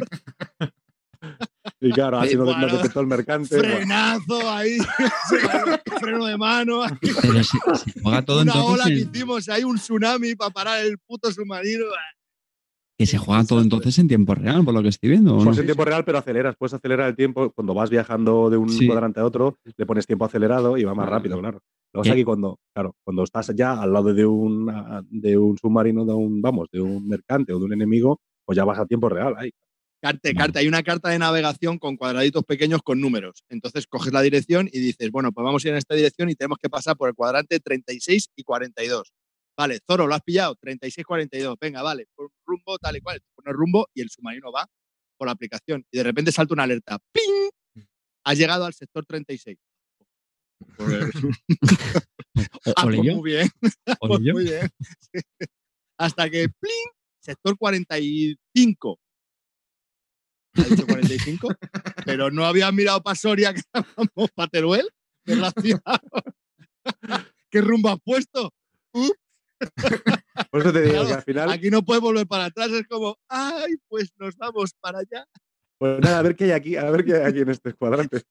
y 1.81 1.91
claro, 1.93 2.19
así 2.19 2.35
nos, 2.35 2.47
nos 2.47 2.57
Bueno, 2.57 2.77
detectó 2.79 3.01
el 3.01 3.07
mercante. 3.07 3.57
bueno, 3.59 3.75
Frenazo 3.77 4.51
ahí, 4.51 4.79
freno 6.01 6.25
de 6.25 6.37
mano, 6.39 6.83
Pero 7.01 7.45
se 7.45 7.59
juega 8.03 8.23
todo 8.25 8.41
una 8.43 8.53
entonces. 8.53 8.75
ola 8.75 8.85
que 8.87 9.01
hicimos, 9.01 9.49
hay 9.51 9.65
un 9.65 9.77
tsunami 9.77 10.35
para 10.35 10.51
parar 10.51 10.85
el 10.85 10.97
puto 10.99 11.31
submarino. 11.31 11.85
Que 13.01 13.07
se 13.07 13.17
juega 13.17 13.43
todo 13.45 13.63
entonces 13.63 13.99
en 13.99 14.09
tiempo 14.09 14.35
real, 14.35 14.63
por 14.63 14.75
lo 14.75 14.83
que 14.83 14.91
estoy 14.91 15.09
viendo. 15.09 15.35
¿o 15.35 15.43
no? 15.43 15.55
En 15.55 15.65
tiempo 15.65 15.87
real, 15.87 16.05
pero 16.05 16.19
aceleras. 16.19 16.55
Puedes 16.59 16.75
acelerar 16.75 17.09
el 17.09 17.17
tiempo. 17.17 17.51
Cuando 17.53 17.73
vas 17.73 17.89
viajando 17.89 18.51
de 18.51 18.59
un 18.59 18.69
Sí. 18.69 18.87
cuadrante 18.87 19.21
a 19.21 19.25
otro, 19.25 19.57
le 19.75 19.87
pones 19.87 20.07
tiempo 20.07 20.27
acelerado 20.27 20.77
y 20.77 20.85
va 20.85 20.95
más 20.95 21.07
Claro. 21.07 21.17
rápido, 21.17 21.39
claro. 21.41 21.61
Lo 21.95 22.03
que 22.03 22.09
pasa 22.09 22.11
es 22.11 22.17
que 22.17 22.25
cuando, 22.27 22.59
claro, 22.75 22.95
cuando 23.03 23.23
estás 23.25 23.51
ya 23.57 23.81
al 23.81 23.91
lado 23.95 24.13
de 24.13 24.27
un, 24.27 24.71
de 25.09 25.39
un 25.39 25.57
submarino, 25.57 26.05
de 26.05 26.13
un, 26.13 26.43
vamos, 26.43 26.69
de 26.71 26.83
un 26.83 27.09
mercante 27.09 27.55
o 27.55 27.59
de 27.59 27.65
un 27.65 27.73
enemigo, 27.73 28.21
pues 28.45 28.57
ya 28.57 28.67
vas 28.67 28.79
a 28.79 28.85
tiempo 28.85 29.09
real 29.09 29.33
ahí. 29.39 29.51
Carte, 30.03 30.29
Vale. 30.29 30.37
carta, 30.39 30.59
hay 30.59 30.69
una 30.69 30.83
carta 30.83 31.09
de 31.09 31.19
navegación 31.19 31.79
con 31.79 31.97
cuadraditos 31.97 32.45
pequeños 32.45 32.83
con 32.83 33.01
números. 33.01 33.45
Entonces 33.49 33.87
coges 33.87 34.13
la 34.13 34.21
dirección 34.21 34.69
y 34.71 34.79
dices, 34.79 35.11
bueno, 35.11 35.33
pues 35.33 35.43
vamos 35.43 35.65
a 35.65 35.69
ir 35.69 35.73
en 35.73 35.79
esta 35.79 35.95
dirección 35.95 36.29
y 36.29 36.35
tenemos 36.35 36.59
que 36.59 36.69
pasar 36.69 36.99
por 36.99 37.09
el 37.09 37.15
cuadrante 37.15 37.61
36 37.61 38.29
y 38.37 38.43
42. 38.43 39.11
Vale, 39.57 39.81
Zoro, 39.87 40.07
¿lo 40.07 40.15
has 40.15 40.23
pillado? 40.23 40.55
36, 40.57 41.05
42. 41.05 41.57
Venga, 41.61 41.83
vale, 41.83 42.07
por 42.15 42.31
rumbo 42.47 42.79
tal 42.79 42.97
y 42.97 43.01
cual. 43.01 43.21
Te 43.21 43.27
pones 43.35 43.55
rumbo 43.55 43.89
y 43.95 44.01
el 44.01 44.11
submarino 44.11 44.51
va 44.53 44.67
por 45.17 45.27
la 45.27 45.33
aplicación. 45.33 45.85
Y 45.91 45.99
de 45.99 46.05
repente 46.05 46.33
salta 46.33 46.55
una 46.55 46.63
alerta. 46.63 46.99
¡Ping! 47.13 47.51
Has 48.25 48.39
llegado 48.39 48.65
al 48.65 48.75
sector 48.75 49.05
36. 49.05 49.59
Pues, 50.77 51.11
ah, 52.77 52.83
pues 52.83 52.97
muy 52.97 53.23
bien. 53.23 53.49
Pues 54.01 54.21
muy 54.21 54.45
bien. 54.45 54.69
Hasta 55.99 56.31
que, 56.31 56.49
¡pling! 56.49 56.89
Sector 57.21 57.57
45. 57.59 58.99
¿Ha 60.55 60.63
dicho 60.63 60.87
45? 60.87 61.49
Pero 62.05 62.31
no 62.31 62.47
había 62.47 62.73
mirado 62.73 63.03
para 63.03 63.15
Soria 63.15 63.53
que 63.53 63.61
estábamos 63.61 64.31
para 64.35 64.49
Teruel. 64.49 64.89
¿Qué 67.51 67.61
rumbo 67.61 67.91
has 67.91 68.01
puesto? 68.03 68.53
Por 70.51 70.61
eso 70.61 70.73
te 70.73 70.81
digo 70.83 70.93
Claro, 70.95 71.07
que 71.09 71.15
al 71.15 71.23
final, 71.23 71.51
Aquí 71.51 71.71
no 71.71 71.83
puedes 71.83 72.01
volver 72.03 72.27
para 72.27 72.47
atrás. 72.47 72.71
Es 72.71 72.87
como, 72.89 73.17
ay, 73.29 73.75
pues 73.89 74.13
nos 74.19 74.37
vamos 74.37 74.75
para 74.81 74.99
allá. 75.01 75.27
Pues 75.79 75.99
nada, 76.01 76.19
a 76.19 76.23
ver 76.23 76.37
qué 76.37 76.45
hay 76.45 76.51
aquí, 76.53 76.77
a 76.77 76.91
ver 76.91 77.05
qué 77.05 77.15
hay 77.15 77.23
aquí 77.23 77.39
en 77.41 77.49
este 77.51 77.73
cuadrante. 77.73 78.23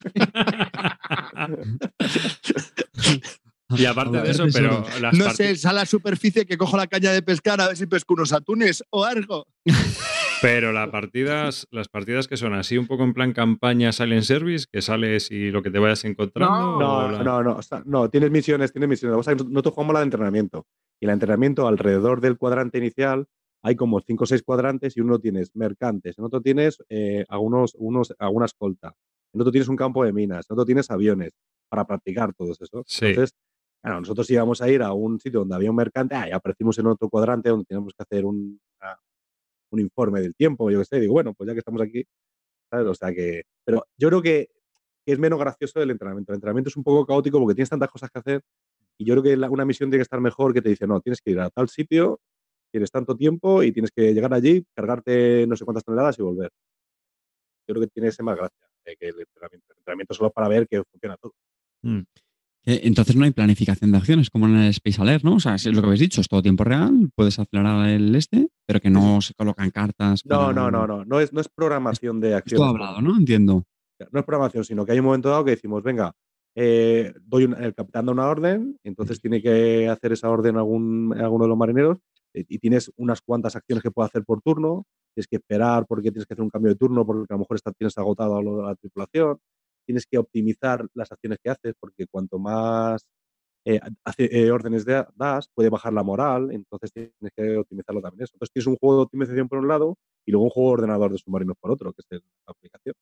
y 3.77 3.85
aparte 3.85 4.21
de 4.21 4.31
eso, 4.31 4.45
pero 4.51 4.83
las 4.99 5.13
No 5.17 5.29
sé, 5.31 5.55
sal 5.55 5.77
a 5.77 5.81
la 5.81 5.85
superficie 5.85 6.45
que 6.45 6.57
cojo 6.57 6.77
la 6.77 6.87
caña 6.87 7.11
de 7.11 7.21
pescar 7.21 7.61
a 7.61 7.67
ver 7.67 7.77
si 7.77 7.85
pesco 7.85 8.13
unos 8.13 8.33
atunes 8.33 8.83
o 8.89 9.05
algo. 9.05 9.47
Pero 10.41 10.71
las 10.71 10.87
partidas, 10.89 11.67
las 11.69 11.89
partidas 11.89 12.29
que 12.29 12.37
son 12.37 12.53
así 12.53 12.77
un 12.77 12.87
poco 12.87 13.03
en 13.03 13.13
plan 13.13 13.33
campaña 13.33 13.91
Silent 13.91 14.23
Service, 14.23 14.67
que 14.71 14.81
sales 14.81 15.29
y 15.31 15.51
lo 15.51 15.61
que 15.61 15.69
te 15.69 15.79
vayas 15.79 16.05
encontrando. 16.05 16.77
o 16.77 16.79
No, 16.79 17.11
la- 17.11 17.23
no, 17.23 17.43
no, 17.43 17.55
o 17.57 17.61
sea, 17.61 17.83
no, 17.85 18.09
tienes 18.09 18.31
misiones, 18.31 18.71
tienes 18.71 18.87
misiones. 18.87 19.19
Es 19.19 19.35
que 19.35 19.43
nosotros 19.43 19.73
jugamos 19.73 19.95
la 19.95 19.99
de 19.99 20.05
entrenamiento. 20.05 20.65
Y 21.01 21.05
el 21.05 21.11
entrenamiento 21.11 21.67
alrededor 21.67 22.21
del 22.21 22.37
cuadrante 22.37 22.77
inicial 22.77 23.27
hay 23.63 23.75
como 23.75 23.99
cinco 24.01 24.23
o 24.23 24.27
seis 24.27 24.41
cuadrantes 24.43 24.95
y 24.97 25.01
uno 25.01 25.19
tienes 25.19 25.55
mercantes, 25.55 26.17
en 26.17 26.23
otro 26.25 26.41
tienes 26.41 26.77
eh, 26.89 27.25
algunos, 27.27 27.75
unos, 27.77 28.13
alguna 28.19 28.45
escolta, 28.45 28.95
en 29.33 29.41
otro 29.41 29.51
tienes 29.51 29.67
un 29.67 29.75
campo 29.75 30.03
de 30.05 30.13
minas, 30.13 30.45
en 30.49 30.53
otro 30.53 30.65
tienes 30.65 30.89
aviones 30.91 31.33
para 31.69 31.85
practicar 31.85 32.33
todo 32.33 32.51
eso. 32.51 32.83
Sí. 32.87 33.07
Entonces, 33.07 33.35
nosotros 33.83 34.29
íbamos 34.29 34.61
a 34.61 34.69
ir 34.69 34.81
a 34.81 34.91
un 34.93 35.19
sitio 35.19 35.39
donde 35.41 35.55
había 35.55 35.69
un 35.69 35.75
mercante, 35.75 36.15
ah, 36.15 36.27
y 36.27 36.31
aparecimos 36.31 36.77
en 36.79 36.87
otro 36.87 37.09
cuadrante 37.09 37.49
donde 37.49 37.65
teníamos 37.65 37.93
que 37.93 38.03
hacer 38.03 38.25
un, 38.25 38.59
una- 38.81 38.97
un 39.71 39.79
informe 39.79 40.21
del 40.21 40.35
tiempo, 40.35 40.69
yo 40.71 40.79
qué 40.79 40.85
sé. 40.85 40.99
Digo, 40.99 41.13
bueno, 41.13 41.33
pues 41.33 41.47
ya 41.47 41.53
que 41.53 41.59
estamos 41.59 41.81
aquí, 41.81 42.03
¿sabes? 42.71 42.87
O 42.87 42.93
sea 42.95 43.13
que. 43.13 43.43
Pero 43.65 43.85
yo 43.97 44.09
creo 44.09 44.21
que 44.21 44.49
que 45.05 45.13
es 45.13 45.19
menos 45.19 45.39
gracioso 45.39 45.81
el 45.81 45.91
entrenamiento. 45.91 46.31
El 46.33 46.37
entrenamiento 46.37 46.69
es 46.69 46.75
un 46.77 46.83
poco 46.83 47.05
caótico 47.05 47.39
porque 47.39 47.55
tienes 47.55 47.69
tantas 47.69 47.89
cosas 47.89 48.09
que 48.11 48.19
hacer 48.19 48.41
y 48.99 49.05
yo 49.05 49.13
creo 49.15 49.23
que 49.23 49.37
la- 49.37 49.49
una 49.49 49.65
misión 49.65 49.89
tiene 49.89 49.99
que 49.99 50.03
estar 50.03 50.19
mejor 50.21 50.53
que 50.53 50.61
te 50.61 50.69
dice, 50.69 50.85
no, 50.85 50.99
tienes 50.99 51.21
que 51.21 51.31
ir 51.31 51.39
a 51.39 51.49
tal 51.49 51.69
sitio, 51.69 52.19
tienes 52.71 52.91
tanto 52.91 53.15
tiempo 53.15 53.63
y 53.63 53.71
tienes 53.71 53.91
que 53.91 54.13
llegar 54.13 54.33
allí, 54.33 54.63
cargarte 54.75 55.47
no 55.47 55.55
sé 55.55 55.65
cuántas 55.65 55.83
toneladas 55.83 56.19
y 56.19 56.21
volver. 56.21 56.51
Yo 57.67 57.73
creo 57.75 57.81
que 57.81 57.87
tiene 57.87 58.09
ese 58.09 58.23
más 58.23 58.35
gracia 58.35 58.67
eh, 58.85 58.95
que 58.99 59.07
el 59.07 59.19
entrenamiento. 59.19 59.67
El 59.73 59.77
entrenamiento 59.79 60.13
solo 60.13 60.31
para 60.31 60.47
ver 60.47 60.67
que 60.67 60.83
funciona 60.83 61.17
todo. 61.17 61.33
Mm. 61.83 61.99
Eh, 62.65 62.81
Entonces 62.83 63.15
no 63.15 63.23
hay 63.25 63.31
planificación 63.31 63.91
de 63.91 63.97
acciones 63.97 64.29
como 64.29 64.47
en 64.47 64.55
el 64.57 64.69
Space 64.71 65.01
Alert, 65.01 65.23
¿no? 65.23 65.35
O 65.35 65.39
sea, 65.39 65.55
es 65.55 65.65
lo 65.65 65.79
que 65.81 65.85
habéis 65.87 66.01
dicho, 66.01 66.19
es 66.21 66.27
todo 66.27 66.41
tiempo 66.41 66.63
real, 66.63 67.09
puedes 67.15 67.39
acelerar 67.39 67.87
el 67.89 68.13
este, 68.15 68.49
pero 68.67 68.79
que 68.81 68.89
no 68.89 69.21
se 69.21 69.33
colocan 69.33 69.71
cartas. 69.71 70.25
No, 70.25 70.37
para- 70.39 70.53
no, 70.53 70.69
no, 70.71 70.85
no. 70.87 71.05
No 71.05 71.19
es, 71.19 71.31
no 71.31 71.39
es 71.41 71.47
programación 71.49 72.19
de 72.19 72.29
Es 72.31 72.35
acciones. 72.35 72.59
todo 72.59 72.69
hablado, 72.69 73.01
¿no? 73.01 73.15
Entiendo. 73.17 73.63
no 74.11 74.19
es 74.19 74.25
programación, 74.25 74.63
sino 74.65 74.85
que 74.85 74.91
hay 74.93 74.99
un 74.99 75.05
momento 75.05 75.29
dado 75.29 75.43
que 75.45 75.51
decimos, 75.51 75.83
venga, 75.83 76.11
eh, 76.55 77.13
doy 77.21 77.43
el 77.45 77.73
capitán 77.75 78.05
da 78.07 78.11
una 78.11 78.27
orden, 78.29 78.77
entonces 78.83 79.21
tiene 79.21 79.41
que 79.41 79.87
hacer 79.89 80.11
esa 80.13 80.29
orden 80.29 80.57
algún, 80.57 81.13
alguno 81.19 81.45
de 81.45 81.49
los 81.49 81.57
marineros 81.57 81.97
eh, 82.33 82.45
y 82.47 82.59
tienes 82.59 82.91
unas 82.97 83.21
cuantas 83.21 83.55
acciones 83.55 83.83
que 83.83 83.91
puede 83.91 84.07
hacer 84.07 84.23
por 84.25 84.41
turno, 84.41 84.85
tienes 85.15 85.27
que 85.27 85.37
esperar 85.37 85.85
porque 85.87 86.11
tienes 86.11 86.25
que 86.27 86.33
hacer 86.33 86.43
un 86.43 86.49
cambio 86.49 86.71
de 86.71 86.77
turno 86.77 87.05
porque 87.05 87.25
a 87.33 87.35
lo 87.35 87.39
mejor 87.39 87.55
está, 87.57 87.71
tienes 87.71 87.97
agotado 87.97 88.37
a 88.37 88.43
lo- 88.43 88.65
a 88.65 88.69
la 88.69 88.75
tripulación, 88.75 89.39
tienes 89.85 90.05
que 90.05 90.17
optimizar 90.17 90.87
las 90.93 91.11
acciones 91.11 91.39
que 91.43 91.49
haces 91.51 91.73
porque 91.79 92.05
cuanto 92.07 92.39
más 92.39 93.05
eh, 93.65 93.79
hace- 94.03 94.29
eh, 94.31 94.51
órdenes 94.51 94.85
de- 94.85 95.05
das, 95.15 95.49
puede 95.53 95.69
bajar 95.69 95.93
la 95.93 96.03
moral, 96.03 96.51
entonces 96.51 96.91
tienes 96.93 97.33
que 97.35 97.57
optimizarlo 97.57 98.01
también 98.01 98.23
eso. 98.23 98.33
Entonces 98.35 98.53
tienes 98.53 98.67
un 98.67 98.77
juego 98.77 98.97
de 98.97 99.03
optimización 99.03 99.47
por 99.49 99.59
un 99.59 99.67
lado 99.67 99.97
y 100.25 100.31
luego 100.31 100.45
un 100.45 100.49
juego 100.51 100.69
de 100.69 100.73
ordenador 100.75 101.11
de 101.11 101.17
submarinos 101.17 101.57
por 101.59 101.71
otro, 101.71 101.93
que 101.93 102.01
es 102.17 102.21
la 102.21 102.51
aplicación. 102.51 102.95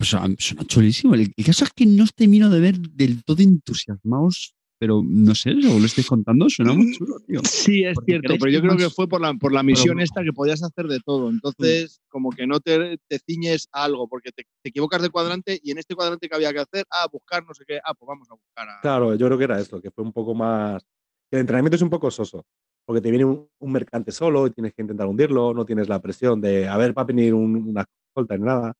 Pues 0.00 0.08
suena, 0.08 0.34
suena 0.38 0.64
chulísimo. 0.64 1.14
El, 1.14 1.30
el 1.36 1.44
caso 1.44 1.64
es 1.64 1.72
que 1.74 1.84
no 1.84 2.04
os 2.04 2.14
termino 2.14 2.48
de 2.48 2.58
ver 2.58 2.78
del 2.80 3.22
todo 3.22 3.42
entusiasmados, 3.42 4.54
pero 4.78 5.02
no 5.04 5.34
sé, 5.34 5.52
según 5.60 5.80
lo 5.80 5.84
estáis 5.86 6.06
contando, 6.06 6.48
suena 6.48 6.72
muy 6.72 6.96
chulo, 6.96 7.20
tío. 7.26 7.40
Sí, 7.44 7.84
es 7.84 7.92
Porque 7.96 8.12
cierto, 8.12 8.34
pero 8.40 8.50
yo 8.50 8.60
creo 8.62 8.72
más- 8.72 8.82
que 8.82 8.88
fue 8.88 9.06
por 9.08 9.20
la, 9.20 9.34
por 9.34 9.52
la 9.52 9.62
misión 9.62 9.96
Pero- 9.96 10.04
esta 10.04 10.22
que 10.24 10.32
podías 10.32 10.62
hacer 10.62 10.86
de 10.86 11.00
todo. 11.00 11.28
Entonces, 11.28 12.00
como 12.08 12.30
que 12.30 12.46
no 12.46 12.60
te, 12.60 12.96
te 13.08 13.18
ciñes 13.18 13.68
a 13.72 13.84
algo, 13.84 14.08
porque 14.08 14.30
te, 14.32 14.44
te 14.62 14.70
equivocas 14.70 15.02
de 15.02 15.10
cuadrante 15.10 15.60
y 15.62 15.70
en 15.70 15.76
este 15.76 15.94
cuadrante 15.94 16.30
que 16.30 16.34
había 16.34 16.50
que 16.54 16.60
hacer, 16.60 16.86
ah, 16.90 17.06
buscar 17.12 17.44
no 17.46 17.52
sé 17.52 17.64
qué, 17.66 17.78
ah, 17.84 17.92
pues 17.92 18.06
vamos 18.08 18.26
a 18.30 18.34
buscar 18.36 18.70
a. 18.70 18.80
Claro, 18.80 19.14
yo 19.16 19.26
creo 19.26 19.36
que 19.36 19.44
era 19.44 19.60
eso, 19.60 19.82
que 19.82 19.90
fue 19.90 20.02
un 20.02 20.14
poco 20.14 20.34
más. 20.34 20.82
El 21.30 21.40
entrenamiento 21.40 21.76
es 21.76 21.82
un 21.82 21.90
poco 21.90 22.10
soso, 22.10 22.46
porque 22.86 23.02
te 23.02 23.10
viene 23.10 23.26
un, 23.26 23.46
un 23.58 23.70
mercante 23.72 24.12
solo 24.12 24.46
y 24.46 24.50
tienes 24.52 24.72
que 24.72 24.80
intentar 24.80 25.06
hundirlo, 25.06 25.52
no 25.52 25.66
tienes 25.66 25.90
la 25.90 26.00
presión 26.00 26.40
de, 26.40 26.66
a 26.68 26.78
ver, 26.78 26.96
va 26.96 27.02
a 27.02 27.04
venir 27.04 27.34
un- 27.34 27.68
una 27.68 27.84
escolta 28.08 28.38
ni 28.38 28.44
nada. 28.44 28.72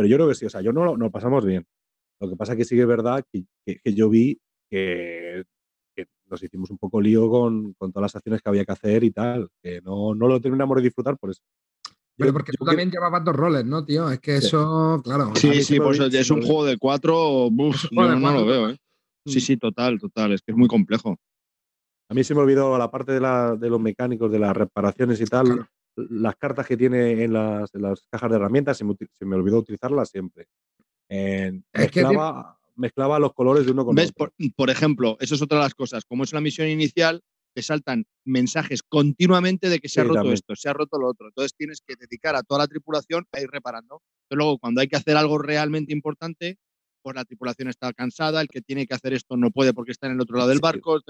Pero 0.00 0.08
yo 0.08 0.16
creo 0.16 0.28
que 0.28 0.34
sí, 0.34 0.46
o 0.46 0.48
sea, 0.50 0.62
yo 0.62 0.72
no 0.72 0.82
lo, 0.82 0.96
lo 0.96 1.10
pasamos 1.10 1.44
bien. 1.44 1.66
Lo 2.22 2.30
que 2.30 2.34
pasa 2.34 2.56
que 2.56 2.64
sí 2.64 2.74
que 2.74 2.80
es 2.82 2.86
verdad 2.88 3.22
que, 3.30 3.44
que- 3.66 3.80
que 3.84 3.92
yo 3.92 4.08
vi 4.08 4.40
que, 4.70 5.44
que 5.94 6.06
nos 6.30 6.42
hicimos 6.42 6.70
un 6.70 6.78
poco 6.78 7.02
lío 7.02 7.28
con, 7.28 7.74
con 7.74 7.92
todas 7.92 8.04
las 8.04 8.16
acciones 8.16 8.40
que 8.40 8.48
había 8.48 8.64
que 8.64 8.72
hacer 8.72 9.04
y 9.04 9.10
tal, 9.10 9.50
que 9.62 9.82
no, 9.82 10.14
no 10.14 10.26
lo 10.26 10.40
terminamos 10.40 10.74
de 10.78 10.84
disfrutar 10.84 11.18
por 11.18 11.32
eso. 11.32 11.42
Pero 12.16 12.32
porque 12.32 12.52
yo 12.52 12.56
tú 12.60 12.64
que- 12.64 12.70
también 12.70 12.90
llevabas 12.90 13.22
dos 13.22 13.36
roles, 13.36 13.66
¿no, 13.66 13.84
tío? 13.84 14.10
Es 14.10 14.20
que 14.20 14.40
Sí. 14.40 14.46
eso, 14.46 15.02
claro. 15.04 15.34
Sí, 15.36 15.52
sí 15.52 15.62
sí, 15.64 15.78
me 15.78 15.84
pues 15.84 15.98
es 16.00 16.26
sí 16.26 16.32
me 16.32 16.40
un 16.40 16.46
juego 16.46 16.64
de 16.64 16.78
cuatro, 16.78 17.48
Es 17.48 17.50
juego 17.92 18.08
yo 18.08 18.14
de 18.14 18.20
no 18.20 18.32
lo 18.32 18.46
veo, 18.46 18.70
¿eh? 18.70 18.76
Sí, 19.26 19.36
Mm. 19.36 19.40
sí, 19.42 19.56
total, 19.58 19.98
total, 20.00 20.32
es 20.32 20.40
que 20.40 20.52
es 20.52 20.56
muy 20.56 20.66
complejo. 20.68 21.18
A 22.08 22.14
mí 22.14 22.24
se 22.24 22.34
me 22.34 22.40
olvidó 22.40 22.78
la 22.78 22.90
parte 22.90 23.12
de, 23.12 23.20
la- 23.20 23.54
de 23.54 23.68
los 23.68 23.78
mecánicos, 23.80 24.32
de 24.32 24.38
las 24.38 24.56
reparaciones 24.56 25.20
y 25.20 25.26
tal. 25.26 25.44
Claro. 25.44 25.68
Las 25.96 26.36
cartas 26.36 26.66
que 26.66 26.76
tiene 26.76 27.24
en 27.24 27.32
las, 27.32 27.74
en 27.74 27.82
las 27.82 28.06
cajas 28.10 28.30
de 28.30 28.36
herramientas 28.36 28.78
se 28.78 28.84
me, 28.84 28.94
se 29.12 29.24
me 29.24 29.36
olvidó 29.36 29.58
utilizarlas 29.58 30.08
siempre. 30.10 30.46
Mezclaba, 31.72 32.58
mezclaba 32.76 33.18
los 33.18 33.34
colores 33.34 33.66
de 33.66 33.72
uno 33.72 33.84
con 33.84 33.94
¿Ves? 33.94 34.10
otro. 34.10 34.32
Por, 34.36 34.54
por 34.54 34.70
ejemplo, 34.70 35.16
eso 35.20 35.34
es 35.34 35.42
otra 35.42 35.58
de 35.58 35.64
las 35.64 35.74
cosas. 35.74 36.04
Como 36.04 36.24
es 36.24 36.32
una 36.32 36.40
misión 36.40 36.68
inicial, 36.68 37.22
te 37.54 37.62
saltan 37.62 38.04
mensajes 38.24 38.82
continuamente 38.82 39.68
de 39.68 39.80
que 39.80 39.88
se 39.88 40.00
ha 40.00 40.04
roto 40.04 40.14
también. 40.14 40.34
esto, 40.34 40.54
se 40.54 40.68
ha 40.68 40.72
roto 40.72 40.98
lo 40.98 41.08
otro. 41.08 41.26
Entonces 41.26 41.54
tienes 41.56 41.80
que 41.84 41.96
dedicar 41.96 42.36
a 42.36 42.42
toda 42.42 42.60
la 42.60 42.68
tripulación 42.68 43.26
a 43.32 43.40
ir 43.40 43.50
reparando. 43.50 44.02
Pero 44.28 44.38
luego, 44.38 44.58
cuando 44.58 44.80
hay 44.80 44.88
que 44.88 44.96
hacer 44.96 45.16
algo 45.16 45.38
realmente 45.38 45.92
importante, 45.92 46.58
pues 47.02 47.16
la 47.16 47.24
tripulación 47.24 47.68
está 47.68 47.92
cansada, 47.92 48.40
el 48.40 48.48
que 48.48 48.60
tiene 48.60 48.86
que 48.86 48.94
hacer 48.94 49.14
esto 49.14 49.36
no 49.36 49.50
puede 49.50 49.72
porque 49.72 49.92
está 49.92 50.06
en 50.06 50.14
el 50.14 50.20
otro 50.20 50.36
lado 50.36 50.50
del 50.50 50.60
barco, 50.60 51.00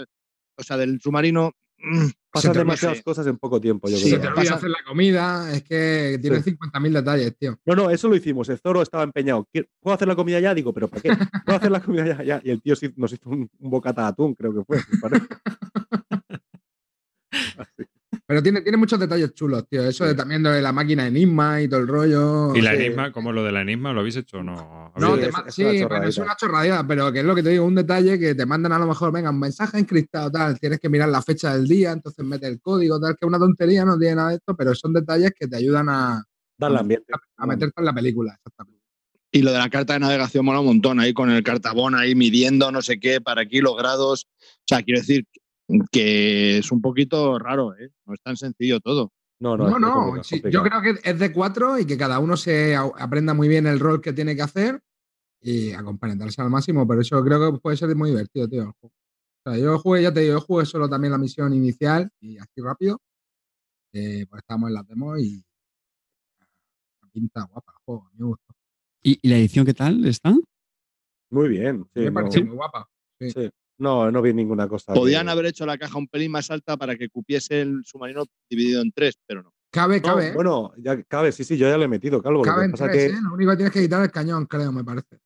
o 0.57 0.63
sea, 0.63 0.77
del 0.77 1.01
submarino. 1.01 1.53
Mm, 1.83 2.07
Pasan 2.33 2.53
te 2.53 2.59
demasiadas 2.61 3.03
cosas 3.03 3.27
en 3.27 3.37
poco 3.39 3.61
tiempo, 3.61 3.89
yo 3.89 3.97
Sí, 3.97 4.05
Se 4.05 4.11
creo. 4.11 4.21
te 4.21 4.23
te 4.23 4.29
olvida 4.29 4.43
pasa- 4.43 4.55
hacer 4.57 4.71
la 4.71 4.85
comida, 4.87 5.53
es 5.53 5.63
que 5.65 6.19
tiene 6.23 6.43
Sí. 6.43 6.51
50.000 6.53 6.93
detalles, 6.93 7.37
tío. 7.37 7.59
No, 7.67 7.75
no, 7.75 7.91
eso 7.91 8.09
lo 8.09 8.15
hicimos. 8.17 8.49
El 8.49 8.59
Zoro 8.59 8.83
estaba 8.83 9.03
empeñado. 9.05 9.49
"¿Qui- 9.53 9.67
¿Puedo 9.81 9.95
hacer 9.95 10.07
la 10.09 10.15
comida 10.17 10.39
ya? 10.41 10.55
Digo, 10.55 10.73
¿pero 10.73 10.89
para 10.89 11.03
qué? 11.03 11.11
¿Puedo 11.45 11.59
hacer 11.59 11.71
la 11.73 11.81
comida 11.81 12.05
ya? 12.07 12.23
ya? 12.23 12.41
Y 12.45 12.51
el 12.51 12.63
tío 12.63 12.77
sí- 12.77 12.93
nos 12.97 13.13
hizo 13.13 13.29
un, 13.31 13.51
un 13.59 13.71
bocata 13.71 14.03
de 14.03 14.09
atún, 14.09 14.35
creo 14.35 14.55
que 14.55 14.65
fue. 14.65 14.79
Así. 17.59 17.85
Pero 18.31 18.45
tiene, 18.45 18.61
tiene 18.61 18.79
muchos 18.79 19.01
detalles 19.01 19.35
chulos, 19.35 19.67
tío. 19.69 19.83
Eso 19.85 20.05
de 20.05 20.15
también 20.15 20.41
lo 20.41 20.51
de 20.53 20.63
la 20.63 20.71
máquina 20.73 21.05
Enigma 21.05 21.61
y 21.61 21.67
todo 21.67 21.81
el 21.81 21.89
rollo. 21.89 22.55
¿Y 22.55 22.61
la 22.61 22.71
Sí. 22.71 22.77
enigma, 22.77 23.11
como 23.11 23.33
lo 23.33 23.43
de 23.43 23.51
la 23.51 23.63
enigma, 23.63 23.93
lo 23.93 23.99
habéis 23.99 24.15
hecho 24.15 24.39
o 24.39 24.43
no? 24.45 24.93
No, 24.97 25.15
Sí, 25.17 25.21
te 25.21 25.27
es- 25.31 25.35
es 25.49 25.55
sí, 25.57 25.63
una 25.65 25.73
es 25.73 25.81
chorradita. 25.81 26.23
una 26.23 26.37
chorradita, 26.37 26.87
pero 26.87 27.13
que 27.13 27.19
es 27.19 27.25
lo 27.25 27.35
que 27.35 27.43
te 27.43 27.49
digo, 27.49 27.65
un 27.65 27.75
detalle 27.75 28.21
que 28.21 28.37
te 28.37 28.47
mandan 28.47 28.71
a 28.71 28.79
lo 28.79 28.87
mejor, 28.87 29.11
venga, 29.11 29.31
un 29.31 29.41
mensaje 29.41 29.81
encriptado, 29.81 30.31
tal, 30.31 30.61
tienes 30.61 30.79
que 30.79 30.89
mirar 30.89 31.09
la 31.09 31.23
fecha 31.23 31.57
del 31.57 31.67
día, 31.67 31.91
entonces 31.91 32.25
metes 32.25 32.49
el 32.51 32.61
código, 32.61 33.01
tal, 33.01 33.15
que 33.15 33.19
es 33.23 33.27
una 33.27 33.39
tontería, 33.41 33.85
no 33.85 33.99
tiene 33.99 34.15
nada 34.15 34.29
de 34.29 34.37
esto, 34.37 34.55
pero 34.57 34.77
son 34.77 34.93
detalles 34.93 35.33
que 35.37 35.49
te 35.49 35.57
ayudan 35.57 35.89
a, 35.89 36.23
Darle 36.57 36.79
ambiente. 36.79 37.13
a 37.37 37.47
meterte 37.49 37.81
en 37.81 37.85
la 37.85 37.93
película, 37.93 38.33
exactamente. 38.35 38.81
Y 39.33 39.43
lo 39.43 39.51
de 39.51 39.59
la 39.59 39.71
carta 39.71 39.95
de 39.95 39.99
navegación 40.01 40.45
mola 40.45 40.61
un 40.61 40.67
montón, 40.67 41.01
ahí 41.01 41.13
con 41.13 41.31
el 41.31 41.43
cartabón 41.43 41.97
ahí 41.97 42.15
midiendo 42.15 42.71
no 42.71 42.81
sé 42.83 43.01
qué 43.01 43.21
para 43.21 43.45
kilógrados. 43.47 44.27
O 44.41 44.63
sea, 44.67 44.83
quiero 44.83 45.01
decir 45.01 45.25
que 45.91 46.59
es 46.59 46.73
un 46.73 46.81
poquito 46.81 47.39
raro, 47.39 47.75
¿eh? 47.77 47.91
No 48.07 48.15
es 48.15 48.21
tan 48.23 48.37
sencillo 48.37 48.81
todo. 48.81 49.13
No, 49.41 49.57
no, 49.57 50.23
sí, 50.23 50.43
yo 50.51 50.63
creo 50.63 50.83
que 50.83 51.01
es 51.03 51.19
de 51.19 51.33
cuatro 51.33 51.79
y 51.79 51.87
que 51.87 51.97
cada 51.97 52.19
uno 52.19 52.37
se 52.37 52.77
aprenda 52.77 53.33
muy 53.33 53.49
bien 53.49 53.67
el 53.67 53.81
rol 53.81 54.03
que 54.03 54.13
tiene 54.13 54.37
que 54.37 54.43
hacer 54.43 54.83
y 55.41 55.73
a 55.73 55.83
compenetrarse 55.83 56.43
al 56.43 56.51
máximo, 56.51 56.87
pero 56.87 57.01
eso 57.01 57.23
creo 57.25 57.51
que 57.51 57.59
puede 57.59 57.79
ser 57.79 57.97
muy 57.97 58.11
divertido, 58.11 58.47
tío. 58.49 58.63
el 58.65 58.73
juego. 58.73 58.95
O 59.43 59.51
sea, 59.51 59.59
yo 59.59 59.79
jugué, 59.79 60.03
ya 60.03 60.13
te 60.13 60.21
digo, 60.21 60.35
yo 60.35 60.41
jugué 60.43 60.67
solo 60.67 60.91
también 60.91 61.13
la 61.13 61.19
misión 61.19 61.55
inicial 61.55 62.11
y 62.21 62.37
así 62.37 62.61
rápido. 62.61 63.01
eh, 63.95 64.27
pues 64.29 64.41
estamos 64.43 64.69
en 64.69 64.75
la 64.75 64.83
demo 64.83 65.17
y 65.17 65.43
la 67.01 67.09
pinta 67.11 67.43
guapa 67.45 67.73
el 67.73 67.83
juego, 67.87 68.07
a 68.07 68.11
mí 68.11 68.17
me 68.19 68.27
gustó. 68.27 68.55
¿Y, 69.03 69.19
y 69.23 69.29
la 69.31 69.37
edición 69.39 69.65
qué 69.65 69.73
tal 69.73 70.05
está? 70.05 70.37
Muy 71.31 71.49
bien. 71.49 71.85
Sí, 71.95 72.01
me 72.01 72.11
no, 72.11 72.15
pareció 72.15 72.45
muy 72.45 72.57
guapa. 72.57 72.87
sí. 73.19 73.31
sí. 73.31 73.51
No, 73.81 74.11
no 74.11 74.23
vi 74.23 74.33
ninguna 74.33 74.69
cosa. 74.69 74.93
Podían 74.95 75.27
que- 75.27 75.33
haber 75.33 75.47
hecho 75.47 75.67
la 75.67 75.77
caja 75.79 75.99
un 75.99 76.07
pelín 76.07 76.31
más 76.31 76.51
alta 76.51 76.77
para 76.77 76.97
que 76.97 77.09
cupiese 77.09 77.63
el 77.63 77.83
submarino 77.85 78.25
dividido 78.49 78.83
en 78.83 78.93
tres, 78.93 79.19
pero 79.27 79.43
no. 79.43 79.53
Cabe, 79.73 80.01
No, 80.01 80.07
cabe, 80.07 80.29
¿eh? 80.29 80.33
Bueno, 80.35 80.73
ya 80.79 81.03
cabe, 81.05 81.33
sí, 81.33 81.45
sí, 81.45 81.57
yo 81.57 81.69
ya 81.69 81.79
le 81.79 81.85
he 81.85 81.89
metido, 81.89 82.21
Calvo. 82.23 82.43
cabe 82.43 82.59
lo 82.59 82.65
en 82.65 82.71
que 82.71 82.73
pasa 82.73 82.91
tres, 82.91 83.11
que, 83.13 83.17
¿eh? 83.17 83.21
Lo 83.23 83.35
único 83.35 83.51
que 83.53 83.57
tienes 83.57 83.73
que 83.73 83.83
quitar 83.83 84.01
es 84.01 84.07
el 84.07 84.13
cañón, 84.13 84.47
creo, 84.47 84.73
me 84.73 84.85
parece. 84.85 85.19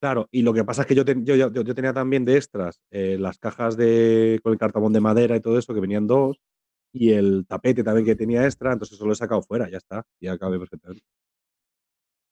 Claro, 0.00 0.28
y 0.30 0.40
lo 0.42 0.54
que 0.54 0.64
pasa 0.64 0.82
es 0.82 0.88
que 0.88 0.94
yo, 0.94 1.04
ten- 1.04 1.24
yo, 1.26 1.34
yo, 1.36 1.50
yo 1.52 1.74
tenía 1.74 1.92
también 1.92 2.24
de 2.24 2.36
extras 2.36 2.80
eh, 2.90 3.18
las 3.18 3.38
cajas 3.38 3.76
de, 3.76 4.40
con 4.42 4.52
el 4.54 4.58
cartabón 4.58 4.92
de 4.94 5.00
madera 5.00 5.36
y 5.36 5.40
todo 5.40 5.58
eso, 5.58 5.74
que 5.74 5.80
venían 5.80 6.06
dos, 6.06 6.38
y 6.92 7.10
el 7.12 7.44
tapete 7.46 7.84
también 7.84 8.06
que 8.06 8.16
tenía 8.16 8.44
extra, 8.46 8.72
entonces 8.72 8.96
eso 8.96 9.06
lo 9.06 9.12
he 9.12 9.16
sacado 9.16 9.42
fuera, 9.42 9.68
ya 9.70 9.76
está, 9.76 10.04
ya 10.20 10.38
cabe 10.38 10.58
perfectamente. 10.58 11.04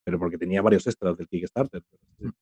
Pero 0.04 0.18
porque 0.18 0.38
tenía 0.38 0.62
varios 0.62 0.86
extras 0.86 1.16
del 1.18 1.28
Kickstarter. 1.28 1.82
pero 1.90 2.02
sí, 2.32 2.38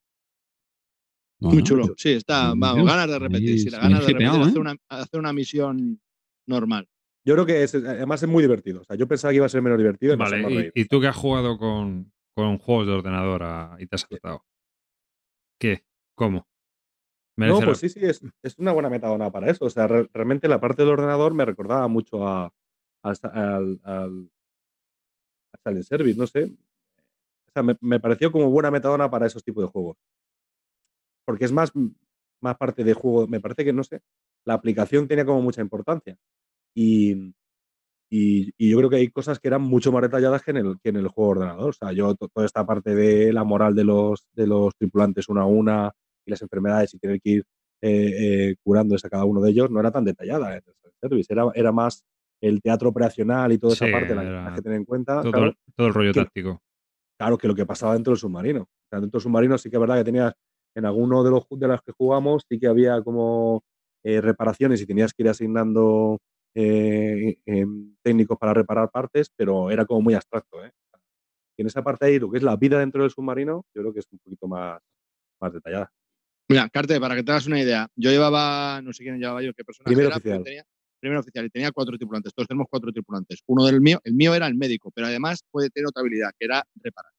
Muy 1.40 1.62
chulo. 1.62 1.94
Sí, 1.96 2.10
está, 2.12 2.54
vamos, 2.56 2.86
ganas 2.86 3.08
de 3.08 3.18
repetir. 3.18 3.58
Sí, 3.60 3.70
ganas 3.70 4.06
de 4.06 4.12
repetir, 4.12 4.40
¿eh? 4.40 4.44
hacer, 4.44 4.58
una, 4.58 4.76
hacer 4.88 5.20
una 5.20 5.32
misión 5.32 6.00
normal. 6.46 6.88
Yo 7.24 7.34
creo 7.34 7.44
que 7.46 7.62
es, 7.62 7.74
además 7.74 8.22
es 8.22 8.28
muy 8.28 8.42
divertido. 8.42 8.80
O 8.80 8.84
sea, 8.84 8.96
yo 8.96 9.06
pensaba 9.08 9.32
que 9.32 9.36
iba 9.36 9.46
a 9.46 9.48
ser 9.50 9.60
menos 9.62 9.78
divertido 9.78 10.14
y 10.14 10.16
Vale. 10.16 10.70
¿y, 10.74 10.80
y 10.80 10.84
tú 10.86 11.00
que 11.00 11.08
has 11.08 11.16
jugado 11.16 11.58
con, 11.58 12.12
con 12.34 12.58
juegos 12.58 12.86
de 12.86 12.92
ordenador 12.92 13.42
a- 13.42 13.76
y 13.78 13.86
te 13.86 13.96
has 13.96 14.02
saltado. 14.02 14.44
¿Qué? 15.60 15.84
¿Cómo? 16.14 16.46
No, 17.36 17.60
la- 17.60 17.66
pues 17.66 17.78
sí, 17.78 17.88
sí, 17.88 18.00
es, 18.02 18.22
es 18.42 18.58
una 18.58 18.72
buena 18.72 18.88
metadona 18.88 19.30
para 19.30 19.50
eso. 19.50 19.64
O 19.66 19.70
sea, 19.70 19.86
re- 19.86 20.08
realmente 20.12 20.48
la 20.48 20.60
parte 20.60 20.82
del 20.82 20.92
ordenador 20.92 21.34
me 21.34 21.44
recordaba 21.44 21.86
mucho 21.88 22.26
a, 22.26 22.52
al, 23.02 23.16
al, 23.24 23.80
al, 23.82 24.30
al 25.52 25.60
Silent 25.64 25.84
Service, 25.84 26.18
no 26.18 26.26
sé. 26.26 26.44
O 26.44 27.52
sea, 27.52 27.62
me, 27.62 27.76
me 27.80 28.00
pareció 28.00 28.30
como 28.32 28.50
buena 28.50 28.70
metadona 28.70 29.10
para 29.10 29.26
esos 29.26 29.42
tipos 29.44 29.64
de 29.64 29.70
juegos. 29.70 29.96
Porque 31.26 31.44
es 31.44 31.52
más, 31.52 31.72
más 32.40 32.56
parte 32.56 32.84
de 32.84 32.94
juego. 32.94 33.26
Me 33.26 33.40
parece 33.40 33.64
que, 33.64 33.72
no 33.72 33.84
sé, 33.84 34.00
la 34.46 34.54
aplicación 34.54 35.06
tenía 35.08 35.26
como 35.26 35.42
mucha 35.42 35.60
importancia. 35.60 36.16
Y, 36.74 37.34
y, 38.10 38.52
y 38.56 38.70
yo 38.70 38.78
creo 38.78 38.90
que 38.90 38.96
hay 38.96 39.08
cosas 39.08 39.38
que 39.40 39.48
eran 39.48 39.62
mucho 39.62 39.90
más 39.92 40.02
detalladas 40.02 40.42
que 40.42 40.52
en 40.52 40.58
el, 40.58 40.76
que 40.80 40.90
en 40.90 40.96
el 40.96 41.08
juego 41.08 41.34
de 41.34 41.40
ordenador. 41.40 41.70
O 41.70 41.72
sea, 41.72 41.92
yo 41.92 42.14
to- 42.14 42.28
toda 42.28 42.46
esta 42.46 42.64
parte 42.64 42.94
de 42.94 43.32
la 43.32 43.44
moral 43.44 43.74
de 43.74 43.84
los, 43.84 44.26
de 44.32 44.46
los 44.46 44.74
tripulantes 44.76 45.28
una 45.28 45.42
a 45.42 45.46
una 45.46 45.92
y 46.24 46.30
las 46.30 46.42
enfermedades 46.42 46.94
y 46.94 46.98
tener 46.98 47.20
que 47.20 47.30
ir 47.30 47.44
eh, 47.82 48.50
eh, 48.50 48.56
curándose 48.62 49.06
a 49.06 49.10
cada 49.10 49.24
uno 49.24 49.40
de 49.40 49.50
ellos 49.50 49.70
no 49.70 49.80
era 49.80 49.90
tan 49.90 50.04
detallada 50.04 50.60
service. 51.00 51.30
Era, 51.32 51.44
era 51.54 51.72
más 51.72 52.04
el 52.40 52.60
teatro 52.62 52.88
operacional 52.88 53.52
y 53.52 53.58
toda 53.58 53.74
esa 53.74 53.86
Sí, 53.86 53.92
parte 53.92 54.14
la 54.14 54.50
que 54.50 54.56
que 54.56 54.62
tener 54.62 54.78
en 54.78 54.84
cuenta. 54.84 55.20
todo, 55.22 55.32
claro, 55.32 55.54
todo 55.74 55.86
el 55.88 55.94
rollo 55.94 56.12
que- 56.12 56.20
táctico. 56.20 56.62
claro, 57.18 57.36
que 57.38 57.48
lo 57.48 57.54
que 57.54 57.66
pasaba 57.66 57.94
dentro 57.94 58.12
del 58.12 58.18
submarino. 58.18 58.62
O 58.62 58.88
sea, 58.90 59.00
dentro 59.00 59.18
del 59.18 59.22
submarino 59.22 59.58
sí 59.58 59.68
que 59.70 59.76
es 59.76 59.80
verdad 59.80 59.96
que 59.98 60.04
tenías, 60.04 60.32
en 60.76 60.84
alguno 60.84 61.24
de 61.24 61.30
los 61.30 61.46
de 61.50 61.68
los 61.68 61.80
que 61.82 61.92
jugamos, 61.92 62.44
sí 62.48 62.58
que 62.58 62.66
había 62.66 63.00
como 63.02 63.64
eh, 64.04 64.20
reparaciones 64.20 64.80
y 64.80 64.86
tenías 64.86 65.12
que 65.12 65.22
ir 65.22 65.28
asignando 65.28 66.20
eh, 66.54 67.38
em, 67.46 67.96
técnicos 68.02 68.38
para 68.38 68.54
reparar 68.54 68.90
partes, 68.90 69.30
pero 69.34 69.70
era 69.70 69.86
como 69.86 70.02
muy 70.02 70.14
abstracto. 70.14 70.64
¿eh? 70.64 70.70
Y 71.56 71.62
en 71.62 71.68
esa 71.68 71.82
parte 71.82 72.06
ahí, 72.06 72.18
lo 72.18 72.30
que 72.30 72.36
es 72.36 72.42
la 72.42 72.56
vida 72.56 72.78
dentro 72.78 73.02
del 73.02 73.10
submarino, 73.10 73.64
yo 73.74 73.82
creo 73.82 73.92
que 73.92 74.00
es 74.00 74.06
un 74.12 74.18
poquito 74.18 74.46
más, 74.46 74.80
más 75.40 75.52
detallada. 75.52 75.90
Mira, 76.48 76.68
Carte, 76.68 77.00
para 77.00 77.16
que 77.16 77.22
te 77.22 77.32
hagas 77.32 77.46
una 77.46 77.60
idea, 77.60 77.88
yo 77.96 78.10
llevaba, 78.10 78.80
no 78.82 78.92
sé 78.92 79.02
quién 79.02 79.18
llevaba 79.18 79.42
yo, 79.42 79.52
qué 79.54 79.64
persona 79.64 79.86
Primer 79.86 80.06
era, 80.06 80.20
pero 80.20 80.36
oficial. 80.36 80.44
tenía, 80.44 80.64
primer 81.00 81.18
oficial, 81.18 81.46
y 81.46 81.50
tenía 81.50 81.72
cuatro 81.72 81.96
tripulantes. 81.96 82.34
Todos 82.34 82.46
tenemos 82.46 82.66
cuatro 82.70 82.92
tripulantes. 82.92 83.40
Uno 83.46 83.64
del 83.64 83.80
mío, 83.80 83.98
el 84.04 84.14
mío 84.14 84.34
era 84.34 84.46
el 84.46 84.54
médico, 84.54 84.90
pero 84.94 85.06
además 85.06 85.40
puede 85.50 85.70
tener 85.70 85.88
otra 85.88 86.02
habilidad, 86.02 86.30
que 86.38 86.44
era 86.44 86.62
reparar. 86.76 87.12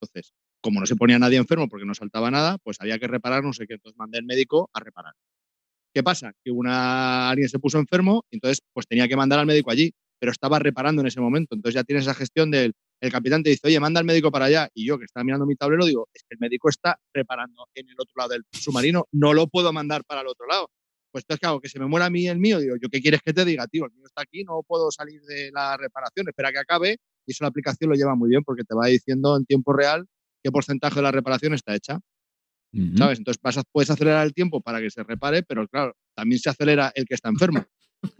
Entonces, 0.00 0.32
como 0.62 0.80
no 0.80 0.86
se 0.86 0.96
ponía 0.96 1.18
nadie 1.18 1.38
enfermo 1.38 1.68
porque 1.68 1.84
no 1.84 1.94
saltaba 1.94 2.30
nada, 2.30 2.58
pues 2.62 2.80
había 2.80 2.98
que 2.98 3.08
reparar, 3.08 3.44
no 3.44 3.52
sé 3.52 3.66
qué. 3.66 3.74
Entonces 3.74 3.98
mandé 3.98 4.18
al 4.18 4.24
médico 4.24 4.70
a 4.72 4.80
reparar. 4.80 5.14
¿Qué 5.94 6.02
pasa? 6.02 6.32
Que 6.42 6.50
una, 6.50 7.28
alguien 7.28 7.48
se 7.48 7.58
puso 7.58 7.78
enfermo, 7.78 8.24
entonces 8.30 8.60
pues 8.72 8.86
tenía 8.86 9.08
que 9.08 9.16
mandar 9.16 9.38
al 9.38 9.46
médico 9.46 9.70
allí, 9.70 9.92
pero 10.18 10.32
estaba 10.32 10.58
reparando 10.58 11.02
en 11.02 11.08
ese 11.08 11.20
momento. 11.20 11.54
Entonces 11.54 11.74
ya 11.74 11.84
tienes 11.84 12.04
esa 12.04 12.14
gestión 12.14 12.50
del 12.50 12.72
el 13.02 13.10
capitán 13.10 13.42
te 13.42 13.50
dice, 13.50 13.66
oye, 13.66 13.80
manda 13.80 13.98
al 13.98 14.06
médico 14.06 14.30
para 14.30 14.44
allá. 14.44 14.68
Y 14.74 14.86
yo, 14.86 14.96
que 14.96 15.06
estaba 15.06 15.24
mirando 15.24 15.44
mi 15.44 15.56
tablero, 15.56 15.84
digo, 15.84 16.08
es 16.14 16.22
que 16.22 16.34
el 16.34 16.38
médico 16.38 16.68
está 16.68 17.00
reparando 17.12 17.66
en 17.74 17.88
el 17.88 17.96
otro 17.98 18.14
lado 18.16 18.30
del 18.30 18.44
submarino, 18.52 19.08
no 19.10 19.34
lo 19.34 19.48
puedo 19.48 19.72
mandar 19.72 20.04
para 20.04 20.20
el 20.20 20.28
otro 20.28 20.46
lado. 20.46 20.70
Pues 21.10 21.24
entonces, 21.24 21.40
claro, 21.40 21.60
que 21.60 21.68
se 21.68 21.80
me 21.80 21.86
muera 21.86 22.06
a 22.06 22.10
mí 22.10 22.28
el 22.28 22.38
mío, 22.38 22.60
digo, 22.60 22.76
¿yo 22.80 22.88
qué 22.88 23.00
quieres 23.00 23.20
que 23.22 23.32
te 23.32 23.44
diga, 23.44 23.66
tío? 23.66 23.86
El 23.86 23.92
mío 23.92 24.06
está 24.06 24.22
aquí, 24.22 24.44
no 24.44 24.62
puedo 24.62 24.92
salir 24.92 25.20
de 25.22 25.50
la 25.52 25.76
reparación, 25.76 26.28
espera 26.28 26.52
que 26.52 26.58
acabe. 26.60 26.96
Y 27.26 27.32
eso 27.32 27.42
la 27.42 27.48
aplicación 27.48 27.90
lo 27.90 27.96
lleva 27.96 28.14
muy 28.14 28.28
bien 28.28 28.44
porque 28.44 28.62
te 28.62 28.74
va 28.74 28.86
diciendo 28.86 29.36
en 29.36 29.46
tiempo 29.46 29.72
real 29.72 30.06
qué 30.42 30.50
porcentaje 30.50 30.96
de 30.96 31.02
la 31.02 31.12
reparación 31.12 31.54
está 31.54 31.74
hecha. 31.74 31.98
Ujú. 32.74 32.96
¿sabes? 32.96 33.18
Entonces 33.18 33.40
vas 33.42 33.58
a- 33.58 33.64
puedes 33.70 33.90
acelerar 33.90 34.26
el 34.26 34.32
tiempo 34.32 34.60
para 34.62 34.80
que 34.80 34.90
se 34.90 35.02
repare, 35.02 35.42
pero 35.42 35.68
claro, 35.68 35.94
también 36.14 36.38
se 36.38 36.48
acelera 36.50 36.90
el 36.94 37.04
que 37.04 37.14
está 37.14 37.28
enfermo, 37.28 37.64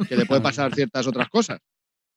que 0.09 0.17
le 0.17 0.27
puede 0.27 0.41
pasar 0.43 0.75
ciertas 0.75 1.07
otras 1.07 1.29
cosas. 1.31 1.59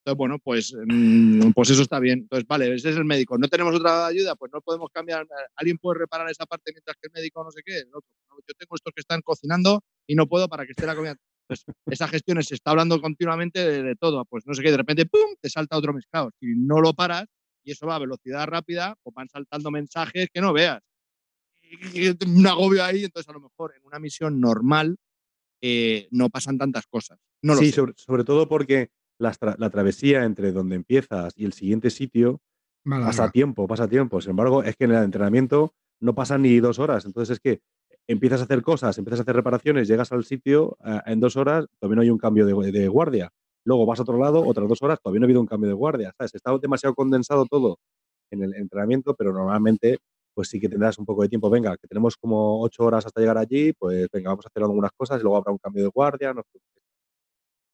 Entonces, 0.01 0.17
bueno, 0.17 0.37
pues, 0.39 0.75
mm, 0.85 1.51
pues 1.53 1.69
eso 1.71 1.81
está 1.81 1.99
bien. 1.99 2.19
Entonces, 2.19 2.45
vale, 2.45 2.75
ese 2.75 2.89
es 2.91 2.97
el 2.97 3.05
médico. 3.05 3.37
¿No 3.39 3.47
tenemos 3.47 3.73
otra 3.73 4.05
ayuda? 4.05 4.35
Pues 4.35 4.51
no 4.53 4.61
podemos 4.61 4.89
cambiar. 4.93 5.25
¿Alguien 5.55 5.77
puede 5.79 5.99
reparar 5.99 6.29
esa 6.29 6.45
parte 6.45 6.71
mientras 6.73 6.95
que 7.01 7.07
el 7.07 7.11
médico 7.13 7.43
no 7.43 7.49
sé 7.51 7.61
qué? 7.65 7.77
El 7.79 7.87
otro. 7.87 8.07
No, 8.29 8.35
Yo 8.47 8.53
tengo 8.55 8.75
estos 8.75 8.93
que 8.93 8.99
están 9.01 9.21
cocinando 9.21 9.81
y 10.05 10.13
no 10.15 10.27
puedo 10.27 10.47
para 10.47 10.65
que 10.65 10.73
esté 10.73 10.85
la 10.85 10.95
comida. 10.95 11.15
Pues 11.47 11.63
esa 11.87 12.07
gestión 12.07 12.43
se 12.43 12.53
está 12.53 12.71
hablando 12.71 13.01
continuamente 13.01 13.67
de, 13.67 13.81
de 13.81 13.95
todo. 13.95 14.25
Pues 14.25 14.45
no 14.45 14.53
sé 14.53 14.61
qué, 14.61 14.69
de 14.71 14.77
repente, 14.77 15.05
¡pum!, 15.07 15.35
te 15.41 15.49
salta 15.49 15.75
otro 15.77 15.91
mezclado. 15.93 16.29
Si 16.39 16.47
no 16.55 16.81
lo 16.81 16.93
paras 16.93 17.25
y 17.65 17.71
eso 17.71 17.87
va 17.87 17.95
a 17.95 17.99
velocidad 17.99 18.47
rápida, 18.47 18.95
pues 19.03 19.13
van 19.13 19.27
saltando 19.27 19.71
mensajes 19.71 20.29
que 20.33 20.39
no 20.39 20.53
veas 20.53 20.81
y 21.93 22.09
un 22.09 22.47
agobio 22.47 22.83
ahí, 22.83 23.03
entonces 23.03 23.27
a 23.29 23.33
lo 23.33 23.41
mejor 23.41 23.73
en 23.75 23.83
una 23.85 23.99
misión 23.99 24.39
normal 24.39 24.97
eh, 25.61 26.07
no 26.11 26.29
pasan 26.29 26.57
tantas 26.57 26.85
cosas. 26.87 27.19
No 27.41 27.53
lo 27.53 27.59
sí, 27.59 27.67
sé. 27.67 27.71
sobre, 27.73 27.93
sobre 27.97 28.23
todo 28.23 28.47
porque 28.47 28.91
tra- 29.19 29.55
la 29.57 29.69
travesía 29.69 30.23
entre 30.23 30.51
donde 30.51 30.75
empiezas 30.75 31.33
y 31.35 31.45
el 31.45 31.53
siguiente 31.53 31.89
sitio 31.89 32.41
pasa 33.07 33.31
tiempo, 33.31 33.67
pasa 33.67 33.87
tiempo. 33.87 34.21
Sin 34.21 34.31
embargo, 34.31 34.63
es 34.63 34.75
que 34.75 34.83
en 34.85 34.91
el 34.91 35.03
entrenamiento 35.03 35.73
no 35.99 36.13
pasan 36.13 36.43
ni 36.43 36.59
dos 36.59 36.77
horas. 36.79 37.05
Entonces 37.05 37.35
es 37.37 37.39
que 37.39 37.61
empiezas 38.07 38.41
a 38.41 38.43
hacer 38.43 38.61
cosas, 38.61 38.97
empiezas 38.97 39.21
a 39.21 39.23
hacer 39.23 39.35
reparaciones, 39.35 39.87
llegas 39.87 40.11
al 40.11 40.23
sitio 40.23 40.77
eh, 40.85 40.99
en 41.07 41.19
dos 41.19 41.35
horas, 41.35 41.65
no 41.81 42.01
hay 42.01 42.09
un 42.09 42.19
cambio 42.19 42.45
de, 42.45 42.71
de 42.71 42.87
guardia. 42.87 43.31
Luego 43.65 43.85
vas 43.85 43.99
a 43.99 44.03
otro 44.03 44.17
lado, 44.17 44.45
otras 44.45 44.69
dos 44.69 44.81
horas, 44.81 44.99
todavía 45.01 45.19
no 45.19 45.25
ha 45.25 45.27
habido 45.27 45.41
un 45.41 45.47
cambio 45.47 45.67
de 45.67 45.73
guardia. 45.73 46.13
¿sabes? 46.17 46.35
Está 46.35 46.55
demasiado 46.57 46.93
condensado 46.95 47.45
todo 47.45 47.79
en 48.31 48.43
el 48.43 48.53
entrenamiento, 48.55 49.15
pero 49.15 49.33
normalmente 49.33 49.97
pues 50.33 50.49
sí 50.49 50.59
que 50.59 50.67
tendrás 50.69 50.97
un 50.99 51.05
poco 51.05 51.23
de 51.23 51.29
tiempo. 51.29 51.49
Venga, 51.49 51.77
que 51.77 51.87
tenemos 51.87 52.15
como 52.17 52.61
ocho 52.61 52.83
horas 52.83 53.05
hasta 53.05 53.21
llegar 53.21 53.37
allí, 53.37 53.73
pues 53.73 54.07
venga, 54.11 54.29
vamos 54.31 54.45
a 54.45 54.49
hacer 54.49 54.63
algunas 54.63 54.91
cosas 54.95 55.19
y 55.19 55.23
luego 55.23 55.37
habrá 55.37 55.51
un 55.51 55.57
cambio 55.57 55.83
de 55.83 55.89
guardia. 55.89 56.33
no 56.33 56.43
sé. 56.51 56.59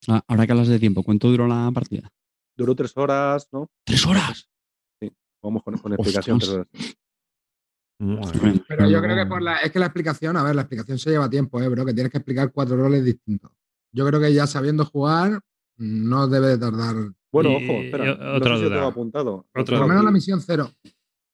Ah, 0.08 0.22
Ahora 0.28 0.46
que 0.46 0.52
hablas 0.52 0.68
de 0.68 0.80
tiempo, 0.80 1.04
¿cuánto 1.04 1.30
duró 1.30 1.48
la 1.48 1.70
partida? 1.74 2.10
Duró 2.56 2.76
tres 2.76 2.96
horas, 2.96 3.48
¿no? 3.52 3.68
¡Tres 3.84 4.06
horas! 4.06 4.48
Vamos 5.44 5.64
con, 5.64 5.78
con 5.80 5.94
explicación. 5.94 6.38
Tres 6.39 6.52
horas. 6.52 6.68
Pero 8.68 8.89
yo 8.89 9.02
creo 9.02 9.16
que 9.16 9.26
por 9.28 9.42
la, 9.42 9.58
es 9.58 9.72
que 9.72 9.80
la 9.80 9.86
explicación, 9.86 10.36
a 10.38 10.44
ver, 10.44 10.56
la 10.56 10.62
explicación 10.62 10.98
se 10.98 11.12
lleva 11.12 11.30
tiempo, 11.30 11.62
¿eh, 11.62 11.68
bro? 11.68 11.86
Que 11.86 11.94
tienes 11.94 12.12
que 12.12 12.18
explicar 12.18 12.52
cuatro 12.52 12.76
roles 12.76 13.04
distintos. 13.06 13.52
Yo 13.92 14.06
creo 14.08 14.20
que 14.20 14.34
ya 14.34 14.48
sabiendo 14.48 14.86
jugar, 14.86 15.39
no 15.78 16.28
debe 16.28 16.47
de 16.47 16.57
tardar. 16.57 16.95
Bueno, 17.32 17.51
Y- 17.51 17.55
ojo, 17.55 17.82
espera. 17.84 18.15
no 18.15 18.34
otra 18.36 18.51
sé 18.51 18.57
si 18.57 18.61
lo 18.63 18.69
duda. 18.69 18.76
tengo 18.78 18.88
apuntado. 18.89 19.45
Otra 19.55 19.63
Por 19.63 19.72
lo 19.72 19.78
duda. 19.78 19.88
menos 19.88 20.03
la 20.05 20.11
misión 20.11 20.41
cero. 20.41 20.69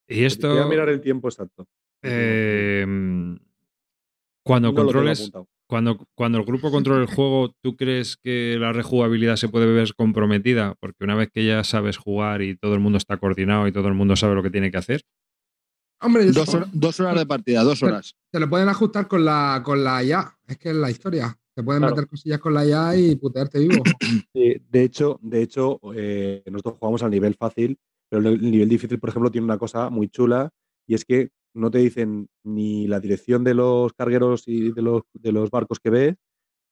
Y 0.07 0.23
esto. 0.23 0.49
Voy 0.49 0.59
a 0.59 0.65
mirar 0.67 0.89
el 0.89 1.01
tiempo 1.01 1.27
exacto. 1.27 1.67
eh, 2.03 2.85
cuando 4.43 4.69
No 4.69 4.75
controles. 4.75 5.31
Cuando, 5.69 6.07
cuando 6.15 6.37
el 6.37 6.45
grupo 6.45 6.71
controla 6.71 7.01
el 7.01 7.13
juego, 7.13 7.53
¿tú 7.61 7.75
crees 7.75 8.15
que 8.15 8.55
la 8.57 8.71
rejugabilidad 8.71 9.35
se 9.35 9.49
puede 9.49 9.65
ver 9.65 9.93
comprometida? 9.95 10.75
Porque 10.79 11.03
una 11.03 11.15
vez 11.15 11.29
que 11.33 11.45
ya 11.45 11.65
sabes 11.65 11.97
jugar 11.97 12.41
y 12.41 12.55
todo 12.55 12.73
el 12.73 12.79
mundo 12.79 12.97
está 12.97 13.17
coordinado 13.17 13.67
y 13.67 13.73
todo 13.73 13.89
el 13.89 13.93
mundo 13.93 14.15
sabe 14.15 14.35
lo 14.35 14.43
que 14.43 14.49
tiene 14.49 14.71
que 14.71 14.77
hacer, 14.77 15.01
Hombre, 15.99 16.25
Dos, 16.27 16.45
supongo- 16.45 16.65
hor- 16.67 16.69
dos 16.73 16.99
horas 17.01 17.15
de 17.17 17.25
partida, 17.25 17.63
dos 17.63 17.81
horas. 17.83 18.15
se 18.31 18.39
lo 18.39 18.47
pueden 18.49 18.69
ajustar 18.69 19.07
con 19.07 19.25
la, 19.25 19.61
con 19.65 19.83
la 19.83 20.01
IA. 20.03 20.37
Es 20.47 20.57
que 20.57 20.69
es 20.69 20.75
la 20.75 20.91
historia. 20.91 21.35
Te 21.57 21.63
pueden 21.63 21.81
Claro. 21.81 21.95
meter 21.95 22.07
cosillas 22.07 22.39
con 22.39 22.53
la 22.53 22.63
IA 22.67 22.95
y 22.95 23.15
putearte 23.15 23.57
vivo. 23.57 23.83
Sí, 24.31 24.55
de 24.69 24.83
hecho, 24.83 25.17
de 25.23 25.41
hecho 25.41 25.79
eh, 25.95 26.43
nosotros 26.51 26.75
jugamos 26.77 27.01
al 27.01 27.09
nivel 27.09 27.33
fácil, 27.33 27.79
pero 28.07 28.29
el 28.29 28.39
nivel 28.51 28.69
difícil, 28.69 28.99
por 28.99 29.09
ejemplo, 29.09 29.31
tiene 29.31 29.45
una 29.45 29.57
cosa 29.57 29.89
muy 29.89 30.07
chula 30.07 30.51
y 30.85 30.93
es 30.93 31.03
que 31.03 31.29
no 31.55 31.71
te 31.71 31.79
dicen 31.79 32.27
ni 32.43 32.85
la 32.85 32.99
dirección 32.99 33.43
de 33.43 33.55
los 33.55 33.91
cargueros 33.93 34.43
y 34.47 34.71
de 34.71 34.83
los, 34.83 35.01
de 35.13 35.31
los 35.31 35.49
barcos 35.49 35.79
que 35.79 35.89
ves, 35.89 36.15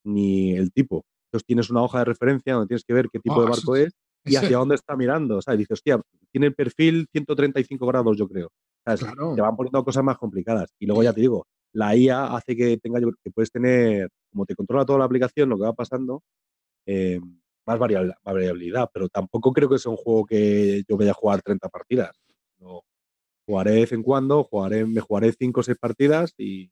ni 0.04 0.52
el 0.54 0.72
tipo. 0.72 1.04
Entonces 1.32 1.48
tienes 1.48 1.72
una 1.72 1.82
hoja 1.82 2.00
de 2.00 2.06
referencia 2.06 2.54
donde 2.54 2.68
tienes 2.68 2.84
que 2.86 2.94
ver 2.94 3.10
qué 3.12 3.20
tipo 3.20 3.38
Oh, 3.38 3.42
de 3.42 3.46
eso 3.52 3.62
barco 3.72 3.76
es- 3.76 3.88
es 3.88 3.94
y 4.34 4.36
eso 4.36 4.46
hacia 4.46 4.58
dónde 4.58 4.76
está 4.76 4.96
mirando. 4.96 5.38
O 5.38 5.42
sea, 5.42 5.56
dices, 5.56 5.72
hostia, 5.80 6.00
tiene 6.32 6.46
el 6.46 6.54
perfil 6.54 7.08
135 7.12 7.88
grados, 7.88 8.16
yo 8.18 8.28
creo. 8.28 8.50
¿Sabes? 8.86 9.00
Claro. 9.00 9.34
Te 9.34 9.42
van 9.42 9.56
poniendo 9.56 9.84
cosas 9.84 10.04
más 10.04 10.20
complicadas. 10.20 10.70
Y 10.78 10.86
luego 10.86 11.02
ya 11.02 11.12
te 11.12 11.22
digo, 11.22 11.48
la 11.76 11.96
IA 11.96 12.36
hace 12.36 12.56
que 12.56 12.78
tenga, 12.78 13.00
que 13.22 13.32
puedes 13.32 13.52
tener, 13.52 14.10
como 14.32 14.46
te 14.46 14.56
controla 14.56 14.86
toda 14.86 15.00
la 15.00 15.06
aplicación, 15.06 15.50
lo 15.50 15.58
que 15.58 15.66
va 15.66 15.74
pasando, 15.74 16.24
eh, 16.86 17.20
más 17.66 17.78
variabilidad. 17.78 18.90
Pero 18.94 19.10
tampoco 19.10 19.52
creo 19.52 19.70
que 19.70 19.78
sea 19.78 19.92
un 19.92 19.98
juego 19.98 20.26
que 20.26 20.84
yo 20.88 20.96
vaya 20.98 21.12
a 21.12 21.16
jugar 21.16 21.42
30 21.42 21.68
partidas. 21.68 22.16
No, 22.60 22.84
jugaré 23.46 23.72
de 23.72 23.80
vez 23.82 23.92
en 23.92 24.04
cuando, 24.04 24.44
jugaré, 24.46 24.86
me 24.86 25.02
jugaré 25.02 25.34
5 25.34 25.60
o 25.60 25.64
6 25.64 25.78
partidas 25.78 26.34
y, 26.38 26.72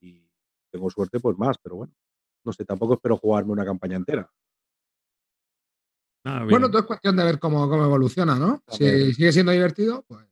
y 0.00 0.26
tengo 0.70 0.88
suerte, 0.88 1.20
pues 1.20 1.36
más. 1.36 1.58
Pero 1.62 1.76
bueno, 1.76 1.92
no 2.44 2.52
sé, 2.52 2.64
tampoco 2.64 2.94
espero 2.94 3.18
jugarme 3.18 3.52
una 3.52 3.66
campaña 3.66 3.96
entera. 3.96 4.30
Ah, 6.24 6.44
bueno, 6.48 6.68
todo 6.68 6.80
es 6.80 6.86
cuestión 6.86 7.16
de 7.16 7.24
ver 7.24 7.38
cómo, 7.38 7.68
cómo 7.68 7.84
evoluciona, 7.84 8.38
¿no? 8.38 8.62
Si 8.68 9.12
sigue 9.12 9.32
siendo 9.32 9.52
divertido, 9.52 10.04
pues. 10.08 10.26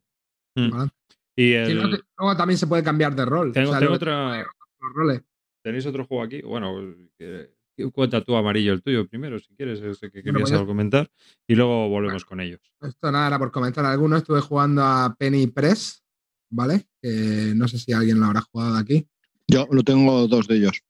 Mm. 0.55 0.88
Y 1.36 1.52
el- 1.52 1.76
no, 1.82 1.90
te- 1.96 2.02
luego 2.18 2.36
también 2.36 2.58
se 2.58 2.66
puede 2.66 2.82
cambiar 2.82 3.14
de 3.14 3.24
rol. 3.24 3.52
tengo, 3.52 3.68
O 3.68 3.72
sea, 3.72 3.78
tengo 3.80 3.90
lo- 3.90 3.96
otra. 3.96 4.38
los 4.38 4.92
roles. 4.94 5.22
¿Tenéis 5.62 5.86
otro 5.86 6.06
juego 6.06 6.22
aquí? 6.24 6.40
Bueno, 6.42 6.74
que 7.18 7.50
cuenta 7.92 8.22
tú 8.24 8.34
amarillo 8.36 8.72
el 8.72 8.82
tuyo 8.82 9.06
primero, 9.06 9.38
si 9.38 9.54
quieres, 9.54 9.80
ese 9.80 10.10
que 10.10 10.22
Bueno, 10.22 10.24
querías 10.24 10.40
pues 10.40 10.50
ya- 10.50 10.56
algo 10.56 10.66
comentar, 10.68 11.10
y 11.46 11.54
luego 11.54 11.88
volvemos 11.88 12.24
con 12.24 12.40
ellos. 12.40 12.60
Esto 12.80 13.12
nada, 13.12 13.26
era 13.26 13.38
por 13.38 13.50
comentar 13.52 13.84
alguno. 13.84 14.16
Estuve 14.16 14.40
jugando 14.40 14.82
a 14.82 15.14
Penny 15.18 15.46
Press, 15.48 16.02
¿vale? 16.50 16.86
Que 17.02 17.52
no 17.54 17.68
sé 17.68 17.78
si 17.78 17.92
alguien 17.92 18.18
lo 18.20 18.26
habrá 18.26 18.40
jugado 18.42 18.74
de 18.74 18.80
aquí. 18.80 19.08
Yo 19.48 19.66
lo 19.70 19.82
tengo 19.82 20.26
dos 20.28 20.48
de 20.48 20.56
ellos. 20.56 20.80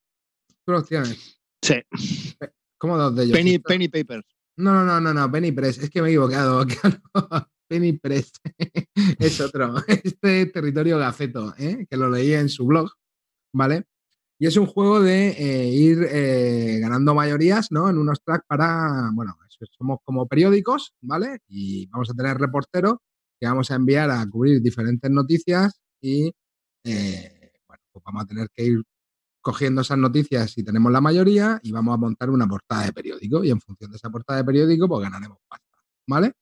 ¿Tú 0.65 0.73
los 0.73 0.87
tienes? 0.87 1.41
Sí. 1.63 1.75
¿Cómo 2.79 2.97
dos 2.99 3.17
de 3.17 3.25
ellos? 3.25 3.37
Penny, 3.37 3.59
Penny 3.59 3.89
Papers. 3.89 4.27
No, 4.59 4.73
no, 4.73 4.85
no, 4.85 5.01
no, 5.01 5.13
no, 5.13 5.31
Penny 5.33 5.53
Press. 5.53 5.79
Es 5.79 5.91
que 5.91 6.01
me 6.03 6.09
he 6.09 6.11
equivocado. 6.13 6.65
Penny 7.69 7.95
Press 7.95 8.33
es 9.19 9.41
otro. 9.41 9.75
Este 9.89 10.47
territorio 10.47 10.99
gaceto, 10.99 11.55
¿eh? 11.59 11.87
que 11.89 11.97
lo 11.97 12.09
leí 12.11 12.33
en 12.33 12.49
su 12.49 12.67
blog, 12.67 12.91
¿vale? 13.53 13.85
Y 14.39 14.47
es 14.47 14.57
un 14.57 14.67
juego 14.67 15.01
de 15.01 15.29
eh, 15.31 15.69
ir 15.69 16.07
eh, 16.11 16.79
ganando 16.81 17.15
mayorías, 17.15 17.73
¿no? 17.73 17.89
En 17.89 17.97
unos 17.97 18.23
tracks 18.23 18.45
para, 18.47 19.11
bueno, 19.15 19.35
somos 19.79 19.99
como 20.05 20.27
periódicos, 20.29 20.93
¿vale? 21.01 21.39
Y 21.49 21.87
vamos 21.87 22.11
a 22.11 22.15
tener 22.15 22.37
reporteros 22.37 22.97
que 23.41 23.47
vamos 23.47 23.71
a 23.71 23.77
enviar 23.77 24.11
a 24.11 24.27
cubrir 24.29 24.61
diferentes 24.61 25.11
noticias 25.11 25.81
y, 26.01 26.33
eh, 26.85 27.53
bueno, 27.67 27.83
pues 27.93 28.05
vamos 28.05 28.25
a 28.25 28.27
tener 28.27 28.49
que 28.55 28.65
ir 28.65 28.83
cogiendo 29.41 29.83
esas 29.83 29.99
noticias 29.99 30.51
si 30.51 30.65
tenemos 30.65 30.91
la 30.91 31.01
mayoría 31.01 31.61
y 31.63 31.71
vamos 31.73 31.95
a 31.95 31.99
montar 31.99 32.31
una 32.31 32.47
portada 32.47 32.85
de 32.87 32.93
periódico 32.93 33.45
y 33.45 33.51
en 33.51 33.61
función 33.61 33.91
de 33.91 33.97
esa 33.97 34.11
portada 34.11 34.39
de 34.39 34.45
periódico 34.45 34.89
pues 34.89 35.03
ganaremos 35.03 35.39
pasta, 35.49 35.79
¿vale? 36.09 36.33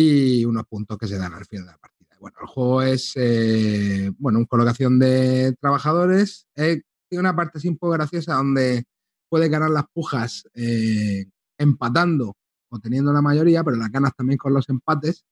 Y 0.00 0.44
unos 0.44 0.64
puntos 0.68 0.96
que 0.96 1.08
se 1.08 1.18
dan 1.18 1.34
al 1.34 1.44
final 1.44 1.66
de 1.66 1.72
la 1.72 1.78
partida. 1.78 2.16
Bueno, 2.20 2.36
el 2.40 2.46
juego 2.46 2.82
es, 2.82 3.14
eh, 3.16 4.12
bueno, 4.16 4.38
una 4.38 4.46
colocación 4.46 4.96
de 5.00 5.56
trabajadores. 5.60 6.46
Eh, 6.54 6.82
tiene 7.08 7.18
una 7.18 7.34
parte 7.34 7.58
así 7.58 7.66
un 7.66 7.78
poco 7.78 7.94
graciosa 7.94 8.34
donde 8.34 8.84
puedes 9.28 9.50
ganar 9.50 9.70
las 9.70 9.86
pujas 9.92 10.44
eh, 10.54 11.26
empatando 11.58 12.36
o 12.68 12.78
teniendo 12.78 13.12
la 13.12 13.22
mayoría, 13.22 13.64
pero 13.64 13.76
las 13.76 13.90
ganas 13.90 14.12
también 14.16 14.38
con 14.38 14.54
los 14.54 14.68
empates. 14.68 15.24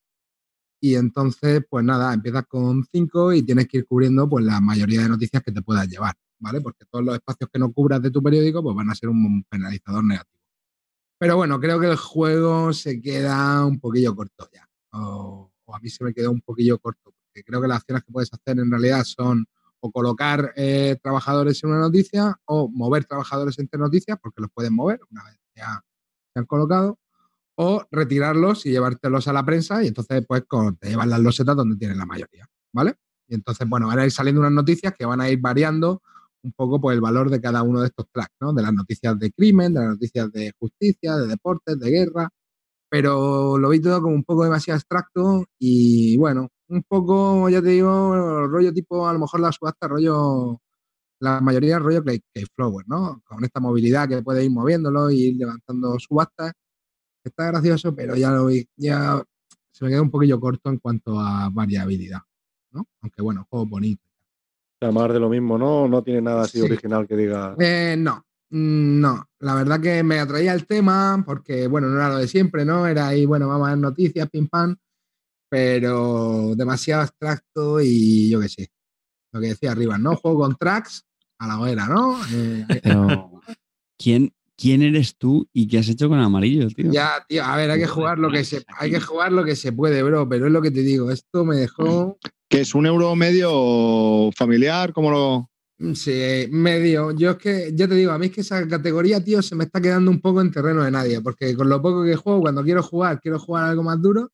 Y 0.81 0.95
entonces, 0.95 1.63
pues 1.69 1.85
nada, 1.85 2.13
empiezas 2.13 2.43
con 2.45 2.83
5 2.91 3.31
y 3.31 3.43
tienes 3.43 3.69
que 3.69 3.77
ir 3.77 3.87
cubriendo 3.87 4.27
pues 4.27 4.43
la 4.43 4.59
mayoría 4.59 5.01
de 5.01 5.07
noticias 5.07 5.41
que 5.43 5.53
te 5.53 5.61
puedas 5.61 5.87
llevar, 5.87 6.15
¿vale? 6.39 6.59
Porque 6.59 6.83
todos 6.91 7.05
los 7.05 7.15
espacios 7.15 7.49
que 7.53 7.57
no 7.59 7.71
cubras 7.71 8.01
de 8.01 8.11
tu 8.11 8.21
periódico 8.21 8.61
pues 8.61 8.75
van 8.75 8.89
a 8.89 8.95
ser 8.95 9.07
un 9.07 9.45
penalizador 9.49 10.03
negativo. 10.03 10.36
Pero 11.19 11.35
bueno, 11.35 11.59
creo 11.59 11.79
que 11.79 11.87
el 11.87 11.95
juego 11.95 12.73
se 12.73 13.01
queda 13.01 13.65
un 13.65 13.79
poquillo 13.79 14.15
corto 14.15 14.49
ya. 14.53 14.67
O, 14.91 15.51
a 15.67 15.79
mí 15.79 15.89
se 15.89 16.03
me 16.03 16.13
quedó 16.13 16.31
un 16.31 16.41
poquillo 16.41 16.79
corto, 16.79 17.11
porque 17.11 17.43
creo 17.43 17.61
que 17.61 17.67
las 17.67 17.77
acciones 17.77 18.03
que 18.03 18.11
puedes 18.11 18.31
hacer 18.33 18.59
en 18.59 18.69
realidad 18.69 19.03
son 19.03 19.45
o 19.79 19.91
colocar 19.91 20.53
eh, 20.55 20.97
trabajadores 21.01 21.63
en 21.63 21.71
una 21.71 21.79
noticia 21.79 22.39
o 22.45 22.67
mover 22.69 23.05
trabajadores 23.05 23.59
entre 23.59 23.79
noticias, 23.79 24.17
porque 24.21 24.41
los 24.41 24.51
pueden 24.51 24.73
mover 24.73 24.99
una 25.11 25.23
vez 25.23 25.37
ya 25.55 25.83
se 26.33 26.39
han 26.39 26.45
colocado, 26.45 26.99
o 27.55 27.83
retirarlos 27.91 28.65
y 28.65 28.71
llevártelos 28.71 29.27
a 29.27 29.33
la 29.33 29.43
prensa 29.43 29.83
y 29.83 29.87
entonces 29.87 30.23
pues 30.27 30.43
te 30.79 30.89
llevan 30.89 31.09
las 31.09 31.19
losetas 31.19 31.55
donde 31.55 31.75
tienen 31.75 31.97
la 31.97 32.05
mayoría, 32.05 32.47
¿vale? 32.71 32.95
Y 33.27 33.35
entonces, 33.35 33.67
bueno, 33.67 33.87
van 33.87 33.99
a 33.99 34.05
ir 34.05 34.11
saliendo 34.11 34.41
unas 34.41 34.51
noticias 34.51 34.93
que 34.97 35.05
van 35.05 35.21
a 35.21 35.29
ir 35.29 35.39
variando 35.41 36.01
un 36.47 36.53
poco 36.53 36.79
pues, 36.81 36.95
el 36.95 37.01
valor 37.01 37.29
de 37.29 37.41
cada 37.41 37.63
uno 37.63 37.81
de 37.81 37.87
estos 37.87 38.07
tracks, 38.11 38.35
¿no? 38.41 38.53
De 38.53 38.61
las 38.63 38.73
noticias 38.73 39.17
de 39.19 39.31
crimen, 39.31 39.73
de 39.73 39.81
las 39.81 39.89
noticias 39.89 40.31
de 40.31 40.53
justicia, 40.59 41.17
de 41.17 41.27
deportes, 41.27 41.79
de 41.79 41.89
guerra, 41.91 42.29
pero 42.89 43.57
lo 43.57 43.69
vi 43.69 43.81
todo 43.81 44.01
como 44.01 44.15
un 44.15 44.23
poco 44.23 44.43
demasiado 44.43 44.77
abstracto 44.77 45.45
y 45.59 46.17
bueno, 46.17 46.49
un 46.69 46.83
poco, 46.83 47.49
ya 47.49 47.61
te 47.61 47.69
digo, 47.69 48.47
rollo 48.47 48.73
tipo, 48.73 49.07
a 49.07 49.13
lo 49.13 49.19
mejor 49.19 49.39
la 49.41 49.51
subasta, 49.51 49.87
rollo, 49.87 50.61
la 51.19 51.41
mayoría 51.41 51.79
rollo 51.79 52.03
Clay, 52.03 52.21
Flower, 52.55 52.85
¿no? 52.87 53.21
Con 53.25 53.43
esta 53.45 53.59
movilidad 53.59 54.07
que 54.09 54.21
puede 54.23 54.45
ir 54.45 54.51
moviéndolo 54.51 55.11
y 55.11 55.29
ir 55.29 55.37
levantando 55.37 55.97
subastas. 55.99 56.53
Está 57.23 57.47
gracioso, 57.47 57.95
pero 57.95 58.15
ya 58.15 58.31
lo 58.31 58.47
vi, 58.47 58.67
ya 58.77 59.21
se 59.71 59.85
me 59.85 59.91
quedó 59.91 60.03
un 60.03 60.11
poquillo 60.11 60.39
corto 60.39 60.69
en 60.69 60.79
cuanto 60.79 61.19
a 61.19 61.49
variabilidad, 61.51 62.21
¿no? 62.71 62.87
Aunque 63.01 63.21
bueno, 63.21 63.45
juego 63.49 63.65
bonito. 63.67 64.06
Sea, 64.79 64.91
más 64.91 65.11
de 65.11 65.19
lo 65.19 65.29
mismo, 65.29 65.57
¿no? 65.57 65.87
No 65.87 66.03
tiene 66.03 66.21
nada 66.21 66.43
así 66.43 66.59
Sí. 66.59 66.63
original 66.65 67.07
que 67.07 67.15
diga. 67.17 67.55
Eh, 67.59 67.95
no, 67.97 68.23
mm, 68.51 68.99
no. 69.01 69.25
La 69.39 69.55
verdad 69.55 69.81
que 69.81 70.03
me 70.03 70.19
atraía 70.19 70.53
el 70.53 70.65
tema 70.67 71.23
porque, 71.25 71.67
bueno, 71.67 71.87
no 71.87 71.95
era 71.97 72.09
lo 72.09 72.17
de 72.17 72.27
siempre, 72.27 72.63
¿no? 72.65 72.85
Era 72.85 73.07
ahí, 73.07 73.25
bueno, 73.25 73.47
vamos 73.47 73.67
a 73.67 73.71
ver 73.71 73.79
noticias, 73.79 74.29
pim 74.29 74.47
pam, 74.47 74.75
pero 75.49 76.53
demasiado 76.55 77.01
abstracto 77.03 77.79
y 77.81 78.29
yo 78.29 78.39
qué 78.39 78.49
sé. 78.49 78.69
Lo 79.33 79.41
que 79.41 79.47
decía 79.47 79.71
arriba, 79.71 79.97
¿no? 79.97 80.15
Juego 80.15 80.39
con 80.41 80.55
tracks 80.55 81.03
a 81.39 81.47
la 81.47 81.59
hoguera, 81.59 81.87
¿no? 81.87 82.17
Eh, 82.33 82.65
Pero, 82.83 83.41
¿quién, 83.97 84.33
¿quién 84.55 84.81
eres 84.81 85.17
tú 85.17 85.47
y 85.53 85.67
qué 85.67 85.79
has 85.79 85.89
hecho 85.89 86.07
con 86.09 86.19
amarillo, 86.19 86.67
tío? 86.69 86.91
ya, 86.91 87.23
tío, 87.27 87.43
a 87.43 87.55
ver, 87.57 87.71
hay 87.71 87.79
que 87.79 87.87
jugar 87.87 88.17
lo 88.19 88.29
que 88.31 88.43
se, 88.43 88.63
hay 88.79 88.91
que 88.91 88.99
jugar 88.99 89.31
lo 89.31 89.43
que 89.43 89.55
se 89.55 89.71
puede, 89.71 90.01
bro, 90.03 90.27
pero 90.27 90.47
es 90.47 90.51
lo 90.51 90.61
que 90.61 90.71
te 90.71 90.81
digo, 90.81 91.11
esto 91.11 91.45
me 91.45 91.55
dejó 91.57 92.17
Que 92.49 92.61
es 92.61 92.73
un 92.75 92.85
euro 92.85 93.15
medio 93.15 94.29
familiar, 94.35 94.93
como 94.93 95.11
lo. 95.11 95.49
Mm, 95.79 95.93
Sí, 95.93 96.47
medio. 96.49 97.11
Yo 97.11 97.31
es 97.31 97.37
que, 97.37 97.71
ya 97.73 97.87
te 97.87 97.95
digo, 97.95 98.11
a 98.11 98.17
mí 98.17 98.27
es 98.27 98.31
que 98.31 98.41
esa 98.41 98.67
categoría, 98.67 99.23
tío, 99.23 99.41
se 99.41 99.55
me 99.55 99.65
está 99.65 99.79
quedando 99.81 100.09
un 100.09 100.21
poco 100.21 100.41
en 100.41 100.51
terreno 100.51 100.83
de 100.83 100.91
nadie, 100.91 101.21
porque 101.21 101.55
con 101.55 101.69
lo 101.69 101.81
poco 101.81 102.03
que 102.03 102.15
juego, 102.15 102.41
cuando 102.41 102.63
quiero 102.63 102.81
jugar, 102.81 103.19
quiero 103.21 103.37
jugar 103.37 103.65
algo 103.65 103.83
más 103.83 104.01
duro, 104.01 104.31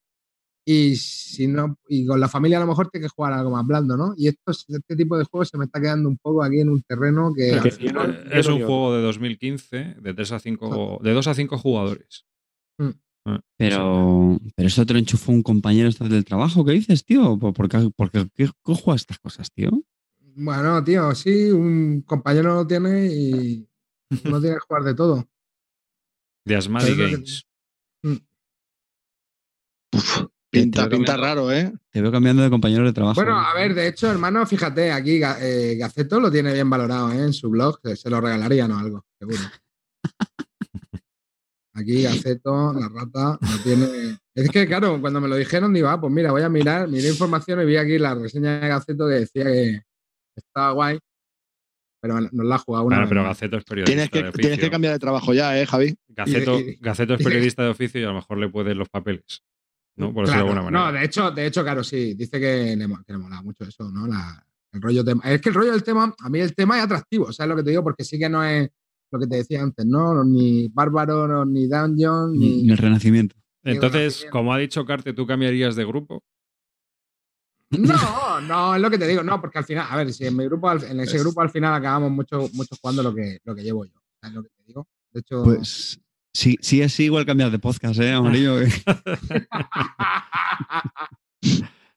y 0.65 0.95
si 0.95 1.47
no, 1.47 1.77
y 1.89 2.05
con 2.05 2.21
la 2.21 2.29
familia 2.29 2.57
a 2.57 2.61
lo 2.61 2.67
mejor 2.67 2.87
tienes 2.87 3.09
que 3.11 3.15
jugar 3.15 3.33
algo 3.33 3.51
más 3.51 3.65
blando, 3.67 3.97
¿no? 3.97 4.13
Y 4.15 4.29
esto, 4.29 4.51
este 4.51 4.95
tipo 4.95 5.17
de 5.17 5.25
juegos 5.25 5.49
se 5.49 5.57
me 5.57 5.65
está 5.65 5.81
quedando 5.81 6.07
un 6.07 6.17
poco 6.17 6.41
aquí 6.43 6.61
en 6.61 6.69
un 6.69 6.81
terreno 6.83 7.33
que. 7.35 7.59
Que 7.61 7.71
final- 7.71 8.25
es 8.31 8.47
un 8.47 8.59
juego 8.67 8.95
de 8.95 9.01
2015 9.01 9.95
de 10.01 10.13
3 10.13 10.31
a 10.31 10.39
5, 10.39 10.99
de 11.03 11.11
2 11.11 11.27
a 11.27 11.33
5 11.33 11.57
jugadores. 11.57 12.23
Pero, 13.57 14.37
pero 14.55 14.67
eso 14.67 14.85
te 14.85 14.93
lo 14.93 14.99
enchufó 14.99 15.31
un 15.31 15.43
compañero 15.43 15.87
esto 15.87 16.07
del 16.09 16.25
trabajo, 16.25 16.65
¿qué 16.65 16.73
dices, 16.73 17.05
tío? 17.05 17.37
¿Por, 17.39 17.53
por 17.53 17.69
qué, 17.69 17.89
por 17.95 18.11
qué- 18.11 18.27
juegas 18.63 19.01
estas 19.01 19.19
cosas, 19.19 19.49
tío? 19.51 19.71
Bueno, 20.35 20.83
tío, 20.83 21.13
sí, 21.15 21.51
un 21.51 22.01
compañero 22.01 22.55
lo 22.55 22.67
tiene 22.67 23.05
y 23.07 23.67
no 24.25 24.41
tiene 24.41 24.55
que 24.55 24.61
jugar 24.67 24.83
de 24.83 24.93
todo. 24.95 25.25
De 26.45 26.55
Asmadi 26.55 26.95
que- 26.95 27.11
Games. 27.11 27.45
Pinta, 30.49 30.83
Te- 30.83 30.89
te- 30.89 30.95
pinta 30.97 31.17
raro, 31.17 31.51
¿eh? 31.51 31.73
Te 31.89 32.01
veo 32.01 32.11
cambiando 32.11 32.43
de 32.43 32.49
compañero 32.49 32.83
de 32.85 32.93
trabajo. 32.93 33.15
Bueno, 33.15 33.39
a 33.39 33.53
ver, 33.55 33.73
de 33.73 33.87
hecho, 33.87 34.11
hermano, 34.11 34.45
fíjate, 34.45 34.91
aquí 34.91 35.19
eh, 35.39 35.75
Gaceto 35.79 36.19
lo 36.19 36.29
tiene 36.31 36.53
bien 36.53 36.69
valorado 36.69 37.11
¿eh? 37.11 37.23
en 37.23 37.33
su 37.33 37.49
blog, 37.49 37.79
que 37.81 37.95
se 37.95 38.09
lo 38.09 38.21
regalarían 38.21 38.71
o 38.71 38.77
algo, 38.77 39.05
seguro. 39.19 39.39
Aquí 41.75 42.03
Gaceto, 42.03 42.73
la 42.73 42.87
rata, 42.87 43.39
lo 43.41 43.63
tiene. 43.63 44.17
Es 44.35 44.49
que, 44.49 44.67
claro, 44.67 44.99
cuando 45.01 45.19
me 45.19 45.27
lo 45.27 45.35
dijeron, 45.35 45.73
digo, 45.73 45.87
ah, 45.87 45.99
pues 45.99 46.13
mira, 46.13 46.31
voy 46.31 46.43
a 46.43 46.49
mirar, 46.49 46.87
miré 46.87 47.09
información 47.09 47.61
y 47.61 47.65
vi 47.65 47.77
aquí 47.77 47.97
la 47.97 48.13
reseña 48.15 48.59
de 48.59 48.67
Gaceto 48.67 49.07
que 49.07 49.13
decía 49.15 49.43
que 49.45 49.81
estaba 50.35 50.71
guay, 50.73 50.99
pero 52.01 52.19
no 52.31 52.43
la 52.43 52.55
ha 52.55 52.59
jugado 52.59 52.85
una 52.85 52.95
Claro, 52.97 53.09
vez 53.09 53.09
pero. 53.09 53.23
Gaceto 53.23 53.57
es 53.57 53.63
periodista 53.63 53.91
Tienes 53.95 54.09
que, 54.11 54.17
de 54.23 54.31
tienes 54.31 54.49
que 54.49 54.53
oficio. 54.65 54.71
cambiar 54.71 54.93
de 54.93 54.99
trabajo 54.99 55.33
ya, 55.33 55.59
¿eh, 55.59 55.65
Javi? 55.65 55.95
Gaceto, 56.09 56.59
y- 56.59 56.69
y- 56.71 56.75
Gaceto 56.79 57.13
es 57.15 57.23
periodista 57.23 57.63
de 57.63 57.69
oficio 57.69 58.01
y 58.01 58.03
a 58.03 58.07
lo 58.07 58.15
mejor 58.15 58.37
le 58.37 58.49
pueden 58.49 58.77
los 58.77 58.89
papeles. 58.89 59.41
¿no? 59.95 60.11
Por 60.13 60.25
decirlo 60.25 60.45
Claro, 60.45 60.45
de 60.45 60.59
alguna 60.59 60.71
manera. 60.81 60.91
No, 60.91 60.99
de 60.99 61.05
hecho, 61.05 61.31
de 61.31 61.45
hecho, 61.45 61.63
claro, 61.63 61.83
sí, 61.83 62.15
dice 62.15 62.39
que 62.39 62.75
le, 62.75 62.87
que 63.05 63.13
le 63.13 63.19
mola 63.19 63.41
mucho 63.43 63.63
eso, 63.63 63.89
¿no? 63.91 64.07
La- 64.07 64.43
el 64.71 64.81
rollo 64.81 65.03
tema. 65.05 65.21
Es 65.23 65.39
que 65.39 65.49
el 65.49 65.55
rollo 65.55 65.71
del 65.71 65.83
tema, 65.83 66.11
a 66.19 66.29
mí 66.29 66.39
el 66.39 66.55
tema 66.55 66.77
es 66.79 66.83
atractivo, 66.85 67.31
¿sabes 67.31 67.49
lo 67.51 67.55
que 67.57 67.63
te 67.63 67.69
digo? 67.69 67.83
Porque 67.83 68.03
sí 68.03 68.17
que 68.17 68.27
no 68.27 68.43
es 68.43 68.69
lo 69.13 69.19
que 69.19 69.27
te 69.27 69.35
decía 69.37 69.61
antes, 69.61 69.85
¿no? 69.85 70.23
Ni 70.25 70.67
Bárbaro, 70.69 71.27
no, 71.27 71.45
ni 71.45 71.67
Dungeon, 71.67 72.33
Ni 72.33 72.63
ni. 72.63 72.71
el 72.71 72.77
renacimiento. 72.77 73.35
Entonces, 73.63 73.99
Renacimiento. 74.01 74.31
como 74.31 74.53
ha 74.53 74.57
dicho 74.57 74.85
Carte, 74.85 75.13
¿tú 75.13 75.25
cambiarías 75.25 75.75
de 75.75 75.85
grupo? 75.85 76.23
No, 77.69 78.41
no, 78.41 78.75
es 78.75 78.81
lo 78.81 78.89
que 78.91 78.97
te 78.99 79.07
digo, 79.07 79.23
no, 79.23 79.39
porque 79.41 79.57
al 79.57 79.63
final, 79.65 79.87
a 79.89 79.95
ver, 79.97 80.11
si 80.13 80.25
en 80.27 80.35
mi 80.37 80.45
grupo, 80.45 80.69
al- 80.69 80.83
en 80.83 80.99
ese 80.99 81.15
Es- 81.17 81.23
grupo 81.23 81.41
al 81.41 81.49
final 81.49 81.73
acabamos 81.73 82.11
mucho, 82.11 82.49
mucho 82.53 82.75
jugando 82.79 83.01
lo 83.03 83.15
que, 83.15 83.39
lo 83.45 83.55
que 83.55 83.63
llevo 83.63 83.85
yo. 83.85 83.93
¿Sabes 84.21 84.35
lo 84.35 84.43
que 84.43 84.49
te 84.49 84.63
digo? 84.67 84.87
De 85.11 85.19
hecho. 85.21 85.43
Pues 85.43 85.99
sí, 86.33 86.55
sí, 86.61 86.81
así 86.83 87.05
igual 87.05 87.25
cambiar 87.25 87.49
de 87.51 87.59
podcast, 87.59 87.99
¿eh, 87.99 88.11
amarillo? 88.11 88.57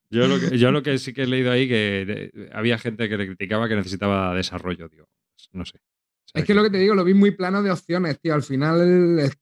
Yo 0.09 0.29
lo, 0.29 0.39
que, 0.39 0.57
yo 0.57 0.71
lo 0.71 0.83
que 0.85 0.99
sí 0.99 1.13
que 1.13 1.25
he 1.25 1.27
leído 1.27 1.51
ahí 1.51 1.67
que 1.69 2.31
había 2.55 2.79
gente 2.79 3.09
que 3.09 3.17
le 3.17 3.27
criticaba 3.27 3.69
que 3.69 3.75
necesitaba 3.75 4.35
desarrollo, 4.35 4.89
digo. 4.89 5.09
pues, 5.35 5.49
no 5.53 5.65
sé. 5.67 5.81
Sea, 6.27 6.43
Es 6.43 6.47
que 6.47 6.55
lo 6.55 6.63
que 6.63 6.71
te 6.71 6.79
digo, 6.79 6.95
lo 6.95 7.05
vi 7.05 7.15
muy 7.15 7.31
plano 7.31 7.63
de 7.63 7.71
opciones, 7.71 8.21
tío. 8.21 8.35
Al 8.35 8.43
final, 8.43 9.33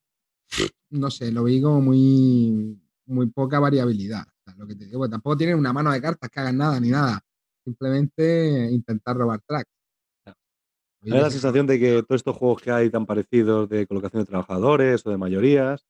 no 0.90 1.10
sé, 1.10 1.32
lo 1.32 1.44
vi 1.44 1.60
como 1.60 1.80
muy, 1.80 2.80
muy 3.06 3.26
poca 3.30 3.58
variabilidad. 3.58 4.22
O 4.22 4.42
sea, 4.44 4.54
lo 4.56 4.66
que 4.66 4.76
te 4.76 4.84
digo, 4.84 4.98
porque 4.98 5.12
tampoco 5.12 5.36
tienen 5.36 5.58
una 5.58 5.72
mano 5.72 5.90
de 5.92 6.00
cartas 6.00 6.30
que 6.30 6.40
hagan 6.40 6.58
nada 6.58 6.78
ni 6.78 6.90
nada. 6.90 7.20
Simplemente 7.64 8.70
intentar 8.70 9.16
robar 9.16 9.40
tracks. 9.46 9.70
Me 11.00 11.16
da 11.16 11.22
la 11.22 11.30
sensación 11.30 11.66
de 11.66 11.78
que 11.78 12.02
todos 12.02 12.20
estos 12.20 12.36
juegos 12.36 12.62
que 12.62 12.70
hay 12.70 12.88
tan 12.88 13.04
parecidos 13.04 13.68
de 13.68 13.86
colocación 13.86 14.22
de 14.22 14.26
trabajadores 14.26 15.06
o 15.06 15.10
de 15.10 15.18
mayorías, 15.18 15.84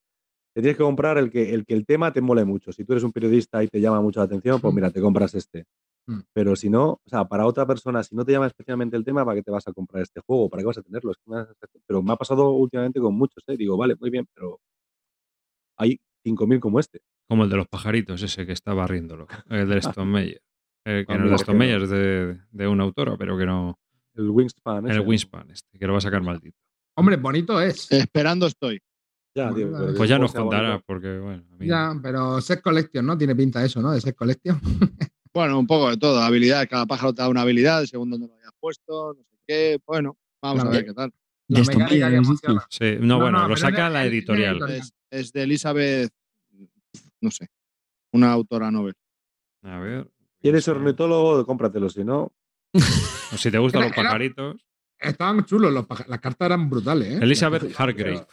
te 0.54 0.60
tienes 0.60 0.76
que 0.76 0.82
comprar 0.82 1.18
el 1.18 1.30
que 1.30 1.54
el, 1.54 1.64
que 1.64 1.74
el 1.74 1.86
tema 1.86 2.12
te 2.12 2.20
mole 2.20 2.44
mucho. 2.44 2.72
Si 2.72 2.84
tú 2.84 2.94
eres 2.94 3.04
un 3.04 3.12
periodista 3.12 3.62
y 3.62 3.68
te 3.68 3.80
llama 3.80 4.00
mucho 4.00 4.20
la 4.20 4.26
atención, 4.26 4.60
pues 4.60 4.74
mira, 4.74 4.90
te 4.90 5.00
compras 5.00 5.34
este. 5.34 5.66
Mm. 6.06 6.20
Pero 6.34 6.54
si 6.56 6.68
no, 6.68 6.84
o 6.90 7.02
sea, 7.06 7.24
para 7.26 7.46
otra 7.46 7.66
persona, 7.66 8.02
si 8.02 8.14
no 8.14 8.24
te 8.24 8.32
llama 8.32 8.46
especialmente 8.46 8.96
el 8.96 9.04
tema, 9.04 9.24
¿para 9.24 9.36
qué 9.36 9.42
te 9.42 9.50
vas 9.50 9.66
a 9.68 9.72
comprar 9.72 10.02
este 10.02 10.20
juego? 10.20 10.50
¿Para 10.50 10.62
qué 10.62 10.66
vas 10.66 10.78
a 10.78 10.82
tenerlo? 10.82 11.10
Es 11.12 11.16
que 11.18 11.30
me 11.30 11.44
pero 11.86 12.02
me 12.02 12.12
ha 12.12 12.16
pasado 12.16 12.50
últimamente 12.50 13.00
con 13.00 13.14
muchos, 13.14 13.42
¿eh? 13.46 13.56
Digo, 13.56 13.76
vale, 13.76 13.96
muy 13.98 14.10
bien, 14.10 14.26
pero 14.34 14.60
hay 15.78 15.98
5.000 16.24 16.60
como 16.60 16.78
este. 16.80 17.00
Como 17.28 17.44
el 17.44 17.50
de 17.50 17.56
los 17.56 17.68
pajaritos, 17.68 18.22
ese 18.22 18.46
que 18.46 18.52
está 18.52 18.74
barriéndolo. 18.74 19.26
El 19.48 19.68
de 19.68 19.78
Stone 19.78 20.10
Meyer. 20.12 20.42
Eh, 20.86 21.04
que 21.08 21.16
no 21.18 21.24
es 21.24 21.30
de 21.30 21.36
Stone 21.36 21.58
Meyer, 21.58 21.82
es 21.82 21.90
de, 21.90 22.40
de 22.50 22.68
una 22.68 22.84
autora, 22.84 23.16
pero 23.16 23.38
que 23.38 23.46
no. 23.46 23.78
El 24.14 24.28
Wingspan. 24.30 24.90
El. 24.90 25.00
Wingspan, 25.00 25.50
este, 25.50 25.78
que 25.78 25.86
lo 25.86 25.92
va 25.94 25.98
a 25.98 26.02
sacar 26.02 26.22
maldito. 26.22 26.56
Hombre, 26.96 27.16
bonito 27.16 27.60
es. 27.60 27.90
Esperando 27.90 28.46
estoy. 28.46 28.78
Ya, 29.36 29.52
tío, 29.52 29.68
Bueno, 29.70 29.94
Pues 29.96 30.08
ya 30.08 30.16
el 30.16 30.22
nos 30.22 30.32
contará, 30.32 30.80
porque 30.86 31.18
bueno. 31.18 31.42
a 31.50 31.56
mí- 31.56 31.66
Ya, 31.66 31.92
pero 32.00 32.40
Set 32.40 32.60
Collection, 32.62 33.04
¿no? 33.04 33.18
Tiene 33.18 33.34
pinta 33.34 33.64
eso, 33.64 33.80
¿no? 33.82 33.90
De 33.90 34.00
Set 34.00 34.14
Collection. 34.14 34.60
Bueno, 35.34 35.58
un 35.58 35.66
poco 35.66 35.90
de 35.90 35.96
todo. 35.96 36.20
Habilidad, 36.20 36.66
cada 36.68 36.86
pájaro 36.86 37.12
te 37.12 37.22
da 37.22 37.28
una 37.28 37.42
habilidad, 37.42 37.84
según 37.86 38.08
donde 38.10 38.28
lo 38.28 38.34
hayas 38.34 38.52
puesto, 38.60 39.14
no 39.14 39.22
sé 39.24 39.36
qué. 39.46 39.78
Bueno, 39.84 40.16
vamos 40.40 40.64
a 40.64 40.68
ver 40.68 40.84
qué 40.86 40.94
tal. 40.94 41.12
La 41.48 41.60
mecánica 41.60 42.08
que 42.10 42.16
emociona. 42.16 42.66
Sí, 42.70 42.96
no, 43.00 43.06
No, 43.06 43.20
bueno, 43.20 43.42
no, 43.42 43.48
lo 43.48 43.56
saca 43.56 43.90
la 43.90 44.04
editorial. 44.06 44.58
Es, 44.70 44.92
es 45.10 45.32
de 45.32 45.42
Elizabeth, 45.42 46.10
no 47.20 47.30
sé, 47.30 47.48
una 48.12 48.32
autora 48.32 48.70
novel. 48.70 48.94
A 49.62 49.78
ver. 49.78 50.08
¿Quieres 50.40 50.66
ornitólogo? 50.68 51.44
Cómpratelo, 51.44 51.88
si 51.90 52.04
no. 52.04 52.32
O 53.32 53.36
si 53.36 53.50
te 53.50 53.58
gustan 53.58 53.80
Era- 53.82 53.88
los 53.88 53.98
era- 53.98 54.08
pajaritos. 54.08 54.64
Estaban 54.98 55.44
chulos, 55.44 55.72
los 55.72 55.86
las 56.06 56.20
cartas 56.20 56.46
eran 56.46 56.70
brutales, 56.70 57.08
¿eh? 57.14 57.18
Elizabeth 57.20 57.74
Hargrave. 57.78 58.24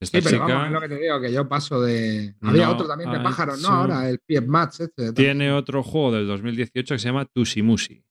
Esta 0.00 0.18
Sí, 0.18 0.24
pero 0.24 0.36
chica 0.44 0.54
vamos, 0.54 0.66
es 0.68 0.72
lo 0.72 0.80
que 0.80 0.88
te 0.88 1.02
digo, 1.02 1.20
que 1.20 1.32
yo 1.32 1.48
paso 1.48 1.80
de. 1.80 2.34
Había 2.40 2.66
No 2.66 2.72
otro 2.72 2.86
también 2.86 3.10
de 3.10 3.16
ha 3.18 3.22
pájaros, 3.22 3.60
¿no? 3.62 3.68
Ahora, 3.68 4.08
el 4.08 4.20
PF 4.20 4.46
Match, 4.46 4.80
este. 4.80 5.12
tiene 5.12 5.50
otro 5.52 5.82
juego 5.82 6.12
del 6.12 6.26
2018 6.28 6.94
que 6.94 6.98
se 6.98 7.08
llama 7.08 7.24
Tusimusi. 7.24 8.04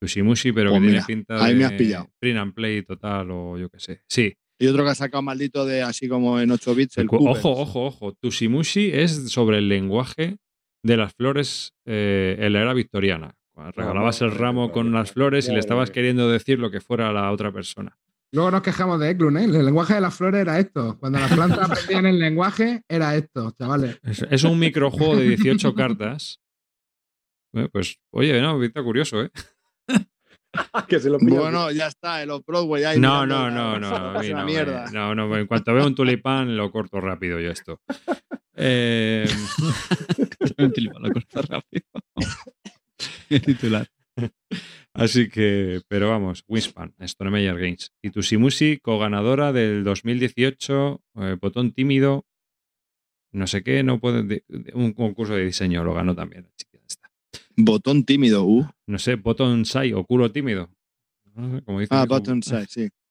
Tusimusi, 0.00 0.52
pero 0.52 0.70
Pues 0.70 0.80
que 0.82 0.86
mira, 0.88 1.04
tiene 1.06 1.24
pinta 1.24 1.44
ahí 1.44 1.52
de 1.52 1.58
me 1.58 1.64
has 1.64 1.72
pillado. 1.74 2.10
print 2.18 2.38
and 2.38 2.54
play 2.54 2.82
total 2.82 3.30
o 3.30 3.56
yo 3.58 3.68
qué 3.68 3.78
sé. 3.78 4.02
Sí. 4.08 4.34
Y 4.58 4.66
otro 4.66 4.84
que 4.84 4.90
ha 4.90 4.94
sacado 4.94 5.22
maldito 5.22 5.64
de 5.64 5.82
así 5.82 6.08
como 6.08 6.40
en 6.40 6.50
8 6.50 6.74
bits, 6.74 6.98
el 6.98 7.06
Cubers. 7.06 7.38
ojo, 7.38 7.52
ojo, 7.60 7.86
ojo. 7.86 8.12
Tusimushi 8.20 8.90
es 8.92 9.30
sobre 9.30 9.58
el 9.58 9.68
lenguaje 9.68 10.36
de 10.84 10.96
las 10.96 11.14
flores 11.14 11.74
eh, 11.86 12.36
en 12.40 12.52
la 12.52 12.62
era 12.62 12.74
victoriana. 12.74 13.36
Cuando 13.52 13.72
regalabas 13.72 14.20
el 14.22 14.32
ramo 14.32 14.72
con 14.72 14.92
las 14.92 15.12
flores 15.12 15.48
y 15.48 15.52
le 15.52 15.58
estabas 15.60 15.90
queriendo 15.90 16.28
decir 16.30 16.58
lo 16.58 16.70
que 16.70 16.80
fuera 16.80 17.08
a 17.10 17.12
la 17.12 17.30
otra 17.30 17.52
persona. 17.52 17.98
Luego 18.32 18.50
nos 18.50 18.62
quejamos 18.62 18.98
de 18.98 19.10
Eklund, 19.10 19.36
¿eh? 19.38 19.44
El 19.44 19.64
lenguaje 19.64 19.94
de 19.94 20.00
las 20.00 20.14
flores 20.14 20.40
era 20.40 20.58
esto. 20.58 20.96
Cuando 20.98 21.18
las 21.18 21.32
plantas 21.32 21.70
aprendían 21.70 22.06
el 22.06 22.18
lenguaje, 22.18 22.82
era 22.88 23.14
esto, 23.14 23.50
chavales. 23.58 23.98
Es, 24.02 24.24
es 24.30 24.44
un 24.44 24.58
microjuego 24.58 25.16
de 25.16 25.24
18 25.28 25.74
cartas. 25.74 26.40
Eh, 27.54 27.68
pues, 27.70 27.98
oye, 28.10 28.40
no, 28.40 28.58
pinta 28.58 28.82
curioso, 28.82 29.22
¿eh? 29.22 29.30
que 30.88 30.98
se 30.98 31.10
lo. 31.10 31.18
Bueno, 31.20 31.70
ya 31.70 31.88
está, 31.88 32.22
el 32.22 32.30
Off-Broadway. 32.30 32.84
ahí 32.84 32.98
No, 32.98 33.22
mirando 33.24 33.50
no, 33.50 33.72
la- 33.74 33.78
no, 33.78 33.80
no, 33.80 33.96
a 33.96 34.12
mí 34.20 34.26
es 34.26 34.32
una 34.32 34.40
no, 34.40 34.46
mierda. 34.46 34.84
me- 34.86 34.92
no, 34.92 35.14
no, 35.14 35.36
en 35.36 35.46
cuanto 35.46 35.74
veo 35.74 35.86
un 35.86 35.94
tulipán 35.94 36.56
lo 36.56 36.70
corto 36.72 37.00
rápido 37.02 37.38
yo 37.38 37.50
esto. 37.50 37.80
Eh, 38.56 39.26
Un 40.58 40.72
tulipán, 40.72 41.02
lo 41.02 41.10
cortas 41.12 41.46
rápido. 41.48 41.84
El 43.28 43.42
titular. 43.42 43.86
Así 44.94 45.28
que, 45.28 45.80
pero 45.88 46.08
vamos, 46.10 46.44
Winspan, 46.48 46.94
Stonemeyer 47.00 47.56
Games. 47.58 47.92
Y 48.02 48.10
Tusimusi, 48.10 48.78
co-ganadora 48.78 49.52
del 49.52 49.84
2018, 49.84 51.02
eh, 51.16 51.36
botón 51.40 51.72
tímido, 51.72 52.26
no 53.32 53.46
sé 53.46 53.62
qué, 53.62 53.82
no 53.82 53.98
puede, 54.00 54.22
de- 54.24 54.44
de- 54.48 54.72
un 54.74 54.92
concurso 54.92 55.34
de 55.34 55.44
diseño 55.44 55.82
lo 55.84 55.94
ganó 55.94 56.14
también 56.14 56.42
la 56.44 56.50
chica 56.56 56.78
esta. 56.86 57.10
Botón 57.56 58.04
tímido, 58.04 58.44
uh. 58.44 58.66
No 58.86 58.98
sé, 58.98 59.14
botón 59.16 59.62
shy 59.62 59.92
o 59.94 60.04
culo 60.04 60.30
tímido. 60.32 60.70
No 61.34 61.56
sé, 61.58 61.62
como 61.64 61.80
dice 61.80 61.94
Ah, 61.94 62.04
button 62.06 62.42
size, 62.42 62.66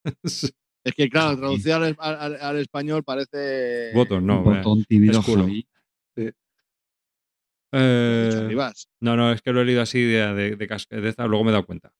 sí. 0.25 0.49
Es 0.83 0.93
que 0.95 1.09
claro, 1.09 1.37
traducido 1.37 1.75
al, 1.75 1.95
al- 1.99 2.35
al 2.41 2.57
español 2.57 3.03
parece. 3.03 3.91
Botón, 3.93 4.25
no. 4.25 4.43
Botón 4.43 4.83
tímido, 4.85 5.19
es 5.19 5.25
culo. 5.25 5.43
Javi. 5.43 5.67
Eh. 7.71 8.55
No, 8.99 9.15
no, 9.15 9.31
es 9.31 9.41
que 9.41 9.51
lo 9.53 9.61
he 9.61 9.65
leído 9.65 9.81
así 9.81 10.01
de, 10.03 10.33
de, 10.33 10.55
de 10.55 10.67
de 10.89 11.09
esta, 11.09 11.25
luego 11.27 11.43
me 11.45 11.49
he 11.51 11.53
dado 11.53 11.65
cuenta. 11.65 11.91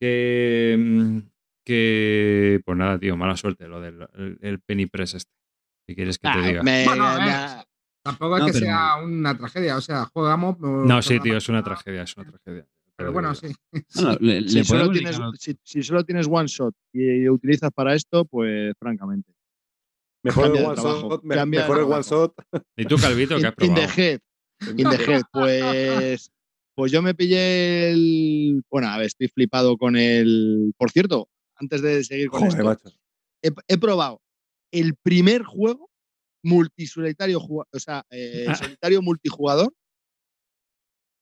Que, 0.00 0.76
mm, 0.78 1.18
que, 1.64 2.60
pues 2.64 2.78
nada, 2.78 2.98
tío, 2.98 3.16
mala 3.16 3.36
suerte 3.36 3.66
lo 3.68 3.80
del 3.80 4.06
el, 4.14 4.38
el 4.40 4.60
penny 4.60 4.86
press 4.86 5.14
este. 5.14 5.32
¿Qué 5.86 5.94
quieres 5.94 6.18
que 6.18 6.28
te 6.28 6.38
Ah, 6.38 6.46
diga? 6.46 6.62
me- 6.62 6.84
Bueno, 6.84 7.04
me- 7.20 7.30
eh, 7.30 7.64
Tampoco 8.04 8.36
es 8.36 8.40
No, 8.40 8.46
que 8.46 8.52
pero- 8.52 8.64
sea 8.66 8.96
una 9.02 9.36
tragedia, 9.36 9.76
o 9.76 9.80
sea, 9.80 10.04
jugamos. 10.06 10.58
No, 10.60 11.02
sí, 11.02 11.18
tío, 11.20 11.36
es 11.36 11.48
una 11.48 11.62
tragedia, 11.62 12.02
es 12.02 12.16
una 12.16 12.30
tragedia. 12.30 12.66
Pero 12.96 13.12
bueno, 13.12 13.34
sí. 13.34 13.48
Bueno, 13.94 14.16
le, 14.20 14.40
le 14.40 14.48
si, 14.48 14.64
solo 14.64 14.90
tienes, 14.90 15.18
dedicar- 15.18 15.36
si, 15.38 15.56
si 15.62 15.82
solo 15.82 16.04
tienes 16.04 16.26
one 16.30 16.46
shot 16.48 16.74
y 16.92 17.28
utilizas 17.28 17.70
para 17.72 17.94
esto, 17.94 18.24
pues 18.24 18.72
francamente. 18.78 19.32
Mejor 20.24 20.44
Cambia 20.44 20.60
el 20.62 20.66
one 20.66 20.76
shot. 20.82 21.22
me- 21.24 21.46
Mejor 21.46 21.78
el 21.78 21.84
one 21.84 22.02
shot. 22.02 22.34
¿Y 22.76 22.84
tú, 22.86 22.96
Calvito, 22.96 23.36
qué 23.38 23.46
has 23.46 23.54
In, 23.58 23.66
in 23.66 23.74
probado? 23.74 23.94
the 23.94 24.02
head, 24.12 24.20
in 24.66 24.76
the 24.88 24.96
head. 24.96 25.22
Pues, 25.32 26.30
pues 26.74 26.92
yo 26.92 27.02
me 27.02 27.14
pillé 27.14 27.90
el. 27.90 28.62
Bueno, 28.70 28.88
a 28.88 28.96
ver, 28.98 29.06
estoy 29.06 29.28
flipado 29.28 29.76
con 29.76 29.96
el. 29.96 30.72
Por 30.76 30.90
cierto, 30.90 31.28
antes 31.56 31.82
de 31.82 32.04
seguir 32.04 32.28
con 32.28 32.40
Joder, 32.40 32.52
esto, 32.54 32.64
macho. 32.64 32.98
he, 33.42 33.50
he 33.68 33.78
probado 33.78 34.20
el 34.72 34.94
primer 34.96 35.42
juego 35.42 35.90
multisolitario, 36.44 37.40
o 37.40 37.64
sea, 37.78 38.04
eh, 38.10 38.46
Ah. 38.48 38.54
solitario 38.54 39.02
multijugador, 39.02 39.74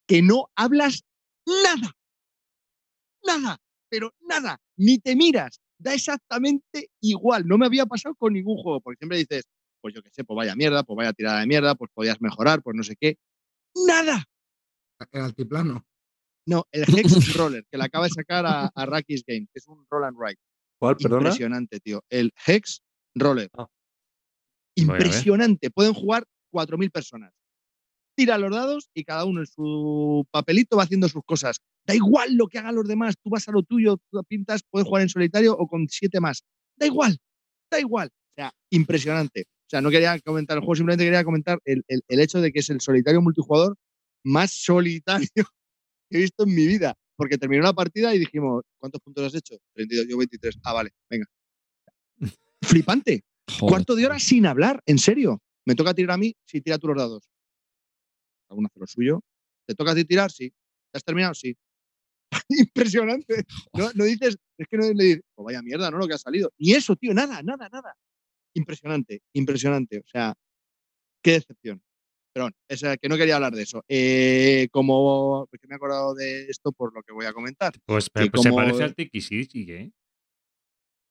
que 0.06 0.22
no 0.22 0.48
hablas 0.54 1.04
nada. 1.46 1.96
Nada, 3.24 3.58
pero 3.88 4.14
nada, 4.20 4.60
ni 4.76 4.98
te 4.98 5.16
miras. 5.16 5.60
Da 5.78 5.92
exactamente 5.94 6.90
igual. 7.02 7.46
No 7.46 7.58
me 7.58 7.66
había 7.66 7.86
pasado 7.86 8.14
con 8.14 8.32
ningún 8.32 8.56
juego, 8.56 8.80
porque 8.80 8.98
siempre 8.98 9.18
dices, 9.18 9.44
pues 9.81 9.94
yo 9.94 10.03
qué 10.03 10.11
sé, 10.11 10.24
pues 10.24 10.36
vaya 10.36 10.55
mierda, 10.55 10.82
pues 10.82 10.97
vaya 10.97 11.12
tirada 11.12 11.40
de 11.40 11.47
mierda, 11.47 11.74
pues 11.74 11.90
podías 11.93 12.20
mejorar, 12.20 12.62
pues 12.62 12.77
no 12.77 12.82
sé 12.82 12.97
qué. 12.97 13.19
Nada. 13.86 14.24
El 15.12 15.23
altiplano. 15.23 15.86
No, 16.47 16.65
el 16.70 16.82
Hex 16.89 17.35
Roller, 17.35 17.65
que 17.70 17.77
le 17.77 17.85
acaba 17.85 18.07
de 18.07 18.11
sacar 18.11 18.47
a, 18.47 18.66
a 18.66 18.86
Rakis 18.86 19.24
Game, 19.27 19.47
que 19.53 19.59
es 19.59 19.66
un 19.66 19.85
roll 19.90 20.05
and 20.05 20.16
write. 20.16 20.40
¿Cuál, 20.78 20.97
perdona? 20.97 21.23
Impresionante, 21.28 21.81
tío. 21.81 22.05
El 22.09 22.32
Hex 22.47 22.82
Roller. 23.15 23.51
Ah. 23.57 23.69
Impresionante. 24.77 25.70
Pueden 25.70 25.94
jugar 25.94 26.24
4.000 26.53 26.90
personas. 26.90 27.32
Tira 28.15 28.39
los 28.39 28.51
dados 28.51 28.89
y 28.94 29.05
cada 29.05 29.24
uno 29.24 29.40
en 29.40 29.47
su 29.47 30.27
papelito 30.31 30.77
va 30.77 30.85
haciendo 30.85 31.09
sus 31.09 31.23
cosas. 31.24 31.59
Da 31.85 31.94
igual 31.94 32.35
lo 32.35 32.47
que 32.47 32.59
hagan 32.59 32.74
los 32.74 32.89
demás. 32.89 33.15
Tú 33.23 33.31
vas 33.31 33.48
a 33.48 33.53
lo 33.53 33.62
tuyo, 33.62 33.98
tú 34.11 34.23
pintas, 34.24 34.62
puedes 34.70 34.86
jugar 34.86 35.03
en 35.03 35.09
solitario 35.09 35.57
o 35.57 35.66
con 35.66 35.89
siete 35.89 36.20
más. 36.20 36.43
Da 36.77 36.86
igual, 36.86 37.19
da 37.70 37.78
igual. 37.78 38.09
O 38.09 38.32
sea, 38.36 38.53
impresionante. 38.70 39.47
O 39.66 39.68
sea, 39.68 39.80
no 39.80 39.90
quería 39.90 40.18
comentar 40.20 40.56
el 40.56 40.60
juego, 40.60 40.76
simplemente 40.76 41.05
quería 41.05 41.24
comentar 41.24 41.59
el, 41.64 41.82
el- 41.88 42.02
el 42.06 42.20
hecho 42.20 42.40
de 42.40 42.52
que 42.52 42.60
es 42.60 42.70
el 42.70 42.80
solitario 42.80 43.20
multijugador 43.20 43.76
más 44.24 44.52
solitario 44.52 45.28
que 46.10 46.18
he 46.18 46.20
visto 46.20 46.44
en 46.44 46.55
mi 46.55 46.66
vida. 46.66 46.94
Porque 47.16 47.38
terminó 47.38 47.62
la 47.62 47.72
partida 47.72 48.14
y 48.14 48.18
dijimos, 48.18 48.62
¿cuántos 48.78 49.01
puntos 49.01 49.24
has 49.24 49.34
hecho? 49.34 49.56
32, 49.74 50.06
yo 50.09 50.18
23. 50.18 50.59
Ah, 50.64 50.72
vale, 50.74 50.90
venga. 51.10 51.26
Flipante. 52.62 53.22
Joder. 53.48 53.70
Cuarto 53.72 53.94
de 53.94 54.05
hora 54.06 54.18
sin 54.18 54.44
hablar, 54.47 54.80
en 54.86 54.98
serio. 54.98 55.40
Me 55.64 55.74
toca 55.74 55.94
tirar 55.94 56.12
a 56.12 56.18
mí, 56.18 56.34
sí, 56.44 56.60
tira 56.60 56.78
tú 56.78 56.88
los 56.88 56.97
dados. 56.97 57.28
Alguno 58.51 58.66
hace 58.68 58.78
lo 58.80 58.86
suyo. 58.86 59.20
¿Te 59.66 59.74
toca 59.74 59.93
a 59.93 59.94
ti 59.94 60.05
tirar? 60.05 60.30
Sí. 60.30 60.51
¿Te 60.93 60.98
has 60.98 61.05
terminado? 61.05 61.34
Sí. 61.34 61.56
Impresionante. 62.48 63.44
No, 63.72 63.90
no 63.94 64.05
dices, 64.05 64.36
es 64.59 64.66
que 64.68 64.76
no 64.76 64.93
le 64.93 65.05
dices, 65.05 65.22
oh, 65.36 65.44
vaya 65.44 65.62
mierda, 65.62 65.90
¿no? 65.90 65.98
Lo 65.98 66.06
que 66.06 66.14
ha 66.14 66.18
salido. 66.18 66.52
Ni 66.59 66.72
eso, 66.72 66.94
tío, 66.97 67.14
nada, 67.14 67.43
nada, 67.43 67.68
nada. 67.68 67.94
Impresionante, 68.57 69.23
impresionante. 69.35 69.99
O 69.99 70.07
sea, 70.07 70.35
qué 71.23 71.33
decepción. 71.33 71.83
Pero 72.33 72.47
bueno, 72.47 72.57
es 72.69 72.83
que 73.01 73.09
no 73.09 73.16
quería 73.16 73.37
hablar 73.37 73.55
de 73.55 73.62
eso. 73.62 73.85
Eh, 73.87 74.69
como 74.70 75.47
es 75.53 75.61
que 75.61 75.66
me 75.69 75.74
he 75.74 75.77
acordado 75.77 76.15
de 76.15 76.49
esto 76.49 76.73
por 76.73 76.95
lo 76.95 77.03
que 77.03 77.12
voy 77.12 77.27
a 77.27 77.33
comentar. 77.33 77.74
Pues, 77.85 78.09
que 78.09 78.31
pues 78.31 78.43
se 78.43 78.53
parece 78.53 78.83
al 78.83 78.95
Tiki 78.95 79.20
City, 79.20 79.73
¿eh? 79.73 79.93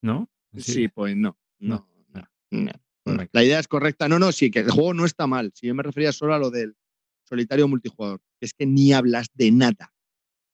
¿No? 0.02 0.30
Sí, 0.58 0.88
pues 0.88 1.16
no. 1.16 1.38
No. 1.60 1.88
No. 2.10 2.72
no. 3.06 3.28
La 3.32 3.44
idea 3.44 3.60
es 3.60 3.68
correcta. 3.68 4.10
No, 4.10 4.18
no, 4.18 4.32
sí, 4.32 4.50
que 4.50 4.60
el 4.60 4.72
juego 4.72 4.94
no 4.94 5.06
está 5.06 5.28
mal. 5.28 5.52
Si 5.54 5.68
yo 5.68 5.76
me 5.76 5.84
refería 5.84 6.12
solo 6.12 6.34
a 6.34 6.40
lo 6.40 6.50
del 6.50 6.76
solitario 7.24 7.68
multijugador, 7.68 8.22
es 8.40 8.54
que 8.54 8.66
ni 8.66 8.94
hablas 8.94 9.28
de 9.34 9.52
nada. 9.52 9.94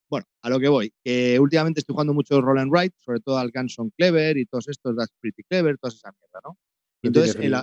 Bueno, 0.10 0.26
a 0.42 0.50
lo 0.50 0.60
que 0.60 0.68
voy. 0.68 0.94
que 1.04 1.40
últimamente 1.40 1.80
estoy 1.80 1.94
jugando 1.94 2.14
mucho 2.14 2.42
Roll 2.42 2.60
and 2.60 2.72
Write, 2.72 2.96
sobre 3.00 3.22
todo 3.22 3.38
al 3.38 3.52
Gunson 3.52 3.92
Clever 3.92 4.38
y 4.38 4.46
todos 4.46 4.68
estos, 4.68 4.96
That's 4.96 5.14
Pretty 5.22 5.44
Clever, 5.44 5.78
toda 5.78 5.94
esa 5.94 6.12
mierda, 6.12 6.40
¿no? 6.44 6.58
Y 7.02 7.08
entonces, 7.08 7.36
el, 7.36 7.56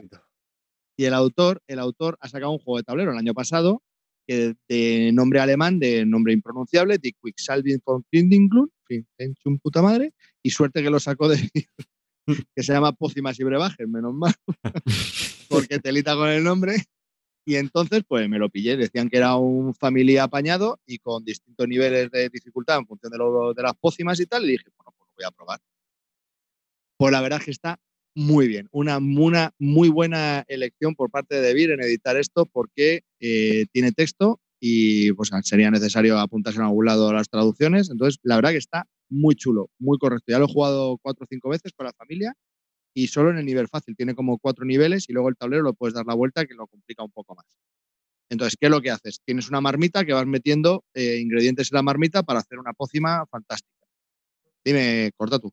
y 0.97 1.05
el 1.05 1.15
autor, 1.15 1.63
el 1.67 1.79
autor 1.79 2.19
ha 2.21 2.29
sacado 2.29 2.53
un 2.53 2.59
juego 2.59 2.79
de 2.79 2.83
tablero 2.83 3.13
el 3.13 3.19
año 3.19 3.35
pasado, 3.35 3.83
que 4.27 4.57
de 4.69 5.11
nombre 5.13 5.41
alemán, 5.41 5.79
de 5.79 6.05
nombre 6.05 6.33
impronunciable, 6.33 6.99
de 6.99 7.13
Quicksalving 7.13 7.81
von 7.85 8.05
Klindenglund, 8.11 8.71
en 8.89 9.05
fin, 9.05 9.09
hecho 9.17 9.49
un 9.49 9.59
puta 9.59 9.81
madre, 9.81 10.13
y 10.43 10.51
suerte 10.51 10.83
que 10.83 10.91
lo 10.91 10.99
sacó 11.01 11.29
de 11.29 11.39
que 12.55 12.63
se 12.63 12.73
llama 12.73 12.93
Pócimas 12.93 13.39
y 13.39 13.45
Brebajes, 13.45 13.89
menos 13.89 14.13
mal, 14.13 14.35
porque 15.49 15.79
telita 15.79 16.15
con 16.15 16.29
el 16.29 16.43
nombre. 16.45 16.77
Y 17.47 17.57
entonces, 17.57 18.03
pues 18.07 18.29
me 18.29 18.39
lo 18.39 18.51
pillé. 18.51 18.77
Decían 18.77 19.09
que 19.09 19.17
era 19.17 19.37
un 19.37 19.75
familia 19.75 20.25
apañado 20.25 20.79
y 20.85 20.99
con 20.99 21.25
distintos 21.25 21.67
niveles 21.67 22.11
de 22.11 22.29
dificultad 22.29 22.77
en 22.79 22.87
función 22.87 23.11
de, 23.11 23.17
lo, 23.17 23.55
de 23.55 23.63
las 23.63 23.73
pócimas 23.75 24.21
y 24.21 24.27
tal. 24.27 24.45
Y 24.45 24.53
dije, 24.53 24.67
bueno, 24.77 24.93
pues 24.99 25.09
lo 25.09 25.15
voy 25.15 25.25
a 25.25 25.31
probar. 25.31 25.61
Pues 26.99 27.11
la 27.11 27.23
verdad 27.23 27.39
es 27.39 27.47
que 27.47 27.51
está 27.53 27.81
muy 28.19 28.49
bien. 28.49 28.69
Una, 28.73 28.99
una 28.99 29.53
muy 29.61 29.89
buena 29.91 30.45
elección 30.49 30.97
por 30.97 31.09
parte 31.09 31.37
de 31.37 31.41
Debir 31.41 31.71
en 31.71 31.81
editar 31.81 32.17
esto 32.17 32.47
porque 32.47 33.03
eh, 33.21 33.67
tiene 33.73 33.93
texto 33.93 34.41
y 34.59 35.13
pues 35.13 35.31
sería 35.45 35.71
necesario 35.71 36.19
apuntarse 36.19 36.59
en 36.59 36.65
algún 36.65 36.87
lado 36.87 37.13
las 37.13 37.29
traducciones. 37.29 37.91
Entonces, 37.91 38.19
la 38.25 38.35
verdad 38.35 38.51
que 38.51 38.57
está 38.57 38.87
muy 39.09 39.37
chulo, 39.37 39.71
muy 39.79 39.99
correcto. 39.99 40.33
Ya 40.33 40.41
lo 40.41 40.47
he 40.47 40.53
jugado 40.53 40.99
cuatro 41.01 41.27
o 41.27 41.29
cinco 41.31 41.49
veces 41.49 41.73
con 41.77 41.87
la 41.87 41.93
familia 41.93 42.35
y 42.93 43.07
solo 43.07 43.31
en 43.31 43.39
el 43.39 43.47
nivel 43.47 43.69
fácil. 43.69 43.95
Tiene 43.95 44.17
como 44.17 44.39
cuatro 44.39 44.65
niveles 44.65 45.09
y 45.09 45.13
luego 45.13 45.29
el 45.29 45.37
tablero 45.37 45.63
lo 45.63 45.75
puedes 45.75 45.95
dar 45.95 46.05
la 46.05 46.15
vuelta 46.15 46.45
que 46.45 46.55
lo 46.55 46.67
complica 46.67 47.05
un 47.05 47.13
poco 47.13 47.37
más. 47.37 47.47
Entonces, 48.31 48.57
¿qué 48.59 48.67
es 48.67 48.73
lo 48.73 48.81
que 48.81 48.91
haces? 48.91 49.21
Tienes 49.25 49.49
una 49.49 49.61
marmita 49.61 50.05
que 50.05 50.13
vas 50.13 50.27
metiendo 50.27 50.83
eh, 50.93 51.19
ingredientes 51.21 51.71
en 51.71 51.77
la 51.77 51.83
marmita 51.83 52.25
para 52.25 52.41
hacer 52.41 52.59
una 52.59 52.73
pócima 52.73 53.25
fantástica. 53.31 53.87
Dime, 54.65 55.13
corta 55.17 55.39
tú. 55.39 55.53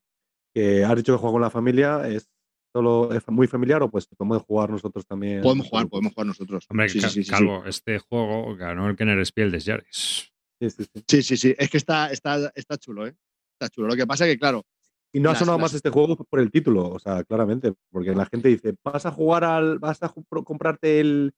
Has 0.56 0.96
dicho 0.96 1.14
que 1.14 1.20
juega 1.20 1.34
con 1.34 1.42
la 1.42 1.52
familia, 1.52 2.08
¿es 2.08 2.28
solo 2.76 3.14
es 3.14 3.26
muy 3.30 3.48
familiar 3.48 3.82
o 3.84 3.90
pues 3.90 4.06
podemos 4.06 4.44
jugar 4.44 4.70
nosotros 4.70 5.06
también? 5.08 5.42
Podemos 5.42 5.70
jugar, 5.70 5.88
podemos 5.88 6.12
jugar 6.14 6.28
nosotros. 6.28 6.66
Hombre, 6.70 6.90
Sí, 6.90 7.00
Ca- 7.00 7.08
sí, 7.08 7.14
sí, 7.14 7.24
sí, 7.24 7.32
Calvo, 7.32 7.66
este 7.66 8.00
juego 8.00 8.54
ganó 8.58 8.90
el 8.90 8.98
Kenner 8.98 9.26
Spiel 9.26 9.50
de 9.50 9.60
Yaris. 9.60 10.30
Sí, 10.60 10.70
sí, 10.70 10.84
sí. 10.84 11.04
Sí, 11.08 11.24
sí, 11.24 11.38
sí. 11.38 11.56
Es 11.58 11.70
que 11.70 11.78
está, 11.78 12.12
está, 12.12 12.52
está 12.54 12.78
chulo, 12.78 13.08
¿eh? 13.08 13.16
Está 13.54 13.70
chulo. 13.70 13.88
Lo 13.88 13.96
que 13.96 14.06
pasa 14.06 14.26
es 14.28 14.34
que, 14.34 14.38
claro, 14.40 14.66
Y 15.14 15.22
no 15.22 15.30
ha 15.30 15.36
sonado 15.36 15.58
las- 15.58 15.72
más 15.72 15.74
este 15.74 15.90
juego 15.90 16.18
por 16.18 16.40
el 16.42 16.52
título, 16.52 16.90
o 16.90 17.00
sea, 17.00 17.24
claramente, 17.24 17.74
porque 17.92 18.14
la 18.14 18.26
gente 18.26 18.50
dice, 18.50 18.76
vas 18.84 19.06
a 19.06 19.12
jugar 19.12 19.46
al, 19.46 19.80
vas 19.80 20.04
a 20.04 20.14
comprarte 20.44 21.00
el... 21.00 21.34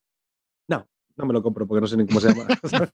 No, 0.68 0.88
no 1.18 1.26
me 1.26 1.34
lo 1.34 1.42
compro 1.44 1.68
porque 1.68 1.82
no 1.82 1.88
sé 1.88 1.98
ni 1.98 2.06
cómo 2.06 2.20
se 2.20 2.30
llama. 2.30 2.46
Voy 2.64 2.88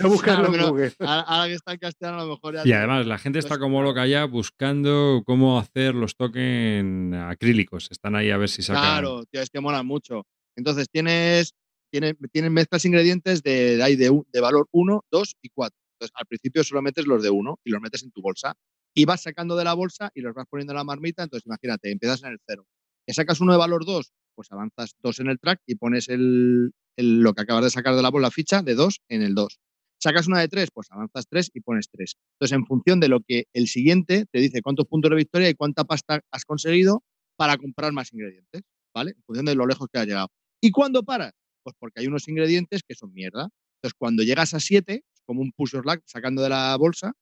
a 0.00 0.06
buscarlo 0.06 0.46
en 0.46 0.52
Claro, 0.52 0.70
Google. 0.70 0.92
ahora 1.00 1.20
ahora 1.22 1.46
que 1.48 1.54
está 1.54 1.72
en 1.72 1.78
castellano, 1.78 2.18
a 2.20 2.24
lo 2.24 2.30
mejor 2.30 2.54
ya. 2.54 2.62
Y 2.64 2.72
además 2.72 3.06
la 3.06 3.18
gente 3.18 3.38
está 3.38 3.58
como 3.58 3.82
loca 3.82 4.06
ya 4.06 4.24
buscando 4.24 5.22
cómo 5.26 5.58
hacer 5.58 5.94
los 5.94 6.16
tokens 6.16 7.14
acrílicos. 7.16 7.88
Están 7.90 8.14
ahí 8.16 8.30
a 8.30 8.36
ver 8.36 8.48
si 8.48 8.62
sacan. 8.62 8.82
Claro, 8.82 9.24
tío, 9.26 9.40
es 9.40 9.50
que 9.50 9.60
mola 9.60 9.82
mucho. 9.82 10.24
Entonces 10.56 10.88
tienes, 10.90 11.54
tienes, 11.90 12.14
tienes 12.32 12.50
mezclas 12.50 12.84
ingredientes 12.84 13.42
de, 13.42 13.76
de, 13.76 13.82
ahí 13.82 13.96
de, 13.96 14.10
un- 14.10 14.26
de 14.32 14.40
valor 14.40 14.68
1, 14.72 15.04
2 15.10 15.34
y 15.42 15.48
4. 15.50 15.76
Entonces 15.98 16.12
al 16.18 16.26
principio 16.26 16.62
solo 16.64 16.82
metes 16.82 17.06
los 17.06 17.22
de 17.22 17.30
1 17.30 17.58
y 17.64 17.70
los 17.70 17.80
metes 17.80 18.02
en 18.02 18.10
tu 18.12 18.22
bolsa. 18.22 18.54
Y 18.94 19.04
vas 19.04 19.22
sacando 19.22 19.56
de 19.56 19.64
la 19.64 19.74
bolsa 19.74 20.10
y 20.14 20.20
los 20.22 20.34
vas 20.34 20.46
poniendo 20.48 20.72
en 20.72 20.76
la 20.78 20.84
marmita. 20.84 21.22
Entonces 21.22 21.46
imagínate, 21.46 21.90
empiezas 21.90 22.22
en 22.22 22.30
el 22.32 22.38
0. 22.46 22.64
Que 23.06 23.12
sacas 23.14 23.40
uno 23.40 23.52
de 23.52 23.58
valor 23.58 23.84
2, 23.84 24.12
pues 24.34 24.50
avanzas 24.50 24.94
2 25.02 25.20
en 25.20 25.28
el 25.28 25.38
track 25.38 25.60
y 25.66 25.74
pones 25.76 26.08
el, 26.08 26.72
lo 26.96 27.34
que 27.34 27.42
acabas 27.42 27.64
de 27.64 27.70
sacar 27.70 27.94
de 27.94 28.02
la 28.02 28.10
bola 28.10 28.30
ficha 28.30 28.62
de 28.62 28.74
2 28.74 29.00
en 29.08 29.22
el 29.22 29.34
2. 29.34 29.58
Sacas 29.98 30.26
una 30.26 30.40
de 30.40 30.48
3, 30.48 30.68
pues 30.72 30.88
avanzas 30.90 31.26
3 31.28 31.50
y 31.54 31.60
pones 31.60 31.88
3. 31.90 32.16
Entonces, 32.34 32.54
en 32.54 32.66
función 32.66 33.00
de 33.00 33.08
lo 33.08 33.20
que 33.20 33.44
el 33.54 33.66
siguiente 33.68 34.26
te 34.30 34.40
dice 34.40 34.60
cuántos 34.62 34.86
puntos 34.86 35.10
de 35.10 35.16
victoria 35.16 35.48
y 35.48 35.54
cuánta 35.54 35.84
pasta 35.84 36.20
has 36.30 36.44
conseguido 36.44 37.02
para 37.36 37.56
comprar 37.56 37.92
más 37.92 38.12
ingredientes, 38.12 38.62
¿vale? 38.94 39.12
En 39.12 39.22
función 39.24 39.46
de 39.46 39.54
lo 39.54 39.66
lejos 39.66 39.88
que 39.92 39.98
has 39.98 40.06
llegado. 40.06 40.28
¿Y 40.60 40.70
cuándo 40.70 41.02
paras? 41.02 41.32
Pues 41.62 41.74
porque 41.78 42.00
hay 42.00 42.06
unos 42.06 42.28
ingredientes 42.28 42.82
que 42.86 42.94
son 42.94 43.12
mierda. 43.12 43.48
Entonces, 43.78 43.94
cuando 43.98 44.22
llegas 44.22 44.54
a 44.54 44.60
7, 44.60 45.02
como 45.24 45.40
un 45.40 45.52
push 45.52 45.72
your 45.72 45.84
luck 45.84 46.02
sacando 46.06 46.42
de 46.42 46.50
la 46.50 46.76
bolsa, 46.76 47.12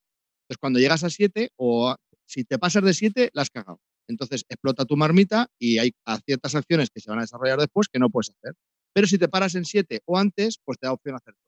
entonces 0.44 0.58
cuando 0.60 0.78
llegas 0.78 1.04
a 1.04 1.10
7 1.10 1.50
o 1.56 1.94
si 2.26 2.44
te 2.44 2.58
pasas 2.58 2.82
de 2.84 2.92
7, 2.92 3.30
la 3.32 3.42
has 3.42 3.50
cagado. 3.50 3.80
Entonces 4.08 4.44
explota 4.48 4.84
tu 4.84 4.96
marmita 4.96 5.48
y 5.58 5.78
hay 5.78 5.92
ciertas 6.26 6.54
acciones 6.54 6.90
que 6.90 7.00
se 7.00 7.10
van 7.10 7.20
a 7.20 7.22
desarrollar 7.22 7.58
después 7.58 7.88
que 7.88 7.98
no 7.98 8.10
puedes 8.10 8.30
hacer. 8.30 8.54
Pero 8.94 9.06
si 9.08 9.18
te 9.18 9.28
paras 9.28 9.54
en 9.56 9.64
7 9.64 10.00
o 10.06 10.18
antes, 10.18 10.58
pues 10.64 10.78
te 10.78 10.86
da 10.86 10.92
opción 10.92 11.14
a 11.14 11.18
hacer 11.18 11.34
todo. 11.34 11.44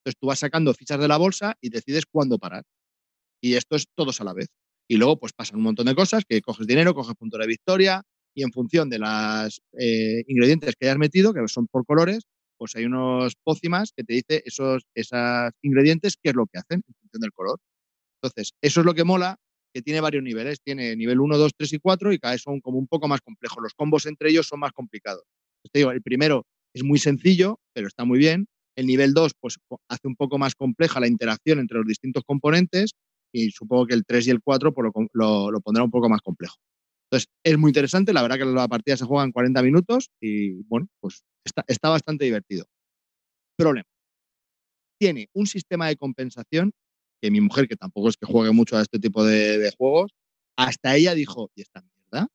Entonces 0.00 0.18
tú 0.20 0.26
vas 0.28 0.38
sacando 0.38 0.74
fichas 0.74 0.98
de 1.00 1.08
la 1.08 1.18
bolsa 1.18 1.56
y 1.60 1.70
decides 1.70 2.06
cuándo 2.06 2.38
parar. 2.38 2.64
Y 3.42 3.54
esto 3.54 3.76
es 3.76 3.86
todos 3.94 4.20
a 4.20 4.24
la 4.24 4.34
vez. 4.34 4.48
Y 4.88 4.96
luego 4.98 5.18
pues 5.18 5.32
pasan 5.34 5.56
un 5.58 5.64
montón 5.64 5.86
de 5.86 5.94
cosas, 5.94 6.24
que 6.28 6.40
coges 6.42 6.66
dinero, 6.66 6.94
coges 6.94 7.16
punto 7.16 7.38
de 7.38 7.46
victoria 7.46 8.02
y 8.34 8.42
en 8.44 8.52
función 8.52 8.90
de 8.90 8.98
los 9.00 9.60
ingredientes 10.28 10.74
que 10.78 10.86
hayas 10.88 10.98
metido, 10.98 11.34
que 11.34 11.46
son 11.48 11.66
por 11.68 11.86
colores, 11.86 12.24
pues 12.58 12.76
hay 12.76 12.86
unos 12.86 13.34
pócimas 13.44 13.92
que 13.96 14.04
te 14.04 14.14
dice 14.14 14.42
esos, 14.46 14.84
esos 14.94 15.52
ingredientes 15.62 16.16
qué 16.22 16.30
es 16.30 16.36
lo 16.36 16.46
que 16.46 16.58
hacen 16.58 16.82
en 16.86 16.94
función 17.00 17.20
del 17.20 17.32
color. 17.32 17.58
Entonces, 18.22 18.52
eso 18.62 18.80
es 18.80 18.86
lo 18.86 18.94
que 18.94 19.04
mola, 19.04 19.36
que 19.74 19.82
tiene 19.82 20.00
varios 20.00 20.22
niveles. 20.22 20.60
Tiene 20.64 20.96
nivel 20.96 21.20
1, 21.20 21.38
2, 21.38 21.52
3 21.56 21.72
y 21.74 21.78
4 21.78 22.12
y 22.12 22.18
cada 22.18 22.34
vez 22.34 22.42
son 22.42 22.60
como 22.60 22.78
un 22.78 22.86
poco 22.88 23.08
más 23.08 23.20
complejos. 23.22 23.62
Los 23.62 23.74
combos 23.74 24.06
entre 24.06 24.30
ellos 24.30 24.48
son 24.48 24.60
más 24.60 24.72
complicados. 24.72 25.24
Pues 25.62 25.72
te 25.72 25.80
digo, 25.80 25.90
el 25.92 26.02
primero 26.02 26.44
es 26.76 26.84
muy 26.84 26.98
sencillo, 26.98 27.58
pero 27.72 27.88
está 27.88 28.04
muy 28.04 28.18
bien. 28.18 28.48
El 28.76 28.86
nivel 28.86 29.14
2 29.14 29.32
pues, 29.40 29.56
hace 29.88 30.06
un 30.06 30.14
poco 30.14 30.36
más 30.36 30.54
compleja 30.54 31.00
la 31.00 31.08
interacción 31.08 31.58
entre 31.58 31.78
los 31.78 31.86
distintos 31.86 32.22
componentes 32.24 32.90
y 33.32 33.50
supongo 33.50 33.86
que 33.86 33.94
el 33.94 34.04
3 34.04 34.26
y 34.26 34.30
el 34.30 34.42
4 34.42 34.74
pues, 34.74 34.92
lo, 35.14 35.50
lo, 35.50 35.60
pondrá 35.62 35.82
un 35.82 35.90
poco 35.90 36.10
más 36.10 36.20
complejo. 36.20 36.56
Entonces, 37.06 37.30
es 37.42 37.56
muy 37.56 37.70
interesante. 37.70 38.12
La 38.12 38.20
verdad 38.20 38.36
que 38.36 38.44
la 38.44 38.68
partida 38.68 38.96
se 38.98 39.06
juega 39.06 39.24
en 39.24 39.32
40 39.32 39.62
minutos 39.62 40.10
y, 40.20 40.62
bueno, 40.64 40.86
pues 41.00 41.24
está, 41.44 41.64
está 41.66 41.88
bastante 41.88 42.26
divertido. 42.26 42.66
Problema. 43.56 43.88
Tiene 45.00 45.30
un 45.32 45.46
sistema 45.46 45.88
de 45.88 45.96
compensación 45.96 46.72
que 47.22 47.30
mi 47.30 47.40
mujer, 47.40 47.68
que 47.68 47.76
tampoco 47.76 48.10
es 48.10 48.18
que 48.18 48.26
juegue 48.26 48.52
mucho 48.52 48.76
a 48.76 48.82
este 48.82 48.98
tipo 48.98 49.24
de, 49.24 49.72
juegos, 49.78 50.12
hasta 50.58 50.94
ella 50.94 51.14
dijo, 51.14 51.50
¿y 51.54 51.62
esta 51.62 51.80
mierda? 51.80 52.28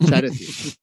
O 0.00 0.06
sea, 0.06 0.20
es 0.20 0.78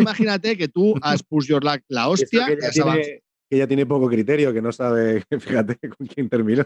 imagínate 0.00 0.56
que 0.56 0.68
tú 0.68 0.94
has 1.02 1.22
push 1.22 1.46
your 1.46 1.62
luck 1.62 1.80
la 1.88 2.08
hostia, 2.08 2.46
que, 2.46 2.52
ella 2.54 2.70
tiene, 2.70 3.02
que 3.48 3.56
ella 3.56 3.66
tiene 3.66 3.86
poco 3.86 4.08
criterio, 4.08 4.52
que 4.52 4.62
no 4.62 4.72
sabe, 4.72 5.24
fíjate 5.40 5.78
con 5.88 6.06
quién 6.06 6.28
terminó. 6.28 6.64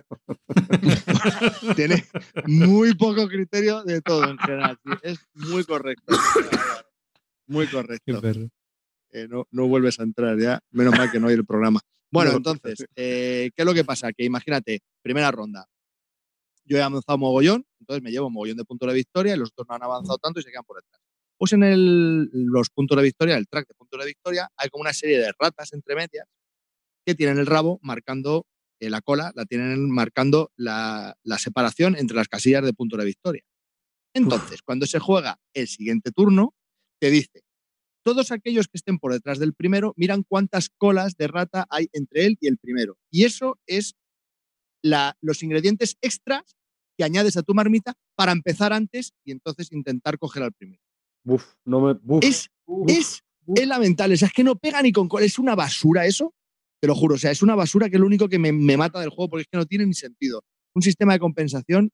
tiene 1.76 2.04
muy 2.46 2.94
poco 2.94 3.26
criterio 3.28 3.82
de 3.84 4.00
todo 4.00 4.28
en 4.28 4.38
general. 4.38 4.78
Es 5.02 5.18
muy 5.34 5.64
correcto. 5.64 6.16
Muy 7.46 7.66
correcto. 7.66 8.20
Eh, 9.10 9.26
no, 9.28 9.46
no, 9.50 9.68
vuelves 9.68 9.98
a 10.00 10.02
entrar 10.02 10.38
ya. 10.38 10.60
Menos 10.70 10.96
mal 10.96 11.10
que 11.10 11.18
no 11.18 11.28
hay 11.28 11.34
el 11.34 11.46
programa. 11.46 11.80
Bueno, 12.10 12.32
no, 12.32 12.36
entonces, 12.38 12.86
eh, 12.96 13.50
¿qué 13.54 13.62
es 13.62 13.66
lo 13.66 13.74
que 13.74 13.84
pasa? 13.84 14.12
Que 14.12 14.24
imagínate, 14.24 14.80
primera 15.02 15.30
ronda. 15.30 15.66
Yo 16.64 16.76
he 16.76 16.82
avanzado 16.82 17.18
mogollón, 17.18 17.64
entonces 17.80 18.02
me 18.02 18.10
llevo 18.10 18.26
un 18.26 18.34
mogollón 18.34 18.56
de 18.56 18.64
puntos 18.64 18.88
de 18.88 18.94
victoria 18.94 19.34
y 19.34 19.38
los 19.38 19.50
otros 19.50 19.66
no 19.68 19.74
han 19.74 19.82
avanzado 19.82 20.18
tanto 20.18 20.40
y 20.40 20.42
se 20.42 20.50
quedan 20.50 20.64
por 20.64 20.76
detrás. 20.76 21.00
Pues 21.38 21.52
en 21.52 21.62
el, 21.62 22.28
los 22.32 22.68
puntos 22.70 22.96
de 22.96 23.04
victoria, 23.04 23.36
el 23.36 23.46
track 23.48 23.68
de 23.68 23.74
puntos 23.74 24.00
de 24.00 24.06
victoria, 24.06 24.48
hay 24.56 24.68
como 24.68 24.82
una 24.82 24.92
serie 24.92 25.18
de 25.18 25.32
ratas 25.38 25.72
entre 25.72 25.94
medias 25.94 26.26
que 27.06 27.14
tienen 27.14 27.38
el 27.38 27.46
rabo 27.46 27.78
marcando 27.82 28.44
eh, 28.80 28.90
la 28.90 29.00
cola, 29.00 29.32
la 29.34 29.44
tienen 29.44 29.90
marcando 29.90 30.50
la, 30.56 31.16
la, 31.22 31.38
separación 31.38 31.96
entre 31.96 32.16
las 32.16 32.28
casillas 32.28 32.64
de 32.64 32.72
puntos 32.72 32.98
de 32.98 33.06
victoria. 33.06 33.42
Entonces, 34.14 34.60
Uf. 34.60 34.64
cuando 34.64 34.86
se 34.86 34.98
juega 34.98 35.38
el 35.54 35.68
siguiente 35.68 36.10
turno, 36.12 36.54
te 37.00 37.10
dice, 37.10 37.42
todos 38.04 38.32
aquellos 38.32 38.68
que 38.68 38.78
estén 38.78 38.98
por 38.98 39.12
detrás 39.12 39.38
del 39.38 39.54
primero 39.54 39.92
miran 39.96 40.24
cuántas 40.26 40.70
colas 40.70 41.16
de 41.16 41.28
rata 41.28 41.66
hay 41.70 41.88
entre 41.92 42.26
él 42.26 42.38
y 42.40 42.48
el 42.48 42.58
primero. 42.58 42.96
Y 43.10 43.24
eso 43.24 43.58
es 43.66 43.96
la, 44.82 45.16
los 45.20 45.42
ingredientes 45.42 45.96
extras 46.00 46.56
que 46.96 47.04
añades 47.04 47.36
a 47.36 47.42
tu 47.42 47.54
marmita 47.54 47.94
para 48.16 48.32
empezar 48.32 48.72
antes 48.72 49.12
y 49.24 49.32
entonces 49.32 49.72
intentar 49.72 50.18
coger 50.18 50.42
al 50.42 50.52
primero. 50.52 50.82
Uf, 51.28 51.44
no 51.64 51.80
me, 51.80 51.92
uf, 52.06 52.24
es, 52.24 52.48
uf, 52.64 52.90
es, 52.90 53.22
es, 53.54 53.66
lamentable. 53.66 54.14
O 54.14 54.16
sea, 54.16 54.28
es 54.28 54.34
que 54.34 54.44
no 54.44 54.56
pega 54.56 54.82
ni 54.82 54.92
con 54.92 55.08
cola. 55.08 55.26
Es 55.26 55.38
una 55.38 55.54
basura 55.54 56.06
eso. 56.06 56.34
Te 56.80 56.86
lo 56.86 56.94
juro. 56.94 57.16
O 57.16 57.18
sea, 57.18 57.30
es 57.30 57.42
una 57.42 57.54
basura 57.54 57.88
que 57.88 57.96
es 57.96 58.00
lo 58.00 58.06
único 58.06 58.28
que 58.28 58.38
me, 58.38 58.52
me 58.52 58.76
mata 58.76 59.00
del 59.00 59.10
juego 59.10 59.30
porque 59.30 59.42
es 59.42 59.48
que 59.48 59.58
no 59.58 59.66
tiene 59.66 59.86
ni 59.86 59.94
sentido. 59.94 60.42
Un 60.74 60.82
sistema 60.82 61.12
de 61.12 61.18
compensación 61.18 61.90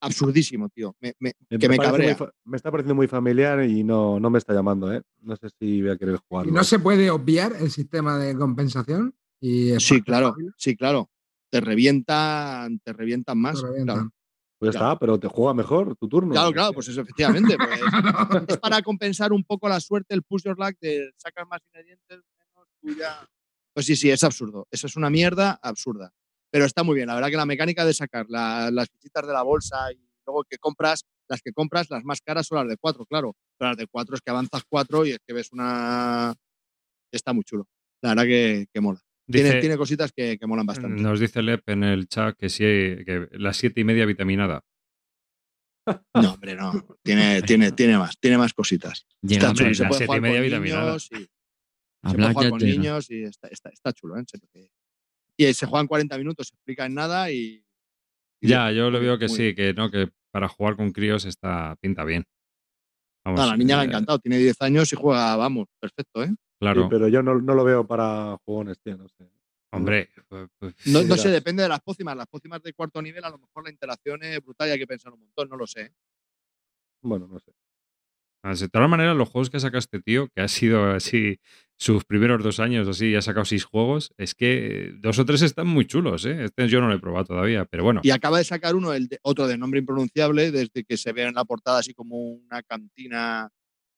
absurdísimo, 0.00 0.68
tío. 0.68 0.94
Me, 1.00 1.14
me, 1.18 1.32
que 1.58 1.68
me, 1.68 1.78
cabrea. 1.78 2.16
Muy, 2.18 2.28
me 2.44 2.56
está 2.56 2.70
pareciendo 2.70 2.94
muy 2.94 3.08
familiar 3.08 3.64
y 3.64 3.82
no, 3.84 4.20
no 4.20 4.30
me 4.30 4.38
está 4.38 4.54
llamando, 4.54 4.92
¿eh? 4.92 5.02
No 5.20 5.36
sé 5.36 5.48
si 5.58 5.82
voy 5.82 5.90
a 5.90 5.96
querer 5.96 6.18
jugar. 6.28 6.46
¿Y 6.46 6.50
no 6.50 6.64
se 6.64 6.78
puede 6.78 7.10
obviar 7.10 7.54
el 7.58 7.70
sistema 7.70 8.18
de 8.18 8.36
compensación? 8.36 9.14
Y 9.40 9.78
sí, 9.80 10.02
claro, 10.02 10.34
sí, 10.56 10.76
claro. 10.76 11.10
Te 11.50 11.60
revientan, 11.60 12.80
te 12.80 12.92
revientan 12.92 13.38
más. 13.38 13.60
Te 13.60 13.66
revientan. 13.66 13.96
Claro. 13.96 14.10
Pues 14.58 14.72
ya 14.72 14.78
claro. 14.78 14.92
está, 14.92 14.98
pero 14.98 15.20
te 15.20 15.28
juega 15.28 15.52
mejor 15.52 15.96
tu 15.96 16.08
turno. 16.08 16.32
Claro, 16.32 16.52
claro, 16.52 16.72
pues 16.72 16.88
eso, 16.88 17.02
efectivamente. 17.02 17.56
Pues, 17.56 17.80
es 18.48 18.58
para 18.58 18.80
compensar 18.82 19.32
un 19.32 19.44
poco 19.44 19.68
la 19.68 19.80
suerte, 19.80 20.14
el 20.14 20.22
push 20.22 20.44
your 20.44 20.58
luck 20.58 20.76
de 20.80 21.12
sacas 21.16 21.46
más 21.46 21.60
ingredientes, 21.68 22.20
menos 22.38 22.68
tuya. 22.80 23.28
Pues 23.74 23.84
sí, 23.84 23.96
sí, 23.96 24.10
es 24.10 24.24
absurdo. 24.24 24.66
Eso 24.70 24.86
es 24.86 24.96
una 24.96 25.10
mierda 25.10 25.58
absurda. 25.62 26.10
Pero 26.50 26.64
está 26.64 26.82
muy 26.82 26.94
bien. 26.94 27.08
La 27.08 27.14
verdad 27.14 27.28
que 27.28 27.36
la 27.36 27.44
mecánica 27.44 27.84
de 27.84 27.92
sacar 27.92 28.24
la, 28.28 28.70
las 28.70 28.88
fichitas 28.88 29.26
de 29.26 29.32
la 29.34 29.42
bolsa 29.42 29.92
y 29.92 30.00
luego 30.26 30.44
que 30.48 30.56
compras, 30.56 31.02
las 31.28 31.42
que 31.42 31.52
compras, 31.52 31.90
las 31.90 32.02
más 32.04 32.22
caras 32.22 32.46
son 32.46 32.58
las 32.58 32.68
de 32.68 32.78
cuatro, 32.78 33.04
claro. 33.04 33.34
Pero 33.58 33.70
las 33.70 33.76
de 33.76 33.86
cuatro 33.86 34.14
es 34.14 34.22
que 34.22 34.30
avanzas 34.30 34.62
cuatro 34.66 35.04
y 35.04 35.10
es 35.10 35.18
que 35.26 35.34
ves 35.34 35.52
una. 35.52 36.34
Está 37.12 37.34
muy 37.34 37.44
chulo. 37.44 37.66
La 38.00 38.10
verdad 38.10 38.24
que, 38.24 38.66
que 38.72 38.80
mola. 38.80 39.05
Dice, 39.28 39.44
tiene, 39.44 39.60
tiene, 39.60 39.76
cositas 39.76 40.12
que, 40.12 40.38
que, 40.38 40.46
molan 40.46 40.66
bastante. 40.66 41.02
Nos 41.02 41.18
dice 41.18 41.42
Lep 41.42 41.68
en 41.68 41.82
el 41.82 42.06
chat 42.06 42.36
que 42.36 42.48
sí, 42.48 42.62
que 42.62 43.28
las 43.32 43.56
siete 43.56 43.80
y 43.80 43.84
media 43.84 44.06
vitaminada. 44.06 44.62
No, 46.14 46.32
hombre, 46.32 46.56
no. 46.56 46.72
Tiene, 47.02 47.42
tiene, 47.42 47.70
tiene 47.70 47.96
más, 47.96 48.18
tiene 48.18 48.38
más 48.38 48.52
cositas. 48.52 49.06
Está 49.22 49.50
hombre, 49.50 49.72
chulo. 49.72 49.88
Las 49.88 49.98
siete 49.98 50.16
y 50.16 50.20
media 50.20 50.40
vitaminada. 50.40 50.96
Y, 50.96 50.98
se 50.98 52.16
puede 52.16 52.32
jugar 52.32 52.50
con 52.50 52.58
niños 52.58 53.10
y 53.10 53.22
está, 53.22 53.48
está, 53.48 53.70
está 53.70 53.92
chulo, 53.92 54.16
¿eh? 54.18 54.24
Y 55.36 55.52
se 55.52 55.66
juegan 55.66 55.86
40 55.86 56.18
minutos, 56.18 56.48
se 56.48 56.54
explica 56.54 56.86
en 56.86 56.94
nada 56.94 57.30
y. 57.30 57.64
y 58.40 58.48
ya, 58.48 58.72
yo 58.72 58.90
lo 58.90 59.00
veo 59.00 59.18
que 59.18 59.28
sí, 59.28 59.54
que 59.54 59.74
no, 59.74 59.90
que 59.90 60.08
para 60.32 60.48
jugar 60.48 60.76
con 60.76 60.92
críos 60.92 61.24
está, 61.24 61.76
pinta 61.80 62.04
bien. 62.04 62.24
Vamos, 63.24 63.40
no, 63.40 63.46
la 63.46 63.56
niña 63.56 63.74
eh, 63.74 63.78
me 63.78 63.82
ha 63.82 63.86
encantado, 63.86 64.18
tiene 64.18 64.38
10 64.38 64.62
años 64.62 64.92
y 64.92 64.96
juega, 64.96 65.36
vamos, 65.36 65.66
perfecto, 65.80 66.22
¿eh? 66.22 66.34
Claro. 66.58 66.82
Sí, 66.82 66.88
pero 66.90 67.08
yo 67.08 67.22
no, 67.22 67.34
no, 67.40 67.54
lo 67.54 67.64
veo 67.64 67.86
para 67.86 68.36
jugones, 68.44 68.80
tío, 68.80 68.96
no 68.96 69.08
sé. 69.08 69.28
Hombre, 69.72 70.08
pues, 70.28 70.48
no, 70.86 71.02
no, 71.02 71.16
sé, 71.16 71.28
depende 71.28 71.62
de 71.62 71.68
las 71.68 71.80
pócimas. 71.80 72.16
Las 72.16 72.26
pócimas 72.28 72.62
de 72.62 72.72
cuarto 72.72 73.02
nivel, 73.02 73.24
a 73.24 73.30
lo 73.30 73.38
mejor 73.38 73.64
la 73.64 73.70
interacción 73.70 74.22
es 74.22 74.40
brutal 74.42 74.68
y 74.68 74.72
hay 74.72 74.78
que 74.78 74.86
pensar 74.86 75.12
un 75.12 75.20
montón, 75.20 75.48
no 75.48 75.56
lo 75.56 75.66
sé. 75.66 75.92
Bueno, 77.02 77.26
no 77.28 77.38
sé. 77.38 77.52
De 78.54 78.68
todas 78.68 78.88
maneras, 78.88 79.16
los 79.16 79.28
juegos 79.28 79.50
que 79.50 79.58
saca 79.58 79.78
este 79.78 80.00
tío, 80.00 80.28
que 80.28 80.40
ha 80.40 80.46
sido 80.46 80.92
así 80.92 81.40
sus 81.76 82.04
primeros 82.04 82.44
dos 82.44 82.60
años, 82.60 82.86
así, 82.86 83.08
y 83.08 83.16
ha 83.16 83.22
sacado 83.22 83.44
seis 83.44 83.64
juegos, 83.64 84.14
es 84.18 84.36
que 84.36 84.92
dos 84.98 85.18
o 85.18 85.24
tres 85.24 85.42
están 85.42 85.66
muy 85.66 85.84
chulos, 85.84 86.24
¿eh? 86.26 86.44
Este 86.44 86.68
yo 86.68 86.80
no 86.80 86.86
lo 86.88 86.94
he 86.94 87.00
probado 87.00 87.24
todavía, 87.26 87.64
pero 87.64 87.82
bueno. 87.82 88.02
Y 88.04 88.10
acaba 88.10 88.38
de 88.38 88.44
sacar 88.44 88.76
uno, 88.76 88.92
el 88.92 89.08
de- 89.08 89.18
otro 89.22 89.48
de 89.48 89.58
nombre 89.58 89.80
impronunciable, 89.80 90.52
desde 90.52 90.84
que 90.84 90.96
se 90.96 91.12
ve 91.12 91.24
en 91.24 91.34
la 91.34 91.44
portada 91.44 91.80
así 91.80 91.92
como 91.92 92.18
una 92.18 92.62
cantina 92.62 93.50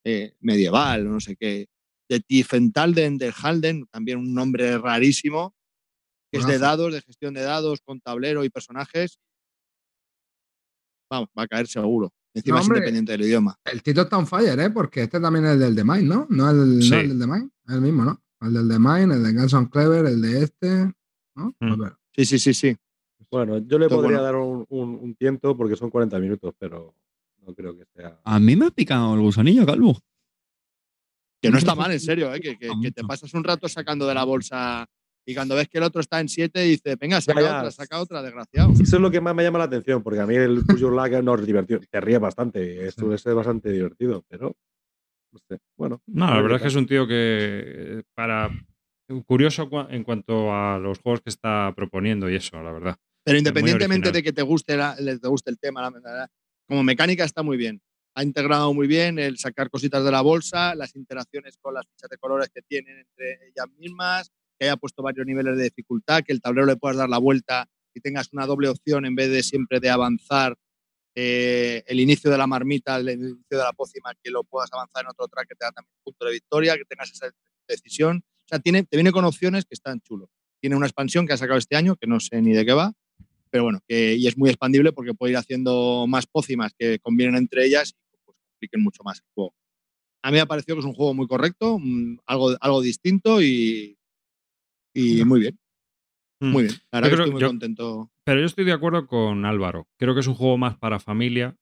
eh, 0.02 0.32
medieval, 0.40 1.06
o 1.06 1.10
no 1.10 1.20
sé 1.20 1.36
qué. 1.36 1.66
De 2.08 2.20
Tiefentalden 2.20 3.18
del 3.18 3.32
Halden, 3.42 3.86
también 3.90 4.18
un 4.18 4.34
nombre 4.34 4.78
rarísimo, 4.78 5.54
que 6.32 6.38
es 6.38 6.46
de 6.46 6.58
dados, 6.58 6.92
de 6.92 7.02
gestión 7.02 7.34
de 7.34 7.42
dados, 7.42 7.80
con 7.82 8.00
tablero 8.00 8.44
y 8.44 8.50
personajes. 8.50 9.18
Vamos, 11.10 11.28
va 11.38 11.44
a 11.44 11.46
caer 11.48 11.66
seguro. 11.66 12.12
Encima 12.34 12.56
No, 12.56 12.62
es 12.62 12.68
independiente 12.68 13.12
del 13.12 13.22
idioma. 13.22 13.56
El 13.64 13.82
Tito 13.82 14.02
está 14.02 14.18
on 14.18 14.26
fire, 14.26 14.58
¿eh? 14.60 14.70
Porque 14.70 15.02
este 15.02 15.20
también 15.20 15.46
es 15.46 15.52
el 15.52 15.60
del 15.60 15.74
The 15.76 15.84
Mind, 15.84 16.04
¿no? 16.04 16.26
No 16.30 16.50
el, 16.50 16.82
Sí. 16.82 16.90
no 16.90 16.96
el 17.00 17.08
del 17.08 17.18
The 17.18 17.26
Mind, 17.26 17.50
es 17.66 17.74
el 17.74 17.80
mismo, 17.80 18.04
¿no? 18.04 18.22
El 18.40 18.54
del 18.54 18.68
The 18.68 18.78
Mind, 18.78 19.12
el 19.12 19.22
de 19.24 19.32
Ganson 19.32 19.66
Clever, 19.66 20.06
el 20.06 20.20
de 20.20 20.42
este, 20.44 20.92
¿no? 21.34 21.54
Mm. 21.60 21.76
Pues, 21.76 21.92
Sí, 22.14 22.24
sí, 22.24 22.38
sí, 22.38 22.54
sí. 22.54 22.76
Bueno, 23.30 23.58
yo 23.58 23.78
le 23.78 23.86
Esto, 23.86 23.96
podría 23.96 24.18
bueno. 24.18 24.22
dar 24.22 24.36
un, 24.36 24.66
un, 24.70 24.88
un 24.96 25.14
tiento 25.14 25.56
porque 25.56 25.76
son 25.76 25.88
40 25.90 26.18
minutos, 26.18 26.54
pero 26.58 26.94
no 27.46 27.54
creo 27.54 27.76
que 27.76 27.84
sea. 27.94 28.20
A 28.24 28.40
mí 28.40 28.56
me 28.56 28.66
ha 28.66 28.70
picado 28.70 29.14
el 29.14 29.20
gusanillo, 29.20 29.64
Calvo. 29.64 29.98
Que 31.40 31.50
no 31.50 31.58
está 31.58 31.74
mal, 31.74 31.92
en 31.92 32.00
serio, 32.00 32.34
¿eh? 32.34 32.40
que, 32.40 32.58
que- 32.58 32.70
que 32.82 32.90
te 32.90 33.02
pasas 33.04 33.32
un 33.34 33.44
rato 33.44 33.68
sacando 33.68 34.06
de 34.06 34.14
la 34.14 34.24
bolsa 34.24 34.86
y 35.26 35.34
cuando 35.34 35.54
ves 35.54 35.68
que 35.68 35.78
el 35.78 35.84
otro 35.84 36.00
está 36.00 36.20
en 36.20 36.28
7 36.28 36.62
dices, 36.62 36.96
venga, 36.98 37.20
saca 37.20 37.40
Ya, 37.40 37.46
ya. 37.48 37.58
otra, 37.58 37.70
saca 37.70 38.00
otra, 38.00 38.22
desgraciado. 38.22 38.72
Eso 38.72 38.96
es 38.96 39.02
lo 39.02 39.10
que 39.10 39.20
más 39.20 39.34
me 39.34 39.42
llama 39.44 39.58
la 39.58 39.64
atención, 39.66 40.02
porque 40.02 40.20
a 40.20 40.26
mí 40.26 40.34
el 40.34 40.64
Push 40.66 40.80
Your 40.80 40.92
Luck 40.92 41.22
no 41.22 41.34
es 41.36 41.46
divertido. 41.46 41.80
Te 41.90 42.00
ríes 42.00 42.18
bastante, 42.18 42.86
es, 42.86 42.94
Sí. 42.94 43.04
es 43.12 43.24
bastante 43.34 43.70
divertido, 43.70 44.24
pero. 44.28 44.56
No 45.30 45.38
sé. 45.46 45.58
Bueno. 45.76 46.00
No, 46.06 46.26
la 46.26 46.32
ver 46.34 46.42
verdad 46.44 46.56
es 46.56 46.62
que 46.62 46.68
es 46.68 46.74
un 46.76 46.86
tío 46.86 47.06
que, 47.06 47.14
eh, 47.18 48.02
para. 48.14 48.50
Curioso 49.26 49.68
en 49.90 50.04
cuanto 50.04 50.52
a 50.54 50.78
los 50.78 50.98
juegos 50.98 51.20
que 51.22 51.30
está 51.30 51.72
proponiendo 51.76 52.28
y 52.30 52.34
eso, 52.36 52.60
la 52.62 52.72
verdad. 52.72 52.96
Pero 53.24 53.38
independientemente 53.38 54.10
de 54.12 54.22
que 54.22 54.32
te 54.32 54.42
guste, 54.42 54.76
la- 54.76 54.96
le- 54.98 55.18
te 55.18 55.28
guste 55.28 55.50
el 55.50 55.58
tema, 55.58 55.82
la- 55.82 55.90
la- 56.00 56.28
como 56.66 56.82
mecánica 56.82 57.24
está 57.24 57.42
muy 57.42 57.56
bien. 57.58 57.80
Ha 58.18 58.24
integrado 58.24 58.74
muy 58.74 58.88
bien 58.88 59.20
el 59.20 59.38
sacar 59.38 59.70
cositas 59.70 60.02
de 60.04 60.10
la 60.10 60.22
bolsa, 60.22 60.74
las 60.74 60.96
interacciones 60.96 61.56
con 61.56 61.72
las 61.72 61.86
fichas 61.86 62.10
de 62.10 62.18
colores 62.18 62.48
que 62.52 62.62
tienen 62.62 62.98
entre 62.98 63.34
ellas 63.46 63.68
mismas, 63.78 64.32
que 64.58 64.66
haya 64.66 64.76
puesto 64.76 65.04
varios 65.04 65.24
niveles 65.24 65.56
de 65.56 65.62
dificultad, 65.62 66.24
que 66.24 66.32
el 66.32 66.40
tablero 66.40 66.66
le 66.66 66.74
puedas 66.74 66.96
dar 66.96 67.08
la 67.08 67.18
vuelta 67.18 67.68
y 67.94 68.00
tengas 68.00 68.32
una 68.32 68.44
doble 68.44 68.70
opción 68.70 69.06
en 69.06 69.14
vez 69.14 69.30
de 69.30 69.44
siempre 69.44 69.78
de 69.78 69.90
avanzar 69.90 70.56
eh, 71.14 71.84
el 71.86 72.00
inicio 72.00 72.28
de 72.28 72.38
la 72.38 72.48
marmita, 72.48 72.96
el 72.96 73.08
inicio 73.08 73.44
de 73.50 73.56
la 73.58 73.72
pócima, 73.72 74.12
que 74.20 74.32
lo 74.32 74.42
puedas 74.42 74.72
avanzar 74.72 75.04
en 75.04 75.10
otro 75.10 75.28
track 75.28 75.50
que 75.50 75.54
te 75.54 75.64
da 75.66 75.70
también 75.70 75.92
un 75.98 76.02
punto 76.02 76.24
de 76.24 76.32
victoria, 76.32 76.76
que 76.76 76.86
tengas 76.86 77.12
esa 77.12 77.30
decisión. 77.68 78.24
O 78.46 78.48
sea, 78.48 78.58
tiene, 78.58 78.82
te 78.82 78.96
viene 78.96 79.12
con 79.12 79.26
opciones 79.26 79.64
que 79.64 79.74
están 79.74 80.00
chulos. 80.00 80.28
Tiene 80.60 80.74
una 80.74 80.86
expansión 80.86 81.24
que 81.24 81.34
ha 81.34 81.36
sacado 81.36 81.60
este 81.60 81.76
año, 81.76 81.94
que 81.94 82.08
no 82.08 82.18
sé 82.18 82.42
ni 82.42 82.52
de 82.52 82.66
qué 82.66 82.72
va, 82.72 82.94
pero 83.48 83.62
bueno, 83.62 83.78
que, 83.86 84.16
y 84.16 84.26
es 84.26 84.36
muy 84.36 84.50
expandible 84.50 84.92
porque 84.92 85.14
puede 85.14 85.34
ir 85.34 85.36
haciendo 85.36 86.06
más 86.08 86.26
pócimas 86.26 86.72
que 86.76 86.98
convienen 86.98 87.36
entre 87.36 87.64
ellas 87.64 87.94
compliquen 88.58 88.82
mucho 88.82 89.02
más 89.04 89.18
el 89.20 89.26
juego. 89.34 89.54
A 90.22 90.30
mí 90.30 90.34
me 90.36 90.40
ha 90.40 90.46
parecido 90.46 90.74
que 90.76 90.80
es 90.80 90.86
un 90.86 90.94
juego 90.94 91.14
muy 91.14 91.26
correcto, 91.28 91.78
mm, 91.78 92.18
algo, 92.26 92.56
algo 92.60 92.80
distinto 92.82 93.40
y, 93.40 93.96
y 94.94 95.24
muy 95.24 95.40
bien, 95.40 95.58
Mm. 96.40 96.50
muy 96.50 96.62
bien. 96.64 96.74
La 96.92 97.00
verdad 97.00 97.10
Yo 97.10 97.10
que 97.10 97.14
creo- 97.16 97.24
estoy 97.24 97.32
muy 97.32 97.40
yo- 97.40 97.46
contento. 97.48 98.10
Pero 98.24 98.40
yo 98.40 98.46
estoy 98.46 98.64
de 98.64 98.72
acuerdo 98.72 99.06
con 99.06 99.44
Álvaro. 99.44 99.86
Creo 99.96 100.14
que 100.14 100.20
es 100.20 100.26
un 100.26 100.34
juego 100.34 100.58
más 100.58 100.76
para 100.76 100.98
familia, 101.00 101.56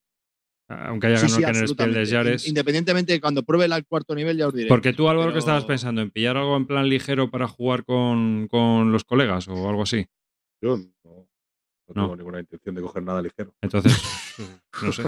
aunque 0.69 1.07
haya 1.09 1.17
Sí, 1.19 1.23
ganado 1.27 1.37
sí, 1.37 1.45
que 1.45 1.51
en 1.51 1.57
el 1.63 1.69
Spiel 1.69 1.95
de. 1.95 2.05
Yares. 2.07 2.49
Independientemente 2.49 3.13
de 3.13 3.21
cuando 3.21 3.43
pruebe 3.45 3.67
el 3.67 3.87
cuarto 3.87 4.15
nivel, 4.15 4.37
ya 4.39 4.49
os 4.49 4.55
diré. 4.55 4.69
Porque 4.69 4.93
tú, 4.93 5.09
Álvaro, 5.09 5.29
¿qué 5.29 5.35
Pero- 5.35 5.39
estabas 5.41 5.65
pensando? 5.65 6.01
¿En 6.03 6.11
pillar 6.11 6.37
algo 6.37 6.57
en 6.57 6.67
plan 6.67 6.89
ligero 6.89 7.31
para 7.31 7.47
jugar 7.47 7.85
con, 7.85 8.49
con 8.49 8.91
los 8.91 9.05
colegas 9.05 9.47
o 9.49 9.69
algo 9.69 9.83
así? 9.83 10.07
Yo 10.63 10.77
no, 10.79 10.85
no 11.05 11.29
No. 11.89 12.03
tengo 12.03 12.17
ninguna 12.17 12.41
intención 12.41 12.75
de 12.75 12.83
coger 12.83 13.03
nada 13.05 13.23
ligero. 13.23 13.55
Entonces, 13.63 13.93
no 14.83 14.93
sé. 14.93 15.03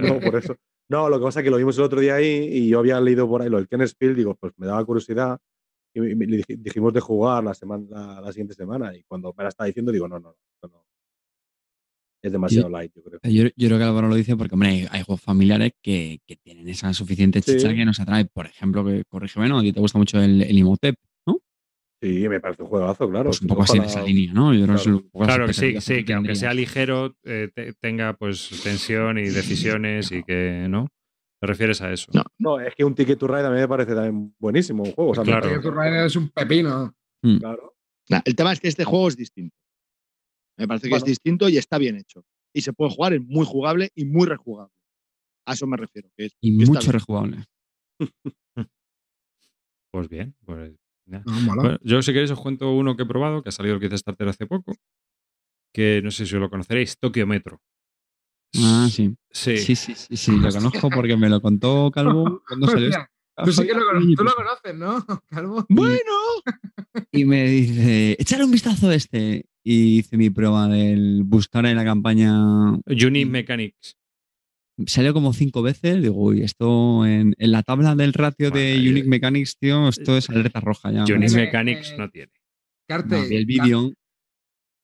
No, 0.00 0.18
por 0.20 0.36
eso. 0.36 0.56
No, 0.90 1.08
lo 1.08 1.18
que 1.18 1.24
pasa 1.24 1.40
es 1.40 1.44
que 1.44 1.50
lo 1.50 1.56
vimos 1.56 1.78
el 1.78 1.84
otro 1.84 2.00
día 2.00 2.16
ahí 2.16 2.48
y 2.50 2.68
yo 2.68 2.80
había 2.80 3.00
leído 3.00 3.28
por 3.28 3.40
ahí 3.42 3.48
lo 3.48 3.58
del 3.58 3.68
Ken 3.68 3.86
Spiel, 3.86 4.14
digo, 4.16 4.34
pues 4.34 4.52
me 4.56 4.66
daba 4.66 4.84
curiosidad 4.84 5.38
y 5.94 6.00
le 6.00 6.16
dij- 6.16 6.58
dijimos 6.58 6.92
de 6.92 7.00
jugar 7.00 7.44
la, 7.44 7.54
semana, 7.54 7.84
la, 7.88 8.20
la 8.20 8.32
siguiente 8.32 8.54
semana 8.54 8.94
y 8.96 9.02
cuando 9.04 9.32
me 9.36 9.44
la 9.44 9.48
estaba 9.50 9.66
diciendo 9.68 9.92
digo, 9.92 10.08
no, 10.08 10.18
no, 10.18 10.34
no, 10.62 10.68
no. 10.68 10.84
Es 12.22 12.32
demasiado 12.32 12.68
light, 12.68 12.92
yo 12.94 13.02
creo. 13.02 13.20
Yo, 13.22 13.44
yo 13.56 13.68
creo 13.68 13.78
que 13.78 13.84
Álvaro 13.84 14.08
lo 14.08 14.14
dice 14.14 14.36
porque, 14.36 14.54
hombre, 14.54 14.68
hay, 14.70 14.86
hay 14.90 15.02
juegos 15.04 15.22
familiares 15.22 15.72
que, 15.80 16.20
que 16.26 16.36
tienen 16.36 16.68
esa 16.68 16.92
suficiente 16.92 17.40
Sí. 17.40 17.52
chicha 17.56 17.72
que 17.74 17.84
nos 17.86 17.98
atrae. 17.98 18.26
Por 18.26 18.46
ejemplo, 18.46 18.84
que 18.84 19.04
corrígeme, 19.08 19.48
¿no? 19.48 19.58
A 19.58 19.62
ti 19.62 19.72
te 19.72 19.80
gusta 19.80 19.96
mucho 19.98 20.20
el, 20.20 20.42
el 20.42 20.58
Imhotep, 20.58 20.96
¿no? 20.96 21.09
Sí, 22.02 22.28
me 22.28 22.40
parece 22.40 22.62
un 22.62 22.68
juegazo, 22.68 23.10
claro. 23.10 23.26
Pues 23.30 23.42
un 23.42 23.48
poco 23.48 23.60
no, 23.60 23.64
así 23.64 23.76
en 23.78 23.84
esa 23.84 24.02
línea, 24.02 24.32
¿no? 24.32 24.54
Yo 24.54 24.60
que 24.66 24.72
Claro. 24.74 25.02
poco 25.10 25.18
las 25.20 25.26
Claro 25.28 25.46
que 25.46 25.52
sí, 25.52 25.64
expectativas 25.66 25.84
sí, 25.98 26.04
que 26.06 26.12
aunque 26.14 26.34
sea 26.34 26.54
ligero, 26.54 27.16
eh, 27.24 27.50
te- 27.54 27.72
tenga 27.74 28.14
pues 28.14 28.48
tensión 28.62 29.18
y 29.18 29.28
decisiones 29.28 30.10
y 30.12 30.22
que, 30.22 30.66
¿no? 30.70 30.86
¿Te 31.42 31.46
refieres 31.46 31.80
a 31.82 31.92
eso? 31.92 32.10
No. 32.14 32.22
No, 32.38 32.60
es 32.60 32.74
que 32.74 32.84
un 32.84 32.94
Ticket 32.94 33.18
to 33.18 33.26
Ride 33.26 33.46
a 33.46 33.50
mí 33.50 33.56
me 33.56 33.68
parece 33.68 33.94
también 33.94 34.34
buenísimo 34.38 34.82
un 34.82 34.92
juego. 34.92 35.10
O 35.10 35.14
sea, 35.14 35.24
Claro. 35.24 35.46
Ticket 35.48 35.62
to 35.62 35.70
Ride 35.70 36.06
es 36.06 36.16
un 36.16 36.28
pepino. 36.30 36.94
claro. 37.38 37.74
Nah, 38.08 38.20
el 38.24 38.34
tema 38.34 38.52
es 38.52 38.60
que 38.60 38.68
este 38.68 38.84
juego 38.84 39.08
es 39.08 39.16
distinto. 39.16 39.54
Me 40.58 40.66
parece 40.66 40.88
que 40.88 40.96
es 40.96 41.04
distinto 41.04 41.48
y 41.48 41.58
está 41.58 41.78
bien 41.78 41.96
hecho. 41.96 42.24
Y 42.54 42.62
se 42.62 42.72
puede 42.72 42.90
jugar, 42.92 43.12
es 43.14 43.22
muy 43.24 43.44
jugable 43.46 43.90
y 43.94 44.04
muy 44.04 44.26
rejugable. 44.26 44.72
A 45.46 45.52
eso 45.52 45.66
me 45.66 45.76
refiero. 45.76 46.08
Que 46.16 46.26
es- 46.26 46.32
Y 46.40 46.58
que 46.58 46.66
mucho 46.66 46.92
rejugable. 46.92 47.44
Pues 49.92 50.08
bien, 50.08 50.34
pues. 50.44 50.72
No. 51.10 51.22
Bueno, 51.54 51.78
yo 51.82 52.00
si 52.02 52.12
queréis 52.12 52.30
os 52.30 52.40
cuento 52.40 52.72
uno 52.72 52.96
que 52.96 53.02
he 53.02 53.06
probado, 53.06 53.42
que 53.42 53.48
ha 53.48 53.52
salido 53.52 53.74
el 53.74 53.80
Kickstarter 53.80 53.98
Starter 53.98 54.28
hace 54.28 54.46
poco, 54.46 54.74
que 55.74 56.00
no 56.02 56.10
sé 56.10 56.26
si 56.26 56.36
lo 56.36 56.48
conoceréis, 56.50 56.96
Tokyo 56.98 57.26
Metro. 57.26 57.60
Ah, 58.58 58.88
sí. 58.90 59.14
Sí. 59.30 59.58
Sí, 59.58 59.76
sí, 59.76 59.94
sí, 59.94 60.16
sí, 60.16 60.32
lo 60.36 60.50
conozco 60.52 60.90
porque 60.90 61.16
me 61.16 61.28
lo 61.28 61.40
contó 61.40 61.90
Calvo 61.92 62.42
cuando 62.48 62.66
salió. 62.68 62.88
Hostia, 62.88 63.10
tú 63.44 63.52
sí 63.52 63.66
que 63.66 63.74
lo, 63.74 63.86
cono- 63.86 64.00
tú 64.16 64.24
lo 64.24 64.34
conoces, 64.36 64.74
¿no, 64.76 65.04
Calvo? 65.28 65.66
Bueno, 65.68 66.12
Y 67.12 67.24
me 67.24 67.44
dice, 67.48 68.16
échale 68.18 68.44
un 68.44 68.50
vistazo 68.50 68.88
a 68.88 68.94
este. 68.94 69.46
Y 69.62 69.98
hice 69.98 70.16
mi 70.16 70.30
prueba 70.30 70.68
del 70.68 71.22
buscar 71.24 71.66
en 71.66 71.76
la 71.76 71.84
campaña. 71.84 72.72
Unique 72.86 73.26
Mechanics. 73.26 73.96
Salió 74.86 75.12
como 75.12 75.32
cinco 75.32 75.62
veces. 75.62 76.02
Digo, 76.02 76.16
uy, 76.16 76.42
esto 76.42 77.04
en, 77.06 77.34
en 77.38 77.52
la 77.52 77.62
tabla 77.62 77.94
del 77.94 78.12
ratio 78.12 78.50
de 78.50 78.76
Unique 78.78 79.08
Mechanics, 79.08 79.56
tío, 79.58 79.88
esto 79.88 80.16
es 80.16 80.28
alerta 80.30 80.60
roja 80.60 80.90
ya. 80.92 81.04
Unique 81.14 81.34
Mechanics 81.34 81.90
eh, 81.92 81.96
no 81.98 82.10
tiene. 82.10 82.32
Carte, 82.88 83.16
No, 83.16 83.22
el 83.24 83.46
vídeo. 83.46 83.92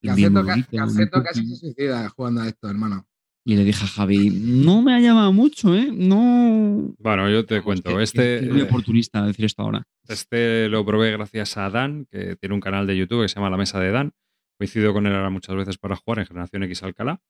Caceto, 0.02 1.22
casi 1.22 1.46
se 1.46 1.56
suicida 1.56 2.08
jugando 2.10 2.42
a 2.42 2.48
esto, 2.48 2.68
hermano. 2.68 3.06
Y 3.44 3.54
le 3.56 3.64
dije 3.64 3.84
a 3.84 3.88
Javi, 3.88 4.30
no 4.30 4.82
me 4.82 4.92
ha 4.94 5.00
llamado 5.00 5.32
mucho, 5.32 5.74
¿eh? 5.74 5.88
No. 5.92 6.94
Bueno, 6.98 7.30
yo 7.30 7.46
te 7.46 7.54
Vamos, 7.54 7.64
cuento. 7.64 7.96
que- 7.96 8.02
este, 8.02 8.18
que 8.20 8.36
es 8.46 8.50
muy 8.50 8.60
eh, 8.60 8.64
oportunista 8.64 9.24
decir 9.24 9.44
esto 9.44 9.62
ahora. 9.62 9.84
este 10.08 10.68
lo 10.68 10.84
probé 10.84 11.12
gracias 11.12 11.56
a 11.56 11.70
Dan, 11.70 12.06
que 12.10 12.36
tiene 12.36 12.54
un 12.54 12.60
canal 12.60 12.86
de 12.86 12.96
YouTube 12.96 13.22
que 13.22 13.28
se 13.28 13.36
llama 13.36 13.50
La 13.50 13.56
Mesa 13.56 13.78
de 13.80 13.90
Dan. 13.92 14.12
Coincido 14.58 14.92
con 14.92 15.06
él 15.06 15.14
ahora 15.14 15.30
muchas 15.30 15.54
veces 15.54 15.78
para 15.78 15.96
jugar 15.96 16.20
en 16.20 16.26
Generación 16.26 16.62
X 16.64 16.82
Alcalá. 16.82 17.20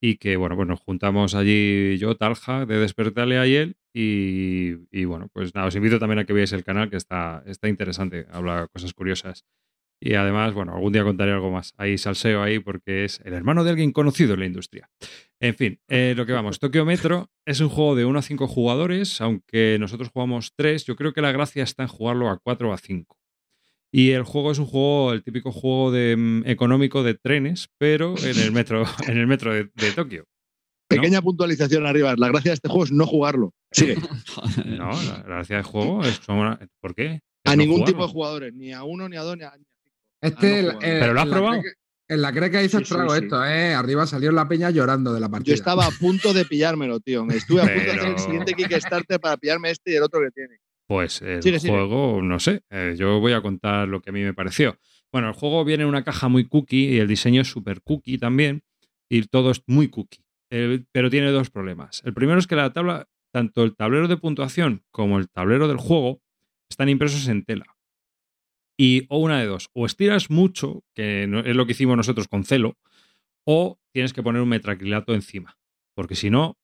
Y 0.00 0.16
que, 0.16 0.36
bueno, 0.36 0.56
pues 0.56 0.68
nos 0.68 0.80
juntamos 0.80 1.34
allí 1.34 1.98
yo, 1.98 2.16
Talja, 2.16 2.66
de 2.66 2.78
Despertalia 2.78 3.46
y 3.46 3.54
él. 3.56 3.76
Y, 3.92 4.76
y, 4.92 5.04
bueno, 5.04 5.28
pues 5.32 5.54
nada, 5.54 5.66
os 5.66 5.74
invito 5.74 5.98
también 5.98 6.20
a 6.20 6.24
que 6.24 6.32
veáis 6.32 6.52
el 6.52 6.64
canal, 6.64 6.88
que 6.88 6.96
está, 6.96 7.42
está 7.46 7.68
interesante, 7.68 8.26
habla 8.30 8.68
cosas 8.72 8.92
curiosas. 8.94 9.44
Y 10.00 10.14
además, 10.14 10.54
bueno, 10.54 10.74
algún 10.74 10.92
día 10.92 11.02
contaré 11.02 11.32
algo 11.32 11.50
más. 11.50 11.74
Hay 11.76 11.98
salseo 11.98 12.42
ahí 12.42 12.60
porque 12.60 13.04
es 13.04 13.20
el 13.24 13.34
hermano 13.34 13.64
de 13.64 13.70
alguien 13.70 13.90
conocido 13.92 14.34
en 14.34 14.40
la 14.40 14.46
industria. 14.46 14.90
En 15.40 15.54
fin, 15.56 15.80
eh, 15.88 16.14
lo 16.16 16.24
que 16.24 16.32
vamos, 16.32 16.58
Tokyo 16.60 16.84
Metro 16.84 17.30
es 17.44 17.60
un 17.60 17.68
juego 17.68 17.96
de 17.96 18.04
1 18.04 18.18
a 18.18 18.22
5 18.22 18.46
jugadores, 18.46 19.20
aunque 19.20 19.76
nosotros 19.80 20.10
jugamos 20.10 20.52
3, 20.54 20.84
yo 20.84 20.94
creo 20.94 21.12
que 21.12 21.20
la 21.20 21.32
gracia 21.32 21.64
está 21.64 21.82
en 21.82 21.88
jugarlo 21.88 22.30
a 22.30 22.38
4 22.38 22.70
o 22.70 22.72
a 22.72 22.78
5. 22.78 23.16
Y 23.90 24.10
el 24.10 24.22
juego 24.22 24.52
es 24.52 24.58
un 24.58 24.66
juego, 24.66 25.12
el 25.12 25.22
típico 25.22 25.50
juego 25.50 25.90
de, 25.90 26.14
mm, 26.16 26.42
económico 26.46 27.02
de 27.02 27.14
trenes, 27.14 27.68
pero 27.78 28.14
en 28.18 28.38
el 28.38 28.52
metro, 28.52 28.84
en 29.08 29.16
el 29.18 29.26
metro 29.26 29.52
de, 29.54 29.70
de 29.74 29.92
Tokio. 29.92 30.24
¿no? 30.90 30.96
pequeña 30.96 31.20
puntualización 31.22 31.86
arriba. 31.86 32.14
La 32.16 32.28
gracia 32.28 32.50
de 32.50 32.54
este 32.54 32.68
juego 32.68 32.84
es 32.84 32.92
no 32.92 33.06
jugarlo. 33.06 33.52
Sigue. 33.72 33.96
No, 34.66 34.90
la, 34.90 35.18
la 35.18 35.22
gracia 35.22 35.56
del 35.56 35.64
juego 35.64 36.02
es. 36.02 36.16
son- 36.24 36.58
¿Por 36.80 36.94
qué? 36.94 37.20
A 37.44 37.50
no 37.50 37.56
ningún 37.56 37.76
jugarlo. 37.78 37.92
tipo 37.94 38.06
de 38.06 38.12
jugadores, 38.12 38.54
ni 38.54 38.72
a 38.72 38.84
uno, 38.84 39.08
ni 39.08 39.16
a 39.16 39.22
dos, 39.22 39.36
ni 39.36 39.44
a, 39.44 39.50
ni 39.56 39.64
a 39.64 39.68
cinco. 39.82 40.00
Este, 40.22 40.46
Ah, 40.46 40.50
no 40.50 40.56
el- 40.58 40.64
juego. 40.76 40.80
el- 40.82 41.00
¿Pero 41.00 41.12
lo 41.14 41.20
has 41.20 41.24
en 41.26 41.30
la 41.30 41.36
probado? 41.36 41.60
creca- 41.62 41.76
En 42.10 42.22
la 42.22 42.32
creca 42.32 42.62
hizo 42.62 42.78
Sí, 42.78 42.82
estrago 42.84 43.14
sí. 43.14 43.22
esto, 43.22 43.44
¿eh? 43.44 43.74
Arriba 43.74 44.06
salió 44.06 44.30
en 44.30 44.36
la 44.36 44.48
peña 44.48 44.70
llorando 44.70 45.12
de 45.12 45.20
la 45.20 45.28
partida. 45.28 45.48
Yo 45.50 45.54
estaba 45.54 45.84
a 45.86 45.90
punto 45.90 46.32
de 46.32 46.46
pillármelo, 46.46 47.00
tío. 47.00 47.22
Me 47.26 47.36
estuve 47.36 47.60
a 47.60 47.64
punto 47.66 47.82
de 47.82 47.90
hacer 47.90 48.10
el 48.12 48.18
siguiente 48.18 48.54
Kickstarter 48.54 49.20
para 49.20 49.36
pillarme 49.36 49.70
este 49.70 49.92
y 49.92 49.96
el 49.96 50.02
otro 50.02 50.20
que 50.20 50.30
tiene. 50.30 50.56
Pues 50.88 51.20
el 51.22 51.42
juego, 51.70 52.22
no 52.22 52.40
sé, 52.40 52.62
eh, 52.70 52.94
yo 52.98 53.20
voy 53.20 53.32
a 53.34 53.42
contar 53.42 53.86
lo 53.88 54.00
que 54.00 54.10
a 54.10 54.12
mí 54.12 54.22
me 54.22 54.32
pareció. 54.34 54.78
Bueno, 55.12 55.28
el 55.28 55.34
juego 55.34 55.64
viene 55.64 55.82
en 55.84 55.88
una 55.88 56.02
caja 56.02 56.28
muy 56.28 56.44
cookie 56.46 56.94
y 56.94 56.98
el 56.98 57.06
diseño 57.08 57.42
es 57.42 57.48
súper 57.48 57.82
cookie 57.82 58.18
también 58.18 58.62
y 59.10 59.22
todo 59.22 59.50
es 59.50 59.62
muy 59.66 59.88
cookie. 59.88 60.24
Eh, 60.50 60.84
pero 60.92 61.10
tiene 61.10 61.30
dos 61.30 61.50
problemas. 61.50 62.00
El 62.06 62.14
primero 62.14 62.38
es 62.38 62.46
que 62.46 62.56
la 62.56 62.72
tabla 62.72 63.06
tanto 63.34 63.62
el 63.64 63.76
tablero 63.76 64.08
de 64.08 64.16
puntuación 64.16 64.82
como 64.90 65.18
el 65.18 65.28
tablero 65.28 65.68
del 65.68 65.76
juego 65.76 66.22
están 66.70 66.88
impresos 66.88 67.28
en 67.28 67.44
tela. 67.44 67.76
Y 68.78 69.06
o 69.08 69.18
una 69.18 69.40
de 69.40 69.46
dos, 69.46 69.70
o 69.74 69.86
estiras 69.86 70.30
mucho, 70.30 70.84
que 70.94 71.26
no- 71.28 71.40
es 71.40 71.54
lo 71.56 71.66
que 71.66 71.72
hicimos 71.72 71.96
nosotros 71.96 72.28
con 72.28 72.44
Celo, 72.44 72.78
o 73.46 73.78
tienes 73.92 74.12
que 74.12 74.22
poner 74.22 74.40
un 74.40 74.48
metracrilato 74.48 75.14
encima. 75.14 75.58
Porque 75.96 76.14
si 76.14 76.30
no, 76.30 76.56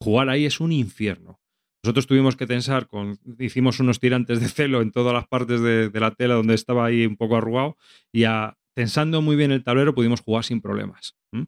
jugar 0.00 0.28
ahí 0.30 0.46
es 0.46 0.60
un 0.60 0.72
infierno. 0.72 1.40
Nosotros 1.84 2.06
tuvimos 2.06 2.36
que 2.36 2.46
tensar 2.46 2.86
con. 2.88 3.18
Hicimos 3.38 3.80
unos 3.80 4.00
tirantes 4.00 4.40
de 4.40 4.48
celo 4.48 4.80
en 4.82 4.90
todas 4.90 5.14
las 5.14 5.26
partes 5.28 5.60
de, 5.60 5.88
de 5.90 6.00
la 6.00 6.10
tela 6.12 6.34
donde 6.34 6.54
estaba 6.54 6.84
ahí 6.86 7.06
un 7.06 7.16
poco 7.16 7.36
arrugado. 7.36 7.76
Y 8.12 8.24
a- 8.24 8.56
tensando 8.74 9.22
muy 9.22 9.36
bien 9.36 9.50
el 9.52 9.64
tablero 9.64 9.94
pudimos 9.94 10.20
jugar 10.20 10.44
sin 10.44 10.60
problemas. 10.60 11.14
¿m? 11.32 11.46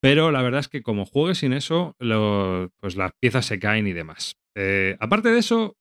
Pero 0.00 0.30
la 0.30 0.42
verdad 0.42 0.60
es 0.60 0.68
que 0.68 0.82
como 0.82 1.06
juegues 1.06 1.38
sin 1.38 1.52
eso, 1.52 1.96
lo- 1.98 2.70
pues 2.80 2.96
las 2.96 3.12
piezas 3.20 3.46
se 3.46 3.58
caen 3.58 3.86
y 3.86 3.92
demás. 3.92 4.36
Eh, 4.56 4.96
aparte 5.00 5.28
de 5.28 5.38
eso, 5.38 5.76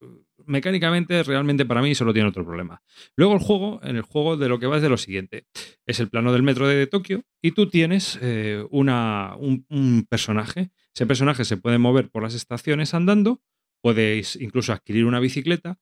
mecánicamente, 0.46 1.24
realmente 1.24 1.66
para 1.66 1.82
mí 1.82 1.94
solo 1.96 2.14
tiene 2.14 2.30
otro 2.30 2.46
problema. 2.46 2.82
Luego 3.16 3.34
el 3.34 3.40
juego, 3.40 3.80
en 3.84 3.96
el 3.96 4.02
juego 4.04 4.38
de 4.38 4.50
lo 4.50 4.60
que 4.60 4.68
va 4.68 4.78
es 4.78 4.82
de 4.82 4.90
lo 4.90 4.98
siguiente. 4.98 5.46
Es 5.86 6.00
el 6.00 6.10
plano 6.10 6.32
del 6.32 6.44
metro 6.44 6.68
de 6.68 6.88
Tokio 6.88 7.24
y 7.42 7.52
tú 7.52 7.70
tienes 7.70 8.18
eh, 8.22 8.64
una, 8.72 9.36
un, 9.38 9.66
un 9.70 10.06
personaje. 10.10 10.72
Ese 10.96 11.06
personaje 11.06 11.46
se 11.46 11.58
puede 11.58 11.78
mover 11.78 12.10
por 12.10 12.24
las 12.24 12.34
estaciones 12.34 12.94
andando, 12.94 13.42
podéis 13.82 14.36
incluso 14.36 14.74
adquirir 14.74 15.06
una 15.06 15.20
bicicleta 15.20 15.80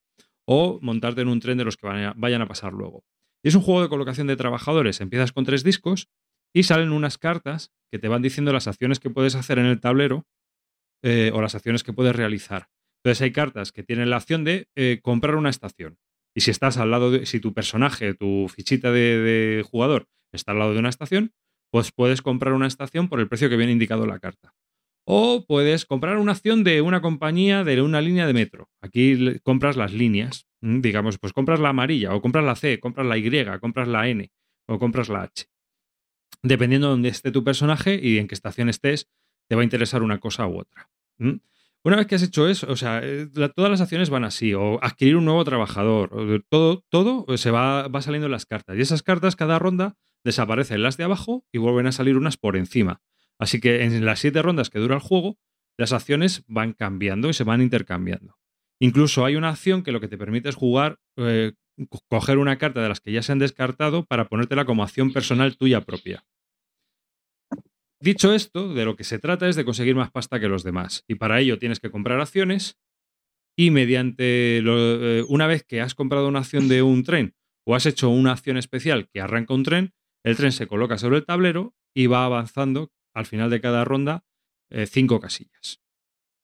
o 0.48 0.80
montarte 0.82 1.22
en 1.22 1.28
un 1.28 1.40
tren 1.40 1.58
de 1.58 1.66
los 1.66 1.78
que 1.78 1.88
vayan 1.88 2.42
a, 2.42 2.48
pasar 2.48 2.74
luego. 2.74 3.04
Y 3.44 3.50
es 3.50 3.56
un 3.56 3.62
juego 3.62 3.82
de 3.82 3.90
colocación 3.90 4.28
de 4.28 4.36
trabajadores. 4.36 5.02
Empiezas 5.02 5.32
con 5.32 5.46
tres 5.46 5.64
discos 5.64 6.10
y 6.54 6.64
salen 6.64 6.92
unas 6.92 7.18
cartas 7.18 7.72
que 7.92 8.00
te 8.00 8.08
van 8.08 8.22
diciendo 8.22 8.54
las 8.54 8.68
acciones 8.68 9.00
que 9.00 9.10
puedes 9.10 9.36
hacer 9.36 9.60
en 9.60 9.66
el 9.66 9.80
tablero 9.80 10.26
eh, 11.04 11.32
o 11.34 11.42
las 11.42 11.56
acciones 11.56 11.84
que 11.84 11.94
puedes 11.94 12.16
realizar. 12.16 12.68
Entonces 13.04 13.22
hay 13.22 13.32
cartas 13.32 13.72
que 13.72 13.84
tienen 13.84 14.10
la 14.10 14.18
opción 14.18 14.44
de 14.44 14.68
eh, 14.76 15.00
comprar 15.02 15.36
una 15.36 15.50
estación. 15.50 15.98
Y 16.36 16.42
si 16.42 16.52
estás 16.52 16.78
al 16.78 16.92
lado 16.92 17.12
de, 17.12 17.26
si 17.26 17.40
tu 17.40 17.54
personaje, 17.54 18.14
tu 18.14 18.48
fichita 18.54 18.92
de, 18.92 19.20
de 19.20 19.64
jugador 19.64 20.08
está 20.32 20.52
al 20.52 20.60
lado 20.60 20.74
de 20.74 20.80
una 20.80 20.90
estación, 20.90 21.34
pues 21.72 21.92
puedes 21.92 22.22
comprar 22.22 22.54
una 22.54 22.68
estación 22.68 23.10
por 23.10 23.20
el 23.20 23.28
precio 23.28 23.50
que 23.50 23.58
viene 23.58 23.72
indicado 23.72 24.04
en 24.04 24.10
la 24.10 24.20
carta. 24.20 24.54
O 25.08 25.46
puedes 25.48 25.86
comprar 25.86 26.18
una 26.18 26.32
acción 26.32 26.64
de 26.64 26.82
una 26.82 27.02
compañía 27.02 27.64
de 27.64 27.82
una 27.82 28.02
línea 28.02 28.26
de 28.26 28.34
metro. 28.34 28.70
Aquí 28.82 29.40
compras 29.44 29.78
las 29.78 29.94
líneas. 29.94 30.48
mm, 30.62 30.82
Digamos, 30.82 31.20
pues 31.20 31.32
compras 31.32 31.60
la 31.60 31.70
amarilla, 31.70 32.14
o 32.14 32.22
compras 32.22 32.44
la 32.44 32.56
C, 32.56 32.80
compras 32.80 33.06
la 33.06 33.18
Y, 33.18 33.30
compras 33.60 33.88
la 33.88 34.08
N, 34.10 34.32
o 34.68 34.80
compras 34.80 35.10
la 35.10 35.24
H. 35.24 35.46
Dependiendo 36.42 36.88
de 36.88 36.92
dónde 36.92 37.10
esté 37.10 37.32
tu 37.32 37.44
personaje 37.44 38.00
y 38.02 38.18
en 38.18 38.28
qué 38.28 38.36
estación 38.36 38.70
estés, 38.70 39.08
te 39.48 39.56
va 39.56 39.62
a 39.62 39.64
interesar 39.64 40.02
una 40.02 40.20
cosa 40.20 40.48
u 40.48 40.60
otra. 40.60 40.90
Una 41.84 41.98
vez 41.98 42.08
que 42.08 42.16
has 42.16 42.24
hecho 42.24 42.48
eso, 42.48 42.72
o 42.72 42.76
sea, 42.76 43.02
eh, 43.04 43.28
todas 43.56 43.70
las 43.70 43.80
acciones 43.82 44.10
van 44.10 44.24
así, 44.24 44.56
o 44.56 44.84
adquirir 44.84 45.18
un 45.18 45.26
nuevo 45.26 45.44
trabajador, 45.46 46.10
o 46.14 46.40
todo, 46.50 46.84
todo 46.90 47.38
se 47.38 47.52
va, 47.52 47.88
va 47.90 48.02
saliendo 48.02 48.26
en 48.26 48.32
las 48.32 48.48
cartas. 48.48 48.76
Y 48.76 48.82
esas 48.82 49.04
cartas, 49.04 49.36
cada 49.36 49.60
ronda, 49.60 49.96
desaparecen 50.24 50.82
las 50.82 50.98
de 50.98 51.04
abajo 51.04 51.46
y 51.52 51.60
vuelven 51.60 51.86
a 51.86 51.92
salir 51.92 52.18
unas 52.18 52.38
por 52.38 52.58
encima. 52.58 53.02
Así 53.40 53.60
que 53.60 53.84
en 53.84 54.06
las 54.06 54.20
siete 54.20 54.42
rondas 54.42 54.70
que 54.70 54.80
dura 54.80 54.96
el 54.96 55.02
juego, 55.02 55.38
las 55.78 55.92
acciones 55.94 56.44
van 56.48 56.74
cambiando 56.74 57.30
y 57.30 57.34
se 57.34 57.44
van 57.44 57.62
intercambiando. 57.62 58.38
Incluso 58.82 59.26
hay 59.26 59.36
una 59.36 59.50
acción 59.50 59.84
que 59.84 59.92
lo 59.92 60.00
que 60.00 60.08
te 60.08 60.18
permite 60.18 60.50
es 60.50 60.56
jugar, 60.56 61.00
eh, 61.18 61.54
co- 61.90 62.00
coger 62.10 62.38
una 62.38 62.58
carta 62.58 62.82
de 62.82 62.90
las 62.90 63.02
que 63.02 63.12
ya 63.12 63.22
se 63.22 63.32
han 63.32 63.40
descartado 63.40 64.06
para 64.06 64.28
ponértela 64.30 64.66
como 64.66 64.84
acción 64.84 65.12
personal 65.12 65.58
tuya 65.58 65.82
propia. 65.82 66.26
Dicho 68.02 68.34
esto, 68.34 68.74
de 68.74 68.86
lo 68.86 68.96
que 68.96 69.04
se 69.04 69.20
trata 69.20 69.48
es 69.48 69.56
de 69.56 69.66
conseguir 69.66 69.96
más 69.96 70.12
pasta 70.12 70.40
que 70.40 70.48
los 70.48 70.64
demás. 70.64 71.04
Y 71.08 71.16
para 71.16 71.40
ello 71.40 71.58
tienes 71.58 71.80
que 71.80 71.90
comprar 71.92 72.20
acciones 72.20 72.78
y 73.58 73.72
mediante 73.72 74.58
eh, 74.60 75.24
una 75.28 75.48
vez 75.48 75.64
que 75.64 75.82
has 75.82 75.96
comprado 75.96 76.28
una 76.28 76.40
acción 76.40 76.68
de 76.68 76.82
un 76.82 77.04
tren 77.04 77.36
o 77.66 77.76
has 77.76 77.86
hecho 77.86 78.10
una 78.10 78.34
acción 78.34 78.58
especial 78.58 79.10
que 79.10 79.22
arranca 79.22 79.54
un 79.54 79.64
tren, 79.64 79.94
el 80.24 80.36
tren 80.36 80.52
se 80.52 80.68
coloca 80.68 80.98
sobre 80.98 81.18
el 81.18 81.26
tablero 81.26 81.74
y 81.96 82.08
va 82.08 82.26
avanzando 82.26 82.92
al 83.16 83.26
final 83.26 83.50
de 83.50 83.62
cada 83.62 83.84
ronda 83.84 84.24
eh, 84.70 84.86
cinco 84.86 85.20
casillas. 85.20 85.82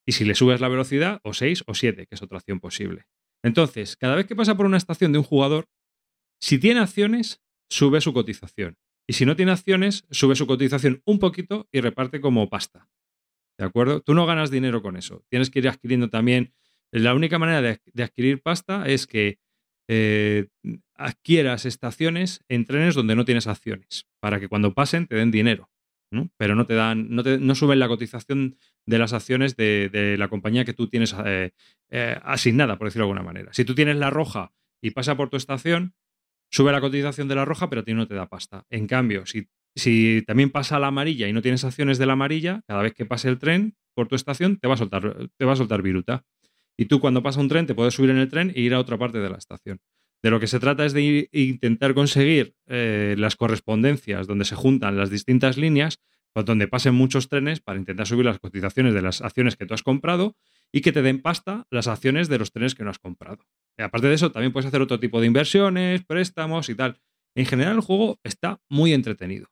Y 0.06 0.14
si 0.14 0.26
le 0.26 0.34
subes 0.34 0.62
la 0.62 0.68
velocidad, 0.68 1.20
o 1.24 1.34
seis 1.34 1.64
o 1.68 1.76
siete, 1.76 2.08
que 2.08 2.16
es 2.16 2.22
otra 2.22 2.40
acción 2.40 2.60
posible. 2.60 3.06
Entonces, 3.44 3.96
cada 3.98 4.16
vez 4.16 4.26
que 4.26 4.36
pasa 4.36 4.56
por 4.56 4.66
una 4.66 4.78
estación 4.78 5.12
de 5.12 5.20
un 5.20 5.24
jugador, 5.24 5.68
si 6.40 6.58
tiene 6.58 6.80
acciones, 6.80 7.42
sube 7.70 8.02
su 8.02 8.14
cotización. 8.14 8.78
Y 9.08 9.14
si 9.14 9.26
no 9.26 9.36
tiene 9.36 9.52
acciones, 9.52 10.06
sube 10.10 10.36
su 10.36 10.48
cotización 10.48 11.02
un 11.06 11.20
poquito 11.20 11.68
y 11.72 11.82
reparte 11.82 12.22
como 12.22 12.50
pasta. 12.50 12.90
¿De 13.58 13.66
acuerdo? 13.66 14.02
Tú 14.02 14.14
no 14.14 14.26
ganas 14.26 14.50
dinero 14.50 14.82
con 14.82 14.98
eso. 14.98 15.24
Tienes 15.30 15.50
que 15.50 15.60
ir 15.60 15.70
adquiriendo 15.70 16.10
también. 16.10 16.54
La 16.92 17.14
única 17.14 17.38
manera 17.38 17.62
de, 17.62 18.04
adquirir 18.04 18.42
pasta 18.42 18.88
es 18.88 19.08
que 19.08 19.40
eh, 19.88 20.48
adquieras 20.96 21.66
estaciones 21.66 22.44
en 22.48 22.66
trenes 22.66 22.96
donde 22.96 23.16
no 23.16 23.26
tienes 23.26 23.48
acciones, 23.48 24.08
para 24.20 24.40
que 24.40 24.48
cuando 24.48 24.74
pasen 24.74 25.08
te 25.08 25.16
den 25.16 25.32
dinero. 25.32 25.70
Pero 26.38 26.56
no 26.56 26.66
te 26.66 26.74
dan, 26.76 27.08
no, 27.10 27.24
te- 27.24 27.40
suben 27.56 27.80
la 27.80 27.88
cotización 27.88 28.58
de 28.86 29.00
las 29.00 29.14
acciones 29.14 29.56
de, 29.56 29.90
de 29.90 30.18
la 30.18 30.28
compañía 30.28 30.66
que 30.66 30.74
tú 30.74 30.88
tienes 30.88 31.16
eh, 31.26 31.52
eh, 31.90 32.18
asignada, 32.24 32.78
por 32.78 32.88
decirlo 32.88 33.06
de 33.06 33.12
alguna 33.12 33.24
manera. 33.26 33.54
Si 33.54 33.64
tú 33.64 33.76
tienes 33.76 33.96
la 33.96 34.10
roja 34.10 34.52
y 34.82 34.92
pasa 34.92 35.16
por 35.16 35.30
tu 35.30 35.38
estación, 35.38 35.94
sube 36.52 36.72
la 36.72 36.82
cotización 36.82 37.28
de 37.28 37.36
la 37.36 37.46
roja, 37.46 37.70
pero 37.70 37.82
a 37.82 37.86
ti 37.86 37.94
no 37.94 38.08
te 38.08 38.16
da 38.16 38.28
pasta. 38.28 38.66
En 38.70 38.88
cambio, 38.88 39.26
si, 39.26 39.48
si 39.76 40.24
también 40.28 40.50
pasa 40.52 40.80
la 40.80 40.88
amarilla 40.88 41.28
y 41.28 41.34
no 41.34 41.42
tienes 41.42 41.64
acciones 41.64 41.98
de 41.98 42.06
la 42.06 42.14
amarilla, 42.14 42.62
cada 42.68 42.82
vez 42.84 42.94
que 42.94 43.06
pase 43.06 43.30
el 43.30 43.40
tren 43.40 43.76
por 43.96 44.08
tu 44.08 44.16
estación, 44.16 44.58
te 44.58 44.68
va 44.68 44.76
a 44.76 44.78
soltar, 44.78 45.30
te 45.38 45.46
va 45.46 45.54
a 45.54 45.56
soltar 45.56 45.82
viruta. 45.82 46.26
Y 46.78 46.86
tú 46.86 47.00
cuando 47.00 47.24
pasa 47.24 47.40
un 47.40 47.50
tren, 47.50 47.68
te 47.68 47.76
puedes 47.76 47.94
subir 47.94 48.10
en 48.12 48.18
el 48.18 48.30
tren 48.30 48.52
e 48.56 48.62
ir 48.62 48.74
a 48.74 48.80
otra 48.80 48.98
parte 48.98 49.20
de 49.20 49.30
la 49.30 49.38
estación. 49.38 49.80
De 50.24 50.30
lo 50.30 50.40
que 50.40 50.48
se 50.48 50.60
trata 50.60 50.86
es 50.86 50.94
de 50.94 51.30
intentar 51.32 51.94
conseguir 51.94 52.56
eh, 52.68 53.16
las 53.18 53.36
correspondencias 53.36 54.28
donde 54.28 54.46
se 54.46 54.56
juntan 54.56 54.98
las 54.98 55.10
distintas 55.10 55.58
líneas, 55.58 56.00
pues 56.34 56.46
donde 56.46 56.68
pasen 56.68 56.94
muchos 56.94 57.28
trenes 57.28 57.60
para 57.60 57.80
intentar 57.80 58.06
subir 58.06 58.26
las 58.26 58.40
cotizaciones 58.40 58.94
de 58.94 59.02
las 59.02 59.22
acciones 59.22 59.58
que 59.58 59.66
tú 59.66 59.74
has 59.74 59.84
comprado 59.84 60.36
y 60.72 60.82
que 60.82 60.92
te 60.92 61.02
den 61.02 61.22
pasta 61.22 61.66
las 61.72 61.88
acciones 61.88 62.30
de 62.30 62.38
los 62.38 62.52
trenes 62.52 62.76
que 62.76 62.84
no 62.84 62.92
has 62.92 63.00
comprado. 63.00 63.46
Aparte 63.78 64.08
de 64.08 64.14
eso, 64.14 64.32
también 64.32 64.54
puedes 64.54 64.68
hacer 64.68 64.82
otro 64.82 65.00
tipo 65.00 65.20
de 65.20 65.28
inversiones, 65.28 66.06
préstamos 66.06 66.70
y 66.70 66.76
tal. 66.76 67.00
En 67.36 67.46
general, 67.46 67.76
el 67.76 67.82
juego 67.82 68.20
está 68.24 68.62
muy 68.70 68.94
entretenido 68.94 69.50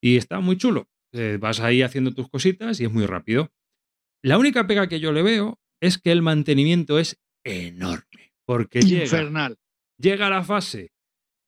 y 0.00 0.16
está 0.16 0.40
muy 0.40 0.56
chulo. 0.56 0.88
Eh, 1.12 1.38
vas 1.40 1.60
ahí 1.60 1.82
haciendo 1.82 2.12
tus 2.12 2.28
cositas 2.28 2.80
y 2.80 2.84
es 2.84 2.92
muy 2.92 3.06
rápido. 3.06 3.50
La 4.22 4.38
única 4.38 4.66
pega 4.66 4.88
que 4.88 5.00
yo 5.00 5.12
le 5.12 5.22
veo 5.22 5.58
es 5.80 5.98
que 5.98 6.12
el 6.12 6.22
mantenimiento 6.22 6.98
es 6.98 7.20
enorme. 7.44 8.34
Infernal. 9.02 9.58
Llega 10.02 10.28
la 10.28 10.42
fase 10.42 10.92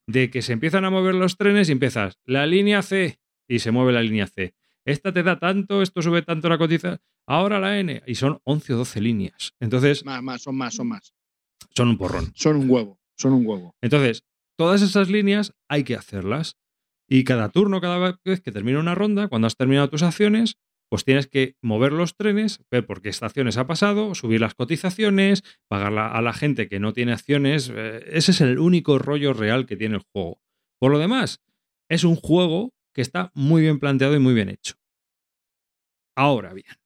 de 0.06 0.30
que 0.30 0.42
se 0.42 0.52
empiezan 0.52 0.84
a 0.84 0.90
mover 0.90 1.14
los 1.14 1.36
trenes 1.36 1.68
y 1.68 1.72
empiezas 1.72 2.18
la 2.24 2.46
línea 2.46 2.82
C 2.82 3.18
y 3.48 3.58
se 3.58 3.70
mueve 3.70 3.92
la 3.92 4.02
línea 4.02 4.26
C. 4.26 4.54
Esta 4.84 5.12
te 5.12 5.22
da 5.22 5.38
tanto, 5.38 5.82
esto 5.82 6.02
sube 6.02 6.22
tanto 6.22 6.48
la 6.48 6.58
cotización, 6.58 7.00
ahora 7.26 7.58
la 7.58 7.78
N 7.78 8.02
y 8.06 8.14
son 8.14 8.38
11 8.44 8.74
o 8.74 8.76
12 8.78 9.00
líneas. 9.00 9.52
Entonces, 9.60 10.04
Más, 10.04 10.22
más, 10.22 10.42
son 10.42 10.56
más, 10.56 10.74
son 10.74 10.88
más. 10.88 11.14
son 11.74 11.88
un 11.88 11.98
porrón. 11.98 12.32
Son 12.34 12.56
un 12.56 12.70
huevo. 12.70 13.00
Son 13.16 13.32
un 13.32 13.46
huevo. 13.46 13.74
Entonces, 13.80 14.24
todas 14.56 14.82
esas 14.82 15.08
líneas 15.08 15.52
hay 15.68 15.84
que 15.84 15.96
hacerlas. 15.96 16.56
Y 17.08 17.24
cada 17.24 17.50
turno, 17.50 17.80
cada 17.80 18.16
vez 18.24 18.40
que 18.40 18.50
termina 18.52 18.80
una 18.80 18.94
ronda, 18.94 19.28
cuando 19.28 19.46
has 19.46 19.56
terminado 19.56 19.88
tus 19.90 20.02
acciones, 20.02 20.56
pues 20.94 21.04
tienes 21.04 21.26
que 21.26 21.56
mover 21.60 21.92
los 21.92 22.14
trenes, 22.14 22.60
ver 22.70 22.86
por 22.86 23.02
qué 23.02 23.08
estaciones 23.08 23.56
ha 23.56 23.66
pasado, 23.66 24.14
subir 24.14 24.40
las 24.40 24.54
cotizaciones, 24.54 25.42
pagar 25.66 25.98
a 25.98 26.22
la 26.22 26.32
gente 26.32 26.68
que 26.68 26.78
no 26.78 26.92
tiene 26.92 27.10
acciones. 27.10 27.68
eh, 27.74 28.04
ese 28.12 28.30
es 28.30 28.40
el 28.40 28.60
único 28.60 29.00
rollo 29.00 29.32
real 29.32 29.66
que 29.66 29.74
tiene 29.76 29.96
el 29.96 30.04
juego. 30.12 30.40
Por 30.78 30.92
lo 30.92 31.00
demás, 31.00 31.42
es 31.90 32.04
un 32.04 32.14
juego 32.14 32.74
que 32.94 33.02
está 33.02 33.32
muy 33.34 33.62
bien 33.62 33.80
planteado 33.80 34.14
y 34.14 34.20
muy 34.20 34.34
bien 34.34 34.48
hecho. 34.48 34.76
Ahora 36.16 36.52
bien, 36.52 36.76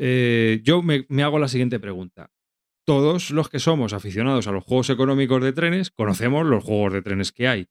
eh, 0.00 0.60
yo 0.64 0.82
me 0.82 1.22
hago 1.22 1.38
la 1.38 1.46
siguiente 1.46 1.78
pregunta. 1.78 2.32
Todos 2.84 3.30
los 3.30 3.48
que 3.48 3.60
somos 3.60 3.92
aficionados 3.92 4.48
a 4.48 4.50
los 4.50 4.64
juegos 4.64 4.90
económicos 4.90 5.40
de 5.44 5.52
trenes 5.52 5.92
conocemos 5.92 6.44
los 6.44 6.64
juegos 6.64 6.92
de 6.92 7.02
trenes 7.02 7.30
que 7.30 7.46
hay. 7.46 7.68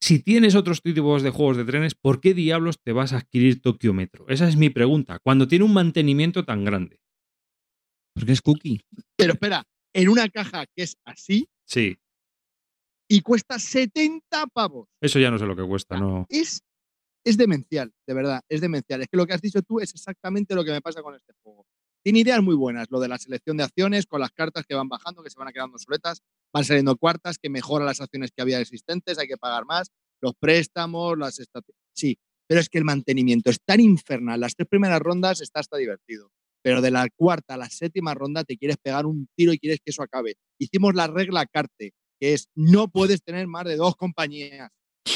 Si 0.00 0.20
tienes 0.20 0.54
otros 0.54 0.80
tipos 0.80 1.22
de 1.22 1.30
juegos 1.30 1.56
de 1.56 1.64
trenes, 1.64 1.94
¿por 1.94 2.20
qué 2.20 2.34
diablos 2.34 2.78
te 2.82 2.92
vas 2.92 3.12
a 3.12 3.18
adquirir 3.18 3.60
Tokyo 3.60 3.92
Metro? 3.92 4.26
Esa 4.28 4.48
es 4.48 4.56
mi 4.56 4.70
pregunta. 4.70 5.18
Cuando 5.18 5.48
tiene 5.48 5.64
un 5.64 5.72
mantenimiento 5.72 6.44
tan 6.44 6.64
grande. 6.64 7.00
Porque 8.14 8.32
es 8.32 8.40
cookie. 8.40 8.80
Pero 9.16 9.32
espera, 9.32 9.64
en 9.92 10.08
una 10.08 10.28
caja 10.28 10.66
que 10.66 10.82
es 10.84 10.96
así 11.04 11.48
Sí, 11.64 11.98
y 13.08 13.22
cuesta 13.22 13.58
70 13.58 14.46
pavos. 14.48 14.88
eso 15.00 15.18
ya 15.18 15.30
no 15.30 15.38
sé 15.38 15.46
lo 15.46 15.56
que 15.56 15.66
cuesta, 15.66 15.98
¿no? 15.98 16.26
Es, 16.28 16.62
es 17.24 17.36
demencial, 17.36 17.92
de 18.06 18.14
verdad, 18.14 18.42
es 18.48 18.60
demencial. 18.60 19.00
Es 19.00 19.08
que 19.08 19.16
lo 19.16 19.26
que 19.26 19.32
has 19.32 19.40
dicho 19.40 19.62
tú 19.62 19.80
es 19.80 19.92
exactamente 19.94 20.54
lo 20.54 20.64
que 20.64 20.72
me 20.72 20.82
pasa 20.82 21.02
con 21.02 21.14
este 21.14 21.32
juego. 21.42 21.66
Tiene 22.04 22.20
ideas 22.20 22.42
muy 22.42 22.54
buenas, 22.54 22.86
lo 22.90 23.00
de 23.00 23.08
la 23.08 23.18
selección 23.18 23.56
de 23.56 23.64
acciones 23.64 24.06
con 24.06 24.20
las 24.20 24.30
cartas 24.30 24.64
que 24.66 24.74
van 24.74 24.88
bajando, 24.88 25.22
que 25.22 25.30
se 25.30 25.38
van 25.38 25.52
quedando 25.52 25.78
soletas, 25.78 26.22
van 26.52 26.64
saliendo 26.64 26.96
cuartas, 26.96 27.38
que 27.38 27.50
mejora 27.50 27.84
las 27.84 28.00
acciones 28.00 28.30
que 28.34 28.42
había 28.42 28.60
existentes, 28.60 29.18
hay 29.18 29.26
que 29.28 29.36
pagar 29.36 29.64
más, 29.66 29.88
los 30.20 30.32
préstamos, 30.38 31.16
las 31.18 31.38
estaciones. 31.38 31.76
Sí, 31.94 32.18
pero 32.46 32.60
es 32.60 32.68
que 32.68 32.78
el 32.78 32.84
mantenimiento 32.84 33.50
es 33.50 33.58
tan 33.64 33.80
infernal. 33.80 34.40
Las 34.40 34.54
tres 34.54 34.68
primeras 34.68 35.00
rondas 35.00 35.40
está 35.40 35.60
hasta 35.60 35.76
divertido. 35.76 36.30
pero 36.60 36.80
de 36.82 36.90
la 36.90 37.06
cuarta 37.14 37.54
a 37.54 37.56
la 37.56 37.70
séptima 37.70 38.14
ronda 38.14 38.42
te 38.42 38.56
quieres 38.56 38.76
pegar 38.82 39.06
un 39.06 39.28
tiro 39.36 39.52
y 39.52 39.58
quieres 39.58 39.78
que 39.78 39.90
eso 39.90 40.02
acabe. 40.02 40.34
Hicimos 40.58 40.92
la 40.94 41.06
regla 41.06 41.46
CARTE, 41.46 41.92
que 42.20 42.32
es 42.34 42.48
no 42.56 42.88
puedes 42.88 43.22
tener 43.22 43.46
más 43.46 43.64
de 43.64 43.76
dos 43.76 43.94
compañías 43.96 44.68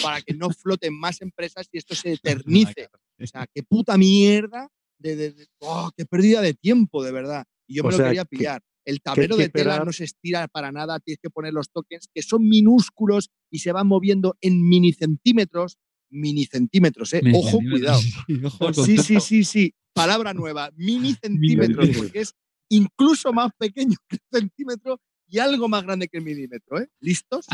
para 0.03 0.23
que 0.23 0.35
no 0.35 0.51
floten 0.51 0.95
más 0.99 1.21
empresas 1.21 1.67
y 1.73 1.79
esto 1.79 1.95
se 1.97 2.13
eternice. 2.77 2.89
O 3.21 3.27
sea, 3.27 3.47
qué 3.53 3.63
puta 3.65 3.99
mierda 3.99 4.69
de, 4.99 5.17
de- 5.17 5.33
de- 5.33 5.47
oh, 5.59 5.91
qué 5.97 6.07
pérdida 6.07 6.41
de 6.43 6.55
tiempo, 6.55 7.03
de 7.03 7.11
verdad. 7.13 7.45
Y 7.67 7.75
yo 7.77 7.83
O 7.83 7.87
me 7.87 7.91
lo 7.93 7.97
sea, 7.97 8.07
quería 8.07 8.23
que- 8.25 8.37
pillar. 8.37 8.63
El 8.85 9.01
tablero 9.01 9.37
de 9.37 9.49
tela 9.49 9.75
esperar- 9.75 9.87
no 9.87 9.93
se 9.93 10.05
estira 10.05 10.49
para 10.49 10.73
nada, 10.73 10.99
tienes 11.01 11.19
que 11.23 11.31
poner 11.31 11.53
los 11.53 11.71
tokens 11.71 12.09
que 12.13 12.23
son 12.23 12.49
minúsculos 12.49 13.31
y 13.51 13.61
se 13.61 13.73
van 13.73 13.87
moviendo 13.87 14.37
en 14.41 14.69
minicentímetros. 14.69 15.79
Minicentímetros, 16.11 17.13
¿eh? 17.15 17.23
Ojo, 17.35 17.59
cuidado. 17.59 18.01
sí, 18.87 18.99
Sí, 18.99 19.21
sí, 19.21 19.45
sí. 19.45 19.75
Palabra 19.95 20.33
nueva. 20.35 20.71
Mini 20.77 21.15
centímetros, 21.15 21.87
Mini. 21.89 21.99
porque 21.99 22.21
es 22.21 22.35
incluso 22.71 23.33
más 23.33 23.51
pequeño 23.59 23.97
que 24.09 24.17
el 24.17 24.41
centímetro 24.41 25.01
y 25.29 25.39
algo 25.39 25.69
más 25.69 25.83
grande 25.85 26.09
que 26.09 26.19
el 26.19 26.25
milímetro. 26.25 26.81
¿eh? 26.81 26.89
¿Listos? 27.01 27.47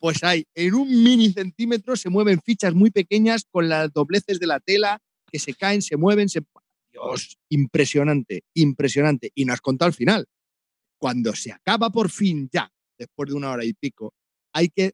Pues 0.00 0.22
hay, 0.22 0.44
en 0.54 0.74
un 0.74 0.88
mini 1.02 1.32
centímetro 1.32 1.96
se 1.96 2.08
mueven 2.10 2.40
fichas 2.44 2.74
muy 2.74 2.90
pequeñas 2.90 3.44
con 3.50 3.68
las 3.68 3.92
dobleces 3.92 4.38
de 4.40 4.46
la 4.46 4.60
tela 4.60 5.00
que 5.30 5.38
se 5.38 5.54
caen, 5.54 5.82
se 5.82 5.96
mueven, 5.96 6.28
se. 6.28 6.40
Dios, 6.92 7.38
impresionante, 7.48 8.42
impresionante. 8.54 9.30
Y 9.34 9.44
no 9.44 9.52
has 9.52 9.60
contado 9.60 9.86
al 9.88 9.94
final. 9.94 10.26
Cuando 11.00 11.34
se 11.34 11.50
acaba 11.52 11.90
por 11.90 12.10
fin 12.10 12.48
ya, 12.52 12.70
después 12.98 13.30
de 13.30 13.34
una 13.34 13.50
hora 13.50 13.64
y 13.64 13.72
pico, 13.72 14.12
hay 14.54 14.68
que 14.68 14.92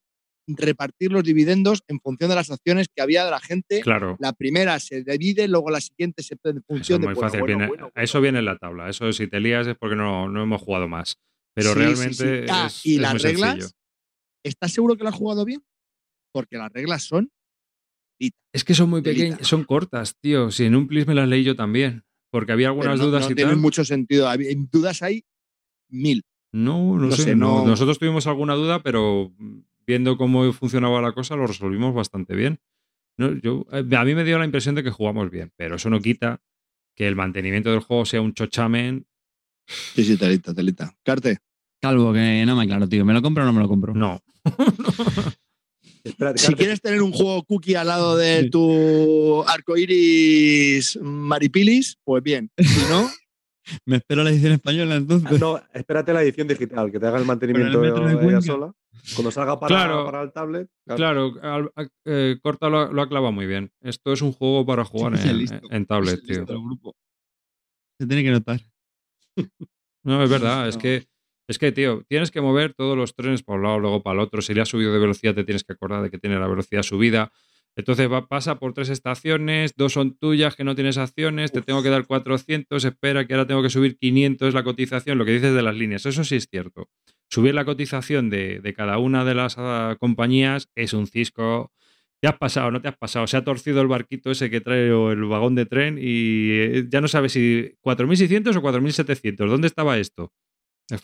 repartir 0.48 1.10
los 1.10 1.24
dividendos 1.24 1.82
en 1.88 1.98
función 1.98 2.30
de 2.30 2.36
las 2.36 2.48
acciones 2.52 2.86
que 2.94 3.02
había 3.02 3.24
de 3.24 3.32
la 3.32 3.40
gente 3.40 3.80
Claro. 3.80 4.16
la 4.20 4.32
primera 4.32 4.78
se 4.78 5.02
divide, 5.02 5.48
luego 5.48 5.70
la 5.70 5.80
siguiente 5.80 6.22
se 6.22 6.36
en 6.44 6.58
Eso 6.58 6.64
función 6.68 6.98
es 6.98 7.00
de 7.00 7.06
muy 7.06 7.14
bueno, 7.14 7.20
fácil. 7.28 7.40
bueno, 7.40 7.46
viene- 7.58 7.66
bueno, 7.68 7.90
bueno. 7.92 8.04
Eso 8.04 8.20
viene 8.20 8.38
en 8.38 8.44
la 8.44 8.56
tabla. 8.56 8.88
Eso 8.88 9.12
si 9.12 9.26
te 9.26 9.40
lías 9.40 9.66
es 9.66 9.76
porque 9.76 9.96
no, 9.96 10.28
no 10.28 10.42
hemos 10.44 10.62
jugado 10.62 10.86
más. 10.86 11.16
Pero 11.54 11.72
Sí, 11.72 11.78
realmente 11.78 12.46
sí. 12.46 12.46
Ah, 12.52 12.66
es, 12.68 12.86
y 12.86 12.94
es 12.94 13.00
las 13.00 13.12
muy 13.14 13.22
reglas, 13.22 13.50
sencillo. 13.54 13.70
¿estás 14.44 14.72
seguro 14.72 14.96
que 14.96 15.02
lo 15.02 15.08
has 15.08 15.14
jugado 15.16 15.44
bien? 15.44 15.64
Porque 16.32 16.56
las 16.58 16.70
reglas 16.72 17.02
son 17.02 17.28
Es 18.54 18.64
que 18.64 18.74
son 18.74 18.88
muy 18.90 19.02
pequeñas, 19.02 19.40
son 19.46 19.64
cortas, 19.64 20.14
tío. 20.20 20.50
Si 20.52 20.64
en 20.64 20.76
un 20.76 20.86
plis 20.86 21.06
me 21.06 21.14
las 21.14 21.28
leí 21.28 21.42
yo 21.44 21.56
también. 21.56 22.04
Porque 22.30 22.52
había 22.52 22.68
algunas 22.68 22.98
no, 22.98 23.06
dudas 23.06 23.24
no 23.26 23.30
y 23.32 23.34
tienen 23.34 23.54
tal. 23.54 23.60
mucho 23.62 23.84
sentido. 23.84 24.28
Dudas 24.70 25.02
hay 25.02 25.24
mil. 25.88 26.22
No, 26.52 26.96
no, 26.96 27.06
No 27.06 27.10
sé. 27.12 27.22
sé, 27.22 27.36
no. 27.36 27.60
no- 27.60 27.66
Nosotros 27.66 27.98
tuvimos 27.98 28.26
alguna 28.26 28.54
duda, 28.54 28.82
pero 28.82 29.32
viendo 29.86 30.16
cómo 30.16 30.52
funcionaba 30.52 31.00
la 31.02 31.12
cosa, 31.12 31.36
lo 31.36 31.46
resolvimos 31.46 31.94
bastante 31.94 32.34
bien. 32.34 32.58
No, 33.18 33.32
yo, 33.40 33.66
eh, 33.72 33.84
a 33.96 34.04
mí 34.04 34.14
me 34.14 34.24
dio 34.24 34.38
la 34.38 34.44
impresión 34.44 34.74
de 34.74 34.82
que 34.82 34.90
jugamos 34.90 35.30
bien, 35.30 35.52
pero 35.56 35.76
eso 35.76 35.88
no 35.90 36.00
quita 36.00 36.40
que 36.94 37.06
el 37.08 37.16
mantenimiento 37.16 37.70
del 37.70 37.80
juego 37.80 38.04
sea 38.06 38.20
un 38.20 38.34
chochamen. 38.34 39.06
Sí, 39.66 40.04
sí, 40.04 40.16
telita, 40.16 40.54
telita. 40.54 40.94
Carte. 41.02 41.38
Calvo, 41.80 42.12
que 42.12 42.44
no 42.46 42.56
me 42.56 42.64
aclaro, 42.64 42.88
tío. 42.88 43.04
¿Me 43.04 43.12
lo 43.12 43.20
compro 43.22 43.42
o 43.42 43.46
no 43.46 43.52
me 43.52 43.60
lo 43.60 43.68
compro? 43.68 43.94
No. 43.94 44.22
Espérate, 46.04 46.38
Si 46.38 46.54
quieres 46.54 46.80
tener 46.80 47.02
un 47.02 47.12
juego 47.12 47.42
cookie 47.44 47.74
al 47.74 47.88
lado 47.88 48.16
de 48.16 48.48
tu 48.48 49.42
arcoiris 49.46 50.98
maripilis, 51.02 51.98
pues 52.04 52.22
bien. 52.22 52.50
Si 52.56 52.80
no, 52.88 53.10
Me 53.84 53.96
espero 53.96 54.22
la 54.22 54.30
edición 54.30 54.52
española 54.52 54.94
entonces. 54.96 55.40
No, 55.40 55.60
espérate 55.74 56.12
la 56.12 56.22
edición 56.22 56.46
digital, 56.48 56.90
que 56.92 57.00
te 57.00 57.06
haga 57.06 57.18
el 57.18 57.24
mantenimiento 57.24 57.82
el 57.84 57.94
de 58.18 58.26
ella 58.28 58.40
sola. 58.40 58.72
Cuando 59.14 59.30
salga 59.30 59.58
para, 59.60 59.68
Claro. 59.74 60.04
para 60.04 60.22
el 60.22 60.32
tablet. 60.32 60.68
Claro, 60.86 61.34
al- 61.42 61.70
a- 61.76 61.86
eh, 62.06 62.38
Corta 62.42 62.68
lo, 62.68 62.80
ha- 62.80 62.92
lo 62.92 63.02
ha 63.02 63.08
clavado 63.08 63.32
muy 63.32 63.46
bien. 63.46 63.70
Esto 63.82 64.12
es 64.12 64.22
un 64.22 64.32
juego 64.32 64.64
para 64.66 64.84
jugar 64.84 65.14
en, 65.18 65.38
listo. 65.38 65.60
en 65.70 65.86
tablet, 65.86 66.22
tío. 66.24 66.44
grupo. 66.46 66.94
Se 68.00 68.06
tiene 68.06 68.22
que 68.24 68.30
notar. 68.30 68.60
No, 70.04 70.22
es 70.22 70.30
verdad, 70.30 70.68
es 70.68 70.76
que, 70.76 71.06
es 71.48 71.58
que, 71.58 71.72
tío, 71.72 72.04
tienes 72.08 72.30
que 72.30 72.40
mover 72.40 72.74
todos 72.74 72.96
los 72.96 73.14
trenes 73.14 73.42
para 73.42 73.56
un 73.58 73.62
lado, 73.64 73.78
luego 73.78 74.02
para 74.02 74.14
el 74.14 74.20
otro. 74.20 74.42
Si 74.42 74.54
le 74.54 74.60
has 74.62 74.68
subido 74.68 74.92
de 74.92 74.98
velocidad, 74.98 75.34
te 75.34 75.44
tienes 75.44 75.64
que 75.64 75.72
acordar 75.72 76.02
de 76.02 76.10
que 76.10 76.18
tiene 76.18 76.38
la 76.38 76.48
velocidad 76.48 76.82
subida. 76.82 77.32
Entonces 77.76 78.10
va, 78.10 78.26
pasa 78.26 78.58
por 78.58 78.72
tres 78.72 78.88
estaciones, 78.88 79.74
dos 79.76 79.92
son 79.92 80.16
tuyas 80.16 80.56
que 80.56 80.64
no 80.64 80.74
tienes 80.74 80.96
acciones, 80.96 81.52
te 81.52 81.60
tengo 81.60 81.82
que 81.82 81.90
dar 81.90 82.06
400, 82.06 82.84
espera 82.84 83.26
que 83.26 83.34
ahora 83.34 83.46
tengo 83.46 83.62
que 83.62 83.68
subir 83.68 83.98
500 83.98 84.54
la 84.54 84.64
cotización, 84.64 85.18
lo 85.18 85.26
que 85.26 85.32
dices 85.32 85.54
de 85.54 85.62
las 85.62 85.76
líneas, 85.76 86.06
eso 86.06 86.24
sí 86.24 86.36
es 86.36 86.48
cierto. 86.50 86.88
Subir 87.28 87.54
la 87.54 87.66
cotización 87.66 88.30
de, 88.30 88.60
de 88.60 88.74
cada 88.74 88.98
una 88.98 89.24
de 89.24 89.34
las 89.34 89.56
ah, 89.58 89.96
compañías 90.00 90.70
es 90.74 90.94
un 90.94 91.06
cisco. 91.06 91.72
¿Te 92.22 92.28
has 92.28 92.38
pasado? 92.38 92.70
¿No 92.70 92.80
te 92.80 92.88
has 92.88 92.96
pasado? 92.96 93.26
Se 93.26 93.36
ha 93.36 93.44
torcido 93.44 93.82
el 93.82 93.88
barquito 93.88 94.30
ese 94.30 94.48
que 94.48 94.62
trae 94.62 94.90
o 94.92 95.12
el 95.12 95.24
vagón 95.24 95.54
de 95.54 95.66
tren 95.66 95.98
y 96.00 96.50
eh, 96.52 96.86
ya 96.88 97.02
no 97.02 97.08
sabes 97.08 97.32
si 97.32 97.74
4.600 97.82 98.56
o 98.56 98.62
4.700. 98.62 99.48
¿Dónde 99.48 99.66
estaba 99.66 99.98
esto? 99.98 100.32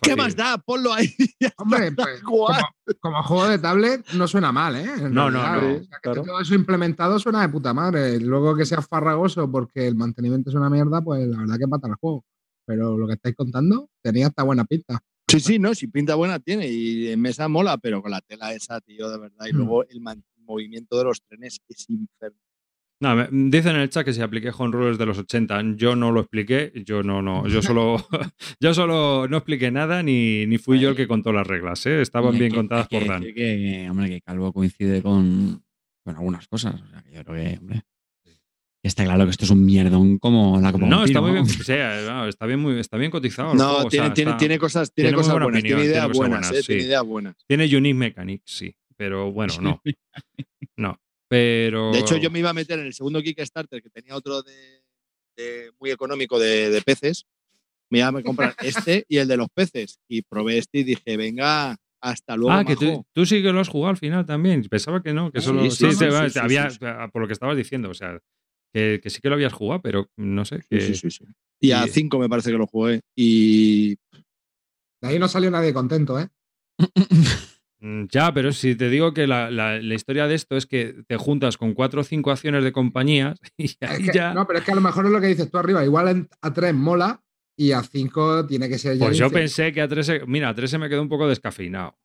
¿Qué 0.01 0.17
más 0.17 0.37
da? 0.37 0.59
Ponlo 0.59 0.93
ahí. 0.93 1.09
Hombre, 1.59 1.93
pues, 1.93 2.23
como, 2.23 3.23
juego 3.25 3.49
de 3.49 3.59
tablet 3.59 4.05
no 4.15 4.29
suena 4.29 4.53
mal, 4.53 4.77
¿eh? 4.77 4.85
En 4.99 5.13
No, 5.15 5.31
no, 5.31 5.43
realidad, 5.43 5.63
no, 5.63 5.77
o 5.77 5.85
sea, 5.85 5.97
que 5.97 6.03
claro. 6.03 6.23
Todo 6.23 6.41
eso 6.41 6.55
implementado 6.55 7.19
suena 7.19 7.43
de 7.43 7.49
puta 7.49 7.73
madre. 7.75 8.21
Luego 8.21 8.57
que 8.57 8.65
sea 8.65 8.83
farragoso 8.83 9.51
porque 9.51 9.87
el 9.87 9.97
mantenimiento 9.97 10.51
es 10.51 10.57
una 10.57 10.71
mierda, 10.71 11.03
pues 11.03 11.27
la 11.27 11.39
verdad 11.39 11.59
que 11.59 11.67
mata 11.67 11.89
el 11.89 11.95
juego. 11.95 12.25
Pero 12.65 12.97
lo 12.97 13.07
que 13.09 13.15
estáis 13.15 13.35
contando 13.35 13.89
tenía 14.03 14.29
hasta 14.29 14.43
buena 14.45 14.65
pinta. 14.65 15.01
Sí, 15.29 15.41
sí, 15.41 15.59
no, 15.59 15.75
si 15.75 15.87
pinta 15.89 16.15
buena 16.15 16.39
tiene 16.39 16.69
y 16.69 17.09
en 17.09 17.21
mesa 17.21 17.49
mola, 17.49 17.79
pero 17.79 18.03
con 18.03 18.11
la 18.11 18.21
tela 18.21 18.53
esa, 18.53 18.81
tío, 18.81 19.09
de 19.11 19.19
verdad. 19.19 19.47
Y 19.49 19.53
Mm. 19.53 19.57
luego 19.57 19.85
el 19.85 20.01
movimiento 20.45 20.99
de 20.99 21.05
los 21.05 21.23
trenes 21.23 21.59
es 21.69 21.89
infernal. 21.89 22.39
No, 23.03 23.17
me- 23.17 23.29
dicen 23.51 23.75
en 23.75 23.83
el 23.83 23.91
chat 23.91 24.05
que 24.05 24.13
si 24.13 24.21
apliqué 24.21 24.51
home 24.57 24.71
rules 24.73 24.97
de 24.97 25.07
los 25.07 25.19
80. 25.19 25.75
Yo 25.75 25.97
no 25.97 26.13
lo 26.13 26.21
expliqué, 26.21 26.73
yo 26.87 27.03
no, 27.03 27.21
no. 27.21 27.49
Yo 27.49 27.61
solo, 27.77 28.07
yo 28.61 28.75
solo 28.75 29.27
no 29.29 29.39
expliqué 29.39 29.73
nada 29.73 30.03
ni, 30.05 30.47
ni 30.47 30.57
fui 30.59 30.79
yo 30.79 30.91
el 30.91 30.95
que 30.97 31.09
contó 31.09 31.33
las 31.33 31.47
reglas, 31.47 31.85
¿eh? 31.87 32.01
Estaban 32.01 32.29
Hombre, 32.29 32.41
bien 32.41 32.53
que- 32.53 32.57
contadas 32.57 32.87
que- 32.89 32.99
por 33.01 33.09
Dan. 33.09 33.23
que- 33.23 33.35
que- 33.35 33.89
hombre, 33.91 34.09
que 34.09 34.21
Calvo 34.21 34.53
coincide 34.53 35.03
con, 35.03 35.65
con 36.05 36.15
algunas 36.17 36.47
cosas. 36.47 36.81
O 36.81 36.87
sea, 36.87 37.03
que 37.03 37.13
yo 37.13 37.25
creo 37.25 37.43
que, 37.45 37.59
hombre. 37.59 37.83
está 38.85 39.05
claro 39.05 39.25
que 39.25 39.31
esto 39.31 39.45
es 39.47 39.51
un 39.51 39.65
mierdón 39.65 40.19
como 40.19 40.61
la 40.61 40.71
Copa 40.71 40.87
No, 40.87 41.03
está 41.05 41.21
muy 41.21 41.33
bien, 41.33 41.45
¿no? 41.45 41.51
o 41.51 41.65
sea, 41.65 42.01
no, 42.07 42.29
está 42.29 42.47
bien, 42.47 42.61
muy, 42.61 42.79
está 42.79 42.97
bien 42.99 43.11
cotizado. 43.11 43.55
No, 43.55 43.65
juego, 43.69 43.87
o 43.87 43.91
tiene, 43.91 44.07
sea, 44.07 44.15
tiene, 44.15 44.31
está- 44.31 44.39
tiene 44.39 44.59
cosas, 44.59 44.93
tiene 44.95 45.13
cosas 45.13 45.33
buena 45.33 45.47
buenas, 45.47 45.61
opinión, 45.61 45.79
tiene 45.81 45.93
ideas 45.93 46.13
buenas, 46.17 46.41
buenas, 46.51 46.63
eh, 46.63 46.67
tiene 46.67 46.83
ideas 46.85 47.05
buenas. 47.05 47.35
Tiene 47.49 47.77
unique 47.77 47.95
mechanics, 47.95 48.43
sí. 48.47 48.75
Pero 48.97 49.33
bueno, 49.33 49.55
no. 49.61 49.83
No. 50.77 50.99
Pero. 51.33 51.93
De 51.93 52.01
hecho, 52.01 52.19
yo 52.19 52.31
me 52.31 52.41
iba 52.41 52.51
a 52.51 52.55
meter 52.55 52.79
en 52.79 52.85
el 52.87 52.93
segundo 52.93 53.23
Kickstarter, 53.23 53.83
que 53.83 53.89
tenía 53.89 54.15
otro 54.15 54.43
de, 54.43 54.83
de- 55.37 55.73
muy 55.81 55.91
económico 55.91 56.39
de, 56.39 56.69
de 56.69 56.83
peces. 56.83 57.25
Me 57.91 58.01
iba 58.01 58.09
a 58.09 58.23
comprar 58.23 58.55
este 58.61 59.07
y 59.09 59.17
el 59.17 59.29
de 59.29 59.39
los 59.39 59.49
peces. 59.55 59.99
Y 60.09 60.21
probé 60.23 60.59
este 60.59 60.79
y 60.81 60.85
dije, 60.85 61.17
venga, 61.17 61.77
hasta 62.03 62.37
luego. 62.37 62.53
Ah, 62.53 62.65
que 62.67 62.75
majo. 62.75 62.85
tú, 62.85 63.07
tú 63.15 63.25
sí 63.27 63.43
que 63.43 63.51
lo 63.51 63.61
has 63.61 63.69
jugado 63.69 63.91
al 63.93 63.97
final 63.97 64.27
también. 64.27 64.63
Pensaba 64.65 65.03
que 65.03 65.15
no, 65.15 65.33
que 65.33 65.41
solo. 65.41 65.71
sí, 65.71 65.87
había- 66.39 66.69
sí. 66.71 66.79
por 67.13 67.23
lo 67.23 67.27
que 67.27 67.33
estabas 67.33 67.57
diciendo, 67.57 67.89
o 67.89 67.95
sea, 67.95 68.19
que, 68.75 69.01
que 69.03 69.09
sí 69.09 69.21
que 69.23 69.29
lo 69.31 69.35
habías 69.37 69.55
jugado, 69.55 69.81
pero 69.81 70.11
no 70.19 70.45
sé. 70.45 70.59
Sí, 70.63 70.67
que- 70.69 70.81
sí, 70.83 70.95
sí, 70.97 71.11
sí. 71.11 71.25
Y 71.61 71.73
a 71.73 71.87
y- 71.87 71.89
5 71.89 72.19
me 72.19 72.29
parece 72.29 72.51
que 72.51 72.59
lo 72.59 72.67
jugué. 72.67 73.01
Y 73.17 73.97
De 75.01 75.09
ahí 75.09 75.19
no 75.19 75.29
salió 75.29 75.51
nadie 75.51 75.73
contento, 75.73 76.19
¿eh? 76.21 76.29
Mm, 77.85 78.05
Ya, 78.13 78.33
pero 78.33 78.53
si 78.53 78.77
te 78.77 78.89
digo 78.89 79.13
que 79.13 79.27
la, 79.27 79.51
la- 79.51 79.81
la 79.81 79.95
historia 79.95 80.29
de 80.29 80.37
esto 80.37 80.57
es 80.57 80.67
que 80.67 81.03
te 81.09 81.17
juntas 81.17 81.57
con 81.57 81.75
cuatro 81.75 82.03
o 82.03 82.05
cinco 82.05 82.31
acciones 82.31 82.63
de 82.63 82.71
compañías 82.73 83.39
y 83.59 83.65
Es 83.65 83.77
ahí 83.81 84.05
que- 84.05 84.13
ya. 84.15 84.33
No, 84.35 84.47
pero 84.47 84.61
es 84.61 84.65
que 84.65 84.73
a 84.73 84.77
lo 84.77 84.81
mejor 84.81 85.07
es 85.07 85.11
lo 85.13 85.21
que 85.21 85.27
dices 85.27 85.51
tú 85.51 85.59
arriba. 85.59 85.85
Igual 85.85 86.29
a 86.41 86.53
3 86.53 86.75
mola 86.75 87.21
y 87.59 87.73
a 87.73 87.83
5 87.83 88.47
tiene 88.47 88.69
que 88.69 88.79
ser 88.79 88.97
ya 88.97 89.05
Pues 89.07 89.19
yo 89.19 89.25
infinito. 89.27 89.41
pensé 89.43 89.73
que 89.73 89.81
a 89.83 89.89
3 89.89 90.07
se- 90.07 90.27
mira, 90.27 90.49
a 90.49 90.55
3 90.55 90.71
se 90.71 90.79
me 90.79 90.89
quedó 90.89 91.03
un 91.03 91.09
poco 91.09 91.29
descafeinado. 91.29 91.99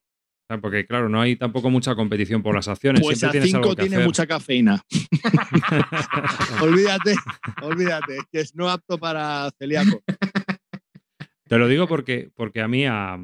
Porque 0.62 0.86
claro, 0.88 1.10
no 1.10 1.20
hay 1.22 1.36
tampoco 1.36 1.70
mucha 1.70 1.94
competición 1.94 2.41
por 2.41 2.56
las 2.56 2.70
acciones. 2.70 3.02
pues 3.02 3.20
Siempre 3.20 3.40
a 3.40 3.41
tienes 3.44 3.54
algo 3.54 3.66
5 3.68 3.76
que 3.76 3.82
tiene 3.84 3.95
hacer. 3.98 4.06
mucha 4.08 4.26
cafeína. 4.28 4.82
olvídate, 6.62 7.16
olvídate, 7.62 8.18
que 8.32 8.40
es 8.40 8.56
no 8.56 8.70
apto 8.70 8.98
para 8.98 9.49
celíaco. 9.60 10.02
Te 11.49 11.58
lo 11.58 11.68
digo 11.68 11.88
porque, 11.88 12.30
porque 12.36 12.62
a 12.62 12.68
mí 12.70 12.86
a, 12.86 13.18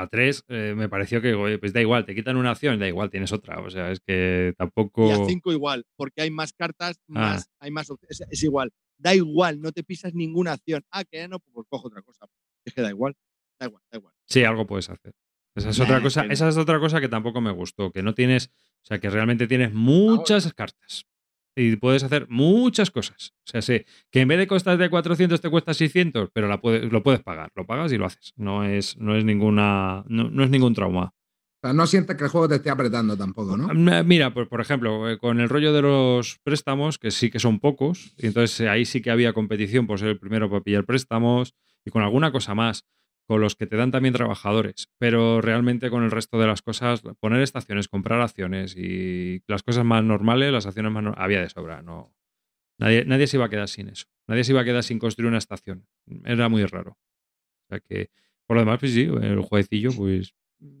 a 0.00 0.08
3 0.08 0.44
me 0.48 0.88
pareció 0.88 1.20
que, 1.20 1.34
oye, 1.34 1.58
pues 1.58 1.72
da 1.72 1.80
igual, 1.80 2.04
te 2.06 2.14
quitan 2.14 2.36
una 2.36 2.50
acción, 2.50 2.78
da 2.78 2.88
igual, 2.88 3.10
tienes 3.10 3.32
otra. 3.32 3.60
O 3.60 3.70
sea, 3.70 3.90
es 3.90 4.00
que 4.00 4.54
tampoco. 4.58 5.06
Y 5.08 5.10
a 5.12 5.24
5 5.26 5.52
igual, 5.52 5.84
porque 5.96 6.22
hay 6.22 6.30
más 6.30 6.52
cartas, 6.52 6.96
Ah. 7.08 7.12
más, 7.12 7.50
hay 7.58 7.70
más 7.70 7.90
op- 7.90 8.02
es, 8.08 8.20
es 8.28 8.42
igual. 8.42 8.70
Da 8.98 9.14
igual, 9.14 9.60
no 9.60 9.72
te 9.72 9.82
pisas 9.82 10.14
ninguna 10.14 10.52
acción. 10.52 10.84
Ah, 10.90 11.04
que 11.04 11.26
no, 11.28 11.38
pues 11.40 11.66
cojo 11.68 11.88
otra 11.88 12.02
cosa. 12.02 12.26
Es 12.64 12.74
que 12.74 12.82
da 12.82 12.90
igual, 12.90 13.14
da 13.58 13.66
igual, 13.66 13.82
da 13.90 13.98
igual. 13.98 14.14
Sí, 14.26 14.44
algo 14.44 14.66
puedes 14.66 14.90
hacer. 14.90 15.12
Esa 15.56 15.70
es 15.70 15.80
otra 15.80 16.00
cosa, 16.00 16.24
esa 16.26 16.48
es 16.48 16.56
otra 16.56 16.78
cosa 16.78 17.00
que 17.00 17.08
tampoco 17.08 17.40
me 17.40 17.50
gustó, 17.50 17.90
que 17.90 18.02
no 18.02 18.14
tienes, 18.14 18.48
o 18.82 18.84
sea, 18.86 19.00
que 19.00 19.10
realmente 19.10 19.46
tienes 19.48 19.72
muchas 19.72 20.52
cartas 20.54 21.06
y 21.56 21.76
puedes 21.76 22.02
hacer 22.04 22.26
muchas 22.28 22.90
cosas. 22.90 23.32
O 23.46 23.50
sea, 23.50 23.62
sí, 23.62 23.84
que 24.10 24.20
en 24.20 24.28
vez 24.28 24.38
de 24.38 24.46
costar 24.46 24.78
de 24.78 24.90
400 24.90 25.40
te 25.40 25.50
cuesta 25.50 25.74
600, 25.74 26.30
pero 26.32 26.48
la 26.48 26.60
lo 26.62 27.02
puedes 27.02 27.22
pagar, 27.22 27.50
lo 27.54 27.66
pagas 27.66 27.92
y 27.92 27.98
lo 27.98 28.06
haces. 28.06 28.32
No 28.36 28.64
es, 28.64 28.96
no 28.96 29.16
es 29.16 29.24
ninguna, 29.24 30.04
no, 30.08 30.30
no 30.30 30.44
es 30.44 30.50
ningún 30.50 30.74
trauma. 30.74 31.12
O 31.62 31.66
sea, 31.66 31.74
no 31.74 31.86
sientes 31.86 32.16
que 32.16 32.24
el 32.24 32.30
juego 32.30 32.48
te 32.48 32.54
esté 32.54 32.70
apretando 32.70 33.18
tampoco, 33.18 33.54
¿no? 33.54 33.68
Mira, 34.02 34.32
pues 34.32 34.48
por 34.48 34.62
ejemplo, 34.62 35.10
eh, 35.10 35.18
con 35.18 35.40
el 35.40 35.48
rollo 35.50 35.74
de 35.74 35.82
los 35.82 36.38
préstamos, 36.42 36.98
que 36.98 37.10
sí 37.10 37.30
que 37.30 37.38
son 37.38 37.60
pocos, 37.60 38.14
y 38.16 38.28
entonces 38.28 38.58
eh, 38.60 38.68
ahí 38.70 38.86
sí 38.86 39.02
que 39.02 39.10
había 39.10 39.34
competición 39.34 39.86
por 39.86 39.98
ser 39.98 40.08
el 40.08 40.18
primero 40.18 40.48
para 40.48 40.62
pillar 40.62 40.86
préstamos, 40.86 41.54
y 41.84 41.90
con 41.90 42.02
alguna 42.02 42.32
cosa 42.32 42.54
más, 42.54 42.86
con 43.30 43.40
los 43.40 43.54
que 43.54 43.68
te 43.68 43.76
dan 43.76 43.92
también 43.92 44.12
trabajadores, 44.12 44.90
pero 44.98 45.40
realmente 45.40 45.88
con 45.88 46.02
el 46.02 46.10
resto 46.10 46.40
de 46.40 46.48
las 46.48 46.62
cosas, 46.62 47.00
poner 47.20 47.40
estaciones, 47.42 47.86
comprar 47.86 48.20
acciones 48.20 48.74
y 48.76 49.40
las 49.46 49.62
cosas 49.62 49.84
más 49.84 50.02
normales, 50.02 50.52
las 50.52 50.66
acciones 50.66 50.90
más 50.90 51.04
nor- 51.04 51.14
había 51.16 51.40
de 51.40 51.48
sobra, 51.48 51.80
no. 51.80 52.12
Nadie, 52.80 53.04
nadie 53.04 53.28
se 53.28 53.36
iba 53.36 53.46
a 53.46 53.48
quedar 53.48 53.68
sin 53.68 53.88
eso. 53.88 54.06
Nadie 54.26 54.42
se 54.42 54.50
iba 54.50 54.62
a 54.62 54.64
quedar 54.64 54.82
sin 54.82 54.98
construir 54.98 55.28
una 55.28 55.38
estación. 55.38 55.86
Era 56.24 56.48
muy 56.48 56.64
raro. 56.64 56.92
O 56.92 57.68
sea 57.68 57.80
que, 57.80 58.10
por 58.48 58.56
lo 58.56 58.62
demás, 58.62 58.80
pues 58.80 58.94
sí, 58.94 59.02
el 59.02 59.40
jueguecillo, 59.42 59.92
pues 59.96 60.34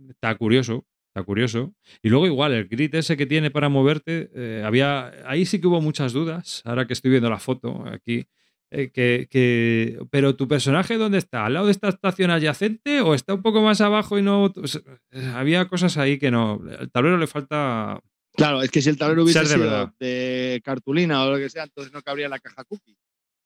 está 0.08 0.34
curioso, 0.34 0.86
está 1.14 1.22
curioso. 1.24 1.72
Y 2.02 2.08
luego 2.08 2.26
igual, 2.26 2.52
el 2.52 2.66
grid 2.66 2.92
ese 2.96 3.16
que 3.16 3.26
tiene 3.26 3.52
para 3.52 3.68
moverte, 3.68 4.30
eh, 4.34 4.64
había, 4.64 5.12
ahí 5.30 5.46
sí 5.46 5.60
que 5.60 5.68
hubo 5.68 5.80
muchas 5.80 6.12
dudas, 6.12 6.62
ahora 6.64 6.88
que 6.88 6.94
estoy 6.94 7.12
viendo 7.12 7.30
la 7.30 7.38
foto 7.38 7.84
aquí, 7.86 8.26
eh, 8.70 8.90
que, 8.90 9.26
que- 9.30 9.98
pero 10.10 10.36
tu 10.36 10.46
personaje 10.48 10.96
dónde 10.96 11.18
está, 11.18 11.46
al 11.46 11.54
lado 11.54 11.66
de 11.66 11.72
esta 11.72 11.88
estación 11.88 12.30
adyacente 12.30 13.00
o 13.00 13.14
está 13.14 13.34
un 13.34 13.42
poco 13.42 13.62
más 13.62 13.80
abajo 13.80 14.18
y 14.18 14.22
no... 14.22 14.44
o 14.44 14.66
sea, 14.66 14.80
eh, 15.10 15.32
había 15.34 15.66
cosas 15.68 15.96
ahí 15.96 16.18
que 16.18 16.30
no, 16.30 16.60
el 16.78 16.90
tablero 16.90 17.16
le 17.18 17.26
falta... 17.26 18.00
Claro, 18.34 18.62
es 18.62 18.70
que 18.70 18.80
si 18.80 18.88
el 18.88 18.96
tablero 18.96 19.24
hubiese 19.24 19.40
de 19.40 19.46
sido 19.46 19.58
verdad. 19.60 19.92
de 19.98 20.60
cartulina 20.64 21.24
o 21.24 21.32
lo 21.32 21.36
que 21.38 21.50
sea, 21.50 21.64
entonces 21.64 21.92
no 21.92 22.00
cabría 22.00 22.28
la 22.28 22.38
caja 22.38 22.64
cookie. 22.64 22.96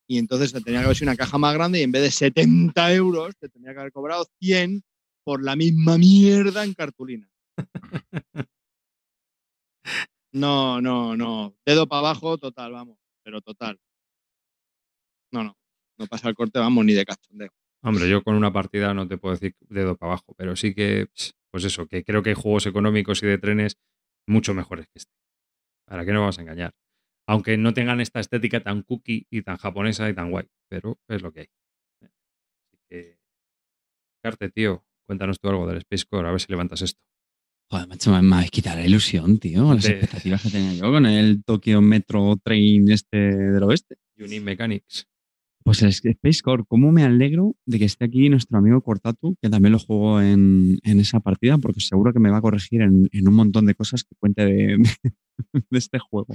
Y 0.07 0.19
entonces 0.19 0.53
te 0.53 0.61
tenía 0.61 0.81
que 0.81 0.85
haber 0.85 0.97
sido 0.97 1.11
una 1.11 1.17
caja 1.17 1.39
más 1.39 1.55
grande 1.55 1.81
y 1.81 1.83
en 1.83 1.91
vez 1.93 2.03
de 2.03 2.11
70 2.11 2.93
euros 2.93 3.35
te 3.39 3.49
tenía 3.49 3.73
que 3.73 3.81
haber 3.81 3.93
cobrado 3.93 4.27
100 4.41 4.83
por 5.25 5.43
la 5.43 5.57
misma 5.57 5.97
mierda 5.97 6.63
en 6.65 6.75
cartulina. 6.75 7.29
No, 10.33 10.81
no, 10.81 11.17
no. 11.17 11.55
Dedo 11.65 11.87
para 11.87 12.01
abajo, 12.01 12.39
total, 12.39 12.73
vamos. 12.73 12.99
Pero 13.23 13.41
total. 13.41 13.79
No, 15.35 15.43
no. 15.45 15.57
No 15.99 16.07
pasa 16.07 16.29
el 16.29 16.35
corte, 16.35 16.59
vamos, 16.61 16.85
ni 16.85 16.93
de 16.93 17.05
cachondeo. 17.05 17.51
Hombre, 17.83 18.09
yo 18.09 18.23
con 18.23 18.35
una 18.37 18.53
partida 18.53 18.95
no 18.95 19.07
te 19.09 19.19
puedo 19.19 19.35
decir 19.35 19.55
dedo 19.69 19.97
para 19.97 20.13
abajo, 20.13 20.35
pero 20.37 20.57
sí 20.57 20.75
que, 20.75 21.09
pues 21.51 21.65
eso, 21.65 21.87
que 21.87 22.03
creo 22.05 22.23
que 22.23 22.31
hay 22.31 22.35
juegos 22.35 22.67
económicos 22.67 23.23
y 23.23 23.27
de 23.27 23.39
trenes 23.39 23.77
mucho 24.27 24.55
mejores 24.55 24.87
que 24.87 24.99
este. 25.01 25.13
¿Para 25.87 26.05
qué 26.05 26.13
nos 26.13 26.21
vamos 26.21 26.39
a 26.39 26.43
engañar? 26.43 26.73
Aunque 27.29 27.57
no 27.57 27.75
tengan 27.75 28.01
esta 28.01 28.21
estética 28.21 28.61
tan 28.61 28.83
cookie 28.83 29.27
y 29.31 29.43
tan 29.43 29.57
japonesa 29.57 30.09
y 30.09 30.15
tan 30.15 30.31
guay, 30.31 30.47
pero 30.69 30.99
es 31.09 31.21
lo 31.23 31.33
que 31.33 31.41
hay. 31.41 31.47
Así 32.03 32.79
que, 32.89 33.19
Carte, 34.23 34.51
tío, 34.51 34.85
cuéntanos 35.07 35.39
tú 35.41 35.49
algo 35.49 35.67
del 35.67 35.79
Space 35.79 36.05
Core, 36.09 36.29
a 36.29 36.31
ver 36.33 36.41
si 36.41 36.47
levantas 36.51 36.81
esto. 36.83 37.01
Joder, 37.71 37.89
macho, 37.89 38.13
me, 38.13 38.23
me 38.23 38.37
habéis 38.37 38.51
quitado 38.51 38.79
la 38.79 38.87
ilusión, 38.87 39.39
tío. 39.39 39.75
Las 39.75 39.85
De- 39.85 39.91
expectativas 39.91 40.43
que 40.43 40.51
tenía 40.51 40.75
yo 40.75 40.91
con 40.91 41.07
el 41.07 41.43
Tokyo 41.45 41.81
Metro 41.83 42.37
Train 42.43 42.91
este 42.91 43.17
del 43.19 43.63
oeste. 43.63 43.97
Unit 44.19 44.43
Mechanics. 44.43 45.07
Pues 45.65 45.81
el 45.83 45.89
Space 45.89 46.43
Core, 46.43 46.65
cómo 46.69 46.93
me 46.93 47.05
alegro 47.05 47.57
de 47.65 47.79
que 47.79 47.87
esté 47.87 48.05
aquí 48.05 48.29
nuestro 48.29 48.59
amigo 48.59 48.83
Cortatu, 48.83 49.35
que 49.41 49.49
también 49.49 49.73
lo 49.73 49.79
jugó 49.79 50.21
en, 50.21 50.79
en 50.83 51.01
esa 51.01 51.21
partida, 51.21 51.57
porque 51.57 51.81
seguro 51.81 52.13
que 52.13 52.19
me 52.21 52.29
va 52.31 52.37
a 52.37 52.43
corregir 52.43 52.83
en, 52.83 53.09
en 53.13 53.29
un 53.29 53.35
montón 53.35 53.65
de 53.65 53.75
cosas 53.75 54.05
que 54.05 54.15
cuente 54.17 54.45
de, 54.45 54.77
de 55.71 55.79
este 55.79 55.99
juego. 55.99 56.27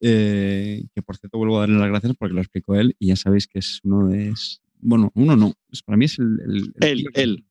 Eh, 0.00 0.84
que 0.94 1.02
por 1.02 1.16
cierto 1.16 1.38
vuelvo 1.38 1.56
a 1.56 1.60
darle 1.60 1.78
las 1.78 1.88
gracias 1.88 2.14
porque 2.18 2.34
lo 2.34 2.40
explicó 2.40 2.74
él 2.74 2.94
y 2.98 3.06
ya 3.08 3.16
sabéis 3.16 3.46
que 3.46 3.58
es 3.60 3.80
uno 3.84 4.08
de... 4.08 4.28
es- 4.30 4.60
bueno, 4.86 5.10
uno 5.14 5.34
no, 5.34 5.54
para 5.86 5.96
mí 5.96 6.04
es 6.04 6.18
el... 6.18 6.38
el, 6.44 6.56
el 6.56 6.88
Él, 6.88 6.98
tío 6.98 7.10
que- 7.14 7.22
él. 7.22 7.46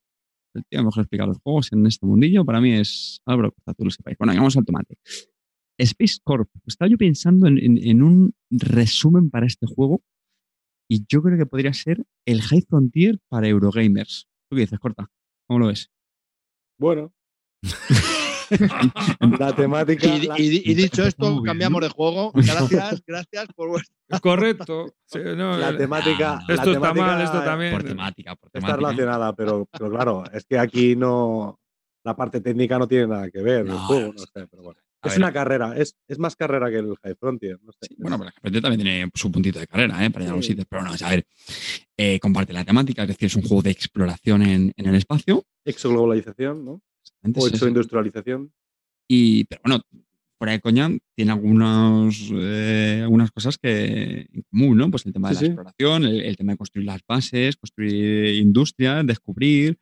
El 0.53 0.63
tío 0.65 0.79
que 0.81 0.85
mejor 0.85 1.01
explica 1.01 1.25
los 1.25 1.39
juegos 1.39 1.73
en 1.73 1.87
este 1.87 2.05
mundillo, 2.05 2.45
para 2.45 2.61
mí 2.61 2.73
es 2.73 3.21
Álvaro 3.25 3.51
Cortatu, 3.53 3.85
lo 3.85 3.89
sepáis. 3.89 4.17
Bueno, 4.19 4.35
vamos 4.35 4.55
al 4.55 4.65
tomate. 4.65 4.99
Space 5.79 6.17
Corp. 6.23 6.47
Estaba 6.67 6.87
yo 6.89 6.97
pensando 6.99 7.47
en, 7.47 7.57
en- 7.57 7.79
en 7.79 8.03
un 8.03 8.35
resumen 8.51 9.31
para 9.31 9.47
este 9.47 9.65
juego 9.65 10.03
y 10.95 11.05
yo 11.07 11.21
creo 11.21 11.37
que 11.37 11.45
podría 11.45 11.73
ser 11.73 12.03
el 12.25 12.41
High 12.41 12.65
Frontier 12.69 13.19
para 13.29 13.47
Eurogamers. 13.47 14.27
¿Tú 14.49 14.55
qué 14.55 14.61
dices, 14.61 14.79
Corta? 14.79 15.09
¿Cómo 15.47 15.59
lo 15.59 15.67
ves? 15.67 15.89
Bueno, 16.77 17.13
la 19.39 19.55
temática. 19.55 20.07
Y, 20.07 20.27
la- 20.27 20.39
y- 20.39 20.61
y 20.63 20.73
dicho 20.75 21.03
Está 21.03 21.07
esto, 21.07 21.41
cambiamos 21.43 21.81
de 21.81 21.89
juego. 21.89 22.31
Gracias, 22.33 23.01
gracias 23.05 23.47
por 23.55 23.69
vuestro. 23.69 23.95
Correcto. 24.21 24.93
Sí, 25.05 25.19
no, 25.35 25.57
la 25.57 25.75
temática. 25.77 26.33
Ah, 26.39 26.45
la 26.47 26.53
esto 26.55 26.71
está 26.71 26.81
temática 26.81 27.05
mal, 27.05 27.21
esto 27.21 27.43
también. 27.43 27.71
Por 27.73 27.83
temática, 27.83 28.35
por 28.35 28.49
Está 28.53 28.75
relacionada, 28.75 29.33
pero, 29.33 29.67
pero 29.71 29.89
claro, 29.89 30.23
es 30.31 30.45
que 30.45 30.57
aquí 30.59 30.95
no. 30.95 31.59
La 32.05 32.15
parte 32.15 32.41
técnica 32.41 32.77
no 32.77 32.87
tiene 32.87 33.07
nada 33.07 33.31
que 33.31 33.41
ver. 33.41 33.65
No, 33.65 33.73
el 33.73 33.79
juego, 33.79 34.07
no 34.07 34.13
no 34.13 34.19
sé. 34.19 34.25
sé, 34.33 34.47
pero 34.47 34.63
bueno. 34.63 34.79
A 35.03 35.07
Es 35.09 35.13
ver. 35.15 35.19
una 35.19 35.33
carrera, 35.33 35.77
es, 35.77 35.95
es 36.07 36.17
más 36.17 36.35
carrera 36.35 36.69
que 36.71 36.77
el 36.77 36.95
High 37.03 37.15
Frontier. 37.19 37.59
No 37.61 37.71
sé. 37.73 37.79
Sí, 37.89 37.95
bueno, 37.99 38.17
pero 38.41 38.55
el 38.55 38.61
también 38.61 38.81
tiene 38.81 39.09
su 39.13 39.31
puntito 39.31 39.59
de 39.59 39.67
carrera, 39.67 40.03
¿eh? 40.05 40.09
Para 40.09 40.25
llegar 40.25 40.39
a 40.39 40.41
Sí. 40.41 40.47
sitios. 40.49 40.65
Pero 40.69 40.81
bueno, 40.83 40.95
a 40.99 41.09
ver, 41.09 41.25
eh, 41.97 42.19
comparte 42.19 42.53
la 42.53 42.63
temática, 42.63 43.03
es 43.03 43.09
decir, 43.09 43.25
es 43.27 43.35
un 43.35 43.41
juego 43.43 43.61
de 43.61 43.71
exploración 43.71 44.41
en, 44.41 44.73
en 44.75 44.85
el 44.85 44.95
espacio. 44.95 45.45
Exoglobalización, 45.65 46.63
¿no? 46.65 46.81
Exactamente, 47.03 47.39
O 47.41 47.47
exoindustrialización. 47.47 48.53
Y, 49.07 49.43
pero 49.45 49.61
bueno, 49.65 49.81
fuera 50.37 50.53
de 50.53 50.61
coña, 50.61 50.89
tiene 51.15 51.31
algunos, 51.33 52.29
eh, 52.33 53.01
algunas 53.03 53.31
cosas 53.31 53.57
que 53.57 54.27
en 54.31 54.41
común, 54.49 54.77
¿no? 54.77 54.89
Pues 54.89 55.05
el 55.05 55.13
tema 55.13 55.29
de 55.29 55.35
Sí, 55.35 55.35
la 55.35 55.39
sí. 55.41 55.45
exploración, 55.47 56.03
el, 56.05 56.21
el 56.21 56.37
tema 56.37 56.53
de 56.53 56.57
construir 56.57 56.87
las 56.87 57.01
bases, 57.07 57.57
construir 57.57 58.35
industria, 58.35 59.03
descubrir. 59.03 59.77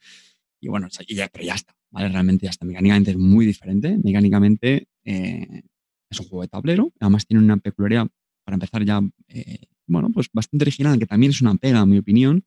Y 0.59 0.67
bueno, 0.67 0.87
ya, 1.07 1.27
pero 1.31 1.45
ya 1.45 1.55
está, 1.55 1.75
¿vale? 1.91 2.09
Realmente 2.09 2.45
ya 2.45 2.51
está. 2.51 2.65
Mecánicamente 2.65 3.11
es 3.11 3.17
muy 3.17 3.45
diferente. 3.45 3.97
Mecánicamente 4.03 4.87
eh, 5.05 5.63
es 6.09 6.19
un 6.19 6.27
juego 6.27 6.41
de 6.43 6.47
tablero. 6.49 6.91
Además 6.99 7.25
tiene 7.25 7.43
una 7.43 7.57
peculiaridad, 7.57 8.07
para 8.43 8.55
empezar 8.55 8.83
ya, 8.85 9.01
eh, 9.27 9.65
bueno, 9.87 10.09
pues 10.11 10.27
bastante 10.33 10.63
original, 10.63 10.97
que 10.99 11.05
también 11.05 11.31
es 11.31 11.41
una 11.41 11.55
pega, 11.55 11.81
en 11.81 11.89
mi 11.89 11.97
opinión. 11.97 12.43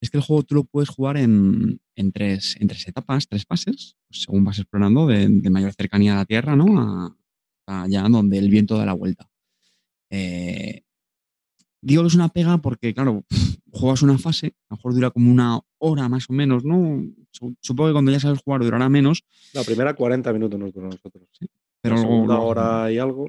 Es 0.00 0.10
que 0.10 0.18
el 0.18 0.22
juego 0.22 0.44
tú 0.44 0.54
lo 0.54 0.64
puedes 0.64 0.88
jugar 0.88 1.16
en, 1.16 1.80
en 1.96 2.12
tres, 2.12 2.56
en 2.60 2.68
tres 2.68 2.86
etapas, 2.86 3.26
tres 3.28 3.44
fases, 3.44 3.96
pues 4.08 4.22
según 4.22 4.44
vas 4.44 4.58
explorando 4.58 5.06
de, 5.08 5.26
de 5.28 5.50
mayor 5.50 5.72
cercanía 5.74 6.12
a 6.14 6.16
la 6.18 6.24
Tierra, 6.24 6.54
¿no? 6.54 6.80
A, 6.80 7.16
a 7.66 7.82
allá 7.82 8.02
donde 8.08 8.38
el 8.38 8.48
viento 8.48 8.78
da 8.78 8.86
la 8.86 8.92
vuelta. 8.92 9.28
Eh, 10.10 10.82
digo 11.82 12.02
que 12.02 12.08
es 12.08 12.14
una 12.14 12.28
pega 12.28 12.58
porque, 12.58 12.94
claro, 12.94 13.24
juegas 13.72 14.02
una 14.02 14.18
fase, 14.18 14.54
a 14.68 14.74
lo 14.74 14.76
mejor 14.76 14.94
dura 14.94 15.10
como 15.10 15.30
una 15.32 15.60
hora 15.78 16.08
más 16.08 16.26
o 16.30 16.32
menos, 16.32 16.64
¿no? 16.64 17.02
Su- 17.32 17.56
Supongo 17.60 17.88
que 17.90 17.92
cuando 17.94 18.12
ya 18.12 18.20
sabes 18.20 18.40
jugar 18.44 18.62
durará 18.62 18.88
menos, 18.88 19.24
La 19.52 19.64
primera 19.64 19.94
40 19.94 20.32
minutos 20.32 20.58
nos 20.60 20.72
duró 20.72 20.86
a 20.86 20.90
nosotros. 20.90 21.28
La 21.96 22.02
luego- 22.02 22.44
hora 22.46 22.92
y 22.92 22.98
algo. 22.98 23.28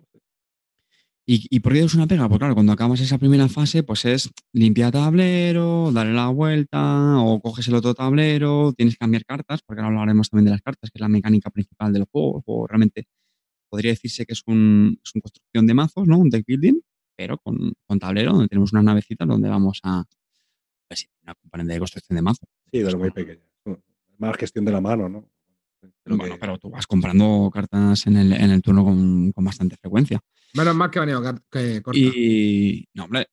¿Y, 1.26 1.46
¿Y 1.52 1.60
por 1.60 1.74
qué 1.74 1.82
es 1.82 1.94
una 1.94 2.08
pega? 2.08 2.28
Pues 2.28 2.40
claro, 2.40 2.56
cuando 2.56 2.72
acabas 2.72 3.02
esa 3.02 3.20
primera 3.20 3.48
fase, 3.48 3.84
pues 3.84 4.04
es 4.06 4.32
limpiar 4.52 4.92
tablero, 4.92 5.92
darle 5.92 6.14
la 6.14 6.30
vuelta, 6.30 7.20
o 7.20 7.40
coges 7.40 7.68
el 7.68 7.76
otro 7.76 7.94
tablero, 7.94 8.74
tienes 8.74 8.96
que 8.96 9.00
cambiar 9.00 9.26
cartas, 9.26 9.62
porque 9.62 9.82
ahora 9.82 9.94
hablaremos 9.94 10.30
también 10.32 10.46
de 10.46 10.52
las 10.52 10.62
cartas, 10.64 10.90
que 10.90 10.98
es 10.98 11.02
la 11.02 11.08
mecánica 11.08 11.52
principal 11.52 11.94
del 11.94 12.06
juego. 12.12 12.42
Juego 12.42 12.66
realmente 12.66 13.06
podría 13.70 13.92
decirse 13.92 14.26
que 14.26 14.34
es, 14.34 14.42
un, 14.48 15.00
es 15.04 15.12
una 15.14 15.22
construcción 15.22 15.68
de 15.68 15.74
mazos, 15.76 16.08
¿no? 16.08 16.18
Un 16.18 16.32
deck 16.32 16.46
building, 16.48 16.80
pero 17.16 17.38
con, 17.38 17.74
con 17.86 18.00
tablero, 18.00 18.32
donde 18.32 18.48
tenemos 18.48 18.72
unas 18.74 18.86
navecitas 18.86 19.28
donde 19.28 19.50
vamos 19.50 19.82
a. 19.84 20.06
Pues 20.88 21.08
una 21.22 21.36
componente 21.36 21.74
de 21.74 21.80
construcción 21.80 22.16
de 22.16 22.22
mazo. 22.24 22.48
Sí, 22.72 22.82
pero 22.84 22.98
muy 22.98 23.12
pequeña. 23.12 23.44
Más 24.18 24.36
gestión 24.36 24.66
de 24.66 24.72
la 24.72 24.82
mano, 24.82 25.08
¿no? 25.08 25.30
Bueno, 26.06 26.34
que- 26.36 26.40
pero 26.40 26.58
tú 26.58 26.70
vas 26.70 26.86
comprando 26.88 27.50
cartas 27.54 28.06
en 28.08 28.18
el, 28.18 28.34
en 28.34 28.52
el 28.52 28.62
turno 28.62 28.84
con, 28.84 29.32
con 29.32 29.44
bastante 29.44 29.78
frecuencia. 29.78 30.20
Menos 30.54 30.76
mal 30.76 30.90
que 30.90 31.00
ha 31.00 31.02
venido 31.06 31.22
que 31.52 31.82
corta. 31.82 32.00
Y. 32.00 32.86
No, 32.94 33.06
hombre. 33.06 33.28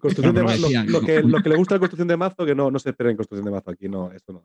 Construcción 0.00 0.34
de 0.34 0.42
mazo, 0.42 0.68
lo, 0.86 1.00
que, 1.00 1.22
lo 1.22 1.42
que 1.42 1.48
le 1.48 1.56
gusta 1.56 1.74
la 1.76 1.78
construcción 1.78 2.08
de 2.08 2.16
mazo, 2.16 2.44
que 2.44 2.54
no, 2.54 2.70
no 2.70 2.78
se 2.78 2.90
espera 2.90 3.10
en 3.10 3.16
construcción 3.16 3.44
de 3.46 3.50
mazo 3.52 3.70
aquí, 3.70 3.88
no, 3.88 4.10
esto 4.12 4.32
no. 4.32 4.42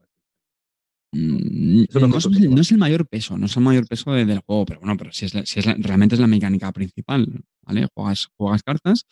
Mm, 1.12 1.86
no 1.92 2.08
no, 2.08 2.62
es 2.62 2.72
el 2.72 2.78
mayor 2.78 3.08
peso, 3.08 3.36
no 3.36 3.48
es 3.48 3.58
el 3.58 3.64
mayor 3.64 3.88
peso 3.88 4.12
de- 4.12 4.26
del 4.26 4.42
juego, 4.46 4.66
pero 4.66 4.80
bueno, 4.80 4.96
pero 4.96 5.12
si 5.12 5.26
es, 5.26 5.34
la- 5.34 5.44
si 5.46 5.60
es 5.60 5.66
la- 5.66 5.74
realmente 5.80 6.14
es 6.14 6.22
la 6.22 6.28
mecánica 6.28 6.72
principal, 6.72 7.44
¿vale? 7.64 7.88
Juegas, 7.96 8.28
juegas 8.38 8.62
cartas 8.62 9.06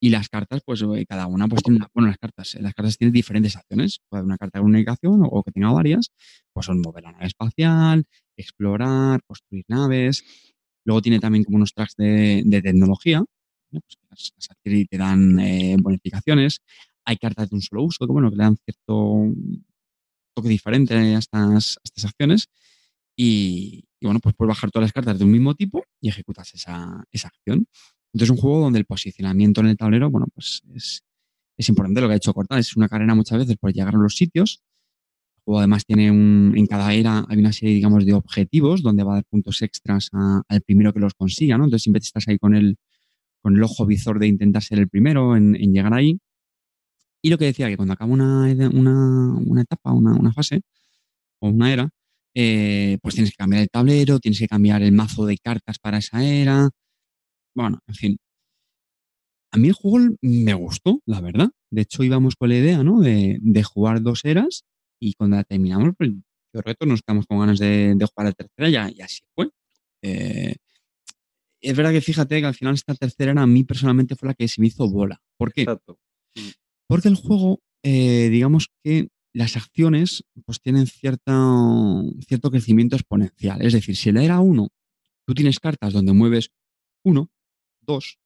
y 0.00 0.10
las 0.10 0.28
cartas, 0.28 0.62
pues 0.66 0.82
eh, 0.82 1.06
cada 1.08 1.28
una 1.28 1.46
pues 1.46 1.62
tiene 1.62 1.76
una, 1.76 1.88
bueno, 1.94 2.08
las 2.08 2.18
cartas, 2.18 2.56
eh, 2.56 2.62
las 2.62 2.74
cartas 2.74 2.96
tienen 2.98 3.12
diferentes 3.12 3.54
acciones, 3.56 4.00
puede 4.08 4.20
haber 4.20 4.26
una 4.26 4.36
carta 4.38 4.58
de 4.58 4.62
comunicación 4.62 5.22
o, 5.22 5.26
o 5.26 5.42
que 5.44 5.52
tenga 5.52 5.70
varias, 5.72 6.10
pues 6.52 6.66
son 6.66 6.80
mover 6.80 7.04
la 7.04 7.12
nave 7.12 7.26
espacial, 7.26 8.04
explorar, 8.36 9.20
construir 9.24 9.64
naves, 9.68 10.24
luego 10.84 11.02
tiene 11.02 11.20
también 11.20 11.44
como 11.44 11.56
unos 11.58 11.72
tracks 11.72 11.94
de, 11.96 12.42
de 12.44 12.62
tecnología, 12.62 13.18
¿vale? 13.20 13.80
Pues 13.86 13.98
las, 14.10 14.32
y 14.64 14.86
te 14.86 14.98
dan 14.98 15.38
eh, 15.40 15.76
bonificaciones, 15.80 16.62
hay 17.04 17.16
cartas 17.16 17.48
de 17.50 17.56
un 17.56 17.62
solo 17.62 17.84
uso, 17.84 18.06
que 18.06 18.12
bueno, 18.12 18.28
que 18.30 18.36
le 18.36 18.42
dan 18.42 18.56
cierto 18.64 19.32
toque 20.38 20.48
diferente 20.48 20.94
a 20.94 21.18
estas, 21.18 21.76
a 21.78 21.80
estas 21.84 22.04
acciones. 22.06 22.46
Y, 23.16 23.84
y 24.00 24.06
bueno, 24.06 24.20
pues 24.20 24.34
puedes 24.36 24.48
bajar 24.50 24.70
todas 24.70 24.84
las 24.86 24.92
cartas 24.92 25.18
de 25.18 25.24
un 25.24 25.32
mismo 25.32 25.54
tipo 25.54 25.84
y 26.00 26.08
ejecutas 26.08 26.54
esa, 26.54 27.04
esa 27.10 27.28
acción. 27.28 27.66
Entonces 28.12 28.26
es 28.26 28.30
un 28.30 28.36
juego 28.38 28.60
donde 28.60 28.78
el 28.78 28.84
posicionamiento 28.86 29.60
en 29.60 29.68
el 29.68 29.76
tablero, 29.76 30.10
bueno, 30.10 30.28
pues 30.34 30.62
es, 30.74 31.02
es 31.58 31.68
importante 31.68 32.00
lo 32.00 32.08
que 32.08 32.14
ha 32.14 32.16
hecho 32.16 32.34
Cortal. 32.34 32.60
Es 32.60 32.76
una 32.76 32.88
carrera 32.88 33.14
muchas 33.14 33.38
veces 33.38 33.56
por 33.58 33.72
llegar 33.72 33.94
a 33.96 33.98
los 33.98 34.16
sitios. 34.16 34.62
El 35.38 35.42
juego 35.44 35.58
además 35.60 35.84
tiene 35.86 36.10
un, 36.10 36.54
en 36.56 36.66
cada 36.66 36.92
era 36.94 37.24
hay 37.28 37.38
una 37.38 37.52
serie, 37.52 37.74
digamos, 37.74 38.04
de 38.06 38.14
objetivos 38.14 38.82
donde 38.82 39.04
va 39.04 39.12
a 39.12 39.16
dar 39.16 39.24
puntos 39.30 39.62
extras 39.62 40.10
a- 40.12 40.42
al 40.48 40.60
primero 40.62 40.92
que 40.92 41.00
los 41.00 41.14
consiga, 41.14 41.58
¿no? 41.58 41.64
Entonces 41.64 41.84
siempre 41.84 42.00
estás 42.00 42.28
ahí 42.28 42.38
con 42.38 42.54
el, 42.54 42.76
con 43.42 43.56
el 43.56 43.62
ojo 43.64 43.86
visor 43.86 44.18
de 44.20 44.28
intentar 44.28 44.62
ser 44.62 44.78
el 44.80 44.88
primero 44.88 45.36
en, 45.36 45.56
en 45.56 45.72
llegar 45.72 45.94
ahí. 45.94 46.18
Y 47.22 47.30
lo 47.30 47.38
que 47.38 47.46
decía, 47.46 47.68
que 47.68 47.76
cuando 47.76 47.94
acaba 47.94 48.12
una, 48.12 48.44
una, 48.72 49.34
una 49.34 49.62
etapa, 49.62 49.92
una, 49.92 50.14
una 50.14 50.32
fase 50.32 50.60
o 51.40 51.48
una 51.48 51.72
era, 51.72 51.90
eh, 52.34 52.98
pues 53.02 53.14
tienes 53.14 53.32
que 53.32 53.36
cambiar 53.36 53.62
el 53.62 53.70
tablero, 53.70 54.20
tienes 54.20 54.38
que 54.38 54.48
cambiar 54.48 54.82
el 54.82 54.92
mazo 54.92 55.26
de 55.26 55.38
cartas 55.38 55.78
para 55.78 55.98
esa 55.98 56.24
era. 56.24 56.70
Bueno, 57.54 57.80
en 57.86 57.94
fin. 57.94 58.18
A 59.50 59.56
mí 59.56 59.68
el 59.68 59.74
juego 59.74 60.14
me 60.20 60.54
gustó, 60.54 61.00
la 61.06 61.20
verdad. 61.20 61.50
De 61.70 61.82
hecho, 61.82 62.04
íbamos 62.04 62.36
con 62.36 62.50
la 62.50 62.56
idea, 62.56 62.84
¿no? 62.84 63.00
De, 63.00 63.38
de 63.40 63.62
jugar 63.62 64.02
dos 64.02 64.24
eras 64.24 64.64
y 65.00 65.14
cuando 65.14 65.36
la 65.36 65.44
terminamos, 65.44 65.94
pues 65.96 66.10
yo 66.54 66.62
todos 66.62 66.88
nos 66.88 67.02
quedamos 67.02 67.26
con 67.26 67.38
ganas 67.40 67.58
de, 67.58 67.94
de 67.96 68.06
jugar 68.06 68.26
la 68.26 68.32
tercera 68.32 68.68
ya, 68.68 68.90
y 68.90 69.00
así 69.00 69.20
fue. 69.34 69.50
Eh, 70.02 70.54
es 71.60 71.76
verdad 71.76 71.92
que 71.92 72.00
fíjate 72.00 72.40
que 72.40 72.46
al 72.46 72.54
final 72.54 72.74
esta 72.74 72.94
tercera 72.94 73.32
era 73.32 73.42
a 73.42 73.46
mí 73.46 73.64
personalmente 73.64 74.16
fue 74.16 74.28
la 74.28 74.34
que 74.34 74.48
se 74.48 74.60
me 74.60 74.68
hizo 74.68 74.88
bola. 74.88 75.20
¿Por 75.36 75.52
qué? 75.52 75.62
Exacto. 75.62 75.98
Porque 76.88 77.08
el 77.08 77.16
juego, 77.16 77.60
eh, 77.84 78.28
digamos 78.30 78.68
que 78.82 79.08
las 79.34 79.56
acciones 79.56 80.24
pues 80.46 80.60
tienen 80.60 80.86
cierta, 80.86 81.32
cierto 82.26 82.50
crecimiento 82.50 82.96
exponencial. 82.96 83.62
Es 83.62 83.74
decir, 83.74 83.96
si 83.96 84.08
en 84.08 84.16
la 84.16 84.24
era 84.24 84.40
1 84.40 84.68
tú 85.26 85.34
tienes 85.34 85.60
cartas 85.60 85.92
donde 85.92 86.12
mueves 86.12 86.50
1, 87.04 87.30
2, 87.82 88.18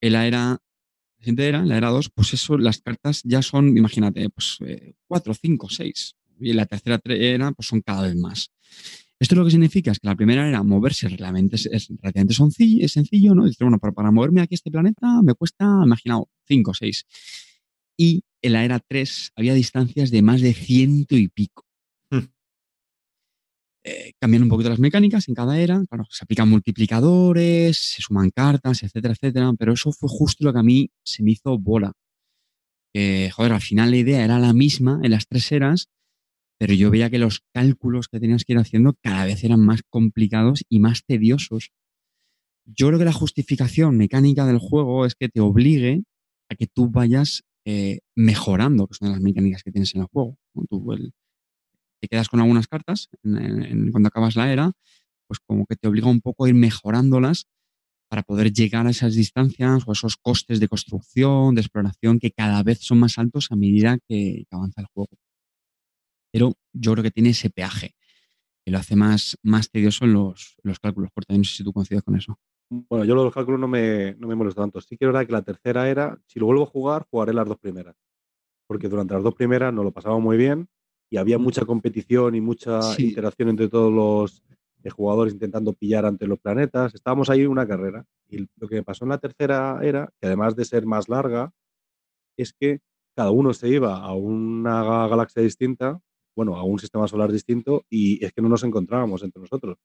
en 0.00 0.12
la 0.12 0.26
era, 0.26 0.58
la 1.20 1.44
era, 1.44 1.58
en 1.60 1.68
la 1.68 1.76
era 1.76 1.90
2, 1.90 2.10
pues 2.14 2.32
eso, 2.32 2.56
las 2.56 2.80
cartas 2.80 3.20
ya 3.24 3.42
son, 3.42 3.76
imagínate, 3.76 4.28
pues 4.30 4.58
4, 5.06 5.34
5, 5.34 5.68
6. 5.68 6.16
Y 6.40 6.50
en 6.50 6.56
la 6.56 6.66
tercera 6.66 7.00
era, 7.04 7.52
pues 7.52 7.68
son 7.68 7.82
cada 7.82 8.02
vez 8.02 8.16
más. 8.16 8.50
Esto 9.20 9.34
lo 9.34 9.44
que 9.44 9.50
significa 9.50 9.90
es 9.90 9.98
que 9.98 10.06
la 10.06 10.14
primera 10.14 10.48
era 10.48 10.62
moverse 10.62 11.08
realmente 11.08 11.56
es, 11.56 11.66
es 11.66 12.92
sencillo, 12.92 13.34
¿no? 13.34 13.44
Dices, 13.44 13.58
bueno, 13.58 13.78
para, 13.78 13.92
para 13.92 14.10
moverme 14.12 14.40
aquí 14.40 14.54
a 14.54 14.56
este 14.56 14.70
planeta 14.70 15.20
me 15.22 15.34
cuesta, 15.34 15.82
imaginaos, 15.84 16.26
5 16.46 16.70
o 16.70 16.74
6. 16.74 17.06
Y 17.98 18.22
en 18.42 18.52
la 18.52 18.64
era 18.64 18.78
3 18.78 19.32
había 19.36 19.54
distancias 19.54 20.10
de 20.10 20.22
más 20.22 20.40
de 20.40 20.54
ciento 20.54 21.16
y 21.16 21.28
pico. 21.28 21.64
Hmm. 22.10 22.28
Eh, 23.84 24.12
cambian 24.20 24.44
un 24.44 24.48
poquito 24.48 24.70
las 24.70 24.78
mecánicas 24.78 25.28
en 25.28 25.34
cada 25.34 25.58
era, 25.58 25.82
claro, 25.88 26.06
se 26.10 26.24
aplican 26.24 26.48
multiplicadores, 26.48 27.76
se 27.76 28.02
suman 28.02 28.30
cartas, 28.30 28.82
etcétera, 28.82 29.14
etcétera, 29.14 29.52
pero 29.58 29.72
eso 29.72 29.92
fue 29.92 30.08
justo 30.08 30.44
lo 30.44 30.52
que 30.52 30.58
a 30.60 30.62
mí 30.62 30.90
se 31.04 31.22
me 31.22 31.32
hizo 31.32 31.58
bola. 31.58 31.92
Que, 32.94 33.30
joder, 33.34 33.52
al 33.52 33.60
final 33.60 33.90
la 33.90 33.96
idea 33.96 34.24
era 34.24 34.38
la 34.38 34.52
misma 34.52 35.00
en 35.02 35.10
las 35.10 35.26
tres 35.26 35.50
eras, 35.52 35.88
pero 36.58 36.74
yo 36.74 36.90
veía 36.90 37.10
que 37.10 37.18
los 37.18 37.42
cálculos 37.54 38.08
que 38.08 38.20
tenías 38.20 38.44
que 38.44 38.52
ir 38.52 38.58
haciendo 38.58 38.94
cada 39.02 39.24
vez 39.24 39.44
eran 39.44 39.60
más 39.60 39.82
complicados 39.88 40.64
y 40.68 40.80
más 40.80 41.04
tediosos. 41.04 41.70
Yo 42.66 42.88
creo 42.88 42.98
que 42.98 43.04
la 43.04 43.12
justificación 43.12 43.96
mecánica 43.96 44.46
del 44.46 44.58
juego 44.58 45.06
es 45.06 45.14
que 45.14 45.28
te 45.28 45.40
obligue 45.40 46.02
a 46.50 46.54
que 46.54 46.66
tú 46.66 46.90
vayas 46.90 47.44
eh, 47.70 48.00
mejorando, 48.16 48.86
que 48.86 48.94
son 48.94 49.12
las 49.12 49.20
mecánicas 49.20 49.62
que 49.62 49.70
tienes 49.70 49.94
en 49.94 50.00
el 50.00 50.06
juego. 50.06 50.38
Tú 50.70 50.86
te 52.00 52.08
quedas 52.08 52.30
con 52.30 52.40
algunas 52.40 52.66
cartas 52.66 53.10
cuando 53.20 54.08
acabas 54.08 54.36
la 54.36 54.50
era, 54.50 54.72
pues 55.26 55.38
como 55.46 55.66
que 55.66 55.76
te 55.76 55.86
obliga 55.86 56.06
un 56.06 56.22
poco 56.22 56.46
a 56.46 56.48
ir 56.48 56.54
mejorándolas 56.54 57.44
para 58.08 58.22
poder 58.22 58.54
llegar 58.54 58.86
a 58.86 58.90
esas 58.90 59.16
distancias 59.16 59.82
o 59.86 59.92
esos 59.92 60.16
costes 60.16 60.60
de 60.60 60.68
construcción, 60.68 61.54
de 61.54 61.60
exploración, 61.60 62.18
que 62.18 62.30
cada 62.30 62.62
vez 62.62 62.78
son 62.80 63.00
más 63.00 63.18
altos 63.18 63.48
a 63.50 63.56
medida 63.56 63.98
que, 64.08 64.46
avanza 64.50 64.80
el 64.80 64.86
juego. 64.86 65.10
Pero 66.32 66.54
yo 66.72 66.92
creo 66.92 67.02
que 67.02 67.10
tiene 67.10 67.30
ese 67.30 67.50
peaje, 67.50 67.94
que 68.64 68.70
lo 68.72 68.78
hace 68.78 68.96
más, 68.96 69.36
más 69.42 69.68
tedioso 69.70 70.06
en 70.06 70.14
los, 70.14 70.56
en 70.64 70.70
los 70.70 70.80
cálculos. 70.80 71.10
Corta, 71.12 71.36
no 71.36 71.44
sé 71.44 71.56
si 71.56 71.64
tú 71.64 71.74
coincides 71.74 72.02
con 72.02 72.16
eso. 72.16 72.38
Bueno, 72.70 73.04
yo 73.04 73.14
los 73.14 73.32
cálculos 73.32 73.58
no 73.60 73.68
me, 73.68 74.14
no 74.18 74.28
me 74.28 74.34
molesta 74.34 74.60
tanto. 74.62 74.80
Sí 74.80 74.96
que 74.96 75.04
es 75.04 75.08
verdad 75.08 75.26
que 75.26 75.32
la 75.32 75.42
tercera 75.42 75.88
era, 75.88 76.18
si 76.26 76.38
lo 76.38 76.46
vuelvo 76.46 76.64
a 76.64 76.66
jugar, 76.66 77.06
jugaré 77.10 77.32
las 77.32 77.48
dos 77.48 77.58
primeras. 77.58 77.96
Porque 78.66 78.88
durante 78.88 79.14
las 79.14 79.22
dos 79.22 79.34
primeras 79.34 79.72
nos 79.72 79.84
lo 79.84 79.92
pasaba 79.92 80.18
muy 80.18 80.36
bien 80.36 80.68
y 81.10 81.16
había 81.16 81.38
mucha 81.38 81.64
competición 81.64 82.34
y 82.34 82.40
mucha 82.40 82.82
Sí. 82.82 83.08
interacción 83.10 83.48
entre 83.48 83.68
todos 83.68 83.92
los 83.92 84.42
eh, 84.84 84.90
jugadores 84.90 85.32
intentando 85.32 85.72
pillar 85.72 86.04
ante 86.06 86.26
los 86.26 86.38
planetas. 86.40 86.94
Estábamos 86.94 87.30
ahí 87.30 87.42
en 87.42 87.48
una 87.48 87.66
carrera. 87.66 88.04
Y 88.28 88.46
lo 88.56 88.68
que 88.68 88.76
me 88.76 88.82
pasó 88.82 89.04
en 89.06 89.10
la 89.10 89.18
tercera 89.18 89.80
era, 89.82 90.12
que 90.20 90.26
además 90.26 90.54
de 90.54 90.64
ser 90.66 90.84
más 90.84 91.08
larga, 91.08 91.52
es 92.36 92.52
que 92.52 92.80
cada 93.16 93.30
uno 93.30 93.54
se 93.54 93.68
iba 93.68 93.96
a 93.98 94.14
una 94.14 94.84
ga- 94.84 95.08
galaxia 95.08 95.42
distinta, 95.42 96.00
bueno, 96.36 96.56
a 96.56 96.64
un 96.64 96.78
sistema 96.78 97.08
solar 97.08 97.32
distinto, 97.32 97.84
y 97.90 98.24
es 98.24 98.32
que 98.32 98.42
no 98.42 98.48
nos 98.48 98.62
encontrábamos 98.64 99.22
entre 99.24 99.40
nosotros. 99.42 99.78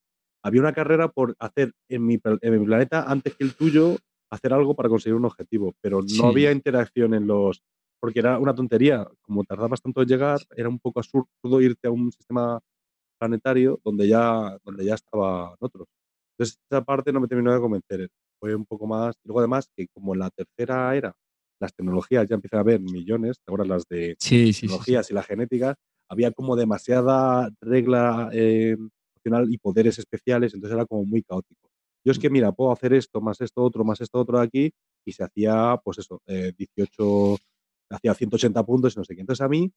Había 0.43 0.61
una 0.61 0.73
carrera 0.73 1.07
por 1.07 1.35
hacer 1.39 1.71
en 1.89 2.05
mi, 2.05 2.19
en 2.41 2.59
mi 2.59 2.65
planeta, 2.65 3.03
antes 3.09 3.35
que 3.35 3.43
el 3.45 3.55
tuyo, 3.55 3.95
hacer 4.31 4.53
algo 4.53 4.75
para 4.75 4.89
conseguir 4.89 5.15
un 5.15 5.25
objetivo, 5.25 5.73
pero 5.81 6.01
no 6.01 6.07
Sí. 6.07 6.21
había 6.23 6.51
interacción 6.51 7.13
en 7.13 7.27
los... 7.27 7.61
Porque 8.01 8.19
era 8.19 8.37
una 8.37 8.53
tontería, 8.53 9.07
como 9.21 9.45
tardabas 9.45 9.81
tanto 9.81 10.01
en 10.01 10.07
llegar, 10.09 10.39
era 10.57 10.67
un 10.67 10.79
poco 10.79 10.99
absurdo 10.99 11.61
irte 11.61 11.87
a 11.87 11.91
un 11.91 12.11
sistema 12.11 12.59
planetario 13.17 13.79
donde 13.85 14.07
ya, 14.07 14.57
donde 14.65 14.83
ya 14.85 14.95
estaban 14.95 15.55
otros. 15.59 15.87
Entonces, 16.37 16.59
esa 16.69 16.83
parte 16.83 17.13
no 17.13 17.21
me 17.21 17.27
terminó 17.27 17.53
de 17.53 17.61
convencer. 17.61 18.09
Fue 18.41 18.53
un 18.55 18.65
poco 18.65 18.87
más. 18.87 19.15
Y 19.23 19.27
luego, 19.29 19.39
además, 19.39 19.69
que 19.73 19.87
como 19.93 20.13
en 20.13 20.19
la 20.19 20.29
tercera 20.31 20.93
era, 20.95 21.13
las 21.61 21.73
tecnologías 21.73 22.27
ya 22.27 22.35
empiezan 22.35 22.57
a 22.57 22.61
haber 22.61 22.81
millones, 22.81 23.37
ahora 23.47 23.63
las 23.63 23.87
de 23.87 24.17
Sí, 24.19 24.37
sí, 24.37 24.45
sí. 24.47 24.53
sí. 24.53 24.61
tecnologías 24.63 25.09
y 25.09 25.13
la 25.13 25.23
genética, 25.23 25.75
había 26.09 26.31
como 26.31 26.57
demasiada 26.57 27.49
regla 27.61 28.29
eh, 28.33 28.75
y 29.49 29.57
poderes 29.57 29.99
especiales, 29.99 30.53
entonces 30.53 30.75
era 30.75 30.85
como 30.85 31.05
muy 31.05 31.23
caótico. 31.23 31.69
Yo 32.05 32.11
es 32.11 32.19
que, 32.19 32.29
mira, 32.29 32.51
puedo 32.51 32.71
hacer 32.71 32.93
esto, 32.93 33.21
más 33.21 33.39
esto, 33.41 33.61
otro, 33.63 33.83
más 33.85 34.01
esto, 34.01 34.19
otro 34.19 34.39
de 34.39 34.45
aquí, 34.45 34.71
y 35.05 35.11
se 35.13 35.23
hacía, 35.23 35.79
pues 35.83 35.99
eso, 35.99 36.21
eh, 36.27 36.51
18, 36.57 37.37
hacía 37.89 38.13
180 38.13 38.63
puntos 38.65 38.95
y 38.95 38.99
no 38.99 39.05
sé 39.05 39.15
qué. 39.15 39.21
Entonces 39.21 39.41
a 39.41 39.47
mí 39.49 39.71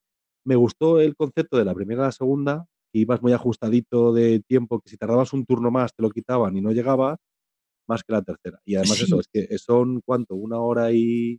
me 0.45 0.57
gustó 0.57 1.01
el 1.01 1.15
concepto 1.17 1.57
de 1.57 1.65
la 1.65 1.75
primera 1.75 2.03
a 2.03 2.07
la 2.07 2.13
segunda, 2.13 2.67
que 2.93 3.01
ibas 3.01 3.23
muy 3.23 3.33
ajustadito 3.33 4.13
de 4.13 4.41
tiempo, 4.41 4.81
que 4.81 4.91
si 4.91 4.97
tardabas 4.97 5.33
un 5.33 5.45
turno 5.45 5.71
más 5.71 5.95
te 5.95 6.03
lo 6.03 6.11
quitaban 6.11 6.57
y 6.57 6.61
no 6.61 6.73
llegabas, 6.73 7.19
más 7.89 8.03
que 8.03 8.13
la 8.13 8.23
tercera. 8.23 8.61
Y 8.65 8.75
además 8.77 8.99
Sí. 8.99 9.05
eso, 9.05 9.21
es 9.21 9.29
que 9.33 9.59
son, 9.59 10.01
¿cuánto? 10.05 10.35
Una 10.35 10.59
hora 10.59 10.93
y 10.93 11.39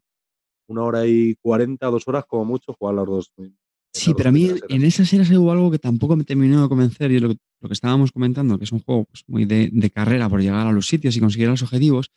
una 0.69 0.83
hora 0.83 1.05
y 1.05 1.35
cuarenta, 1.35 1.87
dos 1.87 2.07
horas 2.07 2.25
como 2.25 2.45
mucho 2.45 2.73
jugar 2.73 2.95
las 2.95 3.05
dos. 3.05 3.31
las 3.37 3.51
Sí, 3.93 4.13
pero 4.15 4.29
a 4.29 4.31
mí 4.31 4.49
en 4.69 4.83
esas 4.83 5.11
eras 5.13 5.31
hubo 5.31 5.51
algo 5.51 5.71
que 5.71 5.79
tampoco 5.79 6.15
me 6.15 6.23
terminó 6.23 6.61
de 6.61 6.69
convencer 6.69 7.11
y 7.11 7.15
es 7.15 7.21
lo 7.21 7.29
que, 7.29 7.37
lo 7.59 7.69
que 7.69 7.73
estábamos 7.73 8.11
comentando, 8.11 8.57
que 8.57 8.65
es 8.65 8.71
un 8.71 8.79
juego 8.79 9.05
pues, 9.05 9.23
muy 9.27 9.45
de, 9.45 9.91
carrera 9.91 10.29
por 10.29 10.41
llegar 10.41 10.67
a 10.67 10.71
los 10.71 10.87
sitios 10.87 11.15
y 11.15 11.19
conseguir 11.19 11.47
los 11.47 11.63
objetivos, 11.63 12.11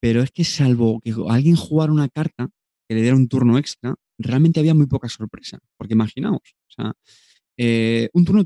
pero 0.00 0.22
es 0.22 0.30
que 0.30 0.44
salvo 0.44 1.00
que 1.00 1.14
alguien 1.28 1.56
jugara 1.56 1.92
una 1.92 2.08
carta 2.08 2.50
que 2.88 2.94
le 2.94 3.02
diera 3.02 3.16
un 3.16 3.28
turno 3.28 3.58
extra, 3.58 3.94
realmente 4.18 4.60
había 4.60 4.74
muy 4.74 4.86
poca 4.86 5.08
sorpresa, 5.08 5.58
porque 5.76 5.94
imaginaos, 5.94 6.54
o 6.68 6.70
sea, 6.70 6.92
eh, 7.56 8.08
un 8.12 8.24
turno, 8.24 8.44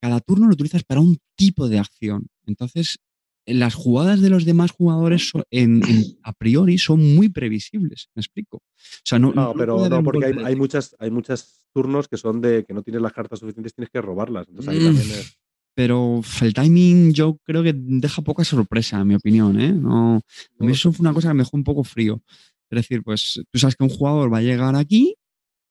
cada 0.00 0.20
turno 0.20 0.46
lo 0.46 0.52
utilizas 0.52 0.84
para 0.84 1.00
un 1.00 1.18
tipo 1.36 1.68
de 1.68 1.78
acción, 1.78 2.26
entonces 2.46 2.98
las 3.46 3.74
jugadas 3.74 4.20
de 4.20 4.28
los 4.30 4.44
demás 4.44 4.72
jugadores 4.72 5.28
son- 5.30 5.44
en- 5.50 5.82
en- 5.88 6.04
a 6.22 6.32
priori 6.32 6.78
son 6.78 7.14
muy 7.14 7.28
previsibles, 7.28 8.08
me 8.14 8.20
explico. 8.20 8.56
O 8.58 8.60
sea, 9.04 9.18
no, 9.18 9.32
No, 9.32 9.48
no 9.48 9.54
pero 9.54 9.88
no, 9.88 10.02
porque 10.02 10.26
hay, 10.44 10.56
muchas, 10.56 10.96
hay 10.98 11.10
muchas 11.10 11.62
turnos 11.72 12.08
que 12.08 12.16
son 12.16 12.40
de 12.40 12.64
que 12.64 12.74
no 12.74 12.82
tienes 12.82 13.02
las 13.02 13.12
cartas 13.12 13.38
suficientes, 13.38 13.74
tienes 13.74 13.90
que 13.90 14.00
robarlas. 14.00 14.46
Entonces 14.48 14.72
ahí 14.72 14.80
Mm. 14.80 14.84
también 14.84 15.10
es. 15.10 15.38
pero 15.78 16.22
el 16.40 16.54
timing 16.54 17.12
yo 17.12 17.36
creo 17.44 17.62
que 17.62 17.74
deja 17.76 18.22
poca 18.22 18.42
sorpresa, 18.44 18.98
en 19.00 19.08
mi 19.08 19.14
opinión. 19.14 19.60
¿eh? 19.60 19.72
No, 19.72 20.16
a 20.58 20.64
mí 20.64 20.72
eso 20.72 20.90
fue 20.90 21.04
una 21.04 21.12
cosa 21.12 21.28
que 21.28 21.34
me 21.34 21.42
dejó 21.42 21.54
un 21.56 21.64
poco 21.64 21.84
frío. 21.84 22.22
Es 22.70 22.76
decir, 22.78 23.02
pues 23.02 23.42
tú 23.52 23.58
sabes 23.58 23.76
que 23.76 23.84
un 23.84 23.90
jugador 23.90 24.32
va 24.32 24.38
a 24.38 24.42
llegar 24.42 24.74
aquí, 24.74 25.16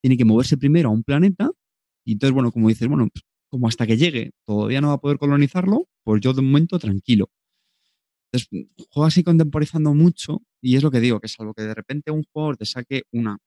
tiene 0.03 0.15
que 0.15 0.23
moverse 0.23 0.57
primero 0.57 0.89
a 0.89 0.91
un 0.91 1.03
planeta, 1.03 1.49
y 2.05 2.11
entonces, 2.13 2.35
bueno, 2.35 2.51
como 2.51 2.69
dices, 2.69 2.87
bueno, 2.87 3.07
pues, 3.11 3.23
como 3.49 3.67
hasta 3.67 3.87
que 3.87 3.97
llegue 3.97 4.31
todavía 4.45 4.79
no 4.79 4.89
va 4.89 4.93
a 4.93 5.01
poder 5.01 5.17
colonizarlo, 5.17 5.87
pues 6.03 6.21
yo 6.21 6.33
de 6.33 6.43
momento 6.43 6.77
tranquilo. 6.77 7.31
Entonces, 8.35 8.67
juego 8.89 9.05
así 9.05 9.23
contemporizando 9.23 9.93
mucho, 9.93 10.41
y 10.61 10.75
es 10.75 10.83
lo 10.83 10.91
que 10.91 10.99
digo, 10.99 11.19
que 11.19 11.27
salvo 11.27 11.53
que 11.53 11.63
de 11.63 11.73
repente 11.73 12.11
un 12.11 12.23
jugador 12.31 12.57
te 12.57 12.65
saque 12.65 13.03
una, 13.11 13.37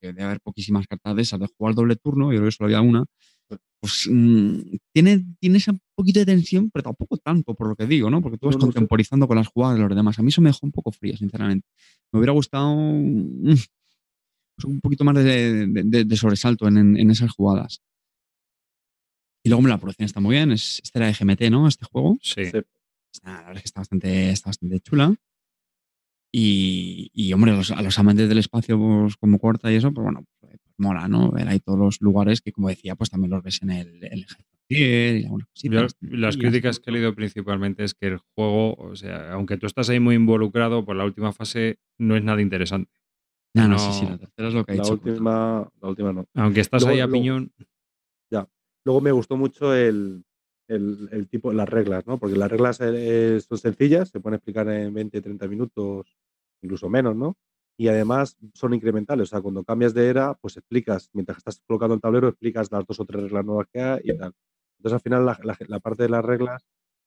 que 0.00 0.08
debe 0.08 0.22
haber 0.24 0.40
poquísimas 0.40 0.86
cartas 0.86 1.16
de 1.16 1.22
esas, 1.22 1.40
de 1.40 1.46
jugar 1.56 1.74
doble 1.74 1.96
turno, 1.96 2.32
yo 2.32 2.38
creo 2.38 2.48
que 2.48 2.52
solo 2.52 2.66
había 2.66 2.80
una, 2.80 3.04
pues 3.80 4.08
mm, 4.10 4.58
tiene, 4.92 5.24
tiene 5.40 5.58
ese 5.58 5.72
poquito 5.94 6.18
de 6.20 6.26
tensión, 6.26 6.70
pero 6.70 6.82
tampoco 6.84 7.16
tanto, 7.18 7.54
por 7.54 7.68
lo 7.68 7.76
que 7.76 7.86
digo, 7.86 8.10
¿no? 8.10 8.20
Porque 8.22 8.38
tú 8.38 8.46
vas 8.46 8.56
No, 8.56 8.60
no, 8.60 8.66
sí. 8.66 8.72
contemporizando 8.72 9.26
con 9.28 9.36
las 9.36 9.46
jugadas 9.48 9.76
de 9.78 9.84
los 9.86 9.94
demás. 9.96 10.18
A 10.18 10.22
mí 10.22 10.28
eso 10.28 10.40
me 10.40 10.48
dejó 10.48 10.60
un 10.62 10.72
poco 10.72 10.90
frío, 10.92 11.16
sinceramente. 11.16 11.66
Me 12.12 12.18
hubiera 12.18 12.32
gustado 12.32 12.74
mm, 12.76 13.42
pues 14.56 14.64
un 14.66 14.80
poquito 14.80 15.04
más 15.04 15.14
de, 15.16 15.66
de- 15.66 15.82
de- 15.84 16.04
de 16.04 16.16
sobresalto 16.16 16.66
en, 16.68 16.78
en- 16.78 16.96
en 16.96 17.10
esas 17.10 17.30
jugadas. 17.32 17.80
Y 19.44 19.50
luego 19.50 19.66
la 19.68 19.78
producción 19.78 20.06
está 20.06 20.20
muy 20.20 20.36
bien. 20.36 20.52
Es, 20.52 20.80
este 20.82 20.98
era 20.98 21.06
de 21.08 21.12
GMT, 21.14 21.50
¿no? 21.50 21.68
Este 21.68 21.84
juego. 21.84 22.16
Sí. 22.22 22.46
Sí. 22.46 22.58
Está- 23.14 23.30
la 23.32 23.36
verdad 23.38 23.56
es 23.56 23.62
que 23.62 23.66
está 23.66 23.80
bastante, 23.80 24.30
está 24.30 24.48
bastante 24.50 24.80
chula. 24.80 25.14
Y, 26.32 27.10
y, 27.14 27.32
hombre, 27.32 27.52
a 27.52 27.56
los, 27.56 27.70
a 27.70 27.80
los 27.80 27.98
amantes 27.98 28.28
del 28.28 28.38
espacio 28.38 28.76
pues, 28.78 29.16
como 29.16 29.38
corta 29.38 29.70
y 29.70 29.76
eso, 29.76 29.92
pues 29.92 30.02
bueno, 30.04 30.24
pues, 30.40 30.58
mola, 30.78 31.06
¿no? 31.06 31.30
Ver 31.30 31.46
ahí 31.48 31.60
todos 31.60 31.78
los 31.78 32.00
lugares 32.00 32.40
que, 32.40 32.50
como 32.50 32.68
decía, 32.68 32.96
pues 32.96 33.10
también 33.10 33.30
los 33.30 33.42
ves 33.42 33.62
en 33.62 33.70
el, 33.70 34.04
el 34.04 34.26
y 34.66 35.22
Yo- 35.22 35.86
las 36.00 36.36
Y 36.36 36.38
críticas 36.38 36.80
que 36.80 36.90
he 36.90 36.92
leído 36.94 37.14
principalmente 37.14 37.84
es 37.84 37.94
que 37.94 38.06
el 38.08 38.18
juego, 38.34 38.74
o 38.74 38.96
sea, 38.96 39.32
aunque 39.32 39.58
tú 39.58 39.66
estás 39.66 39.90
ahí 39.90 40.00
muy 40.00 40.16
involucrado, 40.16 40.84
pues 40.84 40.96
la 40.98 41.04
última 41.04 41.32
fase 41.32 41.78
no 41.98 42.16
es 42.16 42.24
nada 42.24 42.40
interesante. 42.40 42.90
No, 43.54 43.64
no, 43.64 43.74
no- 43.74 43.78
sí, 43.78 44.00
sí, 44.00 44.06
la 44.06 44.18
tercera 44.18 44.48
es 44.48 44.54
lo 44.54 44.64
que 44.64 44.74
La 44.74 44.82
dicho. 44.82 44.94
última, 44.94 45.70
la 45.80 45.88
última 45.88 46.12
no. 46.12 46.26
Aunque 46.34 46.60
estás 46.60 46.82
Luego- 46.82 46.94
ahí 46.94 47.00
a 47.00 47.06
luego- 47.06 47.22
piñón, 47.22 47.52
Luego 48.86 49.00
me 49.00 49.12
gustó 49.12 49.38
mucho 49.38 49.74
el, 49.74 50.24
el- 50.68 51.08
el 51.12 51.28
tipo, 51.28 51.52
las 51.52 51.68
reglas, 51.68 52.06
¿no? 52.06 52.18
Porque 52.18 52.36
las 52.36 52.50
reglas 52.50 52.78
eh, 52.82 53.40
son 53.46 53.58
sencillas, 53.58 54.08
se 54.10 54.20
pueden 54.20 54.36
explicar 54.36 54.68
en 54.68 54.92
20, 54.94 55.20
30 55.20 55.46
minutos, 55.48 56.16
incluso 56.62 56.88
menos, 56.88 57.16
¿no? 57.16 57.36
Y 57.76 57.88
además 57.88 58.36
son 58.54 58.74
incrementales, 58.74 59.28
o 59.28 59.30
sea, 59.30 59.40
cuando 59.42 59.64
cambias 59.64 59.94
de 59.94 60.08
era, 60.08 60.34
pues 60.34 60.56
explicas, 60.56 61.10
mientras 61.12 61.38
estás 61.38 61.60
colocando 61.66 61.94
el 61.94 62.00
tablero, 62.00 62.28
explicas 62.28 62.70
las 62.72 62.86
dos 62.86 63.00
o 63.00 63.04
tres 63.04 63.22
reglas 63.24 63.44
nuevas 63.44 63.66
que 63.72 63.80
hay 63.80 64.00
y 64.04 64.16
tal. 64.16 64.32
Entonces, 64.78 64.94
al 64.94 65.00
final, 65.00 65.26
la, 65.26 65.38
la- 65.42 65.58
la 65.68 65.80
parte 65.80 66.04
de 66.04 66.08
las 66.10 66.24
reglas, 66.24 66.64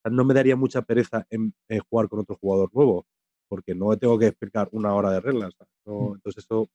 no 0.09 0.23
me 0.25 0.33
daría 0.33 0.55
mucha 0.55 0.81
pereza 0.83 1.25
en, 1.29 1.53
en 1.69 1.79
jugar 1.89 2.07
con 2.09 2.19
otro 2.19 2.35
jugador 2.37 2.69
nuevo, 2.73 3.05
porque 3.49 3.75
no 3.75 3.97
tengo 3.97 4.17
que 4.19 4.27
explicar 4.27 4.69
una 4.71 4.93
hora 4.93 5.11
de 5.11 5.19
reglas. 5.21 5.53
no- 5.85 6.15
entonces, 6.15 6.43
eso, 6.45 6.69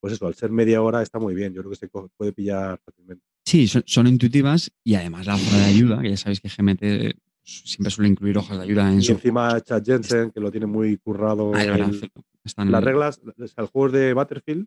pues 0.00 0.14
eso, 0.14 0.26
al 0.26 0.34
ser 0.34 0.50
media 0.50 0.82
hora 0.82 1.02
está 1.02 1.18
muy 1.18 1.34
bien, 1.34 1.52
yo 1.54 1.62
creo 1.62 1.70
que 1.70 1.76
se 1.76 1.88
puede 1.88 2.32
pillar 2.32 2.80
fácilmente. 2.84 3.24
Sí, 3.52 3.68
son, 3.68 3.82
son 3.84 4.06
intuitivas 4.06 4.72
y 4.82 4.94
además 4.94 5.26
la 5.26 5.34
hoja 5.34 5.58
de 5.58 5.64
ayuda, 5.64 6.00
que 6.00 6.08
ya 6.08 6.16
sabéis 6.16 6.40
que 6.40 6.48
GMT 6.48 6.80
pues, 6.80 7.62
siempre 7.66 7.90
suele 7.90 8.08
incluir 8.08 8.38
hojas 8.38 8.56
de 8.56 8.64
ayuda 8.64 8.90
en 8.90 9.00
Y 9.00 9.02
su 9.02 9.12
encima 9.12 9.60
Chad 9.60 9.82
Jensen, 9.84 10.30
que 10.30 10.40
lo 10.40 10.50
tiene 10.50 10.64
muy 10.64 10.96
currado. 10.96 11.52
Ah, 11.54 11.62
el-. 11.62 12.10
Están- 12.42 12.70
las 12.72 12.82
reglas, 12.82 13.20
o 13.22 13.46
sea, 13.46 13.62
el 13.64 13.68
juego 13.68 13.88
es 13.88 13.92
de 13.92 14.14
Battlefield, 14.14 14.66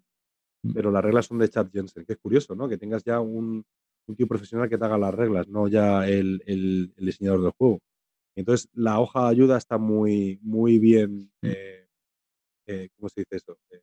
Mm. 0.62 0.74
pero 0.74 0.92
las 0.92 1.04
reglas 1.04 1.26
son 1.26 1.40
de 1.40 1.50
Chad 1.50 1.68
Jensen, 1.74 2.06
que 2.06 2.14
es 2.14 2.20
curioso, 2.20 2.54
¿no? 2.54 2.70
Que 2.70 2.78
tengas 2.78 3.04
ya 3.04 3.20
un, 3.20 3.66
un 4.08 4.16
tío 4.16 4.28
profesional 4.28 4.70
que 4.70 4.78
te 4.78 4.86
haga 4.86 5.00
las 5.00 5.14
reglas, 5.16 5.48
no 5.48 5.68
ya 5.68 6.08
el, 6.08 6.44
el- 6.46 6.94
el 6.96 7.06
diseñador 7.08 7.42
del 7.42 7.52
juego. 7.58 7.80
Entonces, 8.36 8.70
la 8.74 9.00
hoja 9.00 9.24
de 9.24 9.30
ayuda 9.30 9.58
está 9.58 9.80
muy, 9.80 10.38
muy 10.44 10.78
bien, 10.78 11.32
Mm. 11.42 11.48
eh, 11.48 11.88
eh, 12.68 12.90
¿cómo 12.96 13.10
se 13.10 13.22
dice 13.22 13.38
eso? 13.38 13.58
Eh, 13.72 13.82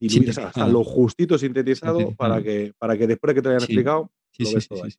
sea, 0.00 0.08
Sintetizada. 0.10 0.68
lo 0.68 0.84
justito 0.84 1.38
sintetizado, 1.38 1.98
Sintetizado. 1.98 2.16
para 2.16 2.42
que, 2.42 2.72
para 2.78 2.96
que 2.96 3.06
después 3.06 3.28
de 3.30 3.34
que 3.34 3.42
te 3.42 3.48
hayan 3.48 3.60
Sí. 3.60 3.66
explicado, 3.66 4.10
Sí, 4.32 4.44
lo 4.44 4.52
ves 4.54 4.68
todo 4.68 4.84
ahí. 4.84 4.90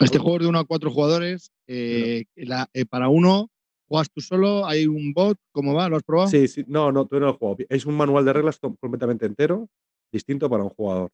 Este 0.00 0.18
juego 0.18 0.36
es 0.38 0.42
de 0.44 0.48
1 0.48 0.58
a 0.60 0.64
4 0.64 0.90
jugadores. 0.90 1.50
eh, 1.72 2.24
la- 2.34 2.68
eh, 2.74 2.84
para 2.84 3.08
uno, 3.08 3.48
juegas 3.88 4.10
tú 4.10 4.20
solo, 4.20 4.66
hay 4.66 4.86
un 4.86 5.12
bot, 5.12 5.38
¿cómo 5.52 5.72
va? 5.74 5.88
¿Lo 5.88 5.96
has 5.96 6.02
probado? 6.02 6.28
Sí, 6.30 6.48
sí, 6.48 6.64
no, 6.66 6.90
no, 6.90 7.06
tú 7.06 7.16
no 7.20 7.26
lo 7.26 7.32
has 7.32 7.36
jugado. 7.36 7.58
Es 7.68 7.86
un 7.86 7.96
manual 7.96 8.24
de 8.24 8.32
reglas 8.32 8.58
com- 8.58 8.74
completamente 8.80 9.26
entero, 9.26 9.68
distinto 10.12 10.48
para 10.50 10.64
un 10.64 10.70
jugador. 10.70 11.10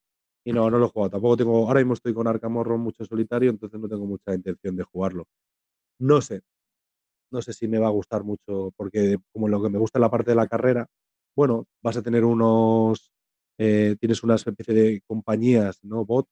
Y 0.46 0.52
no, 0.52 0.70
no 0.70 0.78
lo 0.78 0.86
he 0.86 0.88
jugado. 0.88 1.10
Tampoco 1.10 1.36
tengo. 1.36 1.66
Ahora 1.66 1.80
mismo 1.80 1.92
estoy 1.94 2.14
con 2.14 2.26
Arkham 2.26 2.56
Horror 2.56 2.78
mucho 2.78 3.02
en 3.02 3.08
solitario, 3.08 3.50
entonces 3.50 3.78
no 3.80 3.88
tengo 3.88 4.06
mucha 4.06 4.32
intención 4.34 4.76
de 4.76 4.84
jugarlo. 4.84 5.26
No 5.98 6.20
sé. 6.22 6.40
No 7.32 7.42
sé 7.42 7.52
si 7.52 7.66
me 7.68 7.78
va 7.78 7.88
a 7.88 7.90
gustar 7.90 8.22
mucho, 8.24 8.72
porque 8.76 9.18
como 9.32 9.48
lo 9.48 9.60
que 9.62 9.68
me 9.68 9.78
gusta 9.78 9.98
es 9.98 10.00
la 10.00 10.10
parte 10.10 10.30
de 10.30 10.36
la 10.36 10.46
carrera, 10.46 10.86
bueno, 11.36 11.66
vas 11.82 11.96
a 11.96 12.02
tener 12.02 12.24
unos. 12.24 13.12
eh, 13.58 13.96
tienes 14.00 14.22
una 14.22 14.34
especie 14.34 14.74
de 14.74 15.02
compañías, 15.06 15.78
¿no? 15.84 16.04
Bots 16.04 16.30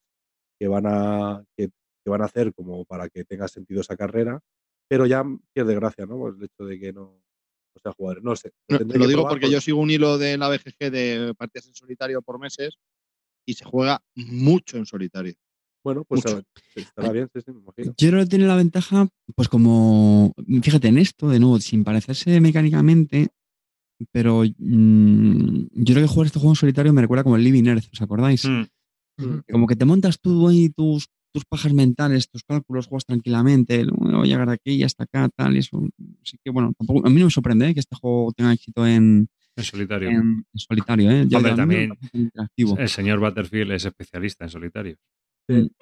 que 0.59 0.67
van 0.67 0.87
a. 0.87 1.45
Que, 1.57 1.69
que 2.05 2.11
van 2.11 2.23
a 2.23 2.27
hacer 2.27 2.53
como 2.53 2.85
para 2.85 3.09
que 3.09 3.25
tenga 3.25 3.49
sentido 3.49 3.81
esa 3.81 3.97
carrera, 3.97 4.41
pero 4.89 5.07
ya 5.07 5.25
pierde 5.55 5.75
gracia, 5.75 6.05
¿no? 6.05 6.19
Pues 6.19 6.35
el 6.37 6.45
hecho 6.45 6.65
de 6.67 6.79
que 6.79 6.93
no, 6.93 7.23
no 7.75 7.81
sea 7.83 7.93
jugadores. 7.93 8.23
No 8.23 8.37
sé. 8.37 8.53
No, 8.69 8.79
tendré 8.79 8.99
lo 8.99 9.05
que 9.05 9.09
digo 9.09 9.23
probar 9.23 9.33
porque 9.39 9.51
yo 9.51 9.61
sigo 9.61 9.81
un 9.81 9.91
hilo 9.91 10.19
de 10.19 10.37
la 10.37 10.49
BGG 10.49 10.91
de 10.91 11.35
partidas 11.37 11.67
en 11.69 11.75
solitario 11.75 12.21
por 12.21 12.39
meses 12.39 12.79
y 13.47 13.55
se 13.55 13.65
juega 13.65 14.03
mucho 14.15 14.77
en 14.77 14.87
solitario. 14.87 15.35
Bueno, 15.83 16.05
pues 16.05 16.25
a 16.25 16.37
ver, 16.37 16.45
estará 16.75 17.13
bien, 17.13 17.29
sí, 17.35 17.41
sí, 17.43 17.53
me 17.53 17.61
imagino. 17.61 17.95
Yo 17.99 18.09
creo 18.09 18.23
que 18.23 18.31
tiene 18.31 18.47
la 18.47 18.57
ventaja, 18.57 19.07
pues 19.35 19.51
como, 19.51 20.33
fíjate 20.63 20.89
en 20.89 20.97
esto, 20.97 21.29
de 21.29 21.39
nuevo, 21.39 21.59
sin 21.59 21.85
parecerse 21.85 22.41
mecánicamente, 22.41 23.29
pero 24.13 24.43
mm, 24.59 25.67
yo 25.73 25.95
creo 25.95 26.07
que 26.07 26.13
jugar 26.13 26.27
este 26.27 26.39
juego 26.39 26.53
en 26.53 26.57
solitario 26.57 26.93
me 26.93 27.01
recuerda 27.03 27.23
como 27.25 27.37
el 27.37 27.45
Living 27.45 27.65
Earth, 27.67 27.85
¿os 27.93 28.03
acordáis? 28.03 28.45
mm, 28.45 28.65
Ujú. 29.17 29.43
Como 29.51 29.67
que 29.69 29.77
te 29.77 29.85
montas 29.85 30.19
tú 30.21 30.49
ahí 30.49 30.71
tus, 30.71 31.07
tus 31.33 31.45
pajas 31.45 31.73
mentales, 31.73 32.29
tus 32.29 32.43
cálculos, 32.43 32.87
juegas 32.89 33.05
tranquilamente, 33.07 33.85
"Bueno, 33.85 34.19
voy 34.19 34.27
a 34.29 34.33
llegar 34.33 34.49
de 34.49 34.55
aquí 34.55 34.73
y 34.73 34.83
hasta 34.83 35.05
acá, 35.05 35.29
tal, 35.37 35.55
y 35.55 35.61
eso. 35.61 35.81
Así 36.23 36.37
que 36.43 36.51
bueno, 36.51 36.73
tampoco, 36.77 37.07
a 37.07 37.11
mí 37.11 37.21
no 37.21 37.27
me 37.27 37.31
sorprende 37.31 37.69
¿eh? 37.69 37.75
que 37.75 37.81
este 37.81 37.95
juego 37.97 38.33
tenga 38.37 38.53
éxito 38.53 38.85
en, 38.87 39.29
en 39.57 39.65
solitario. 39.65 40.11
en- 40.11 40.45
en 40.53 40.59
solitario, 40.59 41.11
¿eh? 41.11 41.25
Ya 41.29 41.39
Hombre, 41.39 41.55
también-. 41.55 41.99
El 42.79 42.89
señor 42.89 43.21
Butterfield 43.21 43.73
es 43.73 43.85
especialista 43.85 44.45
en 44.45 44.51
solitario. 44.51 44.97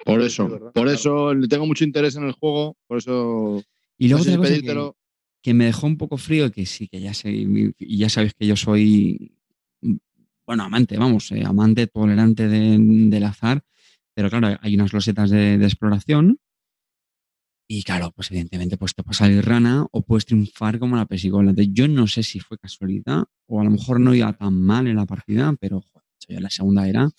Por 0.05 0.21
eso, 0.21 0.71
por 0.73 0.87
eso 0.89 1.33
le 1.33 1.47
tengo 1.47 1.65
mucho 1.65 1.83
interés 1.85 2.15
en 2.17 2.23
el 2.25 2.33
juego, 2.33 2.75
por 2.87 2.97
eso 2.97 3.63
Y 3.97 4.09
luego 4.09 4.19
no 4.19 4.23
sé 4.25 4.31
si 4.31 4.37
pedírtelo. 4.37 4.95
Que 5.43 5.53
me 5.53 5.65
dejó 5.65 5.85
un 5.87 5.97
poco 5.97 6.17
frío, 6.17 6.51
que 6.51 6.65
sí, 6.65 6.87
que 6.87 7.01
ya 7.01 7.13
sé, 7.13 7.31
y 7.31 7.97
ya 7.97 8.09
sabéis 8.09 8.33
que 8.33 8.47
yo 8.47 8.55
soy, 8.55 9.37
bueno, 10.47 10.63
amante, 10.63 10.97
vamos, 10.97 11.31
eh, 11.33 11.43
amante 11.45 11.85
tolerante 11.87 12.47
de- 12.47 12.77
del 12.79 13.23
azar, 13.25 13.63
pero 14.15 14.29
claro, 14.29 14.57
hay 14.61 14.75
unas 14.75 14.93
losetas 14.93 15.29
de, 15.29 15.57
de 15.57 15.65
exploración 15.65 16.39
y 17.67 17.83
claro, 17.83 18.11
pues 18.15 18.29
evidentemente 18.31 18.77
pues 18.77 18.93
te 18.93 19.03
puede 19.03 19.17
salir 19.17 19.43
rana 19.43 19.85
o 19.91 20.01
puedes 20.03 20.25
triunfar 20.25 20.79
como 20.79 20.95
la 20.95 21.05
pesicola. 21.05 21.49
Entonces, 21.51 21.73
yo 21.73 21.87
no 21.87 22.07
sé 22.07 22.21
si 22.21 22.39
fue 22.39 22.57
casualidad 22.57 23.23
o 23.47 23.59
a 23.61 23.63
lo 23.63 23.71
mejor 23.71 23.99
no 23.99 24.13
iba 24.13 24.31
tan 24.33 24.53
mal 24.61 24.85
en 24.87 24.95
la 24.97 25.05
partida, 25.05 25.53
pero 25.59 25.81
joder, 25.81 26.05
yo 26.27 26.37
en 26.37 26.43
la 26.43 26.49
segunda 26.49 26.87
era 26.87 27.09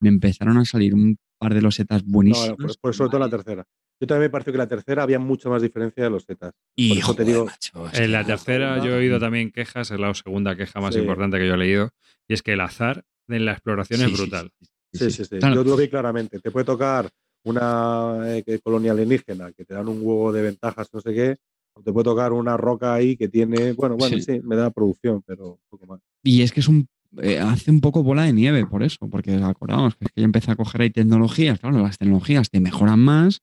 me 0.00 0.08
empezaron 0.08 0.56
a 0.58 0.64
salir 0.64 0.94
un 0.94 1.18
par 1.38 1.54
de 1.54 1.60
losetas 1.62 2.04
No, 2.04 2.12
buenísimas. 2.12 2.56
por, 2.56 2.78
por 2.80 2.94
sobre 2.94 3.10
todo 3.10 3.18
la 3.20 3.28
tercera. 3.28 3.66
Yo 4.00 4.06
también 4.06 4.22
me 4.22 4.30
pareció 4.30 4.52
que 4.52 4.58
la 4.58 4.66
tercera 4.66 5.02
había 5.02 5.18
mucha 5.18 5.50
más 5.50 5.60
diferencia 5.60 6.02
de 6.04 6.10
los 6.10 6.24
zetas. 6.24 6.54
y 6.74 6.88
por 6.88 6.98
eso 6.98 7.14
te 7.14 7.24
digo- 7.24 7.44
macho, 7.44 7.86
es 7.92 7.98
En 8.00 8.12
la 8.12 8.20
era- 8.20 8.26
tercera 8.28 8.82
yo 8.82 8.92
he 8.94 8.98
oído 8.98 9.20
también 9.20 9.50
quejas, 9.50 9.90
es 9.90 10.00
la 10.00 10.12
segunda 10.14 10.56
queja 10.56 10.80
más 10.80 10.94
Sí. 10.94 11.00
importante 11.00 11.38
que 11.38 11.46
yo 11.46 11.54
he 11.54 11.58
leído, 11.58 11.90
y 12.26 12.32
es 12.34 12.42
que 12.42 12.54
el 12.54 12.60
azar 12.62 13.04
en 13.28 13.44
la 13.44 13.52
exploración 13.52 14.00
Sí, 14.00 14.06
es 14.06 14.10
sí, 14.12 14.16
brutal. 14.16 14.50
sí, 14.58 14.66
Sí, 14.92 15.10
sí, 15.10 15.24
sí. 15.24 15.38
Claro. 15.38 15.54
Yo 15.56 15.64
lo 15.64 15.76
vi 15.76 15.88
claramente. 15.88 16.40
Te 16.40 16.50
puede 16.50 16.64
tocar 16.64 17.08
una 17.44 18.22
eh, 18.38 18.60
colonia 18.62 18.92
alienígena 18.92 19.52
que 19.52 19.64
te 19.64 19.74
dan 19.74 19.88
un 19.88 19.98
huevo 20.02 20.32
de 20.32 20.42
ventajas, 20.42 20.88
no 20.92 21.00
sé 21.00 21.12
qué. 21.14 21.36
O 21.74 21.82
te 21.82 21.92
puede 21.92 22.04
tocar 22.04 22.32
una 22.32 22.56
roca 22.56 22.92
ahí 22.94 23.16
que 23.16 23.28
tiene. 23.28 23.72
Bueno, 23.74 23.96
bueno, 23.96 24.16
Sí. 24.16 24.22
sí, 24.22 24.40
me 24.42 24.56
da 24.56 24.70
producción, 24.70 25.22
pero 25.24 25.52
un 25.52 25.58
poco 25.68 25.86
más. 25.86 26.00
Y 26.24 26.42
es 26.42 26.50
que 26.52 26.60
es 26.60 26.68
un 26.68 26.88
eh, 27.22 27.38
hace 27.40 27.70
un 27.72 27.80
poco 27.80 28.04
bola 28.04 28.22
de 28.22 28.32
nieve 28.32 28.64
por 28.66 28.84
eso, 28.84 29.08
porque 29.10 29.34
acordaos 29.34 29.96
que 29.96 30.04
es 30.04 30.12
que 30.12 30.20
ya 30.20 30.24
empecé 30.24 30.52
a 30.52 30.56
coger 30.56 30.82
ahí 30.82 30.90
tecnologías, 30.90 31.58
claro, 31.58 31.78
las 31.82 31.98
tecnologías 31.98 32.50
te 32.50 32.60
mejoran 32.60 33.00
más 33.00 33.40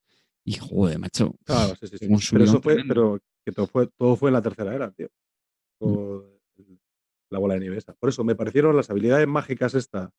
y 0.47 0.53
joder, 0.53 0.97
macho. 0.97 1.35
Claro, 1.43 1.75
sí, 1.75 1.87
sí, 1.87 1.97
sí. 1.97 2.05
un 2.07 2.19
Pero 2.31 2.43
eso 2.45 2.61
fue, 2.61 2.75
tremendo. 2.75 2.93
pero 2.93 3.19
que 3.45 3.51
todo 3.51 3.67
fue, 3.67 3.87
todo 3.97 4.15
fue 4.15 4.29
en 4.29 4.33
la 4.33 4.41
tercera 4.41 4.73
era, 4.73 4.89
tío. 4.91 5.09
Todo 5.77 6.39
el- 6.57 6.79
la 7.29 7.39
bola 7.39 7.55
de 7.55 7.59
nieve 7.59 7.77
esa. 7.77 7.93
Por 7.95 8.07
eso 8.09 8.23
me 8.23 8.35
parecieron 8.35 8.75
las 8.77 8.89
habilidades 8.89 9.27
mágicas 9.27 9.75
esta. 9.75 10.09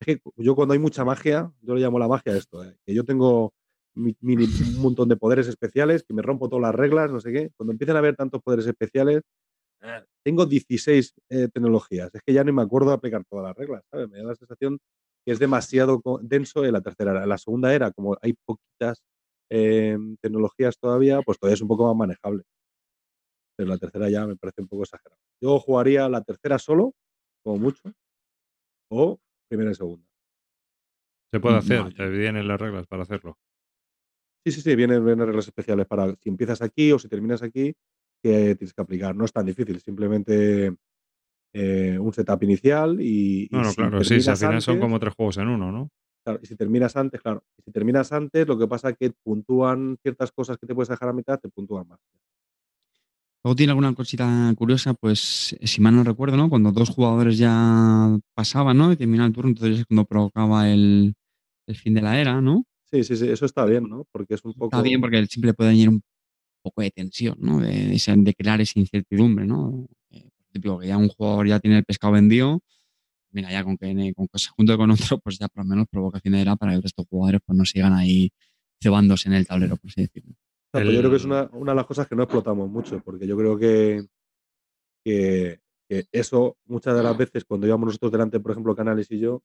Es 0.00 0.06
que 0.06 0.20
yo 0.36 0.56
cuando 0.56 0.74
hay 0.74 0.80
mucha 0.80 1.04
magia, 1.04 1.52
yo 1.62 1.74
le 1.76 1.80
llamo 1.80 2.00
la 2.00 2.08
magia 2.08 2.32
a 2.32 2.36
esto, 2.36 2.64
eh, 2.64 2.76
que 2.84 2.92
yo 2.94 3.04
tengo 3.04 3.52
mi- 3.94 4.16
un 4.20 4.36
montón 4.82 5.08
de 5.08 5.16
poderes 5.16 5.46
especiales, 5.46 6.02
que 6.02 6.12
me 6.14 6.22
rompo 6.22 6.48
todas 6.48 6.62
las 6.62 6.74
reglas, 6.74 7.12
no 7.12 7.20
sé 7.20 7.32
qué. 7.32 7.50
Cuando 7.56 7.72
empiezan 7.72 7.94
a 7.94 8.00
haber 8.00 8.16
tantos 8.16 8.42
poderes 8.42 8.66
especiales, 8.66 9.22
eh, 9.82 10.02
tengo 10.24 10.44
16 10.46 11.14
eh, 11.28 11.48
tecnologías. 11.54 12.12
Es 12.12 12.22
que 12.26 12.32
ya 12.32 12.42
no 12.42 12.52
me 12.52 12.62
acuerdo 12.62 12.88
de 12.88 12.94
aplicar 12.96 13.22
todas 13.30 13.44
las 13.46 13.56
reglas, 13.56 13.84
¿sabes? 13.92 14.08
Me 14.08 14.18
da 14.18 14.24
la 14.24 14.34
sensación 14.34 14.78
que 15.24 15.32
es 15.32 15.38
demasiado 15.38 16.00
denso 16.22 16.64
en 16.64 16.72
la 16.72 16.80
tercera 16.80 17.12
era. 17.12 17.22
En 17.22 17.28
la 17.28 17.38
segunda 17.38 17.72
era, 17.72 17.92
como 17.92 18.16
hay 18.20 18.34
poquitas 18.44 19.00
eh, 19.50 19.96
tecnologías 20.20 20.78
todavía, 20.78 21.20
pues 21.22 21.38
todavía 21.38 21.54
es 21.54 21.62
un 21.62 21.68
poco 21.68 21.86
más 21.86 21.96
manejable. 21.96 22.44
Pero 23.56 23.70
la 23.70 23.78
tercera 23.78 24.08
ya 24.08 24.26
me 24.26 24.36
parece 24.36 24.62
un 24.62 24.68
poco 24.68 24.84
exagerado. 24.84 25.20
Yo 25.42 25.58
jugaría 25.58 26.08
la 26.08 26.22
tercera 26.22 26.58
solo, 26.58 26.94
como 27.42 27.58
mucho, 27.58 27.82
o 28.90 29.18
primera 29.48 29.70
y 29.70 29.74
segunda. 29.74 30.06
Se 31.32 31.40
puede 31.40 31.56
hacer, 31.56 31.84
no, 31.84 31.92
te 31.92 32.08
vienen 32.08 32.48
las 32.48 32.60
reglas 32.60 32.86
para 32.86 33.02
hacerlo. 33.02 33.36
Sí, 34.46 34.52
sí, 34.52 34.62
sí, 34.62 34.76
vienen, 34.76 35.04
vienen 35.04 35.26
reglas 35.26 35.46
especiales 35.46 35.86
para 35.86 36.14
si 36.16 36.28
empiezas 36.28 36.62
aquí 36.62 36.90
o 36.92 36.98
si 36.98 37.08
terminas 37.08 37.42
aquí, 37.42 37.74
que 38.22 38.54
tienes 38.54 38.72
que 38.72 38.82
aplicar. 38.82 39.14
No 39.14 39.24
es 39.24 39.32
tan 39.32 39.44
difícil, 39.44 39.80
simplemente 39.80 40.74
eh, 41.52 41.98
un 41.98 42.12
setup 42.12 42.42
inicial 42.44 43.00
y, 43.00 43.44
y 43.44 43.48
No, 43.50 43.62
no, 43.62 43.70
si 43.70 43.76
claro, 43.76 44.04
sí, 44.04 44.14
al 44.14 44.36
final 44.36 44.62
son 44.62 44.80
como 44.80 44.98
tres 44.98 45.14
juegos 45.14 45.36
en 45.38 45.48
uno, 45.48 45.70
¿no? 45.70 45.90
Claro, 46.28 46.40
y 46.42 46.46
si 46.46 46.56
terminas 46.56 46.94
antes, 46.94 47.22
claro, 47.22 47.42
y 47.56 47.62
si 47.62 47.72
terminas 47.72 48.12
antes, 48.12 48.46
lo 48.46 48.58
que 48.58 48.68
pasa 48.68 48.90
es 48.90 48.98
que 48.98 49.12
puntúan 49.22 49.96
ciertas 50.02 50.30
cosas 50.30 50.58
que 50.58 50.66
te 50.66 50.74
puedes 50.74 50.90
dejar 50.90 51.08
a 51.08 51.14
mitad, 51.14 51.40
te 51.40 51.48
puntúan 51.48 51.88
más. 51.88 51.98
Luego 53.42 53.56
tiene 53.56 53.70
alguna 53.70 53.94
cosita 53.94 54.52
curiosa, 54.54 54.92
pues 54.92 55.56
si 55.58 55.80
mal 55.80 55.96
no 55.96 56.04
recuerdo, 56.04 56.36
¿no? 56.36 56.50
Cuando 56.50 56.70
dos 56.70 56.90
jugadores 56.90 57.38
ya 57.38 58.14
pasaban, 58.34 58.76
¿no? 58.76 58.92
Y 58.92 58.96
terminaba 58.96 59.26
el 59.26 59.32
turno, 59.32 59.48
entonces 59.48 59.78
es 59.78 59.86
cuando 59.86 60.04
provocaba 60.04 60.68
el, 60.68 61.14
el 61.66 61.76
fin 61.76 61.94
de 61.94 62.02
la 62.02 62.20
era, 62.20 62.42
¿no? 62.42 62.66
Sí, 62.90 63.02
sí, 63.04 63.16
sí, 63.16 63.26
eso 63.26 63.46
está 63.46 63.64
bien, 63.64 63.88
¿no? 63.88 64.04
Porque 64.12 64.34
es 64.34 64.44
un 64.44 64.52
poco. 64.52 64.76
Está 64.76 64.82
bien 64.82 65.00
porque 65.00 65.24
siempre 65.24 65.54
puede 65.54 65.70
añadir 65.70 65.88
un 65.88 66.02
poco 66.60 66.82
de 66.82 66.90
tensión, 66.90 67.38
¿no? 67.40 67.58
De, 67.58 68.34
crear 68.36 68.60
esa 68.60 68.78
incertidumbre, 68.78 69.46
¿no? 69.46 69.86
Eh, 70.10 70.28
típico 70.52 70.78
que 70.78 70.88
ya 70.88 70.98
un 70.98 71.08
jugador 71.08 71.48
ya 71.48 71.58
tiene 71.58 71.78
el 71.78 71.84
pescado 71.84 72.12
vendido 72.12 72.60
mira, 73.30 73.50
ya 73.50 73.64
con 73.64 73.76
que, 73.76 74.14
con 74.14 74.28
junte 74.56 74.76
con 74.76 74.90
otro, 74.90 75.18
pues 75.18 75.38
ya 75.38 75.48
por 75.48 75.64
lo 75.64 75.68
menos 75.70 75.86
provocación 75.90 76.34
era 76.34 76.56
para 76.56 76.72
que 76.72 76.82
de 76.82 77.04
jugadores 77.08 77.40
pues 77.44 77.56
no 77.56 77.64
sigan 77.64 77.92
ahí 77.92 78.30
cebándose 78.82 79.28
en 79.28 79.34
el 79.34 79.46
tablero, 79.46 79.76
por 79.76 79.90
así 79.90 80.02
decirlo. 80.02 80.34
Pues 80.70 80.84
yo 80.84 80.98
creo 80.98 81.10
que 81.10 81.16
es 81.16 81.24
una, 81.24 81.48
una 81.52 81.72
de 81.72 81.76
las 81.76 81.86
cosas 81.86 82.06
que 82.06 82.14
no 82.14 82.24
explotamos 82.24 82.70
mucho, 82.70 83.00
porque 83.00 83.26
yo 83.26 83.36
creo 83.36 83.58
que, 83.58 84.06
que, 85.04 85.60
que 85.88 86.06
eso 86.12 86.58
muchas 86.66 86.94
de 86.94 87.02
las 87.02 87.16
veces 87.16 87.44
cuando 87.44 87.66
íbamos 87.66 87.86
nosotros 87.86 88.12
delante, 88.12 88.38
por 88.40 88.52
ejemplo, 88.52 88.76
Canales 88.76 89.10
y 89.10 89.18
yo, 89.18 89.42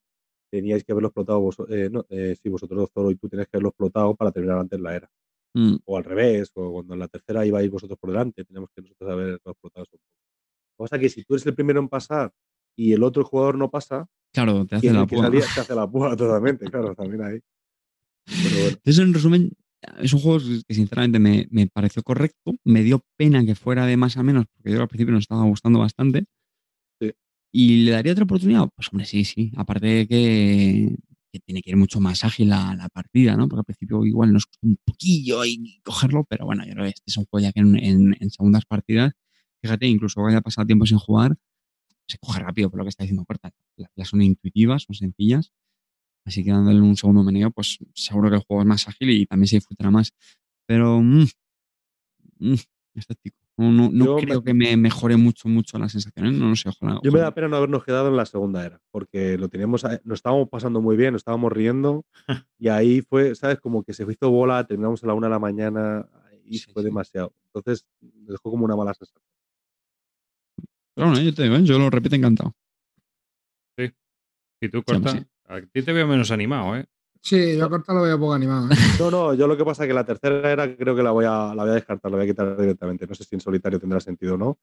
teníais 0.52 0.84
que 0.84 0.92
haberlo 0.92 1.08
explotado 1.08 1.40
vosotros, 1.40 1.92
no, 1.92 2.06
eh, 2.10 2.36
sí, 2.42 2.50
vosotros, 2.50 2.90
Zoro 2.94 3.10
y 3.10 3.16
tú 3.16 3.28
tenías 3.28 3.48
que 3.48 3.58
haberlo 3.58 3.70
explotado 3.70 4.16
para 4.16 4.32
terminar 4.32 4.60
antes 4.60 4.80
la 4.80 4.96
era. 4.96 5.10
Mm, 5.56 5.78
O 5.86 5.98
al 5.98 6.04
revés, 6.04 6.52
o 6.56 6.72
cuando 6.74 6.94
en 6.94 7.00
la 7.00 7.08
tercera 7.08 7.46
ibais 7.46 7.72
vosotros 7.72 7.98
por 8.00 8.12
delante, 8.12 8.44
teníamos 8.44 8.70
que 8.76 8.82
nosotros 8.82 9.10
haberlo 9.10 9.40
explotado. 9.46 9.86
eso 10.78 11.00
que 11.00 11.10
si 11.10 11.24
tú 11.24 11.36
eres 11.36 11.46
el 11.46 11.56
primero 11.56 11.80
en 11.80 11.90
pasar 11.90 12.32
y 12.76 12.94
el 12.94 13.04
otro 13.04 13.24
jugador 13.24 13.58
no 13.58 13.70
pasa, 13.70 14.08
claro, 14.34 14.66
te 14.66 14.76
hace 14.78 14.92
la 14.94 15.06
púa. 15.06 15.24
salía 15.26 15.46
te 15.54 15.62
hace 15.62 15.76
la 15.76 15.90
púa 15.90 16.16
totalmente, 16.16 16.66
claro, 16.70 16.96
también 16.96 17.22
ahí. 17.24 17.40
Pero 18.26 18.56
bueno, 18.56 18.68
Entonces, 18.78 19.00
en 19.00 19.14
resumen, 19.14 19.52
es 20.00 20.14
un 20.14 20.20
juego 20.22 20.40
que 20.68 20.74
sinceramente 20.74 21.20
me, 21.20 21.48
me 21.52 21.68
pareció 21.68 22.04
correcto. 22.04 22.56
Me 22.64 22.84
dio 22.84 23.04
pena 23.18 23.46
que 23.46 23.56
fuera 23.56 23.86
de 23.86 23.98
más 23.98 24.18
a 24.18 24.24
menos, 24.24 24.46
porque 24.56 24.72
yo 24.72 24.82
al 24.82 24.88
principio 24.88 25.14
nos 25.14 25.24
estaba 25.24 25.44
gustando 25.44 25.80
bastante. 25.80 26.26
Sí. 27.02 27.12
¿Y 27.52 27.84
le 27.84 27.92
daría 27.92 28.14
otra 28.14 28.24
oportunidad? 28.24 28.70
Pues 28.76 28.88
hombre, 28.92 29.06
sí, 29.06 29.26
sí. 29.26 29.52
Aparte 29.58 29.88
de 29.88 30.08
que, 30.08 30.96
que 31.32 31.40
tiene 31.42 31.62
que 31.62 31.72
ir 31.72 31.78
mucho 31.78 32.00
más 32.00 32.24
ágil 32.24 32.50
la, 32.50 32.76
la 32.76 32.88
partida, 32.90 33.36
¿no? 33.36 33.48
Porque 33.50 33.60
al 33.60 33.66
principio 33.66 34.06
igual 34.06 34.32
nos 34.32 34.46
costó 34.46 34.66
un 34.68 34.78
poquillo 34.86 35.42
ahí 35.42 35.82
cogerlo, 35.84 36.24
pero 36.30 36.46
bueno, 36.46 36.66
yo 36.66 36.72
creo 36.74 36.86
que 36.86 36.90
este 36.92 37.04
es 37.08 37.18
un 37.18 37.26
juego 37.26 37.44
ya 37.44 37.52
que 37.52 37.60
en, 37.60 37.76
en- 37.76 38.16
en 38.20 38.30
segundas 38.30 38.66
partidas, 38.66 39.12
fíjate, 39.62 39.86
incluso 39.88 40.26
haya 40.26 40.42
pasado 40.42 40.66
tiempo 40.66 40.86
sin 40.86 40.98
jugar, 40.98 41.36
se 42.08 42.18
coge 42.18 42.40
rápido 42.40 42.70
por 42.70 42.80
lo 42.80 42.84
que 42.86 42.90
está 42.90 43.04
diciendo 43.04 43.26
Corta. 43.26 43.52
Las 43.96 44.10
son 44.10 44.22
intuitivas, 44.22 44.84
son 44.84 44.96
sencillas. 44.96 45.52
Así 46.26 46.44
que 46.44 46.52
dándole 46.52 46.80
un 46.82 46.96
segundo 46.96 47.24
meneo, 47.24 47.52
pues 47.52 47.80
seguro 47.94 48.30
que 48.30 48.36
el 48.38 48.44
juego 48.44 48.62
es 48.62 48.68
más 48.68 48.88
ágil 48.88 49.10
y 49.10 49.26
también 49.26 49.48
se 49.48 49.58
disfrutará 49.58 49.92
más. 49.92 50.14
Pero, 50.66 51.02
mm, 51.02 51.26
mm, 52.40 52.54
escéptico. 52.96 53.38
No, 53.58 53.72
no, 53.72 53.90
no 53.92 54.16
creo 54.18 54.40
me- 54.40 54.44
que 54.46 54.54
me 54.54 54.78
mejore 54.78 55.16
mucho, 55.16 55.48
mucho 55.48 55.78
las 55.78 55.92
sensaciones. 55.92 56.34
No 56.34 56.50
lo 56.50 56.56
sé, 56.56 56.70
ojalá. 56.70 56.94
Yo 57.04 57.12
me 57.12 57.20
ojalá. 57.20 57.24
da 57.26 57.34
pena 57.36 57.48
no 57.50 57.58
habernos 57.58 57.84
quedado 57.84 58.08
en 58.08 58.16
la 58.18 58.26
segunda 58.26 58.66
era, 58.66 58.82
porque 58.90 59.38
lo 59.38 59.48
teníamos, 59.50 59.86
a- 59.86 60.02
nos 60.04 60.20
estábamos 60.20 60.50
pasando 60.50 60.82
muy 60.82 60.96
bien, 60.98 61.14
nos 61.14 61.20
estábamos 61.20 61.52
riendo, 61.52 62.06
y 62.58 62.70
ahí 62.70 63.02
fue, 63.02 63.36
¿sabes? 63.36 63.60
Como 63.60 63.84
que 63.84 63.94
se 63.94 64.04
hizo 64.10 64.32
bola, 64.32 64.66
terminamos 64.66 65.04
a 65.04 65.08
la 65.08 65.14
una 65.14 65.28
de 65.28 65.32
la 65.32 65.40
mañana 65.40 66.08
y 66.46 66.58
Sí, 66.60 66.72
fue 66.74 66.82
sí. 66.82 66.88
demasiado. 66.88 67.34
Entonces, 67.54 67.86
me 68.02 68.32
dejó 68.32 68.50
como 68.50 68.66
una 68.66 68.76
mala 68.76 68.94
sensación. 68.96 69.24
Pero 70.96 71.08
bueno, 71.10 71.22
yo 71.22 71.34
te 71.34 71.44
digo, 71.44 71.56
¿eh? 71.56 71.64
yo 71.64 71.80
lo 71.80 71.90
repito 71.90 72.16
encantado. 72.16 72.54
Y 74.62 74.70
tú, 74.70 74.82
Sí, 74.88 74.94
hombre, 74.94 75.12
Corta, 75.12 75.20
sí. 75.20 75.26
a 75.48 75.62
ti 75.62 75.84
te 75.84 75.92
veo 75.92 76.08
menos 76.08 76.32
animado, 76.32 76.78
¿eh? 76.78 76.86
Sí, 77.22 77.58
yo 77.58 77.66
a 77.66 77.70
Corta 77.70 77.94
lo 77.94 78.04
veo 78.04 78.18
poco 78.18 78.34
animado. 78.34 78.70
¿eh? 78.72 78.76
No, 79.00 79.12
no, 79.12 79.34
yo 79.34 79.46
lo 79.48 79.58
que 79.58 79.66
pasa 79.66 79.84
es 79.84 79.88
que 79.90 79.94
la 79.94 80.06
tercera 80.06 80.52
era 80.52 80.76
creo 80.76 80.96
que 80.96 81.04
la 81.04 81.12
voy 81.12 81.26
a, 81.26 81.54
la 81.54 81.64
voy 81.64 81.72
a 81.72 81.76
descartar, 81.76 82.10
la 82.12 82.18
voy 82.18 82.26
a 82.26 82.30
quitar 82.30 82.58
directamente. 82.58 83.06
No 83.06 83.14
sé 83.14 83.26
si 83.26 83.36
en 83.36 83.42
solitario 83.42 83.80
tendrá 83.80 84.00
sentido 84.00 84.36
o 84.36 84.38
no. 84.38 84.58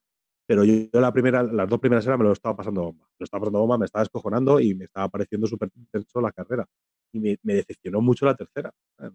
Pero 0.47 0.65
yo, 0.65 0.75
yo 0.93 1.01
la 1.01 1.13
primera, 1.13 1.43
las 1.43 1.69
dos 1.69 1.79
primeras 1.79 2.07
eras 2.07 2.19
me 2.19 2.25
lo 2.25 2.33
estaba 2.33 2.57
pasando 2.57 2.83
bomba. 2.83 3.05
Me 3.07 3.17
lo 3.19 3.25
estaba 3.25 3.41
pasando 3.43 3.59
bomba, 3.61 3.79
me 3.79 3.85
estaba 3.85 4.03
descojonando 4.03 4.59
y 4.59 4.75
me 4.75 4.85
estaba 4.87 5.09
pareciendo 5.09 5.47
súper 5.47 5.71
tenso 5.91 6.21
la 6.21 6.33
carrera. 6.33 6.67
Y 7.13 7.21
me, 7.21 7.39
me 7.43 7.55
decepcionó 7.55 8.01
mucho 8.01 8.25
la 8.25 8.35
tercera. 8.35 8.73
¿sabes? 8.97 9.13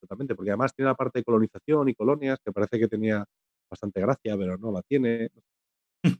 Totalmente, 0.00 0.34
porque 0.36 0.50
además 0.50 0.72
tiene 0.74 0.88
la 0.90 0.94
parte 0.94 1.18
de 1.18 1.24
colonización 1.24 1.88
y 1.88 1.94
colonias 1.94 2.38
que 2.44 2.52
parece 2.52 2.78
que 2.78 2.86
tenía 2.88 3.24
bastante 3.68 4.00
gracia, 4.00 4.36
pero 4.36 4.56
no 4.56 4.70
la 4.70 4.82
tiene. 4.82 5.30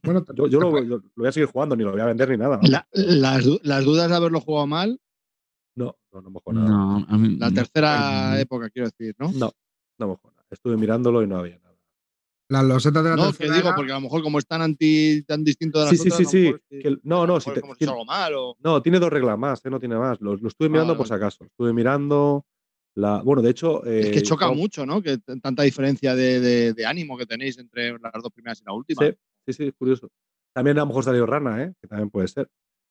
Bueno, 0.02 0.24
Yo, 0.35 0.47
yo 0.48 0.60
lo, 0.60 0.81
lo- 0.81 1.02
voy 1.16 1.28
a 1.28 1.32
seguir 1.32 1.48
jugando, 1.48 1.77
ni 1.77 1.85
lo 1.85 1.93
voy 1.93 2.01
a 2.01 2.06
vender 2.06 2.28
ni 2.31 2.36
nada. 2.36 2.59
¿no? 2.62 2.69
La- 2.69 2.86
las, 2.93 3.44
las 3.62 3.85
dudas 3.85 4.09
de 4.10 4.16
haberlo 4.16 4.40
jugado 4.40 4.66
mal, 4.66 5.01
No, 5.77 5.97
no, 6.12 6.20
no 6.23 6.31
me 6.31 6.40
juego 6.40 6.60
nada. 6.60 6.69
No, 6.70 7.06
a 7.09 7.19
mí- 7.19 7.36
la 7.39 7.48
no, 7.51 7.55
tercera 7.55 8.39
eh, 8.39 8.43
época, 8.43 8.69
quiero 8.70 8.89
decir, 8.89 9.15
¿no? 9.19 9.31
No, 9.32 9.52
no 9.98 10.09
me 10.09 10.15
juego 10.16 10.32
nada. 10.36 10.47
Estuve 10.51 10.77
mirándolo 10.77 11.23
y 11.23 11.27
no 11.27 11.39
había 11.39 11.59
nada. 11.59 11.69
las 12.51 12.65
losetas 12.65 13.05
de 13.05 13.10
la 13.10 13.16
No, 13.16 13.23
que 13.32 13.39
tercera 13.39 13.55
digo, 13.56 13.69
era- 13.69 13.77
porque 13.77 13.93
a 13.93 13.97
lo 13.97 14.01
mejor 14.01 14.23
como 14.23 14.39
es 14.39 14.47
tan 14.47 14.62
anti, 14.62 15.23
tan 15.24 15.44
distinto 15.44 15.78
de 15.78 15.85
las 15.85 15.90
Sí, 15.90 15.97
sí, 15.98 16.09
otras, 16.10 16.31
sí, 16.31 16.47
sí. 16.48 16.55
es 16.70 16.82
que 16.82 16.98
no, 17.02 17.27
no, 17.27 17.39
si 17.40 17.51
te- 17.52 17.60
tiene- 17.77 17.93
algo 17.93 18.05
mal 18.06 18.32
o... 18.35 18.56
No, 18.60 18.81
tiene 18.82 18.98
dos 18.98 19.10
reglas 19.10 19.39
más, 19.39 19.65
¿eh? 19.65 19.70
no 19.70 19.78
tiene 19.78 19.97
más. 19.97 20.19
Lo, 20.20 20.35
lo 20.35 20.48
estuve 20.48 20.69
mirando 20.70 20.94
Vale, 20.94 20.98
por 20.98 21.06
si 21.09 21.12
acaso. 21.15 21.44
Estuve 21.44 21.73
mirando 21.74 22.47
la. 22.97 23.23
Bueno, 23.23 23.43
de 23.43 23.51
hecho. 23.51 23.85
Es 23.85 24.10
que 24.10 24.19
eh, 24.19 24.23
choca 24.23 24.47
yo- 24.48 24.55
mucho, 24.55 24.85
¿no? 24.86 25.01
Que 25.02 25.19
tanta 25.19 25.62
diferencia 25.62 26.15
de, 26.16 26.40
de- 26.40 26.73
de 26.73 26.86
ánimo 26.86 27.16
que 27.19 27.27
tenéis 27.27 27.59
entre 27.59 27.93
las 27.98 28.12
dos 28.23 28.32
primeras 28.32 28.60
y 28.60 28.65
la 28.65 28.73
última. 28.73 29.06
Sí, 29.06 29.12
sí, 29.47 29.52
sí, 29.52 29.66
es 29.69 29.74
curioso. 29.74 30.09
También 30.55 30.78
a 30.78 30.81
lo 30.81 30.86
mejor 30.86 31.05
salió 31.05 31.27
Rana, 31.27 31.62
¿eh? 31.62 31.74
que 31.81 31.89
también 31.89 32.10
puede 32.10 32.28
ser. 32.28 32.48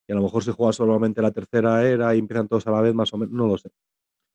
Y 0.07 0.13
a 0.13 0.15
lo 0.15 0.21
mejor 0.21 0.43
se 0.43 0.53
juega 0.53 0.73
solamente 0.73 1.21
la 1.21 1.31
tercera 1.31 1.85
era 1.85 2.15
y 2.15 2.19
empiezan 2.19 2.47
todos 2.47 2.65
a 2.67 2.71
la 2.71 2.81
vez, 2.81 2.93
más 2.93 3.13
o 3.13 3.17
menos. 3.17 3.33
No 3.33 3.47
lo 3.47 3.57
sé. 3.57 3.69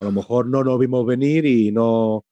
A 0.00 0.04
lo 0.06 0.12
mejor 0.12 0.46
no 0.48 0.62
nos 0.64 0.78
vimos 0.78 1.06
venir 1.06 1.46
y 1.46 1.72
no. 1.72 2.24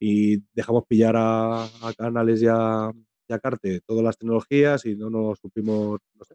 Y 0.00 0.38
dejamos 0.54 0.84
pillar 0.86 1.14
a, 1.18 1.68
Canales 1.96 2.42
y 2.42 2.46
a, 2.48 2.90
y 3.28 3.38
Carte 3.38 3.80
todas 3.86 4.04
las 4.04 4.16
tecnologías 4.16 4.86
y 4.86 4.96
no 4.96 5.10
nos 5.10 5.38
supimos. 5.38 6.00
No 6.14 6.24
sé. 6.24 6.34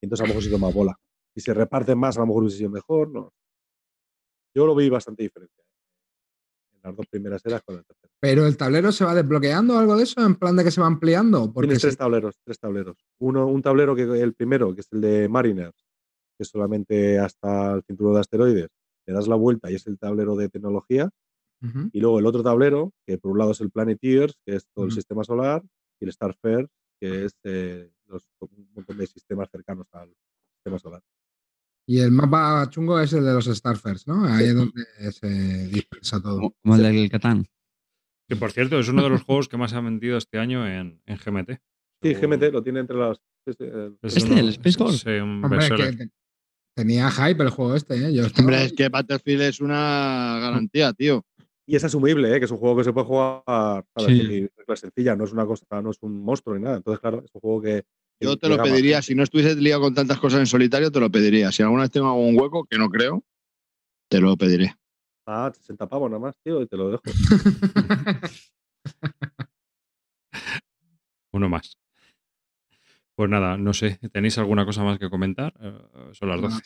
Y 0.00 0.06
entonces 0.06 0.24
a 0.24 0.28
lo 0.28 0.34
mejor 0.34 0.50
se 0.50 0.58
más 0.58 0.74
bola. 0.74 0.96
Si 1.34 1.40
se 1.40 1.54
reparten 1.54 1.98
más, 1.98 2.16
a 2.16 2.20
lo 2.20 2.26
mejor 2.26 2.42
hubiese 2.42 2.58
sido 2.58 2.70
mejor. 2.70 3.10
No. 3.10 3.32
Yo 4.54 4.66
lo 4.66 4.74
vi 4.74 4.88
bastante 4.88 5.22
diferente. 5.22 5.65
Las 6.86 6.96
dos 6.96 7.06
primeras 7.08 7.44
eras 7.44 7.62
con 7.62 7.76
la 7.76 7.82
tercera. 7.82 8.12
Pero 8.20 8.46
el 8.46 8.56
tablero 8.56 8.92
se 8.92 9.04
va 9.04 9.14
desbloqueando 9.14 9.74
o 9.74 9.78
algo 9.78 9.96
de 9.96 10.04
eso, 10.04 10.24
en 10.24 10.36
plan 10.36 10.56
de 10.56 10.64
que 10.64 10.70
se 10.70 10.80
va 10.80 10.86
ampliando. 10.86 11.52
Porque 11.52 11.68
Tienes 11.68 11.82
tres 11.82 11.96
tableros, 11.96 12.36
tres 12.44 12.58
tableros. 12.58 12.96
Uno, 13.18 13.46
un 13.46 13.62
tablero 13.62 13.94
que 13.94 14.02
el 14.02 14.34
primero, 14.34 14.74
que 14.74 14.80
es 14.80 14.88
el 14.92 15.00
de 15.00 15.28
Mariners, 15.28 15.84
que 16.36 16.42
es 16.42 16.48
solamente 16.48 17.18
hasta 17.18 17.74
el 17.74 17.82
cinturón 17.82 18.14
de 18.14 18.20
asteroides, 18.20 18.68
le 19.06 19.14
das 19.14 19.28
la 19.28 19.36
vuelta 19.36 19.70
y 19.70 19.74
es 19.74 19.86
el 19.86 19.98
tablero 19.98 20.36
de 20.36 20.48
tecnología. 20.48 21.10
Y 21.90 22.00
luego 22.00 22.20
el 22.20 22.26
otro 22.26 22.44
tablero, 22.44 22.92
que 23.04 23.18
por 23.18 23.32
un 23.32 23.38
lado 23.38 23.50
es 23.50 23.60
el 23.60 23.70
Planeteers, 23.70 24.34
que 24.44 24.54
es 24.54 24.66
todo 24.72 24.84
el 24.84 24.92
sistema 24.92 25.24
solar, 25.24 25.64
y 25.98 26.04
el 26.04 26.12
Starfarer, 26.12 26.68
que 27.00 27.24
es 27.24 27.32
eh, 27.42 27.90
los, 28.06 28.28
un 28.38 28.68
montón 28.72 28.98
de 28.98 29.06
sistemas 29.08 29.48
cercanos 29.50 29.88
al 29.92 30.14
sistema 30.54 30.78
solar. 30.78 31.02
Y 31.88 32.00
el 32.00 32.10
mapa 32.10 32.68
chungo 32.70 32.98
es 33.00 33.12
el 33.12 33.24
de 33.24 33.32
los 33.32 33.44
Starfers, 33.44 34.06
¿no? 34.08 34.24
Ahí 34.24 34.46
es 34.46 34.54
donde 34.54 34.84
se 35.12 35.68
dispersa 35.68 36.20
todo. 36.20 36.52
Como, 36.62 36.74
el 36.76 36.82
del 36.82 37.08
Catán. 37.10 37.46
Que 38.28 38.34
por 38.34 38.50
cierto, 38.50 38.78
es 38.80 38.88
uno 38.88 39.04
de 39.04 39.10
los 39.10 39.22
juegos 39.22 39.48
que 39.48 39.56
más 39.56 39.72
ha 39.72 39.80
vendido 39.80 40.16
este 40.18 40.38
año 40.38 40.66
en, 40.66 41.00
en 41.06 41.16
GMT. 41.16 41.60
Sí, 42.02 42.14
GMT 42.14 42.42
lo 42.52 42.62
tiene 42.62 42.80
entre 42.80 42.96
las. 42.96 43.18
el- 43.46 43.96
¿Este, 44.02 44.24
uno- 44.32 44.38
el 44.40 44.48
Space? 44.48 44.98
Sí, 44.98 45.08
un 45.10 45.44
Hombre, 45.44 45.58
es 45.60 45.68
bestseller. 45.70 45.96
que 45.96 46.06
te- 46.06 46.12
tenía 46.74 47.08
hype 47.10 47.42
el 47.44 47.50
juego 47.50 47.76
este, 47.76 47.94
¿eh? 47.96 48.12
Yo 48.12 48.24
estaba- 48.24 48.40
Hombre, 48.46 48.64
es 48.64 48.72
que 48.72 48.88
Battlefield 48.88 49.42
es 49.42 49.60
una 49.60 50.38
garantía, 50.40 50.92
tío. 50.92 51.24
Y 51.68 51.76
es 51.76 51.84
asumible, 51.84 52.34
¿eh? 52.34 52.38
que 52.38 52.44
es 52.46 52.50
un 52.50 52.58
juego 52.58 52.76
que 52.76 52.84
se 52.84 52.92
puede 52.92 53.06
jugar 53.06 53.42
¿sabes? 53.96 54.18
Sí. 54.28 54.48
sencilla, 54.76 55.16
no 55.16 55.24
es 55.24 55.32
una 55.32 55.46
cosa, 55.46 55.64
no 55.82 55.90
es 55.90 55.98
un 56.00 56.20
monstruo 56.22 56.56
ni 56.56 56.62
nada. 56.62 56.76
Entonces, 56.78 57.00
claro, 57.00 57.22
es 57.24 57.30
un 57.32 57.40
juego 57.40 57.62
que. 57.62 57.84
Yo 58.20 58.36
te 58.36 58.48
lo 58.48 58.62
pediría, 58.62 59.02
si 59.02 59.14
no 59.14 59.22
estuviese 59.22 59.54
liado 59.56 59.82
con 59.82 59.94
tantas 59.94 60.18
cosas 60.18 60.40
en 60.40 60.46
solitario, 60.46 60.90
te 60.90 61.00
lo 61.00 61.10
pediría. 61.10 61.52
Si 61.52 61.62
alguna 61.62 61.82
vez 61.82 61.90
tengo 61.90 62.08
algún 62.08 62.38
hueco, 62.38 62.64
que 62.64 62.78
no 62.78 62.88
creo, 62.88 63.22
te 64.10 64.20
lo 64.20 64.36
pediré. 64.36 64.74
Ah, 65.26 65.50
60 65.54 65.86
pavos 65.88 66.08
nada 66.10 66.20
más, 66.20 66.36
tío, 66.42 66.62
y 66.62 66.66
te 66.66 66.76
lo 66.76 66.90
dejo. 66.92 67.02
Uno 71.32 71.48
más. 71.48 71.76
Pues 73.16 73.30
nada, 73.30 73.56
no 73.56 73.72
sé. 73.72 73.98
¿Tenéis 74.12 74.36
alguna 74.38 74.64
cosa 74.66 74.84
más 74.84 74.98
que 74.98 75.08
comentar? 75.08 75.54
Eh, 75.60 75.78
son 76.12 76.28
las 76.28 76.40
12. 76.40 76.62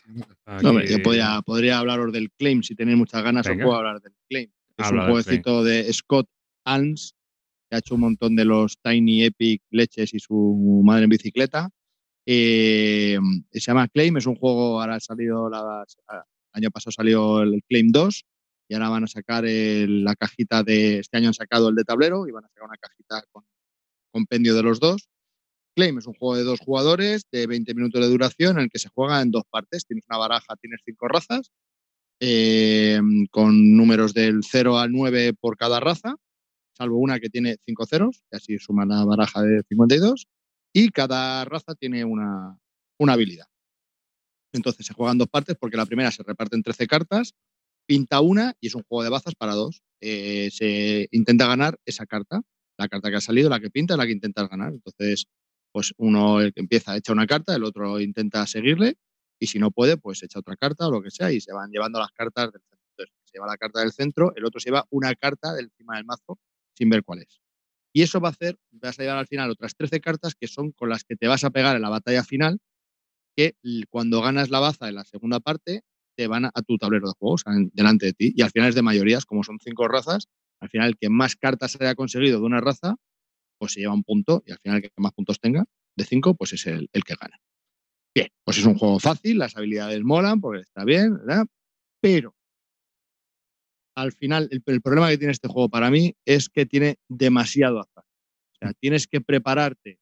Aquí- 0.47 0.67
Hombre, 0.67 0.89
yo 0.89 1.03
podría, 1.03 1.41
podría 1.43 1.79
hablaros 1.79 2.13
del 2.13 2.31
Claim. 2.33 2.63
Si 2.63 2.75
tenéis 2.75 2.99
muchas 2.99 3.23
ganas, 3.23 3.47
Venga. 3.47 3.65
os 3.65 3.69
puedo 3.69 3.79
hablar 3.79 4.01
del 4.01 4.13
Claim. 4.29 4.51
Es 4.77 4.87
Habla 4.87 5.03
un 5.05 5.11
jueguecito 5.11 5.63
de 5.65 5.93
Scott 5.93 6.29
Hans, 6.65 7.15
que 7.71 7.77
ha 7.77 7.79
hecho 7.79 7.95
un 7.95 8.01
montón 8.03 8.35
de 8.37 8.45
los 8.45 8.79
Tiny 8.83 9.25
Epic 9.25 9.63
Leches 9.71 10.13
y 10.13 10.19
su 10.19 10.83
madre 10.85 11.05
en 11.05 11.11
bicicleta. 11.11 11.71
Eh, 12.27 13.19
se 13.53 13.61
llama 13.61 13.89
Claim, 13.89 14.17
es 14.17 14.27
un 14.27 14.37
juego, 14.37 14.81
ahora 14.81 14.97
ha 14.97 15.01
salido, 15.01 15.49
la- 15.49 15.85
el 16.09 16.19
año 16.53 16.71
pasado 16.71 16.93
salió 16.93 17.43
el 17.43 17.63
Claim 17.69 17.91
2 17.93 18.25
y 18.69 18.75
ahora 18.75 18.89
van 18.89 19.05
a 19.05 19.07
sacar 19.07 19.45
la 19.47 20.15
cajita 20.17 20.63
de, 20.63 20.99
este 20.99 21.17
año 21.17 21.29
han 21.29 21.35
sacado 21.35 21.69
el 21.71 21.77
de 21.77 21.85
tablero 21.85 22.27
y 22.29 22.33
van 22.33 22.45
a 22.45 22.49
sacar 22.49 22.65
una 22.69 22.77
cajita 22.77 23.23
con 23.33 23.45
compendio 24.13 24.55
de 24.55 24.63
los 24.63 24.81
dos. 24.81 25.09
Claim 25.77 25.99
es 25.99 26.07
un 26.07 26.15
juego 26.15 26.37
de 26.37 26.43
dos 26.45 26.61
jugadores 26.61 27.23
de 27.31 27.47
20 27.47 27.75
minutos 27.75 28.01
de 28.01 28.09
duración 28.09 28.57
en 28.59 28.65
el 28.65 28.71
que 28.71 28.81
se 28.81 28.89
juega 28.89 29.23
en 29.23 29.31
dos 29.31 29.45
partes. 29.49 29.87
Tienes 29.87 30.05
una 30.11 30.19
baraja, 30.19 30.57
tienes 30.57 30.81
cinco 30.85 31.07
razas, 31.09 31.53
eh, 32.21 33.01
con 33.31 33.77
números 33.77 34.13
del 34.13 34.41
0 34.45 34.79
al 34.79 34.91
9 34.93 35.33
por 35.41 35.57
cada 35.57 35.81
raza, 35.81 36.17
salvo 36.81 36.97
una 36.97 37.21
que 37.21 37.29
tiene 37.29 37.59
cinco 37.67 37.85
ceros, 37.85 38.23
que 38.31 38.39
así 38.39 38.59
suma 38.59 38.87
la 38.87 39.05
baraja 39.05 39.43
de 39.43 39.63
52, 39.69 40.27
y 40.73 40.89
cada 40.89 41.45
raza 41.45 41.75
tiene 41.75 42.05
una, 42.05 42.59
una 42.99 43.13
habilidad. 43.13 43.47
Entonces 44.55 44.87
se 44.87 44.95
juegan 44.95 45.19
dos 45.19 45.29
partes 45.29 45.57
porque 45.61 45.77
la 45.77 45.85
primera 45.85 46.11
se 46.11 46.23
reparten 46.23 46.63
13 46.63 46.87
cartas, 46.87 47.35
pinta 47.87 48.21
una 48.21 48.55
y 48.61 48.69
es 48.69 48.75
un 48.75 48.83
juego 48.85 49.05
de 49.05 49.11
bazas 49.11 49.35
para 49.35 49.55
dos. 49.55 49.83
Eh, 50.01 50.49
se 50.53 51.07
intenta 51.11 51.47
ganar 51.47 51.79
esa 51.85 52.07
carta. 52.07 52.41
La 52.79 52.89
carta 52.89 53.11
que 53.11 53.17
ha 53.17 53.21
salido, 53.21 53.51
la 53.51 53.61
que 53.61 53.71
pinta, 53.71 53.97
la 53.97 54.07
que 54.07 54.13
intentas 54.13 54.49
ganar. 54.49 54.73
Entonces, 54.73 55.27
pues 55.73 55.93
uno 55.99 56.41
el 56.41 56.55
que 56.55 56.61
empieza 56.61 56.97
echa 56.97 57.13
una 57.13 57.27
carta, 57.27 57.55
el 57.55 57.63
otro 57.63 58.01
intenta 58.01 58.47
seguirle 58.47 58.97
y 59.39 59.49
si 59.49 59.59
no 59.59 59.71
puede, 59.71 59.99
pues 59.99 60.23
echa 60.23 60.39
otra 60.39 60.57
carta 60.57 60.89
o 60.89 60.91
lo 60.91 61.03
que 61.03 61.11
sea 61.11 61.31
y 61.31 61.41
se 61.43 61.53
van 61.53 61.71
llevando 61.71 61.99
las 62.01 62.11
cartas 62.13 62.51
del 62.51 62.63
centro. 62.63 62.79
Entonces, 62.97 63.15
se 63.25 63.33
lleva 63.35 63.47
la 63.47 63.59
carta 63.59 63.81
del 63.81 63.93
centro, 63.93 64.33
el 64.35 64.45
otro 64.47 64.61
se 64.61 64.71
lleva 64.71 64.87
una 64.91 65.15
carta 65.15 65.53
del 65.53 65.67
encima 65.67 65.97
del 65.97 66.07
mazo 66.07 66.39
sin 66.81 66.89
ver 66.89 67.05
cuál 67.05 67.21
es. 67.21 67.43
Y 67.93 68.03
eso 68.03 68.21
va 68.21 68.29
a 68.29 68.33
hacer, 68.33 68.57
vas 68.71 68.99
a 68.99 69.03
llevar 69.03 69.19
al 69.19 69.27
final 69.27 69.51
otras 69.51 69.75
13 69.77 70.01
cartas 70.01 70.35
que 70.35 70.47
son 70.47 70.73
con 70.73 70.89
las 70.89 71.05
que 71.05 71.15
te 71.17 71.29
vas 71.29 71.45
a 71.45 71.51
pegar 71.51 71.77
en 71.77 71.83
la 71.83 71.91
batalla 71.91 72.25
final, 72.25 72.59
que 73.37 73.55
cuando 73.91 74.23
ganas 74.23 74.49
la 74.49 74.61
baza 74.61 74.89
en 74.89 74.95
la 74.95 75.05
segunda 75.05 75.41
parte, 75.41 75.83
te 76.17 76.27
van 76.27 76.47
a, 76.47 76.51
tu 76.67 76.79
tablero 76.79 77.09
de 77.09 77.15
juego, 77.19 77.35
o 77.35 77.39
sea, 77.39 77.53
en- 77.53 77.71
delante 77.75 78.07
de 78.07 78.13
ti. 78.15 78.33
Y 78.35 78.43
al 78.43 78.51
final 78.51 78.71
es 78.71 78.75
de 78.75 78.83
mayorías, 78.83 79.27
como 79.27 79.45
son 79.45 79.59
cinco 79.61 79.89
razas, 79.89 80.29
al 80.61 80.71
final 80.71 80.89
el 80.89 80.97
que 80.99 81.11
más 81.11 81.37
cartas 81.37 81.77
haya 81.81 81.95
conseguido 81.95 82.41
de 82.41 82.47
una 82.47 82.61
raza, 82.61 82.97
pues 83.59 83.73
se 83.73 83.81
lleva 83.81 83.93
un 83.95 84.05
punto, 84.05 84.43
y 84.47 84.53
al 84.53 84.59
final 84.59 84.79
el 84.79 84.83
que 84.85 84.91
más 84.97 85.13
puntos 85.13 85.39
tenga, 85.39 85.65
de 85.97 86.05
cinco, 86.05 86.35
pues 86.35 86.55
es 86.55 86.67
el, 86.67 86.89
el 86.93 87.05
que 87.05 87.15
gana. 87.21 87.37
Bien, 88.15 88.29
pues 88.45 88.59
es 88.59 88.65
un 88.65 88.77
juego 88.79 88.99
fácil, 88.99 89.39
las 89.39 89.57
habilidades 89.57 90.03
molan, 90.03 90.41
porque 90.41 90.63
está 90.63 90.85
bien, 90.85 91.17
¿verdad? 91.19 91.47
Pero 92.01 92.35
al 93.97 94.13
final, 94.13 94.49
el, 94.51 94.63
el 94.67 94.81
problema 94.81 95.09
que 95.09 95.19
tiene 95.19 95.33
este 95.33 95.49
juego 95.49 95.69
para 95.69 95.91
mí 95.91 96.15
es 96.25 96.49
que 96.49 96.67
tiene 96.67 96.97
demasiado 97.09 97.81
azar. 97.81 98.05
O 98.53 98.57
sea, 98.59 98.73
tienes 98.75 99.07
que 99.07 99.21
prepararte 99.21 99.99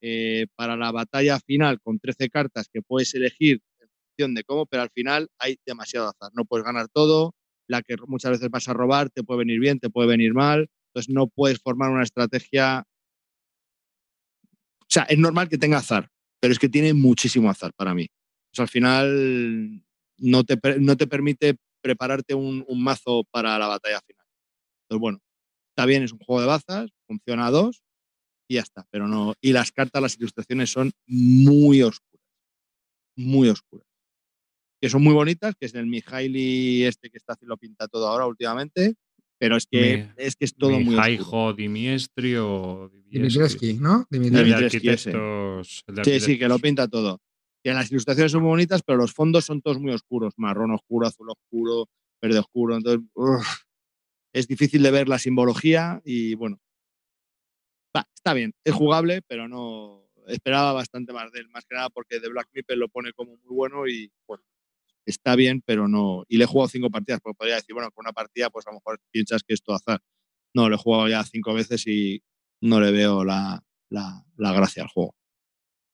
eh, 0.00 0.46
para 0.54 0.76
la 0.76 0.92
batalla 0.92 1.40
final 1.40 1.80
con 1.80 1.98
13 1.98 2.30
cartas 2.30 2.68
que 2.72 2.82
puedes 2.82 3.12
elegir 3.14 3.60
en 3.80 3.88
función 3.88 4.34
de 4.34 4.44
cómo, 4.44 4.66
pero 4.66 4.82
al 4.84 4.90
final 4.90 5.28
hay 5.38 5.58
demasiado 5.66 6.08
azar. 6.08 6.30
No 6.34 6.44
puedes 6.44 6.64
ganar 6.64 6.88
todo, 6.88 7.34
la 7.66 7.82
que 7.82 7.96
muchas 8.06 8.32
veces 8.32 8.48
vas 8.48 8.68
a 8.68 8.74
robar 8.74 9.10
te 9.10 9.24
puede 9.24 9.38
venir 9.38 9.58
bien, 9.58 9.80
te 9.80 9.90
puede 9.90 10.08
venir 10.08 10.34
mal, 10.34 10.70
entonces 10.88 11.12
no 11.12 11.26
puedes 11.26 11.58
formar 11.58 11.90
una 11.90 12.04
estrategia. 12.04 12.84
O 14.80 14.86
sea, 14.88 15.02
es 15.04 15.18
normal 15.18 15.48
que 15.48 15.58
tenga 15.58 15.78
azar, 15.78 16.08
pero 16.40 16.52
es 16.52 16.60
que 16.60 16.68
tiene 16.68 16.94
muchísimo 16.94 17.50
azar 17.50 17.72
para 17.74 17.92
mí. 17.92 18.06
O 18.52 18.54
sea, 18.54 18.62
al 18.62 18.68
final 18.68 19.82
no 20.18 20.44
te, 20.44 20.58
no 20.78 20.96
te 20.96 21.06
permite 21.08 21.56
prepararte 21.80 22.34
un, 22.34 22.64
un 22.68 22.82
mazo 22.82 23.24
para 23.30 23.58
la 23.58 23.66
batalla 23.68 24.00
final. 24.06 24.26
Entonces, 24.84 25.00
bueno, 25.00 25.18
está 25.70 25.86
bien, 25.86 26.02
es 26.02 26.12
un 26.12 26.18
juego 26.18 26.40
de 26.40 26.46
bazas, 26.46 26.90
funciona 27.06 27.46
a 27.46 27.50
dos 27.50 27.82
y 28.48 28.54
ya 28.54 28.62
está. 28.62 28.86
Pero 28.90 29.06
no. 29.08 29.34
Y 29.40 29.52
las 29.52 29.70
cartas, 29.72 30.00
las 30.02 30.16
ilustraciones 30.16 30.70
son 30.70 30.92
muy 31.06 31.82
oscuras. 31.82 32.24
Muy 33.16 33.48
oscuras. 33.48 33.86
Que 34.80 34.88
son 34.88 35.02
muy 35.02 35.12
bonitas, 35.12 35.54
que 35.58 35.66
es 35.66 35.74
el 35.74 35.86
Mijaili 35.86 36.84
este 36.84 37.10
que 37.10 37.18
está 37.18 37.34
lo 37.42 37.56
pinta 37.56 37.88
todo 37.88 38.06
ahora 38.08 38.26
últimamente. 38.26 38.94
Pero 39.40 39.56
es 39.56 39.66
que, 39.70 39.98
Mi- 40.16 40.24
es, 40.24 40.34
que 40.36 40.44
es 40.44 40.54
todo 40.54 40.70
muy 40.80 40.94
oscuro. 40.96 41.08
Hijo 41.12 41.52
Dimiestri 41.52 42.34
o 42.36 42.90
Dimitrescu, 43.06 43.66
¿no? 43.80 44.06
El 44.10 44.20
Dimitrescu. 44.20 44.36
de 44.36 44.44
Dimitrescu, 44.44 44.76
ese. 44.90 45.10
arquitectos. 45.10 45.84
el 45.86 45.94
de 45.94 46.04
Sí, 46.04 46.20
sí, 46.20 46.38
que 46.38 46.48
lo 46.48 46.58
pinta 46.58 46.88
todo. 46.88 47.20
Que 47.64 47.72
las 47.72 47.90
ilustraciones 47.90 48.32
son 48.32 48.42
muy 48.42 48.50
bonitas, 48.50 48.82
pero 48.82 48.98
los 48.98 49.12
fondos 49.12 49.44
son 49.44 49.60
todos 49.62 49.78
muy 49.80 49.92
oscuros. 49.92 50.34
Marrón 50.36 50.70
oscuro, 50.72 51.06
azul 51.06 51.30
oscuro, 51.30 51.86
verde 52.22 52.38
oscuro. 52.38 52.76
Entonces, 52.76 53.04
es 54.32 54.46
difícil 54.48 54.82
de 54.82 54.90
ver 54.90 55.08
la 55.08 55.18
simbología 55.18 56.00
y 56.04 56.34
bueno. 56.34 56.58
Va, 57.96 58.06
está 58.14 58.34
bien, 58.34 58.52
es 58.64 58.74
jugable, 58.74 59.22
pero 59.26 59.48
no 59.48 60.04
esperaba 60.26 60.72
bastante 60.72 61.12
más 61.12 61.32
de 61.32 61.40
él, 61.40 61.48
más 61.48 61.64
que 61.64 61.74
nada 61.74 61.88
porque 61.88 62.20
The 62.20 62.28
Black 62.28 62.48
Meeple 62.52 62.76
lo 62.76 62.88
pone 62.88 63.12
como 63.14 63.32
muy 63.38 63.48
bueno 63.56 63.88
y 63.88 64.12
bueno, 64.26 64.44
está 65.06 65.36
bien, 65.36 65.62
pero 65.64 65.88
no. 65.88 66.24
Y 66.28 66.38
le 66.38 66.44
he 66.44 66.46
jugado 66.46 66.68
cinco 66.68 66.90
partidas, 66.90 67.20
porque 67.22 67.36
podría 67.36 67.56
decir, 67.56 67.74
bueno, 67.74 67.90
con 67.92 68.04
una 68.04 68.12
partida, 68.12 68.50
pues 68.50 68.66
a 68.66 68.70
lo 68.70 68.76
mejor 68.76 69.00
piensas 69.10 69.42
que 69.42 69.54
es 69.54 69.62
azar. 69.68 70.00
No, 70.54 70.68
lo 70.68 70.76
he 70.76 70.78
jugado 70.78 71.08
ya 71.08 71.24
cinco 71.24 71.54
veces 71.54 71.86
y 71.86 72.22
no 72.62 72.80
le 72.80 72.92
veo 72.92 73.24
la, 73.24 73.62
la- 73.90 74.24
la 74.36 74.52
gracia 74.52 74.82
al 74.82 74.88
juego. 74.90 75.14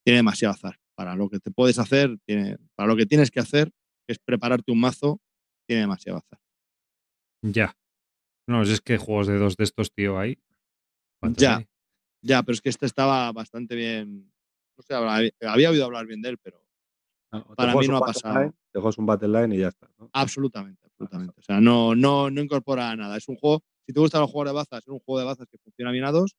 Tiene 0.04 0.18
demasiado 0.18 0.54
azar. 0.54 0.78
Para 0.94 1.16
lo 1.16 1.28
que 1.28 1.40
te 1.40 1.50
puedes 1.50 1.78
hacer, 1.78 2.16
tiene, 2.24 2.56
para 2.74 2.86
lo 2.88 2.96
que 2.96 3.06
tienes 3.06 3.30
que 3.30 3.40
hacer, 3.40 3.70
que 4.06 4.12
es 4.12 4.18
prepararte 4.18 4.70
un 4.72 4.80
mazo, 4.80 5.20
tiene 5.66 5.82
demasiado 5.82 6.18
azar. 6.18 6.38
Ya. 7.42 7.76
No, 8.46 8.64
si 8.64 8.72
es 8.72 8.80
que 8.80 8.96
juegos 8.98 9.26
de 9.26 9.38
dos 9.38 9.56
de 9.56 9.64
estos, 9.64 9.92
tío, 9.92 10.18
hay. 10.18 10.38
¿Cuántos 11.20 11.42
Ya. 11.42 11.56
hay? 11.56 11.68
Ya, 12.22 12.42
pero 12.42 12.54
es 12.54 12.60
que 12.62 12.68
este 12.70 12.86
estaba 12.86 13.30
bastante 13.32 13.74
bien. 13.74 14.32
No 14.76 14.82
sé, 14.82 14.94
habla- 14.94 15.30
había 15.42 15.70
oído 15.70 15.84
hablar 15.84 16.06
bien 16.06 16.22
de 16.22 16.30
él, 16.30 16.38
pero 16.38 16.62
No, 17.32 17.44
te 17.44 17.54
Para 17.56 17.74
mí 17.74 17.88
no 17.88 17.96
ha 17.96 18.00
pasado. 18.00 18.38
Line, 18.40 18.52
Te 18.72 18.78
juegas 18.80 18.96
un 18.98 19.06
Battle 19.06 19.28
Line 19.40 19.56
y 19.56 19.58
ya 19.58 19.68
está. 19.68 19.90
¿no? 19.98 20.08
absolutamente, 20.12 20.86
absolutamente. 20.86 21.34
O 21.36 21.42
sea, 21.42 21.60
no, 21.60 21.94
no, 21.96 22.30
no 22.30 22.40
incorpora 22.40 22.94
nada. 22.94 23.16
Es 23.16 23.26
un 23.28 23.34
juego, 23.36 23.60
si 23.86 23.92
te 23.92 23.98
gustan 23.98 24.20
los 24.20 24.30
juegos 24.30 24.50
de 24.50 24.54
bazas, 24.54 24.84
es 24.84 24.88
un 24.88 25.00
juego 25.00 25.18
de 25.18 25.24
bazas 25.26 25.48
que 25.50 25.58
funciona 25.58 25.90
bien 25.90 26.04
a 26.04 26.12
dos, 26.12 26.36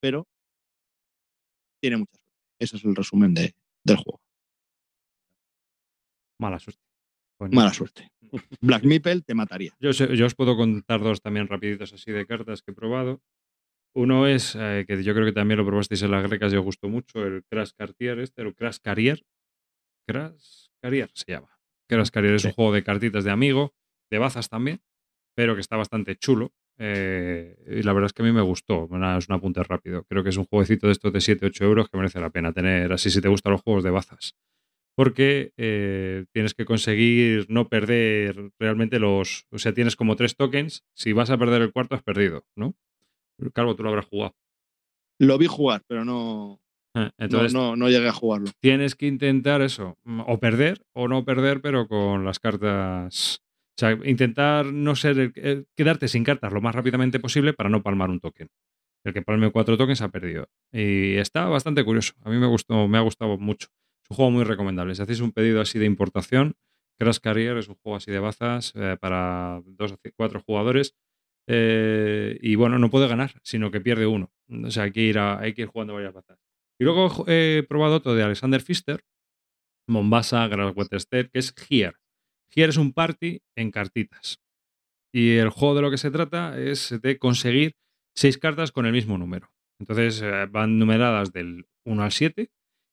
pero 0.00 0.26
tiene 1.82 1.98
mucha 1.98 2.12
suerte. 2.16 2.27
Ese 2.58 2.76
es 2.76 2.84
el 2.84 2.94
resumen 2.96 3.34
de- 3.34 3.54
del 3.84 3.96
juego. 3.96 4.20
Mala 6.40 6.58
suerte. 6.58 6.82
Mala 7.40 7.72
suerte. 7.72 8.10
Black 8.60 8.84
Meeple 8.84 9.22
te 9.22 9.34
mataría. 9.34 9.74
Yo, 9.80 9.92
sé- 9.92 10.16
yo 10.16 10.26
os 10.26 10.34
puedo 10.34 10.56
contar 10.56 11.00
dos 11.00 11.20
también 11.20 11.46
rapiditos 11.48 11.92
así 11.92 12.10
de 12.12 12.26
cartas 12.26 12.62
que 12.62 12.72
he 12.72 12.74
probado. 12.74 13.20
Uno 13.96 14.26
es, 14.26 14.54
eh, 14.58 14.84
que 14.86 15.02
yo 15.02 15.14
creo 15.14 15.24
que 15.26 15.32
también 15.32 15.58
lo 15.58 15.64
probasteis 15.66 16.02
en 16.02 16.10
las 16.10 16.22
grecas 16.28 16.52
y 16.52 16.56
os 16.56 16.64
gustó 16.64 16.88
mucho, 16.88 17.24
el 17.24 17.44
Crash 17.44 17.70
Cartier 17.76 18.18
este, 18.20 18.42
el 18.42 18.54
Crash 18.54 18.78
Carrier. 18.82 19.24
Crash 20.06 20.68
Carrier 20.82 21.10
se 21.14 21.32
llama. 21.32 21.58
Crash 21.88 22.10
Carrier 22.10 22.34
es 22.34 22.44
un 22.44 22.52
juego 22.52 22.72
de 22.72 22.84
cartitas 22.84 23.24
de 23.24 23.30
amigo, 23.30 23.74
de 24.10 24.18
bazas 24.18 24.48
también, 24.48 24.82
pero 25.34 25.54
que 25.54 25.60
está 25.60 25.76
bastante 25.76 26.16
chulo. 26.16 26.52
Eh, 26.78 27.56
y 27.66 27.82
la 27.82 27.92
verdad 27.92 28.06
es 28.06 28.12
que 28.12 28.22
a 28.22 28.24
mí 28.24 28.32
me 28.32 28.40
gustó. 28.42 28.86
Bueno, 28.88 29.16
es 29.18 29.28
un 29.28 29.34
apunte 29.34 29.62
rápido. 29.62 30.04
Creo 30.04 30.22
que 30.22 30.30
es 30.30 30.36
un 30.36 30.44
jueguecito 30.46 30.86
de 30.86 30.92
estos 30.92 31.12
de 31.12 31.18
7-8 31.20 31.62
euros 31.64 31.88
que 31.88 31.96
merece 31.98 32.20
la 32.20 32.30
pena 32.30 32.52
tener 32.52 32.92
así 32.92 33.10
si 33.10 33.20
te 33.20 33.28
gustan 33.28 33.52
los 33.52 33.62
juegos 33.62 33.84
de 33.84 33.90
bazas. 33.90 34.34
Porque 34.96 35.52
eh, 35.56 36.24
tienes 36.32 36.54
que 36.54 36.64
conseguir 36.64 37.46
no 37.48 37.68
perder 37.68 38.50
realmente 38.58 38.98
los. 38.98 39.46
O 39.50 39.58
sea, 39.58 39.72
tienes 39.72 39.94
como 39.96 40.16
tres 40.16 40.34
tokens. 40.36 40.84
Si 40.94 41.12
vas 41.12 41.30
a 41.30 41.38
perder 41.38 41.62
el 41.62 41.72
cuarto, 41.72 41.94
has 41.94 42.02
perdido, 42.02 42.44
¿no? 42.56 42.74
Calvo, 43.54 43.76
tú 43.76 43.84
lo 43.84 43.90
habrás 43.90 44.06
jugado. 44.06 44.34
Lo 45.20 45.38
vi 45.38 45.46
jugar, 45.46 45.82
pero 45.86 46.04
no, 46.04 46.60
Eh, 46.94 47.00
no, 47.00 47.12
Entonces, 47.18 47.52
no, 47.54 47.76
no 47.76 47.88
llegué 47.88 48.08
a 48.08 48.12
jugarlo. 48.12 48.50
tienes 48.60 48.96
que 48.96 49.06
intentar 49.06 49.62
eso, 49.62 49.96
o 50.26 50.38
perder 50.40 50.84
o 50.92 51.06
no 51.06 51.24
perder, 51.24 51.60
pero 51.60 51.86
con 51.86 52.24
las 52.24 52.40
cartas. 52.40 53.42
O 53.78 53.80
sea, 53.80 53.92
intentar 54.04 54.66
no 54.66 54.96
ser. 54.96 55.32
eh, 55.36 55.64
quedarte 55.76 56.08
sin 56.08 56.24
cartas 56.24 56.52
lo 56.52 56.60
más 56.60 56.74
rápidamente 56.74 57.20
posible 57.20 57.52
para 57.52 57.68
no 57.68 57.80
palmar 57.80 58.10
un 58.10 58.18
token. 58.18 58.48
El 59.04 59.14
que 59.14 59.22
palme 59.22 59.52
cuatro 59.52 59.76
tokens 59.78 60.02
ha 60.02 60.08
perdido. 60.08 60.48
Y 60.72 61.14
está 61.14 61.44
bastante 61.44 61.84
curioso. 61.84 62.14
A 62.24 62.30
mí 62.30 62.38
me 62.38 62.48
gustó, 62.48 62.88
me 62.88 62.98
ha 62.98 63.02
gustado 63.02 63.38
mucho. 63.38 63.68
Es 64.02 64.10
un 64.10 64.16
juego 64.16 64.30
muy 64.32 64.42
recomendable. 64.42 64.96
Si 64.96 65.02
hacéis 65.02 65.20
un 65.20 65.30
pedido 65.30 65.60
así 65.60 65.78
de 65.78 65.84
importación, 65.86 66.56
Crash 66.98 67.18
Carrier 67.18 67.56
es 67.56 67.68
un 67.68 67.76
juego 67.76 67.96
así 67.96 68.10
de 68.10 68.18
bazas 68.18 68.72
eh, 68.74 68.96
para 69.00 69.62
dos 69.64 69.92
o 69.92 69.98
cuatro 70.16 70.42
jugadores. 70.44 70.96
Eh, 71.46 72.36
y 72.42 72.56
bueno, 72.56 72.80
no 72.80 72.90
puede 72.90 73.06
ganar, 73.06 73.34
sino 73.44 73.70
que 73.70 73.80
pierde 73.80 74.06
uno. 74.06 74.32
O 74.50 74.72
sea, 74.72 74.82
hay 74.84 74.90
que 74.90 75.02
ir, 75.02 75.20
hay 75.20 75.54
que 75.54 75.62
ir 75.62 75.68
jugando 75.68 75.94
varias 75.94 76.12
bazas. 76.14 76.40
Y 76.80 76.84
luego 76.84 77.24
he 77.28 77.64
probado 77.68 77.94
otro 77.94 78.14
de 78.16 78.24
Alexander 78.24 78.60
Pfister, 78.60 79.04
Mombasa, 79.88 80.48
Grasswater 80.48 80.96
State, 80.96 81.30
que 81.30 81.38
es 81.38 81.54
Here. 81.70 81.94
Here 82.54 82.70
es 82.70 82.76
un 82.76 82.92
party 82.92 83.42
en 83.56 83.70
cartitas. 83.70 84.40
Y 85.12 85.36
el 85.36 85.50
juego 85.50 85.76
de 85.76 85.82
lo 85.82 85.90
que 85.90 85.98
se 85.98 86.10
trata 86.10 86.58
es 86.58 86.98
de 87.00 87.18
conseguir 87.18 87.76
seis 88.14 88.38
cartas 88.38 88.72
con 88.72 88.86
el 88.86 88.92
mismo 88.92 89.18
número. 89.18 89.50
Entonces 89.80 90.20
eh, 90.22 90.46
van 90.50 90.78
numeradas 90.78 91.32
del 91.32 91.66
1 91.84 92.02
al 92.02 92.12
7 92.12 92.50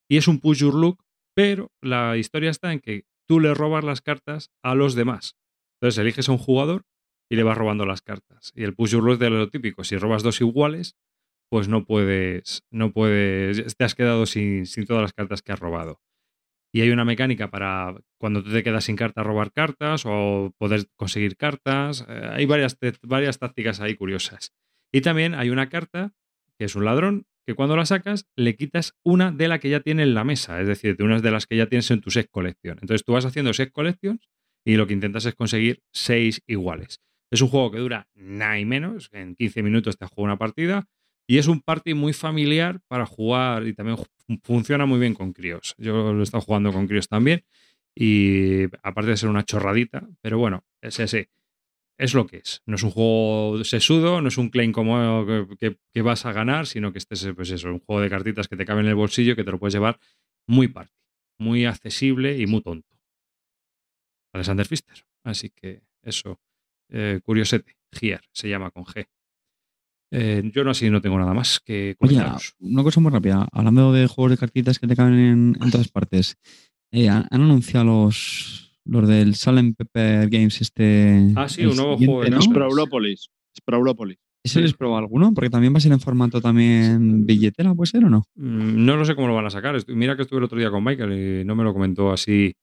y 0.10 0.18
es 0.18 0.28
un 0.28 0.40
push 0.40 0.60
your 0.60 0.76
look, 0.76 1.04
pero 1.36 1.72
la 1.82 2.16
historia 2.18 2.52
está 2.52 2.72
en 2.72 2.80
que 2.80 3.06
tú 3.28 3.40
le 3.40 3.54
robas 3.54 3.84
las 3.84 4.02
cartas 4.02 4.52
a 4.64 4.76
los 4.76 4.96
demás. 4.96 5.36
Entonces 5.80 6.00
eliges 6.00 6.30
a 6.30 6.32
un 6.32 6.38
jugador 6.38 6.86
y 7.30 7.36
le 7.36 7.44
vas 7.44 7.58
robando 7.58 7.86
las 7.86 8.02
cartas. 8.02 8.52
Y 8.56 8.64
el 8.64 8.76
push 8.76 8.92
your 8.92 9.04
look 9.04 9.14
es 9.14 9.20
de 9.20 9.30
lo 9.30 9.50
típico. 9.50 9.84
Si 9.84 9.98
robas 9.98 10.24
dos 10.24 10.40
iguales, 10.42 10.96
pues 11.50 11.68
no 11.68 11.86
puedes, 11.86 12.64
no 12.70 12.92
puedes, 12.92 13.76
te 13.76 13.84
has 13.84 13.96
quedado 13.96 14.26
sin, 14.26 14.66
sin 14.66 14.86
todas 14.86 15.02
las 15.02 15.14
cartas 15.14 15.42
que 15.42 15.52
has 15.52 15.60
robado. 15.60 16.02
Y 16.76 16.82
hay 16.82 16.90
una 16.90 17.06
mecánica 17.06 17.50
para 17.50 17.96
cuando 18.20 18.44
tú 18.44 18.52
te 18.52 18.62
quedas 18.62 18.84
sin 18.84 18.98
carta 18.98 19.24
robar 19.24 19.54
cartas 19.54 20.04
o 20.06 20.54
poder 20.58 20.88
conseguir 20.98 21.38
cartas. 21.38 22.06
Eh, 22.10 22.30
hay 22.34 22.46
varias, 22.46 22.78
varias 23.02 23.40
tácticas 23.40 23.80
ahí 23.80 23.96
curiosas. 23.96 24.52
Y 24.92 25.00
también 25.00 25.36
hay 25.36 25.52
una 25.52 25.70
carta 25.70 26.12
que 26.60 26.66
es 26.66 26.76
un 26.76 26.84
ladrón 26.84 27.28
que 27.48 27.54
cuando 27.54 27.78
la 27.78 27.86
sacas 27.86 28.28
le 28.36 28.58
quitas 28.58 28.92
una 29.06 29.32
de 29.32 29.48
la 29.48 29.60
que 29.60 29.70
ya 29.70 29.80
tiene 29.80 30.04
en 30.04 30.16
la 30.16 30.26
mesa, 30.26 30.60
es 30.60 30.68
decir, 30.68 30.98
de 30.98 31.06
unas 31.06 31.22
de 31.22 31.32
las 31.32 31.48
que 31.48 31.56
ya 31.56 31.68
tienes 31.68 31.90
en 31.92 32.02
tu 32.02 32.12
set 32.12 32.28
collection. 32.30 32.78
Entonces 32.82 33.06
tú 33.06 33.14
vas 33.14 33.24
haciendo 33.24 33.54
set 33.54 33.72
collections 33.72 34.28
y 34.66 34.76
lo 34.76 34.86
que 34.86 34.96
intentas 34.96 35.26
es 35.26 35.34
conseguir 35.34 35.82
seis 35.94 36.42
iguales. 36.46 37.00
Es 37.32 37.42
un 37.42 37.48
juego 37.48 37.72
que 37.72 37.80
dura 37.80 38.10
nada 38.16 38.60
y 38.60 38.66
menos, 38.66 39.08
en 39.14 39.36
15 39.36 39.64
minutos 39.64 39.98
te 39.98 40.08
juega 40.08 40.26
una 40.26 40.38
partida 40.38 40.90
y 41.28 41.38
es 41.38 41.48
un 41.48 41.62
party 41.62 41.94
muy 41.94 42.14
familiar 42.14 42.82
para 42.88 43.06
jugar 43.06 43.68
y 43.68 43.74
también 43.74 43.98
funciona 44.44 44.86
muy 44.86 45.00
bien 45.00 45.14
con 45.14 45.34
críos. 45.34 45.76
Yo 45.78 46.14
lo 46.14 46.20
he 46.20 46.24
estado 46.24 46.42
jugando 46.42 46.72
con 46.72 46.88
críos 46.88 47.08
también 47.08 47.44
y 47.96 48.66
aparte 48.84 49.12
de 49.12 49.18
ser 49.18 49.30
una 49.30 49.44
chorradita, 49.44 50.08
pero 50.22 50.38
bueno, 50.38 50.64
es 50.82 51.00
ese. 51.00 51.30
Es 51.98 52.14
lo 52.14 52.28
que 52.28 52.38
es. 52.38 52.62
No 52.66 52.76
es 52.76 52.84
un 52.84 52.92
juego 52.92 53.64
sesudo, 53.64 54.22
no 54.22 54.28
es 54.28 54.38
un 54.38 54.50
claim 54.50 54.74
como 54.74 55.26
que, 55.58 56.02
vas 56.02 56.26
a 56.26 56.34
ganar, 56.34 56.68
sino 56.68 56.92
que 56.92 56.98
este 56.98 57.16
es 57.16 57.28
pues 57.34 57.64
un 57.64 57.80
juego 57.80 58.02
de 58.02 58.10
cartitas 58.10 58.50
que 58.50 58.58
te 58.58 58.66
cabe 58.66 58.82
en 58.82 58.88
el 58.88 58.96
bolsillo 58.96 59.36
que 59.36 59.46
te 59.46 59.52
lo 59.52 59.60
puedes 59.60 59.74
llevar 59.74 59.98
muy 60.48 60.68
party. 60.68 60.92
muy 61.40 61.66
accesible 61.66 62.38
y 62.38 62.48
muy 62.48 62.62
tonto. 62.62 62.90
Alexander 64.34 64.68
Pfister. 64.68 65.06
Así 65.24 65.50
que 65.50 65.82
eso, 66.04 66.40
eh, 66.90 67.22
curiosete, 67.24 67.78
Gier 67.92 68.22
se 68.32 68.50
llama 68.50 68.72
con 68.72 68.84
G. 68.84 69.08
Eh, 70.12 70.50
yo 70.54 70.64
no 70.64 70.72
así 70.72 70.90
no 70.90 71.02
tengo 71.02 71.18
nada 71.18 71.34
más 71.34 71.60
que 71.60 71.96
Oye, 72.00 72.22
una 72.60 72.84
cosa 72.84 73.02
muy 73.02 73.12
rápida. 73.12 73.48
Hablando 73.52 73.92
de 73.92 74.08
juegos 74.08 74.32
de 74.32 74.38
cartitas 74.38 74.80
que 74.80 74.88
te 74.88 74.96
caben 74.96 75.14
en, 75.16 75.58
en 75.62 75.72
todas 75.72 75.90
partes. 75.90 76.38
eh, 76.92 77.10
han, 77.10 77.26
han 77.32 77.42
anunciado 77.42 77.86
los, 77.86 78.80
los 78.86 79.08
del 79.08 79.36
Salem 79.36 79.74
Pepper 79.74 80.30
Games 80.30 80.62
este. 80.62 81.32
Ah, 81.36 81.50
sí, 81.50 81.66
un 81.66 81.76
nuevo 81.76 81.98
juego 81.98 82.24
de 82.24 82.30
¿no? 82.30 82.38
cartas. 82.38 82.46
Sprawlopolis. 82.54 83.30
Sprawlopolis. 83.58 84.18
¿Ese 84.44 84.62
les 84.62 84.76
probó 84.76 84.96
alguno? 84.98 85.34
Porque 85.34 85.50
también 85.50 85.74
va 85.74 85.78
a 85.80 85.82
ser 85.82 85.92
en 85.92 86.00
formato 86.00 86.40
también 86.40 87.26
billetera, 87.26 87.74
¿puede 87.74 87.90
ser 87.90 88.06
o 88.06 88.10
no? 88.12 88.26
Mm, 88.36 88.86
No 88.86 88.96
lo 88.96 89.04
sé 89.04 89.16
cómo 89.16 89.28
lo 89.28 89.34
van 89.34 89.48
a 89.48 89.50
sacar. 89.50 89.76
Mira 89.88 90.16
que 90.16 90.22
estuve 90.22 90.38
el 90.38 90.44
otro 90.44 90.60
día 90.60 90.70
con 90.70 90.84
Michael 90.84 91.42
y 91.42 91.46
no 91.46 91.56
me 91.56 91.64
lo 91.64 91.74
comentó 91.74 92.12
así. 92.12 92.54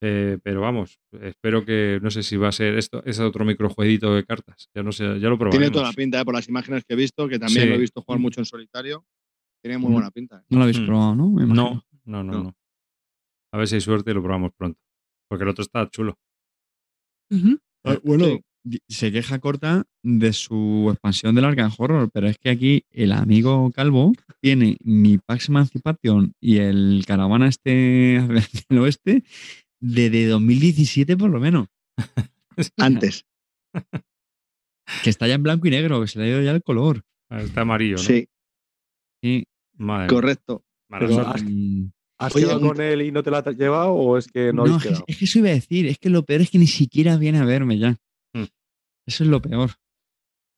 Eh, 0.00 0.38
pero 0.42 0.60
vamos, 0.60 0.98
espero 1.20 1.64
que 1.64 1.98
no 2.02 2.10
sé 2.10 2.22
si 2.22 2.36
va 2.36 2.48
a 2.48 2.52
ser 2.52 2.76
esto, 2.76 3.02
es 3.04 3.18
otro 3.20 3.44
microjueguito 3.44 4.14
de 4.14 4.24
cartas. 4.24 4.68
Ya 4.74 4.82
no 4.82 4.92
sé, 4.92 5.04
ya 5.20 5.28
lo 5.28 5.38
probaremos. 5.38 5.50
Tiene 5.58 5.70
toda 5.70 5.86
la 5.86 5.92
pinta, 5.92 6.20
¿eh? 6.20 6.24
por 6.24 6.34
las 6.34 6.48
imágenes 6.48 6.84
que 6.84 6.94
he 6.94 6.96
visto, 6.96 7.28
que 7.28 7.38
también 7.38 7.62
Sí. 7.62 7.68
lo 7.68 7.74
he 7.74 7.78
visto 7.78 8.02
jugar 8.02 8.20
mucho 8.20 8.40
en 8.40 8.44
solitario. 8.46 9.04
Tiene 9.62 9.78
muy 9.78 9.90
Mm. 9.90 9.92
buena 9.94 10.10
pinta. 10.10 10.38
¿eh? 10.40 10.44
No 10.50 10.58
lo 10.58 10.64
habéis 10.64 10.80
Mm. 10.80 10.86
probado, 10.86 11.14
¿no? 11.14 11.28
No, 11.30 11.46
no, 11.46 11.84
no, 12.04 12.22
No. 12.22 12.42
no. 12.44 12.56
A 13.52 13.58
ver 13.58 13.68
si 13.68 13.76
hay 13.76 13.80
suerte 13.80 14.10
y 14.10 14.14
lo 14.14 14.22
probamos 14.22 14.50
pronto. 14.56 14.78
Porque 15.28 15.44
el 15.44 15.50
otro 15.50 15.62
está 15.62 15.88
chulo. 15.88 16.18
Ah, 17.84 17.98
Bueno, 18.02 18.24
Sí. 18.26 18.40
di- 18.64 18.78
se 18.88 19.12
queja 19.12 19.38
corta 19.38 19.84
de 20.02 20.32
su 20.32 20.88
expansión 20.90 21.34
del 21.34 21.44
Arkham 21.44 21.72
Horror, 21.76 22.10
pero 22.12 22.28
es 22.28 22.38
que 22.38 22.50
aquí 22.50 22.84
el 22.90 23.12
amigo 23.12 23.70
Calvo 23.72 24.12
tiene 24.40 24.76
mi 24.82 25.18
Pax 25.18 25.48
Emancipation 25.48 26.32
y 26.40 26.58
el 26.58 27.04
Caravana 27.06 27.48
este 27.48 28.20
del 28.68 28.78
oeste 28.78 29.24
desde 29.86 30.26
2017 30.26 31.16
por 31.16 31.30
lo 31.30 31.40
menos, 31.40 31.68
Antes. 32.78 33.24
que 35.02 35.10
está 35.10 35.26
ya 35.26 35.34
en 35.34 35.42
blanco 35.42 35.66
y 35.66 35.70
negro, 35.70 36.00
que 36.00 36.08
se 36.08 36.18
le 36.18 36.24
ha 36.24 36.28
ido 36.28 36.42
ya 36.42 36.52
el 36.52 36.62
color. 36.62 37.02
Ah, 37.30 37.40
Está 37.42 37.62
amarillo, 37.62 37.96
¿no? 37.96 38.02
Sí, 38.02 38.28
Sí, 39.22 39.44
Madre 39.76 40.08
correcto. 40.08 40.64
Pero 40.88 41.20
has- 41.28 41.42
¿Has 42.16 42.36
Oye, 42.36 42.44
quedado 42.44 42.60
con 42.60 42.80
él 42.80 43.02
y 43.02 43.10
no 43.10 43.22
te 43.24 43.30
la 43.30 43.38
has 43.38 43.56
llevado 43.56 43.92
o 43.92 44.16
es 44.16 44.28
que 44.28 44.52
no, 44.52 44.64
no, 44.66 44.74
habéis 44.74 44.76
es, 44.76 44.82
que, 44.82 44.88
quedado? 44.90 45.04
es 45.08 45.16
que 45.18 45.24
eso 45.24 45.38
iba 45.40 45.48
a 45.48 45.52
decir, 45.52 45.86
es 45.86 45.98
que 45.98 46.10
lo 46.10 46.24
peor 46.24 46.42
es 46.42 46.50
que 46.50 46.58
ni 46.58 46.66
siquiera 46.68 47.16
viene 47.16 47.38
a 47.38 47.44
verme 47.44 47.78
ya. 47.78 47.90
Mm. 48.34 48.44
Eso 49.06 49.24
es 49.24 49.30
lo 49.30 49.42
peor. 49.42 49.72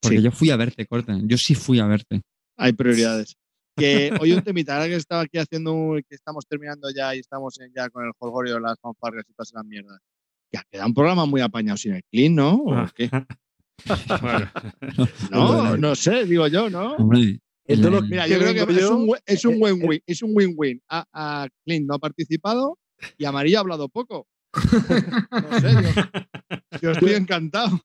Porque 0.02 0.18
Sí. 0.18 0.22
yo 0.22 0.30
fui 0.32 0.50
a 0.50 0.56
verte, 0.56 0.86
corta. 0.86 1.18
Yo 1.22 1.38
sí 1.38 1.54
fui 1.54 1.78
a 1.80 1.86
verte. 1.86 2.20
Hay 2.58 2.74
prioridades. 2.74 3.36
Que 3.76 4.10
hoy 4.20 4.32
un 4.32 4.42
temita, 4.42 4.74
ahora 4.74 4.88
que 4.88 4.94
estaba 4.96 5.22
aquí 5.22 5.38
haciendo, 5.38 5.72
un- 5.74 6.02
que 6.08 6.14
estamos 6.14 6.46
terminando 6.46 6.88
ya 6.94 7.14
y 7.14 7.18
estamos 7.18 7.58
en- 7.60 7.72
ya 7.74 7.88
con 7.90 8.04
el 8.06 8.12
jolgorio, 8.18 8.58
las 8.58 8.78
fanfargas 8.80 9.24
y 9.28 9.32
todas 9.34 9.50
esas 9.50 9.64
mierdas. 9.64 9.98
Ya 10.52 10.62
queda 10.70 10.86
un 10.86 10.94
programa 10.94 11.26
muy 11.26 11.40
apañado 11.40 11.76
sin 11.76 11.94
el 11.94 12.02
clean, 12.10 12.34
¿no? 12.34 12.54
¿O 12.54 12.72
Ah. 12.74 12.90
qué? 12.94 13.10
Bueno, 14.22 14.50
No, 15.30 15.76
no 15.76 15.94
sé, 15.94 16.24
digo 16.24 16.46
yo, 16.48 16.70
¿no? 16.70 16.94
Hombre, 16.96 17.38
el- 17.66 18.02
Mira, 18.08 18.26
yo 18.26 18.38
creo 18.38 18.66
que 18.66 18.74
yo, 18.74 18.96
un, 18.96 19.08
we- 19.10 19.20
es 19.26 19.44
un 19.44 19.54
eh, 19.54 19.58
win-win. 19.60 20.00
Es 20.06 20.22
un 20.22 20.30
win-win. 20.34 20.80
A, 20.88 21.04
a 21.12 21.48
Clint 21.64 21.86
no 21.86 21.94
ha 21.94 21.98
participado 21.98 22.78
y 23.18 23.24
Amarillo 23.26 23.58
ha 23.58 23.60
hablado 23.60 23.88
poco. 23.88 24.26
No 25.30 25.60
sé, 25.60 25.72
yo, 25.72 25.80
yo 26.82 26.90
estoy 26.92 27.12
encantado. 27.14 27.80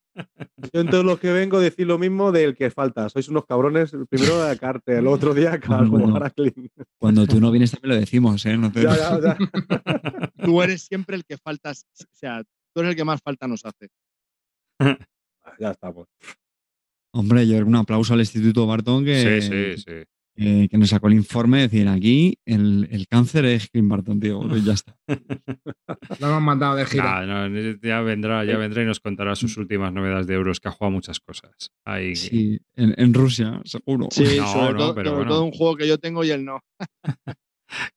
Yo 0.73 0.81
en 0.81 0.89
todos 0.89 1.05
los 1.05 1.19
que 1.19 1.31
vengo 1.31 1.59
decir 1.59 1.87
lo 1.87 1.97
mismo 1.97 2.31
del 2.31 2.55
que 2.55 2.69
falta. 2.71 3.09
Sois 3.09 3.27
unos 3.29 3.45
cabrones. 3.45 3.93
El 3.93 4.07
Primero 4.07 4.41
a 4.43 4.55
Carte, 4.55 4.97
el 4.97 5.07
otro 5.07 5.33
día 5.33 5.53
a 5.53 5.59
Bueno. 5.89 6.19
Cuando 6.99 7.25
tú 7.27 7.39
no 7.39 7.51
vienes 7.51 7.71
también 7.71 7.95
lo 7.95 7.99
decimos, 7.99 8.45
¿eh? 8.45 8.57
No 8.57 8.71
te- 8.71 8.83
Ya, 8.83 8.95
ya, 8.95 9.19
ya. 9.21 9.37
Tú 10.43 10.61
eres 10.61 10.81
siempre 10.83 11.15
el 11.15 11.23
que 11.25 11.37
faltas. 11.37 11.85
O 12.01 12.05
sea, 12.13 12.43
tú 12.73 12.81
eres 12.81 12.91
el 12.91 12.95
que 12.95 13.03
más 13.05 13.21
falta 13.21 13.47
nos 13.47 13.63
hace. 13.65 13.89
Ya 15.59 15.71
estamos. 15.71 16.07
Hombre, 17.13 17.47
yo 17.47 17.57
un 17.65 17.75
aplauso 17.75 18.13
al 18.13 18.21
Instituto 18.21 18.65
Barton 18.65 19.03
que, 19.05 19.41
sí, 19.41 19.47
sí, 19.47 19.83
sí. 19.83 20.03
Que, 20.41 20.67
que 20.69 20.77
nos 20.77 20.89
sacó 20.89 21.07
el 21.07 21.13
informe 21.13 21.57
de 21.57 21.63
decir 21.67 21.87
aquí 21.87 22.37
el, 22.45 22.87
el 22.91 23.07
cáncer 23.07 23.45
es 23.45 23.67
Clint 23.69 23.89
Barton, 23.89 24.19
tío. 24.19 24.41
Pues 24.47 24.63
ya 24.65 24.73
está. 24.73 24.95
Lo 26.19 26.27
hemos 26.27 26.41
mandado 26.41 26.75
de 26.75 26.85
gira. 26.85 27.23
Nah, 27.25 27.47
no, 27.47 27.77
ya 27.81 28.01
vendrá, 28.01 28.43
ya 28.45 28.57
vendrá 28.57 28.83
y 28.83 28.85
nos 28.85 28.99
contará 28.99 29.35
sus 29.35 29.55
últimas 29.57 29.93
novedades 29.93 30.27
de 30.27 30.33
euros, 30.33 30.59
que 30.59 30.69
ha 30.69 30.71
jugado 30.71 30.91
muchas 30.91 31.19
cosas. 31.19 31.51
Ahí, 31.85 32.15
Sí, 32.15 32.59
en, 32.75 32.93
en 32.97 33.13
Rusia, 33.13 33.61
seguro. 33.65 34.07
Sí, 34.11 34.23
No, 34.37 34.47
sobre, 34.47 34.73
no, 34.73 34.77
todo, 34.79 34.95
pero 34.95 35.09
sobre 35.11 35.17
bueno. 35.23 35.31
todo 35.31 35.43
un 35.45 35.51
juego 35.51 35.75
que 35.75 35.87
yo 35.87 35.97
tengo 35.97 36.23
y 36.23 36.31
él 36.31 36.43
no. 36.45 36.59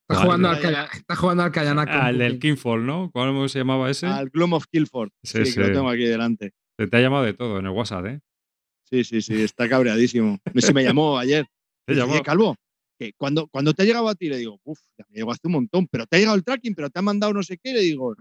Está 0.09 0.23
jugando, 0.23 0.49
al 0.51 0.57
Ya, 0.57 0.63
Kaya- 0.63 0.89
ya. 0.93 0.99
está 0.99 1.17
jugando 1.17 1.43
al 1.43 1.51
Kayanak. 1.51 1.89
con 1.91 2.01
Ah, 2.01 2.11
el 2.11 2.19
del. 2.19 2.39
Kingfall, 2.39 2.87
¿no? 2.87 3.11
¿Cómo 3.13 3.49
se 3.49 3.59
llamaba 3.59 3.91
ese? 3.91 4.07
Al 4.07 4.29
Gloom 4.31 4.53
of 4.53 4.67
Killford. 4.71 5.11
Sí, 5.25 5.39
Sí, 5.39 5.47
sí. 5.47 5.55
que 5.55 5.61
lo 5.69 5.73
tengo 5.73 5.89
aquí 5.91 6.05
delante. 6.05 6.53
Te, 6.79 6.87
te 6.87 6.97
ha 6.97 7.01
llamado 7.01 7.25
de 7.25 7.35
todo 7.35 7.59
en 7.59 7.65
el 7.67 7.73
WhatsApp, 7.73 8.07
¿eh? 8.07 8.21
Sí, 8.89 9.03
sí, 9.03 9.21
sí, 9.23 9.43
está 9.43 9.69
cabreadísimo. 9.69 10.39
Se 10.55 10.73
me 10.73 10.85
llamó 10.85 11.19
ayer. 11.19 11.47
Te 11.87 11.93
Dice, 11.93 12.01
llamó. 12.03 12.13
"Oye, 12.15 12.23
Calvo, 12.23 12.57
que 12.99 13.13
cuando, 13.17 13.49
cuando 13.49 13.75
te 13.75 13.83
ha 13.83 13.87
llegado 13.87 14.09
a 14.09 14.15
ti, 14.15 14.29
le 14.29 14.39
digo, 14.39 14.61
uff, 14.65 14.81
ya 14.99 15.05
me 15.09 15.17
llegó 15.17 15.33
hace 15.33 15.41
un 15.45 15.53
montón, 15.53 15.87
pero 15.89 16.07
te 16.07 16.17
ha 16.17 16.19
llegado 16.19 16.37
el 16.37 16.45
tracking, 16.45 16.75
pero 16.75 16.91
te 16.91 16.99
ha 16.99 17.03
mandado 17.03 17.33
no 17.33 17.43
sé 17.43 17.59
qué, 17.59 17.73
le 17.73 17.81
digo, 17.81 18.09
o 18.09 18.17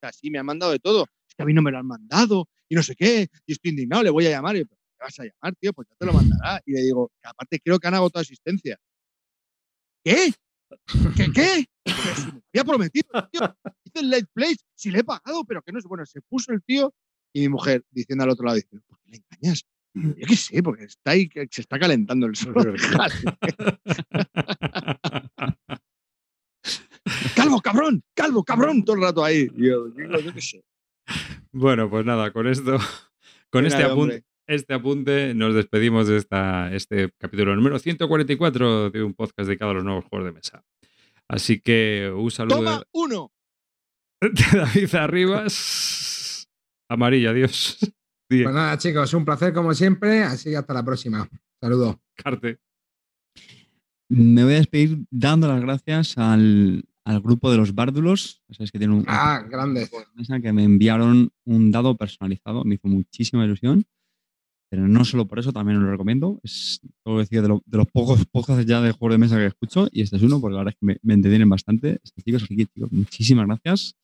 sea, 0.00 0.12
sí, 0.12 0.30
me 0.30 0.38
han 0.38 0.46
mandado 0.46 0.72
de 0.72 0.78
todo. 0.78 1.06
Es 1.28 1.34
que 1.34 1.42
a 1.42 1.46
mí 1.46 1.54
no 1.54 1.62
me 1.62 1.70
lo 1.70 1.78
han 1.78 1.86
mandado 1.86 2.48
y 2.68 2.74
no 2.74 2.82
sé 2.82 2.94
qué, 2.96 3.28
y 3.46 3.52
estoy 3.52 3.70
indignado, 3.70 4.02
le 4.02 4.10
voy 4.10 4.26
a 4.26 4.30
llamar. 4.30 4.56
Y 4.56 4.60
yo, 4.60 4.66
¿pero 4.66 4.80
¿qué 4.98 5.04
vas 5.04 5.20
a 5.20 5.24
llamar, 5.24 5.54
tío? 5.58 5.72
Pues 5.72 5.88
ya 5.88 5.94
te 5.96 6.06
lo 6.06 6.12
mandará. 6.12 6.60
Y 6.66 6.72
le 6.72 6.82
digo, 6.82 7.10
que 7.22 7.28
aparte 7.28 7.60
creo 7.60 7.78
que 7.78 7.88
han 7.88 7.94
agotado 7.94 8.22
asistencia. 8.22 8.78
¿Qué? 10.04 10.32
¿Qué 11.16 11.32
qué? 11.32 11.64
Pero 11.84 12.14
si 12.16 12.26
me 12.32 12.42
había 12.52 12.64
prometido, 12.64 13.08
tío. 13.30 13.56
Hice 13.84 14.00
el 14.00 14.10
late 14.10 14.26
place, 14.32 14.58
si 14.74 14.90
le 14.90 15.00
he 15.00 15.04
pagado, 15.04 15.44
pero 15.44 15.62
que 15.62 15.72
no 15.72 15.80
sé. 15.80 15.88
Bueno, 15.88 16.06
se 16.06 16.20
puso 16.22 16.52
el 16.52 16.62
tío 16.62 16.92
y 17.32 17.40
mi 17.40 17.48
mujer 17.48 17.84
diciendo 17.90 18.24
al 18.24 18.30
otro 18.30 18.44
lado, 18.46 18.56
dice, 18.56 18.68
¿por 18.86 18.98
qué 19.00 19.10
le 19.10 19.16
engañas? 19.18 19.64
Yo, 19.94 20.26
qué 20.26 20.36
sé, 20.36 20.62
porque 20.62 20.84
está 20.84 21.12
ahí, 21.12 21.30
se 21.50 21.62
está 21.62 21.78
calentando 21.78 22.26
el 22.26 22.36
sol. 22.36 22.54
calvo, 27.34 27.60
cabrón, 27.60 28.02
calvo, 28.14 28.44
cabrón, 28.44 28.84
todo 28.84 28.96
el 28.96 29.02
rato 29.02 29.24
ahí. 29.24 29.48
Yo, 29.56 29.88
yo, 29.96 30.20
yo 30.20 30.32
qué 30.32 30.40
sé. 30.40 30.64
Bueno, 31.52 31.90
pues 31.90 32.04
nada, 32.04 32.32
con 32.32 32.46
esto, 32.46 32.78
con 33.50 33.66
este 33.66 33.82
apunte, 33.82 34.24
este 34.46 34.74
apunte 34.74 35.34
nos 35.34 35.54
despedimos 35.54 36.06
de 36.06 36.18
esta, 36.18 36.72
este 36.72 37.10
capítulo 37.18 37.56
número 37.56 37.78
144 37.78 38.90
de 38.90 39.02
un 39.02 39.14
podcast 39.14 39.48
dedicado 39.48 39.72
a 39.72 39.74
los 39.74 39.84
nuevos 39.84 40.04
juegos 40.04 40.26
de 40.26 40.32
mesa. 40.32 40.64
Así 41.28 41.60
que 41.60 42.12
un 42.14 42.30
saludo 42.30 42.56
Toma 42.56 42.82
uno. 42.92 43.32
de 44.20 44.58
David 44.58 44.94
Arribas. 44.94 46.48
Amarillo, 46.88 47.30
adiós. 47.30 47.78
Die- 48.30 48.42
Pues 48.44 48.54
nada, 48.54 48.78
chicos, 48.78 49.12
un 49.14 49.24
placer 49.24 49.52
como 49.52 49.74
siempre. 49.74 50.22
Así 50.22 50.50
que 50.50 50.56
hasta 50.56 50.72
la 50.72 50.84
próxima. 50.84 51.28
Saludos. 51.60 51.96
Carte. 52.14 52.58
Me 54.08 54.42
voy 54.44 54.54
a 54.54 54.56
despedir 54.58 55.04
dando 55.10 55.46
las 55.48 55.60
gracias 55.60 56.18
al, 56.18 56.84
al 57.04 57.20
grupo 57.20 57.50
de 57.50 57.56
los 57.58 57.74
Bárdulos. 57.74 58.42
Sabes 58.50 58.72
que 58.72 58.78
tienen 58.78 58.98
un, 58.98 59.04
Ah, 59.06 59.44
grande. 59.48 59.88
mesa 60.14 60.40
que 60.40 60.52
me 60.52 60.64
enviaron 60.64 61.30
un 61.44 61.70
dado 61.70 61.96
personalizado. 61.96 62.64
Me 62.64 62.74
hizo 62.76 62.88
muchísima 62.88 63.44
ilusión. 63.44 63.84
Pero 64.68 64.86
no 64.86 65.04
solo 65.04 65.26
por 65.26 65.40
eso, 65.40 65.52
también 65.52 65.78
os 65.78 65.84
lo 65.84 65.90
recomiendo. 65.90 66.40
Es, 66.44 66.80
que 67.04 67.10
decir, 67.12 67.42
de, 67.42 67.48
lo- 67.48 67.62
de 67.66 67.78
los 67.78 67.86
pocos 67.88 68.24
podcasts 68.26 68.64
ya 68.66 68.80
de 68.80 68.92
juegos 68.92 69.14
de 69.14 69.18
mesa 69.18 69.36
que 69.36 69.46
escucho. 69.46 69.88
Y 69.90 70.02
este 70.02 70.16
es 70.16 70.22
uno, 70.22 70.40
porque 70.40 70.52
la 70.54 70.60
verdad 70.60 70.74
es 70.74 70.78
que 70.80 70.86
me, 70.86 70.96
me 71.02 71.14
entretienen 71.14 71.48
bastante. 71.48 72.00
Este, 72.02 72.22
chicos, 72.22 72.44
así 72.44 72.56
que, 72.56 72.66
chicos, 72.66 72.92
muchísimas 72.92 73.46
gracias. 73.46 73.94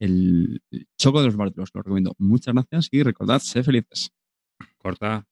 El, 0.00 0.62
Choco 0.98 1.20
de 1.20 1.26
los 1.26 1.36
Bárdulos, 1.36 1.70
lo 1.74 1.82
recomiendo. 1.82 2.14
Muchas 2.18 2.54
gracias 2.54 2.88
y 2.90 3.02
recordad, 3.02 3.38
sé 3.38 3.62
felices. 3.62 4.10
Corta. 4.78 5.26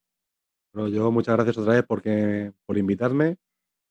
Bueno, 0.72 0.90
yo 0.90 1.10
muchas 1.10 1.34
gracias 1.34 1.58
otra 1.58 1.74
vez 1.74 1.84
porque, 1.88 2.52
por 2.66 2.78
invitarme, 2.78 3.38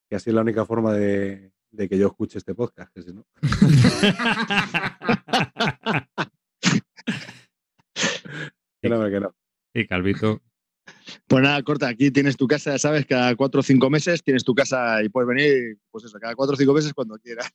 que 0.10 0.16
así 0.16 0.30
es 0.30 0.36
la 0.36 0.42
única 0.42 0.66
forma 0.66 0.94
de, 0.94 1.52
de 1.72 1.90
que 1.90 1.98
yo 1.98 2.08
escuche 2.08 2.38
este 2.38 2.56
podcast. 2.56 2.94
Que 2.94 3.02
si 3.02 3.14
no. 3.14 3.26
Que 8.80 8.90
no, 8.90 9.10
que 9.10 9.20
no. 9.20 9.36
y 9.74 9.88
Calvito. 9.88 10.40
Pues 11.28 11.44
nada, 11.44 11.62
corta, 11.64 11.88
aquí 11.88 12.12
tienes 12.12 12.38
tu 12.38 12.48
casa, 12.48 12.72
ya 12.72 12.80
sabes, 12.80 13.06
cada 13.06 13.36
cuatro 13.36 13.62
o 13.62 13.64
cinco 13.64 13.90
meses 13.90 14.24
tienes 14.24 14.44
tu 14.44 14.54
casa 14.54 15.04
y 15.04 15.10
puedes 15.10 15.28
venir, 15.28 15.78
pues 15.90 16.06
eso, 16.06 16.20
cada 16.20 16.36
cuatro 16.36 16.54
o 16.54 16.58
cinco 16.58 16.74
meses 16.74 16.94
cuando 16.94 17.18
quieras. 17.18 17.50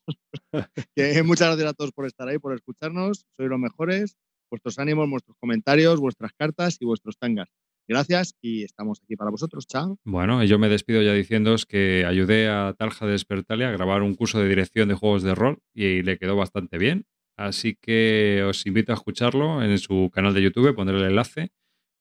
Que 0.97 1.23
muchas 1.23 1.49
gracias 1.49 1.71
a 1.71 1.75
todos 1.75 1.93
por 1.93 2.07
estar 2.07 2.29
ahí, 2.29 2.39
por 2.39 2.55
escucharnos, 2.55 3.25
sois 3.37 3.49
los 3.49 3.59
mejores, 3.59 4.17
vuestros 4.51 4.79
ánimos, 4.79 5.09
vuestros 5.09 5.37
comentarios, 5.41 5.99
vuestras 6.01 6.33
cartas 6.35 6.77
y 6.81 6.85
vuestros 6.85 7.17
tangas. 7.17 7.49
Gracias 7.89 8.35
y 8.41 8.63
estamos 8.63 9.01
aquí 9.03 9.17
para 9.17 9.31
vosotros. 9.31 9.67
Chao. 9.67 9.99
Bueno, 10.05 10.45
yo 10.45 10.59
me 10.59 10.69
despido 10.69 11.03
ya 11.03 11.13
diciéndoos 11.13 11.67
que 11.67 12.05
ayudé 12.07 12.49
a 12.49 12.75
Talja 12.79 13.07
de 13.07 13.13
Despertalia 13.13 13.69
a 13.69 13.73
grabar 13.73 14.03
un 14.03 14.15
curso 14.15 14.41
de 14.41 14.49
dirección 14.49 14.89
de 14.89 14.95
juegos 14.95 15.23
de 15.23 15.35
rol 15.35 15.59
y 15.75 16.03
le 16.03 16.19
quedó 16.19 16.37
bastante 16.37 16.79
bien. 16.79 17.07
Así 17.37 17.77
que 17.81 18.45
os 18.47 18.67
invito 18.67 18.93
a 18.93 18.95
escucharlo 18.95 19.63
en 19.63 19.79
su 19.79 20.11
canal 20.13 20.35
de 20.35 20.43
YouTube, 20.43 20.75
pondré 20.75 20.97
el 20.99 21.05
enlace. 21.05 21.51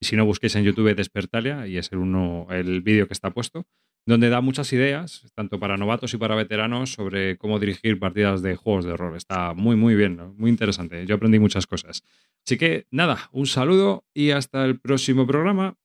Y 0.02 0.08
si 0.08 0.16
no, 0.16 0.26
busquéis 0.26 0.56
en 0.56 0.64
YouTube 0.64 0.96
Despertalia 0.96 1.68
y 1.68 1.78
es 1.78 1.92
el, 1.92 2.00
uno, 2.00 2.48
el 2.50 2.82
vídeo 2.82 3.08
que 3.08 3.14
está 3.14 3.30
puesto. 3.32 3.68
donde 4.08 4.30
da 4.30 4.42
muchas 4.42 4.74
ideas, 4.74 5.32
tanto 5.36 5.60
para 5.60 5.78
novatos 5.78 6.14
y 6.14 6.18
para 6.18 6.36
veteranos, 6.36 6.94
sobre 6.94 7.38
cómo 7.38 7.60
dirigir 7.60 8.00
partidas 8.00 8.42
de 8.42 8.56
juegos 8.56 8.84
de 8.84 8.98
rol. 8.98 9.16
Está 9.16 9.54
muy, 9.54 9.76
muy 9.76 9.94
bien, 9.94 10.34
muy 10.38 10.50
interesante. 10.50 11.06
Yo 11.06 11.16
aprendí 11.16 11.38
muchas 11.38 11.68
cosas. 11.68 12.04
Así 12.46 12.58
que 12.58 12.88
nada, 12.90 13.30
un 13.32 13.46
saludo 13.46 14.04
y 14.14 14.32
hasta 14.32 14.66
el 14.66 14.80
próximo 14.80 15.28
programa. 15.28 15.78